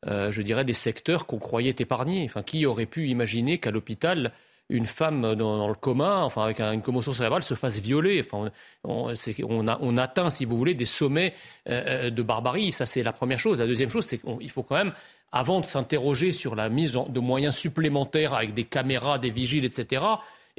euh, 0.06 0.30
je 0.30 0.42
dirais, 0.42 0.64
des 0.64 0.72
secteurs 0.74 1.26
qu'on 1.26 1.38
croyait 1.38 1.74
épargnés. 1.78 2.24
Enfin, 2.26 2.42
qui 2.42 2.64
aurait 2.66 2.86
pu 2.86 3.08
imaginer 3.08 3.58
qu'à 3.58 3.70
l'hôpital, 3.70 4.32
une 4.68 4.86
femme 4.86 5.34
dans, 5.34 5.66
le 5.66 5.74
coma, 5.74 6.22
enfin 6.22 6.44
avec 6.44 6.60
un- 6.60 6.72
une 6.72 6.82
commotion 6.82 7.12
cérébrale, 7.12 7.42
se 7.42 7.54
fasse 7.54 7.80
violer? 7.80 8.20
Enfin, 8.24 8.50
on, 8.84 9.96
atteint, 9.96 10.30
si 10.30 10.44
vous 10.44 10.56
voulez, 10.56 10.74
des 10.74 10.86
sommets 10.86 11.34
euh, 11.68 12.10
de 12.10 12.22
barbarie. 12.22 12.70
Ça, 12.72 12.86
c'est 12.86 13.02
la 13.02 13.12
première 13.12 13.38
chose. 13.38 13.58
La 13.58 13.66
deuxième 13.66 13.90
chose, 13.90 14.04
c'est 14.06 14.18
qu'il 14.18 14.50
faut 14.50 14.62
quand 14.62 14.76
même 14.76 14.92
avant 15.32 15.60
de 15.60 15.66
s'interroger 15.66 16.30
sur 16.32 16.54
la 16.56 16.68
mise 16.68 16.92
de 16.92 17.20
moyens 17.20 17.56
supplémentaires 17.56 18.34
avec 18.34 18.54
des 18.54 18.64
caméras, 18.64 19.18
des 19.18 19.30
vigiles, 19.30 19.64
etc., 19.64 20.02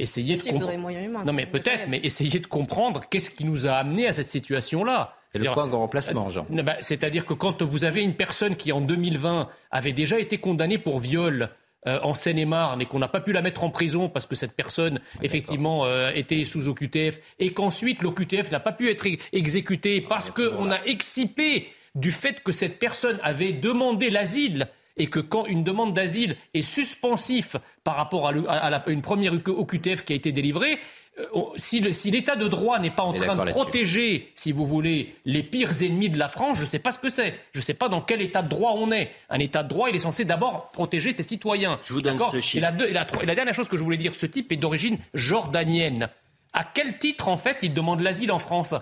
essayer 0.02 0.36
de 0.36 0.42
comprendre. 0.42 1.26
Non, 1.26 1.34
mais 1.34 1.46
peut-être, 1.46 1.88
mais 1.88 2.00
essayer 2.04 2.40
de 2.40 2.48
comprendre 2.48 3.02
qu'est-ce 3.10 3.30
qui 3.32 3.46
nous 3.46 3.68
a 3.68 3.74
amené 3.74 4.08
à 4.08 4.12
cette 4.12 4.28
situation-là. 4.28 5.16
C'est 5.34 5.40
le 5.40 5.50
point 5.54 5.68
de 5.68 5.76
remplacement, 5.76 6.30
Jean. 6.30 6.46
Euh, 6.54 6.62
bah, 6.64 6.76
C'est-à-dire 6.82 7.26
que 7.26 7.34
quand 7.34 7.62
vous 7.62 7.86
avez 7.86 8.04
une 8.04 8.16
personne 8.16 8.56
qui, 8.56 8.72
en 8.74 8.82
2020, 8.82 9.48
avait 9.72 9.94
déjà 9.94 10.20
été 10.20 10.38
condamnée 10.40 10.78
pour 10.78 11.00
viol 11.00 11.50
euh, 11.88 12.00
en 12.04 12.14
Seine-et-Marne 12.14 12.82
et 12.82 12.86
qu'on 12.86 13.00
n'a 13.00 13.08
pas 13.08 13.22
pu 13.22 13.32
la 13.32 13.42
mettre 13.42 13.64
en 13.64 13.70
prison 13.70 14.10
parce 14.10 14.26
que 14.26 14.36
cette 14.36 14.54
personne, 14.56 15.00
effectivement, 15.22 15.86
euh, 15.86 16.12
était 16.14 16.44
sous 16.46 16.68
OQTF 16.68 17.20
et 17.40 17.54
qu'ensuite 17.54 18.02
l'OQTF 18.02 18.52
n'a 18.52 18.60
pas 18.60 18.72
pu 18.74 18.92
être 18.92 19.06
ex- 19.08 19.24
exécuté 19.34 20.02
parce 20.02 20.30
qu'on 20.30 20.70
a 20.70 20.80
excipé 20.86 21.68
du 21.96 22.12
fait 22.12 22.44
que 22.44 22.52
cette 22.52 22.78
personne 22.78 23.18
avait 23.24 23.52
demandé 23.54 24.10
l'asile 24.10 24.68
et 24.98 25.08
que 25.08 25.20
quand 25.20 25.46
une 25.46 25.64
demande 25.64 25.94
d'asile 25.94 26.36
est 26.54 26.62
suspensif 26.62 27.56
par 27.84 27.96
rapport 27.96 28.28
à, 28.28 28.32
le- 28.32 28.50
à 28.50 28.70
la- 28.70 28.84
une 28.88 29.02
première 29.02 29.34
OQTF 29.34 30.04
qui 30.04 30.14
a 30.14 30.16
été 30.16 30.32
délivrée, 30.32 30.78
euh, 31.20 31.26
si 31.58 31.82
l'état 32.12 32.36
de 32.38 32.48
droit 32.48 32.80
n'est 32.80 32.90
pas 32.90 33.04
en 33.04 33.12
train 33.26 33.36
de 33.36 33.52
protéger, 33.64 34.32
si 34.36 34.52
vous 34.54 34.66
voulez, 34.66 35.16
les 35.26 35.44
pires 35.44 35.82
ennemis 35.84 36.10
de 36.10 36.18
la 36.18 36.30
France, 36.30 36.58
je 36.58 36.62
ne 36.64 36.68
sais 36.68 36.80
pas 36.80 36.92
ce 36.92 37.00
que 37.00 37.10
c'est. 37.10 37.36
Je 37.54 37.60
ne 37.60 37.64
sais 37.64 37.74
pas 37.74 37.90
dans 37.90 38.00
quel 38.02 38.22
état 38.22 38.42
de 38.42 38.48
droit 38.50 38.74
on 38.78 38.92
est. 38.92 39.12
Un 39.30 39.40
état 39.40 39.62
de 39.64 39.68
droit, 39.70 39.90
il 39.90 39.96
est 39.96 40.00
censé 40.00 40.24
d'abord 40.26 40.72
protéger 40.72 41.12
ses 41.12 41.24
citoyens. 41.24 41.80
Je 41.84 41.94
vous 41.94 42.02
donne 42.02 42.18
ce 42.32 42.38
et 42.38 42.42
chiffre. 42.42 42.62
la, 42.62 42.72
deux- 42.72 42.88
et, 42.88 42.94
la, 42.94 43.06
trois- 43.06 43.24
et 43.24 43.26
la 43.26 43.36
dernière 43.36 43.54
chose 43.54 43.68
que 43.68 43.76
je 43.78 43.84
voulais 43.84 43.98
dire, 43.98 44.16
ce 44.16 44.26
type 44.26 44.52
est 44.52 44.58
d'origine 44.58 44.98
jordanienne. 45.14 46.10
À 46.54 46.64
quel 46.64 46.98
titre, 46.98 47.28
en 47.30 47.38
fait, 47.38 47.58
il 47.62 47.74
demande 47.74 48.02
l'asile 48.02 48.32
en 48.32 48.40
France? 48.40 48.74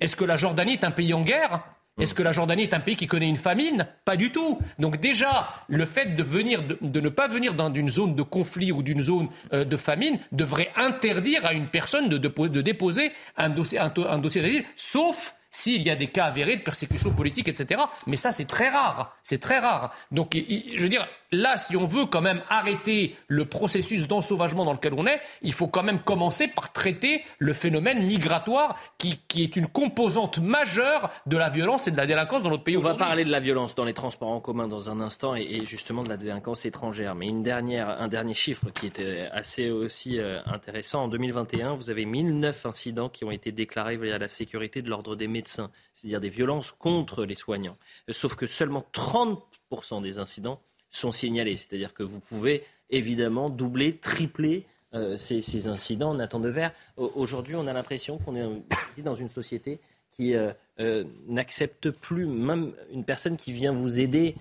Est-ce 0.00 0.16
que 0.16 0.24
la 0.24 0.36
Jordanie 0.36 0.74
est 0.74 0.84
un 0.84 0.90
pays 0.90 1.14
en 1.14 1.22
guerre? 1.22 1.62
Est-ce 1.98 2.12
que 2.12 2.22
la 2.22 2.32
Jordanie 2.32 2.64
est 2.64 2.74
un 2.74 2.80
pays 2.80 2.96
qui 2.96 3.06
connaît 3.06 3.28
une 3.28 3.36
famine? 3.36 3.86
Pas 4.04 4.16
du 4.16 4.30
tout. 4.30 4.58
Donc 4.78 5.00
déjà, 5.00 5.48
le 5.68 5.86
fait 5.86 6.14
de, 6.14 6.22
venir, 6.22 6.62
de, 6.62 7.00
ne 7.00 7.08
pas 7.08 7.26
venir 7.26 7.54
dans 7.54 7.72
une 7.72 7.88
zone 7.88 8.14
de 8.14 8.22
conflit 8.22 8.70
ou 8.70 8.82
d'une 8.82 9.00
zone 9.00 9.28
euh, 9.54 9.64
de 9.64 9.76
famine 9.78 10.18
devrait 10.30 10.70
interdire 10.76 11.46
à 11.46 11.54
une 11.54 11.68
personne 11.68 12.10
de, 12.10 12.18
déposer 12.60 13.12
un 13.38 13.48
dossier, 13.48 13.78
un, 13.78 14.18
d'asile, 14.18 14.64
sauf 14.76 15.34
s'il 15.50 15.80
y 15.80 15.88
a 15.88 15.96
des 15.96 16.08
cas 16.08 16.26
avérés 16.26 16.56
de 16.56 16.62
persécution 16.62 17.12
politique, 17.12 17.48
etc. 17.48 17.80
Mais 18.06 18.18
ça, 18.18 18.30
c'est 18.30 18.44
très 18.44 18.68
rare. 18.68 19.16
C'est 19.22 19.40
très 19.40 19.58
rare. 19.58 19.94
Donc, 20.10 20.34
je 20.36 20.82
veux 20.82 20.90
dire, 20.90 21.08
là, 21.32 21.56
si 21.56 21.76
on 21.76 21.86
veut 21.86 22.06
quand 22.06 22.20
même 22.20 22.42
arrêter 22.48 23.16
le 23.28 23.44
processus 23.44 24.06
d'ensauvagement 24.06 24.64
dans 24.64 24.72
lequel 24.72 24.94
on 24.94 25.06
est, 25.06 25.20
il 25.42 25.52
faut 25.52 25.68
quand 25.68 25.82
même 25.82 26.00
commencer 26.00 26.48
par 26.48 26.72
traiter 26.72 27.22
le 27.38 27.52
phénomène 27.52 28.04
migratoire 28.04 28.78
qui, 28.98 29.20
est 29.36 29.56
une 29.56 29.66
composante 29.66 30.38
majeure 30.38 31.10
de 31.26 31.36
la 31.36 31.50
violence 31.50 31.88
et 31.88 31.90
de 31.90 31.96
la 31.96 32.06
délinquance 32.06 32.42
dans 32.42 32.50
notre 32.50 32.64
pays. 32.64 32.76
On 32.76 32.82
va 32.82 32.94
parler 32.94 33.24
de 33.24 33.30
la 33.30 33.40
violence 33.40 33.74
dans 33.74 33.84
les 33.84 33.94
transports 33.94 34.30
en 34.30 34.40
commun 34.40 34.68
dans 34.68 34.90
un 34.90 35.00
instant 35.00 35.34
et, 35.34 35.66
justement 35.66 36.02
de 36.02 36.08
la 36.08 36.16
délinquance 36.16 36.64
étrangère. 36.64 37.14
Mais 37.14 37.26
une 37.26 37.42
dernière, 37.42 37.88
un 37.88 38.08
dernier 38.08 38.34
chiffre 38.34 38.70
qui 38.70 38.86
était 38.86 39.28
assez 39.32 39.70
aussi 39.70 40.18
euh, 40.18 40.40
intéressant. 40.46 41.04
En 41.04 41.08
2021, 41.08 41.74
vous 41.74 41.90
avez 41.90 42.04
1009 42.04 42.66
incidents 42.66 43.08
qui 43.08 43.24
ont 43.24 43.30
été 43.30 43.52
déclarés 43.52 43.96
via 43.96 44.18
la 44.18 44.28
sécurité 44.28 44.82
de 44.82 44.88
l'ordre 44.88 45.16
des 45.16 45.28
médecins, 45.28 45.70
c'est-à-dire 45.92 46.20
des 46.20 46.30
violences 46.30 46.72
contre 46.72 47.24
les 47.24 47.34
soignants. 47.34 47.76
Sauf 48.08 48.34
que 48.34 48.46
seulement 48.46 48.84
30% 48.92 50.02
des 50.02 50.18
incidents 50.18 50.60
sont 50.90 51.12
signalés. 51.12 51.56
C'est-à-dire 51.56 51.94
que 51.94 52.02
vous 52.02 52.20
pouvez 52.20 52.64
évidemment 52.90 53.50
doubler, 53.50 53.98
tripler 53.98 54.66
euh, 54.94 55.18
ces, 55.18 55.66
incidents 55.66 56.10
en 56.10 56.18
attendant 56.18 56.44
de 56.44 56.50
verre. 56.50 56.72
Aujourd'hui, 56.96 57.54
on 57.54 57.66
a 57.66 57.72
l'impression 57.72 58.18
qu'on 58.18 58.34
est 58.36 59.02
dans 59.02 59.14
une 59.14 59.28
société 59.28 59.80
qui 60.12 60.34
euh, 60.34 60.52
euh, 60.80 61.04
n'accepte 61.26 61.90
plus 61.90 62.24
même 62.26 62.72
une 62.90 63.04
personne 63.04 63.36
qui 63.36 63.52
vient 63.52 63.72
vous 63.72 64.00
aider, 64.00 64.36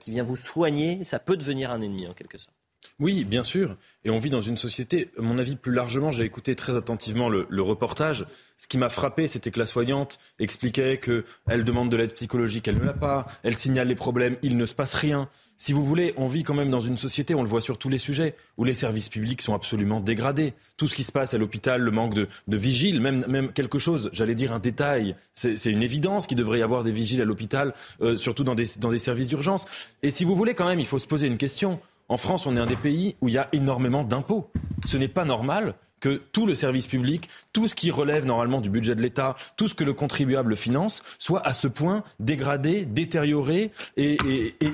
qui 0.00 0.10
vient 0.10 0.24
vous 0.24 0.36
soigner, 0.36 1.04
ça 1.04 1.18
peut 1.18 1.36
devenir 1.36 1.70
un 1.70 1.80
ennemi 1.80 2.06
en 2.06 2.14
quelque 2.14 2.38
sorte. 2.38 2.57
Oui, 3.00 3.24
bien 3.24 3.44
sûr. 3.44 3.76
Et 4.04 4.10
on 4.10 4.18
vit 4.18 4.30
dans 4.30 4.40
une 4.40 4.56
société, 4.56 5.10
mon 5.18 5.38
avis, 5.38 5.54
plus 5.54 5.72
largement, 5.72 6.10
j'ai 6.10 6.24
écouté 6.24 6.56
très 6.56 6.74
attentivement 6.76 7.28
le, 7.28 7.62
reportage. 7.62 8.26
Ce 8.56 8.66
qui 8.66 8.76
m'a 8.76 8.88
frappé, 8.88 9.28
c'était 9.28 9.52
que 9.52 9.58
la 9.58 9.66
soignante 9.66 10.18
expliquait 10.40 10.98
qu'elle 10.98 11.64
demande 11.64 11.90
de 11.90 11.96
l'aide 11.96 12.12
psychologique, 12.14 12.66
elle 12.66 12.78
ne 12.78 12.84
l'a 12.84 12.94
pas, 12.94 13.26
elle 13.44 13.54
signale 13.54 13.86
les 13.88 13.94
problèmes, 13.94 14.36
il 14.42 14.56
ne 14.56 14.66
se 14.66 14.74
passe 14.74 14.94
rien. 14.94 15.28
Si 15.58 15.72
vous 15.72 15.84
voulez, 15.84 16.12
on 16.16 16.26
vit 16.26 16.42
quand 16.42 16.54
même 16.54 16.70
dans 16.70 16.80
une 16.80 16.96
société, 16.96 17.34
on 17.34 17.42
le 17.42 17.48
voit 17.48 17.60
sur 17.60 17.78
tous 17.78 17.88
les 17.88 17.98
sujets, 17.98 18.34
où 18.56 18.64
les 18.64 18.74
services 18.74 19.08
publics 19.08 19.42
sont 19.42 19.54
absolument 19.54 20.00
dégradés. 20.00 20.54
Tout 20.76 20.88
ce 20.88 20.94
qui 20.94 21.02
se 21.02 21.12
passe 21.12 21.34
à 21.34 21.38
l'hôpital, 21.38 21.80
le 21.80 21.90
manque 21.90 22.14
de, 22.14 22.28
de 22.46 22.56
vigiles, 22.56 23.00
même, 23.00 23.52
quelque 23.52 23.78
chose, 23.78 24.10
j'allais 24.12 24.36
dire 24.36 24.52
un 24.52 24.60
détail, 24.60 25.14
c'est 25.34 25.70
une 25.70 25.82
évidence 25.82 26.26
qu'il 26.26 26.38
devrait 26.38 26.60
y 26.60 26.62
avoir 26.62 26.82
des 26.82 26.92
vigiles 26.92 27.20
à 27.20 27.24
l'hôpital, 27.24 27.74
euh, 28.00 28.16
surtout 28.16 28.44
dans 28.44 28.54
des 28.54 28.98
services 28.98 29.28
d'urgence. 29.28 29.66
Et 30.02 30.10
si 30.10 30.24
vous 30.24 30.34
voulez 30.34 30.54
quand 30.54 30.66
même, 30.66 30.80
il 30.80 30.86
faut 30.86 30.98
se 30.98 31.06
poser 31.06 31.26
une 31.26 31.38
question. 31.38 31.80
En 32.10 32.16
France, 32.16 32.46
on 32.46 32.56
est 32.56 32.60
un 32.60 32.66
des 32.66 32.76
pays 32.76 33.16
où 33.20 33.28
il 33.28 33.34
y 33.34 33.38
a 33.38 33.48
énormément 33.52 34.02
d'impôts. 34.02 34.50
Ce 34.86 34.96
n'est 34.96 35.08
pas 35.08 35.26
normal 35.26 35.74
que 36.00 36.20
tout 36.32 36.46
le 36.46 36.54
service 36.54 36.86
public, 36.86 37.28
tout 37.52 37.68
ce 37.68 37.74
qui 37.74 37.90
relève 37.90 38.24
normalement 38.24 38.60
du 38.60 38.70
budget 38.70 38.94
de 38.94 39.02
l'État, 39.02 39.36
tout 39.56 39.68
ce 39.68 39.74
que 39.74 39.84
le 39.84 39.92
contribuable 39.92 40.56
finance, 40.56 41.02
soit 41.18 41.46
à 41.46 41.52
ce 41.52 41.68
point 41.68 42.02
dégradé, 42.20 42.84
détérioré 42.84 43.70
et, 43.96 44.18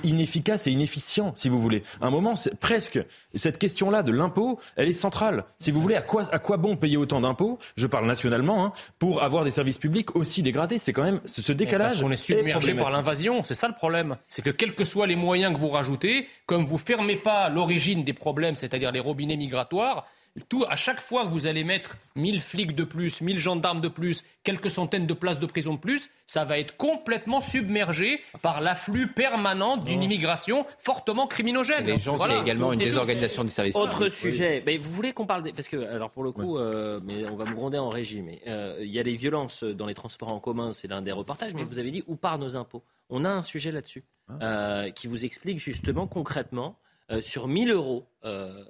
inefficace 0.02 0.66
et 0.66 0.70
inefficient, 0.70 1.32
si 1.36 1.48
vous 1.48 1.58
voulez. 1.58 1.82
À 2.00 2.06
un 2.06 2.10
moment, 2.10 2.34
presque, 2.60 3.00
cette 3.34 3.58
question-là 3.58 4.02
de 4.02 4.12
l'impôt, 4.12 4.58
elle 4.76 4.88
est 4.88 4.92
centrale. 4.92 5.44
Si 5.58 5.70
vous 5.70 5.80
voulez, 5.80 5.96
à 5.96 6.02
quoi, 6.02 6.24
à 6.32 6.38
quoi 6.38 6.56
bon 6.56 6.76
payer 6.76 6.96
autant 6.96 7.20
d'impôts, 7.20 7.58
je 7.76 7.86
parle 7.86 8.06
nationalement, 8.06 8.64
hein, 8.64 8.72
pour 8.98 9.22
avoir 9.22 9.44
des 9.44 9.50
services 9.50 9.78
publics 9.78 10.14
aussi 10.16 10.42
dégradés 10.42 10.78
C'est 10.78 10.92
quand 10.92 11.04
même 11.04 11.20
ce 11.24 11.52
décalage. 11.52 11.92
Parce 11.92 12.02
qu'on 12.02 12.10
est 12.10 12.16
submergé 12.16 12.74
par 12.74 12.90
l'invasion, 12.90 13.42
c'est 13.42 13.54
ça 13.54 13.68
le 13.68 13.74
problème. 13.74 14.16
C'est 14.28 14.42
que 14.42 14.50
quels 14.50 14.74
que 14.74 14.84
soient 14.84 15.06
les 15.06 15.16
moyens 15.16 15.54
que 15.54 15.60
vous 15.60 15.68
rajoutez, 15.68 16.28
comme 16.46 16.64
vous 16.64 16.78
fermez 16.78 17.16
pas 17.16 17.48
l'origine 17.48 18.04
des 18.04 18.12
problèmes, 18.12 18.54
c'est-à-dire 18.54 18.92
les 18.92 19.00
robinets 19.00 19.36
migratoires, 19.36 20.06
tout, 20.48 20.64
à 20.68 20.74
chaque 20.74 21.00
fois 21.00 21.24
que 21.24 21.30
vous 21.30 21.46
allez 21.46 21.62
mettre 21.62 21.96
1000 22.16 22.40
flics 22.40 22.74
de 22.74 22.82
plus, 22.82 23.20
1000 23.20 23.38
gendarmes 23.38 23.80
de 23.80 23.88
plus, 23.88 24.24
quelques 24.42 24.70
centaines 24.70 25.06
de 25.06 25.14
places 25.14 25.38
de 25.38 25.46
prison 25.46 25.74
de 25.74 25.78
plus, 25.78 26.10
ça 26.26 26.44
va 26.44 26.58
être 26.58 26.76
complètement 26.76 27.40
submergé 27.40 28.20
par 28.42 28.60
l'afflux 28.60 29.12
permanent 29.12 29.76
d'une 29.76 30.02
immigration 30.02 30.66
fortement 30.78 31.26
criminogène. 31.26 31.86
les 31.86 32.00
gens, 32.00 32.16
voilà. 32.16 32.40
également 32.40 32.72
une 32.72 32.80
désorganisation 32.80 33.44
des 33.44 33.50
services 33.50 33.76
Autre 33.76 34.08
sujet, 34.08 34.62
mais 34.66 34.76
vous 34.76 34.90
voulez 34.90 35.12
qu'on 35.12 35.26
parle 35.26 35.52
parce 35.52 35.68
que 35.68 35.76
alors 35.76 36.10
pour 36.10 36.24
le 36.24 36.32
coup, 36.32 36.58
euh, 36.58 37.00
mais 37.04 37.24
on 37.26 37.36
va 37.36 37.44
me 37.44 37.54
gronder 37.54 37.78
en 37.78 37.88
régie, 37.88 38.22
mais 38.22 38.40
euh, 38.48 38.78
il 38.80 38.90
y 38.90 38.98
a 38.98 39.02
les 39.02 39.14
violences 39.14 39.62
dans 39.62 39.86
les 39.86 39.94
transports 39.94 40.32
en 40.32 40.40
commun, 40.40 40.72
c'est 40.72 40.88
l'un 40.88 41.02
des 41.02 41.12
reportages, 41.12 41.54
mais 41.54 41.64
vous 41.64 41.78
avez 41.78 41.90
dit 41.90 42.02
où 42.06 42.16
part 42.16 42.38
nos 42.38 42.56
impôts? 42.56 42.82
On 43.10 43.24
a 43.24 43.28
un 43.28 43.42
sujet 43.42 43.70
là-dessus 43.70 44.02
ah. 44.28 44.32
euh, 44.42 44.90
qui 44.90 45.06
vous 45.06 45.24
explique 45.24 45.58
justement 45.58 46.06
concrètement 46.06 46.76
euh, 47.10 47.20
sur 47.20 47.48
1000 47.48 47.70
euros 47.70 48.06
euh, 48.24 48.64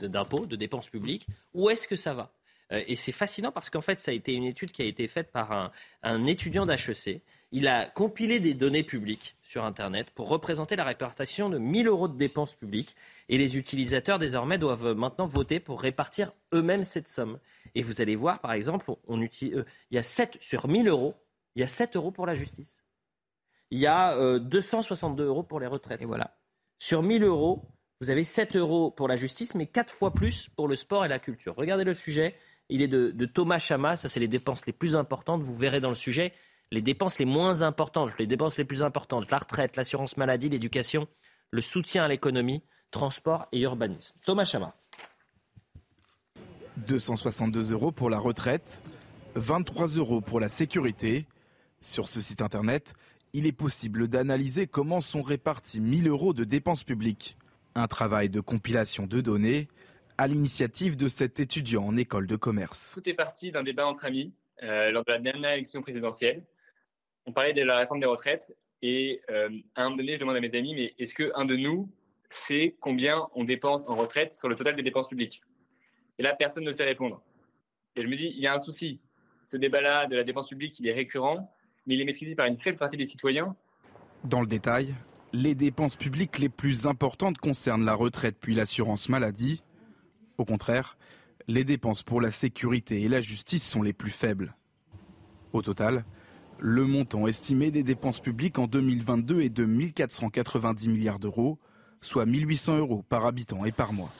d'impôts, 0.00 0.46
de, 0.46 0.56
dépenses 0.56 0.88
publiques, 0.88 1.26
où 1.52 1.68
est-ce 1.68 1.86
que 1.86 1.96
ça 1.96 2.14
va? 2.14 2.32
Euh, 2.72 2.82
Et 2.86 2.96
c'est 2.96 3.12
fascinant 3.12 3.52
parce 3.52 3.68
qu'en 3.68 3.82
fait, 3.82 4.00
ça 4.00 4.10
a 4.10 4.14
été 4.14 4.32
une 4.32 4.44
étude 4.44 4.72
qui 4.72 4.80
a 4.80 4.86
été 4.86 5.06
faite 5.06 5.30
par 5.30 5.52
un, 5.52 5.70
un 6.02 6.24
étudiant 6.24 6.64
d'HEC. 6.64 7.20
Il 7.52 7.68
a 7.68 7.86
compilé 7.86 8.40
des 8.40 8.54
données 8.54 8.84
publiques 8.84 9.36
sur 9.42 9.64
Internet 9.64 10.10
pour 10.14 10.28
représenter 10.28 10.76
la 10.76 10.84
répartition 10.84 11.50
de 11.50 11.58
1000 11.58 11.88
euros 11.88 12.08
de 12.08 12.16
dépenses 12.16 12.54
publiques. 12.54 12.96
Et 13.28 13.36
les 13.36 13.58
utilisateurs, 13.58 14.18
désormais, 14.18 14.56
doivent 14.56 14.94
maintenant 14.94 15.26
voter 15.26 15.60
pour 15.60 15.82
répartir 15.82 16.32
eux-mêmes 16.54 16.84
cette 16.84 17.08
somme. 17.08 17.38
Et 17.74 17.82
vous 17.82 18.00
allez 18.00 18.16
voir, 18.16 18.40
par 18.40 18.52
exemple, 18.52 18.90
utilise, 19.10 19.64
il 19.90 19.96
y 19.96 19.98
a 19.98 20.02
7 20.02 20.38
sur 20.40 20.68
1000 20.68 20.88
euros, 20.88 21.14
il 21.54 21.60
y 21.60 21.64
a 21.64 21.68
7 21.68 21.96
euros 21.96 22.12
pour 22.12 22.24
la 22.24 22.34
justice. 22.34 22.82
Il 23.70 23.78
y 23.78 23.86
a 23.86 24.38
262 24.38 25.26
euros 25.26 25.42
pour 25.42 25.60
les 25.60 25.66
retraites. 25.66 26.00
Et 26.00 26.06
voilà. 26.06 26.39
Sur 26.82 27.02
1000 27.02 27.22
euros, 27.24 27.62
vous 28.00 28.08
avez 28.08 28.24
7 28.24 28.56
euros 28.56 28.90
pour 28.90 29.06
la 29.06 29.14
justice, 29.14 29.54
mais 29.54 29.66
4 29.66 29.92
fois 29.92 30.14
plus 30.14 30.48
pour 30.56 30.66
le 30.66 30.74
sport 30.74 31.04
et 31.04 31.08
la 31.08 31.18
culture. 31.18 31.54
Regardez 31.54 31.84
le 31.84 31.92
sujet. 31.92 32.34
Il 32.70 32.80
est 32.80 32.88
de, 32.88 33.26
Thomas 33.26 33.58
Chama. 33.58 33.96
Ça, 33.96 34.08
c'est 34.08 34.18
les 34.18 34.28
dépenses 34.28 34.64
les 34.64 34.72
plus 34.72 34.96
importantes. 34.96 35.42
Vous 35.42 35.54
verrez 35.54 35.80
dans 35.80 35.90
le 35.90 35.94
sujet 35.94 36.32
les 36.72 36.80
dépenses 36.80 37.18
les 37.18 37.26
moins 37.26 37.60
importantes, 37.60 38.12
les 38.18 38.26
dépenses 38.26 38.56
les 38.56 38.64
plus 38.64 38.82
importantes 38.82 39.30
la 39.30 39.38
retraite, 39.38 39.76
l'assurance 39.76 40.16
maladie, 40.16 40.48
l'éducation, 40.48 41.06
le 41.50 41.60
soutien 41.60 42.04
à 42.04 42.08
l'économie, 42.08 42.62
transport 42.92 43.46
et 43.52 43.60
urbanisme. 43.60 44.16
Thomas 44.24 44.46
Chama. 44.46 44.74
262 46.78 47.72
euros 47.72 47.92
pour 47.92 48.08
la 48.08 48.18
retraite, 48.18 48.82
23 49.34 49.88
euros 49.98 50.22
pour 50.22 50.40
la 50.40 50.48
sécurité. 50.48 51.26
Sur 51.82 52.08
ce 52.08 52.20
site 52.20 52.42
internet, 52.42 52.94
il 53.32 53.46
est 53.46 53.52
possible 53.52 54.08
d'analyser 54.08 54.66
comment 54.66 55.00
sont 55.00 55.22
répartis 55.22 55.80
1000 55.80 56.08
euros 56.08 56.32
de 56.32 56.44
dépenses 56.44 56.84
publiques. 56.84 57.36
Un 57.74 57.86
travail 57.86 58.28
de 58.30 58.40
compilation 58.40 59.06
de 59.06 59.20
données 59.20 59.68
à 60.18 60.26
l'initiative 60.26 60.96
de 60.96 61.08
cet 61.08 61.40
étudiant 61.40 61.84
en 61.84 61.96
école 61.96 62.26
de 62.26 62.36
commerce. 62.36 62.92
Tout 62.94 63.08
est 63.08 63.14
parti 63.14 63.52
d'un 63.52 63.62
débat 63.62 63.86
entre 63.86 64.04
amis 64.04 64.34
euh, 64.62 64.90
lors 64.90 65.04
de 65.04 65.12
la 65.12 65.18
dernière 65.18 65.52
élection 65.52 65.80
présidentielle. 65.80 66.44
On 67.26 67.32
parlait 67.32 67.52
de 67.52 67.62
la 67.62 67.78
réforme 67.78 68.00
des 68.00 68.06
retraites 68.06 68.54
et 68.82 69.20
euh, 69.30 69.48
à 69.74 69.82
un 69.82 69.84
moment 69.84 69.96
donné, 69.96 70.14
je 70.14 70.20
demande 70.20 70.36
à 70.36 70.40
mes 70.40 70.54
amis, 70.56 70.74
mais 70.74 70.94
est-ce 70.98 71.14
qu'un 71.14 71.44
de 71.44 71.56
nous 71.56 71.90
sait 72.28 72.76
combien 72.80 73.28
on 73.34 73.44
dépense 73.44 73.88
en 73.88 73.96
retraite 73.96 74.34
sur 74.34 74.48
le 74.48 74.56
total 74.56 74.76
des 74.76 74.82
dépenses 74.82 75.08
publiques? 75.08 75.42
Et 76.18 76.22
là, 76.22 76.34
personne 76.34 76.64
ne 76.64 76.72
sait 76.72 76.84
répondre. 76.84 77.22
Et 77.96 78.02
je 78.02 78.06
me 78.06 78.16
dis, 78.16 78.32
il 78.34 78.40
y 78.40 78.46
a 78.46 78.54
un 78.54 78.58
souci. 78.58 79.00
Ce 79.46 79.56
débat-là 79.56 80.06
de 80.06 80.16
la 80.16 80.24
dépense 80.24 80.48
publique, 80.48 80.78
il 80.78 80.86
est 80.86 80.92
récurrent 80.92 81.50
mais 81.86 81.94
il 81.94 82.00
est 82.00 82.04
maîtrisé 82.04 82.34
par 82.34 82.46
une 82.46 82.58
faible 82.58 82.78
partie 82.78 82.96
des 82.96 83.06
citoyens. 83.06 83.54
Dans 84.24 84.40
le 84.40 84.46
détail, 84.46 84.94
les 85.32 85.54
dépenses 85.54 85.96
publiques 85.96 86.38
les 86.38 86.48
plus 86.48 86.86
importantes 86.86 87.38
concernent 87.38 87.84
la 87.84 87.94
retraite 87.94 88.36
puis 88.40 88.54
l'assurance 88.54 89.08
maladie. 89.08 89.62
Au 90.38 90.44
contraire, 90.44 90.96
les 91.48 91.64
dépenses 91.64 92.02
pour 92.02 92.20
la 92.20 92.30
sécurité 92.30 93.02
et 93.02 93.08
la 93.08 93.20
justice 93.20 93.68
sont 93.68 93.82
les 93.82 93.92
plus 93.92 94.10
faibles. 94.10 94.54
Au 95.52 95.62
total, 95.62 96.04
le 96.58 96.84
montant 96.84 97.26
estimé 97.26 97.70
des 97.70 97.82
dépenses 97.82 98.20
publiques 98.20 98.58
en 98.58 98.66
2022 98.66 99.40
est 99.40 99.48
de 99.48 99.64
1490 99.64 100.88
milliards 100.88 101.18
d'euros, 101.18 101.58
soit 102.00 102.26
1800 102.26 102.78
euros 102.78 103.02
par 103.08 103.26
habitant 103.26 103.64
et 103.64 103.72
par 103.72 103.92
mois. 103.92 104.12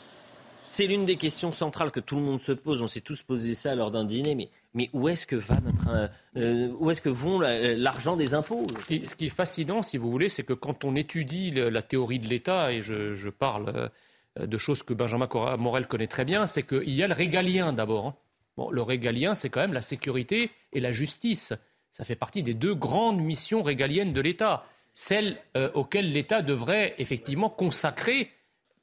C'est 0.73 0.87
l'une 0.87 1.05
des 1.05 1.17
questions 1.17 1.53
centrales 1.53 1.91
que 1.91 1.99
tout 1.99 2.15
le 2.15 2.23
monde 2.23 2.41
se 2.41 2.53
pose. 2.53 2.81
On 2.81 2.87
s'est 2.87 3.01
tous 3.01 3.25
posé 3.25 3.57
ça 3.57 3.75
lors 3.75 3.91
d'un 3.91 4.05
dîner. 4.05 4.49
Mais, 4.73 4.89
où 4.93 5.09
est-ce 5.09 5.27
que 5.27 5.35
va 5.35 5.59
notre, 5.59 6.11
euh, 6.37 6.73
où 6.79 6.93
est-ce 6.93 7.03
que 7.03 7.09
vont 7.09 7.41
l'argent 7.41 8.15
des 8.15 8.35
impôts 8.35 8.69
ce 8.79 8.87
qui, 9.17 9.27
est 9.27 9.29
fascinant, 9.31 9.83
si 9.83 9.99
vous 9.99 10.09
voulez, 10.13 10.29
c'est 10.29 10.45
que 10.45 10.53
quand 10.53 10.85
on 10.85 10.95
étudie 10.95 11.51
la 11.51 11.83
théorie 11.83 12.21
de 12.21 12.29
l'État, 12.29 12.73
et 12.73 12.83
je, 12.83 13.29
parle 13.31 13.91
euh, 14.39 14.47
de 14.47 14.59
choses 14.59 14.85
que 14.85 14.95
Benjamin 14.95 15.29
Morel 15.59 15.89
connaît 15.89 16.07
très 16.07 16.25
bien, 16.25 16.47
c'est 16.47 16.63
qu'il 16.63 16.91
y 16.91 17.03
a 17.03 17.09
le 17.09 17.15
régalien 17.15 17.73
d'abord. 17.73 18.07
Hein. 18.07 18.15
Bon, 18.57 18.71
le 18.71 18.83
régalien, 18.83 19.35
c'est 19.35 19.49
quand 19.49 19.63
même 19.63 19.73
la 19.73 19.83
sécurité 19.83 20.53
et 20.73 20.79
la 20.79 20.93
justice. 20.93 21.53
Ça 21.91 22.05
fait 22.05 22.15
partie 22.15 22.45
des 22.45 22.55
deux 22.55 22.77
grandes 22.77 23.21
missions 23.21 23.65
régaliennes 23.65 24.13
de 24.13 24.21
l'État, 24.21 24.65
celles 24.95 25.37
euh, 25.57 25.69
auxquelles 25.75 26.13
l'État 26.13 26.43
devrait 26.43 26.95
effectivement 26.99 27.51
consacrer 27.51 28.31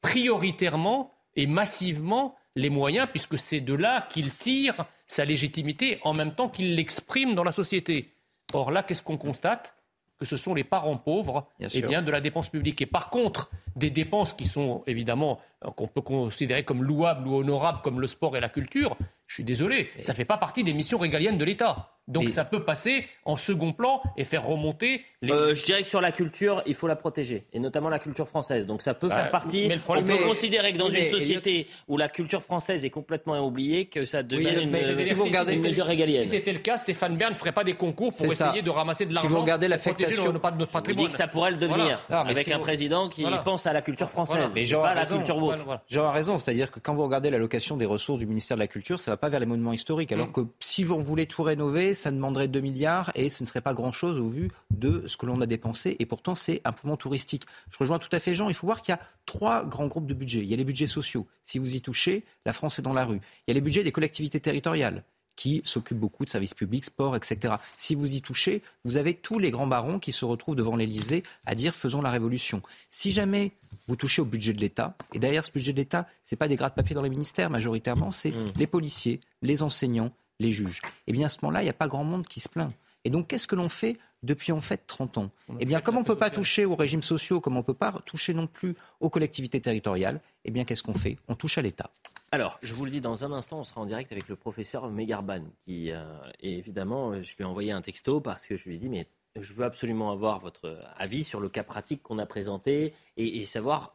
prioritairement 0.01 1.13
et 1.37 1.47
massivement 1.47 2.35
les 2.55 2.69
moyens, 2.69 3.07
puisque 3.09 3.37
c'est 3.37 3.61
de 3.61 3.73
là 3.73 4.07
qu'il 4.09 4.33
tire 4.33 4.85
sa 5.05 5.23
légitimité 5.23 5.99
en 6.03 6.13
même 6.13 6.33
temps 6.33 6.49
qu'il 6.49 6.75
l'exprime 6.75 7.35
dans 7.35 7.43
la 7.43 7.53
société. 7.53 8.13
Or 8.53 8.71
là, 8.71 8.83
qu'est-ce 8.83 9.03
qu'on 9.03 9.17
constate? 9.17 9.75
Que 10.19 10.25
ce 10.25 10.35
sont 10.35 10.55
les 10.55 10.63
parents 10.63 10.97
pauvres 10.97 11.47
et 11.59 11.81
bien, 11.81 12.01
de 12.01 12.11
la 12.11 12.19
dépense 12.19 12.49
publique. 12.49 12.81
Et 12.81 12.87
par 12.87 13.11
contre, 13.11 13.51
des 13.77 13.89
dépenses 13.89 14.33
qui 14.33 14.45
sont 14.47 14.83
évidemment, 14.87 15.39
euh, 15.65 15.69
qu'on 15.71 15.87
peut 15.87 16.01
considérer 16.01 16.63
comme 16.63 16.83
louables 16.83 17.27
ou 17.27 17.35
honorables, 17.37 17.79
comme 17.83 18.01
le 18.01 18.07
sport 18.07 18.35
et 18.35 18.39
la 18.41 18.49
culture, 18.49 18.97
je 19.27 19.35
suis 19.35 19.43
désolé, 19.43 19.89
ça 19.99 20.13
ne 20.13 20.17
fait 20.17 20.25
pas 20.25 20.37
partie 20.37 20.63
des 20.63 20.73
missions 20.73 20.97
régaliennes 20.97 21.37
de 21.37 21.45
l'État. 21.45 21.91
Donc 22.07 22.29
ça 22.29 22.45
peut 22.45 22.63
passer 22.63 23.05
en 23.25 23.35
second 23.35 23.73
plan 23.73 24.01
et 24.15 24.23
faire 24.23 24.45
remonter 24.45 25.01
les... 25.21 25.33
Euh, 25.33 25.53
je 25.53 25.65
dirais 25.65 25.81
que 25.83 25.89
sur 25.89 25.99
la 25.99 26.13
culture, 26.13 26.63
il 26.65 26.73
faut 26.73 26.87
la 26.87 26.95
protéger, 26.95 27.45
et 27.51 27.59
notamment 27.59 27.89
la 27.89 27.99
culture 27.99 28.29
française. 28.29 28.65
Donc 28.65 28.81
ça 28.81 28.93
peut 28.93 29.09
Bah, 29.09 29.15
faire 29.17 29.29
partie. 29.29 29.67
mais 29.67 29.75
le 29.75 29.81
problème, 29.81 30.05
on 30.05 30.07
peut 30.07 30.17
c'est- 30.19 30.23
considérer 30.29 30.71
que 30.71 30.77
dans 30.77 30.87
une 30.87 31.03
société 31.03 31.67
où 31.89 31.97
la 31.97 32.07
culture 32.07 32.41
française 32.41 32.85
est 32.85 32.89
complètement 32.89 33.37
oubliée, 33.45 33.87
que 33.87 34.05
ça 34.05 34.23
devient 34.23 34.53
Oui, 34.55 34.61
une, 34.63 34.95
si 34.95 35.03
si- 35.03 35.13
vous 35.15 35.23
si- 35.23 35.27
regardez 35.27 35.49
si- 35.51 35.57
une 35.57 35.63
mesure 35.63 35.83
si- 35.83 35.89
régalienne. 35.89 36.23
Si 36.25 36.31
c'était 36.31 36.53
le 36.53 36.59
cas, 36.59 36.77
Stéphane 36.77 37.17
Bern 37.17 37.33
ne 37.33 37.37
ferait 37.37 37.51
pas 37.51 37.65
des 37.65 37.73
concours 37.73 38.15
pour 38.15 38.31
ça. 38.33 38.47
essayer 38.51 38.61
de 38.61 38.69
ramasser 38.69 39.03
de 39.05 39.09
Si 39.09 39.15
l'argent. 39.15 39.29
vous 39.29 39.41
regardez 39.41 39.67
pour 39.67 39.75
protéger 39.77 39.99
l'affectation- 40.05 40.31
nos- 40.31 40.39
notre 40.39 40.57
Je 40.59 40.65
vous 40.65 40.71
patrimoine. 40.71 41.05
dis 41.07 41.11
que 41.11 41.17
ça 41.17 41.27
pourrait 41.27 41.51
le 41.51 41.57
devenir, 41.57 41.99
Ah, 42.09 42.21
avec 42.21 42.37
si 42.45 42.53
un 42.53 42.57
vous- 42.57 42.63
président 42.63 43.09
qui 43.09 43.23
Voilà. 43.23 43.39
pense 43.39 43.66
à 43.67 43.73
la 43.73 43.81
culture 43.81 44.09
française, 44.09 44.51
Mais 44.55 44.65
Jean 44.65 44.81
pas 44.81 44.89
a 44.89 44.91
à 44.91 44.95
la 44.95 45.01
raison. 45.01 45.17
culture 45.17 45.37
woke. 45.37 45.59
Jean 45.89 46.05
a 46.07 46.11
raison, 46.11 46.39
c'est-à-dire 46.39 46.71
que 46.71 46.79
quand 46.79 46.95
vous 46.95 47.03
regardez 47.03 47.29
l'allocation 47.29 47.77
des 47.77 47.85
ressources 47.85 48.19
du 48.19 48.25
ministère 48.25 48.57
de 48.57 48.61
la 48.61 48.67
Culture, 48.67 48.99
ça 48.99 49.11
va 49.11 49.17
pas 49.17 49.29
vers 49.29 49.39
les 49.39 49.45
monuments 49.45 49.73
historiques. 49.73 50.11
Alors 50.11 50.31
que 50.31 50.41
si 50.59 50.85
on 50.85 50.99
voulait 50.99 51.25
tout 51.25 51.43
rénover, 51.43 51.93
ça 51.93 52.11
demanderait 52.11 52.47
2 52.47 52.59
milliards 52.59 53.11
et 53.15 53.29
ce 53.29 53.43
ne 53.43 53.47
serait 53.47 53.61
pas 53.61 53.73
grand-chose 53.73 54.19
au 54.19 54.27
vu 54.29 54.49
de 54.71 55.03
ce 55.07 55.17
que 55.17 55.25
l'on 55.25 55.39
a 55.41 55.45
dépensé. 55.45 55.95
Et 55.99 56.05
pourtant, 56.05 56.35
c'est 56.35 56.61
un 56.65 56.71
poumon 56.71 56.97
touristique. 56.97 57.43
Je 57.69 57.77
rejoins 57.77 57.99
tout 57.99 58.09
à 58.11 58.19
fait 58.19 58.35
Jean. 58.35 58.49
Il 58.49 58.55
faut 58.55 58.67
voir 58.67 58.81
qu'il 58.81 58.93
y 58.93 58.95
a 58.97 59.01
trois 59.25 59.65
grands 59.65 59.87
groupes 59.87 60.07
de 60.07 60.13
budgets. 60.13 60.39
Il 60.39 60.47
y 60.49 60.53
a 60.53 60.57
les 60.57 60.65
budgets 60.65 60.87
sociaux. 60.87 61.27
Si 61.43 61.59
vous 61.59 61.75
y 61.75 61.81
touchez, 61.81 62.23
la 62.45 62.53
France 62.53 62.79
est 62.79 62.81
dans 62.83 62.93
la 62.93 63.05
rue. 63.05 63.19
Il 63.47 63.49
y 63.49 63.51
a 63.51 63.53
les 63.55 63.61
budgets 63.61 63.83
des 63.83 63.91
collectivités 63.91 64.39
territoriales 64.39 65.03
qui 65.37 65.61
s'occupent 65.63 65.99
beaucoup 65.99 66.25
de 66.25 66.29
services 66.29 66.53
publics, 66.53 66.83
sport, 66.83 67.15
etc. 67.15 67.55
Si 67.77 67.95
vous 67.95 68.13
y 68.13 68.21
touchez, 68.21 68.61
vous 68.83 68.97
avez 68.97 69.13
tous 69.13 69.39
les 69.39 69.51
grands 69.51 69.67
barons 69.67 69.99
qui 69.99 70.11
se 70.11 70.25
retrouvent 70.25 70.57
devant 70.57 70.75
l'Élysée 70.75 71.23
à 71.45 71.55
dire 71.55 71.73
faisons 71.73 72.01
la 72.01 72.11
révolution. 72.11 72.61
Si 72.89 73.13
jamais 73.13 73.53
vous 73.87 73.95
touchez 73.95 74.21
au 74.21 74.25
budget 74.25 74.51
de 74.51 74.59
l'État, 74.59 74.97
et 75.13 75.19
derrière 75.19 75.45
ce 75.45 75.51
budget 75.51 75.71
de 75.71 75.77
l'État, 75.77 76.07
ce 76.25 76.35
n'est 76.35 76.37
pas 76.37 76.49
des 76.49 76.57
gras 76.57 76.69
de 76.69 76.75
papier 76.75 76.95
dans 76.95 77.03
les 77.03 77.09
ministères 77.09 77.49
majoritairement, 77.49 78.11
c'est 78.11 78.33
les 78.57 78.67
policiers, 78.67 79.21
les 79.41 79.63
enseignants, 79.63 80.11
les 80.39 80.51
juges. 80.51 80.81
Eh 81.05 81.13
bien 81.13 81.27
à 81.27 81.29
ce 81.29 81.37
moment-là, 81.43 81.61
il 81.61 81.65
n'y 81.65 81.69
a 81.69 81.73
pas 81.73 81.87
grand 81.87 82.03
monde 82.03 82.27
qui 82.27 82.41
se 82.41 82.49
plaint. 82.49 82.73
Et 83.05 83.09
donc 83.09 83.27
qu'est-ce 83.27 83.47
que 83.47 83.55
l'on 83.55 83.69
fait 83.69 83.97
depuis 84.23 84.51
en 84.51 84.59
fait 84.59 84.87
30 84.87 85.19
ans? 85.19 85.29
Eh 85.59 85.65
bien 85.65 85.81
comme 85.81 85.97
on 85.97 86.01
ne 86.01 86.05
peut 86.05 86.17
pas 86.17 86.31
toucher 86.31 86.65
aux 86.65 86.75
régimes 86.75 87.03
sociaux, 87.03 87.39
comme 87.39 87.55
on 87.55 87.59
ne 87.59 87.63
peut 87.63 87.75
pas 87.75 87.93
toucher 88.05 88.33
non 88.33 88.47
plus 88.47 88.75
aux 88.99 89.11
collectivités 89.11 89.61
territoriales, 89.61 90.19
eh 90.45 90.51
bien 90.51 90.65
qu'est-ce 90.65 90.81
qu'on 90.81 90.95
fait? 90.95 91.15
On 91.27 91.35
touche 91.35 91.59
à 91.59 91.61
l'État. 91.61 91.91
Alors, 92.31 92.59
je 92.61 92.73
vous 92.73 92.83
le 92.83 92.91
dis, 92.91 92.99
dans 92.99 93.23
un 93.23 93.31
instant, 93.31 93.59
on 93.59 93.63
sera 93.63 93.79
en 93.79 93.85
direct 93.85 94.11
avec 94.11 94.27
le 94.27 94.35
professeur 94.35 94.89
Megarban, 94.89 95.43
qui, 95.63 95.91
euh, 95.91 96.03
et 96.41 96.57
évidemment, 96.57 97.13
je 97.21 97.35
lui 97.37 97.43
ai 97.43 97.45
envoyé 97.45 97.71
un 97.71 97.81
texto 97.81 98.19
parce 98.19 98.45
que 98.45 98.57
je 98.57 98.67
lui 98.67 98.75
ai 98.75 98.77
dit, 98.77 98.89
mais 98.89 99.07
je 99.39 99.53
veux 99.53 99.63
absolument 99.63 100.11
avoir 100.11 100.39
votre 100.39 100.83
avis 100.97 101.23
sur 101.23 101.39
le 101.39 101.47
cas 101.47 101.63
pratique 101.63 102.03
qu'on 102.03 102.19
a 102.19 102.25
présenté 102.25 102.93
et, 103.15 103.37
et 103.37 103.45
savoir, 103.45 103.93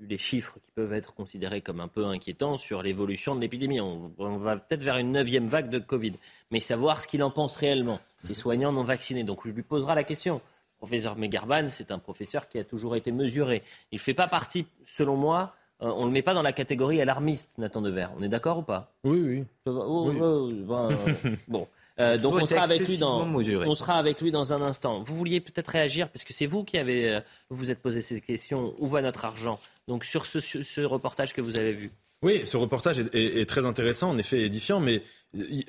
les 0.00 0.18
chiffres 0.18 0.58
qui 0.60 0.70
peuvent 0.72 0.92
être 0.92 1.14
considérés 1.14 1.60
comme 1.60 1.80
un 1.80 1.88
peu 1.88 2.04
inquiétants 2.06 2.56
sur 2.56 2.82
l'évolution 2.82 3.34
de 3.34 3.40
l'épidémie. 3.40 3.80
On, 3.80 4.12
on 4.18 4.36
va 4.38 4.56
peut-être 4.56 4.82
vers 4.82 4.96
une 4.96 5.12
neuvième 5.12 5.48
vague 5.48 5.70
de 5.70 5.78
Covid, 5.78 6.14
mais 6.50 6.60
savoir 6.60 7.02
ce 7.02 7.08
qu'il 7.08 7.22
en 7.22 7.30
pense 7.30 7.56
réellement, 7.56 8.00
ces 8.24 8.34
soignants 8.34 8.72
non 8.72 8.84
vaccinés. 8.84 9.24
Donc, 9.24 9.40
je 9.44 9.50
lui 9.50 9.62
posera 9.62 9.94
la 9.94 10.04
question. 10.04 10.36
Le 10.36 10.86
professeur 10.86 11.16
Megarban, 11.16 11.68
c'est 11.68 11.92
un 11.92 12.00
professeur 12.00 12.48
qui 12.48 12.58
a 12.58 12.64
toujours 12.64 12.96
été 12.96 13.12
mesuré. 13.12 13.62
Il 13.92 13.96
ne 13.96 14.00
fait 14.00 14.14
pas 14.14 14.26
partie, 14.26 14.66
selon 14.84 15.16
moi, 15.16 15.54
on 15.90 16.02
ne 16.02 16.06
le 16.06 16.12
met 16.12 16.22
pas 16.22 16.34
dans 16.34 16.42
la 16.42 16.52
catégorie 16.52 17.00
alarmiste, 17.00 17.58
Nathan 17.58 17.80
Dever. 17.82 18.06
On 18.18 18.22
est 18.22 18.28
d'accord 18.28 18.58
ou 18.58 18.62
pas? 18.62 18.92
Oui, 19.04 19.20
oui. 19.20 19.44
Oh, 19.66 20.08
Oui. 20.08 20.16
oh, 20.20 20.50
euh, 20.72 21.36
bon. 21.48 21.66
Euh, 22.00 22.16
donc 22.16 22.34
on 22.40 22.46
sera, 22.46 22.62
avec 22.62 22.88
lui 22.88 22.96
dans, 22.96 23.26
mesuré. 23.26 23.66
on 23.68 23.74
sera 23.74 23.94
avec 23.98 24.20
lui 24.22 24.30
dans 24.30 24.54
un 24.54 24.62
instant. 24.62 25.02
Vous 25.02 25.14
vouliez 25.14 25.40
peut-être 25.40 25.68
réagir 25.68 26.08
parce 26.08 26.24
que 26.24 26.32
c'est 26.32 26.46
vous 26.46 26.64
qui 26.64 26.78
avez 26.78 27.10
euh, 27.10 27.20
vous 27.50 27.56
vous 27.56 27.70
êtes 27.70 27.80
posé 27.80 28.00
ces 28.00 28.20
questions. 28.22 28.74
Où 28.78 28.86
va 28.86 29.02
notre 29.02 29.24
argent? 29.26 29.60
Donc 29.88 30.04
sur 30.04 30.24
ce, 30.24 30.40
ce- 30.40 30.62
ce 30.62 30.80
reportage 30.80 31.34
que 31.34 31.42
vous 31.42 31.58
avez 31.58 31.72
vu. 31.72 31.90
Oui, 32.22 32.42
ce 32.44 32.56
reportage 32.56 32.98
est, 32.98 33.14
est- 33.14 33.40
est 33.42 33.46
très 33.46 33.66
intéressant, 33.66 34.08
en 34.10 34.16
effet 34.18 34.40
édifiant, 34.42 34.80
mais 34.80 35.02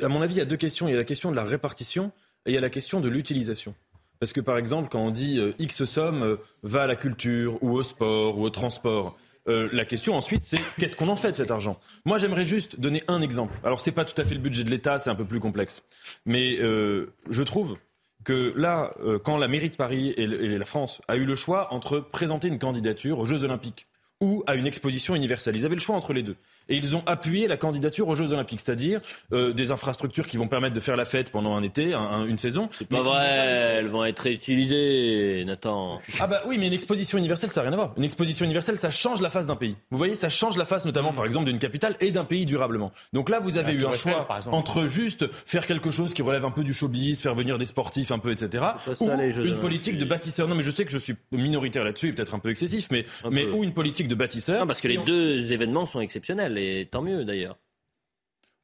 à 0.01 0.07
mon 0.07 0.21
avis, 0.21 0.35
il 0.35 0.37
y 0.37 0.41
a 0.41 0.45
deux 0.45 0.55
questions. 0.55 0.87
Il 0.87 0.91
y 0.91 0.93
a 0.93 0.97
la 0.97 1.03
question 1.03 1.29
de 1.29 1.35
la 1.35 1.43
répartition 1.43 2.11
et 2.45 2.51
il 2.51 2.53
y 2.53 2.57
a 2.57 2.61
la 2.61 2.69
question 2.69 3.01
de 3.01 3.09
l'utilisation. 3.09 3.73
Parce 4.21 4.31
que 4.31 4.39
par 4.39 4.57
exemple, 4.57 4.87
quand 4.89 5.01
on 5.01 5.11
dit 5.11 5.39
euh, 5.39 5.51
X 5.59 5.83
somme 5.83 6.23
euh, 6.23 6.35
va 6.61 6.83
à 6.83 6.87
la 6.87 6.95
culture 6.95 7.61
ou 7.61 7.71
au 7.71 7.83
sport 7.83 8.37
ou 8.37 8.43
au 8.45 8.49
transport, 8.49 9.17
euh, 9.47 9.69
la 9.71 9.85
question 9.85 10.15
ensuite 10.15 10.43
c'est 10.43 10.59
qu'est-ce 10.79 10.95
qu'on 10.95 11.07
en 11.09 11.15
fait 11.15 11.31
de 11.31 11.37
cet 11.37 11.51
argent? 11.51 11.79
Moi 12.05 12.17
j'aimerais 12.17 12.45
juste 12.45 12.79
donner 12.79 13.03
un 13.07 13.21
exemple. 13.21 13.57
Alors 13.63 13.81
c'est 13.81 13.91
pas 13.91 14.05
tout 14.05 14.19
à 14.21 14.25
fait 14.25 14.35
le 14.35 14.41
budget 14.41 14.63
de 14.63 14.69
l'État, 14.69 14.99
c'est 14.99 15.09
un 15.09 15.15
peu 15.15 15.25
plus 15.25 15.39
complexe. 15.39 15.83
Mais 16.25 16.57
euh, 16.59 17.13
je 17.29 17.43
trouve 17.43 17.77
que 18.23 18.53
là, 18.55 18.93
euh, 19.03 19.19
quand 19.19 19.37
la 19.37 19.47
mairie 19.47 19.69
de 19.69 19.75
Paris 19.75 20.09
et, 20.09 20.23
et 20.23 20.57
la 20.57 20.65
France 20.65 21.01
a 21.07 21.17
eu 21.17 21.25
le 21.25 21.35
choix 21.35 21.73
entre 21.73 21.99
présenter 21.99 22.47
une 22.47 22.59
candidature 22.59 23.19
aux 23.19 23.25
Jeux 23.25 23.43
Olympiques 23.43 23.87
ou 24.21 24.43
à 24.47 24.55
une 24.55 24.65
exposition 24.65 25.15
universelle, 25.15 25.55
ils 25.57 25.65
avaient 25.65 25.75
le 25.75 25.81
choix 25.81 25.97
entre 25.97 26.13
les 26.13 26.23
deux. 26.23 26.37
Et 26.69 26.77
ils 26.77 26.95
ont 26.95 27.03
appuyé 27.05 27.47
la 27.47 27.57
candidature 27.57 28.07
aux 28.07 28.15
Jeux 28.15 28.31
Olympiques, 28.31 28.61
c'est-à-dire 28.65 29.01
euh, 29.33 29.53
des 29.53 29.71
infrastructures 29.71 30.27
qui 30.27 30.37
vont 30.37 30.47
permettre 30.47 30.73
de 30.75 30.79
faire 30.79 30.95
la 30.95 31.05
fête 31.05 31.29
pendant 31.31 31.55
un 31.55 31.63
été, 31.63 31.93
un- 31.93 31.99
un- 31.99 32.25
une 32.25 32.37
saison. 32.37 32.69
C'est 32.71 32.87
pas 32.87 33.01
vrai, 33.01 33.25
elles 33.27 33.87
vont 33.89 34.05
être 34.05 34.27
utilisées, 34.27 35.43
Nathan. 35.45 35.99
Ah 36.19 36.27
bah 36.27 36.41
oui, 36.47 36.57
mais 36.57 36.67
une 36.67 36.73
exposition 36.73 37.17
universelle, 37.17 37.49
ça 37.49 37.61
n'a 37.61 37.69
rien 37.69 37.73
à 37.73 37.81
voir. 37.81 37.93
Une 37.97 38.03
exposition 38.03 38.45
universelle, 38.45 38.77
ça 38.77 38.89
change 38.89 39.21
la 39.21 39.29
face 39.29 39.45
d'un 39.47 39.55
pays. 39.55 39.75
Vous 39.91 39.97
voyez, 39.97 40.15
ça 40.15 40.29
change 40.29 40.57
la 40.57 40.65
face 40.65 40.85
notamment, 40.85 41.11
par 41.13 41.25
exemple, 41.25 41.45
d'une 41.45 41.59
capitale 41.59 41.95
et 41.99 42.11
d'un 42.11 42.23
pays 42.25 42.45
durablement. 42.45 42.91
Donc 43.13 43.29
là, 43.29 43.39
vous 43.39 43.57
avez 43.57 43.73
eu 43.73 43.85
un 43.85 43.93
choix 43.93 44.27
entre 44.51 44.87
juste 44.87 45.25
faire 45.45 45.65
quelque 45.65 45.89
chose 45.91 46.13
qui 46.13 46.21
relève 46.21 46.45
un 46.45 46.51
peu 46.51 46.63
du 46.63 46.73
showbiz, 46.73 47.21
faire 47.21 47.35
venir 47.35 47.57
des 47.57 47.65
sportifs 47.65 48.11
un 48.11 48.19
peu, 48.19 48.31
etc. 48.31 48.63
Ou 48.87 48.93
ça, 49.07 49.15
une 49.43 49.59
politique 49.59 49.97
de 49.97 50.05
bâtisseur. 50.05 50.47
Non, 50.47 50.55
mais 50.55 50.63
je 50.63 50.71
sais 50.71 50.85
que 50.85 50.91
je 50.91 50.97
suis 50.97 51.15
minoritaire 51.31 51.83
là-dessus, 51.83 52.09
et 52.09 52.13
peut-être 52.13 52.33
un 52.35 52.39
peu 52.39 52.49
excessif, 52.49 52.87
mais, 52.91 53.05
Un 53.23 53.29
mais 53.29 53.45
peu. 53.45 53.51
ou 53.51 53.63
une 53.63 53.73
politique 53.73 54.07
de 54.07 54.15
bâtisseur. 54.15 54.61
Non, 54.61 54.67
parce 54.67 54.81
que 54.81 54.87
les 54.87 54.97
on- 54.97 55.03
deux 55.05 55.51
événements 55.51 55.85
sont 55.85 55.99
exceptionnels 55.99 56.52
et 56.57 56.87
tant 56.91 57.01
mieux 57.01 57.25
d'ailleurs. 57.25 57.57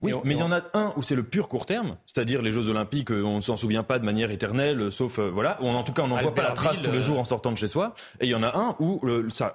Oui, 0.02 0.14
on- 0.14 0.22
mais 0.24 0.34
il 0.34 0.40
y 0.40 0.42
on- 0.42 0.46
en 0.46 0.52
a 0.54 0.62
un 0.74 0.94
où 0.96 1.04
c'est 1.04 1.16
le 1.16 1.24
pur 1.24 1.50
court 1.50 1.66
terme, 1.66 1.98
c'est-à-dire 2.06 2.42
les 2.42 2.54
Jeux 2.54 2.70
Olympiques, 2.70 3.12
euh, 3.12 3.22
on 3.22 3.36
ne 3.36 3.42
s'en 3.42 3.58
souvient 3.58 3.84
pas 3.84 4.00
de 4.00 4.06
manière 4.06 4.32
éternelle, 4.32 4.94
sauf 4.94 5.20
euh, 5.20 5.30
voilà, 5.30 5.62
ou 5.62 5.68
en 5.68 5.84
tout 5.84 5.92
cas 5.92 6.04
on 6.04 6.08
n'en 6.08 6.22
voit 6.22 6.34
pas 6.34 6.42
la 6.42 6.52
trace 6.52 6.82
tous 6.82 6.90
les 6.90 7.00
euh, 7.00 7.02
jours 7.02 7.20
en 7.20 7.26
sortant 7.26 7.52
de 7.52 7.58
chez 7.58 7.68
soi. 7.68 7.96
Et 8.22 8.26
il 8.28 8.30
y 8.30 8.36
en 8.36 8.42
a 8.44 8.56
un 8.58 8.78
où 8.80 9.02
ça, 9.30 9.54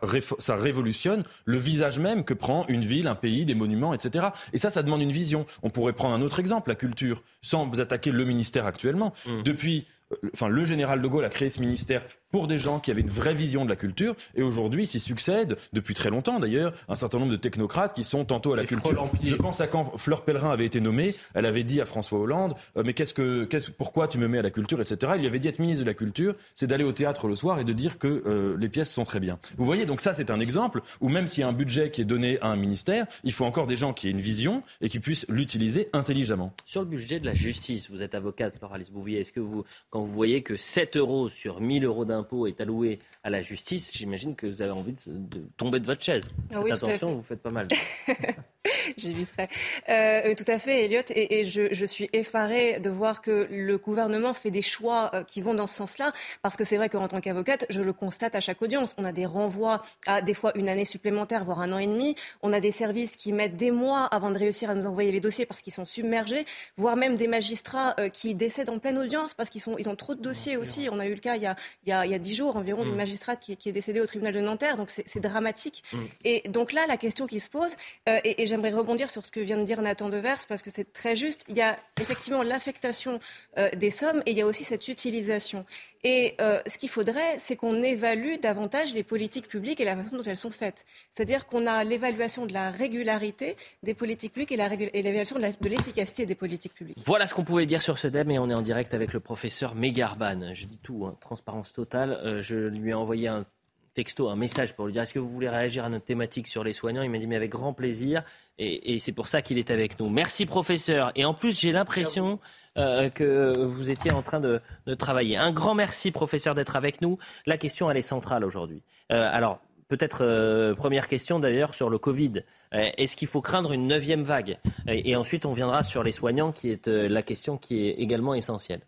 révolutionne 0.54 1.22
le 1.46 1.56
visage 1.56 1.98
même 1.98 2.24
que 2.24 2.34
prend 2.34 2.66
une 2.68 2.84
ville, 2.84 3.06
un 3.06 3.14
pays, 3.14 3.46
des 3.46 3.54
monuments, 3.54 3.94
etc. 3.94 4.26
Et 4.52 4.58
ça, 4.58 4.68
ça 4.68 4.82
demande 4.82 5.00
une 5.00 5.12
vision. 5.12 5.46
On 5.62 5.70
pourrait 5.70 5.94
prendre 5.94 6.14
un 6.14 6.20
autre 6.20 6.40
exemple, 6.40 6.68
la 6.68 6.74
culture, 6.76 7.22
sans 7.40 7.80
attaquer 7.80 8.10
le 8.10 8.24
ministère 8.26 8.66
actuellement. 8.66 9.14
Depuis 9.46 9.86
euh, 9.86 9.88
Enfin, 10.32 10.48
le 10.48 10.64
général 10.64 11.02
de 11.02 11.08
Gaulle 11.08 11.24
a 11.24 11.28
créé 11.28 11.48
ce 11.48 11.60
ministère 11.60 12.04
pour 12.30 12.46
des 12.48 12.58
gens 12.58 12.80
qui 12.80 12.90
avaient 12.90 13.00
une 13.00 13.10
vraie 13.10 13.34
vision 13.34 13.64
de 13.64 13.70
la 13.70 13.76
culture. 13.76 14.16
Et 14.34 14.42
aujourd'hui, 14.42 14.86
s'y 14.86 14.98
succèdent, 14.98 15.56
depuis 15.72 15.94
très 15.94 16.10
longtemps 16.10 16.40
d'ailleurs, 16.40 16.72
un 16.88 16.96
certain 16.96 17.18
nombre 17.18 17.30
de 17.30 17.36
technocrates 17.36 17.94
qui 17.94 18.04
sont 18.04 18.24
tantôt 18.24 18.52
à 18.52 18.56
la 18.56 18.64
Et 18.64 18.66
culture. 18.66 19.08
Je 19.22 19.34
pense 19.36 19.60
à 19.60 19.68
quand 19.68 19.96
Fleur 19.98 20.24
Pellerin 20.24 20.50
avait 20.50 20.66
été 20.66 20.80
nommée, 20.80 21.14
elle 21.34 21.46
avait 21.46 21.62
dit 21.62 21.80
à 21.80 21.86
François 21.86 22.18
Hollande, 22.18 22.54
euh, 22.76 22.82
mais 22.84 22.92
qu'est-ce 22.92 23.14
que, 23.14 23.44
qu'est-ce, 23.44 23.70
pourquoi 23.70 24.08
tu 24.08 24.18
me 24.18 24.26
mets 24.26 24.38
à 24.38 24.42
la 24.42 24.50
culture, 24.50 24.80
etc. 24.80 25.12
Il 25.14 25.20
lui 25.20 25.26
avait 25.28 25.38
dit 25.38 25.48
être 25.48 25.60
ministre 25.60 25.84
de 25.84 25.88
la 25.88 25.94
culture, 25.94 26.34
c'est 26.54 26.66
d'aller 26.66 26.84
au 26.84 26.92
théâtre 26.92 27.28
le 27.28 27.36
soir 27.36 27.60
et 27.60 27.64
de 27.64 27.72
dire 27.72 27.98
que 27.98 28.24
euh, 28.26 28.56
les 28.58 28.68
pièces 28.68 28.90
sont 28.90 29.04
très 29.04 29.20
bien. 29.20 29.38
Vous 29.56 29.64
voyez, 29.64 29.86
donc 29.86 30.00
ça 30.00 30.12
c'est 30.12 30.30
un 30.30 30.40
exemple 30.40 30.82
où 31.00 31.08
même 31.08 31.28
s'il 31.28 31.42
y 31.42 31.44
a 31.44 31.48
un 31.48 31.52
budget 31.52 31.90
qui 31.90 32.00
est 32.00 32.04
donné 32.04 32.40
à 32.40 32.48
un 32.48 32.56
ministère, 32.56 33.06
il 33.22 33.32
faut 33.32 33.44
encore 33.44 33.66
des 33.66 33.76
gens 33.76 33.92
qui 33.92 34.08
aient 34.08 34.12
une 34.12 34.20
vision 34.20 34.62
et 34.80 34.88
qui 34.88 34.98
puissent 34.98 35.26
l'utiliser 35.28 35.88
intelligemment. 35.92 36.52
Sur 36.64 36.80
le 36.80 36.88
budget 36.88 37.20
de 37.20 37.26
la 37.26 37.34
justice, 37.34 37.90
vous 37.90 38.02
êtes 38.02 38.14
avocate, 38.14 38.60
Laure 38.60 38.74
Alice 38.74 38.90
Bouvier. 38.90 39.20
Est-ce 39.20 39.32
que 39.32 39.40
vous, 39.40 39.64
quand 39.94 40.00
vous 40.00 40.12
voyez 40.12 40.42
que 40.42 40.56
7 40.56 40.96
euros 40.96 41.28
sur 41.28 41.60
1000 41.60 41.84
euros 41.84 42.04
d'impôt 42.04 42.48
est 42.48 42.60
alloué 42.60 42.98
à 43.22 43.30
la 43.30 43.42
justice, 43.42 43.92
j'imagine 43.94 44.34
que 44.34 44.48
vous 44.48 44.60
avez 44.60 44.72
envie 44.72 44.92
de, 44.92 45.12
de 45.12 45.46
tomber 45.56 45.78
de 45.78 45.86
votre 45.86 46.02
chaise. 46.02 46.32
Ah 46.52 46.60
oui, 46.60 46.72
attention, 46.72 47.10
fait. 47.10 47.14
vous 47.14 47.22
faites 47.22 47.40
pas 47.40 47.50
mal. 47.50 47.68
J'éviterai. 48.96 49.48
Euh, 49.88 50.22
euh, 50.26 50.34
tout 50.34 50.44
à 50.48 50.58
fait, 50.58 50.84
Elliot. 50.84 51.02
Et, 51.10 51.40
et 51.40 51.44
je, 51.44 51.72
je 51.72 51.84
suis 51.84 52.08
effarée 52.12 52.80
de 52.80 52.90
voir 52.90 53.20
que 53.20 53.46
le 53.50 53.78
gouvernement 53.78 54.34
fait 54.34 54.50
des 54.50 54.62
choix 54.62 55.10
euh, 55.14 55.22
qui 55.22 55.40
vont 55.40 55.54
dans 55.54 55.66
ce 55.66 55.74
sens-là. 55.74 56.12
Parce 56.42 56.56
que 56.56 56.64
c'est 56.64 56.76
vrai 56.76 56.88
qu'en 56.88 57.06
tant 57.08 57.20
qu'avocate, 57.20 57.66
je 57.68 57.82
le 57.82 57.92
constate 57.92 58.34
à 58.34 58.40
chaque 58.40 58.62
audience. 58.62 58.94
On 58.98 59.04
a 59.04 59.12
des 59.12 59.26
renvois 59.26 59.82
à 60.06 60.22
des 60.22 60.34
fois 60.34 60.52
une 60.56 60.68
année 60.68 60.84
supplémentaire, 60.84 61.44
voire 61.44 61.60
un 61.60 61.72
an 61.72 61.78
et 61.78 61.86
demi. 61.86 62.14
On 62.42 62.52
a 62.52 62.60
des 62.60 62.70
services 62.70 63.16
qui 63.16 63.32
mettent 63.32 63.56
des 63.56 63.70
mois 63.70 64.04
avant 64.04 64.30
de 64.30 64.38
réussir 64.38 64.70
à 64.70 64.74
nous 64.74 64.86
envoyer 64.86 65.12
les 65.12 65.20
dossiers 65.20 65.46
parce 65.46 65.60
qu'ils 65.60 65.72
sont 65.72 65.84
submergés, 65.84 66.46
voire 66.76 66.96
même 66.96 67.16
des 67.16 67.28
magistrats 67.28 67.94
euh, 67.98 68.08
qui 68.08 68.34
décèdent 68.34 68.70
en 68.70 68.78
pleine 68.78 68.98
audience 68.98 69.34
parce 69.34 69.50
qu'ils 69.50 69.60
sont, 69.60 69.76
ils 69.84 69.88
ont 69.88 69.96
trop 69.96 70.14
de 70.14 70.22
dossiers 70.22 70.56
aussi. 70.56 70.88
On 70.90 70.98
a 70.98 71.06
eu 71.06 71.14
le 71.14 71.20
cas 71.20 71.36
il 71.36 71.42
y 71.42 71.46
a, 71.46 71.56
il 71.84 71.90
y 71.90 71.92
a, 71.92 72.06
il 72.06 72.12
y 72.12 72.14
a 72.14 72.18
10 72.18 72.34
jours 72.34 72.56
environ 72.56 72.84
d'une 72.84 72.96
magistrate 72.96 73.40
qui, 73.40 73.56
qui 73.56 73.68
est 73.68 73.72
décédée 73.72 74.00
au 74.00 74.06
tribunal 74.06 74.34
de 74.34 74.40
Nanterre. 74.40 74.76
Donc 74.76 74.90
c'est 74.90 75.20
dramatique. 75.20 75.84
Et 76.24 76.42
donc 76.48 76.72
là, 76.72 76.86
la 76.86 76.96
question 76.96 77.26
qui 77.26 77.40
se 77.40 77.48
pose, 77.48 77.76
euh, 78.08 78.18
et, 78.24 78.42
et 78.42 78.46
j'aimerais 78.46 78.72
rebondir 78.72 79.10
sur 79.10 79.24
ce 79.24 79.30
que 79.30 79.40
vient 79.40 79.56
de 79.58 79.64
dire 79.64 79.80
Nathan 79.82 80.08
Devers, 80.08 80.46
parce 80.48 80.62
que 80.62 80.70
c'est 80.70 80.92
très 80.92 81.16
juste, 81.16 81.44
il 81.48 81.56
y 81.56 81.62
a 81.62 81.78
effectivement 82.00 82.42
l'affectation 82.42 83.18
euh, 83.58 83.70
des 83.70 83.90
sommes 83.90 84.22
et 84.26 84.32
il 84.32 84.36
y 84.36 84.42
a 84.42 84.46
aussi 84.46 84.64
cette 84.64 84.88
utilisation. 84.88 85.64
Et 86.06 86.34
euh, 86.42 86.60
ce 86.66 86.76
qu'il 86.76 86.90
faudrait, 86.90 87.38
c'est 87.38 87.56
qu'on 87.56 87.82
évalue 87.82 88.34
davantage 88.40 88.92
les 88.92 89.02
politiques 89.02 89.48
publiques 89.48 89.80
et 89.80 89.86
la 89.86 89.96
façon 89.96 90.18
dont 90.18 90.22
elles 90.22 90.36
sont 90.36 90.50
faites. 90.50 90.84
C'est-à-dire 91.10 91.46
qu'on 91.46 91.66
a 91.66 91.82
l'évaluation 91.82 92.44
de 92.44 92.52
la 92.52 92.70
régularité 92.70 93.56
des 93.82 93.94
politiques 93.94 94.34
publiques 94.34 94.52
et 94.52 94.56
l'évaluation 95.02 95.38
de 95.38 95.68
l'efficacité 95.68 96.26
des 96.26 96.34
politiques 96.34 96.74
publiques. 96.74 96.98
Voilà 97.06 97.26
ce 97.26 97.34
qu'on 97.34 97.44
pouvait 97.44 97.64
dire 97.64 97.80
sur 97.80 97.98
ce 97.98 98.08
thème 98.08 98.30
et 98.30 98.38
on 98.38 98.50
est 98.50 98.54
en 98.54 98.60
direct 98.60 98.92
avec 98.92 99.14
le 99.14 99.20
professeur 99.20 99.74
Megarban. 99.74 100.52
Je 100.52 100.66
dis 100.66 100.78
tout, 100.78 101.06
hein, 101.06 101.16
transparence 101.20 101.72
totale. 101.72 102.20
Euh, 102.22 102.42
je 102.42 102.56
lui 102.56 102.90
ai 102.90 102.94
envoyé 102.94 103.28
un 103.28 103.46
texto, 103.94 104.28
un 104.28 104.36
message 104.36 104.74
pour 104.74 104.86
lui 104.86 104.92
dire 104.92 105.02
est-ce 105.02 105.14
que 105.14 105.18
vous 105.18 105.30
voulez 105.30 105.48
réagir 105.48 105.84
à 105.84 105.88
notre 105.88 106.04
thématique 106.04 106.46
sur 106.46 106.64
les 106.64 106.72
soignants? 106.72 107.02
Il 107.02 107.10
m'a 107.10 107.18
dit 107.18 107.26
mais 107.26 107.36
avec 107.36 107.50
grand 107.50 107.72
plaisir 107.72 108.22
et, 108.58 108.98
c'est 108.98 109.12
pour 109.12 109.28
ça 109.28 109.42
qu'il 109.42 109.58
est 109.58 109.70
avec 109.70 109.98
nous. 109.98 110.08
Merci 110.08 110.46
professeur. 110.46 111.12
Et 111.14 111.24
en 111.24 111.34
plus 111.34 111.58
j'ai 111.58 111.72
l'impression 111.72 112.38
euh, 112.76 113.08
que 113.08 113.64
vous 113.64 113.90
étiez 113.90 114.12
en 114.12 114.22
train 114.22 114.40
de, 114.40 114.60
travailler. 114.98 115.36
Un 115.36 115.52
grand 115.52 115.74
merci 115.74 116.10
professeur 116.10 116.54
d'être 116.54 116.76
avec 116.76 117.00
nous. 117.00 117.18
La 117.46 117.56
question 117.56 117.90
elle 117.90 117.96
est 117.96 118.02
centrale 118.02 118.44
aujourd'hui. 118.44 118.82
Euh, 119.12 119.28
alors 119.32 119.60
peut-être 119.88 120.24
euh, 120.24 120.74
première 120.74 121.08
question 121.08 121.38
d'ailleurs 121.38 121.74
sur 121.74 121.88
le 121.88 121.98
Covid. 121.98 122.42
Est-ce 122.72 123.16
qu'il 123.16 123.28
faut 123.28 123.42
craindre 123.42 123.72
une 123.72 123.86
neuvième 123.86 124.24
vague? 124.24 124.58
Et 124.88 125.14
ensuite 125.14 125.46
on 125.46 125.52
viendra 125.52 125.84
sur 125.84 126.02
les 126.02 126.12
soignants 126.12 126.50
qui 126.52 126.70
est 126.70 126.88
la 126.88 127.22
question 127.22 127.56
qui 127.56 127.86
est 127.86 127.92
également 127.92 128.34
essentielle. 128.34 128.80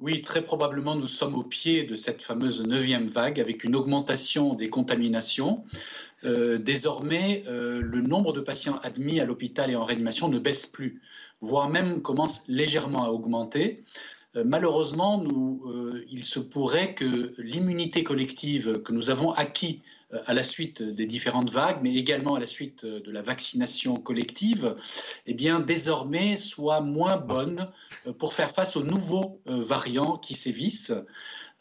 Oui, 0.00 0.22
très 0.22 0.42
probablement, 0.42 0.96
nous 0.96 1.06
sommes 1.06 1.34
au 1.34 1.42
pied 1.42 1.84
de 1.84 1.94
cette 1.94 2.22
fameuse 2.22 2.62
neuvième 2.66 3.06
vague 3.06 3.38
avec 3.38 3.64
une 3.64 3.76
augmentation 3.76 4.54
des 4.54 4.70
contaminations. 4.70 5.62
Euh, 6.24 6.56
désormais, 6.56 7.44
euh, 7.46 7.82
le 7.82 8.00
nombre 8.00 8.32
de 8.32 8.40
patients 8.40 8.78
admis 8.82 9.20
à 9.20 9.26
l'hôpital 9.26 9.70
et 9.70 9.76
en 9.76 9.84
réanimation 9.84 10.28
ne 10.28 10.38
baisse 10.38 10.64
plus, 10.64 11.02
voire 11.42 11.68
même 11.68 12.00
commence 12.00 12.48
légèrement 12.48 13.04
à 13.04 13.10
augmenter. 13.10 13.82
Euh, 14.36 14.44
malheureusement, 14.46 15.22
il 16.10 16.24
se 16.24 16.40
pourrait 16.40 16.94
que 16.94 17.34
l'immunité 17.36 18.02
collective 18.02 18.80
que 18.80 18.94
nous 18.94 19.10
avons 19.10 19.32
acquis 19.32 19.82
à 20.26 20.34
la 20.34 20.42
suite 20.42 20.82
des 20.82 21.06
différentes 21.06 21.50
vagues, 21.50 21.78
mais 21.82 21.94
également 21.94 22.34
à 22.34 22.40
la 22.40 22.46
suite 22.46 22.84
de 22.84 23.10
la 23.10 23.22
vaccination 23.22 23.94
collective, 23.94 24.74
eh 25.26 25.34
bien, 25.34 25.60
désormais 25.60 26.36
soit 26.36 26.80
moins 26.80 27.16
bonne 27.16 27.68
pour 28.18 28.34
faire 28.34 28.50
face 28.50 28.76
aux 28.76 28.82
nouveaux 28.82 29.40
variants 29.46 30.16
qui 30.16 30.34
sévissent. 30.34 30.92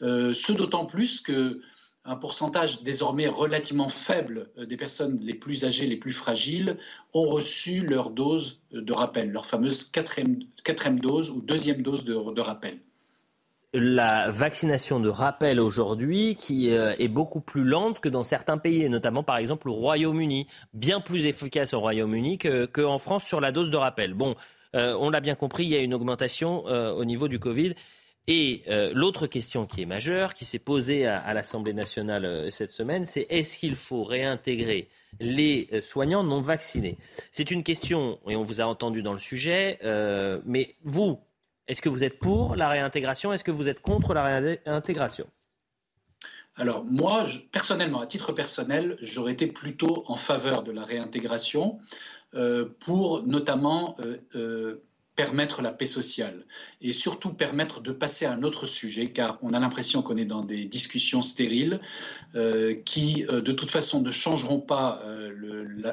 ce 0.02 0.52
d'autant 0.52 0.86
plus 0.86 1.22
que 1.22 1.62
un 2.10 2.16
pourcentage 2.16 2.82
désormais 2.82 3.28
relativement 3.28 3.90
faible 3.90 4.50
euh, 4.58 4.66
des 4.66 4.78
personnes 4.78 5.20
les 5.22 5.36
plus 5.36 5.66
âgées, 5.66 5.86
les 5.86 5.98
plus 5.98 6.12
fragiles, 6.12 6.78
ont 7.14 7.26
reçu 7.26 7.82
leur 7.82 8.10
dose 8.10 8.62
de 8.72 8.94
rappel, 8.94 9.32
leur 9.32 9.46
fameuse 9.46 9.84
quatrième 9.84 11.00
dose 11.00 11.30
ou 11.30 11.42
deuxième 11.42 11.82
dose 11.82 12.06
de, 12.06 12.42
rappel 12.42 12.80
la 13.74 14.32
vaccination 14.32 15.00
de 15.00 15.10
rappel 15.10 15.60
aujourd'hui 15.60 16.36
qui 16.36 16.72
euh, 16.72 16.96
est 16.98 17.08
beaucoup 17.08 17.42
plus 17.42 17.64
lente 17.64 18.00
que 18.00 18.10
dans 18.10 18.24
certains 18.24 18.58
pays, 18.58 18.84
et 18.84 18.90
notamment 18.90 19.24
par 19.24 19.38
exemple 19.38 19.70
au 19.70 19.74
Royaume-Uni, 19.74 20.48
bien 20.74 21.02
plus 21.02 21.26
efficace 21.26 21.74
au 21.74 21.80
Royaume-Uni 21.80 22.38
qu'en 22.72 22.98
France 22.98 23.24
sur 23.26 23.42
la 23.42 23.52
dose 23.52 23.70
de 23.70 23.78
rappel. 23.78 24.14
Bon, 24.14 24.36
euh, 24.76 24.96
on 25.00 25.10
l'a 25.10 25.20
bien 25.20 25.36
compris, 25.36 25.64
il 25.64 25.70
y 25.70 25.76
a 25.76 25.82
une 25.82 25.94
augmentation 25.94 26.66
au 26.66 27.06
niveau 27.06 27.28
du 27.28 27.40
Covid. 27.40 27.76
Et 28.32 28.62
euh, 28.68 28.92
l'autre 28.94 29.26
question 29.26 29.66
qui 29.66 29.82
est 29.82 29.88
majeure, 29.88 30.36
qui 30.36 30.46
s'est 30.46 30.60
posée 30.60 31.08
à, 31.08 31.34
l'Assemblée 31.34 31.74
nationale 31.74 32.26
euh, 32.26 32.50
cette 32.52 32.70
semaine, 32.70 33.04
c'est 33.04 33.26
est-ce 33.32 33.58
qu'il 33.58 33.74
faut 33.74 34.04
réintégrer 34.04 34.88
les 35.20 35.68
euh, 35.74 35.82
soignants 35.82 36.24
non 36.24 36.40
vaccinés? 36.40 37.00
C'est 37.32 37.50
une 37.50 37.64
question, 37.64 38.20
et 38.28 38.36
on 38.36 38.44
vous 38.44 38.62
a 38.62 38.66
entendu 38.66 39.02
dans 39.02 39.14
le 39.14 39.20
sujet, 39.20 39.80
mais 40.46 40.76
vous, 40.84 41.20
est-ce 41.70 41.82
que 41.82 41.90
vous 41.90 42.04
êtes 42.04 42.20
pour 42.20 42.56
la 42.56 42.68
réintégration? 42.68 43.32
Est-ce 43.32 43.44
que 43.44 43.52
vous 43.52 43.70
êtes 43.70 43.82
contre 43.82 44.14
la 44.14 44.24
réintégration? 44.66 45.28
Alors 46.56 46.84
moi, 46.84 47.24
personnellement, 47.52 48.02
à 48.02 48.08
titre 48.08 48.34
personnel, 48.34 48.98
j'aurais 49.02 49.32
été 49.32 49.48
plutôt 49.48 50.04
en 50.08 50.18
faveur 50.18 50.64
de 50.64 50.74
la 50.74 50.84
réintégration 50.84 51.80
pour 52.80 53.24
notamment 53.26 53.96
permettre 55.20 55.62
la 55.62 55.74
paix 55.74 55.86
sociale 55.86 56.46
et 56.80 56.94
surtout 56.94 57.34
permettre 57.34 57.82
de 57.82 57.92
passer 57.92 58.26
à 58.26 58.32
un 58.32 58.42
autre 58.42 58.66
sujet, 58.66 59.12
car 59.12 59.38
on 59.42 59.52
a 59.52 59.60
l'impression 59.60 60.02
qu'on 60.02 60.16
est 60.16 60.24
dans 60.24 60.46
des 60.46 60.64
discussions 60.64 61.22
stériles 61.22 61.82
euh, 62.36 62.74
qui, 62.86 63.26
euh, 63.28 63.42
de 63.42 63.52
toute 63.52 63.70
façon, 63.70 64.02
ne 64.02 64.12
changeront 64.12 64.62
pas 64.62 65.02
euh, 65.04 65.30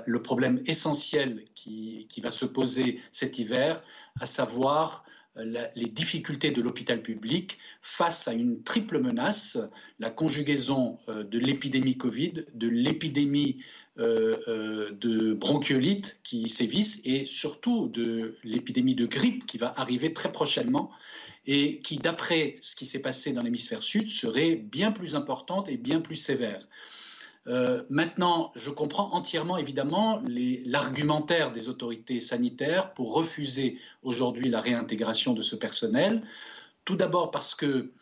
le, 0.07 0.23
problème 0.23 0.63
essentiel 0.67 1.43
qui, 1.57 2.07
va 2.23 2.31
se 2.31 2.47
poser 2.47 3.01
cet 3.11 3.41
hiver, 3.41 3.83
à 4.21 4.27
savoir 4.27 5.05
les 5.45 5.87
difficultés 5.87 6.51
de 6.51 6.63
l'hôpital 6.63 7.03
public 7.03 7.59
face 7.83 8.29
à 8.29 8.33
une 8.33 8.63
triple 8.63 8.99
menace, 8.99 9.59
la 9.99 10.11
conjugaison 10.11 10.99
euh, 11.09 11.25
de 11.25 11.39
l'épidémie 11.39 11.97
Covid, 11.97 12.45
de 12.55 12.69
l'épidémie 12.69 13.59
euh, 13.99 14.37
euh, 14.49 14.91
de 14.93 15.35
bronchiolite 15.35 16.21
qui 16.23 16.49
sévissent 16.49 17.01
et 17.05 17.25
surtout 17.25 17.89
de 17.89 18.37
l'épidémie 18.45 18.95
de 18.95 19.07
grippe 19.07 19.47
qui 19.47 19.59
va 19.59 19.73
arriver 19.77 20.13
très 20.13 20.33
prochainement 20.33 20.91
et 21.47 21.79
qui, 21.79 21.97
d'après 21.97 22.57
ce 22.61 22.75
qui 22.75 22.87
s'est 22.87 23.03
passé 23.03 23.33
dans 23.33 23.43
l'hémisphère 23.43 23.83
sud, 23.83 24.11
serait 24.11 24.57
bien 24.57 24.91
plus 24.91 25.15
importante 25.15 25.69
et 25.69 25.77
bien 25.77 26.01
plus 26.01 26.17
sévère. 26.17 26.67
Euh, 27.49 27.85
maintenant, 27.89 28.51
je 28.57 28.71
comprends 28.71 29.13
entièrement, 29.13 29.57
évidemment, 29.57 30.23
l'argumentaire 30.27 31.53
des 31.53 31.69
autorités 31.69 32.21
sanitaires 32.21 32.93
pour 32.95 33.15
refuser 33.15 33.79
aujourd'hui 34.03 34.49
la 34.49 34.61
réintégration 34.61 35.33
de 35.33 35.43
ce 35.43 35.55
personnel. 35.55 36.23
Tout 36.85 36.97
d'abord 36.97 37.31
parce 37.31 37.55
que 37.55 37.93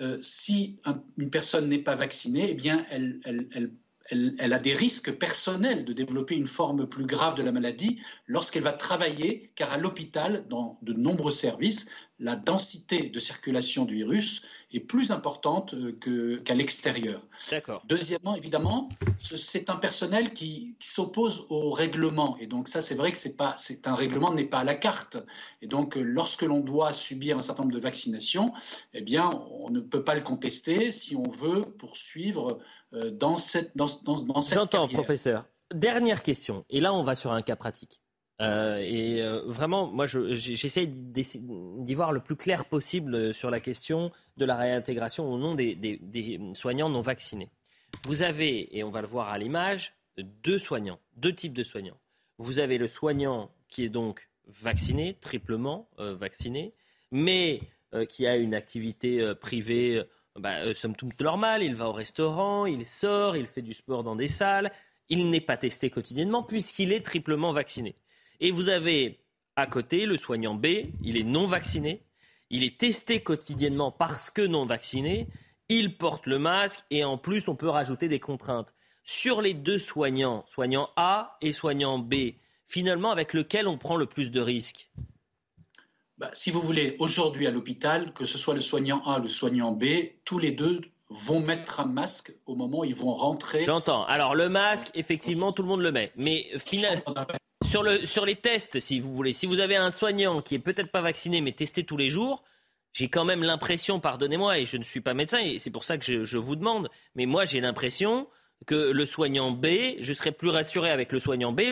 euh, 0.00 0.18
si 0.20 0.78
une 1.18 1.30
personne 1.30 1.68
n'est 1.68 1.78
pas 1.78 1.94
vaccinée, 1.94 2.48
eh 2.50 2.54
bien, 2.54 2.84
elle, 2.90 3.20
elle, 4.10 4.52
a 4.52 4.58
des 4.58 4.74
risques 4.74 5.12
personnels 5.12 5.84
de 5.84 5.92
développer 5.92 6.34
une 6.34 6.46
forme 6.46 6.86
plus 6.86 7.06
grave 7.06 7.36
de 7.36 7.42
la 7.42 7.52
maladie 7.52 8.00
lorsqu'elle 8.26 8.62
va 8.62 8.72
travailler, 8.72 9.50
car 9.54 9.72
à 9.72 9.78
l'hôpital, 9.78 10.46
dans 10.48 10.78
de 10.82 10.92
nombreux 10.92 11.30
services, 11.30 11.90
la 12.20 12.36
densité 12.36 13.08
de 13.08 13.18
circulation 13.18 13.84
du 13.84 13.96
virus 13.96 14.42
est 14.72 14.80
plus 14.80 15.10
importante 15.10 15.74
euh, 15.74 16.40
qu'à 16.44 16.54
l'extérieur. 16.54 17.20
Deuxièmement, 17.84 18.36
évidemment, 18.36 18.88
c'est 19.20 19.68
un 19.68 19.76
personnel 19.76 20.32
qui, 20.32 20.76
s'oppose 20.80 21.46
au 21.48 21.70
règlement. 21.70 22.36
Et 22.38 22.46
donc 22.46 22.68
ça, 22.68 22.82
c'est 22.82 22.94
vrai 22.94 23.10
que 23.10 23.18
c'est 23.18 23.36
pas, 23.36 23.56
c'est 23.56 23.88
un 23.88 23.94
règlement 23.94 24.32
n'est 24.32 24.44
pas 24.44 24.58
à 24.58 24.64
la 24.64 24.74
carte. 24.74 25.16
Et 25.62 25.66
donc, 25.66 25.96
lorsque 25.96 26.42
l'on 26.42 26.60
doit 26.60 26.92
subir 26.92 27.38
un 27.38 27.42
certain 27.42 27.62
nombre 27.62 27.74
de 27.74 27.80
vaccinations, 27.80 28.52
eh 28.92 29.00
bien, 29.00 29.30
on 29.50 29.70
ne 29.70 29.80
peut 29.80 30.04
pas 30.04 30.14
le 30.14 30.20
contester 30.20 30.92
si 30.92 31.16
on 31.16 31.30
veut 31.30 31.62
poursuivre 31.62 32.60
euh, 32.92 33.10
dans 33.10 33.36
cette, 33.36 33.76
dans, 33.76 33.86
dans, 34.04 34.20
dans 34.22 34.42
cette 34.42 34.58
J'entends, 34.58 34.88
professeur. 34.88 35.46
Dernière 35.72 36.22
question. 36.22 36.64
Et 36.70 36.80
là, 36.80 36.94
on 36.94 37.02
va 37.02 37.14
sur 37.14 37.32
un 37.32 37.42
cas 37.42 37.56
pratique. 37.56 38.03
Euh, 38.40 38.78
et 38.78 39.22
euh, 39.22 39.42
vraiment, 39.46 39.86
moi, 39.86 40.06
j'essaie 40.06 40.86
d'y 40.86 41.94
voir 41.94 42.12
le 42.12 42.20
plus 42.20 42.36
clair 42.36 42.64
possible 42.64 43.32
sur 43.32 43.50
la 43.50 43.60
question 43.60 44.10
de 44.36 44.44
la 44.44 44.56
réintégration 44.56 45.32
au 45.32 45.38
nom 45.38 45.54
des, 45.54 46.40
soignants 46.54 46.88
non 46.88 47.00
vaccinés. 47.00 47.50
Vous 48.04 48.22
avez, 48.22 48.76
et 48.76 48.82
on 48.82 48.90
va 48.90 49.02
le 49.02 49.06
voir 49.06 49.28
à 49.28 49.38
l'image, 49.38 49.94
deux 50.18 50.58
soignants, 50.58 50.98
deux 51.16 51.32
types 51.32 51.52
de 51.52 51.62
soignants. 51.62 51.98
Vous 52.38 52.58
avez 52.58 52.78
le 52.78 52.88
soignant 52.88 53.50
qui 53.68 53.84
est 53.84 53.88
donc 53.88 54.28
vacciné, 54.46 55.14
triplement 55.20 55.88
euh, 55.98 56.14
vacciné, 56.14 56.74
mais 57.10 57.60
qui 58.08 58.26
a 58.26 58.34
une 58.34 58.56
activité 58.56 59.34
privée, 59.36 60.02
bah, 60.34 60.74
somme 60.74 60.96
toute 60.96 61.20
normale. 61.20 61.62
Il 61.62 61.76
va 61.76 61.88
au 61.88 61.92
restaurant, 61.92 62.66
il 62.66 62.84
sort, 62.84 63.36
il 63.36 63.46
fait 63.46 63.62
du 63.62 63.72
sport 63.72 64.02
dans 64.02 64.16
des 64.16 64.26
salles. 64.26 64.72
Il 65.08 65.30
n'est 65.30 65.40
pas 65.40 65.56
testé 65.56 65.90
quotidiennement 65.90 66.42
puisqu'il 66.42 66.90
est 66.90 67.06
triplement 67.06 67.52
vacciné. 67.52 67.94
Et 68.44 68.50
vous 68.50 68.68
avez 68.68 69.20
à 69.56 69.66
côté 69.66 70.04
le 70.04 70.18
soignant 70.18 70.52
B, 70.52 70.66
il 71.02 71.16
est 71.16 71.24
non 71.24 71.46
vacciné, 71.46 72.02
il 72.50 72.62
est 72.62 72.78
testé 72.78 73.22
quotidiennement 73.22 73.90
parce 73.90 74.28
que 74.28 74.42
non 74.42 74.66
vacciné, 74.66 75.28
il 75.70 75.96
porte 75.96 76.26
le 76.26 76.38
masque 76.38 76.84
et 76.90 77.04
en 77.04 77.16
plus 77.16 77.48
on 77.48 77.56
peut 77.56 77.70
rajouter 77.70 78.06
des 78.06 78.20
contraintes. 78.20 78.68
Sur 79.02 79.40
les 79.40 79.54
deux 79.54 79.78
soignants, 79.78 80.44
soignant 80.46 80.90
A 80.96 81.38
et 81.40 81.54
soignant 81.54 81.98
B, 81.98 82.34
finalement 82.66 83.10
avec 83.10 83.32
lequel 83.32 83.66
on 83.66 83.78
prend 83.78 83.96
le 83.96 84.04
plus 84.04 84.30
de 84.30 84.42
risques 84.42 84.90
bah, 86.18 86.28
Si 86.34 86.50
vous 86.50 86.60
voulez, 86.60 86.96
aujourd'hui 86.98 87.46
à 87.46 87.50
l'hôpital, 87.50 88.12
que 88.12 88.26
ce 88.26 88.36
soit 88.36 88.52
le 88.52 88.60
soignant 88.60 89.02
A 89.06 89.20
ou 89.20 89.22
le 89.22 89.28
soignant 89.28 89.72
B, 89.72 89.84
tous 90.26 90.38
les 90.38 90.52
deux 90.52 90.82
vont 91.08 91.40
mettre 91.40 91.80
un 91.80 91.86
masque 91.86 92.34
au 92.44 92.56
moment 92.56 92.80
où 92.80 92.84
ils 92.84 92.94
vont 92.94 93.14
rentrer. 93.14 93.64
J'entends. 93.64 94.04
Alors 94.04 94.34
le 94.34 94.50
masque, 94.50 94.90
effectivement, 94.92 95.54
tout 95.54 95.62
le 95.62 95.68
monde 95.68 95.80
le 95.80 95.92
met. 95.92 96.12
Mais 96.16 96.46
finalement, 96.58 97.14
sur, 97.74 97.82
le, 97.82 98.06
sur 98.06 98.24
les 98.24 98.36
tests, 98.36 98.78
si 98.78 99.00
vous 99.00 99.12
voulez, 99.12 99.32
si 99.32 99.46
vous 99.46 99.58
avez 99.58 99.74
un 99.74 99.90
soignant 99.90 100.40
qui 100.42 100.54
est 100.54 100.60
peut-être 100.60 100.92
pas 100.92 101.00
vacciné 101.00 101.40
mais 101.40 101.50
testé 101.50 101.82
tous 101.82 101.96
les 101.96 102.08
jours, 102.08 102.44
j'ai 102.92 103.08
quand 103.08 103.24
même 103.24 103.42
l'impression, 103.42 103.98
pardonnez-moi, 103.98 104.60
et 104.60 104.64
je 104.64 104.76
ne 104.76 104.84
suis 104.84 105.00
pas 105.00 105.12
médecin, 105.12 105.40
et 105.40 105.58
c'est 105.58 105.72
pour 105.72 105.82
ça 105.82 105.98
que 105.98 106.04
je, 106.04 106.22
je 106.22 106.38
vous 106.38 106.54
demande, 106.54 106.88
mais 107.16 107.26
moi 107.26 107.44
j'ai 107.44 107.60
l'impression 107.60 108.28
que 108.64 108.76
le 108.76 109.06
soignant 109.06 109.50
B, 109.50 109.66
je 109.98 110.12
serais 110.12 110.30
plus 110.30 110.50
rassuré 110.50 110.88
avec 110.88 111.10
le 111.10 111.18
soignant 111.18 111.50
B 111.50 111.62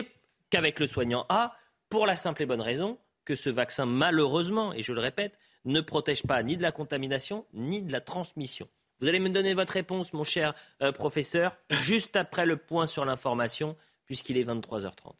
qu'avec 0.49 0.81
le 0.81 0.87
soignant 0.87 1.25
A, 1.29 1.55
pour 1.87 2.05
la 2.05 2.17
simple 2.17 2.41
et 2.41 2.45
bonne 2.45 2.59
raison 2.59 2.97
que 3.23 3.35
ce 3.35 3.49
vaccin, 3.49 3.85
malheureusement, 3.85 4.73
et 4.73 4.83
je 4.83 4.91
le 4.91 4.99
répète, 4.99 5.39
ne 5.63 5.79
protège 5.79 6.23
pas 6.23 6.43
ni 6.43 6.57
de 6.57 6.63
la 6.63 6.73
contamination, 6.73 7.45
ni 7.53 7.81
de 7.81 7.93
la 7.93 8.01
transmission. 8.01 8.67
Vous 8.99 9.07
allez 9.07 9.19
me 9.19 9.29
donner 9.29 9.53
votre 9.53 9.71
réponse, 9.71 10.11
mon 10.11 10.25
cher 10.25 10.53
euh, 10.81 10.91
professeur, 10.91 11.55
juste 11.69 12.17
après 12.17 12.45
le 12.45 12.57
point 12.57 12.87
sur 12.87 13.05
l'information, 13.05 13.77
puisqu'il 14.05 14.37
est 14.37 14.43
23h30. 14.43 15.13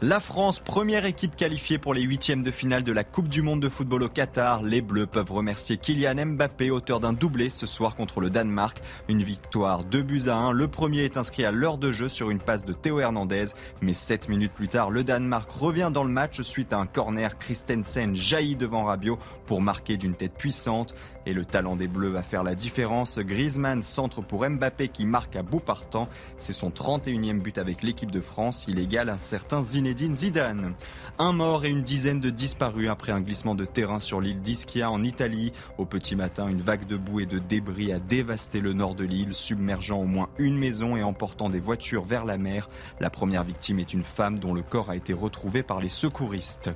La 0.00 0.20
France, 0.20 0.60
première 0.60 1.06
équipe 1.06 1.34
qualifiée 1.34 1.76
pour 1.76 1.92
les 1.92 2.02
huitièmes 2.02 2.44
de 2.44 2.52
finale 2.52 2.84
de 2.84 2.92
la 2.92 3.02
Coupe 3.02 3.26
du 3.26 3.42
Monde 3.42 3.60
de 3.60 3.68
football 3.68 4.04
au 4.04 4.08
Qatar. 4.08 4.62
Les 4.62 4.80
Bleus 4.80 5.08
peuvent 5.08 5.32
remercier 5.32 5.76
Kylian 5.76 6.24
Mbappé, 6.24 6.70
auteur 6.70 7.00
d'un 7.00 7.12
doublé 7.12 7.50
ce 7.50 7.66
soir 7.66 7.96
contre 7.96 8.20
le 8.20 8.30
Danemark. 8.30 8.80
Une 9.08 9.24
victoire 9.24 9.82
2 9.82 10.02
buts 10.02 10.28
à 10.28 10.36
1. 10.36 10.52
Le 10.52 10.68
premier 10.68 11.00
est 11.00 11.16
inscrit 11.16 11.44
à 11.44 11.50
l'heure 11.50 11.78
de 11.78 11.90
jeu 11.90 12.06
sur 12.06 12.30
une 12.30 12.38
passe 12.38 12.64
de 12.64 12.72
Théo 12.72 13.00
Hernandez. 13.00 13.46
Mais 13.82 13.92
7 13.92 14.28
minutes 14.28 14.52
plus 14.52 14.68
tard, 14.68 14.90
le 14.90 15.02
Danemark 15.02 15.50
revient 15.50 15.90
dans 15.92 16.04
le 16.04 16.12
match 16.12 16.42
suite 16.42 16.72
à 16.72 16.78
un 16.78 16.86
corner. 16.86 17.36
Christensen 17.36 18.14
jaillit 18.14 18.54
devant 18.54 18.84
Rabiot 18.84 19.18
pour 19.46 19.60
marquer 19.60 19.96
d'une 19.96 20.14
tête 20.14 20.34
puissante. 20.34 20.94
Et 21.28 21.34
le 21.34 21.44
talent 21.44 21.76
des 21.76 21.88
Bleus 21.88 22.08
va 22.08 22.22
faire 22.22 22.42
la 22.42 22.54
différence. 22.54 23.18
Griezmann 23.18 23.82
centre 23.82 24.22
pour 24.22 24.48
Mbappé 24.48 24.88
qui 24.88 25.04
marque 25.04 25.36
à 25.36 25.42
bout 25.42 25.60
partant. 25.60 26.08
C'est 26.38 26.54
son 26.54 26.70
31e 26.70 27.38
but 27.38 27.58
avec 27.58 27.82
l'équipe 27.82 28.10
de 28.10 28.22
France. 28.22 28.64
Il 28.66 28.78
égale 28.78 29.10
un 29.10 29.18
certain 29.18 29.62
Zinedine 29.62 30.14
Zidane. 30.14 30.72
Un 31.18 31.32
mort 31.32 31.66
et 31.66 31.68
une 31.68 31.82
dizaine 31.82 32.20
de 32.20 32.30
disparus 32.30 32.88
après 32.88 33.12
un 33.12 33.20
glissement 33.20 33.54
de 33.54 33.66
terrain 33.66 33.98
sur 33.98 34.22
l'île 34.22 34.40
d'Ischia 34.40 34.90
en 34.90 35.02
Italie. 35.02 35.52
Au 35.76 35.84
petit 35.84 36.16
matin, 36.16 36.48
une 36.48 36.62
vague 36.62 36.86
de 36.86 36.96
boue 36.96 37.20
et 37.20 37.26
de 37.26 37.38
débris 37.38 37.92
a 37.92 37.98
dévasté 37.98 38.60
le 38.60 38.72
nord 38.72 38.94
de 38.94 39.04
l'île, 39.04 39.34
submergeant 39.34 39.98
au 39.98 40.06
moins 40.06 40.30
une 40.38 40.56
maison 40.56 40.96
et 40.96 41.02
emportant 41.02 41.50
des 41.50 41.60
voitures 41.60 42.04
vers 42.04 42.24
la 42.24 42.38
mer. 42.38 42.70
La 43.00 43.10
première 43.10 43.44
victime 43.44 43.80
est 43.80 43.92
une 43.92 44.02
femme 44.02 44.38
dont 44.38 44.54
le 44.54 44.62
corps 44.62 44.88
a 44.88 44.96
été 44.96 45.12
retrouvé 45.12 45.62
par 45.62 45.80
les 45.80 45.90
secouristes. 45.90 46.70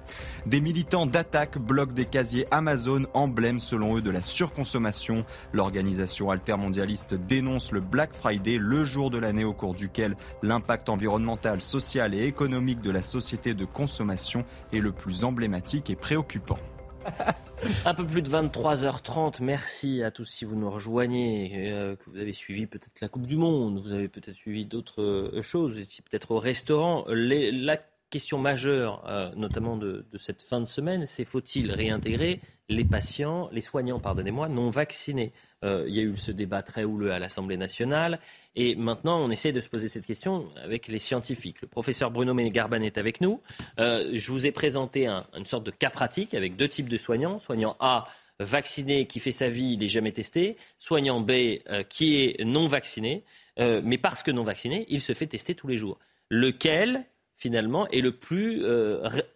Des 0.45 0.61
militants 0.61 1.07
d'attaque 1.07 1.57
bloquent 1.57 1.95
des 1.95 2.05
casiers 2.05 2.47
Amazon, 2.51 3.07
emblème 3.15 3.59
selon 3.59 3.97
eux 3.97 4.03
de 4.03 4.11
la 4.11 4.21
surconsommation. 4.43 5.25
L'organisation 5.53 6.33
altermondialiste 6.33 7.15
dénonce 7.15 7.71
le 7.71 7.79
Black 7.79 8.13
Friday, 8.13 8.59
le 8.59 8.83
jour 8.83 9.09
de 9.09 9.19
l'année 9.19 9.45
au 9.45 9.53
cours 9.53 9.73
duquel 9.73 10.17
l'impact 10.43 10.89
environnemental, 10.89 11.61
social 11.61 12.13
et 12.13 12.25
économique 12.25 12.81
de 12.81 12.91
la 12.91 13.03
société 13.03 13.55
de 13.55 13.65
consommation 13.65 14.45
est 14.73 14.81
le 14.81 14.91
plus 14.91 15.23
emblématique 15.23 15.91
et 15.91 15.95
préoccupant. 15.95 16.59
Un 17.87 17.95
peu 17.95 18.05
plus 18.05 18.23
de 18.23 18.29
23h30. 18.29 19.37
Merci 19.41 20.03
à 20.03 20.11
tous 20.11 20.25
si 20.25 20.45
vous 20.45 20.57
nous 20.57 20.71
rejoignez, 20.71 21.71
euh, 21.71 21.95
que 21.95 22.11
vous 22.11 22.19
avez 22.19 22.33
suivi 22.33 22.67
peut-être 22.67 23.01
la 23.01 23.09
Coupe 23.09 23.27
du 23.27 23.37
Monde, 23.37 23.79
vous 23.79 23.93
avez 23.93 24.09
peut-être 24.09 24.35
suivi 24.35 24.67
d'autres 24.67 25.03
euh, 25.03 25.43
choses, 25.43 25.75
peut-être 25.75 26.33
au 26.33 26.41
restaurant. 26.41 27.05
la 27.07 27.77
question 28.13 28.39
majeure, 28.39 29.05
euh, 29.09 29.31
notamment 29.35 29.77
de, 29.77 30.05
cette 30.17 30.43
fin 30.43 30.61
de 30.61 30.67
semaine, 30.67 31.07
c'est 31.07 31.25
faut-il 31.25 31.73
réintégrer 31.73 32.41
les 32.69 32.85
patients, 32.85 33.49
les 33.51 33.61
soignants, 33.61 33.99
pardonnez-moi, 33.99 34.49
non 34.49 34.71
vaccinés? 34.71 35.33
Il 35.65 35.95
y 35.95 36.01
a 36.01 36.03
eu 36.03 36.17
ce 36.17 36.33
débat 36.33 36.61
très 36.63 36.83
houleux 36.83 37.13
à 37.13 37.21
l'Assemblée 37.21 37.57
nationale. 37.57 38.19
Et 38.55 38.75
maintenant, 38.75 39.19
on 39.19 39.31
essaie 39.31 39.53
de 39.53 39.61
se 39.61 39.69
poser 39.69 39.89
cette 39.89 40.05
question 40.05 40.51
avec 40.63 40.89
les 40.89 40.99
scientifiques. 40.99 41.63
Le 41.63 41.69
professeur 41.69 42.11
Bruno 42.11 42.35
Mégarban 42.35 42.83
est 42.83 42.99
avec 42.99 43.21
nous. 43.21 43.41
Euh, 43.79 44.11
je 44.13 44.31
vous 44.31 44.47
ai 44.47 44.53
présenté 44.53 45.09
une 45.09 45.47
sorte 45.47 45.65
de 45.65 45.71
cas 45.71 45.91
pratique 45.91 46.35
avec 46.35 46.57
deux 46.57 46.69
types 46.69 46.89
de 46.89 46.99
soignants. 46.99 47.39
Soignant 47.39 47.77
A, 47.81 48.05
vacciné, 48.41 49.07
qui 49.07 49.21
fait 49.21 49.33
sa 49.33 49.49
vie, 49.49 49.73
il 49.73 49.79
n'est 49.79 49.89
jamais 49.89 50.13
testé. 50.13 50.57
Soignant 50.79 51.21
B, 51.21 51.31
euh, 51.31 51.83
qui 51.89 52.25
est 52.25 52.45
non 52.45 52.67
vacciné. 52.67 53.25
Euh, 53.59 53.81
mais 53.83 53.97
parce 53.97 54.23
que 54.23 54.31
non 54.31 54.43
vacciné, 54.43 54.85
il 54.91 55.01
se 55.01 55.15
fait 55.15 55.27
tester 55.27 55.55
tous 55.55 55.69
les 55.69 55.79
jours. 55.79 55.99
Lequel, 56.29 57.05
finalement, 57.43 57.89
est 57.89 58.01
le 58.01 58.13
plus 58.13 58.65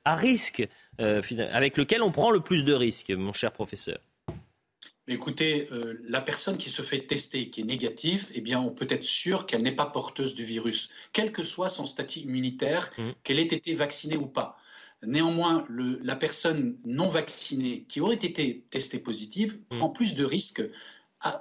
à 0.05 0.17
risque, 0.17 0.67
avec 0.99 1.77
lequel 1.77 2.03
on 2.03 2.13
prend 2.13 2.31
le 2.31 2.41
plus 2.41 2.65
de 2.65 2.73
risques, 2.73 3.11
mon 3.11 3.33
cher 3.33 3.53
professeur 3.53 3.99
écoutez, 5.09 5.69
euh, 5.71 5.99
la 6.09 6.21
personne 6.21 6.59
qui 6.59 6.71
se 6.71 6.83
fait 6.83 7.07
tester, 7.07 7.51
qui 7.51 7.61
est 7.61 7.65
négative, 7.65 8.29
eh 8.35 8.41
bien, 8.41 8.61
on 8.61 8.71
peut 8.71 8.87
être 8.91 9.05
sûr 9.05 9.47
qu'elle 9.47 9.63
n'est 9.63 9.75
pas 9.75 9.87
porteuse 9.87 10.35
du 10.35 10.45
virus, 10.45 10.91
quel 11.13 11.33
que 11.33 11.45
soit 11.45 11.69
son 11.69 11.87
statut 11.87 12.21
immunitaire, 12.21 12.91
mmh. 12.99 13.11
qu'elle 13.23 13.39
ait 13.39 13.43
été 13.43 13.75
vaccinée 13.75 14.17
ou 14.17 14.27
pas. 14.27 14.57
Néanmoins, 15.03 15.67
la 15.69 16.17
personne 16.17 16.79
non 16.85 17.07
vaccinée 17.07 17.85
qui 17.87 18.01
aurait 18.01 18.15
été 18.15 18.65
testée 18.71 18.99
positive 18.99 19.59
mmh. 19.71 19.79
prend 19.79 19.91
plus 19.91 20.15
de 20.15 20.25
risques 20.25 20.63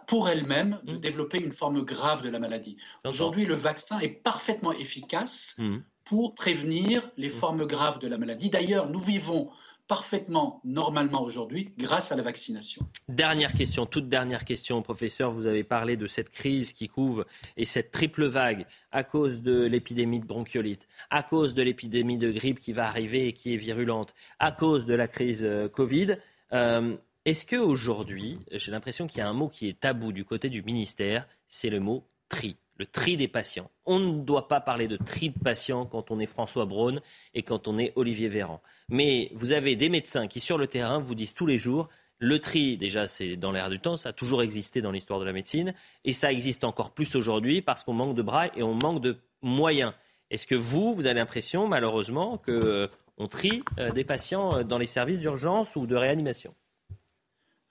pour 0.07 0.29
elle-même 0.29 0.79
de 0.83 0.93
mmh. 0.93 0.99
développer 0.99 1.39
une 1.39 1.51
forme 1.51 1.81
grave 1.83 2.21
de 2.21 2.29
la 2.29 2.39
maladie. 2.39 2.77
Aujourd'hui, 3.05 3.45
le 3.45 3.55
vaccin 3.55 3.99
est 3.99 4.09
parfaitement 4.09 4.73
efficace 4.73 5.57
pour 6.05 6.35
prévenir 6.35 7.11
les 7.17 7.29
formes 7.29 7.65
graves 7.65 7.99
de 7.99 8.07
la 8.07 8.17
maladie. 8.17 8.49
D'ailleurs, 8.49 8.89
nous 8.89 8.99
vivons 8.99 9.49
parfaitement 9.87 10.61
normalement 10.63 11.21
aujourd'hui 11.23 11.73
grâce 11.77 12.11
à 12.11 12.15
la 12.15 12.23
vaccination. 12.23 12.85
Dernière 13.07 13.53
question, 13.53 13.85
toute 13.85 14.07
dernière 14.07 14.45
question, 14.45 14.81
professeur. 14.81 15.31
Vous 15.31 15.45
avez 15.45 15.63
parlé 15.63 15.95
de 15.97 16.07
cette 16.07 16.29
crise 16.29 16.73
qui 16.73 16.87
couvre 16.87 17.25
et 17.57 17.65
cette 17.65 17.91
triple 17.91 18.25
vague 18.25 18.65
à 18.91 19.03
cause 19.03 19.41
de 19.41 19.65
l'épidémie 19.65 20.19
de 20.19 20.25
bronchiolite, 20.25 20.87
à 21.09 21.23
cause 21.23 21.53
de 21.53 21.61
l'épidémie 21.61 22.17
de 22.17 22.31
grippe 22.31 22.59
qui 22.59 22.73
va 22.73 22.87
arriver 22.87 23.27
et 23.27 23.33
qui 23.33 23.53
est 23.53 23.57
virulente, 23.57 24.13
à 24.39 24.51
cause 24.51 24.85
de 24.85 24.95
la 24.95 25.07
crise 25.07 25.43
euh, 25.43 25.67
Covid. 25.67 26.17
Euh, 26.53 26.95
est-ce 27.25 27.45
qu'aujourd'hui, 27.45 28.39
j'ai 28.51 28.71
l'impression 28.71 29.07
qu'il 29.07 29.19
y 29.19 29.21
a 29.21 29.29
un 29.29 29.33
mot 29.33 29.49
qui 29.49 29.67
est 29.67 29.79
tabou 29.79 30.11
du 30.11 30.25
côté 30.25 30.49
du 30.49 30.61
ministère, 30.63 31.27
c'est 31.47 31.69
le 31.69 31.79
mot 31.79 32.07
tri 32.29 32.57
le 32.77 32.85
tri 32.85 33.17
des 33.17 33.27
patients. 33.27 33.69
On 33.85 33.99
ne 33.99 34.23
doit 34.23 34.47
pas 34.47 34.59
parler 34.59 34.87
de 34.87 34.97
tri 34.97 35.29
de 35.29 35.39
patients 35.39 35.85
quand 35.85 36.11
on 36.11 36.19
est 36.19 36.25
François 36.25 36.65
Braun 36.65 36.99
et 37.33 37.43
quand 37.43 37.67
on 37.67 37.77
est 37.79 37.93
Olivier 37.95 38.27
Véran. 38.27 38.61
Mais 38.89 39.31
vous 39.33 39.51
avez 39.51 39.75
des 39.75 39.89
médecins 39.89 40.27
qui, 40.27 40.39
sur 40.39 40.57
le 40.57 40.67
terrain, 40.67 40.99
vous 40.99 41.15
disent 41.15 41.33
tous 41.33 41.45
les 41.45 41.57
jours, 41.57 41.89
le 42.17 42.39
tri, 42.39 42.77
déjà, 42.77 43.07
c'est 43.07 43.35
dans 43.35 43.51
l'air 43.51 43.69
du 43.69 43.79
temps, 43.79 43.97
ça 43.97 44.09
a 44.09 44.13
toujours 44.13 44.41
existé 44.41 44.81
dans 44.81 44.91
l'histoire 44.91 45.19
de 45.19 45.25
la 45.25 45.33
médecine, 45.33 45.73
et 46.05 46.13
ça 46.13 46.31
existe 46.31 46.63
encore 46.63 46.91
plus 46.91 47.15
aujourd'hui 47.15 47.61
parce 47.61 47.83
qu'on 47.83 47.93
manque 47.93 48.15
de 48.15 48.21
bras 48.21 48.47
et 48.55 48.63
on 48.63 48.73
manque 48.73 49.01
de 49.01 49.17
moyens. 49.41 49.93
Est-ce 50.31 50.47
que 50.47 50.55
vous, 50.55 50.95
vous 50.95 51.05
avez 51.05 51.19
l'impression, 51.19 51.67
malheureusement, 51.67 52.37
qu'on 52.37 52.51
euh, 52.51 52.87
trie 53.29 53.63
euh, 53.79 53.91
des 53.91 54.03
patients 54.03 54.57
euh, 54.57 54.63
dans 54.63 54.77
les 54.77 54.85
services 54.85 55.19
d'urgence 55.19 55.75
ou 55.75 55.85
de 55.85 55.95
réanimation? 55.95 56.55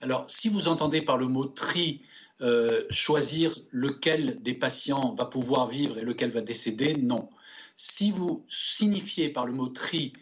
Alors, 0.00 0.24
si 0.28 0.50
vous 0.50 0.68
entendez 0.68 1.00
par 1.00 1.16
le 1.16 1.26
mot 1.26 1.46
tri 1.46 2.02
euh, 2.44 2.84
choisir 2.90 3.58
lequel 3.70 4.42
des 4.42 4.54
patients 4.54 5.14
va 5.14 5.24
pouvoir 5.24 5.66
vivre 5.66 5.98
et 5.98 6.02
lequel 6.02 6.30
va 6.30 6.42
décéder, 6.42 6.94
non. 6.94 7.30
Si 7.74 8.10
vous 8.10 8.44
signifiez 8.48 9.30
par 9.30 9.46
le 9.46 9.52
mot 9.52 9.68
tri 9.68 10.12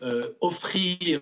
euh, 0.00 0.32
offrir 0.40 1.20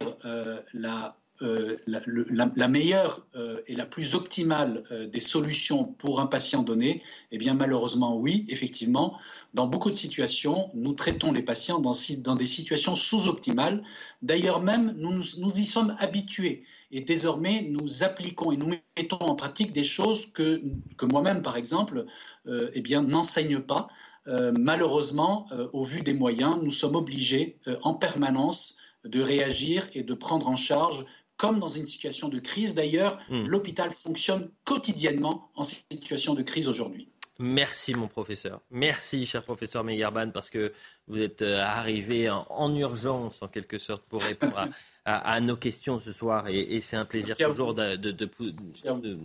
euh, 1.43 1.79
la 1.87 2.69
meilleure 2.69 3.27
euh, 3.35 3.63
et 3.67 3.75
la 3.75 3.87
plus 3.87 4.15
optimale 4.15 4.85
euh, 4.91 5.07
des 5.07 5.21
solutions 5.21 5.85
pour 5.85 6.21
un 6.21 6.27
patient 6.27 6.63
donné 6.63 7.03
Eh 7.33 7.39
bien, 7.39 7.55
malheureusement, 7.55 8.15
oui, 8.19 8.45
effectivement, 8.51 9.19
dans 9.55 9.67
beaucoup 9.67 9.89
de 9.89 9.97
situations, 9.97 10.71
nous 10.75 10.93
traitons 10.93 11.33
les 11.33 11.41
patients 11.41 11.79
dans, 11.81 11.95
dans 12.19 12.37
des 12.37 12.45
situations 12.45 12.95
sous-optimales. 12.95 13.83
D'ailleurs, 14.21 14.61
même, 14.61 14.95
nous, 14.99 15.23
nous 15.39 15.61
y 15.61 15.65
sommes 15.65 15.97
habitués. 15.99 16.65
Et 16.91 17.01
désormais, 17.01 17.63
nous 17.63 18.03
appliquons 18.03 18.53
et 18.53 18.59
nous 18.59 18.75
mettons 18.99 19.21
en 19.21 19.35
pratique 19.35 19.73
des 19.73 19.85
choses 19.85 20.27
que, 20.27 20.61
que 20.99 21.07
moi-même, 21.07 21.41
par 21.41 21.57
exemple, 21.57 22.05
eh 22.49 22.81
bien, 22.81 23.03
n'enseigne 23.03 23.61
pas. 23.61 23.89
malheureusement, 24.27 25.47
au 25.73 25.85
vu 25.85 26.03
des 26.03 26.15
moyens, 26.15 26.59
nous 26.61 26.73
sommes 26.73 26.97
obligés 26.97 27.59
en 27.83 27.95
permanence 27.95 28.77
de 29.05 29.21
réagir 29.23 29.89
et 29.95 30.03
de 30.03 30.15
prendre 30.15 30.49
en 30.49 30.57
charge 30.57 31.05
comme 31.41 31.59
dans 31.59 31.69
une 31.69 31.87
situation 31.87 32.29
de 32.29 32.39
crise. 32.39 32.75
D'ailleurs, 32.75 33.19
hmm. 33.31 33.47
l'hôpital 33.47 33.91
fonctionne 33.93 34.51
quotidiennement 34.65 35.51
en 35.55 35.63
situation 35.65 36.35
de 36.35 36.43
crise 36.43 36.69
aujourd'hui. 36.69 37.09
Merci 37.39 37.95
mon 37.95 38.09
professeur. 38.09 38.61
Merci 38.71 39.25
cher 39.25 39.43
professeur 39.43 39.83
Megarban 39.83 40.31
parce 40.33 40.51
que 40.51 40.75
vous 41.09 41.19
êtes 41.19 41.41
euh, 41.41 41.63
arrivé 41.63 42.29
en, 42.29 42.77
urgence 42.77 43.41
en 43.41 43.49
quelque 43.49 43.79
sorte 43.79 44.03
pour 44.03 44.23
répondre 44.23 44.69
à, 45.07 45.41
nos 45.41 45.57
questions 45.57 45.99
ce 45.99 46.13
soir 46.13 46.49
et, 46.49 46.83
c'est 46.83 46.97
un 46.97 47.07
plaisir 47.07 47.49
toujours 47.49 47.73
de, 47.73 48.29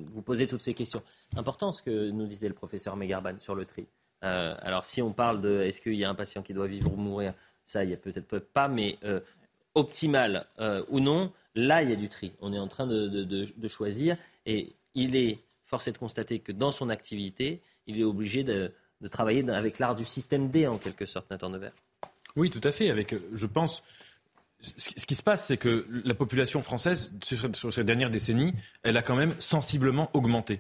vous 0.10 0.22
poser 0.22 0.48
toutes 0.48 0.62
ces 0.62 0.74
questions. 0.74 1.04
Important 1.38 1.74
ce 1.74 1.82
que 1.82 2.12
nous 2.12 2.28
disait 2.28 2.48
le 2.48 2.54
professeur 2.54 2.96
Megarban 2.96 3.38
sur 3.38 3.56
le 3.56 3.66
tri. 3.66 3.88
Euh, 4.24 4.56
alors 4.62 4.86
si 4.86 5.02
on 5.02 5.12
parle 5.12 5.42
de 5.42 5.60
est-ce 5.60 5.82
qu'il 5.82 5.96
y 5.96 6.06
a 6.06 6.10
un 6.10 6.16
patient 6.16 6.42
qui 6.42 6.54
doit 6.54 6.68
vivre 6.68 6.94
ou 6.94 6.96
mourir, 6.96 7.34
ça 7.66 7.84
il 7.84 7.90
y 7.90 7.94
a 7.94 7.98
peut-être 7.98 8.40
pas, 8.40 8.70
mais 8.70 8.98
euh, 9.04 9.20
optimal 9.76 10.48
ou 10.90 11.00
non, 11.00 11.32
Là, 11.56 11.82
il 11.82 11.90
y 11.90 11.94
a 11.94 11.96
du 11.96 12.10
tri. 12.10 12.34
On 12.42 12.54
est 12.54 12.60
en 12.60 12.68
train 12.68 12.86
de, 12.86 13.68
choisir. 13.68 14.18
Et 14.46 14.74
il 14.94 15.16
est 15.16 15.40
forcé 15.66 15.92
de 15.92 15.98
constater 15.98 16.40
que 16.40 16.52
dans 16.52 16.72
son 16.72 16.90
activité, 16.90 17.62
il 17.88 18.00
est 18.00 18.04
obligé 18.04 18.44
de, 18.44 18.72
travailler 19.10 19.48
avec 19.50 19.80
l'art 19.80 19.96
du 19.96 20.04
système 20.04 20.50
D, 20.50 20.68
en 20.68 20.78
quelque 20.78 21.06
sorte, 21.06 21.30
Nathan 21.30 21.50
Nevers. 21.50 21.72
Oui, 22.36 22.50
tout 22.50 22.62
à 22.64 22.72
fait. 22.72 22.90
Avec, 22.90 23.14
euh, 23.14 23.20
je 23.34 23.46
pense, 23.46 23.84
ce 24.62 25.06
qui 25.06 25.16
se 25.16 25.24
passe, 25.24 25.46
c'est 25.46 25.58
que 25.58 25.88
la 26.04 26.14
population 26.14 26.62
française, 26.62 27.14
sur 27.24 27.74
ces 27.74 27.84
dernières 27.84 28.10
décennies, 28.10 28.54
elle 28.84 28.98
a 28.98 29.02
quand 29.02 29.16
même 29.16 29.32
sensiblement 29.40 30.10
augmenté. 30.14 30.60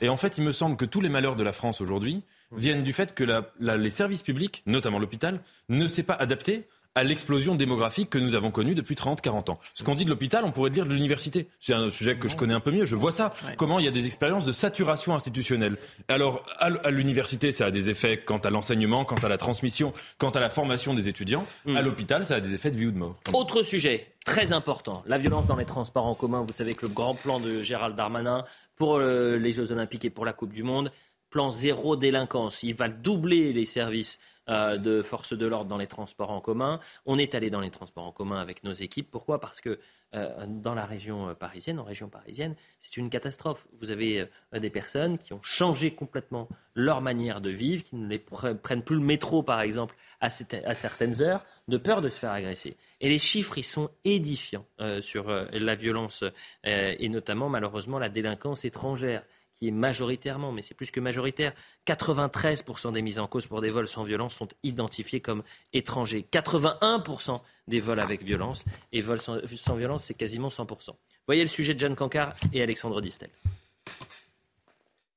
Et 0.00 0.08
en 0.08 0.16
fait, 0.16 0.38
il 0.38 0.44
me 0.44 0.52
semble 0.52 0.76
que 0.76 0.84
tous 0.84 1.00
les 1.00 1.08
malheurs 1.08 1.36
de 1.36 1.42
la 1.42 1.52
France 1.52 1.80
aujourd'hui 1.80 2.22
viennent 2.52 2.82
du 2.82 2.92
fait 2.92 3.14
que 3.14 3.24
les 3.58 3.90
services 3.90 4.22
publics, 4.22 4.62
notamment 4.66 4.98
l'hôpital, 4.98 5.40
ne 5.68 5.88
s'est 5.88 6.02
pas 6.02 6.14
adapté 6.14 6.68
à 6.96 7.04
l'explosion 7.04 7.54
démographique 7.54 8.10
que 8.10 8.18
nous 8.18 8.34
avons 8.34 8.50
connue 8.50 8.74
depuis 8.74 8.96
30, 8.96 9.20
40 9.20 9.50
ans. 9.50 9.58
Ce 9.74 9.84
qu'on 9.84 9.94
dit 9.94 10.04
de 10.04 10.10
l'hôpital, 10.10 10.44
on 10.44 10.50
pourrait 10.50 10.70
dire 10.70 10.86
de 10.86 10.92
l'université. 10.92 11.46
C'est 11.60 11.74
un 11.74 11.90
sujet 11.90 12.16
que 12.16 12.26
je 12.26 12.36
connais 12.36 12.54
un 12.54 12.60
peu 12.60 12.72
mieux. 12.72 12.86
Je 12.86 12.96
vois 12.96 13.12
ça. 13.12 13.32
Comment 13.58 13.78
il 13.78 13.84
y 13.84 13.88
a 13.88 13.92
des 13.92 14.06
expériences 14.06 14.46
de 14.46 14.52
saturation 14.52 15.14
institutionnelle. 15.14 15.76
Alors, 16.08 16.44
à 16.58 16.90
l'université, 16.90 17.52
ça 17.52 17.66
a 17.66 17.70
des 17.70 17.90
effets 17.90 18.22
quant 18.24 18.38
à 18.38 18.50
l'enseignement, 18.50 19.04
quant 19.04 19.16
à 19.16 19.28
la 19.28 19.36
transmission, 19.36 19.92
quant 20.16 20.30
à 20.30 20.40
la 20.40 20.48
formation 20.48 20.94
des 20.94 21.08
étudiants. 21.08 21.46
À 21.74 21.82
l'hôpital, 21.82 22.24
ça 22.24 22.36
a 22.36 22.40
des 22.40 22.54
effets 22.54 22.70
de 22.70 22.76
vie 22.76 22.86
ou 22.86 22.92
de 22.92 22.98
mort. 22.98 23.16
Autre 23.34 23.62
sujet 23.62 24.06
très 24.24 24.52
important, 24.52 25.04
la 25.06 25.18
violence 25.18 25.46
dans 25.46 25.56
les 25.56 25.64
transports 25.64 26.06
en 26.06 26.14
commun. 26.14 26.42
Vous 26.42 26.52
savez 26.52 26.74
que 26.74 26.86
le 26.86 26.92
grand 26.92 27.14
plan 27.14 27.38
de 27.38 27.62
Gérald 27.62 27.94
Darmanin 27.94 28.44
pour 28.74 28.96
euh, 28.96 29.36
les 29.36 29.52
Jeux 29.52 29.70
Olympiques 29.70 30.04
et 30.04 30.10
pour 30.10 30.24
la 30.24 30.32
Coupe 30.32 30.52
du 30.52 30.62
Monde, 30.62 30.90
plan 31.30 31.52
zéro 31.52 31.96
délinquance. 31.96 32.62
Il 32.62 32.74
va 32.74 32.88
doubler 32.88 33.52
les 33.52 33.64
services 33.64 34.18
euh, 34.48 34.76
de 34.76 35.02
forces 35.02 35.32
de 35.32 35.44
l'ordre 35.44 35.68
dans 35.68 35.76
les 35.76 35.88
transports 35.88 36.30
en 36.30 36.40
commun. 36.40 36.78
On 37.04 37.18
est 37.18 37.34
allé 37.34 37.50
dans 37.50 37.60
les 37.60 37.70
transports 37.70 38.04
en 38.04 38.12
commun 38.12 38.38
avec 38.38 38.62
nos 38.62 38.72
équipes. 38.72 39.10
Pourquoi? 39.10 39.40
Parce 39.40 39.60
que 39.60 39.80
euh, 40.14 40.46
dans 40.46 40.74
la 40.74 40.84
région 40.84 41.34
parisienne, 41.34 41.80
en 41.80 41.84
région 41.84 42.08
parisienne, 42.08 42.54
c'est 42.78 42.96
une 42.96 43.10
catastrophe. 43.10 43.66
Vous 43.80 43.90
avez 43.90 44.28
des 44.52 44.70
personnes 44.70 45.18
qui 45.18 45.32
ont 45.32 45.42
changé 45.42 45.90
complètement 45.90 46.48
leur 46.76 47.00
manière 47.00 47.40
de 47.40 47.50
vivre, 47.50 47.82
qui 47.82 47.96
ne 47.96 48.16
prennent 48.18 48.82
plus 48.82 48.94
le 48.94 49.02
métro, 49.02 49.42
par 49.42 49.62
exemple, 49.62 49.96
à, 50.20 50.26
à, 50.26 50.74
certaines 50.74 51.22
heures, 51.22 51.44
de 51.66 51.76
peur 51.76 52.00
de 52.00 52.08
se 52.08 52.20
faire 52.20 52.30
agresser. 52.30 52.76
Et 53.00 53.08
les 53.08 53.18
chiffres, 53.18 53.58
ils 53.58 53.64
sont 53.64 53.90
édifiants 54.04 54.64
sur 55.00 55.28
la 55.52 55.74
violence 55.74 56.22
et 56.62 57.08
notamment, 57.08 57.48
malheureusement, 57.48 57.98
la 57.98 58.08
délinquance 58.08 58.64
étrangère 58.64 59.24
qui 59.56 59.68
est 59.68 59.72
majoritairement, 59.72 60.52
mais 60.52 60.62
c'est 60.62 60.74
plus 60.74 60.90
que 60.90 61.00
majoritaire, 61.00 61.52
93% 61.86 62.92
des 62.92 63.02
mises 63.02 63.18
en 63.18 63.26
cause 63.26 63.46
pour 63.46 63.60
des 63.60 63.70
vols 63.70 63.88
sans 63.88 64.04
violence 64.04 64.34
sont 64.34 64.48
identifiés 64.62 65.20
comme 65.20 65.42
étrangers. 65.72 66.26
81% 66.30 67.38
des 67.66 67.80
vols 67.80 68.00
avec 68.00 68.22
violence 68.22 68.64
et 68.92 69.00
vols 69.00 69.20
sans, 69.20 69.76
violence, 69.76 70.04
c'est 70.04 70.14
quasiment 70.14 70.48
100%. 70.48 70.90
Voyez 71.26 71.42
le 71.42 71.48
sujet 71.48 71.74
de 71.74 71.80
Jeanne 71.80 71.96
Cancard 71.96 72.34
et 72.52 72.62
Alexandre 72.62 73.00
Distel. 73.00 73.30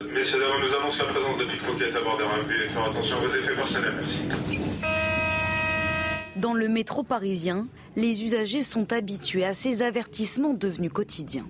Messieurs, 0.01 0.39
dames, 0.39 0.61
nous 0.61 0.73
annonce 0.73 0.97
la 0.97 1.05
présence 1.05 1.37
de 1.37 1.45
pickpockets 1.45 1.95
à 1.95 2.01
bord 2.01 2.17
des 2.17 2.55
et 2.55 2.69
faire 2.69 2.83
attention 2.83 3.15
à 3.15 3.19
vos 3.19 3.35
effets 3.35 3.55
personnels. 3.55 3.93
Merci. 3.99 4.19
Dans 6.37 6.53
le 6.53 6.69
métro 6.69 7.03
parisien, 7.03 7.67
les 7.97 8.23
usagers 8.23 8.63
sont 8.63 8.93
habitués 8.93 9.43
à 9.43 9.53
ces 9.53 9.81
avertissements 9.81 10.53
devenus 10.53 10.91
quotidiens 10.91 11.45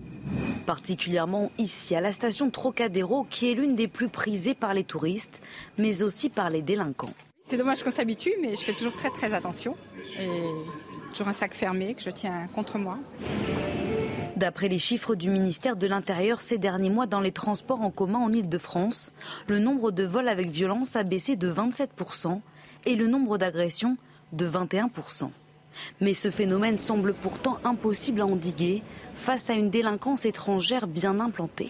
particulièrement 0.66 1.52
ici 1.58 1.96
à 1.96 2.02
la 2.02 2.14
station 2.14 2.50
Trocadéro 2.50 3.26
qui 3.30 3.52
est 3.52 3.54
l'une 3.54 3.76
des 3.76 3.88
plus 3.88 4.10
prisées 4.10 4.54
par 4.54 4.74
les 4.74 4.84
touristes, 4.84 5.42
mais 5.78 6.04
aussi 6.04 6.30
par 6.30 6.50
les 6.50 6.62
délinquants. 6.62 7.14
C'est 7.42 7.58
dommage 7.58 7.84
qu'on 7.84 7.90
s'habitue, 7.90 8.34
mais 8.42 8.56
je 8.56 8.62
fais 8.62 8.74
toujours 8.74 8.94
très 8.94 9.10
très 9.10 9.34
attention. 9.34 9.76
Et 10.20 10.28
toujours 11.12 11.28
un 11.28 11.34
sac 11.34 11.54
fermé 11.54 11.96
que 11.96 12.02
je 12.02 12.12
tiens 12.12 12.48
contre 12.54 12.78
moi. 12.78 13.00
D'après 14.36 14.70
les 14.70 14.80
chiffres 14.80 15.16
du 15.16 15.30
ministère 15.30 15.76
de 15.76 15.88
l'Intérieur 15.88 16.40
ces 16.40 16.58
derniers 16.58 16.90
mois 16.90 17.08
dans 17.08 17.20
les 17.20 17.32
transports 17.32 17.82
en 17.82 17.92
commun 17.92 18.20
en 18.20 18.32
Ile-de-France, 18.32 19.12
le 19.48 19.60
nombre 19.60 19.92
de 19.92 20.04
vols 20.04 20.30
avec 20.30 20.50
violence 20.50 20.96
a 20.96 21.04
baissé 21.04 21.36
de 21.36 21.52
27% 21.52 22.40
et 22.86 22.96
le 22.96 23.08
nombre 23.08 23.38
d'agressions 23.38 23.98
de 24.32 24.48
21%. 24.48 25.32
Mais 26.02 26.14
ce 26.14 26.30
phénomène 26.30 26.78
semble 26.78 27.14
pourtant 27.14 27.60
impossible 27.64 28.22
à 28.22 28.26
endiguer 28.26 28.84
face 29.16 29.50
à 29.50 29.54
une 29.54 29.70
délinquance 29.70 30.26
étrangère 30.26 30.88
bien 30.88 31.20
implantée 31.20 31.70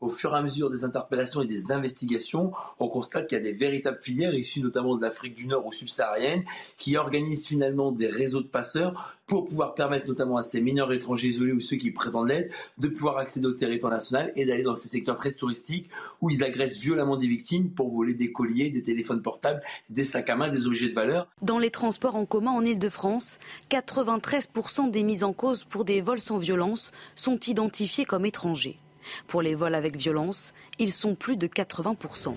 au 0.00 0.08
fur 0.08 0.32
et 0.34 0.36
à 0.36 0.42
mesure 0.42 0.70
des 0.70 0.84
interpellations 0.84 1.42
et 1.42 1.46
des 1.46 1.72
investigations, 1.72 2.52
on 2.78 2.88
constate 2.88 3.28
qu'il 3.28 3.38
y 3.38 3.40
a 3.40 3.44
des 3.44 3.52
véritables 3.52 4.00
filières 4.00 4.34
issues 4.34 4.62
notamment 4.62 4.96
de 4.96 5.02
l'Afrique 5.02 5.34
du 5.34 5.46
Nord 5.46 5.66
ou 5.66 5.72
subsaharienne 5.72 6.44
qui 6.76 6.96
organisent 6.96 7.46
finalement 7.46 7.92
des 7.92 8.08
réseaux 8.08 8.40
de 8.40 8.46
passeurs 8.46 9.16
pour 9.26 9.46
pouvoir 9.46 9.74
permettre 9.74 10.08
notamment 10.08 10.38
à 10.38 10.42
ces 10.42 10.60
mineurs 10.60 10.92
étrangers 10.92 11.28
isolés 11.28 11.52
ou 11.52 11.60
ceux 11.60 11.76
qui 11.76 11.92
prétendent 11.92 12.28
l'aide 12.28 12.50
de 12.78 12.88
pouvoir 12.88 13.18
accéder 13.18 13.46
au 13.46 13.52
territoire 13.52 13.92
national 13.92 14.32
et 14.34 14.44
d'aller 14.44 14.64
dans 14.64 14.74
ces 14.74 14.88
secteurs 14.88 15.14
très 15.14 15.30
touristiques 15.30 15.88
où 16.20 16.30
ils 16.30 16.42
agressent 16.42 16.78
violemment 16.78 17.16
des 17.16 17.28
victimes 17.28 17.70
pour 17.70 17.90
voler 17.90 18.14
des 18.14 18.32
colliers, 18.32 18.70
des 18.70 18.82
téléphones 18.82 19.22
portables, 19.22 19.62
des 19.88 20.04
sacs 20.04 20.30
à 20.30 20.36
main, 20.36 20.48
des 20.48 20.66
objets 20.66 20.88
de 20.88 20.94
valeur. 20.94 21.28
Dans 21.42 21.58
les 21.58 21.70
transports 21.70 22.16
en 22.16 22.26
commun 22.26 22.50
en 22.50 22.62
Ile-de-France, 22.62 23.38
93% 23.70 24.90
des 24.90 25.04
mises 25.04 25.22
en 25.22 25.32
cause 25.32 25.64
pour 25.64 25.84
des 25.84 26.00
vols 26.00 26.20
sans 26.20 26.38
violence 26.38 26.90
sont 27.14 27.38
identifiés 27.38 28.04
comme 28.04 28.26
étrangers. 28.26 28.78
Pour 29.26 29.42
les 29.42 29.54
vols 29.54 29.74
avec 29.74 29.96
violence, 29.96 30.52
ils 30.78 30.92
sont 30.92 31.14
plus 31.14 31.36
de 31.36 31.46
80%. 31.46 32.34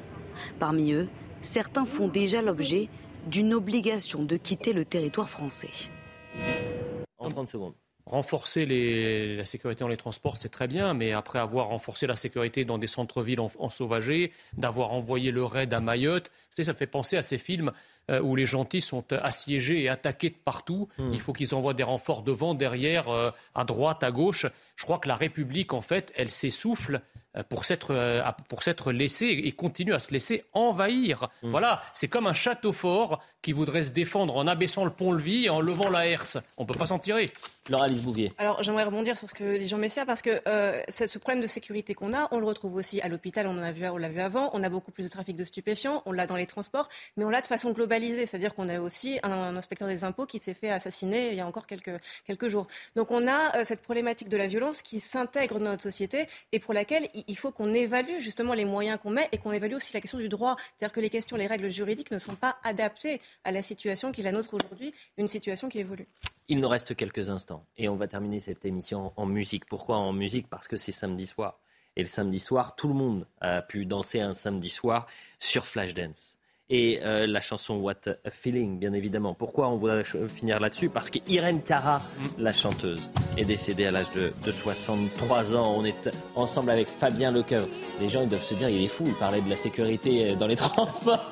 Parmi 0.60 0.92
eux, 0.92 1.08
certains 1.42 1.86
font 1.86 2.08
déjà 2.08 2.42
l'objet 2.42 2.90
d'une 3.28 3.54
obligation 3.54 4.24
de 4.24 4.38
quitter 4.38 4.74
le 4.74 4.86
territoire 4.86 5.30
français. 5.30 5.70
En 7.18 7.30
30 7.30 7.50
secondes. 7.50 7.74
Renforcer 8.06 8.66
la 9.38 9.46
sécurité 9.46 9.80
dans 9.80 9.88
les 9.88 9.96
transports, 9.96 10.36
c'est 10.36 10.50
très 10.50 10.68
bien, 10.68 10.94
mais 10.94 11.14
après 11.14 11.40
avoir 11.40 11.68
renforcé 11.68 12.06
la 12.06 12.18
sécurité 12.18 12.66
dans 12.66 12.78
des 12.78 12.88
centres-villes 12.88 13.40
en, 13.40 13.50
d'avoir 14.58 14.92
envoyé 14.92 15.32
le 15.32 15.46
raid 15.46 15.74
à 15.74 15.80
Mayotte, 15.80 16.30
ça 16.52 16.74
fait 16.74 16.86
penser 16.86 17.16
à 17.16 17.22
ces 17.22 17.38
films 17.38 17.72
euh, 18.12 18.20
où 18.20 18.36
les 18.36 18.46
gentils 18.46 18.82
sont 18.82 19.06
assiégés 19.14 19.84
et 19.84 19.90
attaqués 19.90 20.30
de 20.32 20.36
partout. 20.36 20.90
Hmm. 20.98 21.14
Il 21.14 21.22
faut 21.22 21.32
qu'ils 21.32 21.56
envoient 21.56 21.74
des 21.74 21.84
renforts 21.84 22.24
devant, 22.24 22.54
derrière, 22.54 23.08
euh, 23.08 23.32
à 23.56 23.64
droite, 23.64 24.04
à 24.04 24.12
gauche. 24.12 24.46
Je 24.76 24.84
crois 24.84 25.00
que 25.00 25.08
la 25.08 25.16
République, 25.16 25.74
en 25.74 25.82
fait, 25.82 26.12
elle 26.16 26.32
s'essouffle 26.32 27.02
euh, 27.36 27.44
pour 27.48 27.66
s'être 27.66 27.94
pour 28.48 28.64
s'être 28.64 28.92
laissée 28.92 29.42
et 29.44 29.52
continue 29.52 29.94
à 29.94 30.00
se 30.00 30.12
laisser 30.12 30.46
envahir. 30.54 31.30
Hmm. 31.42 31.52
Voilà, 31.52 31.82
c'est 31.94 32.08
comme 32.08 32.28
un 32.28 32.34
château 32.34 32.72
fort 32.72 33.22
qui 33.44 33.52
voudrait 33.52 33.82
se 33.84 33.92
défendre 33.92 34.38
en 34.38 34.48
abaissant 34.48 34.86
le 34.86 34.92
pont-levis 34.92 35.46
et 35.46 35.50
en 35.50 35.62
levant 35.62 35.90
la 35.90 36.08
herse. 36.08 36.38
On 36.58 36.64
ne 36.64 36.68
peut 36.68 36.78
pas 36.78 36.88
s'en 36.88 36.98
tirer. 36.98 37.32
Laura 37.70 37.86
Alice 37.86 38.02
Bouvier. 38.02 38.34
Alors 38.38 38.62
j'aimerais 38.62 38.84
rebondir 38.84 39.18
sur 39.18 39.30
ce 39.30 39.34
que 39.34 39.58
dit 39.58 39.68
Jean 39.68 39.78
Messia 39.78 40.06
parce 40.06 40.22
que 40.22 40.42
euh, 40.48 40.82
ce 40.90 41.18
problème 41.18 41.42
de 41.42 41.48
sécurité 41.48 41.94
qu'on 41.94 42.14
a, 42.14 42.28
on 42.32 42.40
le 42.40 42.46
retrouve 42.46 42.76
aussi 42.76 43.00
à 43.02 43.08
l'hôpital, 43.08 43.48
on 43.48 43.58
en 43.58 43.64
a 43.64 43.72
vu, 43.72 43.88
on 43.88 43.98
l'a 43.98 44.10
vu 44.10 44.20
avant, 44.20 44.50
on 44.54 44.64
a 44.64 44.70
beaucoup 44.70 44.92
plus 44.92 45.04
de 45.04 45.08
trafic 45.08 45.36
de 45.36 45.44
stupéfiants, 45.44 46.04
on 46.06 46.12
l'a 46.12 46.26
dans 46.26 46.36
les 46.36 46.46
transports, 46.46 46.90
mais 47.16 47.24
on 47.24 47.30
l'a 47.30 47.42
de 47.42 47.46
façon 47.46 47.72
globalisée, 47.72 48.26
c'est-à-dire 48.26 48.54
qu'on 48.54 48.68
a 48.68 48.80
aussi 48.80 49.20
un, 49.24 49.56
inspecteur 49.56 49.88
des 49.88 50.04
impôts 50.04 50.26
qui 50.26 50.40
s'est 50.40 50.54
fait 50.54 50.70
assassiner 50.70 51.30
il 51.30 51.36
y 51.36 51.42
a 51.42 51.48
encore 51.48 51.68
quelques, 51.68 51.98
quelques 52.26 52.48
jours. 52.50 52.68
Donc 52.96 53.12
on 53.12 53.28
a 53.28 53.58
euh, 53.58 53.64
cette 53.64 53.82
problématique 53.82 54.30
de 54.30 54.38
la 54.38 54.48
violence 54.48 54.63
qui 54.72 55.00
s'intègre 55.00 55.60
dans 55.60 55.72
notre 55.72 55.84
société 55.84 56.28
et 56.52 56.60
pour 56.60 56.74
laquelle 56.74 57.10
il 57.28 57.38
faut 57.38 57.52
qu'on 57.52 57.74
évalue 57.74 58.20
justement 58.20 58.54
les 58.54 58.66
moyens 58.66 59.00
qu'on 59.02 59.10
met 59.10 59.30
et 59.32 59.38
qu'on 59.38 59.52
évalue 59.52 59.74
aussi 59.76 59.94
la 59.94 60.02
question 60.02 60.18
du 60.18 60.30
droit, 60.30 60.56
c'est-à-dire 60.78 60.94
que 60.94 61.00
les 61.00 61.10
questions, 61.10 61.38
les 61.38 61.48
règles 61.48 61.70
juridiques 61.70 62.12
ne 62.12 62.20
sont 62.20 62.36
pas 62.36 62.58
adaptées 62.64 63.22
à 63.44 63.52
la 63.52 63.62
situation 63.62 64.12
qui 64.12 64.22
est 64.22 64.24
la 64.24 64.32
nôtre 64.32 64.54
aujourd'hui, 64.54 64.94
une 65.18 65.28
situation 65.28 65.70
qui 65.70 65.80
évolue. 65.80 66.08
Il 66.48 66.60
nous 66.60 66.68
reste 66.68 66.96
quelques 66.96 67.30
instants 67.30 67.66
et 67.78 67.90
on 67.90 67.96
va 67.96 68.08
terminer 68.08 68.40
cette 68.40 68.66
émission 68.66 69.14
en 69.16 69.26
musique. 69.26 69.66
Pourquoi 69.66 69.98
en 69.98 70.14
musique? 70.14 70.48
Parce 70.50 70.68
que 70.68 70.78
c'est 70.78 70.92
samedi 70.92 71.26
soir. 71.26 71.60
Et 71.96 72.02
le 72.02 72.08
samedi 72.08 72.40
soir, 72.40 72.76
tout 72.76 72.88
le 72.88 72.96
monde 72.96 73.28
a 73.40 73.62
pu 73.62 73.86
danser 73.86 74.20
un 74.20 74.34
samedi 74.34 74.70
soir 74.70 75.08
sur 75.40 75.68
Flashdance 75.68 76.38
et 76.70 77.00
euh, 77.04 77.28
la 77.28 77.42
chanson 77.42 77.76
What 77.76 78.08
a 78.08 78.30
Feeling, 78.30 78.80
bien 78.80 78.94
évidemment. 78.94 79.34
Pourquoi 79.34 79.70
on 79.70 79.76
voudrait 79.76 80.04
finir 80.04 80.60
là-dessus? 80.60 80.90
Parce 80.90 81.10
qu'Irène 81.10 81.62
Cara, 81.62 82.02
la 82.38 82.54
chanteuse, 82.54 83.10
est 83.38 83.46
décédée 83.46 83.86
à 83.86 83.92
l'âge 83.92 84.08
de, 84.16 84.52
63 84.52 85.56
ans. 85.56 85.76
On 85.78 85.84
est 85.84 86.10
ensemble 86.36 86.70
avec 86.70 86.88
Fabien 86.88 87.32
Lecoeur. 87.32 87.68
Les 88.00 88.10
gens 88.10 88.22
ils 88.22 88.30
doivent 88.30 88.44
se 88.44 88.54
dire 88.54 88.70
il 88.70 88.84
est 88.84 88.88
fou, 88.88 89.04
il 89.06 89.14
parlait 89.16 89.42
de 89.42 89.50
la 89.50 89.56
sécurité 89.56 90.32
euh, 90.32 90.36
dans 90.36 90.48
les 90.48 90.56
transports. 90.58 91.32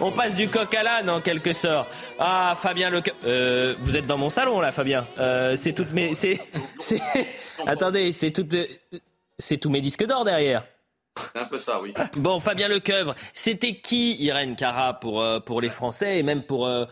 On 0.00 0.12
passe 0.12 0.36
du 0.36 0.48
coq 0.48 0.72
à 0.74 0.82
l'âne 0.82 1.08
en 1.08 1.20
quelque 1.20 1.52
sorte. 1.52 1.88
Ah, 2.18 2.56
Fabien 2.60 2.90
Lecoeur. 2.90 3.14
Euh, 3.26 3.74
vous 3.80 3.96
êtes 3.96 4.06
dans 4.06 4.18
mon 4.18 4.30
salon 4.30 4.60
là, 4.60 4.72
Fabien. 4.72 5.04
c'est 5.56 5.72
toutes 5.72 5.92
mes. 5.92 6.12
C'est, 6.14 6.38
Attendez, 7.66 8.12
c'est 8.12 8.30
toutes. 8.30 8.54
C'est 9.38 9.56
tous 9.56 9.70
mes 9.70 9.80
disques 9.80 10.04
d'or 10.06 10.24
derrière. 10.24 10.64
C'est 11.32 11.40
un 11.40 11.44
peu 11.44 11.58
ça, 11.58 11.80
oui. 11.80 11.94
Bon, 12.16 12.40
Fabien 12.40 12.68
Lecoeuvre, 12.68 13.14
c'était 13.32 13.76
qui 13.76 14.16
Irène 14.22 14.56
Cara 14.56 14.94
pour, 14.94 15.20
euh, 15.20 15.40
pour 15.40 15.60
les 15.60 15.70
Français 15.70 16.18
et 16.18 16.22
même 16.22 16.42
pour... 16.42 16.66
Euh, 16.66 16.84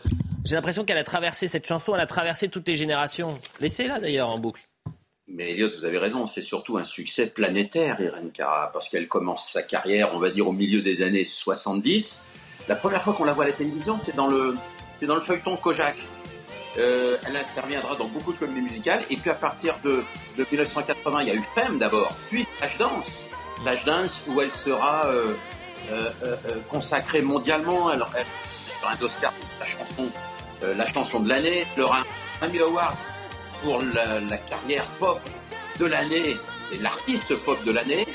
j'ai 0.43 0.55
l'impression 0.55 0.85
qu'elle 0.85 0.97
a 0.97 1.03
traversé 1.03 1.47
cette 1.47 1.67
chanson, 1.67 1.95
elle 1.95 2.01
a 2.01 2.05
traversé 2.05 2.49
toutes 2.49 2.67
les 2.67 2.75
générations. 2.75 3.37
Laissez-la 3.59 3.99
d'ailleurs 3.99 4.29
en 4.29 4.37
boucle. 4.37 4.61
Mais 5.27 5.51
Elliot, 5.51 5.71
vous 5.75 5.85
avez 5.85 5.97
raison, 5.97 6.27
c'est 6.27 6.43
surtout 6.43 6.77
un 6.77 6.83
succès 6.83 7.27
planétaire, 7.27 7.99
Irène 7.99 8.31
Cara, 8.31 8.69
parce 8.71 8.89
qu'elle 8.89 9.07
commence 9.07 9.49
sa 9.51 9.63
carrière, 9.63 10.11
on 10.13 10.19
va 10.19 10.29
dire, 10.29 10.47
au 10.47 10.51
milieu 10.51 10.83
des 10.83 11.01
années 11.01 11.25
70. 11.25 12.27
La 12.67 12.75
première 12.75 13.01
fois 13.01 13.13
qu'on 13.13 13.25
la 13.25 13.33
voit 13.33 13.45
à 13.45 13.47
la 13.47 13.53
télévision, 13.53 13.99
c'est 14.03 14.15
dans 14.15 14.27
le, 14.27 14.55
c'est 14.93 15.07
dans 15.07 15.15
le 15.15 15.21
feuilleton 15.21 15.57
Kojak. 15.57 15.97
Euh, 16.77 17.17
elle 17.27 17.37
interviendra 17.37 17.95
dans 17.95 18.07
beaucoup 18.07 18.33
de 18.33 18.37
comédies 18.37 18.61
musicales, 18.61 19.03
et 19.09 19.17
puis 19.17 19.29
à 19.31 19.33
partir 19.33 19.75
de, 19.83 20.03
de 20.37 20.45
1980, 20.51 21.21
il 21.21 21.27
y 21.27 21.31
a 21.31 21.35
eu 21.35 21.43
Femme 21.55 21.79
d'abord, 21.79 22.15
puis 22.29 22.45
Flashdance 22.57 22.91
Dance 22.91 23.29
où 24.27 24.41
elle 24.41 24.51
sera 24.51 25.05
euh, 25.07 25.33
euh, 25.91 26.09
euh, 26.23 26.35
consacrée 26.69 27.21
mondialement. 27.21 27.91
Elle, 27.91 28.03
elle 28.15 28.25
aura 28.83 28.93
un 28.93 29.01
Oscar 29.01 29.31
pour 29.31 29.49
la 29.59 29.65
chanson, 29.65 30.09
la 30.61 30.87
chanson 30.87 31.19
de 31.19 31.29
l'année. 31.29 31.65
Elle 31.75 31.83
aura 31.83 31.99
un 32.41 32.47
Emmy 32.47 32.59
Award 32.59 32.95
pour 33.63 33.81
la, 33.81 34.37
carrière 34.37 34.85
pop 34.99 35.19
de 35.79 35.85
l'année 35.85 36.35
et 36.73 36.77
l'artiste 36.81 37.35
pop 37.35 37.63
de 37.63 37.71
l'année. 37.71 38.07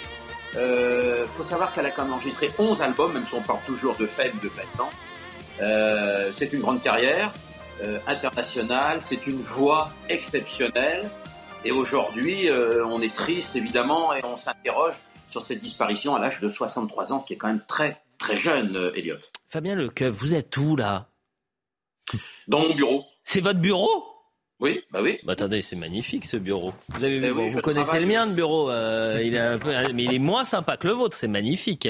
Il 0.54 1.28
faut 1.36 1.44
savoir 1.44 1.72
qu'elle 1.72 1.86
a 1.86 1.90
quand 1.90 2.04
même 2.04 2.14
enregistré 2.14 2.50
11 2.58 2.82
albums, 2.82 3.12
même 3.12 3.26
si 3.26 3.34
on 3.34 3.42
parle 3.42 3.60
toujours 3.66 3.96
de 3.96 4.06
faible 4.06 4.40
de 4.40 4.50
maintenant. 4.56 4.90
c'est 6.32 6.52
une 6.52 6.60
grande 6.60 6.82
carrière. 6.82 7.32
euh, 7.82 7.98
international. 8.06 8.98
C'est 9.00 9.26
une 9.26 9.40
voix 9.40 9.90
exceptionnelle. 10.08 11.10
Et 11.64 11.72
aujourd'hui, 11.72 12.48
euh, 12.48 12.84
on 12.86 13.00
est 13.00 13.14
triste, 13.14 13.56
évidemment, 13.56 14.14
et 14.14 14.24
on 14.24 14.36
s'interroge 14.36 14.94
sur 15.30 15.42
cette 15.42 15.60
disparition 15.60 16.14
à 16.14 16.18
l'âge 16.20 16.40
de 16.40 16.48
63 16.48 17.12
ans, 17.12 17.18
ce 17.20 17.26
qui 17.26 17.32
est 17.34 17.36
quand 17.36 17.48
même 17.48 17.64
très, 17.66 18.02
très 18.18 18.36
jeune, 18.36 18.76
euh, 18.76 18.92
Elliot. 18.94 19.16
Fabien 19.48 19.74
Lecoeuf, 19.74 20.12
vous 20.14 20.34
êtes 20.34 20.56
où, 20.56 20.76
là? 20.76 21.08
Dans 22.48 22.60
mon 22.60 22.74
bureau. 22.74 23.04
C'est 23.22 23.40
votre 23.40 23.60
bureau? 23.60 24.04
Oui, 24.58 24.82
bah 24.90 25.00
oui. 25.02 25.18
Bah 25.22 25.32
attendez, 25.32 25.62
c'est 25.62 25.76
magnifique 25.76 26.24
ce 26.26 26.36
bureau. 26.36 26.74
Vous 26.90 27.04
avez 27.04 27.18
vu, 27.18 27.26
Eh 27.26 27.32
bon, 27.32 27.44
oui, 27.44 27.50
vous 27.50 27.58
je 27.58 27.62
connaissez 27.62 27.84
travaille. 27.92 28.02
le 28.06 28.08
mien 28.12 28.26
de 28.26 28.34
bureau, 28.34 28.70
euh, 28.70 29.20
il 29.24 29.34
est 29.34 29.38
un 29.38 29.58
peu- 29.58 29.70
mais 29.94 30.04
il 30.04 30.12
est 30.14 30.18
moins 30.18 30.44
sympa 30.44 30.76
que 30.76 30.86
le 30.88 30.92
vôtre, 30.94 31.16
c'est 31.16 31.28
magnifique. 31.28 31.88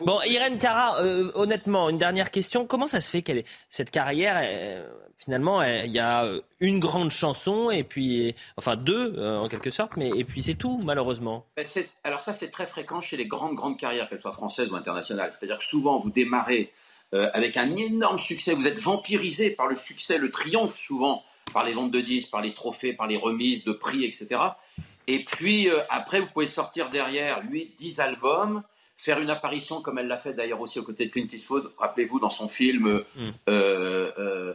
Bon, 0.00 0.18
Irène 0.26 0.58
Cara, 0.58 1.00
euh, 1.02 1.30
honnêtement, 1.34 1.88
une 1.88 1.98
dernière 1.98 2.30
question. 2.30 2.66
Comment 2.66 2.88
ça 2.88 3.00
se 3.00 3.10
fait 3.10 3.22
qu'elle 3.22 3.38
ait- 3.38 3.44
cette 3.70 3.90
carrière, 3.90 4.36
euh, 4.42 4.86
finalement, 5.18 5.62
elle- 5.62 5.86
il 5.86 5.92
y 5.92 5.98
a 6.00 6.24
euh, 6.24 6.40
une 6.60 6.80
grande 6.80 7.10
chanson 7.10 7.70
et 7.70 7.84
puis, 7.84 8.34
enfin 8.56 8.76
deux 8.76 9.14
euh, 9.18 9.38
en 9.38 9.48
quelque 9.48 9.70
sorte, 9.70 9.96
mais 9.96 10.10
et 10.16 10.24
puis 10.24 10.42
c'est 10.42 10.54
tout 10.54 10.80
malheureusement. 10.84 11.46
Ben, 11.56 11.64
c'est- 11.66 11.88
alors 12.02 12.20
ça, 12.20 12.32
c'est 12.32 12.50
très 12.50 12.66
fréquent 12.66 13.00
chez 13.00 13.16
les 13.16 13.26
grandes, 13.26 13.54
grandes 13.54 13.78
carrières, 13.78 14.08
qu'elles 14.08 14.20
soient 14.20 14.32
françaises 14.32 14.70
ou 14.70 14.76
internationales. 14.76 15.32
C'est-à-dire 15.32 15.58
que 15.58 15.64
souvent, 15.64 16.00
vous 16.00 16.10
démarrez 16.10 16.72
euh, 17.12 17.30
avec 17.32 17.56
un 17.56 17.76
énorme 17.76 18.18
succès, 18.18 18.54
vous 18.54 18.66
êtes 18.66 18.80
vampirisé 18.80 19.50
par 19.50 19.68
le 19.68 19.76
succès, 19.76 20.18
le 20.18 20.32
triomphe 20.32 20.76
souvent, 20.76 21.22
par 21.52 21.62
les 21.62 21.72
ventes 21.72 21.92
de 21.92 22.00
disques, 22.00 22.30
par 22.32 22.42
les 22.42 22.54
trophées, 22.54 22.92
par 22.92 23.06
les 23.06 23.16
remises 23.16 23.62
de 23.64 23.72
prix, 23.72 24.04
etc. 24.04 24.40
Et 25.06 25.20
puis 25.24 25.68
euh, 25.70 25.80
après, 25.90 26.18
vous 26.18 26.26
pouvez 26.32 26.46
sortir 26.46 26.90
derrière 26.90 27.42
8, 27.48 27.74
10 27.78 28.00
albums, 28.00 28.64
faire 28.96 29.20
une 29.20 29.30
apparition 29.30 29.80
comme 29.82 29.98
elle 29.98 30.06
l'a 30.06 30.18
fait 30.18 30.34
d'ailleurs 30.34 30.60
aussi 30.60 30.78
aux 30.78 30.84
côtés 30.84 31.06
de 31.06 31.10
Clint 31.10 31.28
Eastwood, 31.32 31.72
rappelez-vous, 31.78 32.20
dans 32.20 32.30
son 32.30 32.48
film... 32.48 32.86
euh, 32.86 33.02
euh, 33.48 34.12
euh, 34.18 34.54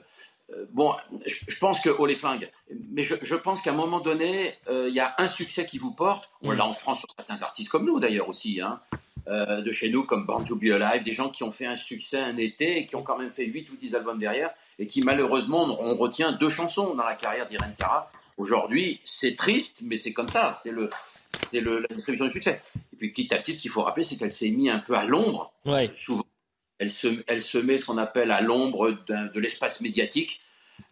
euh, 0.52 0.66
bon, 0.72 0.96
je, 1.26 1.60
pense 1.60 1.80
que, 1.80 1.90
oh 1.90 2.06
les 2.08 2.16
flingues, 2.16 2.50
mais 2.92 3.04
je, 3.04 3.16
je 3.22 3.36
pense 3.36 3.62
qu'à 3.62 3.72
un 3.72 3.76
moment 3.76 4.00
donné, 4.00 4.56
euh, 4.68 4.90
il 4.90 4.96
y 4.96 5.00
a 5.00 5.14
un 5.20 5.28
succès 5.28 5.66
qui 5.66 5.78
vous 5.78 5.92
porte. 5.92 6.28
On 6.42 6.52
l'a 6.52 6.66
en 6.66 6.74
France 6.74 7.00
sur 7.00 7.08
certains 7.16 7.44
artistes 7.44 7.70
comme 7.70 7.86
nous 7.86 8.00
d'ailleurs 8.00 8.30
aussi, 8.30 8.60
hein, 8.62 8.80
de 9.28 9.72
chez 9.72 9.92
nous, 9.92 10.06
comme 10.06 10.26
Born 10.26 10.46
to 10.46 10.56
Be 10.56 10.72
Alive, 10.72 11.04
des 11.04 11.14
gens 11.14 11.30
qui 11.30 11.44
ont 11.44 11.52
fait 11.52 11.68
un 11.68 11.76
succès 11.76 12.20
un 12.20 12.38
été 12.38 12.80
et 12.80 12.86
qui 12.88 12.96
ont 12.96 13.04
quand 13.04 13.20
même 13.20 13.30
fait 13.30 13.46
8 13.46 13.70
ou 13.70 13.76
10 13.76 13.94
albums 13.94 14.18
derrière 14.18 14.52
et 14.80 14.88
qui 14.88 15.02
malheureusement, 15.02 15.78
on 15.80 15.96
retient 15.96 16.32
deux 16.32 16.50
chansons 16.50 16.96
dans 16.96 17.04
la 17.04 17.16
carrière 17.16 17.48
d'Irene 17.48 17.76
Cara. 17.78 18.10
Aujourd'hui, 18.38 19.02
c'est 19.06 19.36
triste, 19.36 19.82
mais 19.84 19.98
c'est 19.98 20.14
comme 20.14 20.30
ça, 20.30 20.54
c'est 20.54 20.72
le, 20.72 20.90
c'est 21.52 21.62
le, 21.62 21.80
la 21.80 21.88
distribution 21.96 22.26
du 22.26 22.32
succès. 22.32 22.62
Et 23.02 23.08
puis 23.08 23.14
petit 23.14 23.34
à 23.34 23.38
petit, 23.38 23.54
ce 23.54 23.62
qu'il 23.62 23.72
faut 23.72 23.82
rappeler, 23.82 24.04
c'est 24.04 24.18
qu'elle 24.18 24.32
s'est 24.32 24.52
mise 24.52 24.72
un 24.72 24.80
peu 24.80 24.94
à 24.94 25.06
l'ombre. 25.06 25.54
Ouais. 25.66 25.90
Souvent, 25.96 26.26
elle 26.80 26.92
se, 26.92 27.08
elle 27.28 27.42
se 27.42 27.58
met 27.58 27.78
ce 27.78 27.86
qu'on 27.86 27.98
appelle 27.98 28.30
à 28.30 28.42
l'ombre 28.42 28.98
de 29.08 29.40
l'espace 29.40 29.80
médiatique. 29.80 30.42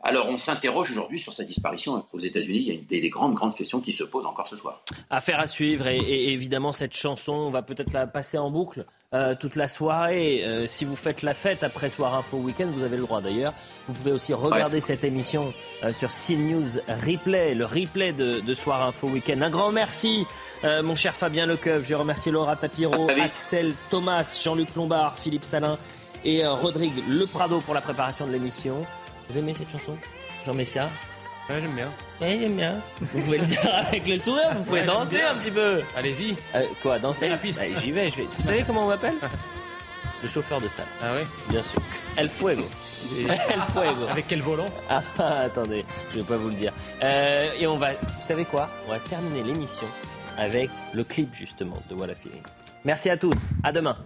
Alors, 0.03 0.27
on 0.27 0.37
s'interroge 0.37 0.91
aujourd'hui 0.91 1.19
sur 1.19 1.33
sa 1.33 1.43
disparition 1.43 2.05
aux 2.13 2.19
États-Unis. 2.19 2.59
Il 2.59 2.73
y 2.73 2.77
a 2.77 2.81
des, 2.81 3.01
des 3.01 3.09
grandes, 3.09 3.35
grandes 3.35 3.55
questions 3.55 3.81
qui 3.81 3.93
se 3.93 4.03
posent 4.03 4.25
encore 4.25 4.47
ce 4.47 4.55
soir. 4.55 4.83
Affaire 5.09 5.39
à 5.39 5.47
suivre 5.47 5.87
et, 5.87 5.97
et 5.97 6.31
évidemment 6.33 6.71
cette 6.71 6.93
chanson, 6.93 7.33
on 7.33 7.51
va 7.51 7.61
peut-être 7.61 7.93
la 7.93 8.05
passer 8.05 8.37
en 8.37 8.51
boucle 8.51 8.85
euh, 9.13 9.33
toute 9.39 9.55
la 9.55 9.67
soirée. 9.67 10.43
Euh, 10.43 10.67
si 10.67 10.85
vous 10.85 10.95
faites 10.95 11.23
la 11.23 11.33
fête 11.33 11.63
après 11.63 11.89
Soir 11.89 12.15
Info 12.15 12.37
Week-end, 12.37 12.67
vous 12.67 12.83
avez 12.83 12.97
le 12.97 13.03
droit 13.03 13.21
d'ailleurs. 13.21 13.53
Vous 13.87 13.93
pouvez 13.93 14.11
aussi 14.11 14.33
regarder 14.33 14.81
cette 14.81 15.03
émission 15.03 15.53
euh, 15.83 15.93
sur 15.93 16.09
CNews 16.09 16.79
Replay, 17.05 17.55
le 17.55 17.65
replay 17.65 18.11
de, 18.11 18.41
de 18.41 18.53
Soir 18.53 18.85
Info 18.85 19.07
Week-end. 19.07 19.41
Un 19.41 19.49
grand 19.49 19.71
merci, 19.71 20.25
euh, 20.63 20.81
mon 20.83 20.95
cher 20.95 21.13
Fabien 21.15 21.45
Lecoeuf. 21.45 21.87
Je 21.87 21.93
remercie 21.95 22.31
Laura 22.31 22.55
Tapiro, 22.55 23.07
Axel 23.21 23.73
Thomas, 23.89 24.39
Jean-Luc 24.43 24.75
Lombard, 24.75 25.17
Philippe 25.17 25.43
Salin 25.43 25.77
et 26.25 26.43
euh, 26.45 26.53
Rodrigue 26.53 27.03
Le 27.07 27.25
Prado 27.25 27.59
pour 27.61 27.73
la 27.73 27.81
préparation 27.81 28.25
de 28.27 28.31
l'émission. 28.31 28.85
Vous 29.29 29.37
aimez 29.37 29.53
cette 29.53 29.71
chanson, 29.71 29.95
Jean 30.45 30.53
Messia? 30.53 30.89
Ouais, 31.49 31.61
j'aime 31.61 31.75
bien. 31.75 31.89
Ouais, 32.19 32.37
j'aime 32.41 32.55
bien. 32.55 32.75
Vous 32.99 33.21
pouvez 33.21 33.37
le 33.37 33.45
dire 33.45 33.59
avec 33.87 34.05
le 34.07 34.17
sourire, 34.17 34.49
vous 34.53 34.63
pouvez 34.63 34.81
Ouais, 34.81 34.85
danser 34.85 35.21
un 35.21 35.35
petit 35.35 35.51
peu. 35.51 35.81
Allez-y. 35.95 36.35
Euh, 36.55 36.63
quoi, 36.81 36.99
danser? 36.99 37.29
La 37.29 37.37
piste. 37.37 37.61
Bah, 37.61 37.79
J'y 37.81 37.91
vais, 37.91 38.09
je 38.09 38.17
vais. 38.17 38.27
Vous 38.37 38.43
savez 38.45 38.63
comment 38.65 38.83
on 38.85 38.87
m'appelle? 38.87 39.15
Le 40.23 40.27
chauffeur 40.27 40.59
de 40.59 40.67
salle. 40.67 40.87
Ah 41.01 41.11
oui 41.15 41.27
Bien 41.49 41.61
sûr. 41.61 41.79
El 42.17 42.27
Fuego. 42.27 42.63
Et- 43.19 43.23
El 43.53 43.61
Fuego. 43.71 44.07
Avec 44.09 44.27
quel 44.27 44.41
volant? 44.41 44.65
Ah, 44.89 45.01
attendez, 45.45 45.85
je 46.11 46.17
vais 46.17 46.23
pas 46.23 46.37
vous 46.37 46.49
le 46.49 46.55
dire. 46.55 46.73
Euh, 47.03 47.51
et 47.59 47.67
on 47.67 47.77
va, 47.77 47.91
vous 47.93 48.25
savez 48.25 48.43
quoi? 48.43 48.67
On 48.87 48.91
va 48.91 48.99
terminer 48.99 49.43
l'émission 49.43 49.85
avec 50.37 50.69
le 50.93 51.03
clip 51.03 51.33
justement 51.33 51.81
de 51.89 51.95
a 51.95 52.15
Feeling. 52.15 52.43
Merci 52.85 53.09
à 53.09 53.17
tous, 53.17 53.51
à 53.63 53.71
demain. 53.71 53.97